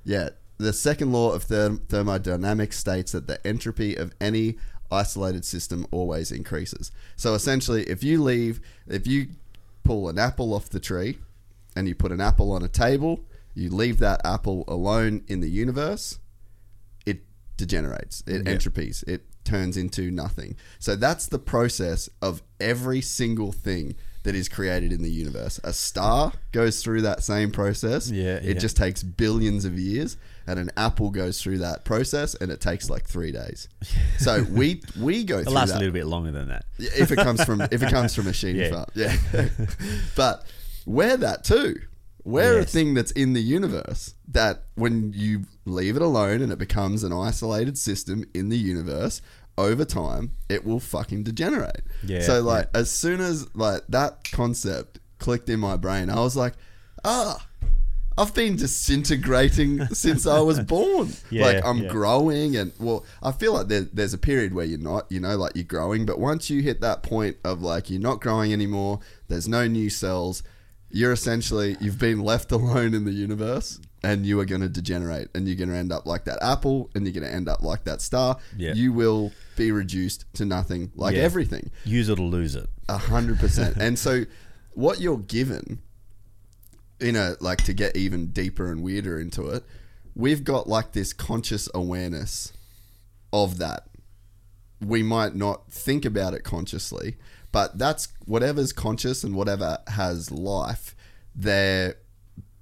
yeah, 0.03 0.29
the 0.57 0.73
second 0.73 1.11
law 1.11 1.31
of 1.33 1.45
therm- 1.45 1.81
thermodynamics 1.89 2.77
states 2.77 3.11
that 3.11 3.27
the 3.27 3.45
entropy 3.45 3.95
of 3.95 4.13
any 4.21 4.57
isolated 4.91 5.43
system 5.43 5.85
always 5.91 6.31
increases. 6.31 6.91
So 7.15 7.33
essentially, 7.33 7.83
if 7.83 8.03
you 8.03 8.23
leave, 8.23 8.61
if 8.87 9.05
you 9.05 9.27
pull 9.83 10.07
an 10.07 10.17
apple 10.17 10.53
off 10.53 10.69
the 10.69 10.79
tree 10.79 11.17
and 11.75 11.87
you 11.87 11.95
put 11.95 12.11
an 12.11 12.21
apple 12.21 12.51
on 12.51 12.63
a 12.63 12.67
table, 12.67 13.19
you 13.57 13.69
leave 13.69 13.99
that 13.99 14.21
apple 14.25 14.63
alone 14.67 15.23
in 15.27 15.39
the 15.41 15.49
universe, 15.49 16.19
it 17.05 17.21
degenerates, 17.57 18.23
it 18.27 18.45
Yeah. 18.45 18.53
entropies, 18.55 19.03
it 19.07 19.25
turns 19.43 19.77
into 19.77 20.11
nothing. 20.11 20.55
So 20.79 20.95
that's 20.95 21.25
the 21.25 21.39
process 21.39 22.09
of 22.21 22.43
every 22.59 23.01
single 23.01 23.51
thing 23.51 23.95
that 24.23 24.35
is 24.35 24.49
created 24.49 24.91
in 24.91 25.01
the 25.03 25.09
universe. 25.09 25.57
A 25.63 25.71
star 25.71 26.33
goes 26.51 26.83
through 26.83 27.01
that 27.03 27.23
same 27.23 27.49
process. 27.49 28.09
Yeah, 28.11 28.35
It 28.35 28.43
yeah. 28.43 28.53
just 28.55 28.75
takes 28.75 29.01
billions 29.01 29.63
of 29.63 29.79
years 29.79 30.17
and 30.45 30.59
an 30.59 30.69
apple 30.75 31.11
goes 31.11 31.41
through 31.41 31.59
that 31.59 31.85
process 31.85 32.35
and 32.35 32.51
it 32.51 32.59
takes 32.59 32.89
like 32.89 33.05
3 33.07 33.31
days. 33.31 33.69
So 34.19 34.43
we 34.49 34.81
we 34.99 35.23
go 35.23 35.37
It 35.39 35.43
through 35.45 35.53
lasts 35.53 35.71
that 35.71 35.77
a 35.77 35.79
little 35.79 35.93
bit 35.93 36.07
longer 36.07 36.31
than 36.31 36.47
that. 36.49 36.65
if 36.77 37.11
it 37.11 37.17
comes 37.17 37.43
from 37.45 37.61
if 37.61 37.81
it 37.81 37.89
comes 37.89 38.13
from 38.13 38.27
a 38.27 38.33
Sheehan 38.33 38.55
Yeah. 38.63 38.69
farm. 38.71 38.85
Yeah. 38.95 39.15
but 40.15 40.45
we're 40.85 41.17
that 41.17 41.43
too. 41.43 41.79
We're 42.27 42.59
Yes. 42.59 42.65
a 42.65 42.71
thing 42.71 42.93
that's 42.93 43.11
in 43.11 43.31
the 43.33 43.41
universe 43.41 44.13
that 44.27 44.65
when 44.75 45.13
you 45.15 45.43
leave 45.65 45.95
it 45.95 46.01
alone 46.01 46.41
and 46.41 46.51
it 46.51 46.57
becomes 46.59 47.03
an 47.03 47.13
isolated 47.13 47.77
system 47.77 48.25
in 48.33 48.49
the 48.49 48.57
universe, 48.57 49.21
over 49.57 49.85
time 49.85 50.31
it 50.49 50.65
will 50.65 50.81
fucking 50.81 51.23
degenerate. 51.23 51.83
Yeah, 52.03 52.21
So 52.21 52.41
like 52.41 52.67
as 52.73 52.91
soon 52.91 53.21
as 53.21 53.47
like 53.55 53.83
that 53.89 54.29
concept 54.31 54.99
clicked 55.19 55.47
in 55.49 55.59
my 55.61 55.77
brain, 55.77 56.09
I 56.09 56.19
was 56.19 56.35
like, 56.35 56.53
ah, 57.05 57.47
I've 58.17 58.33
been 58.33 58.55
disintegrating 58.57 59.85
since 59.93 60.25
I 60.27 60.39
was 60.41 60.59
born. 60.59 61.13
Yeah, 61.29 61.45
like 61.45 61.65
I'm 61.65 61.83
yeah. 61.83 61.89
growing, 61.89 62.55
and 62.55 62.71
well, 62.79 63.05
I 63.21 63.31
feel 63.31 63.53
like 63.53 63.67
there, 63.67 63.81
there's 63.81 64.13
a 64.13 64.17
period 64.17 64.53
where 64.53 64.65
you're 64.65 64.79
not, 64.79 65.05
you 65.11 65.19
know, 65.19 65.37
like 65.37 65.53
you're 65.55 65.63
growing, 65.63 66.05
but 66.05 66.19
once 66.19 66.49
you 66.49 66.61
hit 66.61 66.81
that 66.81 67.03
point 67.03 67.37
of 67.43 67.61
like 67.61 67.89
you're 67.89 68.01
not 68.01 68.19
growing 68.19 68.51
anymore, 68.51 68.99
there's 69.27 69.47
no 69.47 69.67
new 69.67 69.89
cells. 69.89 70.43
You're 70.89 71.11
essentially 71.11 71.75
you've 71.81 71.99
been 71.99 72.19
left 72.21 72.51
alone 72.59 72.93
in 72.93 73.05
the 73.05 73.11
universe, 73.11 73.79
and 74.03 74.25
you 74.25 74.39
are 74.39 74.45
going 74.45 74.61
to 74.61 74.69
degenerate 74.69 75.27
and 75.33 75.47
you're 75.47 75.57
going 75.57 75.69
to 75.69 75.75
end 75.75 75.91
up 75.91 76.05
like 76.05 76.25
that 76.25 76.37
apple 76.41 76.89
and 76.95 77.05
you're 77.05 77.13
going 77.13 77.27
to 77.29 77.33
end 77.33 77.49
up 77.49 77.61
like 77.63 77.83
that 77.85 78.01
star. 78.01 78.37
Yeah. 78.55 78.73
You 78.73 78.93
will 78.93 79.31
be 79.55 79.71
reduced 79.71 80.25
to 80.35 80.45
nothing 80.45 80.91
like 80.95 81.15
Yeah. 81.15 81.23
everything. 81.23 81.71
Use 81.83 82.07
it 82.09 82.19
or 82.19 82.23
lose 82.27 82.55
it. 82.55 82.67
A 82.87 82.97
hundred 82.97 83.39
percent. 83.39 83.75
And 83.79 83.97
so, 83.99 84.23
what 84.73 85.01
you're 85.01 85.17
given, 85.17 85.79
in 86.99 87.15
a 87.15 87.35
like 87.41 87.63
to 87.65 87.73
get 87.73 87.95
even 87.97 88.27
deeper 88.27 88.71
and 88.71 88.81
weirder 88.83 89.19
into 89.19 89.47
it, 89.47 89.63
we've 90.15 90.43
got 90.43 90.67
like 90.67 90.93
this 90.93 91.11
conscious 91.13 91.67
awareness 91.73 92.53
of 93.33 93.57
that. 93.57 93.87
We 94.79 95.01
might 95.03 95.35
not 95.35 95.71
think 95.71 96.05
about 96.05 96.33
it 96.35 96.43
consciously, 96.43 97.17
but 97.57 97.79
that's 97.79 98.09
whatever's 98.25 98.71
conscious 98.71 99.23
and 99.23 99.33
whatever 99.33 99.79
has 99.87 100.29
life. 100.29 100.95
They're 101.35 101.95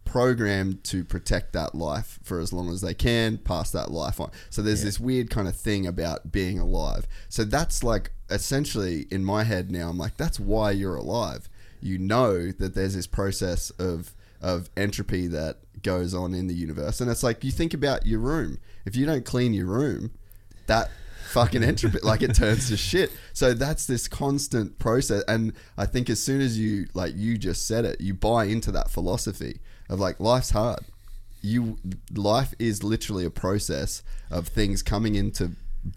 programmed 0.06 0.86
to 0.86 1.04
protect 1.04 1.52
that 1.52 1.76
life 1.76 2.18
for 2.24 2.40
as 2.40 2.54
long 2.54 2.70
as 2.70 2.80
they 2.80 2.94
can, 2.94 3.38
pass 3.38 3.72
that 3.72 3.92
life 3.92 4.22
on. 4.22 4.32
So 4.50 4.62
there's 4.62 4.84
this 4.84 4.98
weird 4.98 5.30
kind 5.30 5.50
of 5.50 5.56
thing 5.58 5.86
about 5.86 6.32
being 6.32 6.60
alive. 6.60 7.08
So 7.28 7.44
that's 7.44 7.84
like 7.84 8.12
essentially 8.30 9.06
in 9.12 9.26
my 9.26 9.44
head 9.44 9.70
now, 9.70 9.90
I'm 9.90 9.98
like, 9.98 10.16
that's 10.16 10.40
why 10.40 10.72
you're 10.72 10.96
alive. 10.96 11.50
You 11.82 11.98
know 11.98 12.54
that 12.54 12.74
there's 12.74 12.96
this 12.96 13.06
process 13.06 13.72
of 13.72 14.14
of 14.40 14.70
entropy 14.78 15.28
that 15.28 15.58
goes 15.84 16.14
on 16.14 16.34
in 16.34 16.48
the 16.48 16.56
universe. 16.56 17.02
And 17.02 17.12
it's 17.12 17.22
like 17.22 17.44
you 17.44 17.52
think 17.52 17.74
about 17.74 18.06
your 18.06 18.20
room. 18.20 18.60
If 18.86 18.96
you 18.96 19.06
don't 19.06 19.26
clean 19.26 19.54
your 19.54 19.66
room, 19.66 20.12
that 20.68 20.90
fucking 21.36 21.64
entropy 21.72 22.00
like 22.12 22.22
it 22.22 22.34
turns 22.34 22.70
to 22.70 22.78
shit. 22.78 23.12
So 23.34 23.54
that's 23.54 23.86
this 23.86 24.08
constant 24.08 24.80
process 24.80 25.22
and 25.28 25.54
i 25.78 25.86
think 25.86 26.10
as 26.10 26.20
soon 26.28 26.40
as 26.48 26.58
you 26.58 26.88
like 26.94 27.14
you 27.16 27.38
just 27.38 27.62
said 27.68 27.84
it 27.86 28.00
you 28.00 28.14
buy 28.14 28.42
into 28.56 28.72
that 28.72 28.88
philosophy 28.90 29.60
of 29.90 30.00
like 30.00 30.20
life's 30.20 30.52
hard. 30.52 30.80
You 31.42 31.78
life 32.14 32.54
is 32.58 32.84
literally 32.84 33.26
a 33.26 33.30
process 33.46 34.02
of 34.32 34.48
things 34.48 34.82
coming 34.82 35.14
into 35.16 35.52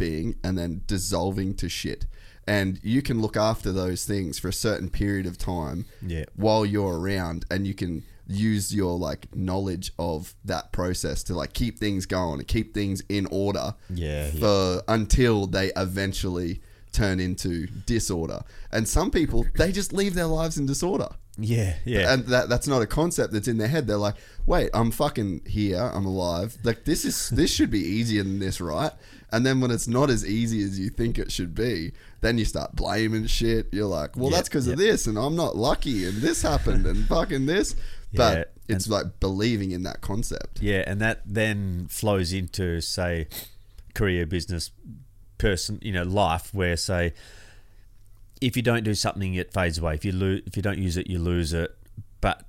being 0.04 0.34
and 0.44 0.58
then 0.58 0.82
dissolving 0.86 1.54
to 1.60 1.68
shit. 1.68 2.04
And 2.46 2.78
you 2.82 3.00
can 3.02 3.20
look 3.24 3.36
after 3.36 3.72
those 3.72 4.04
things 4.04 4.38
for 4.38 4.48
a 4.48 4.52
certain 4.52 4.88
period 4.90 5.26
of 5.26 5.38
time 5.38 5.84
Yeah. 6.14 6.24
while 6.34 6.64
you're 6.66 6.98
around 6.98 7.44
and 7.50 7.66
you 7.66 7.74
can 7.74 8.04
use 8.28 8.74
your 8.74 8.98
like 8.98 9.34
knowledge 9.34 9.92
of 9.98 10.34
that 10.44 10.70
process 10.70 11.22
to 11.24 11.34
like 11.34 11.54
keep 11.54 11.78
things 11.78 12.04
going 12.06 12.38
and 12.38 12.46
keep 12.46 12.74
things 12.74 13.02
in 13.08 13.26
order 13.30 13.74
Yeah, 13.90 14.30
yeah. 14.32 14.40
for 14.40 14.82
until 14.86 15.46
they 15.46 15.72
eventually 15.76 16.60
turn 16.92 17.20
into 17.20 17.66
disorder. 17.86 18.40
And 18.70 18.86
some 18.88 19.10
people 19.10 19.46
they 19.56 19.72
just 19.72 19.92
leave 19.92 20.14
their 20.14 20.26
lives 20.26 20.58
in 20.58 20.66
disorder. 20.66 21.08
Yeah, 21.40 21.76
yeah. 21.84 22.12
and 22.12 22.26
that 22.26 22.48
that's 22.48 22.66
not 22.66 22.82
a 22.82 22.86
concept 22.86 23.32
that's 23.32 23.46
in 23.48 23.58
their 23.58 23.68
head. 23.68 23.86
They're 23.86 23.96
like 23.96 24.16
wait 24.46 24.70
i'm 24.74 24.90
fucking 24.90 25.42
here. 25.46 25.78
I'm 25.94 26.04
alive. 26.04 26.58
Like 26.64 26.84
this 26.84 27.04
is 27.04 27.30
this 27.30 27.50
should 27.54 27.70
be 27.70 27.80
easier 27.80 28.22
than 28.24 28.40
this 28.40 28.60
right? 28.60 28.92
And 29.30 29.44
then 29.46 29.60
when 29.60 29.70
it's 29.70 29.86
not 29.86 30.08
as 30.10 30.26
easy 30.26 30.62
as 30.62 30.78
you 30.80 30.88
think 30.90 31.18
it 31.18 31.30
should 31.32 31.54
be 31.54 31.92
then 32.20 32.36
you 32.36 32.44
start 32.44 32.74
blaming 32.74 33.26
shit. 33.26 33.68
You're 33.72 33.86
like 33.86 34.16
well 34.16 34.30
Yep, 34.30 34.34
that's 34.36 34.48
because 34.48 34.66
yep. 34.66 34.72
of 34.74 34.78
this 34.80 35.06
and 35.06 35.16
i'm 35.16 35.36
not 35.36 35.54
lucky 35.56 36.04
and 36.06 36.16
this 36.20 36.42
happened 36.42 36.84
and 36.86 37.06
fucking 37.06 37.46
this 37.46 37.76
but 38.14 38.52
Yeah, 38.68 38.74
it's 38.74 38.88
like 38.88 39.20
believing 39.20 39.70
in 39.70 39.82
that 39.82 40.00
concept 40.00 40.60
Yeah, 40.60 40.84
and 40.86 41.00
that 41.00 41.22
then 41.24 41.86
flows 41.88 42.32
into 42.32 42.80
say 42.80 43.28
career, 43.94 44.26
business, 44.26 44.70
person, 45.38 45.78
you 45.82 45.92
know, 45.92 46.04
life. 46.04 46.54
Where 46.54 46.76
say, 46.76 47.14
if 48.40 48.56
you 48.56 48.62
don't 48.62 48.84
do 48.84 48.94
something, 48.94 49.34
it 49.34 49.52
fades 49.52 49.78
away. 49.78 49.94
If 49.94 50.04
you 50.04 50.12
lose, 50.12 50.42
if 50.46 50.56
you 50.56 50.62
don't 50.62 50.78
use 50.78 50.96
it, 50.96 51.08
you 51.08 51.18
lose 51.18 51.52
it. 51.52 51.74
But 52.20 52.44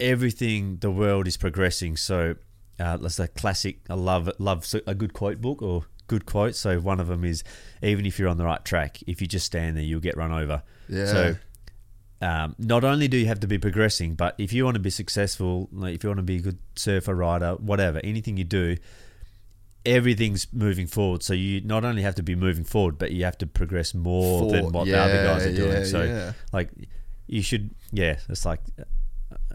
everything, 0.00 0.78
the 0.78 0.90
world 0.90 1.26
is 1.26 1.36
progressing. 1.36 1.96
So 1.96 2.36
uh, 2.78 2.96
that's 2.98 3.18
a 3.18 3.28
classic. 3.28 3.80
I 3.88 3.94
love. 3.94 4.30
Love 4.38 4.66
a 4.86 4.94
good 4.94 5.12
quote 5.12 5.40
book 5.40 5.62
or 5.62 5.84
good 6.06 6.26
quote. 6.26 6.54
So 6.54 6.78
one 6.80 7.00
of 7.00 7.06
them 7.06 7.24
is, 7.24 7.44
even 7.82 8.04
if 8.06 8.18
you're 8.18 8.28
on 8.28 8.36
the 8.36 8.44
right 8.44 8.64
track, 8.64 8.98
if 9.06 9.20
you 9.20 9.26
just 9.26 9.46
stand 9.46 9.76
there, 9.76 9.84
you'll 9.84 10.00
get 10.00 10.16
run 10.16 10.32
over. 10.32 10.62
Yeah. 10.88 11.06
So 11.06 11.36
um, 12.22 12.54
not 12.58 12.84
only 12.84 13.08
do 13.08 13.16
you 13.16 13.26
have 13.26 13.40
to 13.40 13.46
be 13.46 13.58
progressing, 13.58 14.14
but 14.14 14.34
if 14.38 14.52
you 14.52 14.64
want 14.64 14.76
to 14.76 14.80
be 14.80 14.90
successful, 14.90 15.68
like 15.72 15.94
if 15.96 16.04
you 16.04 16.08
want 16.10 16.18
to 16.18 16.22
be 16.22 16.36
a 16.36 16.40
good 16.40 16.58
surfer, 16.76 17.14
rider, 17.14 17.54
whatever, 17.56 18.00
anything 18.04 18.36
you 18.36 18.44
do, 18.44 18.76
everything's 19.84 20.46
moving 20.52 20.86
forward. 20.86 21.22
So 21.22 21.34
you 21.34 21.60
not 21.62 21.84
only 21.84 22.02
have 22.02 22.14
to 22.16 22.22
be 22.22 22.34
moving 22.34 22.64
forward, 22.64 22.98
but 22.98 23.12
you 23.12 23.24
have 23.24 23.38
to 23.38 23.46
progress 23.46 23.94
more 23.94 24.50
than 24.50 24.72
what 24.72 24.84
the 24.86 24.98
other 24.98 25.24
guys 25.24 25.46
are 25.46 25.50
Yeah, 25.50 25.56
doing. 25.56 25.72
yeah, 25.78 25.84
so 25.84 26.02
yeah. 26.02 26.32
like 26.52 26.70
you 27.26 27.42
should, 27.42 27.70
yeah, 27.90 28.18
it's 28.28 28.44
like 28.44 28.60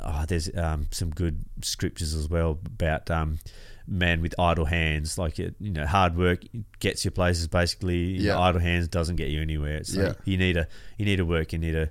oh, 0.04 0.26
there's 0.28 0.50
um, 0.58 0.88
some 0.92 1.10
good 1.12 1.46
scriptures 1.62 2.14
as 2.14 2.28
well 2.30 2.60
about 2.66 3.10
um, 3.10 3.40
man 3.88 4.22
with 4.22 4.38
idle 4.40 4.66
hands. 4.66 5.18
Like 5.18 5.40
it, 5.40 5.56
you 5.60 5.72
know, 5.72 5.86
hard 5.86 6.18
work 6.18 6.42
gets 6.80 7.06
you 7.06 7.12
places. 7.12 7.48
Basically, 7.48 7.98
you 7.98 8.28
know, 8.28 8.40
idle 8.40 8.60
hands 8.62 8.88
doesn't 8.90 9.16
get 9.16 9.30
you 9.30 9.42
anywhere. 9.42 9.78
It's 9.78 9.96
like 9.96 10.08
Yeah. 10.08 10.14
you 10.26 10.38
need 10.38 10.54
to 10.54 10.68
you 10.98 11.06
need 11.06 11.18
to 11.18 11.26
work. 11.26 11.54
You 11.54 11.60
need 11.60 11.72
to 11.74 11.90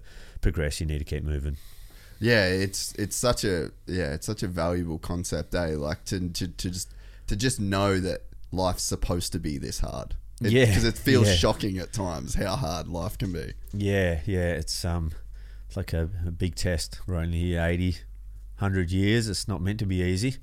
progress. 0.53 0.81
You 0.81 0.87
need 0.87 0.99
to 0.99 1.05
keep 1.05 1.25
moving. 1.25 1.57
yeah 2.21 2.47
it's 2.47 2.93
it's 2.95 3.15
such 3.17 3.45
a 3.45 3.71
yeah 3.87 4.15
it's 4.15 4.27
such 4.27 4.43
a 4.43 4.49
valuable 4.49 4.99
concept 4.99 5.55
eh 5.55 5.77
like 5.77 6.03
to, 6.07 6.29
to, 6.31 6.49
to 6.49 6.71
just 6.71 6.89
to 7.27 7.37
just 7.37 7.61
know 7.61 8.01
that 8.01 8.21
life's 8.53 8.83
supposed 8.85 9.33
to 9.33 9.39
be 9.39 9.59
this 9.59 9.81
hard 9.81 10.15
It- 10.41 10.53
Yeah, 10.53 10.65
because 10.67 10.85
it 10.85 10.97
feels 10.97 11.27
yeah. 11.29 11.35
shocking 11.35 11.77
at 11.79 11.93
times 11.93 12.35
how 12.35 12.57
hard 12.57 12.89
life 12.89 13.19
can 13.19 13.33
be 13.33 13.53
Yeah, 13.75 14.21
yeah, 14.25 14.53
it's 14.63 14.83
um, 14.85 15.11
it's 15.67 15.77
like 15.77 15.93
a, 15.93 16.09
a 16.27 16.31
big 16.31 16.55
test. 16.55 17.01
We're 17.07 17.17
only 17.17 17.39
here 17.41 17.61
80, 17.61 17.91
100 18.59 18.91
years. 18.93 19.29
It's 19.29 19.47
not 19.49 19.61
meant 19.61 19.81
to 19.81 19.87
be 19.87 20.01
easy. 20.01 20.37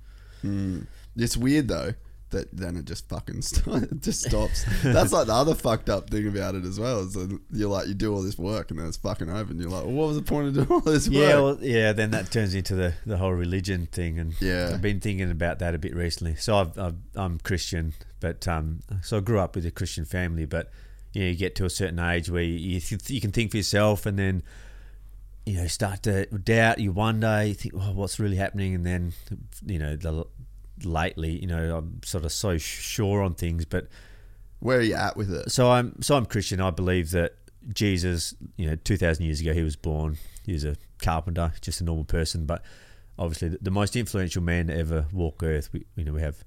It's 1.15 1.37
weird 1.37 1.67
though 1.69 1.93
that 2.33 2.51
then 2.55 2.75
it 2.75 2.85
just 2.85 3.07
fucking 3.07 3.41
st- 3.41 3.83
it 3.83 4.01
just 4.01 4.23
stops. 4.23 4.65
That's 4.83 5.13
like 5.13 5.27
the 5.27 5.33
other 5.33 5.55
fucked 5.55 5.89
up 5.89 6.09
thing 6.09 6.27
about 6.27 6.53
it 6.55 6.65
as 6.65 6.79
well. 6.79 6.99
Is 6.99 7.13
that 7.13 7.39
you're 7.51 7.69
like 7.69 7.87
you 7.87 7.93
do 7.93 8.13
all 8.13 8.21
this 8.21 8.37
work 8.37 8.69
and 8.69 8.79
then 8.79 8.87
it's 8.87 8.97
fucking 8.97 9.29
over, 9.29 9.49
and 9.51 9.59
you're 9.59 9.69
like, 9.69 9.85
well, 9.85 9.93
what 9.93 10.07
was 10.09 10.17
the 10.17 10.23
point 10.23 10.49
of 10.49 10.53
doing 10.53 10.67
all 10.69 10.81
this 10.81 11.07
work? 11.07 11.15
Yeah, 11.17 11.35
well, 11.39 11.57
yeah. 11.61 11.93
Then 11.93 12.11
that 12.11 12.29
turns 12.31 12.53
into 12.53 12.75
the, 12.75 12.93
the 13.05 13.15
whole 13.17 13.31
religion 13.33 13.87
thing, 13.87 14.19
and 14.19 14.35
Yeah. 14.41 14.71
I've 14.73 14.81
been 14.81 14.99
thinking 14.99 15.31
about 15.31 15.59
that 15.59 15.73
a 15.73 15.77
bit 15.79 15.95
recently. 15.95 16.35
So 16.35 16.57
I've, 16.57 16.77
I've, 16.77 16.95
I'm 17.15 17.39
Christian, 17.39 17.93
but 18.19 18.45
um, 18.47 18.81
so 19.01 19.17
I 19.17 19.19
grew 19.21 19.39
up 19.39 19.55
with 19.55 19.65
a 19.65 19.71
Christian 19.71 20.03
family, 20.05 20.45
but 20.45 20.69
you 21.13 21.21
know, 21.23 21.29
you 21.29 21.35
get 21.35 21.55
to 21.55 21.65
a 21.65 21.69
certain 21.69 21.99
age 21.99 22.29
where 22.29 22.41
you 22.43 22.79
th- 22.79 23.09
you 23.09 23.21
can 23.21 23.31
think 23.31 23.51
for 23.51 23.57
yourself, 23.57 24.05
and 24.05 24.17
then 24.19 24.43
you 25.45 25.57
know 25.57 25.67
start 25.67 26.03
to 26.03 26.25
doubt. 26.25 26.79
You 26.79 26.91
wonder, 26.91 27.43
you 27.45 27.53
think, 27.53 27.75
well, 27.75 27.93
what's 27.93 28.19
really 28.19 28.37
happening, 28.37 28.73
and 28.73 28.85
then 28.85 29.13
you 29.65 29.77
know 29.77 29.95
the 29.95 30.25
lately, 30.85 31.39
you 31.39 31.47
know, 31.47 31.77
I'm 31.77 32.01
sort 32.03 32.25
of 32.25 32.31
so 32.31 32.57
sure 32.57 33.21
on 33.23 33.33
things, 33.35 33.65
but 33.65 33.87
Where 34.59 34.77
are 34.79 34.81
you 34.81 34.95
at 34.95 35.15
with 35.17 35.31
it? 35.33 35.51
so 35.51 35.71
I'm 35.71 36.01
so 36.01 36.15
I'm 36.15 36.25
Christian. 36.25 36.61
I 36.61 36.71
believe 36.71 37.11
that 37.11 37.35
Jesus, 37.73 38.35
you 38.57 38.69
know, 38.69 38.75
two 38.75 38.97
thousand 38.97 39.25
years 39.25 39.39
ago, 39.41 39.53
he 39.53 39.63
was 39.63 39.75
born. 39.75 40.17
He 40.45 40.53
was 40.53 40.65
a 40.65 40.75
carpenter, 41.01 41.53
just 41.61 41.79
a 41.81 41.83
normal 41.83 42.03
person, 42.05 42.45
but 42.45 42.63
obviously 43.17 43.49
the, 43.49 43.59
the 43.61 43.71
most 43.71 43.95
influential 43.95 44.41
man 44.41 44.67
to 44.67 44.75
ever 44.77 45.05
walk 45.13 45.41
Earth. 45.43 45.69
We, 45.71 45.85
you 45.95 46.03
know, 46.03 46.13
we 46.13 46.21
have 46.21 46.43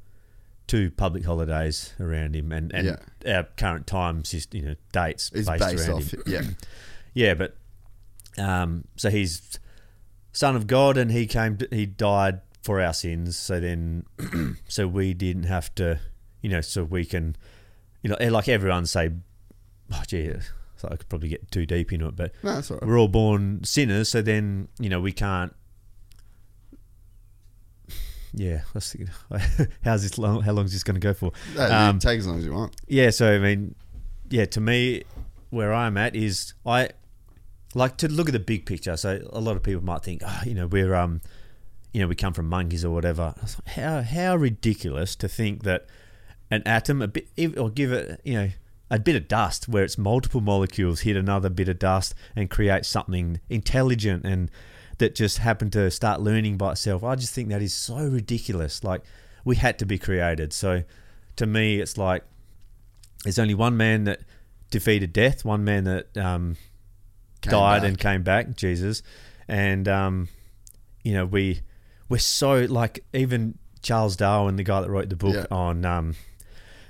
two 0.67 0.91
public 0.91 1.25
holidays 1.25 1.95
around 2.01 2.35
him, 2.35 2.51
and, 2.53 2.75
and 2.75 2.99
our 3.27 3.45
current 3.57 3.87
time, 3.87 4.23
sys- 4.25 4.53
you 4.53 4.63
know, 4.63 4.75
dates 4.93 5.31
based, 5.31 5.49
based 5.49 5.89
around 5.89 6.03
off 6.03 6.11
him. 6.13 6.23
yeah. 6.27 6.43
Yeah, 7.15 7.33
but 7.33 7.57
um, 8.37 8.85
so 8.97 9.09
he's 9.09 9.59
son 10.33 10.55
of 10.55 10.67
God, 10.67 10.99
and 10.99 11.11
he 11.11 11.27
came. 11.27 11.57
He 11.71 11.87
died 11.87 12.41
for 12.67 12.81
our 12.81 12.93
sins. 12.93 13.37
So 13.37 13.61
then, 13.61 14.05
so 14.69 14.87
we 14.89 15.15
didn't 15.15 15.45
have 15.45 15.75
to, 15.77 16.01
you 16.43 16.51
know, 16.51 16.61
so 16.61 16.85
we 16.85 17.05
can, 17.05 17.37
you 18.03 18.11
know, 18.11 18.17
like 18.29 18.49
everyone 18.49 18.85
say, 18.87 19.11
oh 19.93 20.03
gee, 20.07 20.31
so 20.77 20.89
I 20.91 20.97
could 20.97 21.09
probably 21.09 21.29
get 21.31 21.51
too 21.51 21.65
deep 21.65 21.93
into 21.93 22.07
it, 22.09 22.17
but 22.17 22.33
No, 22.43 22.55
that's 22.57 22.71
all 22.71 22.77
right. 22.79 22.87
we're 22.89 22.99
all 22.99 23.09
born 23.09 23.63
sinners. 23.65 24.09
So 24.11 24.21
then, 24.21 24.69
you 24.79 24.89
know, 24.91 25.01
we 25.01 25.13
can't. 25.13 25.55
Yeah, 28.35 28.63
let's 28.75 28.87
see. 28.87 29.07
How's 29.85 30.03
this 30.03 30.19
long? 30.19 30.43
How 30.43 30.53
long 30.53 30.67
is 30.67 30.73
this 30.73 30.83
going 30.83 30.97
to 30.97 31.01
go 31.01 31.15
for? 31.15 31.33
No, 31.55 31.71
Um, 31.73 31.99
take 31.99 32.19
as 32.19 32.27
long 32.27 32.39
as 32.39 32.45
you 32.45 32.53
want. 32.53 32.75
yeah, 32.87 33.09
so 33.11 33.35
I 33.35 33.39
mean, 33.39 33.75
yeah, 34.29 34.45
to 34.47 34.61
me, 34.61 35.05
where 35.51 35.73
I'm 35.73 35.97
at 35.97 36.15
is 36.15 36.53
I 36.67 36.91
like 37.75 37.97
to 37.99 38.09
look 38.09 38.29
at 38.29 38.33
the 38.33 38.39
big 38.41 38.67
picture. 38.67 38.97
So 38.99 39.27
a 39.33 39.41
lot 39.41 39.57
of 39.57 39.63
people 39.63 39.83
might 39.83 40.03
think, 40.03 40.23
oh, 40.27 40.41
you 40.45 40.53
know, 40.55 40.67
we're 40.67 40.95
um, 40.95 41.23
you 41.93 42.01
know, 42.01 42.09
we 42.09 42.15
come 42.15 42.33
from 42.33 42.49
monkeys 42.49 42.85
or 42.85 42.91
whatever. 42.91 43.35
I 43.37 43.43
was 43.43 43.57
like, 43.65 43.77
How 43.77 44.03
how 44.03 44.37
ridiculous 44.37 45.17
to 45.17 45.29
think 45.29 45.63
that 45.65 45.87
an 46.51 46.63
atom, 46.67 47.03
a 47.03 47.09
bit, 47.09 47.29
or 47.59 47.71
give 47.71 47.93
it, 47.93 48.21
you 48.25 48.35
know, 48.35 48.51
a 48.91 48.99
bit 48.99 49.17
of 49.17 49.27
dust 49.29 49.69
where 49.69 49.83
it's 49.83 49.99
multiple 49.99 50.41
molecules 50.41 51.01
hit 51.01 51.17
another 51.17 51.49
bit 51.49 51.69
of 51.69 51.79
dust 51.79 52.15
and 52.37 52.49
create 52.51 52.85
something 52.87 53.41
intelligent 53.49 54.25
and 54.25 54.51
that 54.99 55.15
just 55.15 55.39
happened 55.39 55.73
to 55.73 55.91
start 55.91 56.21
learning 56.21 56.57
by 56.57 56.73
itself. 56.73 57.05
I 57.05 57.17
just 57.17 57.35
think 57.35 57.49
that 57.49 57.61
is 57.61 57.75
so 57.75 57.97
ridiculous. 57.97 58.83
Like 58.83 59.03
we 59.45 59.57
had 59.57 59.79
to 59.81 59.87
be 59.87 59.99
created. 59.99 60.53
So 60.53 60.85
to 61.37 61.47
me, 61.47 61.81
it's 61.81 61.99
like 61.99 62.23
there's 63.25 63.39
only 63.39 63.55
one 63.55 63.77
man 63.77 64.05
that 64.05 64.21
defeated 64.71 65.13
death, 65.13 65.45
one 65.45 65.65
man 65.65 65.85
that 65.85 66.17
um, 66.17 66.57
died 67.43 67.83
back. 67.83 67.89
and 67.89 67.99
came 67.99 68.23
back, 68.23 68.57
Jesus, 68.57 69.03
and 69.49 69.87
um, 69.89 70.29
you 71.03 71.13
know 71.13 71.27
we 71.27 71.61
we're 72.09 72.19
so 72.19 72.65
like 72.69 73.05
even 73.13 73.59
Charles 73.83 74.17
Darwin, 74.17 74.57
the 74.57 74.63
guy 74.65 74.81
that 74.81 74.91
wrote 74.91 75.09
the 75.09 75.17
book 75.17 75.35
Yeah. 75.35 75.47
on 75.57 75.85
um, 75.85 76.15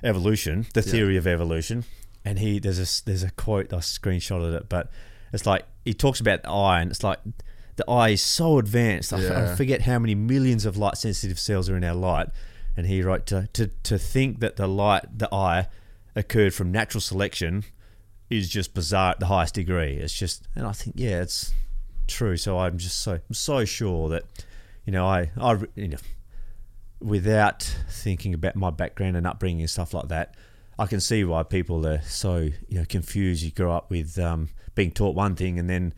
evolution, 0.03 0.67
the 0.75 0.81
Yeah. 0.83 0.91
theory 0.93 1.17
of 1.17 1.27
evolution, 1.27 1.85
and 2.25 2.39
he 2.39 2.59
there's 2.59 2.79
a 2.79 3.05
there's 3.05 3.23
a 3.23 3.31
quote 3.33 3.73
I 3.73 3.77
screenshotted 3.79 4.55
it, 4.57 4.69
but 4.69 4.91
it's 5.33 5.47
like 5.47 5.65
he 5.85 5.95
talks 5.95 6.21
about 6.21 6.43
the 6.43 6.51
eye, 6.51 6.81
and 6.81 6.91
it's 6.91 7.03
like 7.03 7.19
the 7.77 7.89
eye 7.91 8.11
is 8.11 8.23
so 8.23 8.59
advanced. 8.59 9.13
I, 9.13 9.21
Yeah. 9.21 9.55
forget 9.55 9.83
how 9.83 9.99
many 9.99 10.15
millions 10.15 10.65
of 10.65 10.77
light 10.77 10.97
sensitive 10.97 11.39
cells 11.39 11.69
are 11.69 11.77
in 11.77 11.85
our 11.85 11.95
light, 11.95 12.29
and 12.77 12.87
he 12.87 13.03
wrote 13.03 13.27
to 13.27 13.49
to 13.55 13.69
to 13.83 13.99
think 13.99 14.41
that 14.41 14.57
the 14.57 14.67
light 14.67 15.19
the 15.19 15.33
eye 15.35 15.69
occurred 16.15 16.55
from 16.55 16.73
natural 16.73 17.01
selection 17.01 17.65
is 18.31 18.49
just 18.49 18.75
bizarre 18.75 19.13
at 19.13 19.21
the 19.21 19.27
highest 19.27 19.55
degree. 19.55 19.93
It's 19.99 20.13
just, 20.15 20.49
and 20.57 20.67
I 20.67 20.73
think 20.73 20.97
yeah, 20.99 21.21
it's 21.21 21.53
true. 22.09 22.37
So 22.37 22.59
I'm 22.59 22.79
just 22.79 22.99
so 23.01 23.13
I'm 23.15 23.35
so 23.35 23.65
sure 23.65 24.09
that 24.09 24.25
you 24.87 24.93
know 24.93 25.07
I 25.07 25.31
I 25.37 25.59
you 25.75 25.89
know 25.89 25.99
without 27.01 27.63
thinking 27.91 28.33
about 28.33 28.57
my 28.57 28.71
background 28.71 29.17
and 29.17 29.27
upbringing 29.27 29.61
and 29.61 29.71
stuff 29.71 29.93
like 29.93 30.09
that, 30.09 30.35
I 30.79 30.87
can 30.87 31.01
see 31.01 31.25
why 31.25 31.43
people 31.43 31.87
are 31.87 32.01
so 32.03 32.49
you 32.69 32.79
know 32.79 32.85
confused. 32.89 33.43
You 33.43 33.51
grow 33.51 33.73
up 33.73 33.91
with 33.91 34.19
um, 34.19 34.49
being 34.75 34.91
taught 34.91 35.15
one 35.15 35.35
thing, 35.35 35.59
and 35.59 35.69
then 35.69 35.95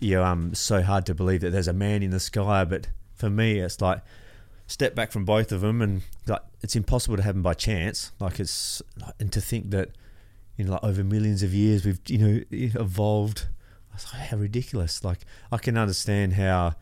you 0.00 0.16
know, 0.16 0.24
um, 0.24 0.54
so 0.54 0.82
hard 0.82 1.06
to 1.06 1.14
believe 1.14 1.40
that 1.40 1.50
there's 1.50 1.68
a 1.68 1.72
man 1.72 2.02
in 2.02 2.10
the 2.10 2.20
sky. 2.20 2.64
But 2.64 2.88
for 3.14 3.30
me, 3.30 3.58
it's 3.58 3.80
like 3.80 4.02
step 4.66 4.94
back 4.94 5.12
from 5.12 5.24
both 5.24 5.52
of 5.52 5.60
them, 5.60 5.82
and 5.82 6.02
like 6.26 6.42
it's 6.62 6.76
impossible 6.76 7.16
to 7.16 7.22
them 7.22 7.42
by 7.42 7.54
chance. 7.54 8.12
Like 8.20 8.40
it's 8.40 8.82
and 9.18 9.32
to 9.32 9.40
think 9.40 9.70
that 9.70 9.90
you 10.56 10.64
know, 10.64 10.72
like 10.72 10.84
over 10.84 11.04
millions 11.04 11.42
of 11.42 11.54
years, 11.54 11.84
we've 11.84 12.00
you 12.06 12.18
know 12.18 12.40
evolved. 12.50 13.48
Like, 14.12 14.28
how 14.28 14.36
ridiculous! 14.36 15.02
Like 15.02 15.20
I 15.50 15.58
can 15.58 15.76
understand 15.76 16.34
how 16.34 16.74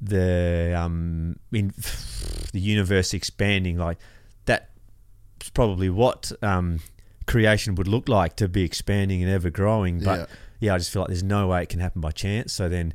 the 0.00 0.74
um 0.76 1.36
in 1.52 1.72
the 2.52 2.60
universe 2.60 3.14
expanding 3.14 3.78
like 3.78 3.98
that's 4.44 5.50
probably 5.54 5.88
what 5.90 6.32
um 6.42 6.80
creation 7.26 7.74
would 7.74 7.88
look 7.88 8.08
like 8.08 8.36
to 8.36 8.48
be 8.48 8.62
expanding 8.64 9.22
and 9.22 9.30
ever 9.32 9.50
growing 9.50 10.00
but 10.00 10.18
Yeah. 10.18 10.26
yeah. 10.60 10.74
I 10.74 10.78
just 10.78 10.90
feel 10.90 11.02
like 11.02 11.08
there's 11.08 11.22
no 11.22 11.48
way 11.48 11.62
it 11.62 11.68
can 11.68 11.80
happen 11.80 12.00
by 12.00 12.10
chance 12.10 12.52
so 12.52 12.68
then 12.68 12.94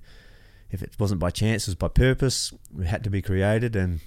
if 0.72 0.84
it 0.84 0.94
wasn't 1.00 1.20
by 1.20 1.32
chance 1.32 1.64
it 1.68 1.72
was 1.72 1.76
by 1.76 1.88
purpose 1.88 2.54
it 2.80 2.86
had 2.86 3.04
to 3.04 3.10
be 3.10 3.22
created 3.22 3.76
and 3.76 4.02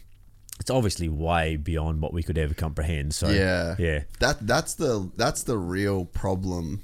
it's 0.60 0.70
obviously 0.70 1.08
way 1.08 1.56
beyond 1.56 2.00
what 2.00 2.12
we 2.12 2.22
could 2.22 2.38
ever 2.38 2.54
comprehend 2.54 3.14
so 3.14 3.30
yeah, 3.30 3.74
yeah 3.78 4.02
That 4.20 4.46
that's 4.46 4.74
the 4.74 5.10
that's 5.16 5.42
the 5.42 5.58
real 5.58 6.04
problem 6.04 6.82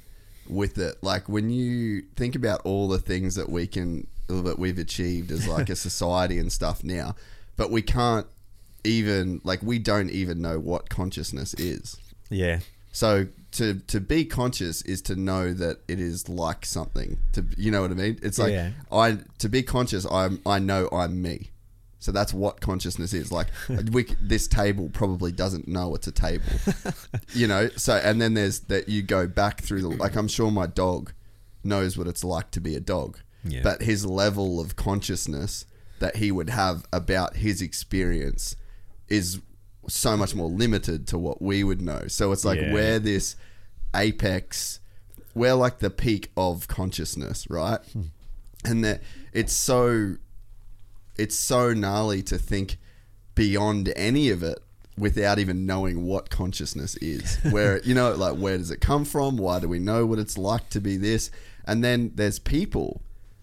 with 0.48 0.78
it. 0.78 0.96
Like 1.02 1.28
when 1.28 1.50
you 1.50 2.02
think 2.16 2.34
about 2.34 2.62
all 2.64 2.88
the 2.88 2.98
things 2.98 3.34
that 3.36 3.50
we 3.50 3.66
can 3.66 4.06
that 4.28 4.58
we've 4.58 4.78
achieved 4.78 5.30
as 5.30 5.48
like 5.48 5.68
a 5.70 5.76
society 5.76 6.38
and 6.38 6.52
stuff 6.52 6.84
now, 6.84 7.16
but 7.56 7.70
we 7.70 7.82
can't 7.82 8.26
even 8.84 9.40
like 9.44 9.62
we 9.62 9.78
don't 9.78 10.10
even 10.10 10.40
know 10.40 10.58
what 10.58 10.88
consciousness 10.88 11.54
is. 11.54 11.96
yeah 12.30 12.60
So 12.92 13.26
to 13.52 13.74
to 13.86 14.00
be 14.00 14.24
conscious 14.24 14.82
is 14.82 15.00
to 15.02 15.16
know 15.16 15.52
that 15.54 15.78
it 15.88 15.98
is 16.00 16.28
like 16.28 16.66
something. 16.66 17.18
To 17.32 17.44
you 17.56 17.70
know 17.70 17.82
what 17.82 17.90
I 17.90 17.94
mean? 17.94 18.18
It's 18.22 18.38
like 18.38 18.52
Yeah. 18.52 18.70
I 18.92 19.18
to 19.38 19.48
be 19.48 19.62
conscious. 19.62 20.06
I'm 20.10 20.40
I 20.44 20.58
know 20.58 20.88
I'm 20.92 21.20
me. 21.22 21.50
So 22.00 22.12
that's 22.12 22.32
what 22.32 22.60
consciousness 22.60 23.12
is. 23.12 23.32
Like 23.32 23.48
we, 23.92 24.04
this 24.20 24.46
table 24.46 24.88
probably 24.92 25.32
doesn't 25.32 25.66
know 25.66 25.94
it's 25.94 26.06
a 26.06 26.12
table. 26.12 26.44
you 27.34 27.46
know. 27.46 27.68
So 27.76 27.94
and 27.96 28.20
then 28.20 28.34
there's 28.34 28.60
that 28.60 28.88
you 28.88 29.02
go 29.02 29.26
back 29.26 29.60
through 29.62 29.82
the 29.82 29.88
like 29.88 30.14
I'm 30.16 30.28
sure 30.28 30.50
my 30.50 30.66
dog 30.66 31.12
knows 31.64 31.98
what 31.98 32.06
it's 32.06 32.24
like 32.24 32.50
to 32.52 32.60
be 32.60 32.74
a 32.76 32.80
dog. 32.80 33.18
Yeah. 33.50 33.62
But 33.62 33.82
his 33.82 34.04
level 34.06 34.60
of 34.60 34.76
consciousness 34.76 35.64
that 35.98 36.16
he 36.16 36.30
would 36.30 36.50
have 36.50 36.84
about 36.92 37.36
his 37.36 37.60
experience 37.62 38.54
is 39.08 39.40
so 39.88 40.16
much 40.16 40.34
more 40.34 40.48
limited 40.48 41.06
to 41.08 41.18
what 41.18 41.40
we 41.42 41.64
would 41.64 41.80
know. 41.80 42.04
So 42.08 42.30
it's 42.32 42.44
like 42.44 42.60
Yeah. 42.60 42.72
we're 42.72 42.98
this 42.98 43.36
apex, 43.94 44.80
we're 45.34 45.54
like 45.54 45.78
the 45.78 45.90
peak 45.90 46.30
of 46.36 46.68
consciousness, 46.68 47.48
right? 47.50 47.80
Hmm. 47.92 48.02
And 48.64 48.84
that 48.84 49.02
it's 49.32 49.52
so 49.52 50.16
it's 51.16 51.36
so 51.36 51.72
gnarly 51.72 52.22
to 52.22 52.38
think 52.38 52.78
beyond 53.34 53.92
any 53.96 54.30
of 54.30 54.42
it 54.42 54.58
without 54.96 55.38
even 55.38 55.64
knowing 55.64 56.04
what 56.04 56.28
consciousness 56.28 56.96
is. 56.96 57.36
Where 57.50 57.80
you 57.82 57.94
know, 57.94 58.12
like 58.14 58.36
where 58.36 58.58
does 58.58 58.70
it 58.70 58.80
come 58.80 59.04
from? 59.04 59.36
Why 59.36 59.60
do 59.60 59.68
we 59.68 59.78
know 59.78 60.06
what 60.06 60.18
it's 60.18 60.36
like 60.36 60.68
to 60.70 60.80
be 60.80 60.96
this? 60.96 61.30
And 61.64 61.84
then 61.84 62.12
there's 62.14 62.38
people 62.38 63.02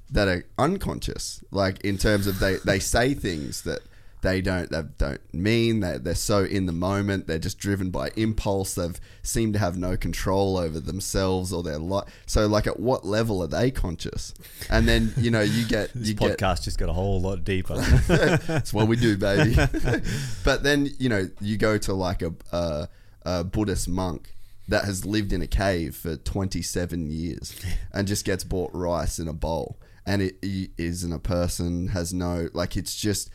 that 0.10 0.28
are 0.28 0.46
unconscious, 0.58 1.44
like 1.52 1.82
in 1.82 1.98
terms 1.98 2.28
of 2.28 2.40
they 2.40 2.58
they 2.58 2.80
say 2.80 3.14
things 3.14 3.64
that 3.64 3.82
they 4.26 4.42
don't 4.42 4.72
they 4.72 4.82
don't 4.98 5.34
mean. 5.34 5.82
They 5.82 5.98
they're 6.00 6.16
so 6.16 6.44
in 6.44 6.66
the 6.66 6.72
moment. 6.72 7.28
They're 7.28 7.38
just 7.38 7.60
driven 7.60 7.92
by 7.92 8.10
impulse. 8.16 8.74
They've 8.74 9.00
seem 9.22 9.54
to 9.54 9.60
have 9.60 9.78
no 9.78 9.96
control 9.96 10.58
over 10.58 10.80
themselves 10.80 11.54
or 11.54 11.62
their 11.62 11.78
life. 11.78 12.06
So 12.26 12.48
like, 12.48 12.66
at 12.66 12.80
what 12.80 13.06
level 13.06 13.44
are 13.44 13.48
they 13.48 13.70
conscious? 13.70 14.34
And 14.70 14.88
then 14.88 15.14
you 15.16 15.30
know 15.30 15.42
you 15.42 15.66
get 15.68 15.92
this 15.96 16.10
you 16.10 16.14
get 16.16 16.40
podcast 16.40 16.64
just 16.64 16.80
got 16.80 16.90
a 16.90 16.94
whole 16.94 17.22
lot 17.22 17.44
deeper 17.44 17.76
that's 18.08 18.74
what 18.74 18.88
we 18.88 18.96
do, 18.96 19.16
baby. 19.16 19.56
but 20.44 20.64
then 20.64 20.90
you 20.98 21.08
know 21.08 21.30
you 21.40 21.58
go 21.58 21.78
to 21.78 21.94
like 21.94 22.24
a, 22.24 22.34
a, 22.52 22.90
a 23.24 23.44
Buddhist 23.44 23.88
monk 23.88 24.34
that 24.68 24.86
has 24.86 25.06
lived 25.06 25.32
in 25.32 25.44
a 25.44 25.48
cave 25.48 25.96
for 25.96 26.16
27 26.16 27.12
years 27.12 27.56
and 27.94 28.08
just 28.08 28.26
gets 28.26 28.44
bought 28.44 28.72
rice 28.74 29.20
in 29.20 29.28
a 29.28 29.34
bowl, 29.34 29.78
and 30.06 30.22
it, 30.22 30.38
he 30.42 30.70
isn't 30.78 31.12
a 31.12 31.20
person, 31.20 31.90
has 31.90 32.14
no 32.14 32.50
like 32.54 32.78
it's 32.78 32.96
just 32.96 33.30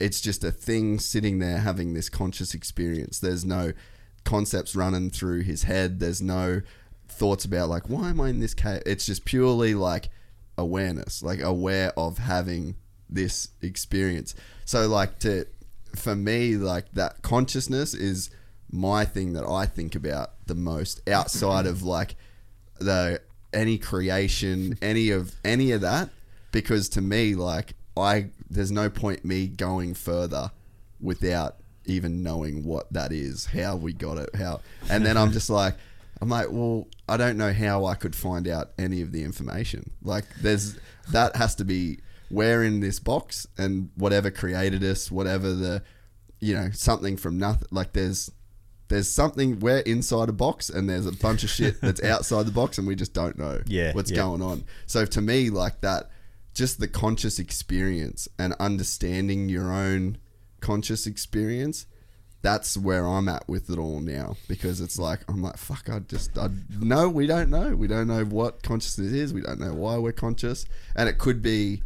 it's 0.00 0.20
just 0.20 0.42
a 0.44 0.50
thing 0.50 0.98
sitting 0.98 1.38
there 1.38 1.58
having 1.58 1.94
this 1.94 2.08
conscious 2.08 2.54
experience. 2.54 3.18
There's 3.18 3.44
no 3.44 3.72
concepts 4.24 4.74
running 4.74 5.10
through 5.10 5.42
his 5.42 5.64
head. 5.64 6.00
There's 6.00 6.22
no 6.22 6.62
thoughts 7.08 7.44
about 7.44 7.68
like 7.68 7.88
why 7.88 8.10
am 8.10 8.20
I 8.20 8.30
in 8.30 8.40
this 8.40 8.54
cave? 8.54 8.82
It's 8.86 9.06
just 9.06 9.24
purely 9.24 9.74
like 9.74 10.08
awareness, 10.56 11.22
like 11.22 11.40
aware 11.40 11.92
of 11.98 12.18
having 12.18 12.76
this 13.08 13.48
experience. 13.60 14.34
So 14.64 14.88
like 14.88 15.18
to 15.20 15.46
for 15.94 16.14
me 16.14 16.56
like 16.56 16.90
that 16.92 17.22
consciousness 17.22 17.94
is 17.94 18.30
my 18.70 19.04
thing 19.04 19.34
that 19.34 19.44
I 19.44 19.66
think 19.66 19.94
about 19.94 20.46
the 20.46 20.54
most 20.54 21.06
outside 21.08 21.66
of 21.66 21.82
like 21.82 22.16
the 22.78 23.20
any 23.52 23.78
creation, 23.78 24.78
any 24.82 25.10
of 25.10 25.34
any 25.44 25.72
of 25.72 25.80
that 25.82 26.10
because 26.52 26.88
to 26.90 27.00
me 27.00 27.34
like 27.34 27.74
I 27.96 28.30
there's 28.48 28.70
no 28.70 28.88
point 28.88 29.24
me 29.24 29.48
going 29.48 29.94
further 29.94 30.52
without 31.00 31.56
even 31.84 32.22
knowing 32.22 32.64
what 32.64 32.92
that 32.92 33.10
is, 33.10 33.46
how 33.46 33.74
we 33.76 33.92
got 33.92 34.18
it, 34.18 34.34
how 34.36 34.60
and 34.88 35.04
then 35.04 35.16
I'm 35.16 35.32
just 35.32 35.50
like 35.50 35.74
I'm 36.20 36.28
like, 36.28 36.46
well, 36.50 36.86
I 37.08 37.16
don't 37.16 37.36
know 37.36 37.52
how 37.52 37.86
I 37.86 37.96
could 37.96 38.14
find 38.14 38.46
out 38.46 38.70
any 38.78 39.02
of 39.02 39.10
the 39.10 39.24
information. 39.24 39.90
Like 40.02 40.24
there's 40.40 40.78
that 41.10 41.34
has 41.36 41.56
to 41.56 41.64
be 41.64 41.98
we're 42.30 42.62
in 42.62 42.80
this 42.80 43.00
box 43.00 43.46
and 43.58 43.90
whatever 43.96 44.30
created 44.30 44.84
us, 44.84 45.10
whatever 45.10 45.52
the 45.52 45.82
you 46.38 46.54
know, 46.54 46.70
something 46.72 47.16
from 47.16 47.38
nothing 47.38 47.68
like 47.70 47.92
there's 47.92 48.30
there's 48.92 49.08
something 49.10 49.58
we're 49.60 49.78
inside 49.80 50.28
a 50.28 50.32
box 50.32 50.68
and 50.68 50.88
there's 50.88 51.06
a 51.06 51.12
bunch 51.12 51.42
of 51.44 51.50
shit 51.50 51.80
that's 51.80 52.02
outside 52.12 52.44
the 52.46 52.52
box 52.52 52.78
and 52.78 52.86
we 52.86 52.94
just 52.94 53.14
don't 53.14 53.38
know 53.38 53.60
Yeah, 53.66 53.92
what's 53.94 54.10
yeah. 54.10 54.18
going 54.18 54.42
on. 54.42 54.64
So 54.86 55.04
to 55.06 55.20
me 55.20 55.50
like 55.50 55.80
that 55.80 56.10
just 56.54 56.78
the 56.80 56.88
conscious 56.88 57.38
experience 57.38 58.28
and 58.38 58.54
understanding 58.60 59.48
your 59.48 59.72
own 59.72 60.18
conscious 60.60 61.06
experience 61.06 61.86
that's 62.42 62.76
where 62.76 63.06
I'm 63.06 63.28
at 63.28 63.48
with 63.48 63.70
it 63.70 63.78
all 63.78 64.00
now 64.00 64.36
because 64.48 64.80
it's 64.80 64.98
like 64.98 65.20
I'm 65.28 65.42
like 65.42 65.56
fuck 65.56 65.88
I 65.88 66.00
just 66.00 66.36
I 66.36 66.48
no 66.80 67.08
we 67.08 67.26
don't 67.28 67.50
know. 67.50 67.74
We 67.76 67.86
don't 67.86 68.08
know 68.08 68.24
what 68.24 68.62
consciousness 68.64 69.12
is. 69.12 69.32
We 69.32 69.42
don't 69.42 69.60
know 69.60 69.72
why 69.74 69.96
we're 69.98 70.10
conscious. 70.12 70.66
And 70.96 71.08
it 71.08 71.18
could 71.18 71.40
be 71.40 71.82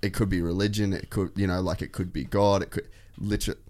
it 0.00 0.14
could 0.14 0.30
be 0.30 0.40
religion. 0.40 0.92
It 0.94 1.10
could 1.10 1.32
you 1.36 1.46
know 1.46 1.60
like 1.60 1.82
it 1.82 1.92
could 1.92 2.12
be 2.14 2.24
God. 2.24 2.62
It 2.62 2.70
could 2.70 2.88
literally 3.18 3.60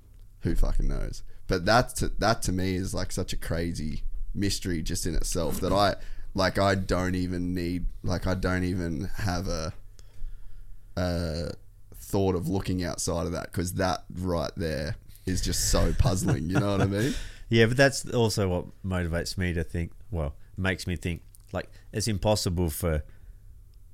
who 0.43 0.55
fucking 0.55 0.87
knows 0.89 1.23
but 1.47 1.65
that 1.67 1.97
to, 1.97 2.09
that 2.09 2.43
to 2.43 2.53
me 2.53 2.77
is 2.77 2.95
like 2.95 3.13
such 3.13 3.33
a 3.33 3.37
crazy 3.37 4.03
mystery 4.35 4.83
just 4.83 5.07
in 5.07 5.15
itself 5.15 5.61
that 5.61 5.73
I 5.73 5.95
like 6.35 6.59
I 6.59 6.75
don't 6.75 7.15
even 7.15 7.55
need 7.55 7.87
like 8.03 8.27
I 8.27 8.35
don't 8.35 8.65
even 8.65 9.11
have 9.17 9.49
a 9.49 9.73
uh, 10.97 11.51
thought 11.97 12.35
of 12.35 12.49
looking 12.49 12.85
outside 12.85 13.27
of 13.27 13.33
that 13.33 13.53
because 13.53 13.75
that 13.75 14.05
right 14.15 14.53
there 14.57 14.97
is 15.27 15.41
just 15.41 15.71
so 15.71 15.93
puzzling. 15.99 16.49
You 16.49 16.61
know 16.61 16.73
what 16.73 16.81
I 16.81 16.87
mean? 16.87 17.15
Yeah, 17.51 17.67
but 17.67 17.77
that's 17.77 18.09
also 18.13 18.49
what 18.49 18.65
motivates 18.85 19.37
me 19.37 19.53
to 19.53 19.63
think. 19.63 19.93
Well, 20.11 20.35
makes 20.57 20.87
me 20.87 20.97
think 20.97 21.21
like 21.53 21.71
it's 21.93 22.09
impossible 22.09 22.71
for 22.71 23.05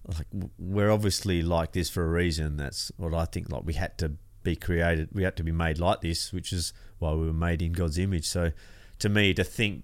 like 0.07 0.27
we're 0.57 0.91
obviously 0.91 1.43
like 1.43 1.73
this 1.73 1.91
for 1.91 2.05
a 2.05 2.09
reason. 2.09 2.57
That's 2.57 2.93
what 2.97 3.13
I 3.13 3.25
think. 3.25 3.51
Like 3.51 3.65
we 3.65 3.75
had 3.75 3.99
to 3.99 4.13
be 4.45 4.57
created, 4.57 5.09
we 5.13 5.25
had 5.25 5.37
to 5.37 5.43
be 5.43 5.53
made 5.53 5.79
like 5.79 6.01
this, 6.01 6.33
which 6.33 6.53
is 6.53 6.73
why 7.01 7.13
we 7.15 7.27
were 7.27 7.33
made 7.33 7.61
in 7.63 7.73
God's 7.73 7.99
image. 7.99 8.27
So, 8.29 8.53
to 9.01 9.09
me, 9.09 9.35
to 9.35 9.43
think 9.45 9.83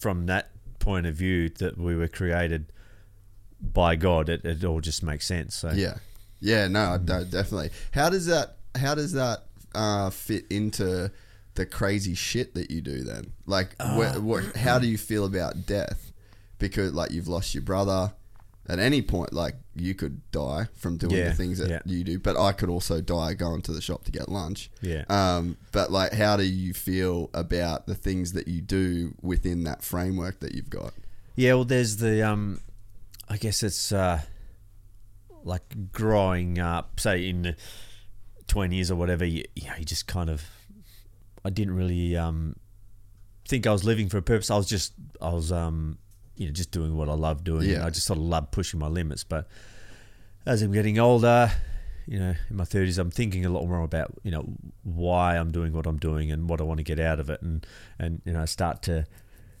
from 0.00 0.26
that 0.26 0.50
point 0.78 1.06
of 1.06 1.14
view 1.16 1.48
that 1.48 1.76
we 1.76 1.96
were 1.96 2.06
created 2.08 2.72
by 3.60 3.96
God, 3.96 4.28
it, 4.28 4.44
it 4.44 4.64
all 4.64 4.80
just 4.80 5.02
makes 5.02 5.26
sense. 5.26 5.56
So 5.56 5.70
Yeah, 5.72 5.96
yeah. 6.40 6.68
No, 6.68 6.92
I 6.92 6.98
don't- 6.98 7.30
definitely. 7.30 7.70
How 7.92 8.08
does 8.08 8.26
that? 8.26 8.56
How 8.76 8.94
does 8.94 9.12
that 9.12 9.44
uh, 9.74 10.10
fit 10.10 10.44
into 10.50 11.10
the 11.54 11.66
crazy 11.66 12.14
shit 12.14 12.54
that 12.54 12.70
you 12.70 12.80
do 12.80 13.02
then? 13.02 13.32
Like, 13.46 13.74
Uh, 13.80 13.96
wh- 14.20 14.42
wh- 14.44 14.56
how 14.56 14.78
do 14.78 14.86
you 14.86 14.96
feel 14.98 15.24
about 15.24 15.66
death? 15.66 16.12
Because 16.58 16.92
like 16.92 17.10
you've 17.10 17.28
lost 17.28 17.54
your 17.54 17.62
brother. 17.64 18.12
At 18.68 18.78
any 18.78 19.00
point, 19.00 19.32
like 19.32 19.54
you 19.74 19.94
could 19.94 20.20
die 20.30 20.68
from 20.74 20.98
doing 20.98 21.14
Yeah, 21.14 21.30
the 21.30 21.34
things 21.34 21.58
that 21.58 21.70
yeah. 21.70 21.80
you 21.86 22.04
do, 22.04 22.18
but 22.18 22.36
I 22.36 22.52
could 22.52 22.68
also 22.68 23.00
die 23.00 23.32
going 23.32 23.62
to 23.62 23.72
the 23.72 23.80
shop 23.80 24.04
to 24.04 24.12
get 24.12 24.28
lunch. 24.28 24.70
Yeah. 24.82 25.04
Um, 25.08 25.56
but 25.72 25.90
like, 25.90 26.12
how 26.12 26.36
do 26.36 26.42
you 26.44 26.74
feel 26.74 27.30
about 27.32 27.86
the 27.86 27.94
things 27.94 28.34
that 28.34 28.46
you 28.46 28.60
do 28.60 29.14
within 29.22 29.64
that 29.64 29.82
framework 29.82 30.40
that 30.40 30.54
you've 30.54 30.68
got? 30.68 30.92
Yeah, 31.34 31.54
well, 31.54 31.64
there's 31.64 31.96
the 31.96 32.22
um, 32.22 32.60
I 33.28 33.38
guess 33.38 33.62
it's 33.62 33.90
uh, 33.90 34.20
like 35.44 35.92
growing 35.92 36.58
up, 36.58 37.00
say 37.00 37.26
in 37.26 37.42
the 37.42 37.56
twenties 38.48 38.90
or 38.90 38.96
whatever. 38.96 39.24
You, 39.24 39.44
you 39.56 39.66
know, 39.68 39.76
you 39.78 39.84
just 39.86 40.06
kind 40.06 40.28
of, 40.28 40.44
I 41.44 41.50
didn't 41.50 41.74
really 41.74 42.16
um, 42.16 42.56
think 43.46 43.66
I 43.66 43.72
was 43.72 43.84
living 43.84 44.08
for 44.10 44.18
a 44.18 44.22
purpose. 44.22 44.50
I 44.50 44.56
was 44.56 44.66
just, 44.68 44.92
I 45.22 45.32
was 45.32 45.52
um, 45.52 45.98
you 46.38 46.46
know, 46.46 46.52
just 46.52 46.70
doing 46.70 46.96
what 46.96 47.08
I 47.08 47.14
love 47.14 47.44
doing. 47.44 47.68
Yeah. 47.68 47.84
I 47.84 47.90
just 47.90 48.06
sort 48.06 48.18
of 48.18 48.24
love 48.24 48.50
pushing 48.50 48.80
my 48.80 48.86
limits. 48.88 49.24
But 49.24 49.46
as 50.46 50.62
I'm 50.62 50.72
getting 50.72 50.98
older, 50.98 51.50
you 52.06 52.18
know, 52.18 52.34
in 52.48 52.56
my 52.56 52.64
thirties, 52.64 52.96
I'm 52.96 53.10
thinking 53.10 53.44
a 53.44 53.50
lot 53.50 53.66
more 53.66 53.82
about 53.82 54.12
you 54.22 54.30
know 54.30 54.48
why 54.84 55.36
I'm 55.36 55.50
doing 55.50 55.72
what 55.72 55.86
I'm 55.86 55.98
doing 55.98 56.30
and 56.30 56.48
what 56.48 56.60
I 56.60 56.64
want 56.64 56.78
to 56.78 56.84
get 56.84 56.98
out 57.00 57.20
of 57.20 57.28
it, 57.28 57.42
and 57.42 57.66
and 57.98 58.22
you 58.24 58.32
know, 58.32 58.46
start 58.46 58.82
to 58.82 59.06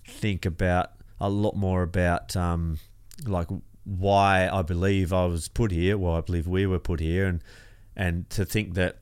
think 0.06 0.46
about 0.46 0.92
a 1.20 1.28
lot 1.28 1.56
more 1.56 1.82
about 1.82 2.36
um, 2.36 2.78
like 3.26 3.48
why 3.84 4.48
I 4.48 4.62
believe 4.62 5.12
I 5.12 5.26
was 5.26 5.48
put 5.48 5.72
here, 5.72 5.98
why 5.98 6.18
I 6.18 6.20
believe 6.20 6.46
we 6.46 6.66
were 6.66 6.78
put 6.78 7.00
here, 7.00 7.26
and 7.26 7.42
and 7.96 8.30
to 8.30 8.44
think 8.44 8.74
that 8.74 8.98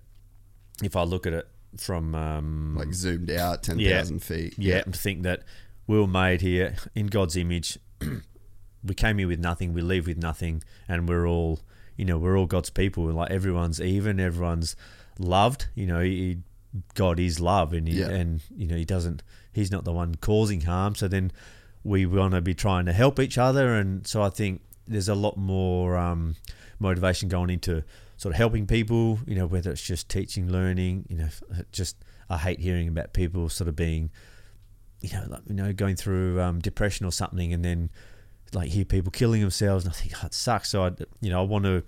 if 0.83 0.97
I 0.97 1.03
look 1.05 1.27
at 1.27 1.33
it 1.33 1.47
from 1.79 2.15
um, 2.15 2.75
Like 2.79 2.95
zoomed 2.95 3.31
out 3.31 3.63
ten 3.63 3.79
thousand 3.79 4.17
yeah, 4.17 4.21
feet. 4.25 4.55
yeah, 4.59 4.83
and 4.85 4.97
think 4.97 5.23
that 5.25 5.43
we 5.87 5.99
were 5.99 6.07
made 6.07 6.41
here 6.41 6.77
in 6.95 7.07
God's 7.07 7.37
image. 7.37 7.79
we 8.85 8.95
came 8.95 9.19
here 9.19 9.29
with 9.29 9.41
nothing, 9.41 9.73
we 9.73 9.83
leave 9.83 10.07
with 10.07 10.19
nothing, 10.19 10.63
and 10.89 11.09
we're 11.09 11.27
all, 11.27 11.61
you 11.97 12.05
know, 12.05 12.19
we're 12.19 12.39
all 12.39 12.47
God's 12.47 12.71
people. 12.71 13.05
Like 13.05 13.31
everyone's 13.31 13.81
even, 13.81 14.21
everyone's 14.21 14.77
loved. 15.19 15.67
You 15.75 15.87
know, 15.87 16.01
he, 16.01 16.39
God 16.95 17.19
is 17.19 17.41
love, 17.41 17.73
and 17.73 17.89
he, 17.89 18.01
Yeah. 18.01 18.09
and 18.09 18.41
you 18.57 18.67
know, 18.67 18.77
he 18.77 18.85
doesn't. 18.85 19.23
He's 19.53 19.71
not 19.71 19.85
the 19.85 19.93
one 19.93 20.15
causing 20.17 20.63
harm. 20.63 20.95
So 20.95 21.09
then 21.09 21.33
we 21.85 22.05
want 22.05 22.35
to 22.35 22.41
be 22.41 22.55
trying 22.55 22.87
to 22.87 22.93
help 22.93 23.19
each 23.19 23.39
other, 23.39 23.75
and 23.75 24.07
so 24.07 24.23
I 24.23 24.29
think 24.31 24.61
there's 24.89 25.09
a 25.09 25.15
lot 25.15 25.37
more 25.37 25.97
um, 25.97 26.37
motivation 26.79 27.29
going 27.29 27.51
into 27.51 27.83
sort 28.19 28.35
of 28.35 28.37
helping 28.37 28.67
people. 28.67 29.19
You 29.27 29.37
know, 29.37 29.47
whether 29.47 29.71
it's 29.71 29.83
just 29.83 30.09
teaching, 30.09 30.51
learning. 30.51 31.07
You 31.09 31.17
know, 31.17 31.29
just 31.73 31.97
I 32.29 32.39
hate 32.39 32.61
hearing 32.61 32.89
about 32.89 33.13
people 33.15 33.49
sort 33.49 33.69
of 33.69 33.77
being 33.77 34.11
you 35.01 35.11
know, 35.13 35.25
like, 35.29 35.43
you 35.49 35.55
know, 35.55 35.73
going 35.73 35.97
through 35.97 36.41
um, 36.41 36.61
depression 36.61 37.07
or 37.07 37.13
something, 37.13 37.53
and 37.53 37.65
then 37.65 37.91
like 38.53 38.71
hear 38.71 38.85
people 38.85 39.11
killing 39.11 39.41
themselves, 39.41 39.85
and 39.85 39.93
I 39.93 39.97
think 39.97 40.13
oh, 40.23 40.27
it 40.27 40.35
sucks. 40.35 40.71
So 40.71 40.85
I, 40.85 40.93
you 41.21 41.31
know, 41.31 41.41
I 41.41 41.45
want 41.45 41.65
to 41.65 41.83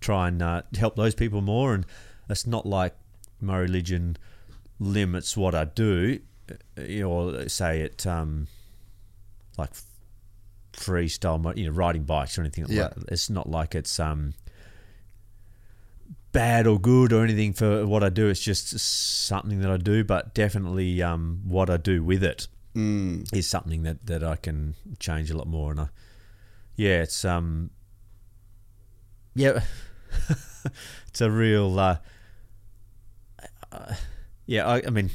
try 0.00 0.28
and 0.28 0.40
uh, 0.42 0.62
help 0.78 0.96
those 0.96 1.14
people 1.14 1.40
more, 1.40 1.74
and 1.74 1.84
it's 2.28 2.46
not 2.46 2.66
like 2.66 2.94
my 3.40 3.58
religion 3.58 4.16
limits 4.78 5.36
what 5.36 5.54
I 5.54 5.64
do, 5.64 6.20
you 6.76 7.00
know, 7.00 7.10
or 7.10 7.48
say 7.48 7.80
it 7.80 8.06
um, 8.06 8.46
like 9.58 9.70
freestyle, 10.72 11.56
you 11.56 11.66
know, 11.66 11.72
riding 11.72 12.04
bikes 12.04 12.38
or 12.38 12.42
anything 12.42 12.64
like 12.64 12.72
Yeah. 12.72 12.88
that. 12.94 13.04
It's 13.08 13.30
not 13.30 13.48
like 13.48 13.74
it's 13.74 13.98
um 13.98 14.34
bad 16.36 16.66
or 16.66 16.78
good 16.78 17.12
or 17.12 17.24
anything 17.24 17.52
for 17.54 17.86
what 17.86 18.04
I 18.04 18.08
do. 18.10 18.28
It's 18.28 18.40
just 18.40 18.78
something 18.78 19.60
that 19.60 19.70
I 19.70 19.76
do, 19.78 20.04
but 20.04 20.34
definitely 20.34 21.02
um, 21.02 21.40
what 21.44 21.70
I 21.70 21.76
do 21.78 22.02
with 22.02 22.22
it 22.22 22.48
Mm. 22.74 23.32
is 23.34 23.48
something 23.48 23.84
that, 23.84 24.04
that 24.04 24.22
I 24.22 24.36
can 24.36 24.74
change 24.98 25.30
a 25.30 25.36
lot 25.36 25.46
more. 25.46 25.70
And 25.70 25.80
I, 25.80 25.88
yeah, 26.76 27.00
it's 27.02 27.24
um, 27.24 27.70
yeah, 29.34 29.60
it's 31.08 31.22
a 31.22 31.30
real, 31.30 31.78
uh, 31.80 31.96
uh, 33.72 33.94
yeah. 34.44 34.66
I, 34.66 34.82
I 34.86 34.90
mean, 34.90 35.08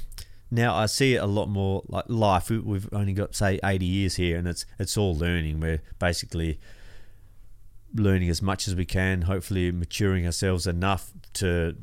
now 0.49 0.76
I 0.76 0.88
see 0.88 1.14
it 1.14 1.22
a 1.22 1.27
lot 1.27 1.49
more 1.49 1.84
like 1.88 2.06
life. 2.07 2.49
We, 2.49 2.57
we've 2.57 2.89
only 2.91 3.14
got 3.14 3.35
say 3.35 3.60
eighty 3.64 3.85
years 3.85 4.15
here, 4.15 4.38
and 4.39 4.48
it's 4.48 4.65
it's 4.80 4.98
all 4.98 5.15
learning. 5.15 5.60
We're 5.60 5.84
basically 5.99 6.60
learning 7.93 8.30
as 8.30 8.41
much 8.41 8.68
as 8.68 8.76
we 8.76 8.85
can, 8.85 9.23
hopefully 9.23 9.72
maturing 9.72 10.26
ourselves 10.26 10.68
enough 10.68 11.11
to 11.34 11.76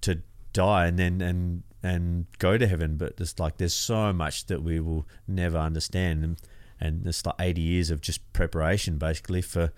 to 0.00 0.20
die 0.52 0.86
and 0.86 0.98
then 0.98 1.20
and 1.20 1.62
and 1.82 2.26
go 2.38 2.58
to 2.58 2.66
heaven. 2.66 2.96
But 2.96 3.14
it's 3.18 3.38
like 3.38 3.58
there's 3.58 3.74
so 3.74 4.12
much 4.12 4.46
that 4.46 4.62
we 4.62 4.80
will 4.80 5.06
never 5.26 5.58
understand, 5.58 6.24
and 6.24 6.36
and 6.80 7.06
it's 7.06 7.24
like 7.26 7.34
80 7.40 7.60
years 7.60 7.90
of 7.90 8.00
just 8.00 8.32
preparation 8.32 8.98
basically 8.98 9.42
for. 9.42 9.72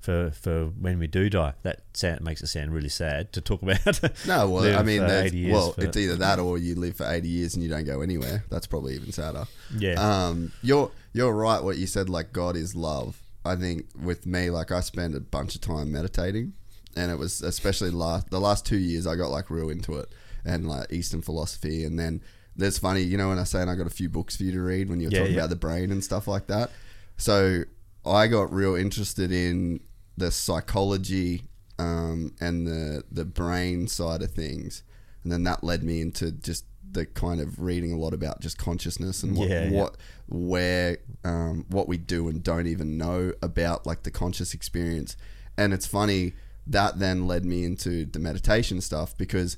For, 0.00 0.32
for 0.32 0.64
when 0.64 0.98
we 0.98 1.06
do 1.06 1.30
die, 1.30 1.54
that 1.62 1.82
sound, 1.94 2.22
makes 2.22 2.42
it 2.42 2.48
sound 2.48 2.74
really 2.74 2.88
sad 2.88 3.32
to 3.34 3.40
talk 3.40 3.62
about. 3.62 3.78
No, 4.26 4.50
well, 4.50 4.76
I 4.76 4.82
mean, 4.82 5.00
for 5.00 5.06
there's- 5.06 5.26
80 5.26 5.38
years, 5.38 5.52
well, 5.52 5.74
but- 5.76 5.84
it's 5.84 5.96
either 5.96 6.16
that 6.16 6.40
or 6.40 6.58
you 6.58 6.74
live 6.74 6.96
for 6.96 7.06
eighty 7.08 7.28
years 7.28 7.54
and 7.54 7.62
you 7.62 7.68
don't 7.70 7.84
go 7.84 8.00
anywhere. 8.00 8.42
That's 8.50 8.66
probably 8.66 8.96
even 8.96 9.12
sadder. 9.12 9.44
Yeah. 9.78 9.92
Um, 10.00 10.50
you're 10.60 10.90
you're 11.12 11.32
right. 11.32 11.62
What 11.62 11.78
you 11.78 11.86
said, 11.86 12.08
like 12.10 12.32
God 12.32 12.56
is 12.56 12.74
love. 12.74 13.21
I 13.44 13.56
think 13.56 13.86
with 14.00 14.26
me, 14.26 14.50
like 14.50 14.70
I 14.70 14.80
spend 14.80 15.14
a 15.14 15.20
bunch 15.20 15.54
of 15.54 15.60
time 15.60 15.90
meditating, 15.92 16.52
and 16.96 17.10
it 17.10 17.18
was 17.18 17.42
especially 17.42 17.90
last 17.90 18.30
the 18.30 18.40
last 18.40 18.64
two 18.66 18.78
years 18.78 19.06
I 19.06 19.16
got 19.16 19.30
like 19.30 19.50
real 19.50 19.70
into 19.70 19.96
it 19.98 20.08
and 20.44 20.68
like 20.68 20.92
Eastern 20.92 21.22
philosophy, 21.22 21.84
and 21.84 21.98
then 21.98 22.22
there's 22.54 22.78
funny, 22.78 23.00
you 23.02 23.16
know, 23.16 23.28
when 23.30 23.38
I 23.38 23.44
say 23.44 23.60
and 23.62 23.70
I 23.70 23.74
got 23.74 23.86
a 23.86 23.90
few 23.90 24.08
books 24.08 24.36
for 24.36 24.42
you 24.44 24.52
to 24.52 24.60
read 24.60 24.88
when 24.90 25.00
you're 25.00 25.10
Yeah, 25.10 25.20
talking 25.20 25.34
yeah. 25.34 25.40
about 25.40 25.50
the 25.50 25.56
brain 25.56 25.90
and 25.90 26.04
stuff 26.04 26.28
like 26.28 26.46
that. 26.48 26.70
So 27.16 27.62
I 28.04 28.26
got 28.26 28.52
real 28.52 28.74
interested 28.74 29.32
in 29.32 29.80
the 30.16 30.30
psychology 30.30 31.44
um, 31.78 32.34
and 32.40 32.66
the 32.66 33.04
the 33.10 33.24
brain 33.24 33.88
side 33.88 34.22
of 34.22 34.30
things, 34.32 34.82
and 35.22 35.32
then 35.32 35.42
that 35.44 35.64
led 35.64 35.82
me 35.82 36.00
into 36.00 36.30
just 36.32 36.64
the 36.92 37.06
kind 37.06 37.40
of 37.40 37.60
reading 37.60 37.92
a 37.92 37.96
lot 37.96 38.14
about 38.14 38.40
just 38.40 38.58
consciousness 38.58 39.22
and 39.22 39.36
what 39.36 39.48
Yeah, 39.48 39.64
yeah. 39.64 39.80
what 39.80 39.96
where 40.28 40.98
um, 41.24 41.64
what 41.68 41.88
we 41.88 41.96
do 41.96 42.28
and 42.28 42.42
don't 42.42 42.66
even 42.66 42.96
know 42.96 43.32
about 43.42 43.86
like 43.86 44.02
the 44.02 44.10
conscious 44.10 44.54
experience. 44.54 45.16
And 45.56 45.72
it's 45.72 45.86
funny 45.86 46.34
that 46.66 46.98
then 46.98 47.26
led 47.26 47.44
me 47.44 47.64
into 47.64 48.04
the 48.04 48.18
meditation 48.18 48.80
stuff 48.80 49.16
because 49.16 49.56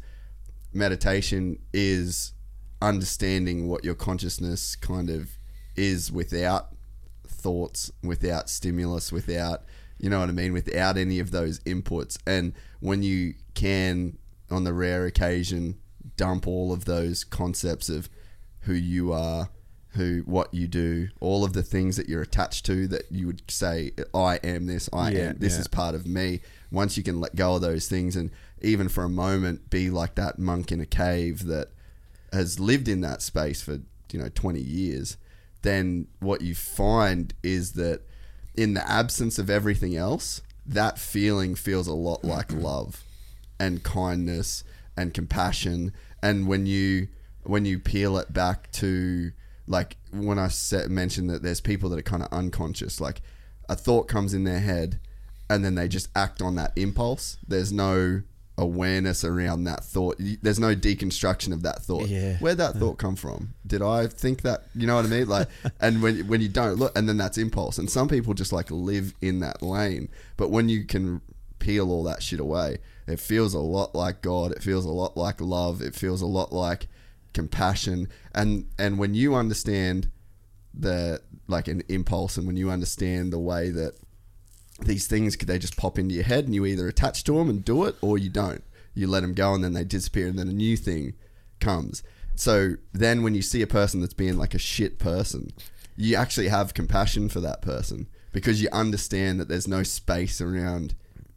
meditation 0.73 1.59
is 1.73 2.33
understanding 2.81 3.69
what 3.69 3.85
your 3.85 3.95
consciousness 3.95 4.77
kind 4.77 5.11
of 5.11 5.31
is 5.77 6.11
without 6.11 6.69
thoughts, 7.27 7.91
without 8.03 8.49
stimulus, 8.49 9.13
without 9.13 9.65
you 9.99 10.11
know 10.11 10.21
what 10.21 10.29
I 10.29 10.33
mean, 10.33 10.53
without 10.53 10.97
any 10.97 11.19
of 11.19 11.31
those 11.31 11.61
inputs. 11.61 12.19
And 12.27 12.53
when 12.81 13.03
you 13.03 13.35
can, 13.55 14.19
on 14.51 14.65
the 14.65 14.73
rare 14.73 15.07
occasion, 15.07 15.79
dump 16.17 16.47
all 16.47 16.73
of 16.73 16.85
those 16.85 17.25
concepts 17.25 17.89
of 17.89 18.09
who 18.61 18.75
you 18.75 19.13
are, 19.13 19.51
who 19.91 20.23
what 20.27 20.53
you 20.53 20.67
do, 20.67 21.09
all 21.21 21.45
of 21.45 21.53
the 21.53 21.63
things 21.63 21.97
that 21.97 22.09
you're 22.09 22.23
attached 22.23 22.67
to 22.67 22.87
that 22.89 23.11
you 23.11 23.27
would 23.27 23.43
say, 23.49 23.93
I 24.13 24.37
am 24.43 24.67
this, 24.67 24.89
I 24.93 25.11
Yeah, 25.11 25.31
am 25.31 25.39
this 25.39 25.55
yeah. 25.55 25.61
is 25.61 25.69
part 25.69 25.95
of 25.95 26.07
me. 26.07 26.41
Once 26.71 26.97
you 26.97 27.03
can 27.03 27.21
let 27.21 27.37
go 27.37 27.55
of 27.55 27.63
those 27.63 27.89
things 27.89 28.17
and 28.17 28.31
even 28.61 28.89
for 28.89 29.05
a 29.05 29.09
moment 29.09 29.71
be 29.71 29.91
like 29.91 30.15
that 30.17 30.39
monk 30.39 30.73
in 30.73 30.81
a 30.81 30.87
cave 30.87 31.45
that 31.47 31.69
has 32.33 32.59
lived 32.59 32.89
in 32.89 33.01
that 33.03 33.23
space 33.23 33.63
for 33.63 33.81
you 34.11 34.21
know 34.21 34.29
20 34.35 34.61
years 34.61 35.17
then 35.63 36.07
what 36.21 36.41
you 36.41 36.55
find 36.55 37.35
is 37.43 37.73
that 37.73 38.03
in 38.55 38.75
the 38.75 38.91
absence 38.91 39.39
of 39.39 39.49
everything 39.49 39.97
else 39.97 40.43
that 40.67 40.99
feeling 40.99 41.55
feels 41.55 41.87
a 41.87 41.95
lot 41.95 42.25
like 42.25 42.49
mm-hmm. 42.49 42.63
love 42.63 43.03
and 43.59 43.83
kindness 43.83 44.65
and 44.97 45.15
compassion. 45.15 45.93
And 46.23 46.47
when 46.47 46.67
you 46.67 47.09
when 47.43 47.65
you 47.65 47.79
peel 47.79 48.17
it 48.19 48.33
back 48.33 48.71
to 48.73 49.33
like 49.67 49.97
when 50.13 50.39
I 50.39 50.49
said, 50.49 50.91
mentioned 50.91 51.31
that 51.31 51.43
there's 51.43 51.61
people 51.61 51.89
that 51.91 51.99
are 51.99 52.03
kind 52.03 52.23
of 52.23 52.29
unconscious 52.33 53.01
like 53.01 53.23
a 53.69 53.75
thought 53.75 54.09
comes 54.09 54.35
in 54.35 54.45
their 54.45 54.61
head 54.61 55.01
and 55.49 55.65
then 55.65 55.75
they 55.75 55.89
just 55.89 56.09
act 56.15 56.43
on 56.43 56.55
that 56.57 56.73
impulse. 56.77 57.39
There's 57.47 57.73
no 57.73 58.23
awareness 58.57 59.25
around 59.25 59.65
that 59.65 59.85
thought. 59.85 60.17
There's 60.19 60.61
no 60.61 60.75
deconstruction 60.75 61.53
of 61.53 61.63
that 61.63 61.83
thought. 61.83 62.09
Yeah. 62.09 62.37
where'd 62.39 62.59
that 62.59 62.77
thought 62.77 62.99
come 62.99 63.17
from? 63.17 63.55
Did 63.67 63.83
i 63.83 64.07
think 64.07 64.43
that 64.43 64.65
you 64.75 64.87
know 64.87 64.97
what 64.97 65.05
i 65.05 65.09
mean? 65.09 65.29
Like 65.29 65.49
and 65.81 66.03
when 66.03 66.27
when 66.29 66.41
you 66.41 66.49
don't 66.49 66.77
look 66.77 66.97
and 66.97 67.09
then 67.09 67.17
that's 67.17 67.39
impulse. 67.39 67.79
And 67.79 67.91
some 67.91 68.09
people 68.09 68.35
just 68.35 68.53
like 68.53 68.71
live 68.71 69.15
in 69.21 69.41
that 69.41 69.63
lane. 69.63 70.09
But 70.37 70.51
when 70.51 70.69
you 70.69 70.85
can 70.85 71.21
peel 71.59 71.91
all 71.91 72.05
that 72.05 72.23
shit 72.23 72.41
away 72.41 72.79
it 73.07 73.21
feels 73.21 73.55
a 73.55 73.59
lot 73.59 73.95
like 73.95 74.23
god. 74.23 74.53
It 74.53 74.63
feels 74.63 74.85
a 74.85 74.91
lot 74.91 75.17
like 75.17 75.41
love. 75.41 75.83
It 75.83 75.95
feels 75.95 76.23
a 76.23 76.27
lot 76.27 76.53
like 76.53 76.89
compassion. 77.33 78.09
And 78.35 78.67
and 78.79 78.99
when 78.99 79.15
you 79.15 79.35
understand 79.35 80.11
the 80.73 81.21
like 81.47 81.69
an 81.69 81.83
impulse 81.89 82.37
and 82.37 82.47
when 82.47 82.57
you 82.57 82.71
understand 82.71 83.33
the 83.33 83.39
way 83.39 83.71
that 83.71 83.95
these 84.81 85.07
things 85.07 85.37
they 85.37 85.59
just 85.59 85.77
pop 85.77 85.99
into 85.99 86.15
your 86.15 86.25
head 86.25 86.47
and 86.47 86.55
you 86.55 86.67
either 86.67 86.89
attach 86.89 87.23
to 87.25 87.33
them 87.33 87.49
and 87.49 87.65
do 87.65 87.85
it 87.85 87.97
or 88.01 88.19
you 88.19 88.31
don't. 88.31 88.65
You 88.95 89.07
let 89.07 89.21
them 89.21 89.35
go 89.35 89.55
and 89.55 89.63
then 89.63 89.73
they 89.73 89.85
disappear 89.85 90.29
and 90.29 90.39
then 90.39 90.49
a 90.49 90.53
new 90.53 90.77
thing 90.77 91.15
comes. 91.61 92.03
So 92.37 92.75
then 92.93 93.23
when 93.23 93.35
you 93.35 93.43
see 93.43 93.63
a 93.63 93.67
person 93.67 94.01
that's 94.01 94.15
being 94.15 94.37
like 94.37 94.55
a 94.55 94.59
shit 94.59 94.99
person, 94.99 95.53
you 95.97 96.17
actually 96.17 96.49
have 96.49 96.75
compassion 96.75 97.29
for 97.29 97.41
that 97.41 97.63
person 97.63 98.09
because 98.33 98.61
you 98.61 98.69
understand 98.73 99.39
that 99.39 99.49
there's 99.49 99.69
no 99.69 99.83
space 99.83 100.41
around 100.41 100.95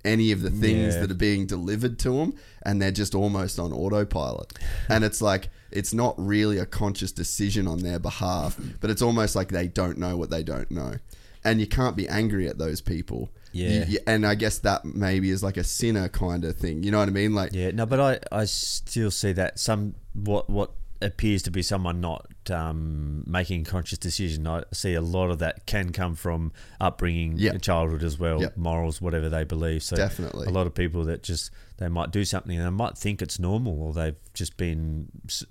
any 0.08 0.32
of 0.32 0.42
the 0.42 0.50
things 0.50 0.94
Yeah. 0.95 1.02
that 1.02 1.11
are 1.11 1.16
being 1.30 1.45
delivered 1.45 2.00
to 2.00 2.11
them 2.18 2.34
and 2.66 2.82
they're 2.82 2.92
just 3.03 3.14
almost 3.16 3.60
on 3.60 3.72
autopilot. 3.74 4.53
And 4.90 5.03
it's 5.03 5.22
like 5.22 5.50
it's 5.72 5.94
not 5.94 6.16
really 6.18 6.58
a 6.58 6.66
conscious 6.66 7.11
decision 7.11 7.68
on 7.68 7.80
their 7.80 8.00
behalf, 8.00 8.58
but 8.82 8.90
it's 8.90 9.02
almost 9.02 9.36
like 9.36 9.50
they 9.50 9.68
don't 9.68 9.98
know 9.98 10.16
what 10.18 10.30
they 10.30 10.44
don't 10.44 10.72
know. 10.72 10.94
And 11.44 11.60
you 11.60 11.68
can't 11.68 11.95
be 11.95 12.08
angry 12.08 12.48
at 12.48 12.58
those 12.58 12.82
people. 12.82 13.30
Yeah. 13.52 13.69
You- 13.69 13.86
you- 13.94 14.00
and 14.08 14.26
I 14.26 14.36
guess 14.36 14.58
that 14.60 14.86
maybe 14.86 15.30
is 15.30 15.44
like 15.44 15.58
a 15.58 15.64
sinner 15.64 16.08
kind 16.10 16.45
of 16.45 16.56
thing. 16.58 16.84
You 16.84 16.92
know 16.92 17.00
what 17.00 17.08
I 17.10 17.11
mean? 17.11 17.34
Like 17.36 17.52
Yeah, 17.53 17.72
no, 17.72 17.86
but 17.86 18.00
I, 18.00 18.19
I 18.42 18.45
still 18.45 19.11
see 19.11 19.34
that 19.34 19.60
some 19.60 19.95
what 20.14 20.50
what 20.50 20.72
appears 21.02 21.44
to 21.44 21.52
be 21.52 21.61
someone 21.61 22.02
not 22.02 22.26
um, 22.51 23.24
making 23.27 23.61
a 23.61 23.64
conscious 23.66 23.98
decision. 23.98 24.45
I 24.48 24.64
see 24.74 24.93
a 24.93 25.01
lot 25.01 25.30
of 25.32 25.40
that 25.40 25.66
can 25.66 25.92
come 25.92 26.16
from 26.16 26.51
upbringing, 26.82 27.38
Yeah. 27.38 27.58
childhood 27.58 28.03
as 28.03 28.17
well, 28.19 28.42
Yeah. 28.42 28.50
morals, 28.56 29.01
whatever 29.01 29.30
they 29.30 29.43
believe. 29.43 29.84
So 29.84 29.95
Definitely. 29.95 30.48
a 30.48 30.50
lot 30.51 30.67
of 30.67 30.74
people 30.74 31.03
that 31.06 31.24
just 31.24 31.51
they 31.77 31.88
might 31.90 32.11
do 32.11 32.26
something 32.26 32.58
and 32.58 32.66
they 32.66 32.69
might 32.72 32.98
think 32.98 33.22
it's 33.22 33.40
normal, 33.40 33.82
or 33.82 33.93
they've 33.93 34.16
just 34.34 34.58
been 34.58 35.08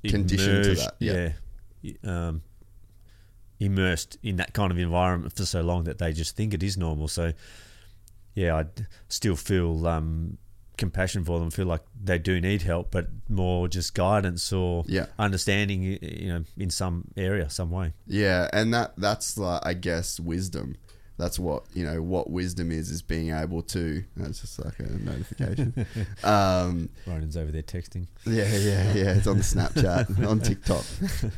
Conditioned 0.06 0.64
to 0.64 0.74
that, 0.74 0.94
yeah. 0.98 1.32
yeah, 1.82 1.92
um, 2.04 2.42
immersed 3.58 4.18
in 4.22 4.36
that 4.36 4.52
kind 4.52 4.70
of 4.70 4.78
environment 4.78 5.32
for 5.34 5.46
so 5.46 5.62
long 5.62 5.84
that 5.84 5.98
they 5.98 6.12
just 6.12 6.36
think 6.36 6.52
it 6.52 6.62
is 6.62 6.76
normal. 6.76 7.08
So 7.08 7.32
yeah, 8.34 8.56
I 8.56 8.64
still 9.08 9.36
feel 9.36 9.86
um, 9.86 10.36
compassion 10.76 11.24
for 11.24 11.38
them. 11.38 11.50
Feel 11.50 11.66
like 11.66 11.82
they 12.02 12.18
do 12.18 12.40
need 12.40 12.62
help, 12.62 12.90
but 12.90 13.08
more 13.28 13.68
just 13.68 13.94
guidance 13.94 14.52
or 14.52 14.84
Yeah. 14.86 15.06
understanding, 15.18 15.82
you 15.82 16.28
know, 16.28 16.44
in 16.56 16.70
some 16.70 17.04
area, 17.16 17.48
some 17.50 17.70
way. 17.70 17.92
Yeah, 18.06 18.48
and 18.52 18.72
that 18.74 18.94
that's 18.96 19.36
like 19.38 19.62
I 19.64 19.74
guess 19.74 20.20
wisdom. 20.20 20.76
That's 21.18 21.38
what 21.38 21.62
you 21.72 21.82
know. 21.82 22.02
What 22.02 22.28
wisdom 22.28 22.70
is 22.70 22.90
is 22.90 23.00
being 23.00 23.30
able 23.30 23.62
to. 23.62 24.04
That's 24.18 24.40
just 24.42 24.62
like 24.62 24.78
a 24.80 24.82
notification. 24.82 25.86
um, 26.24 26.90
Ronan's 27.06 27.38
over 27.38 27.50
there 27.50 27.62
texting. 27.62 28.06
yeah, 28.26 28.44
yeah, 28.54 28.92
yeah. 28.92 29.14
It's 29.16 29.26
on 29.26 29.38
the 29.38 29.42
Snapchat, 29.42 30.26
on 30.28 30.40
TikTok, 30.40 30.84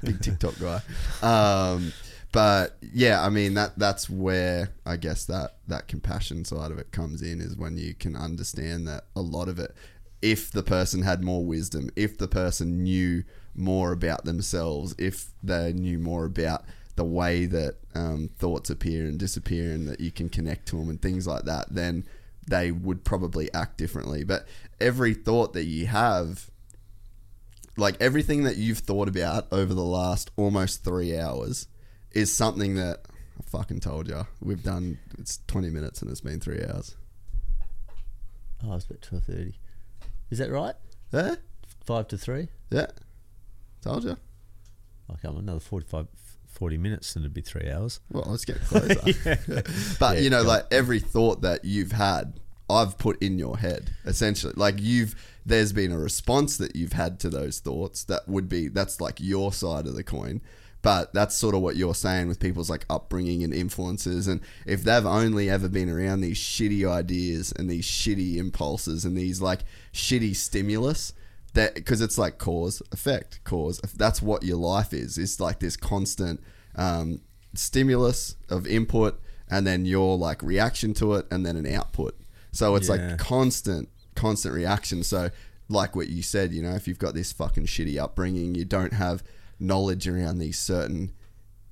big 0.03 0.21
TikTok 0.21 0.55
guy. 0.59 0.81
Um, 1.23 1.93
but 2.33 2.77
yeah, 2.93 3.23
I 3.23 3.31
mean 3.31 3.55
that 3.55 3.79
that's 3.79 4.11
where 4.11 4.71
I 4.85 4.97
guess 4.97 5.25
that 5.27 5.57
that 5.67 5.89
compassion 5.89 6.45
side 6.45 6.71
of 6.71 6.79
it 6.79 6.93
comes 6.93 7.23
in 7.23 7.41
is 7.41 7.57
when 7.57 7.79
you 7.79 7.95
can 7.95 8.17
understand 8.17 8.87
that 8.89 9.05
a 9.17 9.21
lot 9.21 9.49
of 9.49 9.59
it. 9.59 9.75
If 10.21 10.51
the 10.51 10.65
person 10.65 11.03
had 11.03 11.23
more 11.23 11.45
wisdom, 11.45 11.91
if 11.95 12.19
the 12.19 12.29
person 12.29 12.83
knew 12.83 13.23
more 13.55 13.93
about 13.93 14.25
themselves, 14.25 14.95
if 14.99 15.29
they 15.43 15.73
knew 15.73 15.99
more 15.99 16.25
about 16.25 16.65
the 16.97 17.05
way 17.05 17.47
that 17.47 17.77
um, 17.95 18.29
thoughts 18.37 18.69
appear 18.69 19.07
and 19.07 19.19
disappear 19.19 19.73
and 19.73 19.87
that 19.87 20.01
you 20.01 20.11
can 20.11 20.29
connect 20.29 20.67
to 20.67 20.77
them 20.77 20.91
and 20.91 21.01
things 21.01 21.27
like 21.27 21.45
that, 21.45 21.67
then 21.71 22.05
they 22.49 22.73
would 22.73 23.05
probably 23.05 23.53
act 23.55 23.79
differently. 23.79 24.25
But 24.25 24.47
every 24.81 25.15
thought 25.15 25.53
that 25.53 25.65
you 25.65 25.87
have 25.87 26.51
like 27.77 27.97
everything 28.01 28.43
that 28.43 28.57
you've 28.57 28.79
thought 28.79 29.09
about 29.09 29.47
over 29.53 29.73
the 29.73 29.85
last 29.85 30.33
almost 30.37 30.83
three 30.83 31.17
hours 31.17 31.69
is 32.13 32.35
something 32.35 32.75
that 32.77 33.01
I 33.39 33.51
fucking 33.51 33.81
told 33.81 34.09
you. 34.09 34.27
We've 34.41 34.63
done 34.63 34.99
it's 35.19 35.41
twenty 35.47 35.71
minutes 35.71 36.03
and 36.03 36.11
it's 36.11 36.21
been 36.21 36.41
three 36.41 36.63
hours. 36.69 36.97
Oh, 38.65 38.75
it's 38.75 38.85
about 38.87 39.03
twelve 39.03 39.25
thirty. 39.25 39.55
Is 40.31 40.39
that 40.39 40.51
right? 40.51 40.75
Yeah, 41.13 41.37
Five 41.85 42.09
to 42.09 42.19
three. 42.19 42.49
yeah, 42.71 42.87
told 43.83 44.05
you. 44.05 44.17
Come 45.23 45.37
on, 45.37 45.43
another 45.45 45.59
45, 45.61 46.07
40 46.49 46.77
minutes, 46.77 47.17
and 47.17 47.25
it'd 47.25 47.33
be 47.33 47.41
three 47.41 47.71
hours. 47.71 47.99
Well, 48.13 48.27
let's 48.27 48.45
get 48.45 48.61
closer. 48.65 49.39
but 49.99 50.17
Yeah, 50.17 50.21
you 50.23 50.29
know, 50.29 50.43
like 50.43 50.67
every 50.71 50.99
thought 51.01 51.41
that 51.41 51.65
you've 51.65 51.93
had, 51.93 52.41
I've 52.69 52.99
put 52.99 53.23
in 53.23 53.39
your 53.39 53.57
head. 53.57 53.93
Essentially, 54.05 54.53
like 54.55 54.75
you've 54.79 55.15
there's 55.47 55.73
been 55.73 55.93
a 55.93 55.99
response 55.99 56.59
that 56.59 56.77
you've 56.77 56.93
had 56.93 57.19
to 57.21 57.31
those 57.31 57.59
thoughts 57.61 58.05
that 58.05 58.29
would 58.29 58.51
be 58.51 58.69
that's 58.69 59.01
like 59.01 59.19
your 59.19 59.51
side 59.51 59.87
of 59.87 59.95
the 59.97 60.05
coin. 60.05 60.43
But 60.81 61.13
that's 61.13 61.35
sort 61.35 61.55
of 61.57 61.61
what 61.61 61.75
you're 61.77 61.95
saying 61.95 62.29
with 62.29 62.39
people's 62.39 62.71
like 62.71 62.87
upbringing 62.89 63.43
and 63.43 63.53
influences, 63.53 64.29
and 64.29 64.41
if 64.65 64.85
they've 64.85 65.05
only 65.05 65.51
ever 65.51 65.69
been 65.69 65.89
around 65.91 66.21
these 66.21 66.39
shitty 66.39 66.89
ideas 66.89 67.53
and 67.53 67.69
these 67.69 67.85
shitty 67.85 68.37
impulses 68.37 69.05
and 69.05 69.17
these 69.17 69.41
like 69.41 69.61
shitty 69.93 70.37
stimulus, 70.37 71.13
that 71.55 71.75
because 71.75 72.01
it's 72.01 72.17
like 72.17 72.39
cause 72.39 72.81
effect 72.93 73.43
cause 73.43 73.81
that's 73.97 74.23
what 74.23 74.45
your 74.45 74.59
life 74.59 74.93
is 74.93 75.17
it's 75.19 75.41
like 75.41 75.59
this 75.61 75.77
constant 75.79 76.41
um, 76.77 77.21
stimulus 77.55 78.37
of 78.49 78.67
input 78.67 79.19
and 79.51 79.67
then 79.67 79.85
your 79.85 80.17
like 80.17 80.43
reaction 80.43 80.93
to 80.95 81.15
it 81.15 81.27
and 81.31 81.45
then 81.45 81.57
an 81.57 81.67
output. 81.67 82.15
So 82.53 82.77
it's 82.77 82.89
Yeah. 82.89 82.95
like 82.97 83.19
constant 83.19 83.89
constant 84.15 84.55
reaction. 84.55 85.03
So 85.03 85.31
like 85.69 85.97
what 85.97 86.09
you 86.09 86.23
said 86.23 86.53
you 86.53 86.63
know 86.63 86.75
if 86.75 86.87
you've 86.87 86.99
got 86.99 87.15
this 87.15 87.33
fucking 87.33 87.67
shitty 87.67 87.99
upbringing 88.01 88.55
you 88.55 88.65
don't 88.65 88.93
have 88.93 89.23
knowledge 89.61 90.07
around 90.07 90.39
these 90.39 90.59
certain 90.59 91.13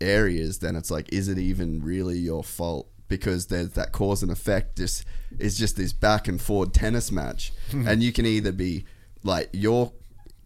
areas 0.00 0.58
then 0.58 0.76
it's 0.76 0.90
like 0.90 1.10
is 1.12 1.28
it 1.28 1.38
even 1.38 1.82
really 1.82 2.18
your 2.18 2.44
fault? 2.44 2.88
Because 3.08 3.46
there's 3.46 3.70
that 3.70 3.92
cause 3.92 4.22
and 4.22 4.32
effect. 4.32 4.78
Just 4.78 5.04
is 5.38 5.56
just 5.56 5.76
this 5.76 5.92
back 5.92 6.26
and 6.26 6.40
forward 6.40 6.74
tennis 6.74 7.12
match. 7.12 7.52
And 7.72 8.02
you 8.02 8.12
can 8.12 8.26
either 8.26 8.52
be 8.52 8.84
like 9.22 9.48
your 9.52 9.92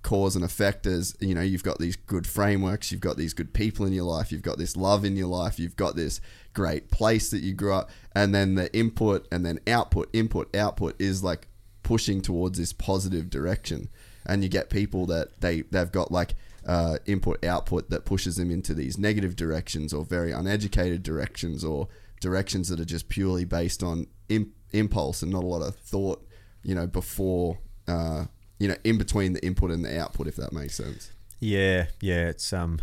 cause 0.03 0.35
and 0.35 0.45
effect 0.45 0.87
is 0.87 1.15
you 1.21 1.35
know 1.35 1.43
you've 1.43 1.63
got 1.63 1.79
these 1.79 1.95
good 1.95 2.27
frameworks 2.27 2.91
you've 2.91 3.03
got 3.03 3.19
these 3.19 3.35
good 3.35 3.53
people 3.53 3.85
in 3.85 3.93
your 3.93 4.05
life 4.05 4.33
you've 4.33 4.41
got 4.41 4.57
this 4.57 4.75
love 4.75 5.05
in 5.05 5.15
your 5.15 5.27
life 5.27 5.59
you've 5.59 5.77
got 5.77 5.95
this 5.95 6.23
great 6.55 6.91
place 6.91 7.31
that 7.31 7.43
you 7.43 7.53
grew 7.53 7.75
up 7.75 7.91
and 8.15 8.35
then 8.35 8.55
the 8.55 8.75
input 8.75 9.29
and 9.31 9.45
then 9.45 9.61
output 9.67 10.09
input 10.15 10.57
output 10.57 10.99
is 10.99 11.23
like 11.23 11.49
pushing 11.91 12.21
towards 12.21 12.57
this 12.57 12.73
positive 12.73 13.29
direction. 13.29 13.89
And 14.25 14.45
you 14.45 14.49
get 14.49 14.71
people 14.71 15.07
that 15.07 15.41
they 15.41 15.63
they've 15.63 15.91
got 15.91 16.13
like 16.13 16.35
uh, 16.67 16.99
input 17.07 17.45
output 17.45 17.91
that 17.91 18.05
pushes 18.05 18.37
them 18.37 18.51
into 18.51 18.75
these 18.75 18.99
negative 18.99 19.35
directions 19.37 19.93
or 19.93 20.05
very 20.05 20.33
uneducated 20.33 21.03
directions 21.03 21.65
or 21.65 21.89
directions 22.21 22.69
that 22.69 22.79
are 22.79 22.85
just 22.85 23.09
purely 23.09 23.45
based 23.45 23.83
on 23.83 24.07
Im- 24.29 24.53
impulse 24.73 25.23
and 25.23 25.33
not 25.33 25.43
a 25.43 25.47
lot 25.47 25.63
of 25.63 25.75
thought 25.77 26.25
you 26.63 26.75
know 26.75 26.87
before 26.87 27.59
uh, 27.89 28.27
you 28.59 28.69
know 28.69 28.77
in 28.85 28.99
between 28.99 29.33
the 29.33 29.45
input 29.45 29.71
and 29.71 29.85
the 29.85 30.01
output 30.01 30.27
if 30.27 30.37
that 30.37 30.53
makes 30.53 30.75
sense 30.75 31.11
Yeah, 31.41 31.87
yeah, 32.03 32.29
it's 32.29 32.53
um 32.53 32.81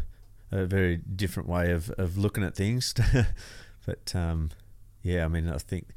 a 0.52 0.66
very 0.66 0.98
different 0.98 1.48
way 1.48 1.72
of, 1.72 1.90
of 1.92 2.18
looking 2.18 2.44
at 2.44 2.56
things, 2.56 2.96
but 3.86 4.16
um 4.16 4.50
yeah, 5.04 5.24
I 5.24 5.28
mean 5.28 5.48
I 5.48 5.60
think 5.60 5.90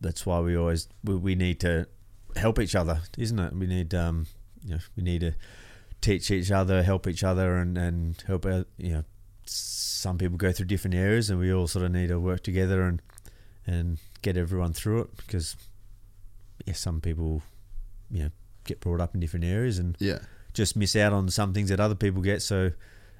that's 0.00 0.26
why 0.26 0.40
we 0.40 0.56
always 0.56 0.88
we, 1.02 1.14
we 1.16 1.34
need 1.34 1.60
to 1.60 1.86
help 2.36 2.58
each 2.58 2.74
other, 2.74 3.00
isn't 3.16 3.38
it? 3.38 3.52
We 3.54 3.66
need 3.66 3.94
um 3.94 4.26
you 4.64 4.74
know 4.74 4.80
we 4.96 5.02
need 5.02 5.20
to 5.22 5.34
teach 6.00 6.30
each 6.30 6.50
other, 6.50 6.82
help 6.82 7.06
each 7.06 7.24
other, 7.24 7.56
and 7.56 7.76
and 7.78 8.22
help 8.26 8.46
out. 8.46 8.66
You 8.76 8.92
know, 8.92 9.04
some 9.44 10.18
people 10.18 10.36
go 10.36 10.52
through 10.52 10.66
different 10.66 10.94
areas, 10.94 11.30
and 11.30 11.38
we 11.38 11.52
all 11.52 11.66
sort 11.66 11.84
of 11.84 11.92
need 11.92 12.08
to 12.08 12.20
work 12.20 12.42
together 12.42 12.82
and 12.82 13.02
and 13.66 13.98
get 14.22 14.36
everyone 14.36 14.72
through 14.72 15.02
it 15.02 15.16
because 15.16 15.56
yeah, 16.64 16.74
some 16.74 17.00
people 17.00 17.42
you 18.10 18.24
know 18.24 18.30
get 18.64 18.80
brought 18.80 19.00
up 19.00 19.14
in 19.14 19.20
different 19.20 19.44
areas 19.44 19.78
and 19.78 19.96
yeah 19.98 20.18
just 20.58 20.76
miss 20.76 20.96
out 20.96 21.12
on 21.12 21.28
some 21.30 21.54
things 21.54 21.70
that 21.70 21.80
other 21.80 21.94
people 21.94 22.20
get. 22.20 22.42
So, 22.42 22.72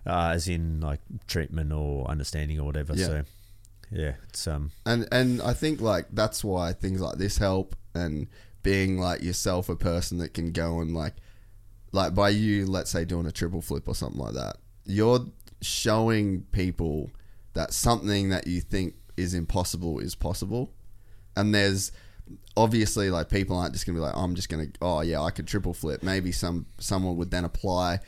uh, 0.06 0.30
as 0.34 0.48
in 0.48 0.80
like 0.80 1.00
treatment 1.26 1.72
or 1.72 2.06
understanding 2.08 2.58
or 2.58 2.64
whatever. 2.64 2.94
Yeah. 2.94 3.06
So, 3.06 3.22
yeah, 3.90 4.12
it's 4.28 4.46
um, 4.46 4.72
and 4.84 5.08
and 5.12 5.40
I 5.40 5.54
think 5.54 5.80
like 5.80 6.06
that's 6.12 6.44
why 6.44 6.72
things 6.72 7.00
like 7.00 7.16
this 7.16 7.38
help 7.38 7.74
and 7.94 8.26
being 8.62 8.98
like 8.98 9.22
yourself 9.22 9.68
a 9.68 9.76
person 9.76 10.18
that 10.18 10.34
can 10.34 10.52
go 10.52 10.80
and 10.80 10.94
like 10.94 11.14
like 11.92 12.14
by 12.14 12.28
you 12.28 12.66
let's 12.66 12.90
say 12.90 13.04
doing 13.04 13.26
a 13.26 13.32
triple 13.32 13.62
flip 13.62 13.88
or 13.88 13.94
something 13.94 14.20
like 14.20 14.34
that 14.34 14.56
you're 14.84 15.26
showing 15.60 16.42
people 16.52 17.10
that 17.54 17.72
something 17.72 18.30
that 18.30 18.46
you 18.46 18.60
think 18.60 18.94
is 19.16 19.34
impossible 19.34 19.98
is 19.98 20.14
possible. 20.14 20.72
And 21.36 21.54
there's 21.54 21.92
obviously 22.56 23.10
like 23.10 23.28
people 23.28 23.56
aren't 23.56 23.72
just 23.72 23.86
gonna 23.86 23.98
be 23.98 24.02
like 24.02 24.16
I'm 24.16 24.34
just 24.34 24.48
gonna 24.48 24.66
oh 24.82 25.00
yeah 25.00 25.20
I 25.20 25.30
could 25.30 25.46
triple 25.46 25.74
flip. 25.74 26.02
Maybe 26.02 26.32
some 26.32 26.66
someone 26.78 27.16
would 27.16 27.30
then 27.30 27.44
apply. 27.44 28.00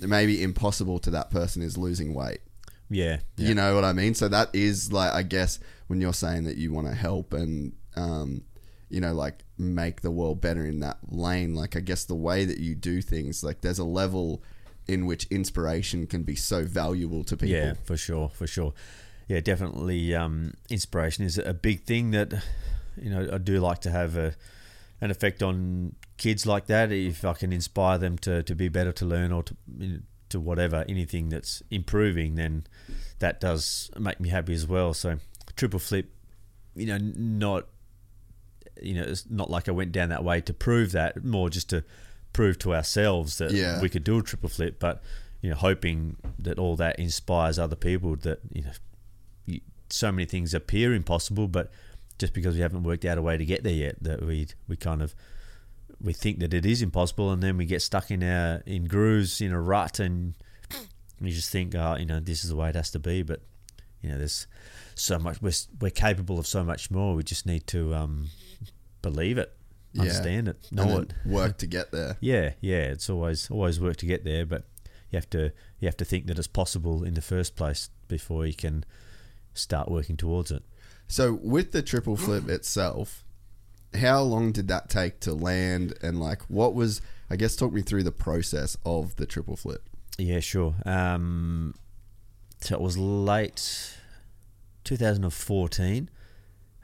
Maybe 0.00 0.42
impossible 0.42 0.98
to 1.00 1.10
that 1.10 1.30
person 1.30 1.62
is 1.62 1.76
losing 1.76 2.14
weight. 2.14 2.40
Yeah, 2.88 3.20
yeah. 3.36 3.48
you 3.48 3.54
know 3.54 3.74
what 3.74 3.84
I 3.84 3.92
mean? 3.92 4.14
So 4.14 4.28
that 4.28 4.48
is 4.52 4.92
like, 4.92 5.12
I 5.12 5.22
guess, 5.22 5.60
when 5.86 6.00
you're 6.00 6.14
saying 6.14 6.44
that 6.44 6.56
you 6.56 6.72
want 6.72 6.88
to 6.88 6.94
help 6.94 7.32
and, 7.32 7.74
um, 7.94 8.42
you 8.90 9.00
know, 9.00 9.14
like 9.14 9.44
make 9.56 10.02
the 10.02 10.10
world 10.10 10.40
better 10.40 10.66
in 10.66 10.80
that 10.80 10.98
lane, 11.08 11.54
like, 11.54 11.76
I 11.76 11.80
guess 11.80 12.04
the 12.04 12.14
way 12.14 12.44
that 12.44 12.58
you 12.58 12.74
do 12.74 13.00
things, 13.00 13.42
like, 13.42 13.60
there's 13.60 13.78
a 13.78 13.84
level 13.84 14.42
in 14.86 15.06
which 15.06 15.26
inspiration 15.26 16.06
can 16.06 16.22
be 16.22 16.34
so 16.34 16.64
valuable 16.64 17.24
to 17.24 17.36
people. 17.36 17.56
Yeah, 17.56 17.74
for 17.84 17.96
sure, 17.96 18.28
for 18.28 18.46
sure. 18.46 18.74
Yeah, 19.28 19.40
definitely. 19.40 20.14
Um, 20.14 20.54
inspiration 20.68 21.24
is 21.24 21.38
a 21.38 21.54
big 21.54 21.84
thing 21.84 22.10
that 22.10 22.32
you 22.96 23.10
know 23.10 23.28
I 23.32 23.38
do 23.38 23.60
like 23.60 23.80
to 23.82 23.90
have 23.90 24.16
a 24.16 24.34
an 25.00 25.10
effect 25.10 25.42
on 25.42 25.94
kids 26.16 26.46
like 26.46 26.66
that, 26.66 26.92
if 26.92 27.24
I 27.24 27.32
can 27.32 27.52
inspire 27.52 27.96
them 27.96 28.18
to, 28.18 28.42
to 28.42 28.54
be 28.54 28.68
better 28.68 28.92
to 28.92 29.06
learn 29.06 29.32
or 29.32 29.42
to 29.44 29.56
to 30.28 30.38
whatever 30.38 30.84
anything 30.88 31.28
that's 31.28 31.62
improving, 31.70 32.36
then 32.36 32.64
that 33.18 33.40
does 33.40 33.90
make 33.98 34.20
me 34.20 34.28
happy 34.28 34.54
as 34.54 34.66
well. 34.66 34.94
So 34.94 35.18
triple 35.56 35.80
flip, 35.80 36.12
you 36.74 36.86
know, 36.86 36.98
not 36.98 37.66
you 38.82 38.94
know, 38.94 39.02
it's 39.02 39.28
not 39.30 39.50
like 39.50 39.68
I 39.68 39.72
went 39.72 39.92
down 39.92 40.08
that 40.10 40.24
way 40.24 40.40
to 40.42 40.52
prove 40.54 40.92
that, 40.92 41.24
more 41.24 41.50
just 41.50 41.68
to 41.70 41.84
prove 42.32 42.58
to 42.60 42.74
ourselves 42.74 43.38
that 43.38 43.52
Yeah. 43.52 43.80
we 43.80 43.88
could 43.88 44.04
do 44.04 44.18
a 44.18 44.22
triple 44.22 44.48
flip, 44.48 44.78
but 44.78 45.02
you 45.42 45.50
know, 45.50 45.56
hoping 45.56 46.16
that 46.38 46.58
all 46.58 46.76
that 46.76 46.98
inspires 46.98 47.58
other 47.58 47.76
people 47.76 48.14
that 48.16 48.40
you 48.52 48.62
know, 48.62 48.70
you, 49.46 49.60
so 49.88 50.12
many 50.12 50.26
things 50.26 50.52
appear 50.54 50.92
impossible, 50.94 51.48
but 51.48 51.70
just 52.18 52.32
because 52.34 52.54
we 52.54 52.60
haven't 52.60 52.82
worked 52.82 53.04
out 53.04 53.16
a 53.18 53.22
way 53.22 53.36
to 53.38 53.44
get 53.44 53.62
there 53.64 53.72
yet, 53.72 53.96
that 54.02 54.22
we 54.24 54.46
we 54.68 54.76
kind 54.76 55.00
of 55.02 55.14
we 56.02 56.12
think 56.12 56.38
that 56.40 56.52
it 56.54 56.64
is 56.66 56.82
impossible, 56.82 57.30
and 57.32 57.42
then 57.42 57.56
we 57.56 57.64
get 57.64 57.82
stuck 57.82 58.10
in 58.10 58.22
our 58.22 58.62
in 58.66 58.84
grooves 58.84 59.40
in 59.40 59.52
a 59.52 59.60
rut, 59.60 59.98
and 59.98 60.34
you 61.20 61.30
just 61.32 61.50
think, 61.50 61.74
oh, 61.74 61.96
you 61.98 62.06
know, 62.06 62.20
this 62.20 62.44
is 62.44 62.50
the 62.50 62.56
way 62.56 62.68
it 62.68 62.74
has 62.74 62.90
to 62.90 62.98
be. 62.98 63.22
But 63.22 63.40
you 64.02 64.10
know, 64.10 64.18
there's 64.18 64.46
so 64.94 65.18
much. 65.18 65.40
We're 65.42 65.52
we're 65.80 65.90
capable 65.90 66.38
of 66.38 66.46
so 66.46 66.62
much 66.62 66.90
more. 66.90 67.14
We 67.14 67.22
just 67.22 67.46
need 67.46 67.66
to 67.68 67.94
um, 67.94 68.28
believe 69.02 69.38
it, 69.38 69.52
Yeah. 69.92 70.02
understand 70.02 70.48
it, 70.48 70.68
know 70.70 70.98
it. 71.00 71.12
work 71.24 71.58
to 71.58 71.66
get 71.66 71.90
there. 71.92 72.16
Yeah, 72.20 72.52
yeah. 72.60 72.84
It's 72.92 73.08
always 73.10 73.50
always 73.50 73.80
work 73.80 73.96
to 73.98 74.06
get 74.06 74.24
there, 74.24 74.44
but 74.46 74.64
you 75.10 75.16
have 75.16 75.30
to 75.30 75.52
you 75.78 75.86
have 75.88 75.96
to 75.98 76.04
think 76.04 76.26
that 76.26 76.38
it's 76.38 76.46
possible 76.46 77.02
in 77.04 77.14
the 77.14 77.22
first 77.22 77.56
place 77.56 77.90
before 78.08 78.46
you 78.46 78.54
can 78.54 78.84
start 79.54 79.90
working 79.90 80.16
towards 80.16 80.50
it. 80.50 80.62
So 81.08 81.32
with 81.42 81.72
the 81.72 81.82
triple 81.82 82.16
flip 82.16 82.48
itself, 82.48 83.24
how 83.94 84.22
long 84.22 84.52
did 84.52 84.68
that 84.68 84.88
take 84.88 85.18
to 85.20 85.34
land 85.34 85.94
and 86.02 86.20
like 86.20 86.42
what 86.42 86.74
was 86.74 87.00
I 87.28 87.36
guess 87.36 87.56
talk 87.56 87.72
me 87.72 87.82
through 87.82 88.04
the 88.04 88.12
process 88.12 88.76
of 88.84 89.16
the 89.16 89.26
triple 89.26 89.56
flip. 89.56 89.88
Yeah, 90.18 90.40
sure. 90.40 90.74
Um, 90.84 91.74
so 92.60 92.74
it 92.74 92.80
was 92.80 92.96
late 92.98 93.96
2014 94.84 96.10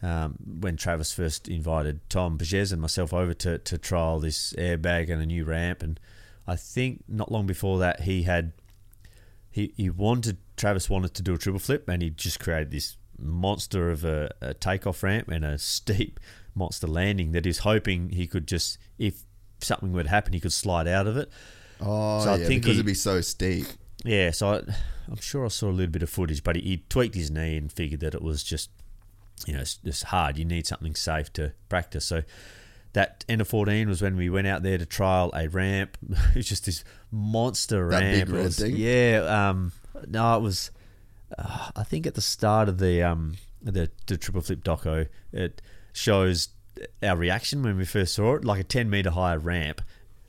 um, 0.06 0.36
when 0.60 0.76
Travis 0.76 1.12
first 1.12 1.48
invited 1.48 2.00
Tom 2.08 2.38
Pages 2.38 2.70
and 2.72 2.80
myself 2.80 3.12
over 3.12 3.34
to, 3.34 3.58
to 3.58 3.78
trial 3.78 4.20
this 4.20 4.52
airbag 4.54 5.10
and 5.10 5.20
a 5.22 5.26
new 5.26 5.44
ramp. 5.44 5.82
And 5.82 5.98
I 6.46 6.56
think 6.56 7.02
not 7.08 7.32
long 7.32 7.46
before 7.46 7.78
that, 7.80 8.00
he 8.02 8.22
had 8.22 8.52
he, 9.50 9.72
he 9.76 9.90
wanted 9.90 10.36
Travis 10.56 10.88
wanted 10.88 11.14
to 11.14 11.22
do 11.22 11.34
a 11.34 11.38
triple 11.38 11.58
flip, 11.58 11.88
and 11.88 12.02
he 12.02 12.10
just 12.10 12.38
created 12.40 12.70
this 12.70 12.96
monster 13.18 13.90
of 13.90 14.04
a, 14.04 14.30
a 14.40 14.54
takeoff 14.54 15.02
ramp 15.02 15.28
and 15.28 15.44
a 15.44 15.58
steep 15.58 16.20
monster 16.54 16.86
landing 16.86 17.32
that 17.32 17.44
he's 17.44 17.58
hoping 17.58 18.10
he 18.10 18.26
could 18.26 18.46
just 18.46 18.78
if 18.98 19.22
something 19.60 19.92
would 19.92 20.06
happen, 20.06 20.32
he 20.34 20.40
could 20.40 20.52
slide 20.52 20.86
out 20.86 21.06
of 21.06 21.16
it. 21.16 21.30
Oh 21.80 22.24
So 22.24 22.32
I 22.32 22.36
yeah, 22.36 22.46
think 22.46 22.62
because 22.62 22.74
he- 22.74 22.80
it'd 22.80 22.86
be 22.86 22.94
so 22.94 23.20
steep. 23.22 23.66
Yeah, 24.04 24.30
so 24.30 24.50
I, 24.52 24.56
I'm 25.08 25.16
sure 25.20 25.44
I 25.44 25.48
saw 25.48 25.68
a 25.68 25.72
little 25.72 25.90
bit 25.90 26.02
of 26.02 26.10
footage, 26.10 26.44
but 26.44 26.54
he, 26.56 26.62
he 26.62 26.76
tweaked 26.88 27.14
his 27.16 27.30
knee 27.30 27.56
and 27.56 27.72
figured 27.72 28.00
that 28.00 28.14
it 28.14 28.22
was 28.22 28.44
just, 28.44 28.70
you 29.46 29.52
know, 29.54 29.60
it's 29.60 29.76
just 29.76 30.04
hard. 30.04 30.38
You 30.38 30.44
need 30.44 30.66
something 30.66 30.94
safe 30.94 31.32
to 31.34 31.52
practice. 31.68 32.04
So 32.04 32.22
that 32.94 33.24
end 33.28 33.40
of 33.40 33.48
14 33.48 33.88
was 33.88 34.00
when 34.00 34.16
we 34.16 34.30
went 34.30 34.46
out 34.46 34.62
there 34.62 34.78
to 34.78 34.86
trial 34.86 35.30
a 35.34 35.48
ramp. 35.48 35.98
it 36.10 36.36
was 36.36 36.48
just 36.48 36.64
this 36.66 36.84
monster 37.10 37.88
That 37.90 38.00
ramp. 38.00 38.28
It 38.30 38.32
red 38.32 38.44
was- 38.44 38.58
thing? 38.58 38.76
Yeah. 38.76 39.48
Um, 39.50 39.72
no, 40.06 40.36
it 40.36 40.40
was. 40.42 40.70
Uh, 41.36 41.70
I 41.74 41.82
think 41.82 42.06
at 42.06 42.14
the 42.14 42.20
start 42.20 42.68
of 42.68 42.78
the 42.78 43.02
um 43.02 43.34
the, 43.60 43.90
the 44.06 44.16
triple 44.16 44.40
flip 44.42 44.62
doco, 44.62 45.08
it 45.32 45.60
shows 45.92 46.50
our 47.02 47.16
reaction 47.16 47.62
when 47.62 47.76
we 47.76 47.84
first 47.84 48.14
saw 48.14 48.34
it, 48.36 48.44
like 48.44 48.60
a 48.60 48.64
10 48.64 48.88
meter 48.88 49.10
high 49.10 49.34
ramp. 49.34 49.82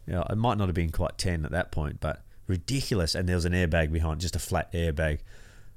You 0.08 0.14
know, 0.14 0.26
it 0.30 0.38
might 0.38 0.58
not 0.58 0.68
have 0.70 0.76
been 0.76 0.92
quite 0.92 1.18
10 1.18 1.46
at 1.46 1.52
that 1.52 1.72
point, 1.72 2.00
but 2.00 2.24
ridiculous. 2.48 3.14
And 3.14 3.28
there 3.30 3.36
was 3.36 3.46
an 3.46 3.52
airbag 3.54 3.92
behind, 3.92 4.22
just 4.22 4.36
a 4.36 4.40
flat 4.40 4.72
airbag. 4.74 5.20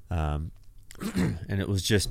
Um, 0.09 0.51
and 1.15 1.59
it 1.59 1.67
was 1.67 1.83
just, 1.83 2.09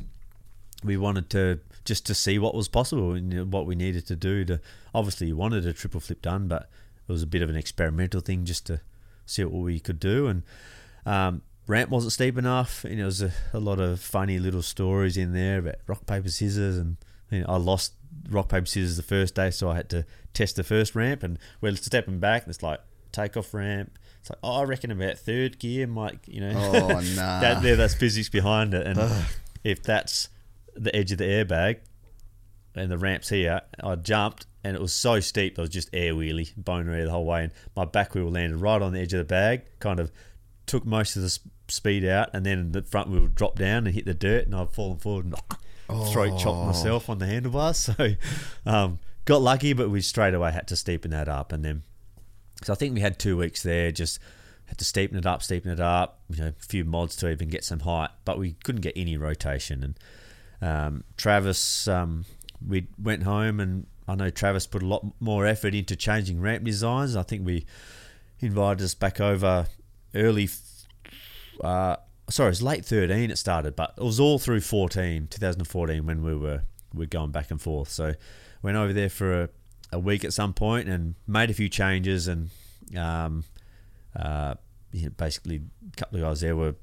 we 0.83 0.97
wanted 0.97 1.31
to 1.31 1.60
just 1.84 2.07
to 2.07 2.15
see 2.15 2.39
what 2.39 2.55
was 2.55 2.68
possible 2.68 3.12
and 3.12 3.52
what 3.52 3.67
we 3.67 3.75
needed 3.75 4.07
to 4.07 4.17
do 4.17 4.44
to. 4.44 4.60
Obviously, 4.94 5.28
you 5.28 5.36
wanted 5.36 5.67
a 5.67 5.73
triple 5.73 6.00
flip 6.00 6.23
done, 6.23 6.49
but 6.49 6.68
it 7.09 7.12
was 7.12 7.23
a 7.23 7.26
bit 7.26 7.42
of 7.42 7.50
an 7.50 7.57
experimental 7.57 8.20
thing 8.20 8.44
just 8.44 8.67
to 8.67 8.81
see 9.26 9.44
what 9.44 9.62
we 9.62 9.81
could 9.81 10.00
do. 10.00 10.26
And 10.26 10.42
um, 11.07 11.42
ramp 11.67 11.91
wasn't 11.91 12.12
steep 12.12 12.36
enough. 12.36 12.84
Know, 12.84 12.97
there 12.97 13.05
was 13.07 13.23
a, 13.23 13.33
a 13.52 13.60
lot 13.60 13.81
of 13.81 14.00
funny 14.00 14.39
little 14.39 14.62
stories 14.62 15.17
in 15.17 15.33
there 15.33 15.59
about 15.59 15.76
rock 15.86 16.07
paper 16.07 16.28
scissors, 16.28 16.76
and 16.76 16.97
you 17.31 17.41
know, 17.41 17.47
I 17.49 17.57
lost 17.57 17.94
rock 18.28 18.49
paper 18.49 18.67
scissors 18.67 18.97
the 18.97 19.02
first 19.02 19.34
day, 19.34 19.50
so 19.50 19.70
I 19.70 19.76
had 19.76 19.89
to 19.91 20.07
test 20.34 20.57
the 20.57 20.65
first 20.65 20.94
ramp, 20.94 21.23
and 21.23 21.39
we're 21.60 21.75
stepping 21.76 22.18
back, 22.18 22.42
and 22.42 22.50
it's 22.50 22.62
like 22.62 22.81
takeoff 23.12 23.55
ramp. 23.55 23.99
It's 24.20 24.31
like, 24.31 24.39
oh, 24.42 24.60
I 24.60 24.65
reckon 24.65 24.91
about 24.91 25.18
third 25.18 25.59
gear 25.59 25.86
might, 25.86 26.20
you 26.26 26.41
know. 26.41 26.52
Oh, 26.55 26.89
nah. 27.17 27.41
that, 27.41 27.62
there, 27.62 27.76
that's 27.76 27.94
physics 27.94 28.28
behind 28.28 28.75
it, 28.75 28.86
and 28.86 29.26
if 29.65 29.83
that's 29.83 30.28
the 30.81 30.94
edge 30.97 31.12
of 31.12 31.18
the 31.18 31.25
airbag, 31.25 31.78
and 32.75 32.91
the 32.91 32.99
ramp's 32.99 33.28
here, 33.28 33.60
I 33.83 33.94
jumped 33.97 34.47
and 34.62 34.76
it 34.76 34.81
was 34.81 34.92
so 34.92 35.20
steep, 35.20 35.59
I 35.59 35.62
was 35.62 35.70
just 35.70 35.89
air 35.92 36.12
wheelie, 36.15 36.52
boner 36.57 36.92
air 36.92 37.05
the 37.07 37.10
whole 37.10 37.25
way, 37.25 37.44
and 37.44 37.52
my 37.75 37.84
back 37.84 38.15
wheel 38.15 38.31
landed 38.31 38.59
right 38.59 38.81
on 38.83 38.92
the 38.92 39.00
edge 39.00 39.12
of 39.15 39.18
the 39.18 39.25
bag, 39.25 39.62
kind 39.78 39.99
of 39.99 40.12
took 40.67 40.84
most 40.84 41.17
of 41.17 41.23
the 41.23 41.26
s- 41.26 41.41
speed 41.68 42.05
out, 42.05 42.28
and 42.34 42.44
then 42.44 42.73
the 42.73 42.83
front 42.83 43.09
wheel 43.09 43.26
dropped 43.26 43.59
down 43.59 43.86
and 43.86 43.94
hit 43.94 44.05
the 44.05 44.15
dirt, 44.15 44.44
and 44.47 44.55
I've 44.55 44.73
fallen 44.73 44.99
forward 44.99 45.25
and 45.26 45.34
throat 46.12 46.39
chopped 46.39 46.67
myself 46.67 47.09
on 47.09 47.18
the 47.18 47.26
handlebars. 47.26 47.91
So 47.97 48.15
um, 48.67 48.99
got 49.25 49.41
lucky, 49.41 49.73
but 49.73 49.89
we 49.91 50.02
straight 50.02 50.34
away 50.34 50.52
had 50.52 50.68
to 50.68 50.75
steepen 50.75 51.10
that 51.10 51.28
up, 51.28 51.52
and 51.52 51.65
then 51.65 51.83
so 52.62 52.75
I 52.75 52.76
think 52.76 52.94
we 52.94 53.00
had 53.00 53.18
two 53.18 53.39
weeks 53.39 53.62
there, 53.62 53.91
just 53.91 54.18
had 54.67 54.76
to 54.76 54.84
steepen 54.84 55.15
it 55.17 55.25
up, 55.25 55.41
steepen 55.41 55.67
it 55.68 55.81
up, 55.81 56.20
you 56.28 56.42
know, 56.42 56.49
a 56.49 56.65
few 56.65 56.84
mods 56.84 57.17
to 57.17 57.31
even 57.31 57.49
get 57.49 57.65
some 57.65 57.81
height, 57.81 58.10
but 58.26 58.39
we 58.39 58.52
couldn't 58.62 58.83
get 58.83 58.92
any 58.94 59.17
rotation. 59.17 59.83
And 59.83 59.99
um, 60.62 61.05
Travis, 61.16 61.89
um, 61.89 62.24
we 62.66 62.86
went 63.00 63.22
home, 63.22 63.60
and 63.60 63.86
I 64.06 64.14
know 64.14 64.30
Travis 64.30 64.66
put 64.66 64.82
a 64.82 64.86
lot 64.86 65.06
more 65.20 65.47
effort 65.47 65.74
into 65.74 65.97
changing 65.97 66.40
ramp 66.40 66.64
designs. 66.64 67.16
I 67.16 67.22
think 67.22 67.47
we 67.47 67.66
invited 68.40 68.82
us 68.84 68.94
back 68.94 69.20
over 69.20 69.66
early. 70.14 70.48
Uh, 71.62 71.97
sorry, 72.28 72.48
it 72.48 72.50
was 72.50 72.62
late 72.62 72.84
thirteen. 72.84 73.30
It 73.30 73.39
started, 73.39 73.76
but 73.76 73.94
it 73.97 74.02
was 74.02 74.20
all 74.20 74.39
through 74.39 74.60
14, 74.60 75.28
2014 75.30 76.05
when 76.05 76.22
we 76.22 76.34
were 76.34 76.62
we 76.92 77.00
were 77.00 77.06
going 77.06 77.30
back 77.30 77.50
and 77.50 77.60
forth. 77.60 77.89
So 77.89 78.14
went 78.62 78.76
over 78.76 78.92
there 78.92 79.08
for 79.08 79.42
a, 79.42 79.48
a 79.92 79.98
week 79.98 80.24
at 80.24 80.32
some 80.32 80.52
point 80.52 80.89
and 80.89 81.14
made 81.26 81.50
a 81.50 81.55
few 81.55 81.68
changes 81.68 82.28
and 82.28 82.50
um, 82.97 83.44
uh, 84.16 84.55
basically 85.16 85.62
a 85.92 85.97
couple 85.97 86.18
of 86.18 86.24
guys 86.24 86.40
there 86.40 86.56
were 86.56 86.74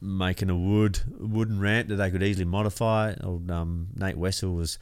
making 0.00 0.50
a 0.50 0.56
wood 0.56 1.00
wooden 1.18 1.60
ramp 1.60 1.88
that 1.88 1.96
they 1.96 2.10
could 2.10 2.22
easily 2.22 2.44
modify. 2.44 3.14
Old 3.22 3.50
um, 3.50 3.88
Nate 3.94 4.16
Wessel 4.16 4.54
was 4.54 4.78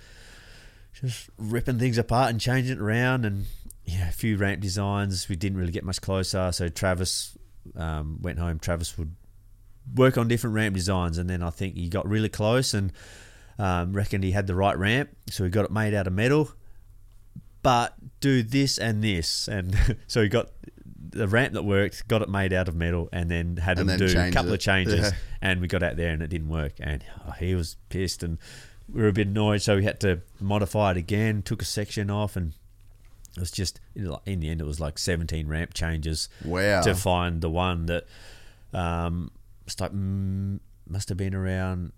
just 0.92 1.28
ripping 1.38 1.78
things 1.78 1.98
apart 1.98 2.30
and 2.30 2.40
changing 2.40 2.76
it 2.76 2.80
around 2.80 3.24
and 3.24 3.46
yeah, 3.84 4.08
a 4.08 4.12
few 4.12 4.36
ramp 4.36 4.60
designs. 4.60 5.28
We 5.28 5.36
didn't 5.36 5.58
really 5.58 5.72
get 5.72 5.84
much 5.84 6.00
closer, 6.00 6.50
so 6.52 6.68
Travis 6.68 7.36
um, 7.76 8.18
went 8.20 8.38
home. 8.38 8.58
Travis 8.58 8.98
would 8.98 9.14
work 9.94 10.18
on 10.18 10.28
different 10.28 10.54
ramp 10.54 10.74
designs, 10.74 11.18
and 11.18 11.30
then 11.30 11.42
I 11.42 11.50
think 11.50 11.76
he 11.76 11.88
got 11.88 12.08
really 12.08 12.28
close 12.28 12.74
and 12.74 12.92
um, 13.58 13.92
reckoned 13.92 14.24
he 14.24 14.32
had 14.32 14.46
the 14.46 14.54
right 14.54 14.76
ramp, 14.76 15.10
so 15.30 15.44
he 15.44 15.50
got 15.50 15.64
it 15.64 15.70
made 15.70 15.94
out 15.94 16.06
of 16.06 16.12
metal. 16.12 16.50
But 17.62 17.94
do 18.20 18.42
this 18.42 18.78
and 18.78 19.02
this, 19.02 19.48
and 19.48 19.98
so 20.06 20.22
he 20.22 20.28
got 20.28 20.50
the 21.16 21.28
ramp 21.28 21.54
that 21.54 21.64
worked, 21.64 22.06
got 22.08 22.22
it 22.22 22.28
made 22.28 22.52
out 22.52 22.68
of 22.68 22.74
metal, 22.76 23.08
and 23.12 23.30
then 23.30 23.56
had 23.56 23.78
And 23.78 23.90
him 23.90 23.98
then 23.98 24.08
do 24.08 24.18
a 24.18 24.30
couple 24.30 24.52
it. 24.52 24.54
of 24.54 24.60
changes. 24.60 25.00
Yeah. 25.00 25.10
And 25.42 25.60
we 25.60 25.68
got 25.68 25.82
out 25.82 25.96
there 25.96 26.10
and 26.12 26.22
it 26.22 26.28
didn't 26.28 26.48
work, 26.48 26.74
and 26.80 27.04
oh, 27.26 27.32
he 27.32 27.54
was 27.54 27.76
pissed, 27.88 28.22
and 28.22 28.38
we 28.92 29.02
were 29.02 29.08
a 29.08 29.12
bit 29.12 29.26
annoyed, 29.28 29.62
so 29.62 29.76
we 29.76 29.84
had 29.84 30.00
to 30.00 30.20
modify 30.40 30.92
it 30.92 30.96
again. 30.96 31.42
Took 31.42 31.62
a 31.62 31.64
section 31.64 32.10
off, 32.10 32.36
and 32.36 32.52
it 33.36 33.40
was 33.40 33.50
just 33.50 33.80
in 33.94 34.04
the 34.40 34.48
end, 34.48 34.60
it 34.60 34.64
was 34.66 34.80
like 34.80 34.98
seventeen 34.98 35.46
ramp 35.48 35.74
changes 35.74 36.28
Wow. 36.44 36.80
to 36.82 36.94
find 36.94 37.40
the 37.42 37.50
one 37.50 37.86
that 37.86 38.06
um, 38.72 39.30
must 39.66 39.78
have, 39.80 39.92
mm, 39.92 40.60
must 40.88 41.08
have 41.08 41.18
been 41.18 41.34
around 41.34 41.92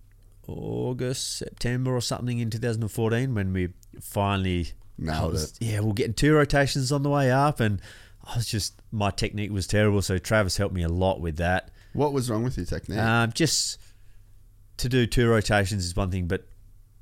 August, 0.46 1.36
September, 1.38 1.94
or 1.94 2.00
something 2.00 2.38
in 2.38 2.50
2014 2.50 3.34
when 3.34 3.52
we 3.52 3.68
finally 4.00 4.68
Nailed 4.96 5.32
was- 5.32 5.52
it. 5.52 5.58
Yeah, 5.60 5.80
we're 5.80 5.92
getting 5.92 6.14
two 6.14 6.34
rotations 6.34 6.90
on 6.90 7.02
the 7.02 7.10
way 7.10 7.30
up, 7.30 7.60
and 7.60 7.80
I 8.28 8.36
was 8.36 8.46
just 8.46 8.80
my 8.92 9.10
technique 9.10 9.50
was 9.50 9.66
terrible. 9.66 10.02
So 10.02 10.18
Travis 10.18 10.56
helped 10.56 10.74
me 10.74 10.82
a 10.82 10.88
lot 10.88 11.20
with 11.20 11.36
that. 11.38 11.70
What 11.94 12.12
was 12.12 12.30
wrong 12.30 12.44
with 12.44 12.56
your 12.56 12.66
technique? 12.66 12.98
Um, 12.98 13.32
just 13.32 13.80
to 14.76 14.88
do 14.88 15.06
two 15.06 15.28
rotations 15.28 15.84
is 15.84 15.96
one 15.96 16.10
thing, 16.10 16.26
but 16.26 16.46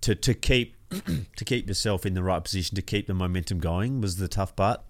to 0.03 0.15
to 0.15 0.35
keep 0.35 0.77
to 1.37 1.45
keep 1.45 1.67
yourself 1.69 2.07
in 2.07 2.15
the 2.15 2.23
right 2.23 2.43
position 2.43 2.77
to 2.77 2.83
keep 2.83 3.09
the 3.09 3.15
momentum 3.15 3.59
going 3.59 4.01
was 4.01 4.17
the 4.17 4.29
tough 4.29 4.55
part. 4.55 4.81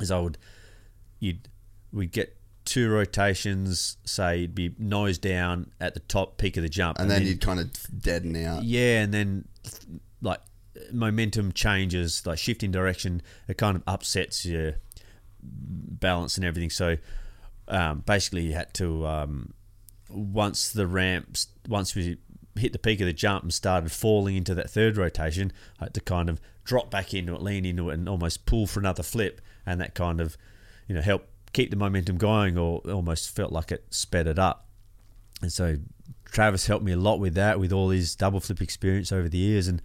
Is 0.00 0.10
I 0.10 0.18
would 0.18 0.36
you'd 1.20 1.48
we'd 1.92 2.12
get 2.12 2.36
two 2.64 2.90
rotations, 2.90 3.96
say 4.04 4.38
you'd 4.38 4.54
be 4.54 4.74
nose 4.78 5.16
down 5.16 5.70
at 5.80 5.94
the 5.94 6.00
top 6.00 6.38
peak 6.38 6.56
of 6.56 6.62
the 6.62 6.68
jump, 6.68 6.98
and 6.98 7.10
then 7.10 7.24
you'd 7.24 7.40
kind 7.40 7.60
of 7.60 7.70
deaden 8.02 8.36
out. 8.44 8.64
yeah, 8.64 9.00
and 9.00 9.14
then 9.14 9.48
like 10.20 10.40
momentum 10.92 11.52
changes, 11.52 12.26
like 12.26 12.38
shifting 12.38 12.70
direction, 12.70 13.22
it 13.46 13.56
kind 13.58 13.76
of 13.76 13.82
upsets 13.86 14.44
your 14.44 14.74
balance 15.50 16.36
and 16.36 16.44
everything. 16.44 16.70
So 16.70 16.96
um, 17.68 18.02
basically, 18.06 18.42
you 18.42 18.54
had 18.54 18.72
to 18.74 19.06
um, 19.06 19.54
once 20.08 20.70
the 20.72 20.86
ramps, 20.86 21.48
once 21.68 21.94
we 21.94 22.18
hit 22.56 22.72
the 22.72 22.78
peak 22.78 23.00
of 23.00 23.06
the 23.06 23.12
jump 23.12 23.42
and 23.42 23.54
started 23.54 23.92
falling 23.92 24.36
into 24.36 24.54
that 24.54 24.70
third 24.70 24.96
rotation, 24.96 25.52
I 25.80 25.84
had 25.84 25.94
to 25.94 26.00
kind 26.00 26.28
of 26.28 26.40
drop 26.64 26.90
back 26.90 27.14
into 27.14 27.34
it, 27.34 27.42
lean 27.42 27.64
into 27.64 27.90
it, 27.90 27.94
and 27.94 28.08
almost 28.08 28.46
pull 28.46 28.66
for 28.66 28.80
another 28.80 29.02
flip, 29.02 29.40
and 29.66 29.80
that 29.80 29.94
kind 29.94 30.20
of 30.20 30.36
you 30.86 30.94
know 30.94 31.02
helped 31.02 31.28
keep 31.52 31.70
the 31.70 31.76
momentum 31.76 32.16
going, 32.16 32.56
or 32.58 32.80
almost 32.90 33.34
felt 33.34 33.52
like 33.52 33.72
it 33.72 33.84
sped 33.90 34.26
it 34.26 34.38
up. 34.38 34.66
And 35.40 35.52
so 35.52 35.76
Travis 36.24 36.66
helped 36.66 36.84
me 36.84 36.92
a 36.92 36.96
lot 36.96 37.20
with 37.20 37.34
that, 37.34 37.60
with 37.60 37.72
all 37.72 37.90
his 37.90 38.14
double 38.14 38.40
flip 38.40 38.60
experience 38.60 39.12
over 39.12 39.28
the 39.28 39.38
years, 39.38 39.68
and 39.68 39.82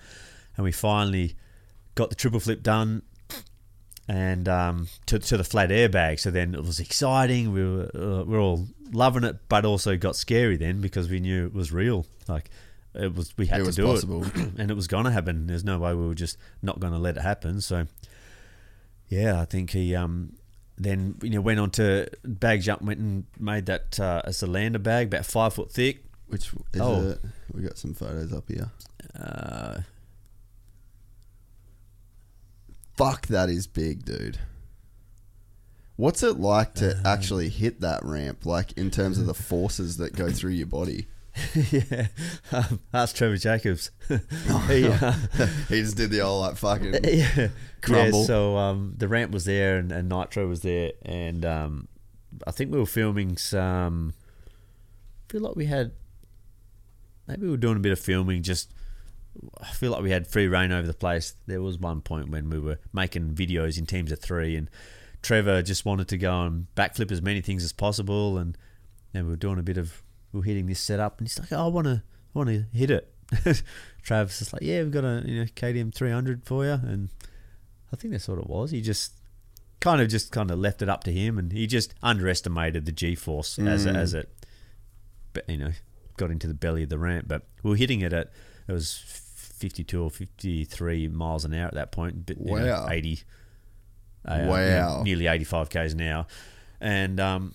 and 0.55 0.63
we 0.63 0.71
finally 0.71 1.35
got 1.95 2.09
the 2.09 2.15
triple 2.15 2.39
flip 2.39 2.63
done 2.63 3.03
and 4.07 4.47
um, 4.49 4.87
to, 5.05 5.19
to 5.19 5.37
the 5.37 5.43
flat 5.43 5.69
airbag. 5.69 6.19
So 6.19 6.29
then 6.31 6.53
it 6.55 6.63
was 6.63 6.79
exciting. 6.79 7.53
We 7.53 7.63
were 7.63 7.89
uh, 7.95 8.23
we 8.23 8.33
were 8.33 8.39
all 8.39 8.67
loving 8.91 9.23
it, 9.23 9.37
but 9.49 9.65
also 9.65 9.95
got 9.97 10.15
scary 10.15 10.57
then 10.57 10.81
because 10.81 11.09
we 11.09 11.19
knew 11.19 11.45
it 11.45 11.53
was 11.53 11.71
real. 11.71 12.05
Like 12.27 12.49
it 12.93 13.15
was, 13.15 13.35
we 13.37 13.47
had 13.47 13.61
It 13.61 13.65
to 13.65 13.71
do 13.71 13.85
possible. 13.85 14.23
it, 14.25 14.35
and 14.57 14.69
it 14.69 14.75
was 14.75 14.87
gonna 14.87 15.11
happen. 15.11 15.47
There's 15.47 15.63
no 15.63 15.79
way 15.79 15.93
we 15.93 16.05
were 16.07 16.15
just 16.15 16.37
not 16.61 16.79
gonna 16.79 16.99
let 16.99 17.17
it 17.17 17.21
happen. 17.21 17.61
So 17.61 17.87
yeah, 19.09 19.39
I 19.41 19.45
think 19.45 19.71
he 19.71 19.95
um 19.95 20.33
then 20.77 21.15
you 21.21 21.29
know 21.29 21.41
went 21.41 21.59
on 21.59 21.69
to 21.71 22.09
bag 22.23 22.61
jump, 22.61 22.81
went 22.81 22.99
and 22.99 23.25
made 23.39 23.67
that 23.67 23.99
uh, 23.99 24.21
as 24.25 24.41
a 24.43 24.47
lander 24.47 24.79
bag, 24.79 25.07
about 25.07 25.25
five 25.25 25.53
foot 25.53 25.71
thick. 25.71 26.03
Which 26.27 26.47
is 26.73 26.81
Oh. 26.81 27.09
it? 27.11 27.19
We 27.53 27.61
got 27.61 27.77
some 27.77 27.93
photos 27.93 28.33
up 28.33 28.45
here. 28.47 28.71
Uh, 29.19 29.81
Fuck, 32.95 33.27
that 33.27 33.49
is 33.49 33.67
big, 33.67 34.05
dude. 34.05 34.39
What's 35.95 36.23
it 36.23 36.39
like 36.39 36.73
to 36.75 36.97
Um, 36.97 37.05
actually 37.05 37.49
hit 37.49 37.81
that 37.81 38.03
ramp? 38.03 38.45
Like 38.45 38.71
in 38.73 38.91
terms 38.91 39.17
of 39.17 39.25
the 39.25 39.33
forces 39.51 39.97
that 39.97 40.15
go 40.15 40.31
through 40.31 40.51
your 40.51 40.67
body. 40.67 41.07
yeah, 41.71 42.07
um, 42.51 42.79
ask 42.93 43.15
Trevor 43.15 43.37
Jacobs. 43.37 43.89
he, 44.67 44.85
uh, 44.87 45.13
he 45.67 45.81
just 45.81 45.97
did 45.97 46.11
the 46.11 46.21
old 46.21 46.41
like 46.41 46.57
fucking 46.57 46.95
yeah. 47.03 47.47
crumble. 47.81 48.21
Yeah, 48.21 48.25
so 48.25 48.57
um, 48.57 48.93
the 48.97 49.07
ramp 49.07 49.31
was 49.31 49.45
there 49.45 49.77
and, 49.77 49.91
and 49.91 50.09
Nitro 50.09 50.47
was 50.47 50.61
there, 50.61 50.91
and 51.03 51.43
um, 51.43 51.87
I 52.45 52.51
think 52.51 52.71
we 52.71 52.77
were 52.77 52.85
filming 52.85 53.37
some. 53.37 54.13
I 55.27 55.31
feel 55.31 55.41
like 55.41 55.55
we 55.55 55.65
had. 55.65 55.91
Maybe 57.27 57.43
we 57.43 57.49
were 57.49 57.57
doing 57.57 57.77
a 57.77 57.79
bit 57.79 57.93
of 57.93 57.99
filming. 57.99 58.43
Just, 58.43 58.71
I 59.61 59.67
feel 59.71 59.91
like 59.91 60.01
we 60.03 60.11
had 60.11 60.27
free 60.27 60.47
reign 60.47 60.71
over 60.71 60.85
the 60.87 60.93
place. 60.93 61.33
There 61.47 61.61
was 61.61 61.77
one 61.79 62.01
point 62.01 62.29
when 62.29 62.49
we 62.49 62.59
were 62.59 62.79
making 62.93 63.33
videos 63.33 63.77
in 63.77 63.85
teams 63.85 64.11
of 64.11 64.19
three, 64.19 64.55
and 64.55 64.69
Trevor 65.21 65.61
just 65.61 65.85
wanted 65.85 66.07
to 66.09 66.17
go 66.17 66.43
and 66.43 66.67
backflip 66.75 67.11
as 67.11 67.21
many 67.21 67.41
things 67.41 67.63
as 67.63 67.73
possible, 67.73 68.37
and 68.37 68.57
and 69.13 69.25
we 69.25 69.31
were 69.31 69.37
doing 69.37 69.59
a 69.59 69.63
bit 69.63 69.77
of 69.77 70.03
we 70.31 70.39
were 70.39 70.45
hitting 70.45 70.67
this 70.67 70.79
setup, 70.79 71.17
and 71.19 71.27
he's 71.27 71.39
like, 71.39 71.51
"Oh, 71.51 71.65
I 71.65 71.67
want 71.67 71.85
to, 71.87 72.03
I 72.35 72.37
want 72.39 72.49
to 72.49 72.65
hit 72.73 72.91
it." 72.91 73.13
Travis 74.03 74.41
is 74.41 74.53
like, 74.53 74.61
"Yeah, 74.61 74.81
we've 74.83 74.91
got 74.91 75.03
a 75.03 75.23
you 75.25 75.39
know 75.39 75.45
KTM 75.45 75.93
300 75.93 76.45
for 76.45 76.65
you," 76.65 76.71
and 76.73 77.09
I 77.91 77.95
think 77.95 78.11
that's 78.11 78.27
what 78.27 78.37
it 78.39 78.47
was. 78.47 78.71
He 78.71 78.81
just 78.81 79.13
kind 79.79 80.01
of 80.01 80.09
just 80.09 80.31
kind 80.31 80.51
of 80.51 80.59
left 80.59 80.81
it 80.81 80.89
up 80.89 81.03
to 81.05 81.11
him, 81.11 81.37
and 81.37 81.51
he 81.51 81.65
just 81.67 81.93
underestimated 82.03 82.85
the 82.85 82.91
G 82.91 83.15
force 83.15 83.57
as 83.59 83.85
it, 83.85 83.93
Mm. 83.93 83.97
as 83.97 84.13
it, 84.13 84.29
you 85.47 85.57
know, 85.57 85.71
got 86.17 86.31
into 86.31 86.47
the 86.47 86.53
belly 86.53 86.83
of 86.83 86.89
the 86.89 86.97
ramp. 86.99 87.25
But 87.27 87.43
we 87.63 87.71
were 87.71 87.75
hitting 87.75 88.01
it 88.01 88.13
at 88.13 88.31
it 88.67 88.71
was 88.71 89.21
52 89.63 90.03
or 90.03 90.09
53 90.11 91.07
miles 91.07 91.45
an 91.45 91.53
hour 91.53 91.67
at 91.67 91.73
that 91.75 91.91
point. 91.93 92.25
But, 92.25 92.37
you 92.39 92.45
know, 92.55 92.65
Wow. 92.65 92.87
80. 92.89 93.21
uh, 94.27 94.33
you 94.35 94.41
know, 94.43 94.49
Wow. 94.51 95.03
nearly 95.03 95.27
85 95.27 95.69
k's 95.69 95.93
an 95.93 96.01
hour, 96.01 96.25
and 96.81 97.19
um, 97.19 97.53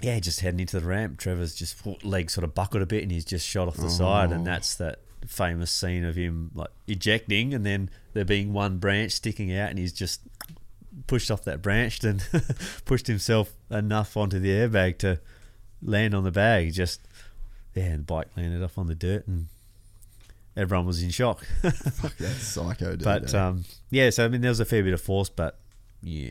yeah, 0.00 0.18
just 0.20 0.40
heading 0.40 0.60
into 0.60 0.78
the 0.80 0.86
ramp. 0.86 1.18
Trevor's 1.18 1.54
just 1.54 1.76
legs 2.04 2.34
sort 2.34 2.44
of 2.44 2.54
buckled 2.54 2.82
a 2.82 2.86
bit, 2.86 3.02
and 3.02 3.10
he's 3.12 3.24
just 3.24 3.46
shot 3.46 3.66
off 3.68 3.76
the 3.76 3.90
side, 3.90 4.30
and 4.32 4.42
Oh. 4.42 4.44
that's 4.44 4.74
that 4.76 5.00
famous 5.26 5.70
scene 5.72 6.04
of 6.04 6.14
him 6.16 6.50
like 6.54 6.70
ejecting, 6.86 7.52
and 7.54 7.66
then 7.66 7.90
there 8.12 8.24
being 8.24 8.52
one 8.52 8.78
branch 8.78 9.12
sticking 9.12 9.52
out, 9.56 9.70
and 9.70 9.78
he's 9.78 9.92
just 9.92 10.20
pushed 11.06 11.30
off 11.30 11.44
that 11.44 11.62
branch 11.62 12.02
and 12.10 12.24
pushed 12.84 13.06
himself 13.08 13.52
enough 13.70 14.16
onto 14.16 14.38
the 14.40 14.50
airbag 14.50 14.98
to 14.98 15.20
land 15.82 16.14
on 16.14 16.22
the 16.24 16.30
bag. 16.32 16.72
Just 16.72 17.00
yeah, 17.74 17.84
and 17.84 18.00
the 18.00 18.04
bike 18.04 18.28
landed 18.36 18.62
up 18.64 18.76
on 18.78 18.86
the 18.88 18.94
dirt, 18.96 19.26
and 19.28 19.46
everyone 20.58 20.86
was 20.86 21.02
in 21.02 21.10
shock. 21.10 21.44
Fuck, 21.62 22.16
that's 22.18 22.42
psycho, 22.42 22.90
dude. 22.90 23.04
but 23.04 23.32
eh? 23.32 23.38
um, 23.38 23.64
yeah, 23.90 24.10
so 24.10 24.24
I 24.24 24.28
mean, 24.28 24.40
there 24.40 24.50
was 24.50 24.60
a 24.60 24.64
fair 24.64 24.82
bit 24.82 24.92
of 24.92 25.00
force, 25.00 25.28
but 25.28 25.58
yeah, 26.02 26.30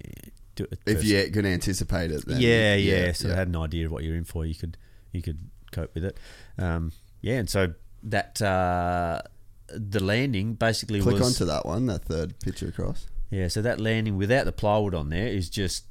do 0.56 0.68
it 0.70 0.80
if 0.86 1.04
you 1.04 1.32
could 1.32 1.46
anticipate 1.46 2.12
it, 2.12 2.26
then 2.26 2.40
yeah, 2.40 2.76
yeah, 2.76 3.12
So 3.14 3.30
yeah. 3.30 3.36
Had 3.36 3.48
an 3.48 3.56
idea 3.56 3.86
of 3.86 3.92
what 3.92 4.04
you're 4.04 4.16
in 4.16 4.26
for. 4.26 4.46
You 4.46 4.56
could 4.56 4.78
you 5.14 5.22
could 5.22 5.40
cope 5.72 5.96
with 5.96 6.04
it. 6.04 6.18
Um, 6.58 6.92
yeah, 7.22 7.36
and 7.36 7.50
so 7.50 7.74
that 8.04 8.42
uh, 8.42 9.22
the 9.70 10.04
landing 10.04 10.54
basically 10.54 11.02
click 11.02 11.16
was 11.18 11.40
onto 11.40 11.46
that 11.46 11.66
one, 11.66 11.86
that 11.88 12.04
third 12.04 12.40
picture 12.40 12.68
across. 12.68 13.08
yeah. 13.32 13.48
So 13.48 13.62
that 13.62 13.80
landing 13.80 14.18
without 14.18 14.46
the 14.46 14.52
plywood 14.52 14.94
on 14.94 15.10
there 15.10 15.28
is 15.28 15.50
just 15.50 15.86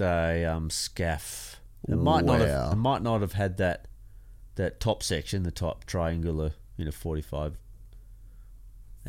a 0.00 0.44
um, 0.44 0.70
scaff. 0.70 1.60
It 1.86 1.96
might 1.96 2.24
not 2.24 2.40
have 2.40 2.72
it 2.72 2.76
might 2.76 3.02
not 3.02 3.20
have 3.20 3.34
had 3.34 3.58
that 3.58 3.88
that 4.54 4.80
top 4.80 5.02
section, 5.02 5.42
the 5.42 5.50
top 5.50 5.84
triangular, 5.84 6.52
you 6.78 6.86
know, 6.86 6.90
forty 6.90 7.20
five. 7.20 7.58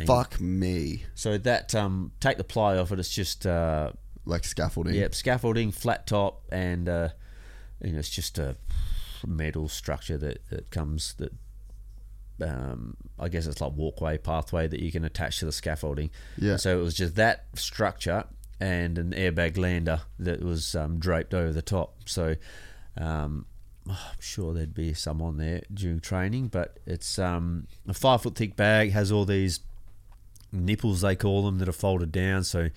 Fuck 0.06 0.41
me, 0.41 1.06
So 1.14 1.38
that 1.38 1.74
um, 1.74 2.11
take 2.19 2.38
the 2.38 2.43
ply 2.43 2.77
off 2.77 2.91
it. 2.91 2.99
It's 2.99 3.09
just 3.09 3.45
uh, 3.45 3.91
like 4.25 4.43
scaffolding. 4.43 4.93
Yep, 4.93 5.15
scaffolding, 5.15 5.72
flat 5.72 6.06
top, 6.06 6.43
and 6.51 6.90
uh, 6.90 7.09
you 7.82 7.93
know 7.93 7.99
it's 7.99 8.09
just 8.09 8.38
a 8.38 8.57
metal 9.25 9.69
structure 9.69 10.17
that, 10.17 10.48
that 10.49 10.69
comes 10.69 11.14
that 11.15 11.32
um, 12.41 12.98
I 13.17 13.30
guess 13.30 13.48
it's 13.48 13.61
like 13.61 13.74
walkway 13.74 14.17
pathway 14.17 14.67
that 14.67 14.82
you 14.82 14.91
can 14.91 15.06
attach 15.06 15.40
to 15.40 15.45
the 15.45 15.51
scaffolding. 15.51 16.09
Yeah. 16.38 16.57
So 16.57 16.77
it 16.77 16.82
was 16.82 16.93
just 16.93 17.15
that 17.15 17.45
structure 17.56 18.25
and 18.59 18.98
an 18.98 19.11
airbag 19.11 19.57
lander 19.57 20.01
that 20.19 20.43
was 20.43 20.75
um, 20.75 20.99
draped 20.99 21.33
over 21.33 21.51
the 21.51 21.61
top. 21.61 21.95
So 22.06 22.35
um, 22.98 23.45
I'm 23.90 23.95
sure 24.19 24.53
there'd 24.53 24.74
be 24.74 24.93
some 24.93 25.22
on 25.22 25.38
there 25.38 25.61
during 25.74 25.99
training, 25.99 26.48
but 26.48 26.80
it's 26.85 27.19
um, 27.19 27.67
a 27.88 27.93
five 27.93 28.22
foot 28.22 28.35
thick 28.35 28.56
bag 28.56 28.91
has 28.91 29.11
all 29.11 29.25
these 29.25 29.59
nipples 30.51 31.01
they 31.01 31.15
call 31.15 31.43
them 31.45 31.57
that 31.59 31.67
are 31.67 31.74
folded 31.74 32.11
down 32.11 32.43
so 32.43 32.69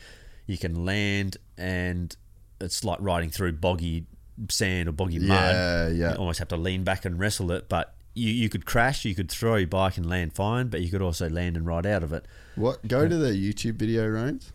you 0.46 0.58
can 0.58 0.84
land 0.84 1.36
and 1.56 2.16
it's 2.60 2.82
like 2.84 2.98
riding 3.00 3.30
through 3.30 3.52
boggy 3.52 4.04
sand 4.48 4.88
or 4.88 4.92
boggy 4.92 5.18
mud 5.18 5.28
Yeah, 5.28 5.88
yeah. 5.88 6.12
you 6.12 6.16
almost 6.18 6.38
have 6.38 6.48
to 6.48 6.56
lean 6.56 6.84
back 6.84 7.04
and 7.04 7.18
wrestle 7.18 7.50
it 7.52 7.68
but 7.68 7.94
you, 8.14 8.30
you 8.30 8.48
could 8.48 8.66
crash 8.66 9.04
you 9.04 9.14
could 9.14 9.30
throw 9.30 9.56
your 9.56 9.68
bike 9.68 9.96
and 9.96 10.08
land 10.08 10.32
fine 10.34 10.68
but 10.68 10.80
you 10.80 10.90
could 10.90 11.02
also 11.02 11.28
land 11.28 11.56
and 11.56 11.66
ride 11.66 11.86
out 11.86 12.02
of 12.02 12.12
it 12.12 12.24
What? 12.56 12.86
Go 12.88 13.06
to 13.06 13.16
the 13.16 13.30
YouTube 13.30 13.74
video, 13.76 14.08
Rones. 14.08 14.52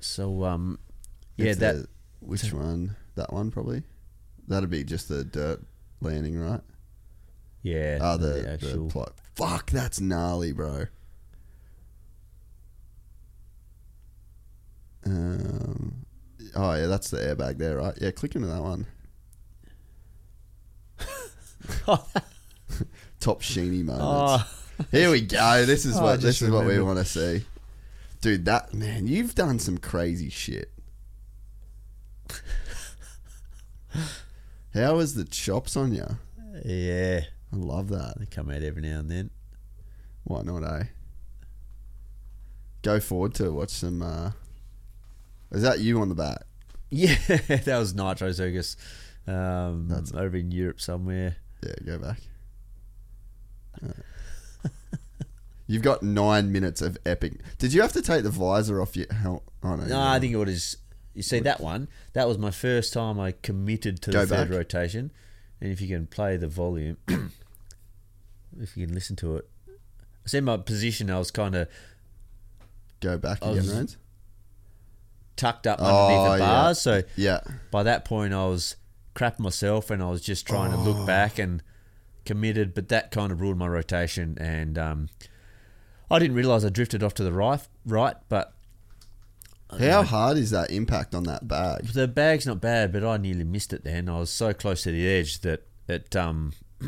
so 0.00 0.44
um 0.44 0.78
yeah 1.36 1.50
If 1.52 1.58
that 1.60 1.76
the- 1.76 1.88
which 2.20 2.52
one? 2.52 2.96
That 3.14 3.32
one 3.32 3.50
probably. 3.50 3.82
That'd 4.46 4.68
be 4.68 4.84
just 4.84 5.08
the 5.08 5.24
dirt 5.24 5.62
landing, 6.02 6.38
right? 6.38 6.60
yeah 7.62 7.98
Ah, 8.00 8.16
the, 8.18 8.26
the 8.26 8.32
the 8.42 8.50
actual- 8.52 8.88
pl- 8.90 9.12
Fuck, 9.36 9.70
that's 9.70 10.00
gnarly, 10.00 10.52
bro. 10.52 10.86
Um, 15.06 16.04
oh 16.54 16.74
yeah, 16.74 16.86
that's 16.86 17.10
the 17.10 17.18
airbag 17.18 17.58
there, 17.58 17.76
right? 17.78 17.94
Yeah, 18.00 18.10
click 18.10 18.34
into 18.34 18.48
that 18.48 18.62
one. 18.62 18.86
Top 23.20 23.42
Sheehan 23.42 23.86
moments. 23.86 24.44
Here 24.90 25.10
we 25.10 25.20
go. 25.22 25.64
This 25.66 25.84
is 25.84 25.96
Oh, 25.98 26.02
what 26.02 26.20
this 26.22 26.40
is 26.42 26.50
what 26.50 26.64
we 26.66 26.80
want 26.80 26.98
to 26.98 27.04
see, 27.04 27.44
dude. 28.20 28.44
That 28.46 28.72
man, 28.72 29.06
you've 29.06 29.34
done 29.34 29.58
some 29.58 29.78
crazy 29.78 30.30
shit. 30.30 30.70
How 34.74 34.96
was 34.96 35.14
the 35.14 35.24
chops 35.24 35.76
on 35.76 35.92
you? 35.92 36.06
yeah 36.64 37.20
I 37.52 37.56
love 37.56 37.88
that. 37.88 38.14
they 38.18 38.26
come 38.26 38.50
out 38.50 38.62
every 38.62 38.82
now 38.82 38.98
and 39.00 39.10
then 39.10 39.30
Why 40.24 40.42
not, 40.42 40.62
eh? 40.62 40.84
Go 42.82 43.00
forward 43.00 43.34
to 43.34 43.50
watch 43.52 43.70
some. 43.70 44.02
Uh, 44.02 44.30
is 45.52 45.62
that 45.62 45.80
you 45.80 46.00
on 46.00 46.08
the 46.08 46.14
back? 46.14 46.42
yeah 46.90 47.16
that 47.26 47.78
was 47.78 47.94
nitro 47.94 48.32
circus 48.32 48.76
um 49.28 49.86
That's- 49.88 50.12
over 50.12 50.36
in 50.36 50.50
europe 50.50 50.80
somewhere 50.80 51.36
Yeah, 51.62 51.74
go 51.84 51.98
back. 51.98 52.18
Uh, 53.84 53.92
You've 55.66 55.82
got 55.82 56.02
nine 56.02 56.50
minutes 56.50 56.82
of 56.82 56.98
epic. 57.06 57.34
Did 57.58 57.72
you 57.72 57.80
have 57.82 57.92
to 57.92 58.02
take 58.02 58.24
the 58.24 58.30
visor 58.30 58.82
off 58.82 58.96
your 58.96 59.06
helmet? 59.12 59.44
Oh, 59.62 59.76
no, 59.76 59.84
No, 59.84 60.00
I 60.00 60.18
think 60.18 60.32
it 60.32 60.36
was. 60.36 60.76
You 61.14 61.22
see 61.22 61.38
that 61.40 61.60
one? 61.60 61.86
That 62.12 62.26
was 62.26 62.38
my 62.38 62.50
first 62.50 62.92
time 62.92 63.20
I 63.20 63.32
committed 63.40 64.02
to 64.02 64.10
Go 64.10 64.22
the 64.24 64.34
third 64.34 64.48
back. 64.48 64.56
rotation. 64.58 65.12
And 65.60 65.70
if 65.70 65.80
you 65.80 65.86
can 65.86 66.08
play 66.08 66.36
the 66.36 66.48
volume, 66.48 66.96
if 68.60 68.76
you 68.76 68.84
can 68.86 68.94
listen 68.96 69.14
to 69.16 69.36
it, 69.36 69.48
I 69.68 70.26
see 70.28 70.40
my 70.40 70.56
position. 70.56 71.08
I 71.08 71.18
was 71.20 71.30
kind 71.30 71.54
of 71.54 71.68
go 72.98 73.16
back 73.16 73.38
again, 73.42 73.54
was- 73.56 73.72
right? 73.72 73.96
Tucked 75.40 75.66
up 75.66 75.78
Oh, 75.80 75.84
underneath 76.08 76.32
the 76.38 76.44
yeah. 76.44 76.50
bars. 76.52 76.80
So 76.80 77.02
Yeah. 77.16 77.40
by 77.70 77.82
that 77.82 78.04
point, 78.04 78.34
I 78.34 78.46
was 78.46 78.76
crapping 79.16 79.40
myself 79.40 79.90
and 79.90 80.02
I 80.02 80.10
was 80.10 80.20
just 80.22 80.46
trying 80.46 80.70
to 80.70 80.76
look 80.76 81.06
back 81.06 81.38
and 81.38 81.62
committed. 82.24 82.74
But 82.74 82.88
that 82.88 83.10
kind 83.10 83.32
of 83.32 83.40
ruined 83.40 83.58
my 83.58 83.66
rotation, 83.68 84.36
and 84.40 84.78
um, 84.78 85.08
I 86.10 86.18
didn't 86.18 86.36
realise 86.36 86.64
I 86.64 86.68
drifted 86.68 87.02
off 87.02 87.14
to 87.14 87.24
the 87.24 87.32
right. 87.32 87.60
Right, 87.86 88.16
but 88.28 88.52
How 89.78 90.02
hard 90.02 90.36
is 90.36 90.50
that 90.50 90.70
impact 90.70 91.14
on 91.14 91.24
that 91.24 91.46
bag? 91.48 91.86
the 91.86 92.06
bag's 92.08 92.46
not 92.46 92.60
bad. 92.60 92.92
But 92.92 93.04
I 93.04 93.16
nearly 93.16 93.44
missed 93.44 93.72
it. 93.72 93.84
Then 93.84 94.08
I 94.08 94.18
was 94.18 94.30
so 94.30 94.52
close 94.52 94.82
to 94.82 94.90
the 94.92 95.08
edge 95.08 95.40
that 95.40 95.66
it. 95.88 96.14
Um, 96.14 96.52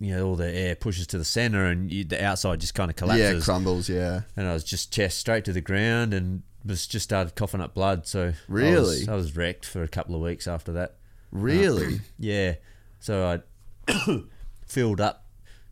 you 0.00 0.16
know, 0.16 0.26
all 0.26 0.34
the 0.36 0.50
air 0.50 0.74
pushes 0.74 1.06
to 1.08 1.18
the 1.18 1.24
centre, 1.24 1.64
and 1.66 1.92
you, 1.92 2.02
the 2.02 2.22
outside 2.24 2.60
just 2.60 2.74
kind 2.74 2.90
of 2.90 2.96
collapses. 2.96 3.34
Yeah, 3.34 3.40
crumbles. 3.44 3.88
Yeah. 3.88 4.22
and 4.36 4.48
I 4.48 4.52
was 4.52 4.64
just 4.64 4.92
chest 4.92 5.16
straight 5.18 5.44
to 5.44 5.52
the 5.52 5.60
ground 5.60 6.12
and 6.12 6.42
was 6.64 6.86
just 6.86 7.04
started 7.04 7.34
coughing 7.34 7.60
up 7.60 7.74
blood. 7.74 8.06
So 8.06 8.22
I 8.22 8.26
was- 8.26 8.36
Really? 8.48 9.08
I 9.08 9.14
was, 9.14 9.36
wrecked 9.36 9.64
for 9.66 9.82
a 9.82 9.88
couple 9.88 10.14
of 10.14 10.20
weeks 10.20 10.46
after 10.46 10.72
that. 10.72 10.96
Really? 11.30 11.86
Um, 11.86 12.00
yeah, 12.18 12.54
so 13.00 13.42
I 13.88 13.92
filled 14.66 15.00
up. 15.00 15.24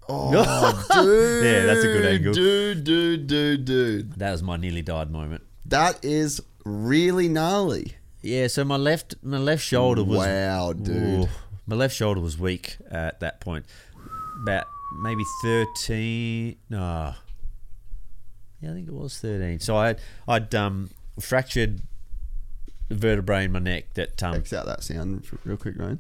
Oh, 0.09 0.31
dude. 0.93 1.45
Yeah, 1.45 1.67
that's 1.67 1.81
a 1.85 1.87
good 1.87 2.07
angle. 2.07 2.33
Dude, 2.33 2.85
dude, 2.85 3.27
dude, 3.27 3.65
dude. 3.65 4.13
That 4.15 4.33
was 4.33 4.43
my 4.43 4.57
nearly 4.57 4.83
died 4.83 5.11
moment. 5.11 5.43
That 5.67 6.05
is 6.05 6.41
really 6.65 7.29
gnarly. 7.29 7.95
Yeah, 8.23 8.49
so 8.49 8.65
my 8.65 8.77
left 8.77 9.15
my 9.23 9.39
left 9.39 9.63
shoulder 9.65 10.03
was 10.05 10.19
Wow, 10.19 10.73
dude. 10.73 11.25
Ooh, 11.25 11.29
my 11.67 11.77
left 11.77 11.95
shoulder 11.95 12.21
was 12.21 12.39
weak 12.39 12.77
at 12.91 13.21
that 13.21 13.41
point. 13.41 13.65
About 14.43 14.67
maybe 15.01 15.23
thirteen. 15.43 16.57
No, 16.69 17.15
yeah, 18.61 18.71
I 18.71 18.75
think 18.75 18.89
it 18.89 18.95
was 18.95 19.19
thirteen. 19.19 19.61
So 19.61 19.77
I 19.77 19.89
had 19.89 20.01
I'd 20.29 20.55
um 20.55 20.91
fractured 21.19 21.83
a 22.91 22.95
vertebrae 22.95 23.45
in 23.45 23.53
my 23.53 23.59
neck 23.59 23.95
that 23.95 24.23
um 24.23 24.35
X 24.37 24.53
out 24.53 24.67
that 24.67 24.83
sound 24.83 25.27
real 25.45 25.57
quick, 25.57 25.75
right? 25.79 25.99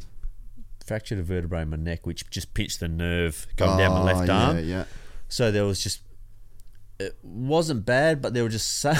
fractured 0.87 1.21
a 1.21 1.23
vertebrae 1.23 1.63
in 1.63 1.71
my 1.71 1.77
neck, 1.77 2.05
which 2.05 2.29
just 2.31 2.53
pinched 2.53 2.81
the 2.81 2.89
nerve 2.89 3.47
going 3.55 3.79
down 3.79 3.93
my 3.93 4.03
left 4.13 4.29
Oh, 4.29 4.33
arm. 4.33 4.57
Yeah, 4.57 4.63
yeah. 4.63 4.85
So 5.29 5.53
there 5.53 5.65
was 5.65 5.81
just 5.81 6.01
it 6.99 7.17
wasn't 7.23 7.87
bad, 7.87 8.21
but 8.21 8.35
there 8.35 8.43
were 8.43 8.49
just 8.49 8.79
so 8.81 8.93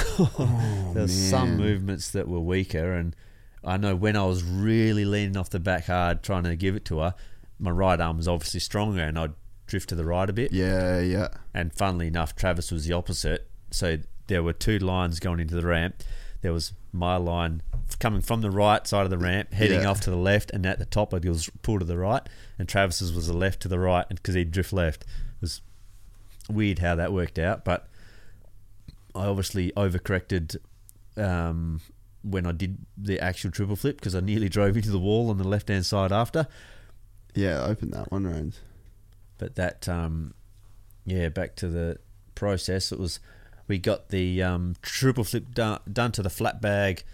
there 0.95 1.03
was 1.03 1.13
some 1.31 1.57
movements 1.57 2.13
that 2.13 2.29
were 2.29 2.39
weaker, 2.41 2.93
and 2.95 3.17
I 3.65 3.77
know 3.77 3.97
when 3.97 4.15
I 4.17 4.25
was 4.25 4.45
really 4.45 5.05
leaning 5.05 5.37
off 5.37 5.51
the 5.51 5.59
back 5.61 5.87
hard 5.87 6.23
trying 6.23 6.45
to 6.45 6.55
give 6.55 6.77
it 6.77 6.85
to 6.87 7.01
her, 7.01 7.15
my 7.59 7.71
right 7.73 8.01
arm 8.01 8.19
was 8.19 8.29
obviously 8.29 8.61
stronger, 8.61 9.03
and 9.03 9.19
I'd 9.19 9.33
drift 9.67 9.89
to 9.89 9.95
the 9.97 10.05
right 10.05 10.31
a 10.31 10.33
bit. 10.33 10.53
Yeah, 10.53 11.01
yeah. 11.01 11.29
And 11.53 11.73
funnily 11.75 12.07
enough, 12.07 12.37
Travis 12.37 12.71
was 12.71 12.87
the 12.87 12.93
opposite. 12.95 13.50
So 13.71 13.99
there 14.27 14.43
were 14.43 14.53
two 14.53 14.79
lines 14.79 15.21
going 15.21 15.41
into 15.41 15.55
the 15.55 15.67
ramp. 15.67 16.03
There 16.43 16.53
was 16.53 16.73
my 16.93 17.17
line 17.17 17.63
coming 17.99 18.21
from 18.21 18.41
the 18.41 18.51
right 18.51 18.87
side 18.87 19.05
of 19.05 19.11
the 19.11 19.19
ramp, 19.19 19.53
heading 19.53 19.83
Yeah. 19.83 19.89
off 19.91 20.01
to 20.03 20.11
the 20.11 20.17
left, 20.17 20.51
and 20.53 20.65
at 20.67 20.79
the 20.79 20.85
top 20.87 21.13
it 21.13 21.25
was 21.25 21.51
pulled 21.63 21.81
to 21.81 21.87
the 21.87 21.99
right. 21.99 22.27
And 22.59 22.69
Travis's 22.69 23.13
was 23.13 23.27
the 23.27 23.33
left 23.37 23.61
to 23.63 23.69
the 23.69 23.79
right, 23.79 24.09
because 24.09 24.35
he'd 24.35 24.51
drift 24.51 24.73
left. 24.73 25.03
It 25.03 25.43
was 25.43 25.61
weird 26.49 26.79
how 26.81 26.95
that 26.97 27.13
worked 27.13 27.39
out, 27.39 27.65
but 27.65 27.87
I 29.15 29.27
obviously 29.27 29.73
overcorrected 29.77 30.57
um, 31.17 31.81
when 32.23 32.47
I 32.47 32.53
did 32.53 32.79
the 32.97 33.21
actual 33.21 33.51
triple 33.51 33.77
flip 33.77 33.97
because 33.97 34.15
I 34.15 34.21
nearly 34.21 34.49
drove 34.49 34.77
into 34.77 34.91
the 34.91 34.99
wall 34.99 35.31
on 35.31 35.39
the 35.39 35.47
left 35.47 35.69
hand 35.69 35.85
side 35.85 36.13
after. 36.13 36.47
Yeah, 37.35 37.63
open 37.65 37.91
that 37.91 38.11
one, 38.11 38.27
Rand. 38.27 38.59
But 39.39 39.57
that, 39.57 39.89
um, 39.89 40.35
yeah, 41.05 41.29
back 41.29 41.57
to 41.57 41.69
the 41.69 41.99
process. 42.35 42.93
It 42.93 42.99
was 42.99 43.21
we 43.71 43.79
got 43.79 44.09
the 44.09 44.43
um, 44.43 44.75
triple 44.83 45.23
flip 45.23 45.55
done, 45.55 45.79
done 45.91 46.11
to 46.13 46.23
the 46.23 46.29
flat 46.29 46.61
bag. 46.61 47.05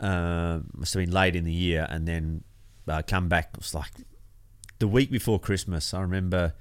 Uh, 0.00 0.60
must 0.72 0.94
have 0.94 1.04
been 1.04 1.12
late 1.12 1.36
in 1.36 1.44
the 1.44 1.52
year, 1.52 1.86
and 1.90 2.08
then 2.08 2.42
uh, 2.88 3.02
come 3.06 3.28
back. 3.28 3.50
It 3.52 3.58
was 3.58 3.74
like 3.74 3.92
the 4.78 4.88
week 4.88 5.10
before 5.10 5.38
Christmas. 5.38 5.92
I 5.92 6.00
remember 6.00 6.54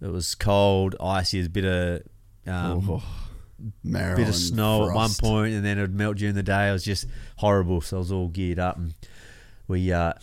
it 0.00 0.08
was 0.08 0.34
cold, 0.34 0.96
icy, 1.00 1.44
a 1.44 1.48
bit 1.48 1.64
of 1.64 2.02
um, 2.52 2.90
Oh, 2.90 3.02
bit 3.84 4.28
of 4.28 4.34
snow 4.34 4.88
at 4.88 4.94
one 4.94 5.10
point, 5.20 5.54
and 5.54 5.64
then 5.64 5.78
it 5.78 5.82
would 5.82 5.94
melt 5.94 6.16
during 6.16 6.34
the 6.34 6.42
day. 6.42 6.68
It 6.68 6.72
was 6.72 6.84
just 6.84 7.06
horrible. 7.36 7.80
So 7.80 7.98
I 7.98 8.00
was 8.00 8.10
all 8.10 8.26
geared 8.26 8.58
up, 8.58 8.76
and 8.76 8.92
we 9.68 9.92
uh, 9.92 10.14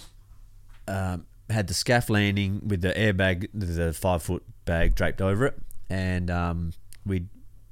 um, 0.90 1.26
had 1.50 1.68
the 1.68 1.74
scaff 1.74 2.10
landing 2.10 2.64
with 2.68 2.82
the 2.82 2.92
airbag, 2.92 3.48
the 3.54 3.94
five 3.94 4.22
foot 4.24 4.44
bag 4.66 4.94
draped 4.94 5.22
over 5.22 5.46
it, 5.46 5.58
and 5.90 6.30
um, 6.30 6.74
we 7.06 7.28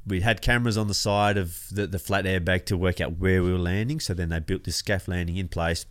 we 0.07 0.21
had 0.21 0.41
cameras 0.41 0.77
on 0.77 0.87
the 0.87 0.93
side 0.93 1.37
of 1.37 1.67
the, 1.71 1.85
the 1.85 1.99
flat 1.99 2.25
airbag 2.25 2.65
to 2.65 2.77
work 2.77 3.01
out 3.01 3.17
where 3.17 3.43
we 3.43 3.51
were 3.51 3.57
landing. 3.59 3.99
So 3.99 4.13
then 4.13 4.29
they 4.29 4.39
built 4.39 4.63
this 4.63 4.77
scaff 4.77 5.07
landing 5.07 5.35
in 5.35 5.49
place. 5.49 5.85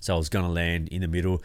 So 0.00 0.14
I 0.14 0.18
was 0.18 0.28
going 0.28 0.44
to 0.44 0.50
land 0.50 0.88
in 0.88 1.02
the 1.02 1.08
middle, 1.08 1.42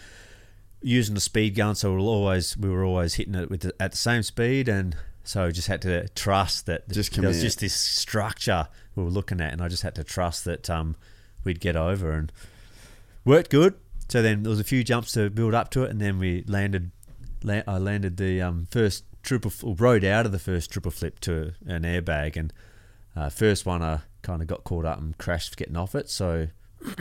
using 0.82 1.16
the 1.16 1.22
speed 1.22 1.56
gun. 1.56 1.76
So 1.76 1.94
we'll 1.94 2.08
always 2.08 2.56
we 2.58 2.70
were 2.70 2.84
always 2.84 3.16
hitting 3.16 3.36
it 3.36 3.50
with 3.50 3.62
the, 3.62 3.74
at 3.80 3.92
the 3.92 3.98
same 3.98 4.24
speed, 4.24 4.68
and 4.68 4.96
so 5.24 5.46
I 5.46 5.52
just 5.52 5.68
had 5.68 5.82
to 5.84 6.08
trust 6.10 6.66
that 6.68 6.88
Just 6.90 7.14
there 7.14 7.28
was 7.28 7.42
just 7.42 7.60
this 7.60 7.74
structure 7.74 8.68
we 8.96 9.04
were 9.04 9.10
looking 9.10 9.42
at, 9.42 9.54
and 9.54 9.62
I 9.62 9.68
just 9.68 9.84
had 9.84 9.96
to 9.96 10.04
trust 10.04 10.46
that 10.46 10.70
um, 10.70 10.96
we'd 11.44 11.60
get 11.60 11.76
over 11.76 12.12
and 12.12 12.32
worked 13.26 13.50
good. 13.50 13.76
So 14.10 14.22
then 14.22 14.44
there 14.44 14.50
was 14.50 14.60
a 14.60 14.66
few 14.66 14.84
jumps 14.84 15.14
to 15.14 15.30
build 15.30 15.54
up 15.54 15.72
to 15.72 15.84
it, 15.84 15.90
and 15.90 16.00
then 16.00 16.20
we 16.20 16.44
landed. 16.48 16.92
La- 17.44 17.64
I 17.68 17.78
landed 17.78 18.18
the 18.18 18.42
um, 18.42 18.68
first 18.70 19.04
triple, 19.24 19.52
rode 19.76 20.04
out 20.04 20.26
of 20.26 20.32
the 20.32 20.40
first 20.40 20.70
triple 20.72 20.92
flip 20.92 21.20
to 21.22 21.54
an 21.66 21.84
airbag, 21.84 22.36
and 22.38 22.54
uh, 23.16 23.30
first 23.30 23.66
one 23.66 23.82
I 23.82 24.02
kind 24.22 24.42
of 24.42 24.48
got 24.48 24.64
caught 24.64 24.86
up 24.86 25.00
and 25.00 25.18
crashed 25.18 25.58
getting 25.58 25.76
off 25.78 25.96
it. 25.96 26.10
So 26.10 26.48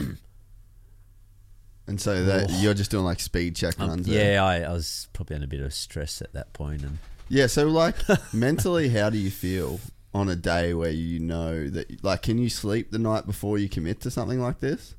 And 1.85 1.99
so 1.99 2.23
that 2.23 2.49
Oh. 2.49 2.59
you're 2.61 2.73
just 2.73 2.91
doing 2.91 3.03
like 3.03 3.19
speed 3.19 3.55
check 3.55 3.79
um, 3.79 3.89
runs. 3.89 4.07
yeah, 4.07 4.41
I, 4.43 4.61
I 4.61 4.71
was 4.71 5.09
probably 5.13 5.35
under 5.35 5.45
a 5.45 5.47
bit 5.49 5.59
of 5.61 5.73
stress 5.73 6.21
at 6.21 6.31
that 6.33 6.53
point, 6.53 6.81
and 6.83 6.97
Yeah, 7.27 7.47
so 7.47 7.67
like 7.67 7.95
mentally, 8.33 8.89
how 8.89 9.09
do 9.09 9.17
you 9.17 9.29
feel 9.31 9.79
on 10.13 10.29
a 10.29 10.35
day 10.35 10.73
where 10.73 10.91
you 10.91 11.19
know 11.19 11.67
that, 11.69 12.03
like, 12.03 12.21
can 12.21 12.37
you 12.37 12.47
sleep 12.49 12.91
the 12.91 12.99
night 12.99 13.25
before 13.25 13.57
you 13.57 13.67
commit 13.67 13.99
to 14.01 14.11
something 14.11 14.39
like 14.39 14.59
this? 14.59 14.95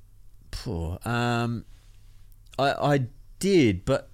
Poor. 0.51 0.99
Um, 1.05 1.65
I 2.59 2.73
I 2.95 3.07
did, 3.39 3.85
but 3.87 4.11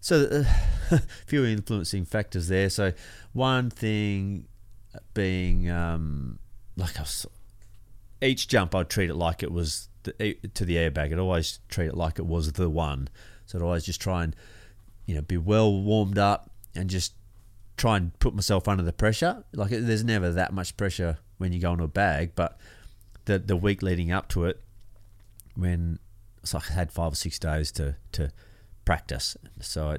so 0.00 0.24
uh, 0.30 0.44
a 0.96 1.00
few 1.26 1.44
influencing 1.44 2.04
factors 2.04 2.48
there. 2.48 2.70
So 2.70 2.92
one 3.32 3.70
thing 3.70 4.46
being 5.14 5.70
um, 5.70 6.38
like 6.76 6.98
I 6.98 7.02
was, 7.02 7.26
each 8.22 8.48
jump, 8.48 8.74
I'd 8.74 8.88
treat 8.88 9.10
it 9.10 9.14
like 9.14 9.42
it 9.42 9.52
was 9.52 9.88
the, 10.04 10.36
to 10.54 10.64
the 10.64 10.76
airbag. 10.76 11.12
I'd 11.12 11.18
always 11.18 11.60
treat 11.68 11.88
it 11.88 11.96
like 11.96 12.18
it 12.18 12.26
was 12.26 12.52
the 12.52 12.70
one. 12.70 13.08
So 13.46 13.58
I'd 13.58 13.62
always 13.62 13.84
just 13.84 14.00
try 14.00 14.24
and 14.24 14.36
you 15.06 15.14
know 15.14 15.22
be 15.22 15.36
well 15.36 15.72
warmed 15.72 16.18
up 16.18 16.50
and 16.74 16.90
just 16.90 17.14
try 17.76 17.96
and 17.96 18.16
put 18.18 18.34
myself 18.34 18.68
under 18.68 18.82
the 18.82 18.92
pressure. 18.92 19.44
Like 19.52 19.70
there's 19.70 20.04
never 20.04 20.30
that 20.32 20.52
much 20.52 20.76
pressure 20.76 21.18
when 21.38 21.52
you 21.52 21.60
go 21.60 21.72
into 21.72 21.84
a 21.84 21.88
bag, 21.88 22.32
but 22.34 22.58
the 23.24 23.38
the 23.38 23.56
week 23.56 23.82
leading 23.82 24.12
up 24.12 24.28
to 24.30 24.44
it, 24.44 24.60
when 25.54 25.98
so 26.44 26.58
I 26.58 26.72
had 26.72 26.92
five 26.92 27.12
or 27.12 27.16
six 27.16 27.38
days 27.38 27.72
to 27.72 27.96
to 28.12 28.30
practice, 28.88 29.36
so 29.60 29.90
a 29.90 29.98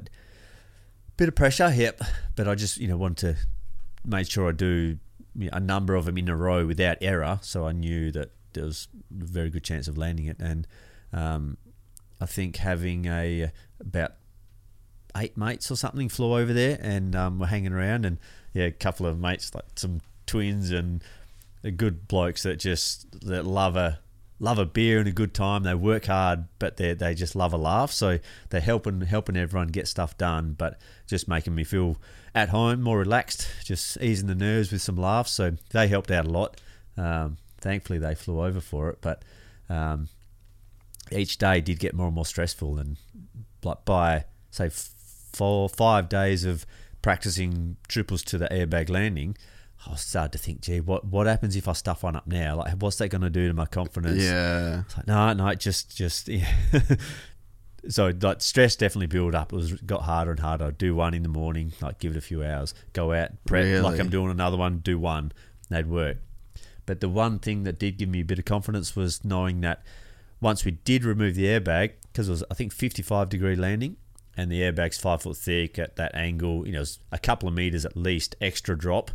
bit 1.15 1.27
of 1.27 1.35
pressure, 1.35 1.71
yep. 1.71 2.01
But 2.35 2.47
I 2.47 2.55
just 2.55 2.77
you 2.77 2.87
know 2.87 2.97
wanted 2.97 3.35
to 3.35 3.47
make 4.03 4.27
sure 4.27 4.49
I 4.49 4.51
do 4.51 4.97
a 5.51 5.59
number 5.59 5.93
of 5.93 6.05
them 6.05 6.17
in 6.17 6.27
a 6.27 6.35
row 6.35 6.65
without 6.65 6.97
error, 6.99 7.37
so 7.43 7.67
I 7.67 7.71
knew 7.71 8.11
that 8.13 8.31
there 8.53 8.63
was 8.63 8.87
a 9.21 9.25
very 9.25 9.51
good 9.51 9.63
chance 9.63 9.87
of 9.87 9.95
landing 9.95 10.25
it, 10.25 10.37
and 10.39 10.65
um, 11.13 11.57
I 12.19 12.25
think 12.25 12.55
having 12.55 13.05
a 13.05 13.51
about 13.79 14.13
eight 15.15 15.37
mates 15.37 15.69
or 15.69 15.75
something 15.75 16.09
flew 16.09 16.35
over 16.35 16.51
there 16.51 16.79
and 16.81 17.15
um, 17.15 17.37
were 17.37 17.45
hanging 17.45 17.73
around, 17.73 18.07
and 18.07 18.17
yeah, 18.55 18.65
a 18.65 18.71
couple 18.71 19.05
of 19.05 19.19
mates 19.19 19.53
like 19.53 19.65
some 19.75 20.01
twins 20.25 20.71
and 20.71 21.03
good 21.77 22.07
blokes 22.07 22.41
that 22.41 22.57
just 22.57 23.21
that 23.21 23.45
love 23.45 23.75
a 23.75 23.99
love 24.39 24.57
a 24.57 24.65
beer 24.65 24.99
and 24.99 25.07
a 25.07 25.11
good 25.11 25.33
time. 25.33 25.63
They 25.63 25.75
work 25.75 26.05
hard, 26.05 26.45
but 26.57 26.77
they 26.77 26.93
they 26.93 27.13
just 27.13 27.35
love 27.35 27.53
a 27.53 27.57
laugh. 27.57 27.91
So 27.91 28.19
they're 28.49 28.61
helping 28.61 29.01
helping 29.01 29.37
everyone 29.37 29.67
get 29.67 29.87
stuff 29.87 30.17
done, 30.17 30.55
but 30.57 30.79
just 31.07 31.27
making 31.27 31.55
me 31.55 31.63
feel 31.63 31.97
at 32.33 32.49
home, 32.49 32.81
more 32.81 32.97
relaxed, 32.97 33.47
just 33.63 33.97
easing 34.01 34.27
the 34.27 34.35
nerves 34.35 34.71
with 34.71 34.81
some 34.81 34.95
laughs. 34.95 35.31
So 35.31 35.51
they 35.71 35.87
helped 35.87 36.11
out 36.11 36.25
a 36.25 36.29
lot. 36.29 36.59
Um, 36.97 37.37
thankfully, 37.59 37.99
they 37.99 38.15
flew 38.15 38.41
over 38.41 38.61
for 38.61 38.89
it, 38.89 38.99
but 39.01 39.23
um, 39.69 40.07
each 41.11 41.37
day 41.37 41.61
did 41.61 41.79
get 41.79 41.93
more 41.93 42.07
and 42.07 42.15
more 42.15 42.25
stressful. 42.25 42.77
And 42.79 42.97
like 43.63 43.83
by 43.85 44.25
say 44.51 44.69
four 44.69 45.69
five 45.69 46.09
days 46.09 46.45
of 46.45 46.65
practicing 47.01 47.77
triples 47.87 48.23
to 48.23 48.37
the 48.37 48.47
airbag 48.47 48.89
landing. 48.89 49.37
Oh, 49.81 49.83
I 49.87 49.91
was 49.91 50.01
sad 50.01 50.33
to 50.33 50.37
think, 50.37 50.61
gee, 50.61 50.81
what 50.81 51.05
what 51.05 51.27
happens 51.27 51.55
if 51.55 51.67
I 51.67 51.73
stuff 51.73 52.03
one 52.03 52.15
up 52.15 52.27
now? 52.27 52.57
Like, 52.57 52.73
what's 52.73 52.97
that 52.97 53.09
going 53.09 53.21
to 53.21 53.29
do 53.29 53.47
to 53.47 53.53
my 53.53 53.65
confidence? 53.65 54.21
Yeah. 54.21 54.81
It's 54.81 54.97
like, 54.97 55.07
no, 55.07 55.33
no, 55.33 55.53
just, 55.55 55.95
just, 55.95 56.27
yeah. 56.27 56.51
so 57.87 58.11
like 58.21 58.41
stress 58.41 58.75
definitely 58.75 59.07
built 59.07 59.35
up. 59.35 59.53
It 59.53 59.55
was 59.55 59.73
got 59.73 60.01
harder 60.01 60.31
and 60.31 60.39
harder. 60.39 60.65
I'd 60.65 60.77
do 60.77 60.95
one 60.95 61.13
in 61.13 61.23
the 61.23 61.29
morning, 61.29 61.71
like 61.81 61.99
give 61.99 62.11
it 62.11 62.17
a 62.17 62.21
few 62.21 62.43
hours, 62.43 62.73
go 62.93 63.13
out, 63.13 63.31
prep, 63.45 63.83
like 63.83 63.99
I'm 63.99 64.09
doing 64.09 64.31
another 64.31 64.57
one, 64.57 64.79
do 64.79 64.99
one. 64.99 65.31
They'd 65.69 65.87
work. 65.87 66.17
But 66.85 66.99
the 66.99 67.09
one 67.09 67.39
thing 67.39 67.63
that 67.63 67.77
did 67.77 67.97
give 67.97 68.09
me 68.09 68.21
a 68.21 68.25
bit 68.25 68.39
of 68.39 68.45
confidence 68.45 68.95
was 68.95 69.23
knowing 69.23 69.61
that 69.61 69.83
once 70.41 70.65
we 70.65 70.71
did 70.71 71.05
remove 71.05 71.35
the 71.35 71.45
airbag, 71.45 71.91
because 72.11 72.27
it 72.27 72.31
was 72.31 72.43
I 72.51 72.53
think 72.53 72.73
55 72.73 73.29
degree 73.29 73.55
landing, 73.55 73.95
and 74.35 74.51
the 74.51 74.61
airbag's 74.61 74.97
five 74.97 75.21
foot 75.21 75.37
thick 75.37 75.77
at 75.77 75.95
that 75.97 76.15
angle, 76.15 76.65
you 76.65 76.71
know, 76.73 76.79
it 76.79 76.81
was 76.81 76.99
a 77.11 77.19
couple 77.19 77.47
of 77.47 77.55
meters 77.55 77.85
at 77.85 77.95
least 77.95 78.35
extra 78.41 78.77
drop. 78.77 79.11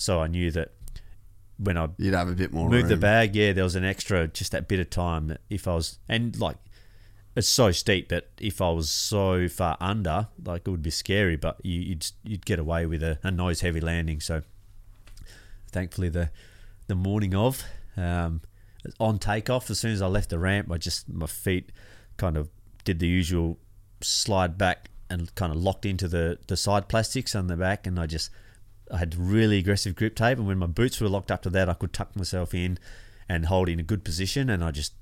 So 0.00 0.20
I 0.20 0.28
knew 0.28 0.50
that 0.52 0.72
when 1.58 1.76
I 1.76 1.88
You'd 1.98 2.14
have 2.14 2.28
a 2.28 2.34
bit 2.34 2.52
more 2.52 2.70
moved 2.70 2.88
the 2.88 2.96
bag, 2.96 3.36
yeah, 3.36 3.52
there 3.52 3.64
was 3.64 3.76
an 3.76 3.84
extra 3.84 4.26
just 4.28 4.52
that 4.52 4.66
bit 4.66 4.80
of 4.80 4.88
time 4.88 5.28
that 5.28 5.42
if 5.50 5.68
I 5.68 5.74
was 5.74 5.98
and 6.08 6.38
like 6.40 6.56
it's 7.36 7.48
so 7.48 7.70
steep 7.70 8.08
that 8.08 8.28
if 8.40 8.62
I 8.62 8.70
was 8.70 8.88
so 8.90 9.46
far 9.46 9.76
under, 9.78 10.28
like 10.42 10.62
it 10.66 10.70
would 10.70 10.82
be 10.82 10.90
scary, 10.90 11.36
but 11.36 11.58
you, 11.62 11.80
you'd 11.80 12.06
you'd 12.24 12.46
get 12.46 12.58
away 12.58 12.86
with 12.86 13.02
a, 13.02 13.18
a 13.22 13.30
nose 13.30 13.60
heavy 13.60 13.80
landing. 13.80 14.20
So 14.20 14.42
thankfully 15.70 16.08
the 16.08 16.30
the 16.86 16.94
morning 16.94 17.34
of 17.34 17.62
um, 17.96 18.40
on 18.98 19.18
takeoff, 19.18 19.70
as 19.70 19.78
soon 19.78 19.92
as 19.92 20.00
I 20.00 20.06
left 20.06 20.30
the 20.30 20.38
ramp, 20.38 20.72
I 20.72 20.78
just 20.78 21.10
my 21.10 21.26
feet 21.26 21.72
kind 22.16 22.38
of 22.38 22.48
did 22.84 23.00
the 23.00 23.06
usual 23.06 23.58
slide 24.00 24.56
back 24.56 24.88
and 25.10 25.34
kind 25.34 25.52
of 25.52 25.58
locked 25.62 25.84
into 25.84 26.08
the 26.08 26.38
the 26.46 26.56
side 26.56 26.88
plastics 26.88 27.34
on 27.34 27.48
the 27.48 27.56
back, 27.56 27.86
and 27.86 28.00
I 28.00 28.06
just 28.06 28.30
I 28.92 28.98
had 28.98 29.14
really 29.14 29.58
aggressive 29.58 29.94
grip 29.94 30.14
tape, 30.16 30.38
and 30.38 30.46
when 30.46 30.58
my 30.58 30.66
boots 30.66 31.00
were 31.00 31.08
locked 31.08 31.30
up 31.30 31.42
to 31.42 31.50
that, 31.50 31.68
I 31.68 31.74
could 31.74 31.92
tuck 31.92 32.14
myself 32.16 32.54
in 32.54 32.78
and 33.28 33.46
hold 33.46 33.68
in 33.68 33.78
a 33.78 33.84
good 33.84 34.04
position, 34.04 34.50
and 34.50 34.64
I 34.64 34.70
just 34.70 34.92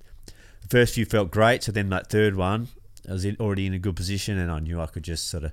the 0.60 0.68
first 0.68 0.94
few 0.94 1.04
felt 1.04 1.30
great. 1.30 1.62
So 1.62 1.72
then 1.72 1.88
that 1.90 2.10
third 2.10 2.36
one, 2.36 2.68
I 3.08 3.12
was 3.12 3.24
in, 3.24 3.36
already 3.40 3.66
in 3.66 3.72
a 3.72 3.78
good 3.78 3.96
position, 3.96 4.38
and 4.38 4.50
I 4.50 4.60
knew 4.60 4.80
I 4.80 4.86
could 4.86 5.04
just 5.04 5.28
sort 5.28 5.44
of 5.44 5.52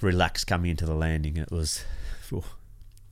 relax 0.00 0.44
coming 0.44 0.70
into 0.70 0.86
the 0.86 0.94
landing. 0.94 1.36
It 1.36 1.50
was 1.50 1.84
phew, 2.22 2.44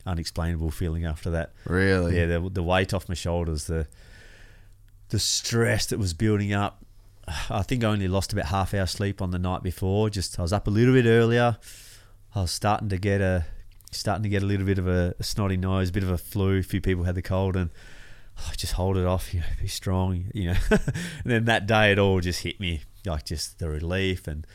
unexplainable 0.07 0.71
feeling 0.71 1.05
after 1.05 1.31
that. 1.31 1.53
Really? 1.67 2.17
Yeah, 2.17 2.27
the, 2.27 2.51
the 2.51 2.63
weight 2.63 2.95
off 2.95 3.09
my 3.09 3.15
shoulders, 3.15 3.67
the 3.67 3.87
the 5.11 5.19
stress 5.19 5.87
that 5.87 5.99
was 5.99 6.15
building 6.15 6.53
up. 6.53 6.83
I 7.51 7.63
think 7.63 7.85
I 7.85 7.89
only 7.89 8.09
lost 8.09 8.33
about 8.33 8.47
half 8.47 8.73
hour 8.73 8.87
sleep 8.87 9.21
on 9.21 9.31
the 9.31 9.39
night 9.39 9.63
before. 9.63 10.11
Just 10.11 10.39
I 10.39 10.43
was 10.43 10.53
up 10.53 10.67
a 10.67 10.71
little 10.71 10.95
bit 10.95 11.07
earlier. 11.07 11.59
I 12.35 12.43
was 12.43 12.51
starting 12.53 12.89
to 12.89 12.99
get 12.99 13.21
a 13.21 13.47
starting 13.91 14.23
to 14.23 14.29
get 14.29 14.43
a 14.43 14.47
little 14.47 14.67
bit 14.67 14.79
of 14.79 14.89
a, 14.89 15.15
a 15.19 15.23
snotty 15.23 15.57
nose, 15.57 15.91
a 15.91 15.93
bit 15.93 16.03
of 16.03 16.11
a 16.11 16.19
flu. 16.19 16.59
A 16.59 16.63
few 16.63 16.81
people 16.81 17.05
had 17.05 17.15
the 17.15 17.23
cold, 17.23 17.57
and 17.57 17.71
oh, 18.39 18.53
just 18.57 18.75
hold 18.75 18.97
it 18.97 19.07
off. 19.07 19.33
You 19.33 19.41
know, 19.41 19.47
be 19.61 19.69
strong. 19.69 20.31
You 20.35 20.53
know, 20.53 20.59
and 20.71 20.81
then 21.25 21.45
that 21.47 21.67
day 21.67 21.93
it 21.93 21.99
all 21.99 22.21
just 22.21 22.43
hit 22.43 22.61
me 22.61 22.83
like 23.05 23.25
just 23.25 23.59
the 23.59 23.69
relief 23.69 24.27
and 24.27 24.47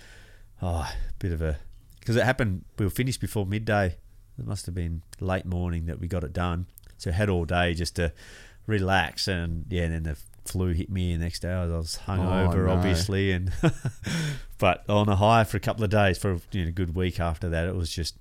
oh, 0.62 0.90
a 0.90 0.94
bit 1.20 1.32
of 1.32 1.42
a 1.42 1.60
because 2.00 2.16
it 2.16 2.24
happened. 2.24 2.66
We 2.78 2.86
were 2.86 2.92
finished 2.92 3.22
before 3.22 3.46
midday. 3.46 3.98
It 4.40 4.46
must 4.48 4.66
have 4.66 4.76
been 4.76 5.04
late 5.20 5.46
morning 5.46 5.86
that 5.86 6.00
we 6.00 6.08
got 6.08 6.24
it 6.24 6.34
done. 6.34 6.66
So 6.98 7.12
I 7.12 7.14
had 7.14 7.30
all 7.30 7.46
day 7.46 7.74
just 7.74 7.96
to 7.98 8.12
relax, 8.68 9.28
and 9.28 9.66
yeah, 9.70 9.84
and 9.84 9.94
then 9.94 10.04
the 10.04 10.18
flu 10.46 10.74
hit 10.74 10.90
me. 10.90 11.16
The 11.16 11.24
next 11.24 11.40
day 11.42 11.52
I 11.52 11.66
was 11.66 12.00
oh, 12.08 12.12
hungover, 12.12 12.54
Oh, 12.54 12.66
no. 12.66 12.72
obviously, 12.72 13.32
and 13.32 13.52
but 14.58 14.88
on 14.90 15.10
a 15.10 15.16
high 15.16 15.44
for 15.44 15.58
a 15.58 15.60
couple 15.60 15.84
of 15.84 15.90
days. 15.90 16.18
For 16.18 16.40
you 16.52 16.64
know, 16.64 16.70
a 16.70 16.72
good 16.72 16.96
week 16.96 17.20
after 17.20 17.50
that, 17.50 17.68
it 17.68 17.76
was 17.76 17.92
just 17.92 18.16
oh, 18.18 18.21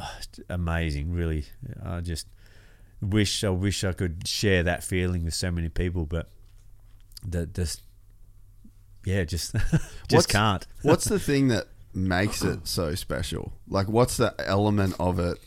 amazing. 0.48 1.12
Really, 1.12 1.44
I 1.84 2.00
just 2.00 2.26
wish 3.00 3.44
I 3.44 3.50
wish 3.50 3.84
I 3.84 3.92
could 3.92 4.26
share 4.26 4.62
that 4.64 4.84
feeling 4.84 5.24
with 5.24 5.34
so 5.34 5.50
many 5.50 5.68
people, 5.68 6.06
but 6.06 6.28
the 7.26 7.46
this 7.46 7.80
yeah, 9.04 9.24
just 9.24 9.52
just 10.08 10.10
What's- 10.10 10.26
can't. 10.26 10.66
what's 10.82 11.04
the 11.06 11.18
thing 11.18 11.48
that 11.48 11.66
makes 11.94 12.42
it 12.42 12.66
so 12.68 12.94
special? 12.94 13.52
Like, 13.68 13.88
what's 13.88 14.16
the 14.16 14.34
element 14.38 14.94
of 15.00 15.18
it 15.18 15.38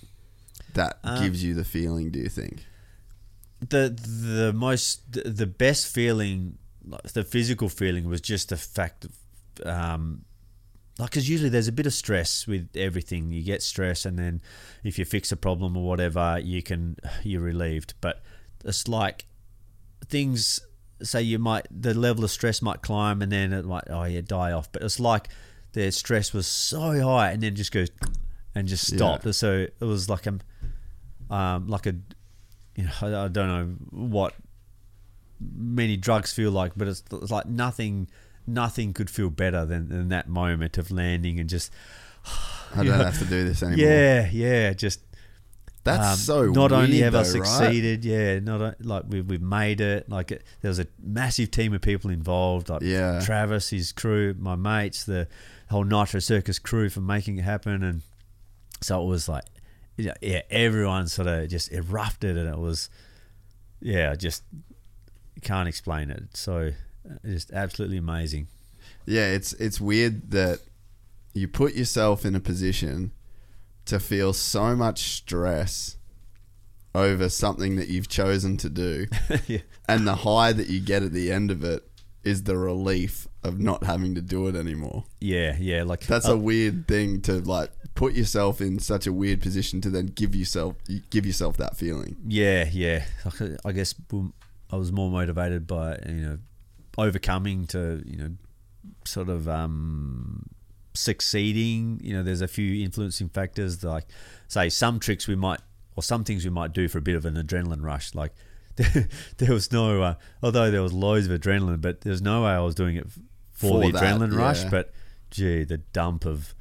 that 0.73 0.97
Uh, 1.03 1.21
gives 1.21 1.43
you 1.43 1.53
the 1.53 1.63
feeling? 1.65 2.11
Do 2.11 2.19
you 2.19 2.29
think? 2.29 2.65
the 3.69 3.87
the 3.89 4.51
most 4.51 5.09
the 5.13 5.47
best 5.47 5.87
feeling 5.87 6.57
like 6.85 7.13
the 7.13 7.23
physical 7.23 7.69
feeling 7.69 8.09
was 8.09 8.19
just 8.19 8.49
the 8.49 8.57
fact 8.57 9.05
of 9.05 9.11
um 9.65 10.25
like 10.99 11.09
because 11.11 11.27
usually 11.29 11.49
there's 11.49 11.67
a 11.67 11.71
bit 11.71 11.85
of 11.85 11.93
stress 11.93 12.45
with 12.47 12.69
everything. 12.75 13.31
You 13.31 13.43
get 13.43 13.61
stress 13.63 14.05
and 14.05 14.17
then 14.17 14.41
if 14.83 14.99
you 14.99 15.05
fix 15.05 15.31
a 15.31 15.37
problem 15.37 15.75
or 15.75 15.85
whatever 15.85 16.39
you 16.41 16.61
can 16.61 16.97
you're 17.23 17.41
relieved. 17.41 17.93
But 18.01 18.21
it's 18.63 18.87
like 18.87 19.25
things 20.07 20.59
say 21.01 21.21
you 21.21 21.39
might 21.39 21.65
the 21.71 21.93
level 21.93 22.23
of 22.23 22.31
stress 22.31 22.61
might 22.61 22.81
climb 22.81 23.21
and 23.21 23.31
then 23.31 23.51
it 23.53 23.65
might 23.65 23.85
oh 23.89 24.03
yeah 24.03 24.21
die 24.21 24.51
off. 24.51 24.71
But 24.71 24.83
it's 24.83 24.99
like 24.99 25.29
the 25.73 25.91
stress 25.91 26.33
was 26.33 26.45
so 26.47 26.79
high 27.01 27.31
and 27.31 27.41
then 27.41 27.55
just 27.55 27.71
goes 27.71 27.89
and 28.55 28.67
just 28.67 28.91
Yeah. 28.91 29.31
so 29.31 29.65
it 29.79 29.83
was 29.83 30.09
like 30.09 30.27
a 30.27 30.37
um 31.33 31.67
like 31.67 31.87
a 31.87 31.95
you 32.75 32.83
know 32.83 32.91
I, 33.01 33.25
I 33.25 33.27
don't 33.27 33.47
know 33.47 33.65
what 33.89 34.35
many 35.41 35.97
drugs 35.97 36.31
feel 36.31 36.51
like 36.51 36.73
but 36.75 36.87
it's, 36.87 37.03
it's 37.11 37.31
like 37.31 37.47
nothing 37.47 38.07
nothing 38.47 38.93
could 38.93 39.09
feel 39.09 39.29
better 39.29 39.65
than, 39.65 39.89
than 39.89 40.09
that 40.09 40.27
moment 40.27 40.77
of 40.77 40.91
landing 40.91 41.39
and 41.39 41.49
just 41.49 41.71
I 42.73 42.77
don't 42.77 42.87
know, 42.87 43.03
have 43.03 43.19
to 43.19 43.25
do 43.25 43.43
this 43.43 43.61
anymore. 43.63 43.85
yeah 43.85 44.29
yeah 44.31 44.73
just 44.73 44.99
That's 45.83 46.07
um, 46.13 46.15
so 46.17 46.45
Not 46.51 46.71
only 46.71 47.01
weird 47.01 47.03
have 47.13 47.15
I 47.15 47.23
though, 47.23 47.39
right? 47.39 47.45
succeeded, 47.47 48.05
yeah, 48.05 48.39
not 48.39 48.81
like 48.83 49.03
we've 49.09 49.25
we've 49.27 49.41
made 49.41 49.81
it. 49.81 50.07
Like 50.09 50.31
it, 50.31 50.43
there 50.61 50.69
was 50.69 50.79
a 50.79 50.87
massive 51.01 51.51
team 51.51 51.73
of 51.73 51.81
people 51.81 52.09
involved. 52.09 52.69
Like 52.69 52.81
Yeah. 52.81 53.19
Travis, 53.19 53.69
his 53.69 53.91
crew, 53.91 54.33
my 54.39 54.55
mates, 54.55 55.03
the 55.03 55.27
whole 55.69 55.83
Nitro 55.83 56.19
Circus 56.21 56.57
crew 56.59 56.89
for 56.89 57.01
making 57.01 57.37
it 57.37 57.41
happen, 57.43 57.83
and 57.83 58.01
so 58.81 59.03
it 59.03 59.07
was 59.07 59.27
like, 59.27 59.43
yeah, 59.97 60.13
yeah 60.21 60.41
everyone 60.49 61.07
sort 61.07 61.27
of 61.27 61.49
just 61.49 61.69
erupted, 61.73 62.37
and 62.37 62.47
it 62.47 62.57
was, 62.59 62.89
yeah, 63.81 64.15
just 64.15 64.43
can't 65.41 65.67
explain 65.67 66.09
it. 66.09 66.35
So 66.37 66.71
just 67.25 67.51
absolutely 67.51 67.97
amazing. 67.97 68.47
Yeah, 69.05 69.27
it's 69.27 69.53
it's 69.53 69.79
weird 69.81 70.31
that 70.31 70.59
you 71.33 71.47
put 71.47 71.73
yourself 71.75 72.25
in 72.25 72.35
a 72.35 72.39
position 72.39 73.11
to 73.85 73.99
feel 73.99 74.33
so 74.33 74.75
much 74.75 74.99
stress 75.01 75.97
over 76.95 77.27
something 77.27 77.75
that 77.75 77.87
you've 77.87 78.07
chosen 78.07 78.55
to 78.57 78.69
do, 78.69 79.07
Yeah. 79.47 79.59
and 79.89 80.07
the 80.07 80.15
high 80.15 80.53
that 80.53 80.69
you 80.69 80.79
get 80.79 81.01
at 81.03 81.11
the 81.11 81.31
end 81.31 81.49
of 81.51 81.63
it 81.63 81.83
is 82.23 82.43
the 82.43 82.55
relief 82.57 83.27
of 83.43 83.59
not 83.59 83.83
having 83.83 84.15
to 84.15 84.21
do 84.21 84.47
it 84.47 84.55
anymore. 84.55 85.03
Yeah, 85.19 85.57
yeah, 85.59 85.83
like 85.83 86.01
That's 86.05 86.29
uh, 86.29 86.33
a 86.33 86.37
weird 86.37 86.87
thing 86.87 87.21
to 87.23 87.39
like 87.39 87.71
put 87.95 88.13
yourself 88.13 88.61
in 88.61 88.79
such 88.79 89.05
a 89.07 89.11
weird 89.11 89.41
position 89.41 89.81
to 89.81 89.89
then 89.89 90.05
give 90.07 90.33
yourself 90.35 90.75
give 91.09 91.25
yourself 91.25 91.57
that 91.57 91.75
feeling. 91.75 92.15
Yeah, 92.27 92.69
yeah. 92.71 93.05
I 93.65 93.71
guess 93.73 93.93
I 94.71 94.75
was 94.77 94.91
more 94.91 95.09
motivated 95.09 95.67
by 95.67 95.97
you 96.07 96.13
know 96.13 96.37
overcoming 96.97 97.65
to 97.67 98.03
you 98.05 98.17
know 98.17 98.31
sort 99.05 99.29
of 99.29 99.47
um, 99.47 100.45
succeeding. 100.93 101.99
You 102.03 102.13
know, 102.13 102.23
there's 102.23 102.41
a 102.41 102.47
few 102.47 102.83
influencing 102.83 103.29
factors. 103.29 103.83
Like 103.83 104.05
say 104.47 104.69
some 104.69 104.99
tricks 104.99 105.27
we 105.27 105.35
might 105.35 105.59
or 105.95 106.03
some 106.03 106.23
things 106.23 106.43
we 106.43 106.49
might 106.51 106.73
do 106.73 106.87
for 106.87 106.97
a 106.97 107.01
bit 107.01 107.15
of 107.15 107.25
an 107.25 107.35
adrenaline 107.35 107.83
rush. 107.83 108.15
Like 108.15 108.33
there, 108.75 109.07
there 109.37 109.53
was 109.53 109.71
no, 109.71 110.01
uh, 110.01 110.15
although 110.41 110.71
there 110.71 110.81
was 110.81 110.93
loads 110.93 111.27
of 111.27 111.39
adrenaline, 111.39 111.81
but 111.81 112.01
there's 112.01 112.21
no 112.21 112.43
way 112.43 112.51
I 112.51 112.59
was 112.59 112.75
doing 112.75 112.95
it 112.95 113.07
for, 113.51 113.67
For 113.67 113.81
the 113.81 113.91
that, 113.91 114.03
adrenaline 114.03 114.35
rush. 114.35 114.63
yeah. 114.63 114.69
But 114.69 114.93
gee, 115.29 115.63
the 115.63 115.77
dump 115.77 116.25
of 116.25 116.53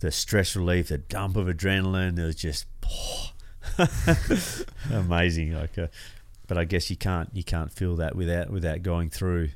the 0.00 0.10
stress 0.10 0.56
relief, 0.56 0.88
the 0.88 0.98
dump 0.98 1.36
of 1.36 1.46
adrenaline, 1.46 2.18
it 2.18 2.24
was 2.24 2.36
just 2.36 2.66
amazing. 4.92 5.54
Like, 5.54 5.78
uh, 5.78 5.86
but 6.46 6.58
I 6.58 6.64
guess 6.64 6.90
you 6.90 6.96
can't 6.96 7.30
you 7.32 7.44
can't 7.44 7.72
feel 7.72 7.96
that 7.96 8.14
without 8.16 8.50
without 8.50 8.82
going 8.82 9.10
through 9.10 9.50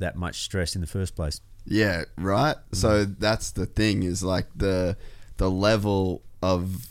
that 0.00 0.16
much 0.16 0.42
stress 0.42 0.74
in 0.74 0.80
the 0.80 0.86
first 0.86 1.14
place. 1.14 1.40
Yeah, 1.64 2.04
right. 2.18 2.56
So 2.72 3.04
that's 3.04 3.52
the 3.52 3.66
thing 3.66 4.02
is 4.02 4.22
like 4.24 4.46
the 4.56 4.96
the 5.36 5.50
level 5.50 6.22
of 6.42 6.88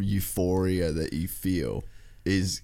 euphoria 0.00 0.92
that 0.92 1.12
you 1.12 1.28
feel 1.28 1.84
is 2.24 2.62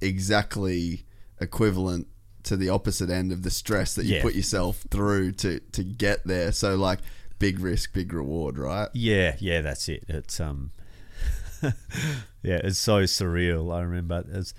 exactly 0.00 1.04
equivalent 1.40 2.06
to 2.44 2.56
the 2.56 2.68
opposite 2.68 3.10
end 3.10 3.32
of 3.32 3.42
the 3.42 3.50
stress 3.50 3.94
that 3.94 4.04
you 4.04 4.16
Yeah. 4.16 4.22
put 4.22 4.34
yourself 4.34 4.84
through 4.90 5.32
to 5.32 5.60
to 5.60 5.82
get 5.82 6.26
there. 6.26 6.52
So 6.52 6.76
like 6.76 7.00
big 7.38 7.58
risk, 7.60 7.92
big 7.92 8.12
reward, 8.12 8.58
right? 8.58 8.88
Yeah, 8.92 9.36
yeah, 9.38 9.60
that's 9.62 9.88
it. 9.88 10.04
It's 10.08 10.40
um, 10.40 10.70
yeah, 11.62 12.60
it's 12.64 12.78
so 12.78 13.02
surreal. 13.04 13.74
I 13.74 13.82
remember 13.82 14.24
it's 14.32 14.52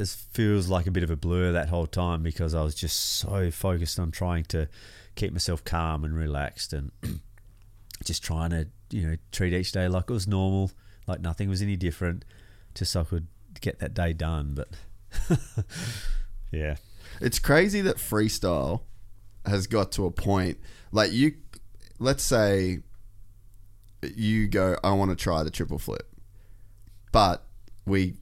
this 0.00 0.14
feels 0.14 0.70
like 0.70 0.86
a 0.86 0.90
bit 0.90 1.02
of 1.02 1.10
a 1.10 1.16
blur 1.16 1.52
that 1.52 1.68
whole 1.68 1.86
time 1.86 2.22
because 2.22 2.54
I 2.54 2.62
was 2.62 2.74
just 2.74 2.96
so 2.98 3.50
focused 3.50 3.98
on 3.98 4.10
trying 4.10 4.44
to 4.44 4.66
keep 5.14 5.30
myself 5.30 5.62
calm 5.62 6.06
and 6.06 6.16
relaxed 6.16 6.72
and 6.72 6.90
just 8.04 8.24
trying 8.24 8.48
to 8.48 8.66
you 8.90 9.06
know 9.06 9.16
treat 9.30 9.52
each 9.52 9.72
day 9.72 9.88
like 9.88 10.04
it 10.08 10.12
was 10.14 10.26
normal, 10.26 10.70
like 11.06 11.20
nothing 11.20 11.50
was 11.50 11.60
any 11.60 11.76
different, 11.76 12.24
just 12.74 12.92
so 12.92 13.02
I 13.02 13.04
could 13.04 13.26
get 13.60 13.78
that 13.80 13.92
day 13.92 14.14
done. 14.14 14.54
But 14.54 14.68
yeah, 16.50 16.76
It's 17.20 17.38
crazy 17.38 17.82
that 17.82 17.98
freestyle 17.98 18.80
has 19.44 19.66
got 19.66 19.92
to 19.92 20.06
a 20.06 20.10
point 20.10 20.56
like 20.92 21.12
you 21.12 21.34
let's 21.98 22.22
say 22.22 22.78
you 24.02 24.48
go 24.48 24.78
I 24.82 24.92
want 24.92 25.10
to 25.10 25.16
try 25.16 25.42
the 25.42 25.50
triple 25.50 25.78
flip. 25.78 26.08
But 27.12 27.44
we 27.84 28.14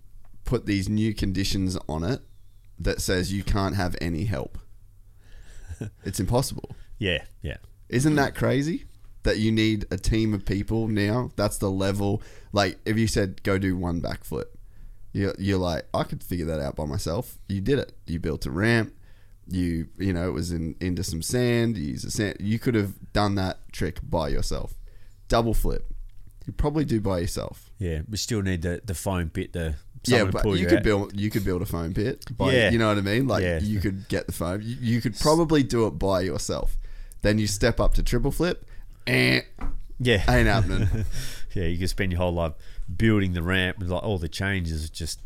put 0.48 0.64
these 0.64 0.88
new 0.88 1.12
conditions 1.12 1.76
on 1.90 2.02
it 2.02 2.22
that 2.78 3.02
says 3.02 3.30
you 3.30 3.42
can't 3.42 3.76
have 3.76 3.94
any 4.00 4.24
help. 4.24 4.56
it's 6.04 6.18
impossible. 6.18 6.70
Yeah, 6.98 7.24
yeah. 7.42 7.58
Isn't 7.90 8.14
that 8.14 8.34
crazy? 8.34 8.86
That 9.24 9.36
you 9.36 9.52
need 9.52 9.84
a 9.90 9.98
team 9.98 10.32
of 10.32 10.46
people 10.46 10.88
now. 10.88 11.32
That's 11.36 11.58
the 11.58 11.70
level. 11.70 12.22
Like 12.50 12.78
if 12.86 12.96
you 12.96 13.06
said 13.06 13.42
go 13.42 13.58
do 13.58 13.76
one 13.76 14.00
backflip, 14.00 14.46
you're, 15.12 15.34
you're 15.38 15.58
like 15.58 15.84
I 15.92 16.04
could 16.04 16.24
figure 16.24 16.46
that 16.46 16.60
out 16.60 16.76
by 16.76 16.86
myself. 16.86 17.36
You 17.46 17.60
did 17.60 17.78
it. 17.78 17.92
You 18.06 18.18
built 18.18 18.46
a 18.46 18.50
ramp. 18.50 18.94
You 19.46 19.88
you 19.98 20.14
know 20.14 20.28
it 20.28 20.32
was 20.32 20.50
in 20.50 20.76
into 20.80 21.04
some 21.04 21.20
sand. 21.20 21.76
You 21.76 21.88
use 21.88 22.04
a 22.04 22.10
sand. 22.10 22.38
You 22.40 22.58
could 22.58 22.74
have 22.74 23.12
done 23.12 23.34
that 23.34 23.70
trick 23.70 23.98
by 24.02 24.28
yourself. 24.28 24.72
Double 25.28 25.52
flip. 25.52 25.92
You 26.46 26.54
probably 26.54 26.86
do 26.86 26.98
by 26.98 27.18
yourself. 27.18 27.70
Yeah, 27.78 28.00
we 28.08 28.16
still 28.16 28.40
need 28.40 28.62
the, 28.62 28.80
the 28.82 28.94
foam 28.94 29.28
bit, 29.28 29.52
to 29.52 29.74
Yeah, 30.10 30.24
but 30.24 30.44
you 30.46 30.54
you 30.54 30.66
could 30.66 30.82
build 30.82 31.18
you 31.18 31.30
could 31.30 31.44
build 31.44 31.62
a 31.62 31.66
foam 31.66 31.94
pit. 31.94 32.24
By, 32.36 32.52
Yeah. 32.52 32.70
you 32.70 32.78
know 32.78 32.88
what 32.88 32.98
I 32.98 33.02
mean. 33.02 33.26
Like 33.26 33.42
Yeah. 33.42 33.60
you 33.60 33.80
could 33.80 34.08
get 34.08 34.26
the 34.26 34.32
foam. 34.32 34.60
You, 34.62 34.76
you 34.80 35.00
could 35.00 35.18
probably 35.18 35.62
do 35.62 35.86
it 35.86 35.92
by 35.92 36.20
yourself. 36.22 36.76
Then 37.22 37.38
you 37.38 37.46
step 37.46 37.80
up 37.80 37.94
to 37.94 38.02
triple 38.02 38.30
flip. 38.30 38.64
Eh, 39.06 39.40
Yeah, 39.98 40.22
ain't 40.32 40.46
happening. 40.48 40.88
yeah, 41.54 41.64
you 41.64 41.78
could 41.78 41.90
spend 41.90 42.12
your 42.12 42.20
whole 42.20 42.32
life 42.34 42.52
building 42.94 43.32
the 43.32 43.42
ramp 43.42 43.78
with 43.78 43.88
like 43.90 44.02
all 44.02 44.18
the 44.18 44.28
changes. 44.28 44.88
Just 44.90 45.20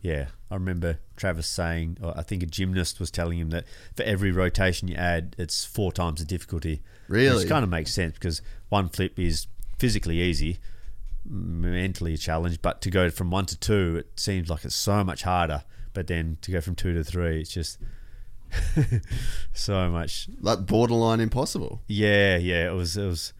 yeah, 0.00 0.26
I 0.50 0.54
remember 0.54 0.98
Travis 1.16 1.46
saying, 1.46 1.98
or 2.02 2.16
I 2.16 2.22
think 2.22 2.42
a 2.42 2.46
gymnast 2.46 2.98
was 3.00 3.10
telling 3.10 3.38
him 3.38 3.50
that 3.50 3.64
for 3.96 4.02
every 4.04 4.30
rotation 4.32 4.88
you 4.88 4.94
add, 4.96 5.34
it's 5.38 5.64
four 5.64 5.92
times 5.92 6.20
the 6.20 6.26
difficulty. 6.26 6.82
Really? 7.08 7.36
which 7.40 7.48
kind 7.48 7.62
of 7.64 7.70
makes 7.70 7.92
sense 7.92 8.14
because 8.14 8.40
one 8.68 8.88
flip 8.88 9.18
is 9.18 9.46
physically 9.78 10.20
easy, 10.20 10.58
mentally 11.24 12.14
a 12.14 12.18
challenge, 12.18 12.60
but 12.62 12.80
to 12.82 12.90
go 12.90 13.10
from 13.10 13.30
one 13.30 13.46
to 13.46 13.58
two, 13.58 13.96
it 13.96 14.20
seems 14.20 14.50
like 14.50 14.64
it's 14.64 14.74
so 14.74 15.04
much 15.04 15.22
harder. 15.22 15.64
But 15.94 16.06
then 16.06 16.38
to 16.42 16.50
go 16.50 16.60
from 16.60 16.74
two 16.74 16.94
to 16.94 17.04
three, 17.04 17.40
it's 17.40 17.52
just 17.52 17.78
so 19.52 19.90
much 19.90 20.28
like 20.40 20.66
borderline 20.66 21.20
impossible. 21.20 21.82
yeah, 21.86 22.36
yeah, 22.36 22.70
it 22.70 22.74
was 22.74 22.96
it 22.96 23.06
was 23.06 23.32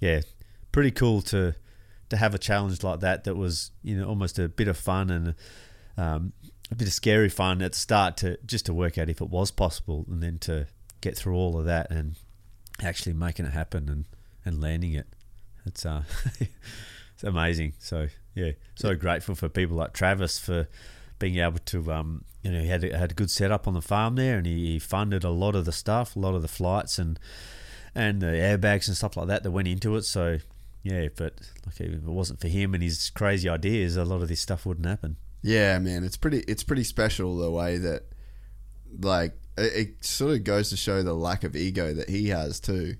yeah, 0.00 0.20
pretty 0.72 0.90
cool 0.90 1.22
to 1.22 1.54
to 2.08 2.16
have 2.16 2.34
a 2.34 2.38
challenge 2.38 2.82
like 2.82 3.00
that 3.00 3.24
that 3.24 3.34
was, 3.34 3.72
you 3.82 3.96
know, 3.96 4.06
almost 4.06 4.38
a 4.38 4.48
bit 4.48 4.68
of 4.68 4.76
fun 4.76 5.10
and 5.10 5.34
um, 5.96 6.32
a 6.70 6.74
bit 6.74 6.86
of 6.86 6.94
scary 6.94 7.28
fun 7.28 7.62
at 7.62 7.72
the 7.72 7.78
start 7.78 8.16
to 8.18 8.38
just 8.46 8.66
to 8.66 8.74
work 8.74 8.96
out 8.98 9.08
if 9.08 9.20
it 9.20 9.28
was 9.28 9.50
possible 9.50 10.04
and 10.08 10.22
then 10.22 10.38
to 10.38 10.66
get 11.00 11.16
through 11.16 11.34
all 11.34 11.58
of 11.58 11.64
that 11.64 11.90
and 11.90 12.16
actually 12.82 13.12
making 13.12 13.46
it 13.46 13.52
happen 13.52 13.88
and, 13.88 14.04
and 14.44 14.60
landing 14.60 14.92
it. 14.92 15.06
It's 15.64 15.84
uh 15.84 16.04
it's 17.16 17.24
amazing. 17.24 17.72
So 17.78 18.08
yeah, 18.34 18.52
so 18.74 18.94
grateful 18.94 19.34
for 19.34 19.48
people 19.48 19.76
like 19.76 19.94
Travis 19.94 20.38
for 20.38 20.68
being 21.18 21.38
able 21.38 21.58
to 21.58 21.90
um 21.90 22.24
you 22.42 22.52
know 22.52 22.60
he 22.60 22.68
had 22.68 22.84
a, 22.84 22.96
had 22.96 23.12
a 23.12 23.14
good 23.14 23.30
setup 23.30 23.66
on 23.66 23.72
the 23.72 23.80
farm 23.80 24.16
there 24.16 24.36
and 24.36 24.46
he, 24.46 24.72
he 24.72 24.78
funded 24.78 25.24
a 25.24 25.30
lot 25.30 25.54
of 25.54 25.64
the 25.64 25.72
stuff, 25.72 26.14
a 26.14 26.18
lot 26.18 26.34
of 26.34 26.42
the 26.42 26.48
flights 26.48 26.98
and 26.98 27.18
and 27.94 28.20
the 28.20 28.26
airbags 28.26 28.86
and 28.86 28.96
stuff 28.96 29.16
like 29.16 29.28
that 29.28 29.42
that 29.42 29.50
went 29.50 29.66
into 29.66 29.96
it. 29.96 30.02
So 30.02 30.38
yeah, 30.82 31.08
but 31.16 31.40
like 31.64 31.80
if 31.80 31.94
it 31.94 32.02
wasn't 32.02 32.40
for 32.40 32.48
him 32.48 32.74
and 32.74 32.82
his 32.82 33.08
crazy 33.08 33.48
ideas, 33.48 33.96
a 33.96 34.04
lot 34.04 34.20
of 34.20 34.28
this 34.28 34.40
stuff 34.40 34.66
wouldn't 34.66 34.86
happen. 34.86 35.16
Yeah, 35.40 35.78
man, 35.78 36.04
it's 36.04 36.18
pretty 36.18 36.40
it's 36.40 36.62
pretty 36.62 36.84
special 36.84 37.38
the 37.38 37.50
way 37.50 37.78
that 37.78 38.02
like 39.00 39.32
it, 39.56 39.72
it 39.74 40.04
sort 40.04 40.32
of 40.32 40.44
goes 40.44 40.68
to 40.68 40.76
show 40.76 41.02
the 41.02 41.14
lack 41.14 41.44
of 41.44 41.56
ego 41.56 41.94
that 41.94 42.10
he 42.10 42.28
has 42.28 42.60
too. 42.60 42.96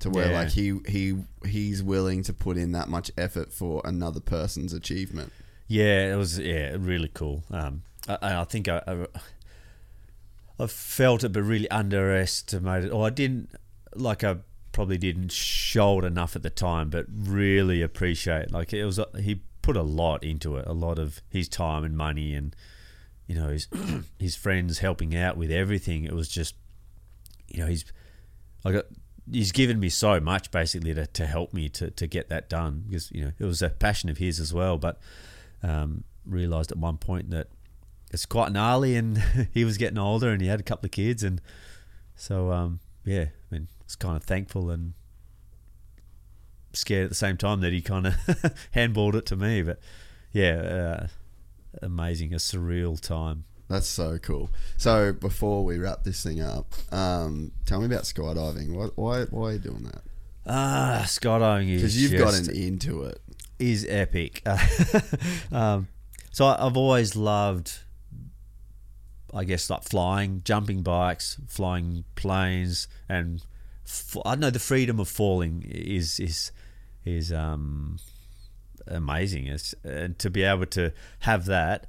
To 0.00 0.10
where 0.10 0.30
Yeah. 0.30 0.38
like 0.40 0.50
he 0.50 0.78
he 0.86 1.16
he's 1.44 1.82
willing 1.82 2.22
to 2.24 2.32
put 2.32 2.56
in 2.56 2.72
that 2.72 2.88
much 2.88 3.10
effort 3.18 3.52
for 3.52 3.82
another 3.84 4.20
person's 4.20 4.72
achievement. 4.72 5.32
Yeah, 5.66 6.12
it 6.12 6.16
was 6.16 6.38
yeah 6.38 6.76
really 6.78 7.10
cool. 7.12 7.42
Um, 7.50 7.82
I, 8.08 8.18
I 8.40 8.44
think 8.44 8.68
I, 8.68 8.80
I 8.86 9.06
I 10.60 10.66
felt 10.66 11.24
it, 11.24 11.32
but 11.32 11.42
really 11.42 11.70
underestimated. 11.70 12.90
Or 12.90 13.06
I 13.06 13.10
didn't 13.10 13.50
like 13.94 14.24
I 14.24 14.36
probably 14.72 14.98
didn't 14.98 15.32
show 15.32 15.98
it 15.98 16.04
enough 16.04 16.36
at 16.36 16.42
the 16.42 16.50
time, 16.50 16.90
but 16.90 17.06
really 17.10 17.82
appreciate 17.82 18.50
like 18.52 18.72
it 18.72 18.84
was. 18.84 19.00
He 19.20 19.42
put 19.62 19.76
a 19.76 19.82
lot 19.82 20.22
into 20.24 20.56
it, 20.56 20.66
a 20.66 20.72
lot 20.72 20.98
of 20.98 21.20
his 21.28 21.48
time 21.48 21.84
and 21.84 21.96
money, 21.96 22.34
and 22.34 22.54
you 23.26 23.34
know 23.34 23.48
his 23.48 23.68
his 24.18 24.36
friends 24.36 24.78
helping 24.78 25.14
out 25.16 25.36
with 25.36 25.50
everything. 25.50 26.04
It 26.04 26.12
was 26.14 26.28
just 26.28 26.54
you 27.48 27.60
know 27.60 27.66
he's 27.66 27.84
I 28.64 28.72
got 28.72 28.84
he's 29.32 29.52
given 29.52 29.78
me 29.80 29.88
so 29.88 30.20
much 30.20 30.50
basically 30.50 30.94
to, 30.94 31.06
to 31.06 31.26
help 31.26 31.52
me 31.52 31.68
to, 31.68 31.90
to 31.90 32.06
get 32.06 32.28
that 32.28 32.48
done 32.48 32.84
because 32.86 33.10
you 33.12 33.24
know 33.24 33.32
it 33.38 33.44
was 33.44 33.62
a 33.62 33.70
passion 33.70 34.08
of 34.08 34.18
his 34.18 34.40
as 34.40 34.52
well 34.52 34.78
but 34.78 34.98
um, 35.62 36.04
realized 36.24 36.70
at 36.70 36.78
one 36.78 36.96
point 36.96 37.30
that 37.30 37.48
it's 38.12 38.26
quite 38.26 38.52
gnarly 38.52 38.96
and 38.96 39.18
he 39.54 39.64
was 39.64 39.76
getting 39.76 39.98
older 39.98 40.30
and 40.30 40.40
he 40.40 40.48
had 40.48 40.60
a 40.60 40.64
couple 40.64 40.86
of 40.86 40.92
kids 40.92 41.22
and 41.22 41.40
so 42.14 42.52
um, 42.52 42.80
yeah 43.04 43.26
I 43.50 43.54
mean 43.54 43.68
it's 43.84 43.96
kind 43.96 44.16
of 44.16 44.24
thankful 44.24 44.70
and 44.70 44.94
scared 46.72 47.04
at 47.04 47.10
the 47.10 47.16
same 47.16 47.36
time 47.36 47.60
that 47.60 47.72
he 47.72 47.80
kind 47.80 48.06
of 48.06 48.14
handballed 48.74 49.14
it 49.14 49.26
to 49.26 49.36
me 49.36 49.62
but 49.62 49.78
yeah 50.32 50.54
uh, 50.54 51.06
amazing 51.82 52.32
a 52.32 52.36
surreal 52.36 53.00
time 53.00 53.44
That's 53.68 53.86
so 53.86 54.18
cool. 54.18 54.50
So 54.78 55.12
before 55.12 55.64
we 55.64 55.78
wrap 55.78 56.02
this 56.04 56.22
thing 56.22 56.40
up, 56.40 56.72
um, 56.92 57.52
tell 57.66 57.80
me 57.80 57.86
about 57.86 58.04
skydiving. 58.04 58.72
Why 58.74 58.86
why 58.94 59.24
why 59.24 59.48
are 59.48 59.52
you 59.54 59.58
doing 59.58 59.82
that? 59.84 60.02
ah 60.46 61.02
skydiving 61.04 61.68
is 61.68 61.82
Because 61.82 62.02
you've 62.02 62.18
gotten 62.18 62.50
into 62.56 63.02
it. 63.02 63.20
is 63.58 63.84
epic. 63.88 64.42
um, 65.52 65.88
so 66.30 66.46
I've 66.46 66.76
always 66.76 67.14
loved, 67.16 67.80
I 69.34 69.44
guess, 69.44 69.68
like 69.68 69.82
flying, 69.82 70.40
jumping 70.44 70.82
bikes, 70.82 71.38
flying 71.48 72.04
planes, 72.14 72.88
and 73.08 73.42
f- 73.84 74.16
I 74.24 74.30
don't 74.30 74.40
know 74.40 74.50
the 74.50 74.58
freedom 74.58 74.98
of 75.00 75.08
falling 75.08 75.64
is 75.68 76.18
is 76.18 76.52
is 77.04 77.32
um, 77.32 77.98
amazing. 78.86 79.46
It's, 79.48 79.74
and 79.84 80.18
to 80.20 80.30
be 80.30 80.42
able 80.44 80.66
to 80.66 80.92
have 81.20 81.44
that 81.46 81.86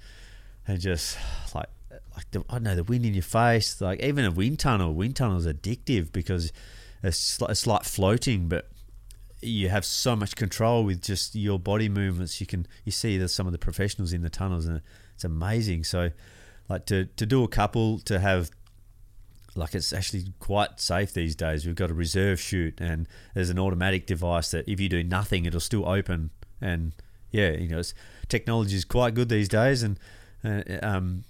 and 0.69 0.79
just 0.79 1.17
like 1.55 1.67
like 2.15 2.29
the, 2.31 2.43
I 2.47 2.53
don't 2.53 2.63
know 2.63 2.75
the 2.75 2.83
wind 2.83 3.03
in 3.03 3.15
your 3.15 3.23
face, 3.23 3.81
like 3.81 4.01
even 4.01 4.23
a 4.23 4.31
wind 4.31 4.59
tunnel. 4.59 4.93
Wind 4.93 5.15
tunnel 5.15 5.37
is 5.37 5.47
addictive 5.47 6.11
because 6.11 6.53
it's 7.01 7.39
it's 7.41 7.65
like 7.65 7.83
floating, 7.83 8.47
but 8.47 8.69
you 9.41 9.69
have 9.69 9.83
so 9.83 10.15
much 10.15 10.35
control 10.35 10.83
with 10.83 11.01
just 11.01 11.33
your 11.33 11.57
body 11.57 11.89
movements. 11.89 12.39
You 12.39 12.45
can 12.45 12.67
you 12.85 12.91
see 12.91 13.17
there's 13.17 13.33
some 13.33 13.47
of 13.47 13.51
the 13.51 13.57
professionals 13.57 14.13
in 14.13 14.21
the 14.21 14.29
tunnels, 14.29 14.67
and 14.67 14.81
it's 15.15 15.23
amazing. 15.23 15.85
So, 15.85 16.11
like 16.69 16.85
to 16.85 17.05
to 17.05 17.25
do 17.25 17.43
a 17.43 17.47
couple 17.47 17.99
to 17.99 18.19
have. 18.19 18.51
Like 19.55 19.73
it's 19.73 19.91
actually 19.91 20.25
quite 20.39 20.79
safe 20.79 21.11
these 21.11 21.35
days. 21.35 21.65
We've 21.65 21.75
got 21.75 21.89
a 21.89 21.95
reserve 21.95 22.39
chute, 22.39 22.79
and 22.79 23.07
there's 23.33 23.49
an 23.49 23.57
automatic 23.57 24.05
device 24.05 24.51
that 24.51 24.69
if 24.69 24.79
you 24.79 24.87
do 24.87 25.03
nothing, 25.03 25.45
it'll 25.45 25.59
still 25.59 25.89
open. 25.89 26.29
And 26.61 26.93
yeah, 27.31 27.51
you 27.51 27.67
know, 27.67 27.81
technology 28.27 28.75
is 28.75 28.85
quite 28.85 29.15
good 29.15 29.27
these 29.27 29.49
days, 29.49 29.81
and 29.81 29.99
uh, 30.43 30.61
um, 30.81 31.23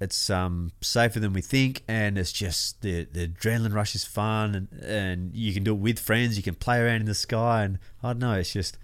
it's 0.00 0.30
um, 0.30 0.72
safer 0.80 1.20
than 1.20 1.34
we 1.34 1.42
think, 1.42 1.82
and 1.86 2.16
it's 2.16 2.32
just 2.32 2.80
the, 2.80 3.04
the 3.04 3.28
adrenaline 3.28 3.74
rush 3.74 3.94
is 3.94 4.04
fun, 4.04 4.54
and, 4.54 4.82
and 4.82 5.34
you 5.34 5.52
can 5.52 5.62
do 5.62 5.72
it 5.72 5.78
with 5.78 5.98
friends. 5.98 6.38
You 6.38 6.42
can 6.42 6.54
play 6.54 6.80
around 6.80 7.00
in 7.00 7.06
the 7.06 7.14
sky, 7.14 7.64
and 7.64 7.78
I 8.02 8.08
don't 8.08 8.20
know, 8.20 8.32
it's 8.32 8.52
just 8.52 8.78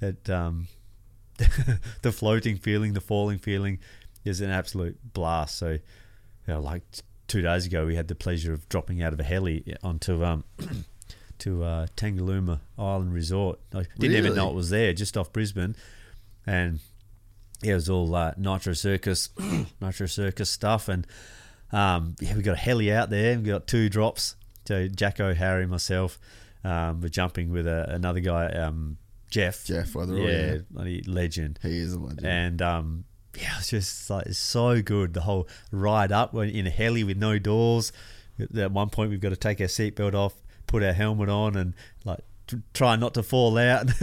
that 0.00 0.28
um, 0.28 0.68
the 2.02 2.12
floating 2.12 2.56
feeling, 2.56 2.92
the 2.92 3.00
falling 3.00 3.38
feeling 3.38 3.78
is 4.24 4.40
an 4.42 4.50
absolute 4.50 4.98
blast. 5.14 5.56
So, 5.56 5.70
you 5.70 5.80
know, 6.46 6.60
like 6.60 6.82
two 7.28 7.40
days 7.40 7.64
ago, 7.64 7.86
we 7.86 7.96
had 7.96 8.08
the 8.08 8.14
pleasure 8.14 8.52
of 8.52 8.68
dropping 8.68 9.02
out 9.02 9.14
of 9.14 9.20
a 9.20 9.24
heli 9.24 9.74
onto 9.82 10.22
um, 10.22 10.44
to 11.38 11.64
uh, 11.64 11.86
Tangalooma 11.96 12.60
Island 12.78 13.14
Resort. 13.14 13.58
I 13.72 13.84
didn't 13.98 14.16
even 14.16 14.34
know 14.34 14.50
it 14.50 14.54
was 14.54 14.68
there, 14.68 14.92
just 14.92 15.16
off 15.16 15.32
Brisbane, 15.32 15.76
and 16.46 16.80
yeah, 17.62 17.72
it 17.72 17.74
was 17.74 17.90
all 17.90 18.14
uh, 18.14 18.32
Nitro 18.36 18.72
Circus, 18.72 19.30
Nitro 19.80 20.06
Circus 20.06 20.50
stuff, 20.50 20.88
and 20.88 21.06
um, 21.72 22.16
yeah, 22.20 22.34
we 22.36 22.42
got 22.42 22.54
a 22.54 22.60
heli 22.60 22.92
out 22.92 23.10
there. 23.10 23.36
We 23.36 23.44
got 23.44 23.66
two 23.66 23.88
drops. 23.88 24.36
So 24.66 24.86
Jacko, 24.86 25.34
Harry, 25.34 25.66
myself, 25.66 26.18
um, 26.62 27.00
we're 27.00 27.08
jumping 27.08 27.50
with 27.50 27.66
a, 27.66 27.90
another 27.90 28.20
guy, 28.20 28.48
um, 28.48 28.98
Jeff. 29.30 29.64
Jeff 29.64 29.92
Weatherall, 29.92 30.64
yeah, 30.74 30.84
yeah. 30.84 31.00
legend. 31.06 31.58
He 31.62 31.78
is 31.78 31.94
a 31.94 31.98
legend. 31.98 32.26
And 32.26 32.62
um, 32.62 33.04
yeah, 33.36 33.58
it's 33.58 33.70
just 33.70 34.10
like 34.10 34.26
it's 34.26 34.38
so 34.38 34.82
good. 34.82 35.14
The 35.14 35.22
whole 35.22 35.48
ride 35.70 36.12
up 36.12 36.34
in 36.34 36.66
a 36.66 36.70
heli 36.70 37.04
with 37.04 37.16
no 37.16 37.38
doors. 37.38 37.92
At 38.56 38.70
one 38.70 38.90
point, 38.90 39.10
we've 39.10 39.20
got 39.20 39.30
to 39.30 39.36
take 39.36 39.60
our 39.60 39.66
seatbelt 39.66 40.14
off, 40.14 40.34
put 40.66 40.82
our 40.82 40.92
helmet 40.92 41.28
on, 41.28 41.56
and 41.56 41.74
like 42.04 42.20
try 42.72 42.96
not 42.96 43.14
to 43.14 43.22
fall 43.22 43.58
out. 43.58 43.90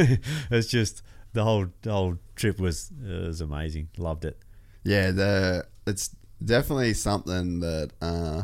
it's 0.51 0.67
just 0.67 1.01
the 1.35 1.43
whole 1.43 1.67
the 1.83 1.91
whole 1.91 2.17
trip 2.35 2.59
was 2.59 2.91
uh, 3.03 3.27
was 3.27 3.41
amazing. 3.41 3.89
Loved 3.97 4.25
it. 4.25 4.37
Yeah, 4.83 5.11
the 5.11 5.65
it's 5.85 6.15
definitely 6.43 6.93
something 6.93 7.59
that 7.59 7.91
uh 8.01 8.43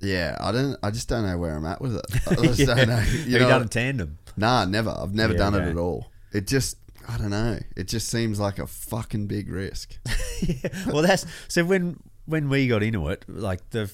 yeah, 0.00 0.36
I 0.40 0.52
don't 0.52 0.76
I 0.82 0.90
just 0.90 1.08
don't 1.08 1.26
know 1.26 1.38
where 1.38 1.54
I'm 1.56 1.64
at 1.64 1.80
with 1.80 1.96
it. 1.96 2.06
I 2.26 2.34
just 2.46 2.60
Yeah. 2.60 2.66
don't 2.74 2.88
know. 2.88 2.96
Have 2.96 3.14
you 3.26 3.38
done 3.38 3.62
a 3.62 3.66
tandem? 3.66 4.18
Nah, 4.36 4.64
never. 4.66 4.90
I've 4.90 5.14
never 5.14 5.32
Yeah, 5.32 5.38
done 5.38 5.54
it 5.54 5.68
at 5.70 5.76
all. 5.76 6.10
It 6.32 6.46
just 6.46 6.76
I 7.08 7.16
don't 7.18 7.30
know. 7.30 7.58
It 7.76 7.88
just 7.88 8.08
seems 8.08 8.38
like 8.38 8.58
a 8.58 8.66
fucking 8.66 9.26
big 9.26 9.48
risk. 9.48 9.98
well, 10.86 11.02
that's 11.02 11.24
so 11.48 11.64
when 11.64 12.00
when 12.26 12.48
we 12.48 12.68
got 12.68 12.82
into 12.82 13.08
it, 13.08 13.24
like 13.28 13.70
the 13.70 13.90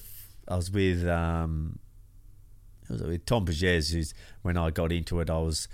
I 0.47 0.55
was 0.57 0.71
with 0.71 1.07
um, 1.07 1.79
I 2.89 2.93
was 2.93 3.01
with 3.03 3.25
Tom 3.25 3.45
Pages, 3.45 3.91
who's 3.91 4.13
when 4.41 4.57
I 4.57 4.71
got 4.71 4.91
into 4.91 5.19
it, 5.21 5.29
I 5.29 5.37
was 5.37 5.67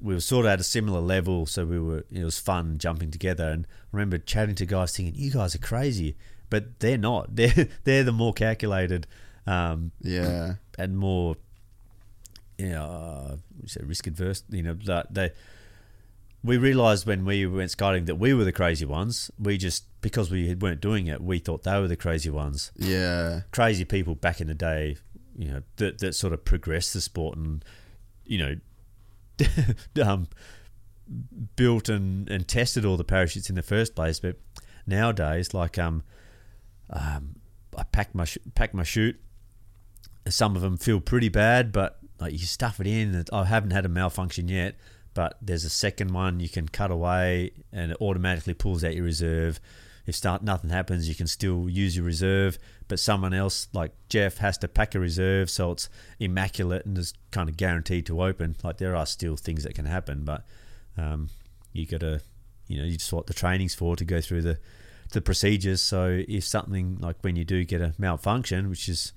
we 0.00 0.14
were 0.14 0.20
sort 0.20 0.46
of 0.46 0.50
at 0.52 0.60
a 0.60 0.64
similar 0.64 1.00
level, 1.00 1.46
so 1.46 1.64
we 1.64 1.78
were 1.78 2.04
it 2.10 2.24
was 2.24 2.38
fun 2.38 2.78
jumping 2.78 3.10
together. 3.10 3.48
And 3.48 3.66
I 3.66 3.96
remember 3.96 4.18
chatting 4.18 4.54
to 4.56 4.66
guys, 4.66 4.96
thinking, 4.96 5.14
"You 5.20 5.30
guys 5.30 5.54
are 5.54 5.58
crazy," 5.58 6.16
but 6.50 6.78
they're 6.80 6.98
not. 6.98 7.34
They're 7.36 7.68
they're 7.84 8.04
the 8.04 8.12
more 8.12 8.32
calculated, 8.32 9.06
um, 9.46 9.92
Yeah. 10.00 10.54
and 10.78 10.96
more, 10.96 11.36
you 12.58 12.70
know, 12.70 12.84
uh, 12.84 13.36
risk 13.84 14.06
adverse. 14.06 14.42
You 14.48 14.62
know, 14.62 14.74
that 14.86 15.12
they. 15.14 15.32
We 16.44 16.56
realised 16.56 17.04
when 17.04 17.24
we 17.24 17.46
went 17.46 17.72
skydiving 17.72 18.06
that 18.06 18.14
we 18.14 18.32
were 18.32 18.44
the 18.44 18.52
crazy 18.52 18.84
ones. 18.84 19.30
We 19.40 19.58
just 19.58 19.84
because 20.00 20.30
we 20.30 20.54
weren't 20.54 20.80
doing 20.80 21.08
it, 21.08 21.20
we 21.20 21.40
thought 21.40 21.64
they 21.64 21.78
were 21.80 21.88
the 21.88 21.96
crazy 21.96 22.30
ones 22.30 22.70
Yeah. 22.76 23.40
crazy 23.50 23.84
people 23.84 24.14
back 24.14 24.40
in 24.40 24.46
the 24.46 24.54
day, 24.54 24.96
you 25.36 25.48
know, 25.48 25.62
that, 25.76 25.98
that 25.98 26.14
sort 26.14 26.32
of 26.32 26.44
progressed 26.44 26.94
the 26.94 27.00
sport 27.00 27.36
and, 27.36 27.64
you 28.24 28.38
know, 28.38 28.54
um, 30.02 30.28
built 31.56 31.88
and, 31.88 32.28
and 32.28 32.46
tested 32.46 32.84
all 32.84 32.96
the 32.96 33.04
parachutes 33.04 33.48
in 33.48 33.56
the 33.56 33.62
first 33.62 33.94
place. 33.94 34.20
But 34.20 34.36
nowadays, 34.86 35.54
like, 35.54 35.78
um, 35.78 36.02
um, 36.90 37.36
I 37.76 37.84
pack 37.84 38.14
my 38.14 38.24
sh- 38.24 38.38
pack 38.54 38.74
my 38.74 38.82
chute. 38.82 39.20
Some 40.28 40.56
of 40.56 40.62
them 40.62 40.76
feel 40.76 41.00
pretty 41.00 41.28
bad, 41.28 41.72
but 41.72 41.98
like 42.20 42.32
you 42.32 42.38
stuff 42.38 42.80
it 42.80 42.86
in. 42.86 43.24
I 43.32 43.44
haven't 43.44 43.70
had 43.70 43.86
a 43.86 43.88
malfunction 43.88 44.48
yet, 44.48 44.76
but 45.14 45.38
there's 45.40 45.64
a 45.64 45.70
second 45.70 46.12
one 46.12 46.40
you 46.40 46.48
can 46.48 46.68
cut 46.68 46.90
away, 46.90 47.52
and 47.72 47.92
it 47.92 47.98
automatically 48.00 48.54
pulls 48.54 48.84
out 48.84 48.94
your 48.94 49.04
reserve. 49.04 49.60
If 50.08 50.14
start 50.14 50.42
nothing 50.42 50.70
happens, 50.70 51.06
you 51.06 51.14
can 51.14 51.26
still 51.26 51.68
use 51.68 51.94
your 51.94 52.04
reserve. 52.06 52.58
But 52.88 52.98
someone 52.98 53.34
else, 53.34 53.68
like 53.74 53.92
Jeff, 54.08 54.38
has 54.38 54.56
to 54.58 54.66
pack 54.68 54.94
a 54.94 54.98
reserve, 55.00 55.50
so 55.50 55.70
it's 55.72 55.90
immaculate 56.18 56.86
and 56.86 56.96
is 56.96 57.12
kind 57.30 57.50
of 57.50 57.58
guaranteed 57.58 58.06
to 58.06 58.22
open. 58.22 58.56
Like 58.64 58.78
there 58.78 58.96
are 58.96 59.04
still 59.04 59.36
things 59.36 59.64
that 59.64 59.74
can 59.74 59.84
happen, 59.84 60.24
but 60.24 60.46
um, 60.96 61.28
you 61.74 61.84
got 61.84 62.00
to, 62.00 62.22
you 62.68 62.78
know, 62.78 62.84
you 62.84 62.96
just 62.96 63.12
what 63.12 63.26
the 63.26 63.34
training's 63.34 63.74
for 63.74 63.96
to 63.96 64.04
go 64.06 64.20
through 64.22 64.42
the 64.42 64.58
the 65.12 65.20
procedures. 65.20 65.82
So 65.82 66.22
if 66.26 66.44
something 66.44 66.96
like 67.00 67.16
when 67.20 67.36
you 67.36 67.44
do 67.44 67.62
get 67.64 67.82
a 67.82 67.92
malfunction, 67.98 68.70
which 68.70 68.88
is, 68.88 69.12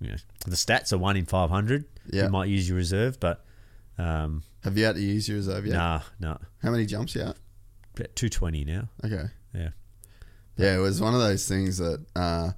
you 0.00 0.08
know, 0.10 0.16
the 0.46 0.56
stats 0.56 0.92
are 0.92 0.98
one 0.98 1.16
in 1.16 1.26
five 1.26 1.50
hundred, 1.50 1.84
Yeah. 2.10 2.24
you 2.24 2.30
might 2.30 2.48
use 2.48 2.68
your 2.68 2.76
reserve, 2.76 3.20
but 3.20 3.44
um, 3.98 4.42
Have 4.64 4.76
you 4.76 4.84
had 4.84 4.96
to 4.96 5.00
use 5.02 5.28
your 5.28 5.36
reserve 5.36 5.64
yet? 5.66 5.74
nah, 5.74 6.00
nah, 6.18 6.38
How 6.60 6.72
many 6.72 6.86
jumps 6.86 7.14
you 7.14 7.22
at? 7.22 7.36
two 8.16 8.28
twenty 8.28 8.64
now. 8.64 8.88
Okay. 9.04 9.24
Yeah. 10.58 10.76
It 10.76 10.80
was 10.80 11.00
one 11.00 11.14
of 11.14 11.20
those 11.20 11.48
things 11.48 11.78
that, 11.78 12.04
uh, 12.14 12.50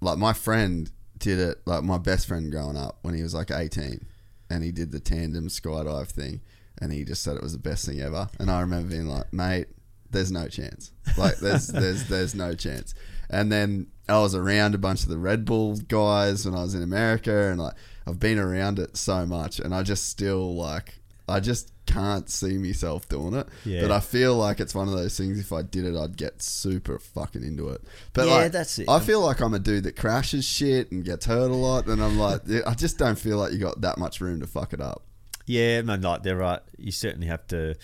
like, 0.00 0.18
my 0.18 0.32
friend 0.32 0.90
did 1.18 1.38
it, 1.38 1.58
like, 1.66 1.82
my 1.82 1.98
best 1.98 2.26
friend 2.26 2.50
growing 2.50 2.76
up 2.76 2.98
when 3.02 3.14
he 3.14 3.22
was 3.22 3.34
like 3.34 3.50
18, 3.50 4.06
and 4.48 4.62
he 4.62 4.72
did 4.72 4.92
the 4.92 5.00
tandem 5.00 5.48
skydive 5.48 6.08
thing, 6.08 6.40
and 6.80 6.92
he 6.92 7.04
just 7.04 7.22
said 7.22 7.36
it 7.36 7.42
was 7.42 7.52
the 7.52 7.58
best 7.58 7.84
thing 7.86 8.00
ever. 8.00 8.28
And 8.38 8.50
I 8.50 8.60
remember 8.60 8.90
being 8.90 9.08
like, 9.08 9.32
mate, 9.32 9.66
there's 10.10 10.30
no 10.30 10.48
chance. 10.48 10.92
Like, 11.18 11.36
there's, 11.38 11.66
there's, 11.66 12.08
there's 12.08 12.34
no 12.34 12.54
chance. 12.54 12.94
And 13.28 13.50
then 13.50 13.88
I 14.08 14.20
was 14.20 14.34
around 14.34 14.74
a 14.74 14.78
bunch 14.78 15.02
of 15.02 15.08
the 15.08 15.18
Red 15.18 15.44
Bull 15.44 15.76
guys 15.76 16.46
when 16.46 16.54
I 16.54 16.62
was 16.62 16.74
in 16.74 16.82
America, 16.82 17.50
and 17.50 17.58
like, 17.58 17.74
I've 18.06 18.20
been 18.20 18.38
around 18.38 18.78
it 18.78 18.96
so 18.96 19.26
much, 19.26 19.58
and 19.58 19.74
I 19.74 19.82
just 19.82 20.08
still, 20.08 20.54
like, 20.54 21.00
I 21.28 21.40
just 21.40 21.72
can't 21.86 22.28
see 22.28 22.58
myself 22.58 23.08
doing 23.08 23.34
it. 23.34 23.48
Yeah. 23.64 23.82
But 23.82 23.90
I 23.92 24.00
feel 24.00 24.36
like 24.36 24.60
it's 24.60 24.74
one 24.74 24.88
of 24.88 24.94
those 24.94 25.16
things. 25.16 25.38
If 25.38 25.52
I 25.52 25.62
did 25.62 25.84
it, 25.84 25.96
I'd 25.96 26.16
get 26.16 26.42
super 26.42 26.98
fucking 26.98 27.42
into 27.42 27.68
it. 27.70 27.82
But 28.12 28.26
Yeah, 28.26 28.34
like, 28.34 28.52
that's 28.52 28.78
it. 28.78 28.88
I 28.88 29.00
feel 29.00 29.20
like 29.20 29.40
I'm 29.40 29.54
a 29.54 29.58
dude 29.58 29.84
that 29.84 29.96
crashes 29.96 30.44
shit 30.44 30.92
and 30.92 31.04
gets 31.04 31.26
hurt 31.26 31.50
a 31.50 31.54
lot, 31.54 31.86
and 31.86 32.02
I'm 32.02 32.18
like, 32.18 32.42
I 32.66 32.74
just 32.74 32.98
don't 32.98 33.18
feel 33.18 33.38
like 33.38 33.52
you 33.52 33.58
got 33.58 33.80
that 33.80 33.98
much 33.98 34.20
room 34.20 34.40
to 34.40 34.46
fuck 34.46 34.72
it 34.72 34.80
up. 34.80 35.04
Yeah, 35.46 35.82
man, 35.82 36.02
like 36.02 36.22
they're 36.22 36.36
right. 36.36 36.60
You 36.76 36.90
certainly 36.90 37.28
have 37.28 37.46
to 37.48 37.76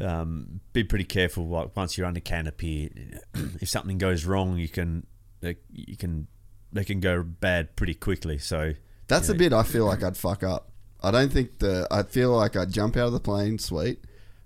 um, 0.00 0.60
be 0.72 0.84
pretty 0.84 1.04
careful. 1.04 1.46
Like 1.46 1.76
once 1.76 1.98
you're 1.98 2.06
under 2.06 2.20
canopy, 2.20 2.90
if 3.60 3.68
something 3.68 3.98
goes 3.98 4.24
wrong, 4.24 4.56
you 4.56 4.68
can 4.68 5.06
like, 5.42 5.62
you 5.70 5.96
can 5.96 6.28
they 6.72 6.84
can 6.84 7.00
go 7.00 7.22
bad 7.22 7.76
pretty 7.76 7.94
quickly. 7.94 8.38
So 8.38 8.74
That's 9.06 9.28
you 9.28 9.34
a 9.34 9.36
know, 9.36 9.38
bit 9.38 9.52
I 9.52 9.62
feel 9.62 9.86
like 9.86 10.02
I'd 10.02 10.16
fuck 10.16 10.42
up. 10.42 10.70
I 11.02 11.10
don't 11.10 11.32
think 11.32 11.58
the. 11.58 11.86
I 11.90 12.02
feel 12.02 12.36
like 12.36 12.56
I'd 12.56 12.72
jump 12.72 12.96
out 12.96 13.06
of 13.06 13.12
the 13.12 13.20
plane, 13.20 13.58
sweet. 13.58 14.00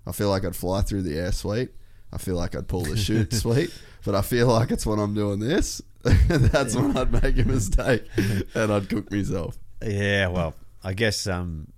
I 0.05 0.11
feel 0.11 0.29
like 0.29 0.45
I'd 0.45 0.55
fly 0.55 0.81
through 0.81 1.03
the 1.03 1.17
air, 1.17 1.31
sweet. 1.31 1.69
I 2.11 2.17
feel 2.17 2.35
like 2.35 2.55
I'd 2.55 2.67
pull 2.67 2.83
the 2.83 2.97
chute, 2.97 3.33
sweet. 3.33 3.73
But 4.05 4.15
I 4.15 4.21
feel 4.21 4.47
like 4.47 4.69
it's 4.69 4.85
when 4.85 4.99
I'm 4.99 5.13
doing 5.13 5.39
this, 5.39 5.81
that's 6.03 6.75
when 6.75 6.95
I'd 6.95 7.11
make 7.11 7.37
a 7.37 7.45
mistake 7.45 8.05
and 8.53 8.71
I'd 8.71 8.89
cook 8.89 9.09
myself. 9.11 9.57
Yeah, 9.81 10.27
well, 10.27 10.53
I 10.83 10.93
guess 10.93 11.25
um, 11.25 11.69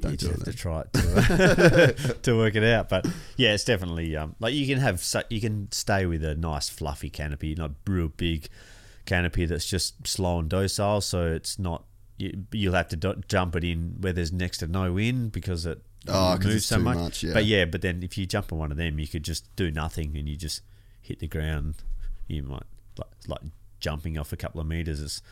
Don't 0.00 0.12
you 0.12 0.16
do 0.16 0.28
have 0.28 0.44
to 0.44 0.52
try 0.52 0.82
it 0.82 0.92
to, 0.92 2.16
to 2.22 2.36
work 2.36 2.54
it 2.54 2.62
out. 2.64 2.88
But 2.88 3.06
yeah, 3.36 3.52
it's 3.52 3.64
definitely 3.64 4.16
um, 4.16 4.36
like 4.38 4.54
you 4.54 4.66
can 4.66 4.78
have 4.78 5.00
su- 5.00 5.22
you 5.28 5.40
can 5.40 5.70
stay 5.72 6.06
with 6.06 6.24
a 6.24 6.34
nice 6.36 6.68
fluffy 6.68 7.10
canopy, 7.10 7.54
not 7.54 7.72
real 7.86 8.08
big 8.08 8.48
canopy 9.04 9.44
that's 9.44 9.66
just 9.66 10.06
slow 10.06 10.38
and 10.38 10.48
docile. 10.48 11.00
So 11.00 11.26
it's 11.26 11.58
not 11.58 11.84
you, 12.16 12.44
you'll 12.52 12.74
have 12.74 12.88
to 12.88 12.96
do- 12.96 13.20
jump 13.28 13.56
it 13.56 13.64
in 13.64 13.96
where 14.00 14.12
there's 14.12 14.32
next 14.32 14.58
to 14.58 14.66
no 14.66 14.92
wind 14.92 15.32
because 15.32 15.66
it 15.66 15.82
Oh, 16.06 16.34
moves 16.36 16.54
it's 16.56 16.66
so 16.66 16.78
much. 16.78 16.96
much, 16.96 17.22
yeah. 17.22 17.32
But 17.32 17.46
yeah, 17.46 17.64
but 17.64 17.80
then 17.80 18.02
if 18.02 18.18
you 18.18 18.26
jump 18.26 18.52
on 18.52 18.58
one 18.58 18.70
of 18.70 18.76
them, 18.76 18.98
you 18.98 19.08
could 19.08 19.22
just 19.24 19.54
do 19.56 19.70
nothing 19.70 20.16
and 20.16 20.28
you 20.28 20.36
just 20.36 20.60
hit 21.00 21.18
the 21.20 21.26
ground. 21.28 21.76
You 22.28 22.42
might 22.42 22.62
like 22.98 23.08
like 23.26 23.40
jumping 23.80 24.18
off 24.18 24.32
a 24.32 24.36
couple 24.36 24.60
of 24.60 24.66
meters. 24.66 25.00
It's, 25.00 25.22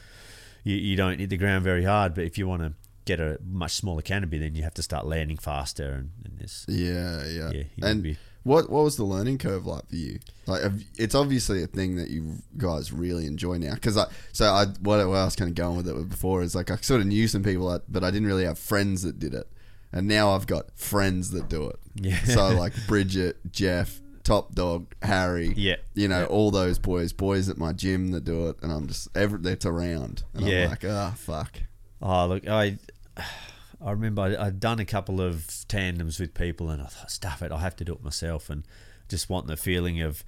you, 0.65 0.77
you 0.77 0.97
don't 0.97 1.19
hit 1.19 1.29
the 1.31 1.37
ground 1.37 1.63
very 1.65 1.85
hard, 1.85 2.15
but 2.15 2.25
if 2.25 2.39
you 2.39 2.47
want 2.49 2.63
to 2.63 2.73
get 3.05 3.21
a 3.21 3.39
much 3.45 3.73
smaller 3.73 4.01
canopy, 4.03 4.39
then 4.39 4.55
you 4.55 4.63
have 4.63 4.75
to 4.75 4.83
start 4.83 5.07
landing 5.07 5.37
faster. 5.37 5.91
And, 5.93 6.11
and 6.25 6.39
this, 6.39 6.65
Yeah, 6.69 7.25
yeah. 7.27 7.51
Yeah, 7.51 7.51
you 7.51 7.59
need 7.77 7.81
to 7.83 7.87
and 7.87 8.03
be- 8.03 8.17
what 8.45 8.69
what 8.71 8.85
was 8.85 8.97
the 8.97 9.05
learning 9.05 9.39
curve 9.39 9.67
like 9.67 9.89
for 9.89 9.97
you? 9.97 10.19
Like, 10.47 10.63
it's 10.97 11.15
obviously 11.15 11.63
a 11.63 11.67
thing 11.67 11.97
that 11.97 12.11
you 12.11 12.39
guys 12.59 12.93
really 12.93 13.27
enjoy 13.27 13.59
now. 13.59 13.75
Because 13.75 13.97
I, 13.97 14.07
so 14.33 14.47
I, 14.47 14.67
what, 14.81 14.99
I 15.01 15.05
was 15.07 15.37
kind 15.37 15.49
of 15.49 15.55
going 15.55 15.77
with 15.77 15.89
it 15.89 16.09
before 16.09 16.43
is 16.43 16.55
like 16.55 16.71
I 16.71 16.77
sort 16.77 17.01
of 17.01 17.07
knew 17.07 17.29
some 17.29 17.43
people, 17.45 17.69
that, 17.71 17.91
but 17.91 18.03
I 18.03 18.11
didn't 18.11 18.27
really 18.27 18.45
have 18.45 18.59
friends 18.59 19.03
that 19.03 19.19
did 19.21 19.35
it. 19.35 19.47
And 19.93 20.09
now 20.09 20.33
I've 20.33 20.47
got 20.47 20.77
friends 20.79 21.31
that 21.31 21.49
do 21.49 21.69
it. 21.69 21.77
Yeah. 21.95 22.19
So 22.25 22.49
like 22.57 22.73
Bridget, 22.89 23.37
Jeff, 23.53 24.01
Top 24.25 24.55
Dog, 24.55 24.95
Harry. 25.03 25.53
Yeah. 25.57 25.77
You 25.95 26.09
know 26.09 26.21
Yeah. 26.21 26.27
all 26.27 26.51
those 26.51 26.79
boys, 26.79 27.13
boys 27.13 27.49
at 27.49 27.59
my 27.59 27.73
gym 27.73 28.09
that 28.13 28.25
do 28.25 28.49
it, 28.49 28.57
and 28.63 28.73
I'm 28.73 28.89
just 28.89 29.09
every 29.17 29.39
it's 29.53 29.67
around, 29.67 30.25
and 30.35 30.47
Yeah. 30.47 30.65
I'm 30.65 30.71
like, 30.71 30.85
ah, 30.87 31.15
fuck. 31.17 31.61
Oh, 32.01 32.27
look, 32.27 32.49
I 32.49 32.79
I 33.85 33.91
remember 33.91 34.23
I, 34.23 34.47
I'd 34.47 34.61
done 34.61 34.79
a 34.79 34.85
couple 34.85 35.21
of 35.21 35.47
tandems 35.69 36.19
with 36.21 36.35
people, 36.35 36.71
and 36.71 36.81
I 36.83 36.87
thought, 36.87 37.11
stuff 37.11 37.43
it, 37.43 37.51
I 37.53 37.59
have 37.59 37.77
to 37.77 37.85
do 37.85 37.93
it 37.95 38.03
myself, 38.03 38.49
and 38.51 38.65
just 39.09 39.29
wanting 39.29 39.49
the 39.49 39.57
feeling 39.57 40.01
of 40.01 40.25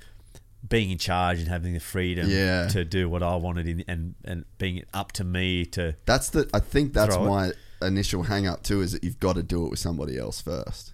being 0.66 0.91
in 0.91 0.99
charge 0.99 1.39
and 1.41 1.49
having 1.49 1.74
the 1.74 1.81
freedom 1.81 2.26
Yeah. 2.28 2.68
to 2.68 2.84
do 2.84 3.08
what 3.08 3.23
I 3.23 3.36
wanted, 3.36 3.68
in, 3.68 3.84
and 3.86 4.15
and 4.24 4.44
being 4.58 4.83
up 4.92 5.12
to 5.12 5.24
me 5.24 5.65
to. 5.66 5.94
That's 6.07 6.31
the. 6.31 6.49
I 6.55 6.60
think 6.60 6.92
that's 6.94 7.15
Throw 7.15 7.24
it. 7.24 7.28
my 7.28 7.52
initial 7.86 8.23
hang 8.24 8.47
up 8.47 8.62
too. 8.62 8.81
Is 8.81 8.92
that 8.92 9.05
you've 9.05 9.20
got 9.20 9.34
to 9.36 9.42
do 9.42 9.65
it 9.66 9.70
with 9.70 9.78
somebody 9.78 10.18
else 10.18 10.41
first. 10.41 10.92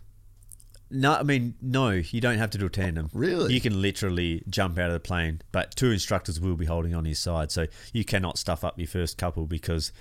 No, 0.92 1.12
I 1.14 1.22
mean, 1.22 1.54
no, 1.62 1.90
you 1.90 2.20
don't 2.20 2.38
have 2.38 2.50
to 2.50 2.58
do 2.58 2.66
a 2.66 2.68
tandem. 2.68 3.10
Really? 3.12 3.54
You 3.54 3.60
can 3.60 3.80
literally 3.80 4.42
jump 4.50 4.76
out 4.76 4.88
of 4.88 4.94
the 4.94 4.98
plane, 4.98 5.40
but 5.52 5.76
two 5.76 5.92
instructors 5.92 6.40
will 6.40 6.56
be 6.56 6.66
holding 6.66 6.96
on 6.96 7.04
his 7.04 7.20
side, 7.20 7.52
so 7.52 7.66
you 7.92 8.04
cannot 8.04 8.38
stuff 8.38 8.64
up 8.64 8.76
your 8.78 8.88
first 8.88 9.16
couple 9.16 9.46
because. 9.46 9.92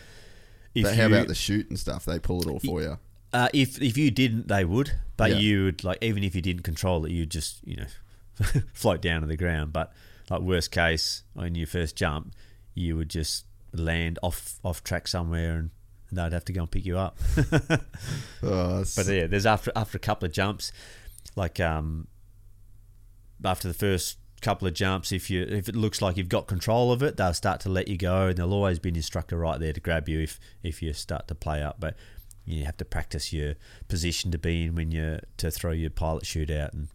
If 0.75 0.83
but 0.83 0.95
how 0.95 1.07
you, 1.07 1.15
about 1.15 1.27
the 1.27 1.35
shoot 1.35 1.67
and 1.69 1.79
stuff? 1.79 2.05
They 2.05 2.19
pull 2.19 2.41
it 2.41 2.47
all 2.47 2.59
for 2.59 2.81
you. 2.81 2.97
Uh, 3.33 3.49
if 3.53 3.81
if 3.81 3.97
you 3.97 4.11
didn't, 4.11 4.47
they 4.47 4.65
would. 4.65 4.91
But 5.17 5.31
Yeah. 5.31 5.37
you 5.37 5.63
would 5.65 5.83
like 5.83 5.97
even 6.01 6.23
if 6.23 6.35
you 6.35 6.41
didn't 6.41 6.63
control 6.63 7.05
it, 7.05 7.11
you'd 7.11 7.31
just 7.31 7.59
you 7.65 7.77
know 7.77 7.85
float 8.73 9.01
down 9.01 9.21
to 9.21 9.27
the 9.27 9.37
ground. 9.37 9.73
But 9.73 9.91
like 10.29 10.41
worst 10.41 10.71
case, 10.71 11.23
on 11.35 11.55
your 11.55 11.67
first 11.67 11.95
jump, 11.95 12.33
you 12.73 12.95
would 12.97 13.09
just 13.09 13.45
land 13.73 14.17
off 14.23 14.59
off 14.63 14.83
track 14.83 15.07
somewhere, 15.07 15.57
and 15.57 15.69
they'd 16.11 16.33
have 16.33 16.45
to 16.45 16.53
go 16.53 16.61
and 16.61 16.71
pick 16.71 16.85
you 16.85 16.97
up. 16.97 17.17
Oh, 18.41 18.83
but 18.95 19.05
yeah, 19.07 19.27
there's 19.27 19.45
after 19.45 19.71
after 19.75 19.97
a 19.97 19.99
couple 19.99 20.25
of 20.25 20.31
jumps, 20.31 20.71
like 21.35 21.59
um, 21.59 22.07
after 23.43 23.67
the 23.67 23.73
first 23.73 24.17
couple 24.41 24.67
of 24.67 24.73
jumps, 24.73 25.11
if 25.11 25.29
you 25.29 25.43
if 25.43 25.67
it 25.69 25.75
looks 25.75 26.01
like 26.01 26.17
you've 26.17 26.29
got 26.29 26.47
control 26.47 26.91
of 26.91 27.01
it, 27.03 27.17
they'll 27.17 27.33
start 27.33 27.59
to 27.61 27.69
let 27.69 27.87
you 27.87 27.97
go, 27.97 28.27
and 28.27 28.37
there'll 28.37 28.53
always 28.53 28.79
be 28.79 28.89
an 28.89 28.95
instructor 28.95 29.37
right 29.37 29.59
there 29.59 29.73
to 29.73 29.79
grab 29.79 30.07
you 30.09 30.19
if 30.19 30.39
if 30.63 30.81
you 30.81 30.93
start 30.93 31.27
to 31.27 31.35
play 31.35 31.61
up. 31.63 31.77
But 31.79 31.95
you 32.45 32.65
have 32.65 32.77
to 32.77 32.85
practice 32.85 33.31
your 33.33 33.53
position 33.87 34.31
to 34.31 34.37
be 34.37 34.63
in 34.65 34.75
when 34.75 34.91
you 34.91 35.19
to 35.37 35.51
throw 35.51 35.71
your 35.71 35.89
pilot 35.91 36.25
chute 36.25 36.49
out, 36.51 36.73
and 36.73 36.87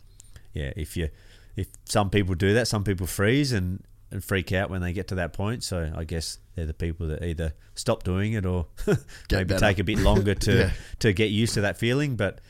yeah, 0.53 0.73
if 0.77 0.97
you 0.97 1.09
if 1.57 1.69
some 1.85 2.11
people 2.11 2.35
do 2.35 2.53
that, 2.55 2.69
some 2.69 2.85
people 2.85 3.07
freeze 3.07 3.53
and. 3.53 3.83
And 4.11 4.23
freak 4.23 4.53
out 4.53 4.71
when 4.71 4.81
they 4.81 4.93
get 4.93 5.09
to 5.09 5.17
that 5.17 5.33
point. 5.33 5.65
So 5.65 5.91
I 5.97 6.05
guess 6.05 6.39
they're 6.55 6.67
the 6.67 6.75
people 6.75 7.09
that 7.09 7.25
either 7.25 7.53
stop 7.75 8.05
doing 8.05 8.35
it 8.35 8.47
or 8.47 8.67
maybe 8.87 9.45
better. 9.45 9.59
take 9.59 9.81
a 9.81 9.83
bit 9.83 9.99
longer 9.99 10.35
to 10.47 10.53
Yeah. 10.57 10.71
to 11.01 11.13
get 11.13 11.31
used 11.33 11.55
to 11.55 11.63
that 11.63 11.79
feeling. 11.79 12.15
But 12.15 12.41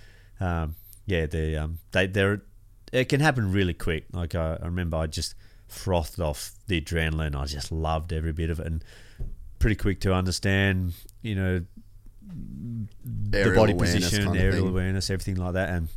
um, 0.40 0.74
yeah, 1.06 1.24
they 1.24 1.56
um 1.56 1.78
they 1.92 2.06
they're 2.06 2.42
it 2.94 3.08
can 3.08 3.20
happen 3.20 3.52
really 3.52 3.74
quick. 3.74 4.06
Like 4.12 4.34
I, 4.34 4.56
I 4.62 4.66
remember, 4.66 4.96
I 4.96 5.06
just 5.06 5.34
frothed 5.66 6.20
off 6.20 6.52
the 6.68 6.80
adrenaline. 6.80 7.34
I 7.34 7.44
just 7.46 7.72
loved 7.72 8.12
every 8.12 8.32
bit 8.32 8.50
of 8.50 8.60
it, 8.60 8.66
and 8.66 8.84
pretty 9.58 9.76
quick 9.76 10.00
to 10.02 10.14
understand. 10.14 10.94
You 11.20 11.34
know, 11.34 11.64
the 13.04 13.38
Aerial 13.38 13.62
body 13.62 13.74
position, 13.74 14.36
aerial 14.36 14.68
awareness, 14.68 15.10
everything 15.10 15.36
like 15.36 15.54
that, 15.54 15.70
and 15.70 15.88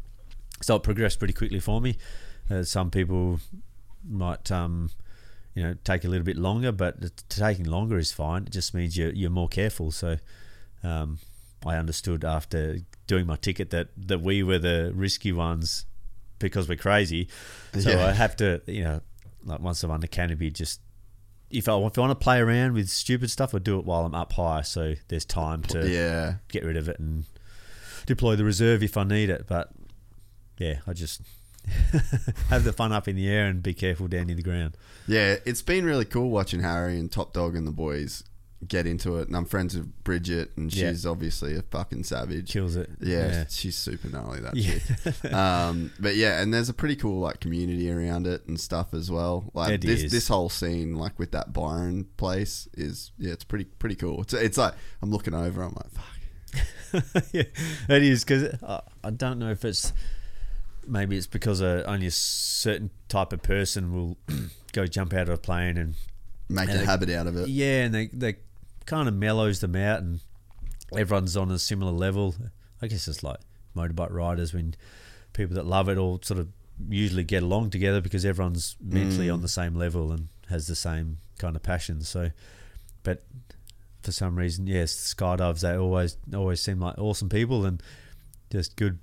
so 0.61 0.75
it 0.75 0.83
progressed 0.83 1.19
pretty 1.19 1.33
quickly 1.33 1.59
for 1.59 1.79
me. 1.79 1.97
Uh, 2.49 2.63
some 2.63 2.89
people 2.89 3.39
might, 4.07 4.51
um, 4.51 4.89
you 5.53 5.61
know, 5.61 5.75
take 5.83 6.03
a 6.03 6.07
little 6.07 6.25
bit 6.25 6.37
longer, 6.37 6.71
but 6.71 6.95
taking 7.29 7.65
longer 7.65 7.99
is 7.99 8.11
fine. 8.11 8.43
It 8.43 8.51
just 8.51 8.73
means 8.73 8.97
you're 8.97 9.11
you're 9.11 9.29
more 9.29 9.47
careful. 9.47 9.91
So, 9.91 10.17
um, 10.83 11.19
I 11.63 11.75
understood 11.75 12.25
after 12.25 12.79
doing 13.05 13.27
my 13.27 13.35
ticket 13.35 13.69
that 13.69 13.89
that 13.95 14.21
we 14.21 14.41
were 14.41 14.57
the 14.57 14.91
risky 14.95 15.31
ones 15.31 15.85
because 16.39 16.67
we're 16.69 16.77
crazy. 16.77 17.27
So 17.77 17.91
Yeah. 17.91 18.05
I 18.07 18.11
have 18.11 18.35
to, 18.37 18.61
you 18.67 18.83
know, 18.83 19.01
like 19.43 19.59
once 19.59 19.83
I'm 19.83 19.91
under 19.91 20.07
canopy, 20.07 20.49
just 20.51 20.81
if 21.49 21.67
I 21.69 21.77
if 21.77 21.97
I 21.97 22.01
want 22.01 22.11
to 22.11 22.15
play 22.23 22.39
around 22.39 22.73
with 22.73 22.89
stupid 22.89 23.31
stuff, 23.31 23.55
I 23.55 23.59
do 23.59 23.79
it 23.79 23.85
while 23.85 24.05
I'm 24.05 24.15
up 24.15 24.33
high, 24.33 24.61
so 24.61 24.95
there's 25.07 25.25
time 25.25 25.61
to 25.63 25.89
Yeah. 25.89 26.35
get 26.49 26.63
rid 26.65 26.75
of 26.77 26.89
it 26.89 26.99
and 26.99 27.25
deploy 28.05 28.35
the 28.35 28.43
reserve 28.43 28.83
if 28.83 28.97
I 28.97 29.03
need 29.03 29.29
it. 29.29 29.45
But 29.47 29.69
yeah, 30.57 30.79
I 30.85 30.93
just 30.93 31.21
have 32.49 32.63
the 32.63 32.73
fun 32.73 32.91
up 32.91 33.07
in 33.07 33.15
the 33.15 33.27
air 33.29 33.45
and 33.47 33.61
be 33.61 33.73
careful 33.73 34.07
down 34.07 34.27
near 34.27 34.35
the 34.35 34.41
ground. 34.43 34.77
Yeah, 35.07 35.35
it's 35.45 35.61
been 35.61 35.85
really 35.85 36.05
cool 36.05 36.29
watching 36.29 36.61
Harry 36.61 36.97
and 36.99 37.11
Top 37.11 37.33
Dog 37.33 37.55
and 37.55 37.65
the 37.67 37.71
boys 37.71 38.23
get 38.67 38.87
into 38.87 39.17
it. 39.17 39.27
And 39.27 39.35
I'm 39.35 39.45
friends 39.45 39.75
with 39.77 40.03
Bridget, 40.03 40.51
and 40.55 40.73
Yeah. 40.73 40.89
she's 40.91 41.05
obviously 41.05 41.55
a 41.55 41.61
fucking 41.61 42.03
savage. 42.05 42.49
Kills 42.51 42.75
it. 42.75 42.89
Yeah, 43.01 43.27
Yeah. 43.27 43.45
she's 43.49 43.75
super 43.75 44.09
gnarly 44.09 44.39
that 44.39 44.55
Yeah. 44.55 44.79
chick. 44.79 45.33
um, 45.33 45.91
but 45.99 46.15
yeah, 46.15 46.41
and 46.41 46.53
there's 46.53 46.69
a 46.69 46.73
pretty 46.73 46.95
cool 46.95 47.19
like 47.19 47.39
community 47.39 47.91
around 47.91 48.25
it 48.25 48.47
and 48.47 48.59
stuff 48.59 48.93
as 48.93 49.11
well. 49.11 49.51
Like 49.53 49.73
It 49.73 49.81
this 49.81 50.03
is. 50.03 50.11
this 50.11 50.27
whole 50.27 50.49
scene, 50.49 50.95
like 50.95 51.19
with 51.19 51.31
that 51.31 51.53
Byron 51.53 52.05
place, 52.17 52.67
is 52.73 53.11
yeah, 53.17 53.33
it's 53.33 53.43
pretty 53.43 53.65
pretty 53.65 53.95
cool. 53.95 54.21
It's 54.21 54.33
it's 54.33 54.57
like 54.57 54.73
I'm 55.01 55.11
looking 55.11 55.33
over, 55.33 55.61
I'm 55.61 55.73
like, 55.75 55.91
fuck. 55.91 56.05
yeah, 57.33 57.43
it 57.89 58.03
is 58.03 58.23
because 58.23 58.55
I, 58.63 58.81
I 59.03 59.09
don't 59.11 59.37
know 59.39 59.51
if 59.51 59.65
it's 59.65 59.93
maybe 60.87 61.17
it's 61.17 61.27
because 61.27 61.61
uh, 61.61 61.83
only 61.85 62.07
a 62.07 62.11
certain 62.11 62.89
type 63.09 63.33
of 63.33 63.41
person 63.43 63.93
will 63.93 64.17
go 64.71 64.87
jump 64.87 65.13
out 65.13 65.23
of 65.23 65.29
a 65.29 65.37
plane 65.37 65.77
and 65.77 65.95
Make 66.49 66.69
and 66.69 66.77
a 66.77 66.79
they- 66.79 66.85
habit 66.85 67.09
out 67.09 67.27
of 67.27 67.35
it. 67.35 67.49
Yeah, 67.49 67.83
and 67.83 67.93
they 67.93 68.07
they 68.07 68.37
kind 68.87 69.07
of 69.07 69.13
mellows 69.13 69.59
them 69.59 69.75
out, 69.75 69.99
and 70.01 70.19
everyone's 70.97 71.37
on 71.37 71.51
a 71.51 71.59
similar 71.59 71.91
level. 71.91 72.33
I 72.81 72.87
guess 72.87 73.07
it's 73.07 73.21
like 73.21 73.37
motorbike 73.75 74.11
riders 74.11 74.53
when 74.53 74.73
people 75.33 75.55
that 75.55 75.65
love 75.67 75.87
it 75.89 75.97
all 75.99 76.19
sort 76.23 76.39
of 76.39 76.47
usually 76.89 77.23
get 77.23 77.43
along 77.43 77.69
together 77.69 78.01
because 78.01 78.25
everyone's 78.25 78.75
mentally 78.81 79.27
Mm. 79.27 79.33
on 79.35 79.41
the 79.41 79.47
same 79.47 79.75
level 79.75 80.11
and 80.11 80.29
has 80.49 80.65
the 80.67 80.75
same 80.75 81.17
kind 81.37 81.55
of 81.55 81.61
passion. 81.63 82.01
So, 82.01 82.31
but 83.03 83.23
for 84.01 84.11
some 84.11 84.35
reason, 84.35 84.65
yes, 84.67 84.93
skydives 84.93 85.61
they 85.61 85.75
always 85.75 86.17
always 86.33 86.61
seem 86.61 86.79
like 86.79 86.97
awesome 86.97 87.29
people 87.29 87.65
and 87.65 87.81
just 88.51 88.75
good 88.75 88.99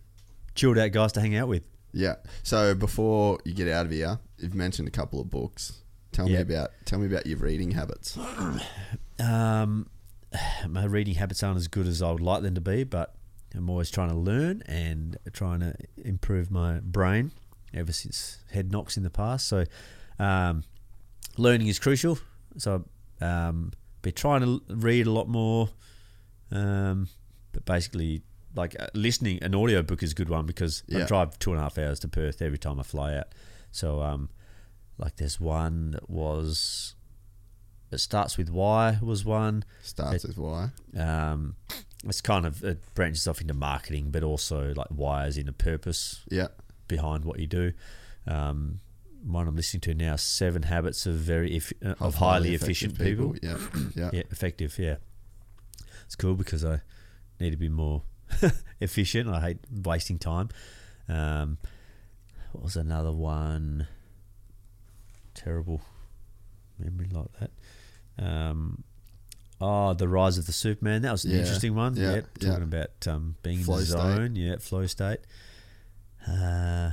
chilled 0.54 0.78
out 0.78 0.92
guys 0.92 1.12
to 1.12 1.20
hang 1.20 1.36
out 1.36 1.48
with. 1.48 1.66
Yeah. 1.92 2.16
So 2.42 2.74
before 2.74 3.38
you 3.44 3.54
get 3.54 3.68
out 3.68 3.86
of 3.86 3.92
here, 3.92 4.18
you've 4.38 4.54
mentioned 4.54 4.88
a 4.88 4.90
couple 4.92 5.20
of 5.20 5.30
books. 5.30 5.80
Tell 6.12 6.26
me 6.26 6.36
about 6.36 6.70
tell 6.84 6.98
me 7.00 7.06
about 7.06 7.26
your 7.26 7.38
reading 7.38 7.72
habits. 7.72 8.16
Um, 9.18 9.88
my 10.68 10.84
reading 10.84 11.14
habits 11.14 11.42
aren't 11.42 11.58
as 11.58 11.68
good 11.68 11.86
as 11.86 12.02
I 12.02 12.10
would 12.10 12.20
like 12.20 12.42
them 12.42 12.54
to 12.54 12.60
be, 12.60 12.84
but 12.84 13.14
I'm 13.54 13.70
always 13.70 13.90
trying 13.90 14.10
to 14.10 14.16
learn 14.16 14.62
and 14.66 15.16
trying 15.32 15.60
to 15.60 15.74
improve 15.96 16.50
my 16.50 16.80
brain 16.80 17.30
ever 17.72 17.92
since 17.92 18.38
head 18.52 18.70
knocks 18.72 18.96
in 18.96 19.02
the 19.02 19.10
past. 19.10 19.48
So, 19.48 19.64
um, 20.18 20.64
learning 21.36 21.68
is 21.68 21.78
crucial. 21.78 22.18
So, 22.56 22.84
um, 23.20 23.72
be 24.02 24.12
trying 24.12 24.42
to 24.42 24.62
read 24.68 25.06
a 25.06 25.10
lot 25.10 25.28
more. 25.28 25.70
Um, 26.50 27.08
but 27.52 27.64
basically, 27.64 28.22
like 28.54 28.76
uh, 28.78 28.88
listening, 28.94 29.42
an 29.42 29.54
audiobook 29.54 30.02
is 30.02 30.12
a 30.12 30.14
good 30.14 30.28
one 30.28 30.46
because 30.46 30.82
I 30.94 31.00
drive 31.06 31.38
two 31.38 31.50
and 31.50 31.60
a 31.60 31.62
half 31.62 31.78
hours 31.78 31.98
to 32.00 32.08
Perth 32.08 32.42
every 32.42 32.58
time 32.58 32.78
I 32.78 32.82
fly 32.82 33.14
out. 33.14 33.28
So, 33.70 34.02
um, 34.02 34.30
like 34.98 35.16
there's 35.16 35.40
one 35.40 35.92
that 35.92 36.08
was 36.08 36.94
it 37.94 37.98
starts 37.98 38.36
with 38.36 38.50
why 38.50 38.98
was 39.00 39.24
one 39.24 39.64
Starts 39.82 40.24
It- 40.24 40.28
with 40.28 40.38
why. 40.38 40.70
um 40.96 41.56
it's 42.04 42.20
kind 42.20 42.44
of 42.44 42.62
it 42.62 42.78
branches 42.94 43.26
off 43.26 43.40
into 43.40 43.54
marketing 43.54 44.10
but 44.10 44.22
also 44.22 44.74
like 44.74 44.88
why 44.88 45.26
is 45.26 45.38
in 45.38 45.48
a 45.48 45.52
purpose 45.52 46.20
Yeah. 46.30 46.48
behind 46.88 47.24
what 47.24 47.38
you 47.40 47.46
do 47.46 47.72
um 48.26 48.80
one 49.24 49.48
i'm 49.48 49.56
listening 49.56 49.80
to 49.82 49.94
now 49.94 50.16
seven 50.16 50.64
habits 50.64 51.06
of 51.06 51.14
very 51.14 51.56
eff- 51.56 51.72
uh, 51.84 51.94
of 52.00 52.16
highly, 52.16 52.54
efficient 52.54 52.92
effective 53.00 53.18
people, 53.18 53.36
Yeah. 53.42 53.58
Yeah. 53.94 54.10
yeah 54.16 54.22
effective 54.30 54.78
yeah 54.78 54.96
it's 56.04 56.14
cool 56.16 56.34
because 56.34 56.62
i 56.64 56.80
need 57.40 57.50
to 57.52 57.56
be 57.56 57.70
more 57.70 58.02
efficient 58.80 59.28
i 59.30 59.40
hate 59.40 59.58
wasting 59.70 60.18
time 60.18 60.48
um 61.08 61.56
what 62.52 62.62
was 62.64 62.76
another 62.76 63.12
one 63.12 63.86
terrible 65.34 65.80
memory 66.78 67.08
like 67.10 67.26
that 67.40 67.50
um 68.18 68.84
oh 69.60 69.92
the 69.94 70.08
rise 70.08 70.38
of 70.38 70.46
the 70.46 70.52
superman 70.52 71.02
that 71.02 71.12
was 71.12 71.24
an 71.24 71.32
Yeah, 71.32 71.38
interesting 71.38 71.74
one 71.74 71.96
yeah, 71.96 72.20
yeah. 72.40 72.48
talking 72.50 72.62
about 72.64 73.06
um 73.08 73.36
being 73.42 73.58
Flow 73.62 73.74
in 73.76 73.80
the 73.80 73.86
state. 73.86 73.98
zone 73.98 74.36
yeah 74.36 74.56
flow 74.58 74.86
state 74.86 75.20
uh 76.28 76.90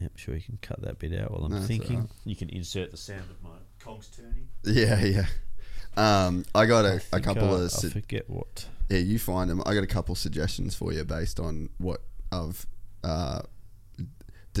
Yep, 0.00 0.12
sure 0.16 0.34
you 0.34 0.40
can 0.40 0.58
cut 0.62 0.80
that 0.82 0.98
bit 0.98 1.18
out 1.20 1.30
while 1.30 1.44
I'm 1.44 1.52
No, 1.52 1.60
thinking. 1.60 1.96
alright. 1.96 2.10
You 2.24 2.34
can 2.34 2.48
insert 2.48 2.90
the 2.90 2.96
sound 2.96 3.24
of 3.30 3.42
my 3.42 3.56
cogs 3.78 4.08
turning. 4.08 4.48
Yeah, 4.64 5.04
yeah. 5.04 5.26
Um, 5.96 6.44
I 6.54 6.64
got 6.66 6.84
a, 6.86 7.02
a 7.12 7.20
couple 7.20 7.50
uh, 7.52 7.64
of 7.64 7.72
I 7.84 7.88
forget 7.88 8.30
what. 8.30 8.66
yeah. 8.88 8.98
You 8.98 9.18
find 9.18 9.50
them. 9.50 9.62
I 9.66 9.74
got 9.74 9.82
a 9.82 9.88
couple 9.88 10.14
suggestions 10.14 10.74
for 10.74 10.92
you 10.92 11.04
based 11.04 11.38
on 11.38 11.68
what 11.78 12.00
I've 12.32 12.64
uh, 13.04 13.42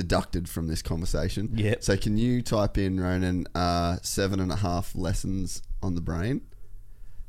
deducted 0.02 0.48
from 0.48 0.66
this 0.68 0.82
conversation. 0.82 1.50
Yeah. 1.54 1.74
So 1.80 1.96
can 1.96 2.16
you 2.16 2.40
type 2.42 2.78
in 2.78 2.98
Ronan 2.98 3.46
uh, 3.54 3.96
seven 4.02 4.40
and 4.40 4.50
a 4.50 4.56
half 4.56 4.94
lessons 4.94 5.62
on 5.82 5.94
the 5.94 6.00
brain? 6.00 6.40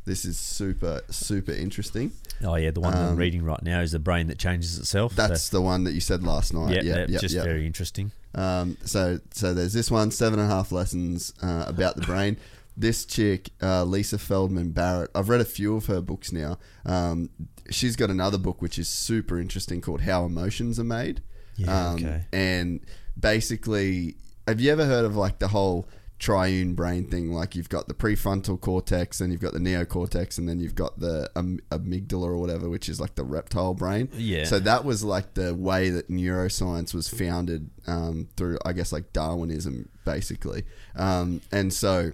This 0.06 0.26
is 0.26 0.40
super 0.40 1.02
super 1.10 1.52
interesting. 1.52 2.12
Oh 2.44 2.56
yeah, 2.56 2.72
the 2.72 2.80
one 2.80 2.94
that 2.94 3.02
I'm 3.02 3.10
Um, 3.10 3.16
reading 3.18 3.44
right 3.44 3.62
now 3.62 3.82
is 3.82 3.92
the 3.92 4.00
brain 4.00 4.28
that 4.28 4.40
changes 4.40 4.80
itself. 4.80 5.16
That's 5.16 5.44
so, 5.44 5.58
the 5.58 5.62
one 5.62 5.84
that 5.84 5.94
you 5.94 6.00
said 6.00 6.24
last 6.24 6.54
night. 6.54 6.74
yeah, 6.76 6.82
yeah, 6.82 6.96
yeah, 6.96 7.06
yeah, 7.10 7.20
just 7.20 7.36
yeah. 7.36 7.44
very 7.44 7.66
interesting. 7.68 8.12
Um, 8.34 8.78
so 8.84 9.20
so 9.32 9.54
there's 9.54 9.74
this 9.74 9.92
one, 9.92 10.10
seven 10.12 10.40
and 10.40 10.50
a 10.50 10.56
half 10.56 10.72
lessons 10.72 11.34
uh, 11.44 11.66
about 11.68 11.98
the 11.98 12.02
brain. 12.04 12.38
This 12.78 13.06
chick, 13.06 13.50
uh, 13.62 13.84
Lisa 13.84 14.18
Feldman 14.18 14.72
Barrett, 14.72 15.12
I've 15.14 15.30
read 15.30 15.42
a 15.42 15.46
few 15.46 15.76
of 15.76 15.86
her 15.88 16.02
books 16.02 16.32
now. 16.32 16.58
Um, 16.86 17.30
she's 17.70 17.96
got 17.98 18.10
another 18.10 18.38
book 18.38 18.62
which 18.62 18.80
is 18.80 18.88
super 18.88 19.40
interesting 19.40 19.82
called 19.82 20.02
How 20.02 20.24
Emotions 20.26 20.80
Are 20.80 20.86
Made. 20.86 21.22
Yeah, 21.56 21.90
um, 21.90 21.96
okay. 21.96 22.24
And 22.34 22.80
basically, 23.20 24.16
have 24.48 24.60
you 24.60 24.72
ever 24.72 24.86
heard 24.86 25.06
of 25.06 25.16
like 25.16 25.40
the 25.40 25.50
whole 25.50 25.88
triune 26.20 26.76
brain 26.76 27.06
thing? 27.06 27.32
Like 27.32 27.56
you've 27.56 27.70
got 27.70 27.88
the 27.88 27.94
prefrontal 27.94 28.60
cortex, 28.60 29.22
and 29.22 29.32
you've 29.32 29.42
got 29.42 29.54
the 29.54 29.60
neocortex, 29.60 30.38
and 30.38 30.48
then 30.48 30.60
you've 30.60 30.76
got 30.76 31.00
the 31.00 31.30
um, 31.36 31.60
amygdala 31.70 32.26
or 32.26 32.38
whatever, 32.38 32.70
which 32.70 32.90
is 32.90 33.00
like 33.00 33.16
the 33.16 33.24
reptile 33.24 33.74
brain. 33.74 34.10
Yeah. 34.14 34.46
So 34.46 34.60
that 34.60 34.86
was 34.86 35.04
like 35.04 35.34
the 35.34 35.54
way 35.54 35.90
that 35.90 36.10
neuroscience 36.10 36.94
was 36.94 37.08
founded 37.08 37.70
um, 37.88 38.30
through, 38.38 38.58
I 38.66 38.74
guess, 38.74 38.92
like 38.92 39.14
Darwinism, 39.14 39.90
basically. 40.06 40.64
Um, 40.96 41.42
and 41.52 41.74
so 41.74 42.14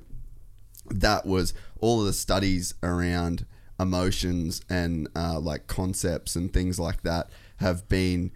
that 0.89 1.25
was 1.25 1.53
all 1.79 1.99
of 1.99 2.07
the 2.07 2.13
studies 2.13 2.73
around 2.81 3.45
emotions 3.79 4.61
and 4.69 5.07
uh, 5.15 5.39
like 5.39 5.67
concepts 5.67 6.35
and 6.35 6.51
things 6.51 6.79
like 6.79 7.03
that 7.03 7.29
have 7.57 7.87
been 7.89 8.31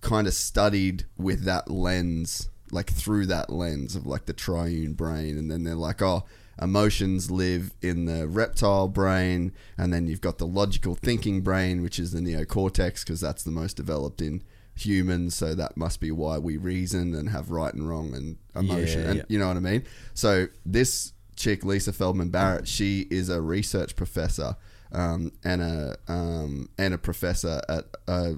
kind 0.00 0.26
of 0.26 0.34
studied 0.34 1.04
with 1.16 1.44
that 1.44 1.70
lens, 1.70 2.48
like 2.70 2.90
through 2.90 3.26
that 3.26 3.50
lens 3.50 3.96
of 3.96 4.06
like 4.06 4.26
the 4.26 4.32
triune 4.32 4.94
brain. 4.94 5.38
And 5.38 5.50
then 5.50 5.64
they're 5.64 5.74
like, 5.74 6.02
oh, 6.02 6.24
emotions 6.60 7.30
live 7.30 7.72
in 7.82 8.06
the 8.06 8.26
reptile 8.26 8.88
brain. 8.88 9.52
And 9.76 9.92
then 9.92 10.06
you've 10.06 10.20
got 10.20 10.38
the 10.38 10.46
logical 10.46 10.94
thinking 10.94 11.42
brain, 11.42 11.82
which 11.82 11.98
is 11.98 12.12
the 12.12 12.20
neocortex, 12.20 13.00
because 13.00 13.20
that's 13.20 13.42
the 13.42 13.50
most 13.50 13.76
developed 13.76 14.20
in 14.20 14.42
humans. 14.74 15.34
So 15.34 15.54
that 15.54 15.76
must 15.76 16.00
be 16.00 16.10
why 16.10 16.38
we 16.38 16.56
reason 16.56 17.14
and 17.14 17.30
have 17.30 17.50
right 17.50 17.72
and 17.72 17.88
wrong 17.88 18.14
and 18.14 18.36
emotion. 18.54 19.02
Yeah, 19.02 19.08
and 19.08 19.16
yeah. 19.18 19.24
you 19.28 19.38
know 19.38 19.48
what 19.48 19.56
I 19.56 19.60
mean? 19.60 19.84
So 20.14 20.48
this 20.64 21.12
chick, 21.36 21.64
Lisa 21.64 21.92
Feldman 21.92 22.30
Barrett, 22.30 22.68
she 22.68 23.06
is 23.10 23.28
a 23.28 23.40
research 23.40 23.96
professor 23.96 24.56
um, 24.92 25.32
and 25.44 25.62
a 25.62 25.96
um, 26.08 26.68
and 26.78 26.94
a 26.94 26.98
professor 26.98 27.60
at 27.68 27.84
uh, 28.08 28.32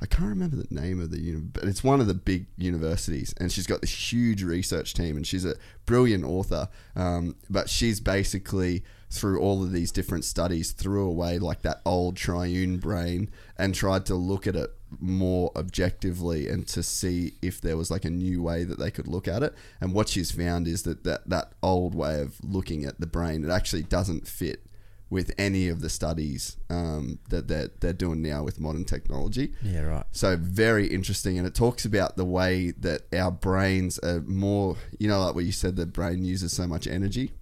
I 0.00 0.06
can't 0.06 0.28
remember 0.28 0.56
the 0.56 0.74
name 0.74 1.00
of 1.00 1.10
the 1.10 1.20
uni, 1.20 1.40
but 1.40 1.64
it's 1.64 1.82
one 1.82 2.00
of 2.00 2.06
the 2.06 2.14
big 2.14 2.46
universities, 2.56 3.34
and 3.38 3.50
she's 3.50 3.66
got 3.66 3.80
this 3.80 4.12
huge 4.12 4.42
research 4.42 4.94
team, 4.94 5.16
and 5.16 5.26
she's 5.26 5.44
a 5.44 5.56
brilliant 5.86 6.24
author. 6.24 6.68
Um, 6.94 7.36
but 7.50 7.68
she's 7.68 7.98
basically 7.98 8.84
through 9.10 9.40
all 9.40 9.62
of 9.62 9.72
these 9.72 9.90
different 9.90 10.24
studies, 10.24 10.72
threw 10.72 11.06
away 11.06 11.38
like 11.38 11.62
that 11.62 11.80
old 11.84 12.16
triune 12.16 12.78
brain 12.78 13.30
and 13.56 13.74
tried 13.74 14.04
to 14.06 14.14
look 14.14 14.46
at 14.46 14.54
it 14.54 14.70
more 15.00 15.50
objectively 15.56 16.48
and 16.48 16.66
to 16.66 16.82
see 16.82 17.34
if 17.42 17.60
there 17.60 17.76
was 17.76 17.90
like 17.90 18.04
a 18.04 18.10
new 18.10 18.42
way 18.42 18.64
that 18.64 18.78
they 18.78 18.90
could 18.90 19.08
look 19.08 19.26
at 19.26 19.42
it. 19.42 19.54
And 19.80 19.94
what 19.94 20.08
she's 20.08 20.30
found 20.30 20.68
is 20.68 20.82
that 20.82 21.04
that, 21.04 21.28
that 21.28 21.52
old 21.62 21.94
way 21.94 22.20
of 22.20 22.36
looking 22.42 22.84
at 22.84 23.00
the 23.00 23.06
brain, 23.06 23.44
it 23.44 23.50
actually 23.50 23.82
doesn't 23.82 24.28
fit 24.28 24.64
with 25.10 25.32
any 25.38 25.68
of 25.68 25.80
the 25.80 25.88
studies 25.88 26.56
um, 26.68 27.18
that 27.30 27.48
they're, 27.48 27.70
they're 27.80 27.92
doing 27.92 28.20
now 28.20 28.42
with 28.42 28.60
modern 28.60 28.84
technology. 28.84 29.52
Yeah, 29.62 29.82
right. 29.82 30.04
So 30.12 30.36
very 30.36 30.86
interesting, 30.86 31.38
and 31.38 31.46
it 31.46 31.54
talks 31.54 31.84
about 31.84 32.16
the 32.16 32.24
way 32.24 32.72
that 32.72 33.02
our 33.14 33.30
brains 33.30 33.98
are 34.00 34.20
more. 34.20 34.76
You 34.98 35.08
know, 35.08 35.24
like 35.24 35.34
what 35.34 35.44
you 35.44 35.52
said, 35.52 35.76
the 35.76 35.86
brain 35.86 36.24
uses 36.24 36.52
so 36.52 36.66
much 36.66 36.86
energy. 36.86 37.32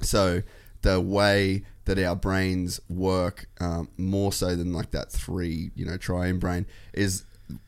So 0.00 0.42
the 0.82 1.00
way 1.00 1.64
that 1.86 1.98
our 1.98 2.16
brains 2.16 2.80
work 2.88 3.46
um, 3.60 3.88
more 3.96 4.32
so 4.32 4.54
than 4.56 4.72
like 4.72 4.90
that 4.90 5.10
three, 5.10 5.70
you 5.74 5.84
know, 5.84 5.96
triune 5.96 6.38
brain 6.38 6.66
is 6.92 7.24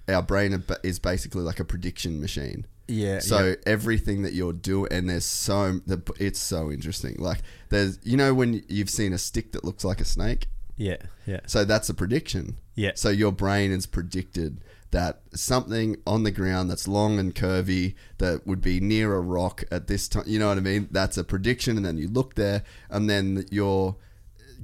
our 0.09 0.23
brain 0.23 0.63
is 0.83 0.99
basically 0.99 1.43
like 1.43 1.61
a 1.61 1.65
prediction 1.65 2.21
machine. 2.21 2.67
Yeah. 2.89 3.19
So 3.21 3.49
yeah. 3.49 3.55
everything 3.67 4.23
that 4.23 4.33
you're 4.33 4.53
doing, 4.53 4.93
and 4.93 5.09
there's 5.09 5.25
so 5.25 5.81
the 5.87 6.01
it's 6.19 6.39
so 6.39 6.71
interesting. 6.71 7.17
Like 7.19 7.43
there's, 7.69 7.99
you 8.03 8.17
know, 8.17 8.35
when 8.35 8.65
you've 8.69 8.91
seen 8.91 9.13
a 9.13 9.19
stick 9.19 9.53
that 9.53 9.65
looks 9.65 9.85
like 9.85 10.01
a 10.01 10.05
snake. 10.05 10.49
Yeah. 10.77 10.99
Yeah. 11.27 11.41
So 11.47 11.65
that's 11.65 11.89
a 11.89 11.95
prediction. 11.95 12.59
Yeah. 12.75 12.93
So 12.95 13.09
your 13.09 13.33
brain 13.33 13.71
has 13.73 13.87
predicted 13.87 14.61
that 14.91 15.21
something 15.35 15.97
on 16.07 16.23
the 16.23 16.31
ground 16.31 16.71
that's 16.71 16.87
long 16.87 17.19
and 17.19 17.35
curvy 17.35 17.95
that 18.19 18.47
would 18.47 18.61
be 18.61 18.79
near 18.79 19.15
a 19.15 19.21
rock 19.21 19.65
at 19.71 19.89
this 19.89 20.07
time. 20.07 20.25
You 20.27 20.39
know 20.39 20.49
what 20.49 20.59
I 20.59 20.61
mean? 20.61 20.89
That's 20.91 21.17
a 21.17 21.25
prediction, 21.25 21.77
and 21.77 21.85
then 21.85 21.99
you 21.99 22.09
look 22.09 22.35
there, 22.35 22.63
and 22.89 23.11
then 23.11 23.47
your 23.51 23.97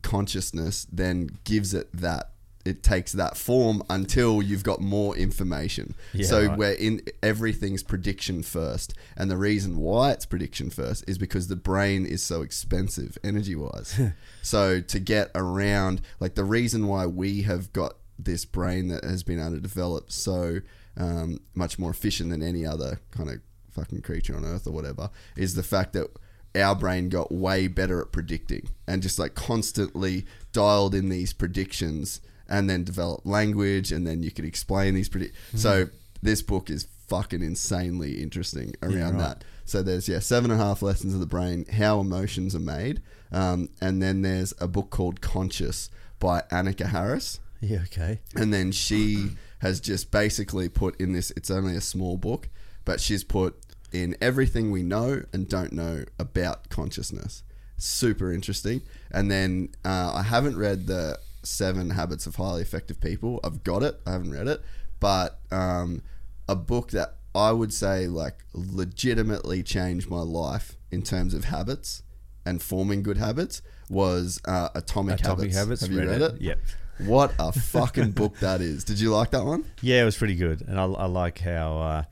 consciousness 0.02 0.86
then 0.90 1.38
gives 1.44 1.74
it 1.74 1.88
that 1.92 2.31
it 2.64 2.82
takes 2.82 3.12
that 3.12 3.36
form 3.36 3.82
until 3.90 4.42
you've 4.42 4.62
got 4.62 4.80
more 4.80 5.16
information. 5.16 5.94
Yeah, 6.12 6.26
so 6.26 6.46
right. 6.46 6.58
where 6.58 6.72
in 6.72 7.02
everything's 7.22 7.82
prediction 7.82 8.42
first, 8.42 8.94
and 9.16 9.30
the 9.30 9.36
reason 9.36 9.78
why 9.78 10.12
it's 10.12 10.26
prediction 10.26 10.70
first 10.70 11.04
is 11.08 11.18
because 11.18 11.48
the 11.48 11.56
brain 11.56 12.06
is 12.06 12.22
so 12.22 12.42
expensive 12.42 13.18
energy 13.24 13.54
wise. 13.54 14.00
so 14.42 14.80
to 14.80 15.00
get 15.00 15.30
around, 15.34 16.02
like 16.20 16.34
the 16.34 16.44
reason 16.44 16.86
why 16.86 17.06
we 17.06 17.42
have 17.42 17.72
got 17.72 17.94
this 18.18 18.44
brain 18.44 18.88
that 18.88 19.04
has 19.04 19.22
been 19.22 19.40
able 19.40 19.52
to 19.52 19.60
develop 19.60 20.12
so 20.12 20.60
um, 20.96 21.40
much 21.54 21.78
more 21.78 21.90
efficient 21.90 22.30
than 22.30 22.42
any 22.42 22.64
other 22.64 23.00
kind 23.10 23.30
of 23.30 23.40
fucking 23.70 24.02
creature 24.02 24.36
on 24.36 24.44
earth 24.44 24.66
or 24.66 24.70
whatever 24.70 25.10
is 25.36 25.54
the 25.54 25.62
fact 25.62 25.94
that 25.94 26.06
our 26.54 26.74
brain 26.74 27.08
got 27.08 27.32
way 27.32 27.66
better 27.66 28.00
at 28.00 28.12
predicting 28.12 28.68
and 28.86 29.02
just 29.02 29.18
like 29.18 29.34
constantly 29.34 30.26
dialed 30.52 30.94
in 30.94 31.08
these 31.08 31.32
predictions 31.32 32.20
and 32.48 32.68
then 32.68 32.84
develop 32.84 33.20
language 33.24 33.92
and 33.92 34.06
then 34.06 34.22
you 34.22 34.30
could 34.30 34.44
explain 34.44 34.94
these 34.94 35.08
predict 35.08 35.34
so 35.54 35.88
this 36.22 36.42
book 36.42 36.70
is 36.70 36.86
fucking 37.08 37.42
insanely 37.42 38.22
interesting 38.22 38.74
around 38.82 39.14
right. 39.16 39.18
that 39.18 39.44
so 39.64 39.82
there's 39.82 40.08
yeah 40.08 40.18
seven 40.18 40.50
and 40.50 40.60
a 40.60 40.64
half 40.64 40.82
lessons 40.82 41.12
of 41.14 41.20
the 41.20 41.26
brain 41.26 41.64
how 41.66 42.00
emotions 42.00 42.54
are 42.54 42.60
made 42.60 43.02
um, 43.32 43.68
and 43.80 44.02
then 44.02 44.22
there's 44.22 44.52
a 44.60 44.68
book 44.68 44.90
called 44.90 45.20
conscious 45.20 45.88
by 46.18 46.42
Annaka 46.50 46.86
Harris 46.86 47.40
Yeah. 47.60 47.80
Okay. 47.84 48.20
and 48.36 48.52
then 48.52 48.72
she 48.72 49.30
has 49.60 49.80
just 49.80 50.10
basically 50.10 50.68
put 50.68 51.00
in 51.00 51.12
this 51.12 51.30
it's 51.36 51.50
only 51.50 51.76
a 51.76 51.80
small 51.80 52.16
book 52.16 52.48
but 52.84 53.00
she's 53.00 53.24
put 53.24 53.56
in 53.92 54.16
everything 54.22 54.70
we 54.70 54.82
know 54.82 55.22
and 55.32 55.48
don't 55.48 55.72
know 55.72 56.04
about 56.18 56.68
consciousness 56.70 57.42
super 57.76 58.32
interesting 58.32 58.80
and 59.10 59.30
then 59.30 59.68
uh, 59.84 60.12
i 60.14 60.22
haven't 60.22 60.56
read 60.56 60.86
the 60.86 61.18
seven 61.42 61.90
habits 61.90 62.26
of 62.26 62.36
highly 62.36 62.62
effective 62.62 63.00
people 63.00 63.40
i've 63.44 63.62
got 63.64 63.82
it 63.82 64.00
i 64.06 64.12
haven't 64.12 64.30
read 64.32 64.46
it 64.48 64.60
but 65.00 65.40
um, 65.50 66.00
a 66.48 66.54
book 66.56 66.90
that 66.90 67.16
i 67.34 67.50
would 67.50 67.72
say 67.72 68.06
like 68.06 68.44
legitimately 68.52 69.62
changed 69.62 70.08
my 70.10 70.20
life 70.20 70.76
in 70.90 71.02
terms 71.02 71.34
of 71.34 71.44
habits 71.44 72.02
and 72.44 72.60
forming 72.62 73.02
good 73.02 73.18
habits 73.18 73.62
was 73.88 74.40
uh, 74.46 74.68
atomic, 74.74 75.20
Atomic 75.20 75.52
habits. 75.52 75.56
Habits. 75.56 75.80
have 75.82 75.90
you 75.92 75.98
read, 75.98 76.08
read 76.08 76.22
it 76.22 76.40
Yep. 76.40 76.58
what 76.98 77.32
a 77.38 77.52
fucking 77.72 78.10
book 78.12 78.38
that 78.40 78.60
is. 78.60 78.84
Did 78.84 78.98
you 79.00 79.10
like 79.10 79.30
that 79.30 79.44
one? 79.44 79.64
Yeah, 79.80 80.02
it 80.02 80.04
was 80.04 80.16
pretty 80.16 80.34
good, 80.34 80.62
and 80.62 80.78
I, 80.80 80.84
I 80.84 81.06
like 81.06 81.38
how 81.40 81.78
uh, 81.78 82.02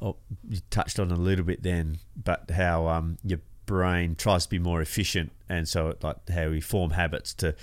oh, 0.00 0.16
you 0.48 0.58
touched 0.70 0.98
on 0.98 1.10
it 1.10 1.18
a 1.18 1.20
little 1.20 1.44
bit 1.44 1.62
then, 1.62 1.98
but 2.16 2.50
how 2.50 2.86
um, 2.88 3.18
your 3.24 3.40
brain 3.66 4.14
tries 4.16 4.44
to 4.44 4.50
be 4.50 4.58
more 4.58 4.80
efficient, 4.80 5.32
and 5.48 5.68
so 5.68 5.88
it, 5.88 6.02
like 6.02 6.28
how 6.28 6.48
we 6.50 6.60
form 6.60 6.92
habits 6.92 7.34
to, 7.34 7.54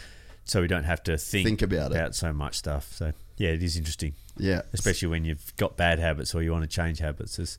so 0.45 0.61
we 0.61 0.67
don't 0.67 0.83
have 0.83 1.01
to 1.03 1.17
think, 1.17 1.45
Think 1.47 1.61
about 1.61 1.93
it. 1.93 2.15
so 2.15 2.33
much 2.33 2.55
stuff. 2.57 2.91
So 2.93 3.13
yeah, 3.38 3.49
it 3.49 3.63
is 3.63 3.77
interesting, 3.77 4.13
Yeah. 4.38 4.61
especially 4.73 5.07
when 5.09 5.25
you've 5.25 5.55
got 5.57 5.77
bad 5.77 5.99
habits 5.99 6.33
or 6.35 6.41
you 6.43 6.51
want 6.51 6.63
to 6.63 6.69
change 6.69 6.99
habits. 6.99 7.39
It's 7.39 7.57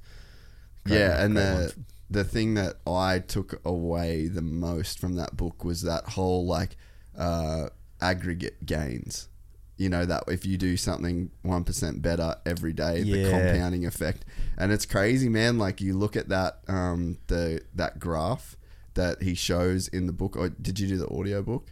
great- 0.85 0.99
yeah, 0.99 1.25
and 1.25 1.37
the 1.37 1.73
one. 1.77 1.85
the 2.11 2.25
thing 2.25 2.55
that 2.55 2.75
I 2.87 3.19
took 3.19 3.61
away 3.65 4.29
the 4.29 4.43
most 4.43 4.99
from 4.99 5.15
that 5.17 5.37
book 5.37 5.65
was 5.65 5.83
that 5.83 6.05
whole 6.11 6.47
like 6.47 6.77
uh, 7.17 7.69
aggregate 8.01 8.65
gains. 8.67 9.29
You 9.77 9.89
know 9.89 10.05
that 10.07 10.25
if 10.29 10.47
you 10.47 10.57
do 10.57 10.77
something 10.77 11.31
one 11.43 11.65
percent 11.65 12.01
better 12.01 12.37
every 12.47 12.73
day, 12.73 13.03
the 13.03 13.29
compounding 13.29 13.85
effect, 13.85 14.25
and 14.57 14.71
it's 14.71 14.87
crazy, 14.87 15.29
man. 15.29 15.59
Like 15.59 15.81
you 15.81 15.95
look 15.99 16.15
at 16.15 16.29
that 16.29 16.61
um, 16.69 17.19
the 17.27 17.61
that 17.75 17.99
graph 17.99 18.57
that 18.95 19.23
he 19.23 19.35
shows 19.35 19.89
in 19.89 20.07
the 20.07 20.13
book. 20.13 20.37
Or 20.37 20.49
did 20.51 20.79
you 20.79 20.87
do 20.87 20.97
the 20.99 21.09
audio 21.09 21.43
book? 21.43 21.67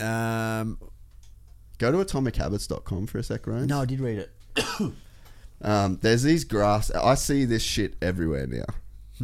Um, 0.00 0.78
Go 1.78 1.92
to 1.92 1.98
atomichabits.com 1.98 3.06
for 3.06 3.18
a 3.18 3.22
sec, 3.22 3.46
Ryan. 3.46 3.66
no, 3.68 3.80
I 3.80 3.84
did 3.84 4.00
read 4.00 4.18
it. 4.18 4.30
Um, 5.60 5.98
there's 6.02 6.22
these 6.22 6.44
graphs. 6.44 6.92
I 6.92 7.16
see 7.16 7.44
this 7.44 7.64
shit 7.64 7.96
everywhere 8.00 8.46
now. 8.46 8.64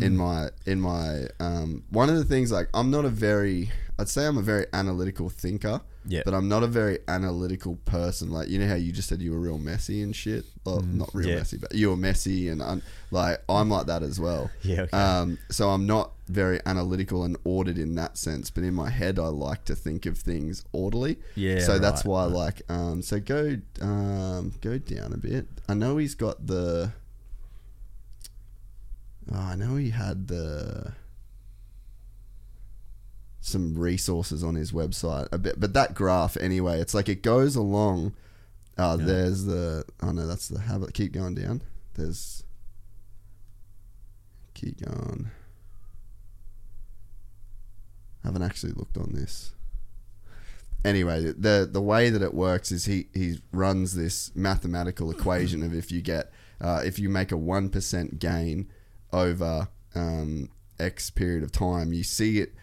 In 0.00 0.16
my 0.16 0.48
in 0.66 0.80
my 0.80 1.28
um, 1.38 1.84
one 1.90 2.08
of 2.10 2.16
the 2.16 2.24
things 2.24 2.50
like 2.50 2.68
I'm 2.74 2.90
not 2.90 3.04
a 3.04 3.08
very 3.08 3.70
I'd 4.00 4.08
say 4.08 4.26
I'm 4.26 4.36
a 4.36 4.42
very 4.42 4.66
analytical 4.72 5.28
thinker. 5.30 5.80
Yeah. 6.06 6.22
But 6.24 6.34
I'm 6.34 6.48
not 6.48 6.62
a 6.62 6.66
very 6.66 6.98
analytical 7.08 7.76
person. 7.84 8.30
Like 8.30 8.48
you 8.48 8.58
know 8.58 8.68
how 8.68 8.74
you 8.74 8.92
just 8.92 9.08
said 9.08 9.22
you 9.22 9.32
were 9.32 9.40
real 9.40 9.58
messy 9.58 10.02
and 10.02 10.14
shit. 10.14 10.44
Well, 10.64 10.80
not 10.80 11.10
real 11.14 11.28
yeah. 11.28 11.36
messy, 11.36 11.56
but 11.58 11.74
you 11.74 11.90
were 11.90 11.96
messy 11.96 12.48
and 12.48 12.60
un- 12.60 12.82
like 13.10 13.42
I'm 13.48 13.70
like 13.70 13.86
that 13.86 14.02
as 14.02 14.20
well. 14.20 14.50
Yeah, 14.62 14.82
okay. 14.82 14.96
Um, 14.96 15.38
so 15.50 15.70
I'm 15.70 15.86
not 15.86 16.12
very 16.28 16.58
analytical 16.64 17.22
and 17.24 17.36
ordered 17.44 17.78
in 17.78 17.94
that 17.96 18.16
sense. 18.16 18.50
But 18.50 18.64
in 18.64 18.74
my 18.74 18.88
head, 18.90 19.18
I 19.18 19.26
like 19.26 19.64
to 19.66 19.74
think 19.74 20.06
of 20.06 20.16
things 20.16 20.64
orderly. 20.72 21.18
Yeah, 21.34 21.60
So 21.60 21.78
that's 21.78 22.04
right, 22.04 22.10
why 22.10 22.24
like 22.24 22.62
um, 22.68 23.02
so 23.02 23.20
go 23.20 23.58
um, 23.80 24.52
go 24.60 24.78
down 24.78 25.12
a 25.12 25.18
bit. 25.18 25.46
I 25.68 25.74
know 25.74 25.96
he's 25.96 26.14
got 26.14 26.46
the. 26.46 26.92
Oh, 29.32 29.38
I 29.38 29.54
know 29.54 29.76
he 29.76 29.90
had 29.90 30.28
the 30.28 30.92
some 33.44 33.74
resources 33.78 34.42
on 34.42 34.54
his 34.54 34.72
website 34.72 35.28
a 35.30 35.38
bit, 35.38 35.60
but 35.60 35.74
that 35.74 35.94
graph 35.94 36.36
anyway, 36.38 36.80
it's 36.80 36.94
like 36.94 37.08
it 37.08 37.22
goes 37.22 37.54
along. 37.56 38.14
Uh, 38.78 38.96
There's 38.96 39.44
the 39.44 39.84
oh 40.02 40.12
no, 40.12 40.26
that's 40.26 40.48
the 40.48 40.60
habit. 40.60 40.94
Keep 40.94 41.12
going 41.12 41.34
down. 41.34 41.62
There's 41.94 42.42
keep 44.54 44.80
going. 44.84 45.30
haven't 48.24 48.42
actually 48.42 48.72
looked 48.72 48.96
on 48.96 49.12
this. 49.12 49.52
Anyway, 50.84 51.32
the 51.36 51.68
the 51.70 51.82
way 51.82 52.08
that 52.08 52.22
it 52.22 52.32
works 52.32 52.72
is 52.72 52.86
he 52.86 53.08
he 53.12 53.40
runs 53.52 53.94
this 53.94 54.34
mathematical 54.34 55.10
equation 55.10 55.62
of 55.62 55.74
if 55.74 55.92
you 55.92 56.00
get 56.00 56.32
uh, 56.60 56.80
if 56.84 56.98
you 56.98 57.10
make 57.10 57.30
a 57.30 57.36
one 57.36 57.68
percent 57.68 58.18
gain 58.18 58.68
over 59.12 59.68
um, 59.94 60.48
X 60.78 61.10
period 61.10 61.42
of 61.42 61.52
time, 61.52 61.92
you 61.92 62.02
see 62.02 62.38
it 62.38 62.54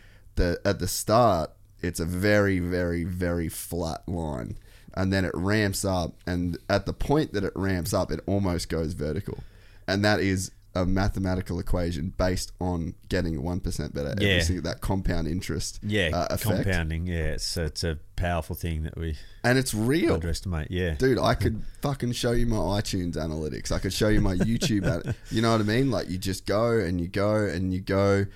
the 0.41 0.59
at 0.65 0.79
the 0.79 0.87
start 0.87 1.51
it's 1.81 1.99
a 1.99 2.05
very 2.05 2.59
very 2.59 3.03
very 3.03 3.49
flat 3.49 4.07
line, 4.07 4.57
and 4.93 5.11
then 5.11 5.25
it 5.25 5.31
ramps 5.33 5.83
up, 5.83 6.13
and 6.25 6.57
at 6.69 6.85
the 6.85 6.93
point 6.93 7.33
that 7.33 7.43
it 7.43 7.53
ramps 7.55 7.93
up, 7.93 8.11
it 8.11 8.19
almost 8.27 8.69
goes 8.69 8.93
vertical, 8.93 9.43
and 9.87 10.05
that 10.05 10.19
is 10.19 10.51
a 10.73 10.85
mathematical 10.85 11.59
equation 11.59 12.13
based 12.17 12.53
on 12.61 12.93
getting 13.09 13.41
one 13.43 13.59
percent 13.59 13.93
better. 13.93 14.13
Yeah. 14.19 14.29
Every 14.29 14.41
single, 14.43 14.63
that 14.71 14.81
compound 14.81 15.27
interest. 15.27 15.79
Yeah, 15.83 16.11
uh, 16.13 16.27
effect. 16.29 16.63
compounding. 16.63 17.07
Yeah, 17.07 17.33
it's 17.33 17.57
it's 17.57 17.83
a 17.83 17.97
powerful 18.15 18.55
thing 18.55 18.83
that 18.83 18.95
we 18.97 19.17
and 19.43 19.57
it's 19.57 19.73
real. 19.73 20.13
underestimate. 20.13 20.69
Yeah, 20.69 20.93
Dude, 20.93 21.17
I 21.17 21.33
could 21.33 21.63
fucking 21.81 22.11
show 22.11 22.31
you 22.31 22.45
my 22.45 22.57
iTunes 22.57 23.15
analytics. 23.15 23.71
I 23.71 23.79
could 23.79 23.93
show 23.93 24.09
you 24.09 24.21
my 24.21 24.35
YouTube. 24.35 25.15
you 25.31 25.41
know 25.41 25.51
what 25.51 25.61
I 25.61 25.63
mean? 25.63 25.89
Like 25.89 26.09
you 26.09 26.19
just 26.19 26.45
go 26.45 26.77
and 26.77 27.01
you 27.01 27.07
go 27.07 27.35
and 27.35 27.73
you 27.73 27.81
go. 27.81 28.27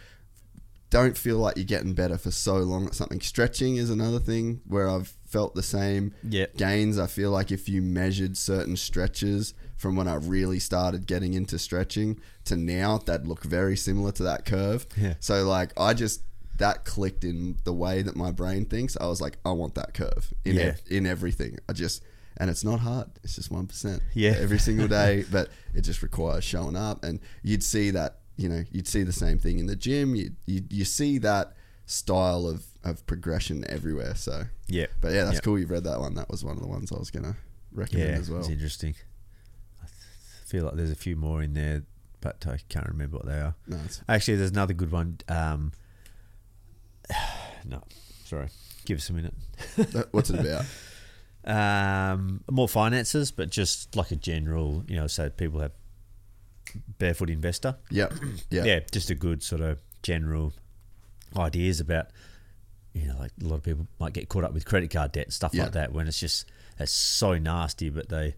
Don't 0.95 1.17
feel 1.17 1.39
like 1.39 1.57
you're 1.57 1.65
getting 1.65 1.93
better 1.93 2.17
for 2.17 2.31
so 2.31 2.55
long 2.59 2.85
at 2.87 2.95
something. 2.95 3.19
Stretching 3.19 3.75
is 3.75 3.89
another 3.89 4.17
thing 4.19 4.61
where 4.65 4.87
I've 4.87 5.13
felt 5.27 5.53
the 5.53 5.61
same 5.61 6.13
Yeah. 6.23 6.45
gains. 6.55 6.97
I 6.97 7.07
feel 7.07 7.31
like 7.31 7.51
if 7.51 7.67
you 7.67 7.81
measured 7.81 8.37
certain 8.37 8.77
stretches 8.77 9.53
from 9.75 9.97
when 9.97 10.07
I 10.07 10.15
really 10.15 10.57
started 10.59 11.05
getting 11.05 11.33
into 11.33 11.59
stretching 11.59 12.21
to 12.45 12.55
now, 12.55 12.99
that'd 12.99 13.27
look 13.27 13.43
very 13.43 13.75
similar 13.75 14.13
to 14.13 14.23
that 14.23 14.45
curve. 14.45 14.87
Yeah. 14.95 15.15
So 15.19 15.45
like 15.45 15.73
I 15.77 15.93
just 15.93 16.21
that 16.59 16.85
clicked 16.85 17.25
in 17.25 17.57
the 17.65 17.73
way 17.73 18.01
that 18.01 18.15
my 18.15 18.31
brain 18.31 18.63
thinks. 18.63 18.95
I 19.01 19.07
was 19.07 19.19
like, 19.19 19.37
I 19.43 19.51
want 19.51 19.75
that 19.75 19.93
curve 19.93 20.33
in 20.45 20.55
Yeah. 20.55 20.61
ev- 20.61 20.81
in 20.89 21.05
everything. 21.05 21.57
I 21.67 21.73
just 21.73 22.03
and 22.37 22.49
it's 22.49 22.63
not 22.63 22.79
hard. 22.79 23.07
It's 23.21 23.35
just 23.35 23.51
one 23.51 23.67
percent. 23.67 24.01
Yeah. 24.13 24.35
every 24.39 24.59
single 24.59 24.87
day, 24.87 25.25
but 25.31 25.49
it 25.73 25.81
just 25.81 26.01
requires 26.01 26.45
showing 26.45 26.77
up. 26.77 27.03
And 27.03 27.19
you'd 27.43 27.63
see 27.63 27.91
that. 27.91 28.19
You 28.37 28.49
know, 28.49 28.63
you'd 28.71 28.87
see 28.87 29.03
the 29.03 29.13
same 29.13 29.39
thing 29.39 29.59
in 29.59 29.65
the 29.67 29.75
gym. 29.75 30.15
You 30.15 30.31
you, 30.45 30.61
you 30.69 30.85
see 30.85 31.17
that 31.19 31.53
style 31.85 32.47
of 32.47 32.65
of 32.83 33.05
progression 33.07 33.63
everywhere. 33.69 34.15
So 34.15 34.43
Yeah. 34.67 34.87
but 35.01 35.13
yeah, 35.13 35.23
that's 35.25 35.35
Yeah. 35.35 35.41
cool. 35.41 35.57
You've 35.59 35.69
read 35.69 35.83
that 35.85 35.99
one. 35.99 36.15
That 36.15 36.29
was 36.29 36.43
one 36.43 36.55
of 36.55 36.61
the 36.61 36.67
ones 36.67 36.91
I 36.91 36.97
was 36.99 37.11
gonna 37.11 37.35
recommend 37.71 38.09
Yeah, 38.11 38.17
as 38.19 38.29
well. 38.29 38.39
it's 38.41 38.49
interesting. 38.49 38.95
I 39.83 39.87
feel 40.45 40.65
like 40.65 40.75
there's 40.75 40.91
a 40.91 40.95
few 40.95 41.15
more 41.15 41.41
in 41.41 41.53
there, 41.53 41.83
but 42.21 42.45
I 42.47 42.57
can't 42.69 42.87
remember 42.87 43.17
what 43.17 43.25
they 43.25 43.39
are. 43.39 43.55
No, 43.67 43.79
Actually, 44.07 44.37
there's 44.37 44.51
another 44.51 44.73
good 44.73 44.91
one. 44.91 45.17
Um, 45.27 45.71
no, 47.65 47.81
sorry. 48.25 48.49
Give 48.85 48.97
us 48.99 49.09
a 49.09 49.13
minute. 49.13 49.33
What's 50.11 50.29
it 50.29 50.39
about? 50.39 50.65
Um, 51.47 52.43
more 52.49 52.67
finances, 52.67 53.29
but 53.31 53.51
just 53.51 53.95
like 53.95 54.09
a 54.09 54.15
general, 54.15 54.83
you 54.87 54.95
know, 54.95 55.05
so 55.05 55.29
people 55.29 55.59
have 55.59 55.73
barefoot 56.97 57.29
investor. 57.29 57.75
Yep. 57.91 58.13
Yeah. 58.49 58.63
Yeah, 58.65 58.79
just 58.91 59.09
a 59.09 59.15
good 59.15 59.43
sort 59.43 59.61
of 59.61 59.77
general 60.03 60.53
ideas 61.37 61.79
about, 61.79 62.07
you 62.93 63.07
know, 63.07 63.17
like 63.19 63.31
a 63.41 63.45
lot 63.45 63.55
of 63.55 63.63
people 63.63 63.87
might 63.99 64.13
get 64.13 64.29
caught 64.29 64.43
up 64.43 64.53
with 64.53 64.65
credit 64.65 64.89
card 64.91 65.11
debt 65.11 65.25
and 65.25 65.33
stuff 65.33 65.53
like 65.63 65.73
that 65.73 65.91
when 65.93 66.07
it's 66.07 66.19
just 66.19 66.45
it's 66.79 66.91
so 66.91 67.37
nasty, 67.37 67.89
but 67.89 68.09
they 68.09 68.35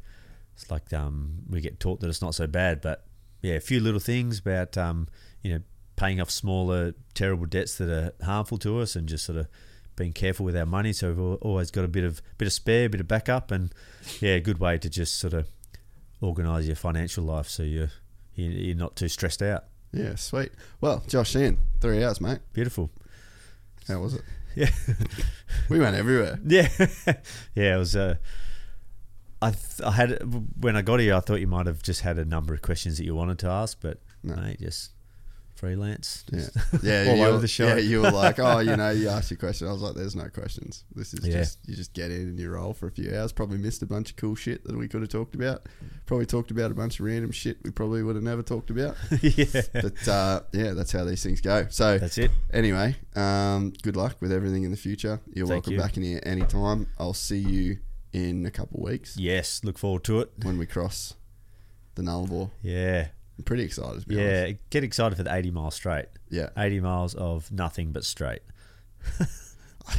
it's 0.55 0.69
like 0.71 0.91
um 0.93 1.43
we 1.49 1.61
get 1.61 1.79
taught 1.79 1.99
that 1.99 2.09
it's 2.09 2.21
not 2.21 2.33
so 2.35 2.47
bad, 2.47 2.81
but 2.81 3.05
yeah, 3.41 3.53
a 3.55 3.59
few 3.59 3.79
little 3.79 3.99
things 3.99 4.39
about 4.39 4.77
um 4.77 5.07
you 5.43 5.53
know 5.53 5.59
paying 5.95 6.19
off 6.21 6.29
smaller 6.31 6.93
terrible 7.13 7.45
debts 7.45 7.77
that 7.77 7.89
are 7.89 8.25
harmful 8.25 8.57
to 8.59 8.79
us 8.79 8.95
and 8.95 9.07
just 9.09 9.25
sort 9.25 9.37
of 9.37 9.47
being 9.95 10.13
careful 10.13 10.45
with 10.45 10.55
our 10.55 10.65
money. 10.65 10.93
So 10.93 11.09
we've 11.11 11.19
always 11.41 11.71
got 11.71 11.83
a 11.85 11.87
bit 11.87 12.03
of 12.03 12.21
bit 12.37 12.45
of 12.47 12.53
spare, 12.53 12.85
a 12.85 12.89
bit 12.89 13.01
of 13.01 13.07
backup, 13.07 13.51
and 13.51 13.73
yeah, 14.21 14.33
a 14.35 14.39
good 14.39 14.59
way 14.59 14.77
to 14.77 14.89
just 14.89 15.19
sort 15.19 15.33
of 15.33 15.47
organise 16.21 16.65
your 16.65 16.75
financial 16.75 17.23
life 17.23 17.47
so 17.47 17.61
you're 17.63 17.83
you- 17.83 17.89
you're 18.45 18.75
not 18.75 18.95
too 18.95 19.07
stressed 19.07 19.41
out. 19.41 19.65
Yeah, 19.93 20.15
sweet. 20.15 20.51
Well, 20.81 21.03
Josh 21.07 21.31
Sheehan, 21.31 21.57
three 21.81 22.03
hours, 22.03 22.21
mate. 22.21 22.39
Beautiful. 22.53 22.91
How 23.87 23.99
was 23.99 24.13
it? 24.15 24.21
Yeah. 24.55 24.69
we 25.69 25.79
went 25.79 25.95
everywhere. 25.95 26.39
Yeah, 26.45 26.69
yeah. 27.55 27.75
It 27.75 27.77
was. 27.77 27.95
Uh, 27.95 28.15
I 29.41 29.51
th- 29.51 29.81
I 29.85 29.91
had 29.91 30.19
when 30.59 30.75
I 30.75 30.81
got 30.81 30.99
here, 30.99 31.13
I 31.15 31.19
thought 31.19 31.39
you 31.39 31.47
might 31.47 31.67
have 31.67 31.81
just 31.83 32.01
had 32.01 32.17
a 32.17 32.25
number 32.25 32.53
of 32.53 32.61
questions 32.61 32.97
that 32.97 33.05
you 33.05 33.13
wanted 33.15 33.37
to 33.39 33.47
ask, 33.49 33.79
but 33.79 33.99
No. 34.23 34.35
mate, 34.35 34.59
just 34.59 34.91
freelance. 35.57 36.23
Yeah, 36.31 36.41
yeah. 36.83 37.05
all 37.09 37.15
you 37.17 37.23
over 37.23 37.33
were, 37.33 37.39
the 37.39 37.47
show. 37.47 37.67
Yeah, 37.67 37.77
you 37.77 38.01
were 38.01 38.11
like, 38.11 38.39
oh, 38.39 38.59
you 38.59 38.75
know, 38.77 38.91
you 38.91 39.09
asked 39.17 39.31
your 39.31 39.37
question. 39.37 39.67
I 39.67 39.71
was 39.71 39.81
like, 39.81 39.95
there's 39.95 40.15
no 40.15 40.29
questions. 40.29 40.83
This 40.95 41.13
is 41.13 41.25
Yeah. 41.25 41.39
just 41.39 41.59
you 41.67 41.75
just 41.75 41.93
get 41.93 42.11
in 42.11 42.21
and 42.21 42.39
you 42.39 42.49
roll 42.49 42.73
for 42.73 42.87
a 42.87 42.91
few 42.91 43.13
hours. 43.15 43.31
Probably 43.31 43.57
missed 43.57 43.81
a 43.81 43.85
bunch 43.85 44.11
of 44.11 44.15
cool 44.15 44.35
shit 44.35 44.63
that 44.65 44.77
we 44.77 44.87
could 44.87 45.01
have 45.01 45.09
talked 45.09 45.35
about. 45.35 45.65
Probably 46.05 46.25
talked 46.25 46.51
about 46.51 46.71
a 46.71 46.75
bunch 46.75 46.99
of 46.99 47.05
random 47.05 47.31
shit 47.31 47.57
we 47.63 47.71
probably 47.71 48.03
would 48.03 48.15
have 48.15 48.23
never 48.23 48.43
talked 48.43 48.69
about. 48.69 48.95
yeah, 49.21 49.61
But 49.73 50.07
uh, 50.07 50.41
yeah, 50.53 50.71
that's 50.73 50.91
how 50.91 51.03
these 51.03 51.23
things 51.23 51.41
go. 51.41 51.67
So 51.69 51.97
that's 51.97 52.17
it. 52.17 52.31
Anyway, 52.53 52.95
um, 53.15 53.73
good 53.81 53.95
luck 53.95 54.17
with 54.21 54.31
everything 54.31 54.63
in 54.63 54.71
the 54.71 54.77
future. 54.77 55.19
You're 55.33 55.47
Thank 55.47 55.65
welcome 55.65 55.73
you. 55.73 55.79
back 55.79 55.97
in 55.97 56.03
here 56.03 56.19
anytime. 56.23 56.87
I'll 56.99 57.13
see 57.13 57.39
you 57.39 57.79
in 58.13 58.45
a 58.45 58.51
couple 58.51 58.79
of 58.79 58.89
weeks 58.89 59.17
Yes, 59.17 59.61
look 59.65 59.77
forward 59.77 60.03
to 60.05 60.21
it. 60.21 60.31
when 60.43 60.57
we 60.57 60.65
cross 60.65 61.13
the 61.95 62.01
Nullarbor. 62.01 62.51
Yeah, 62.61 63.07
I'm 63.37 63.43
pretty 63.43 63.63
excited 63.63 64.01
to 64.01 64.07
be 64.07 64.15
yeah. 64.15 64.41
honest. 64.43 64.69
Get 64.69 64.83
excited 64.83 65.15
for 65.15 65.23
the 65.23 65.33
eighty 65.33 65.51
mile 65.51 65.71
straight. 65.71 66.07
Yeah. 66.29 66.49
eighty 66.57 66.79
miles 66.79 67.13
of 67.15 67.51
nothing 67.51 67.91
but 67.91 68.03
straight. 68.05 68.41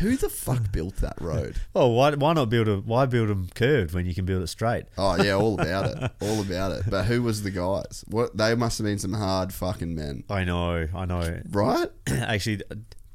Who 0.01 0.17
the 0.17 0.29
fuck 0.29 0.71
built 0.71 0.97
that 0.97 1.19
road? 1.21 1.57
Well, 1.73 1.93
why 1.93 2.15
why 2.15 2.33
not 2.35 2.51
build 2.51 2.69
a 2.69 2.77
why 2.79 3.07
build 3.07 3.29
them 3.29 3.49
curved 3.55 3.95
when 3.95 4.05
you 4.05 4.15
can 4.15 4.25
build 4.27 4.43
it 4.43 4.49
straight? 4.49 4.85
Oh 4.99 5.23
yeah, 5.23 5.33
all 5.35 5.55
about 5.55 5.87
it, 5.87 6.11
all 6.21 6.41
about 6.41 6.73
it. 6.73 6.85
But 6.91 7.05
who 7.05 7.23
was 7.23 7.43
the 7.43 7.51
guys? 7.51 8.05
What 8.09 8.37
they 8.37 8.55
must 8.55 8.79
have 8.79 8.85
been 8.85 8.99
some 8.99 9.13
hard 9.15 9.53
fucking 9.53 9.95
men, 9.95 10.25
I 10.29 10.45
know, 10.45 10.89
I 10.95 11.05
know. 11.07 11.41
right? 11.51 11.89
actually 12.09 12.63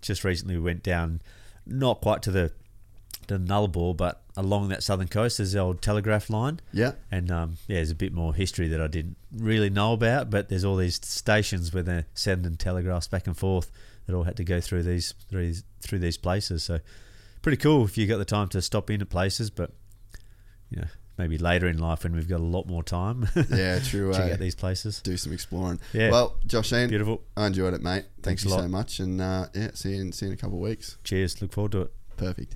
just 0.02 0.24
recently 0.24 0.56
we 0.56 0.64
went 0.64 0.84
down 0.84 1.22
not 1.66 2.02
quite 2.02 2.22
to 2.24 2.32
the 2.32 2.52
the 3.28 3.38
Nullarbor 3.38 3.96
but 3.96 4.22
along 4.36 4.70
that 4.70 4.84
southern 4.84 5.08
coast 5.08 5.38
there's 5.38 5.52
the 5.54 5.60
old 5.60 5.82
telegraph 5.82 6.30
line 6.30 6.60
Yeah, 6.72 6.94
and 7.12 7.30
um, 7.32 7.58
yeah 7.68 7.76
there's 7.78 7.92
a 7.92 7.96
bit 7.96 8.14
more 8.14 8.34
history 8.34 8.68
that 8.70 8.82
I 8.82 8.88
didn't 8.88 9.18
really 9.36 9.70
know 9.70 9.94
about 9.94 10.30
but 10.30 10.50
there's 10.50 10.64
all 10.64 10.76
these 10.76 10.96
stations 11.04 11.74
where 11.74 11.84
they're 11.84 12.06
sending 12.14 12.56
telegraphs 12.58 13.08
back 13.08 13.28
and 13.28 13.38
forth 13.38 13.72
that 14.06 14.16
all 14.16 14.24
had 14.24 14.38
to 14.38 14.44
go 14.44 14.60
through 14.60 14.84
these 14.84 15.14
through 15.30 15.48
these, 15.48 15.64
through 15.82 16.00
these 16.00 16.18
places 16.18 16.64
so 16.64 16.80
pretty 17.42 17.58
cool 17.58 17.86
if 17.86 17.98
you 17.98 18.08
got 18.08 18.18
the 18.18 18.26
time 18.26 18.48
to 18.50 18.62
stop 18.62 18.90
in 18.90 19.02
at 19.02 19.10
places 19.10 19.50
but 19.50 19.72
you 20.70 20.78
know 20.82 20.88
maybe 21.18 21.38
later 21.38 21.68
in 21.68 21.78
life 21.78 22.04
when 22.04 22.14
we've 22.16 22.28
got 22.28 22.40
a 22.40 22.44
lot 22.44 22.66
more 22.66 22.82
time 22.84 23.28
yeah, 23.52 23.78
true. 23.80 24.12
check 24.14 24.30
eh? 24.30 24.34
out 24.34 24.40
these 24.40 24.56
places 24.56 25.00
Do 25.02 25.16
some 25.16 25.32
exploring. 25.32 25.80
Yeah. 25.94 26.10
Well, 26.10 26.38
Josh 26.48 26.70
Sheehan, 26.70 26.90
beautiful 26.90 27.22
I 27.38 27.46
enjoyed 27.46 27.76
it, 27.76 27.84
mate. 27.84 28.06
Thanks 28.24 28.42
Thank 28.42 28.42
a 28.42 28.44
you 28.46 28.56
lot. 28.56 28.62
so 28.64 28.68
much, 28.68 29.00
and 29.00 29.22
uh, 29.22 29.46
yeah, 29.54 29.72
see 29.76 29.92
you 29.94 30.02
in 30.02 30.12
see 30.12 30.26
you 30.26 30.32
in 30.32 30.38
a 30.38 30.42
couple 30.42 30.58
of 30.58 30.64
weeks. 30.64 30.98
cheers 31.04 31.40
look 31.42 31.52
forward 31.54 31.74
to 31.74 31.82
it 31.82 31.94
Perfect. 32.18 32.56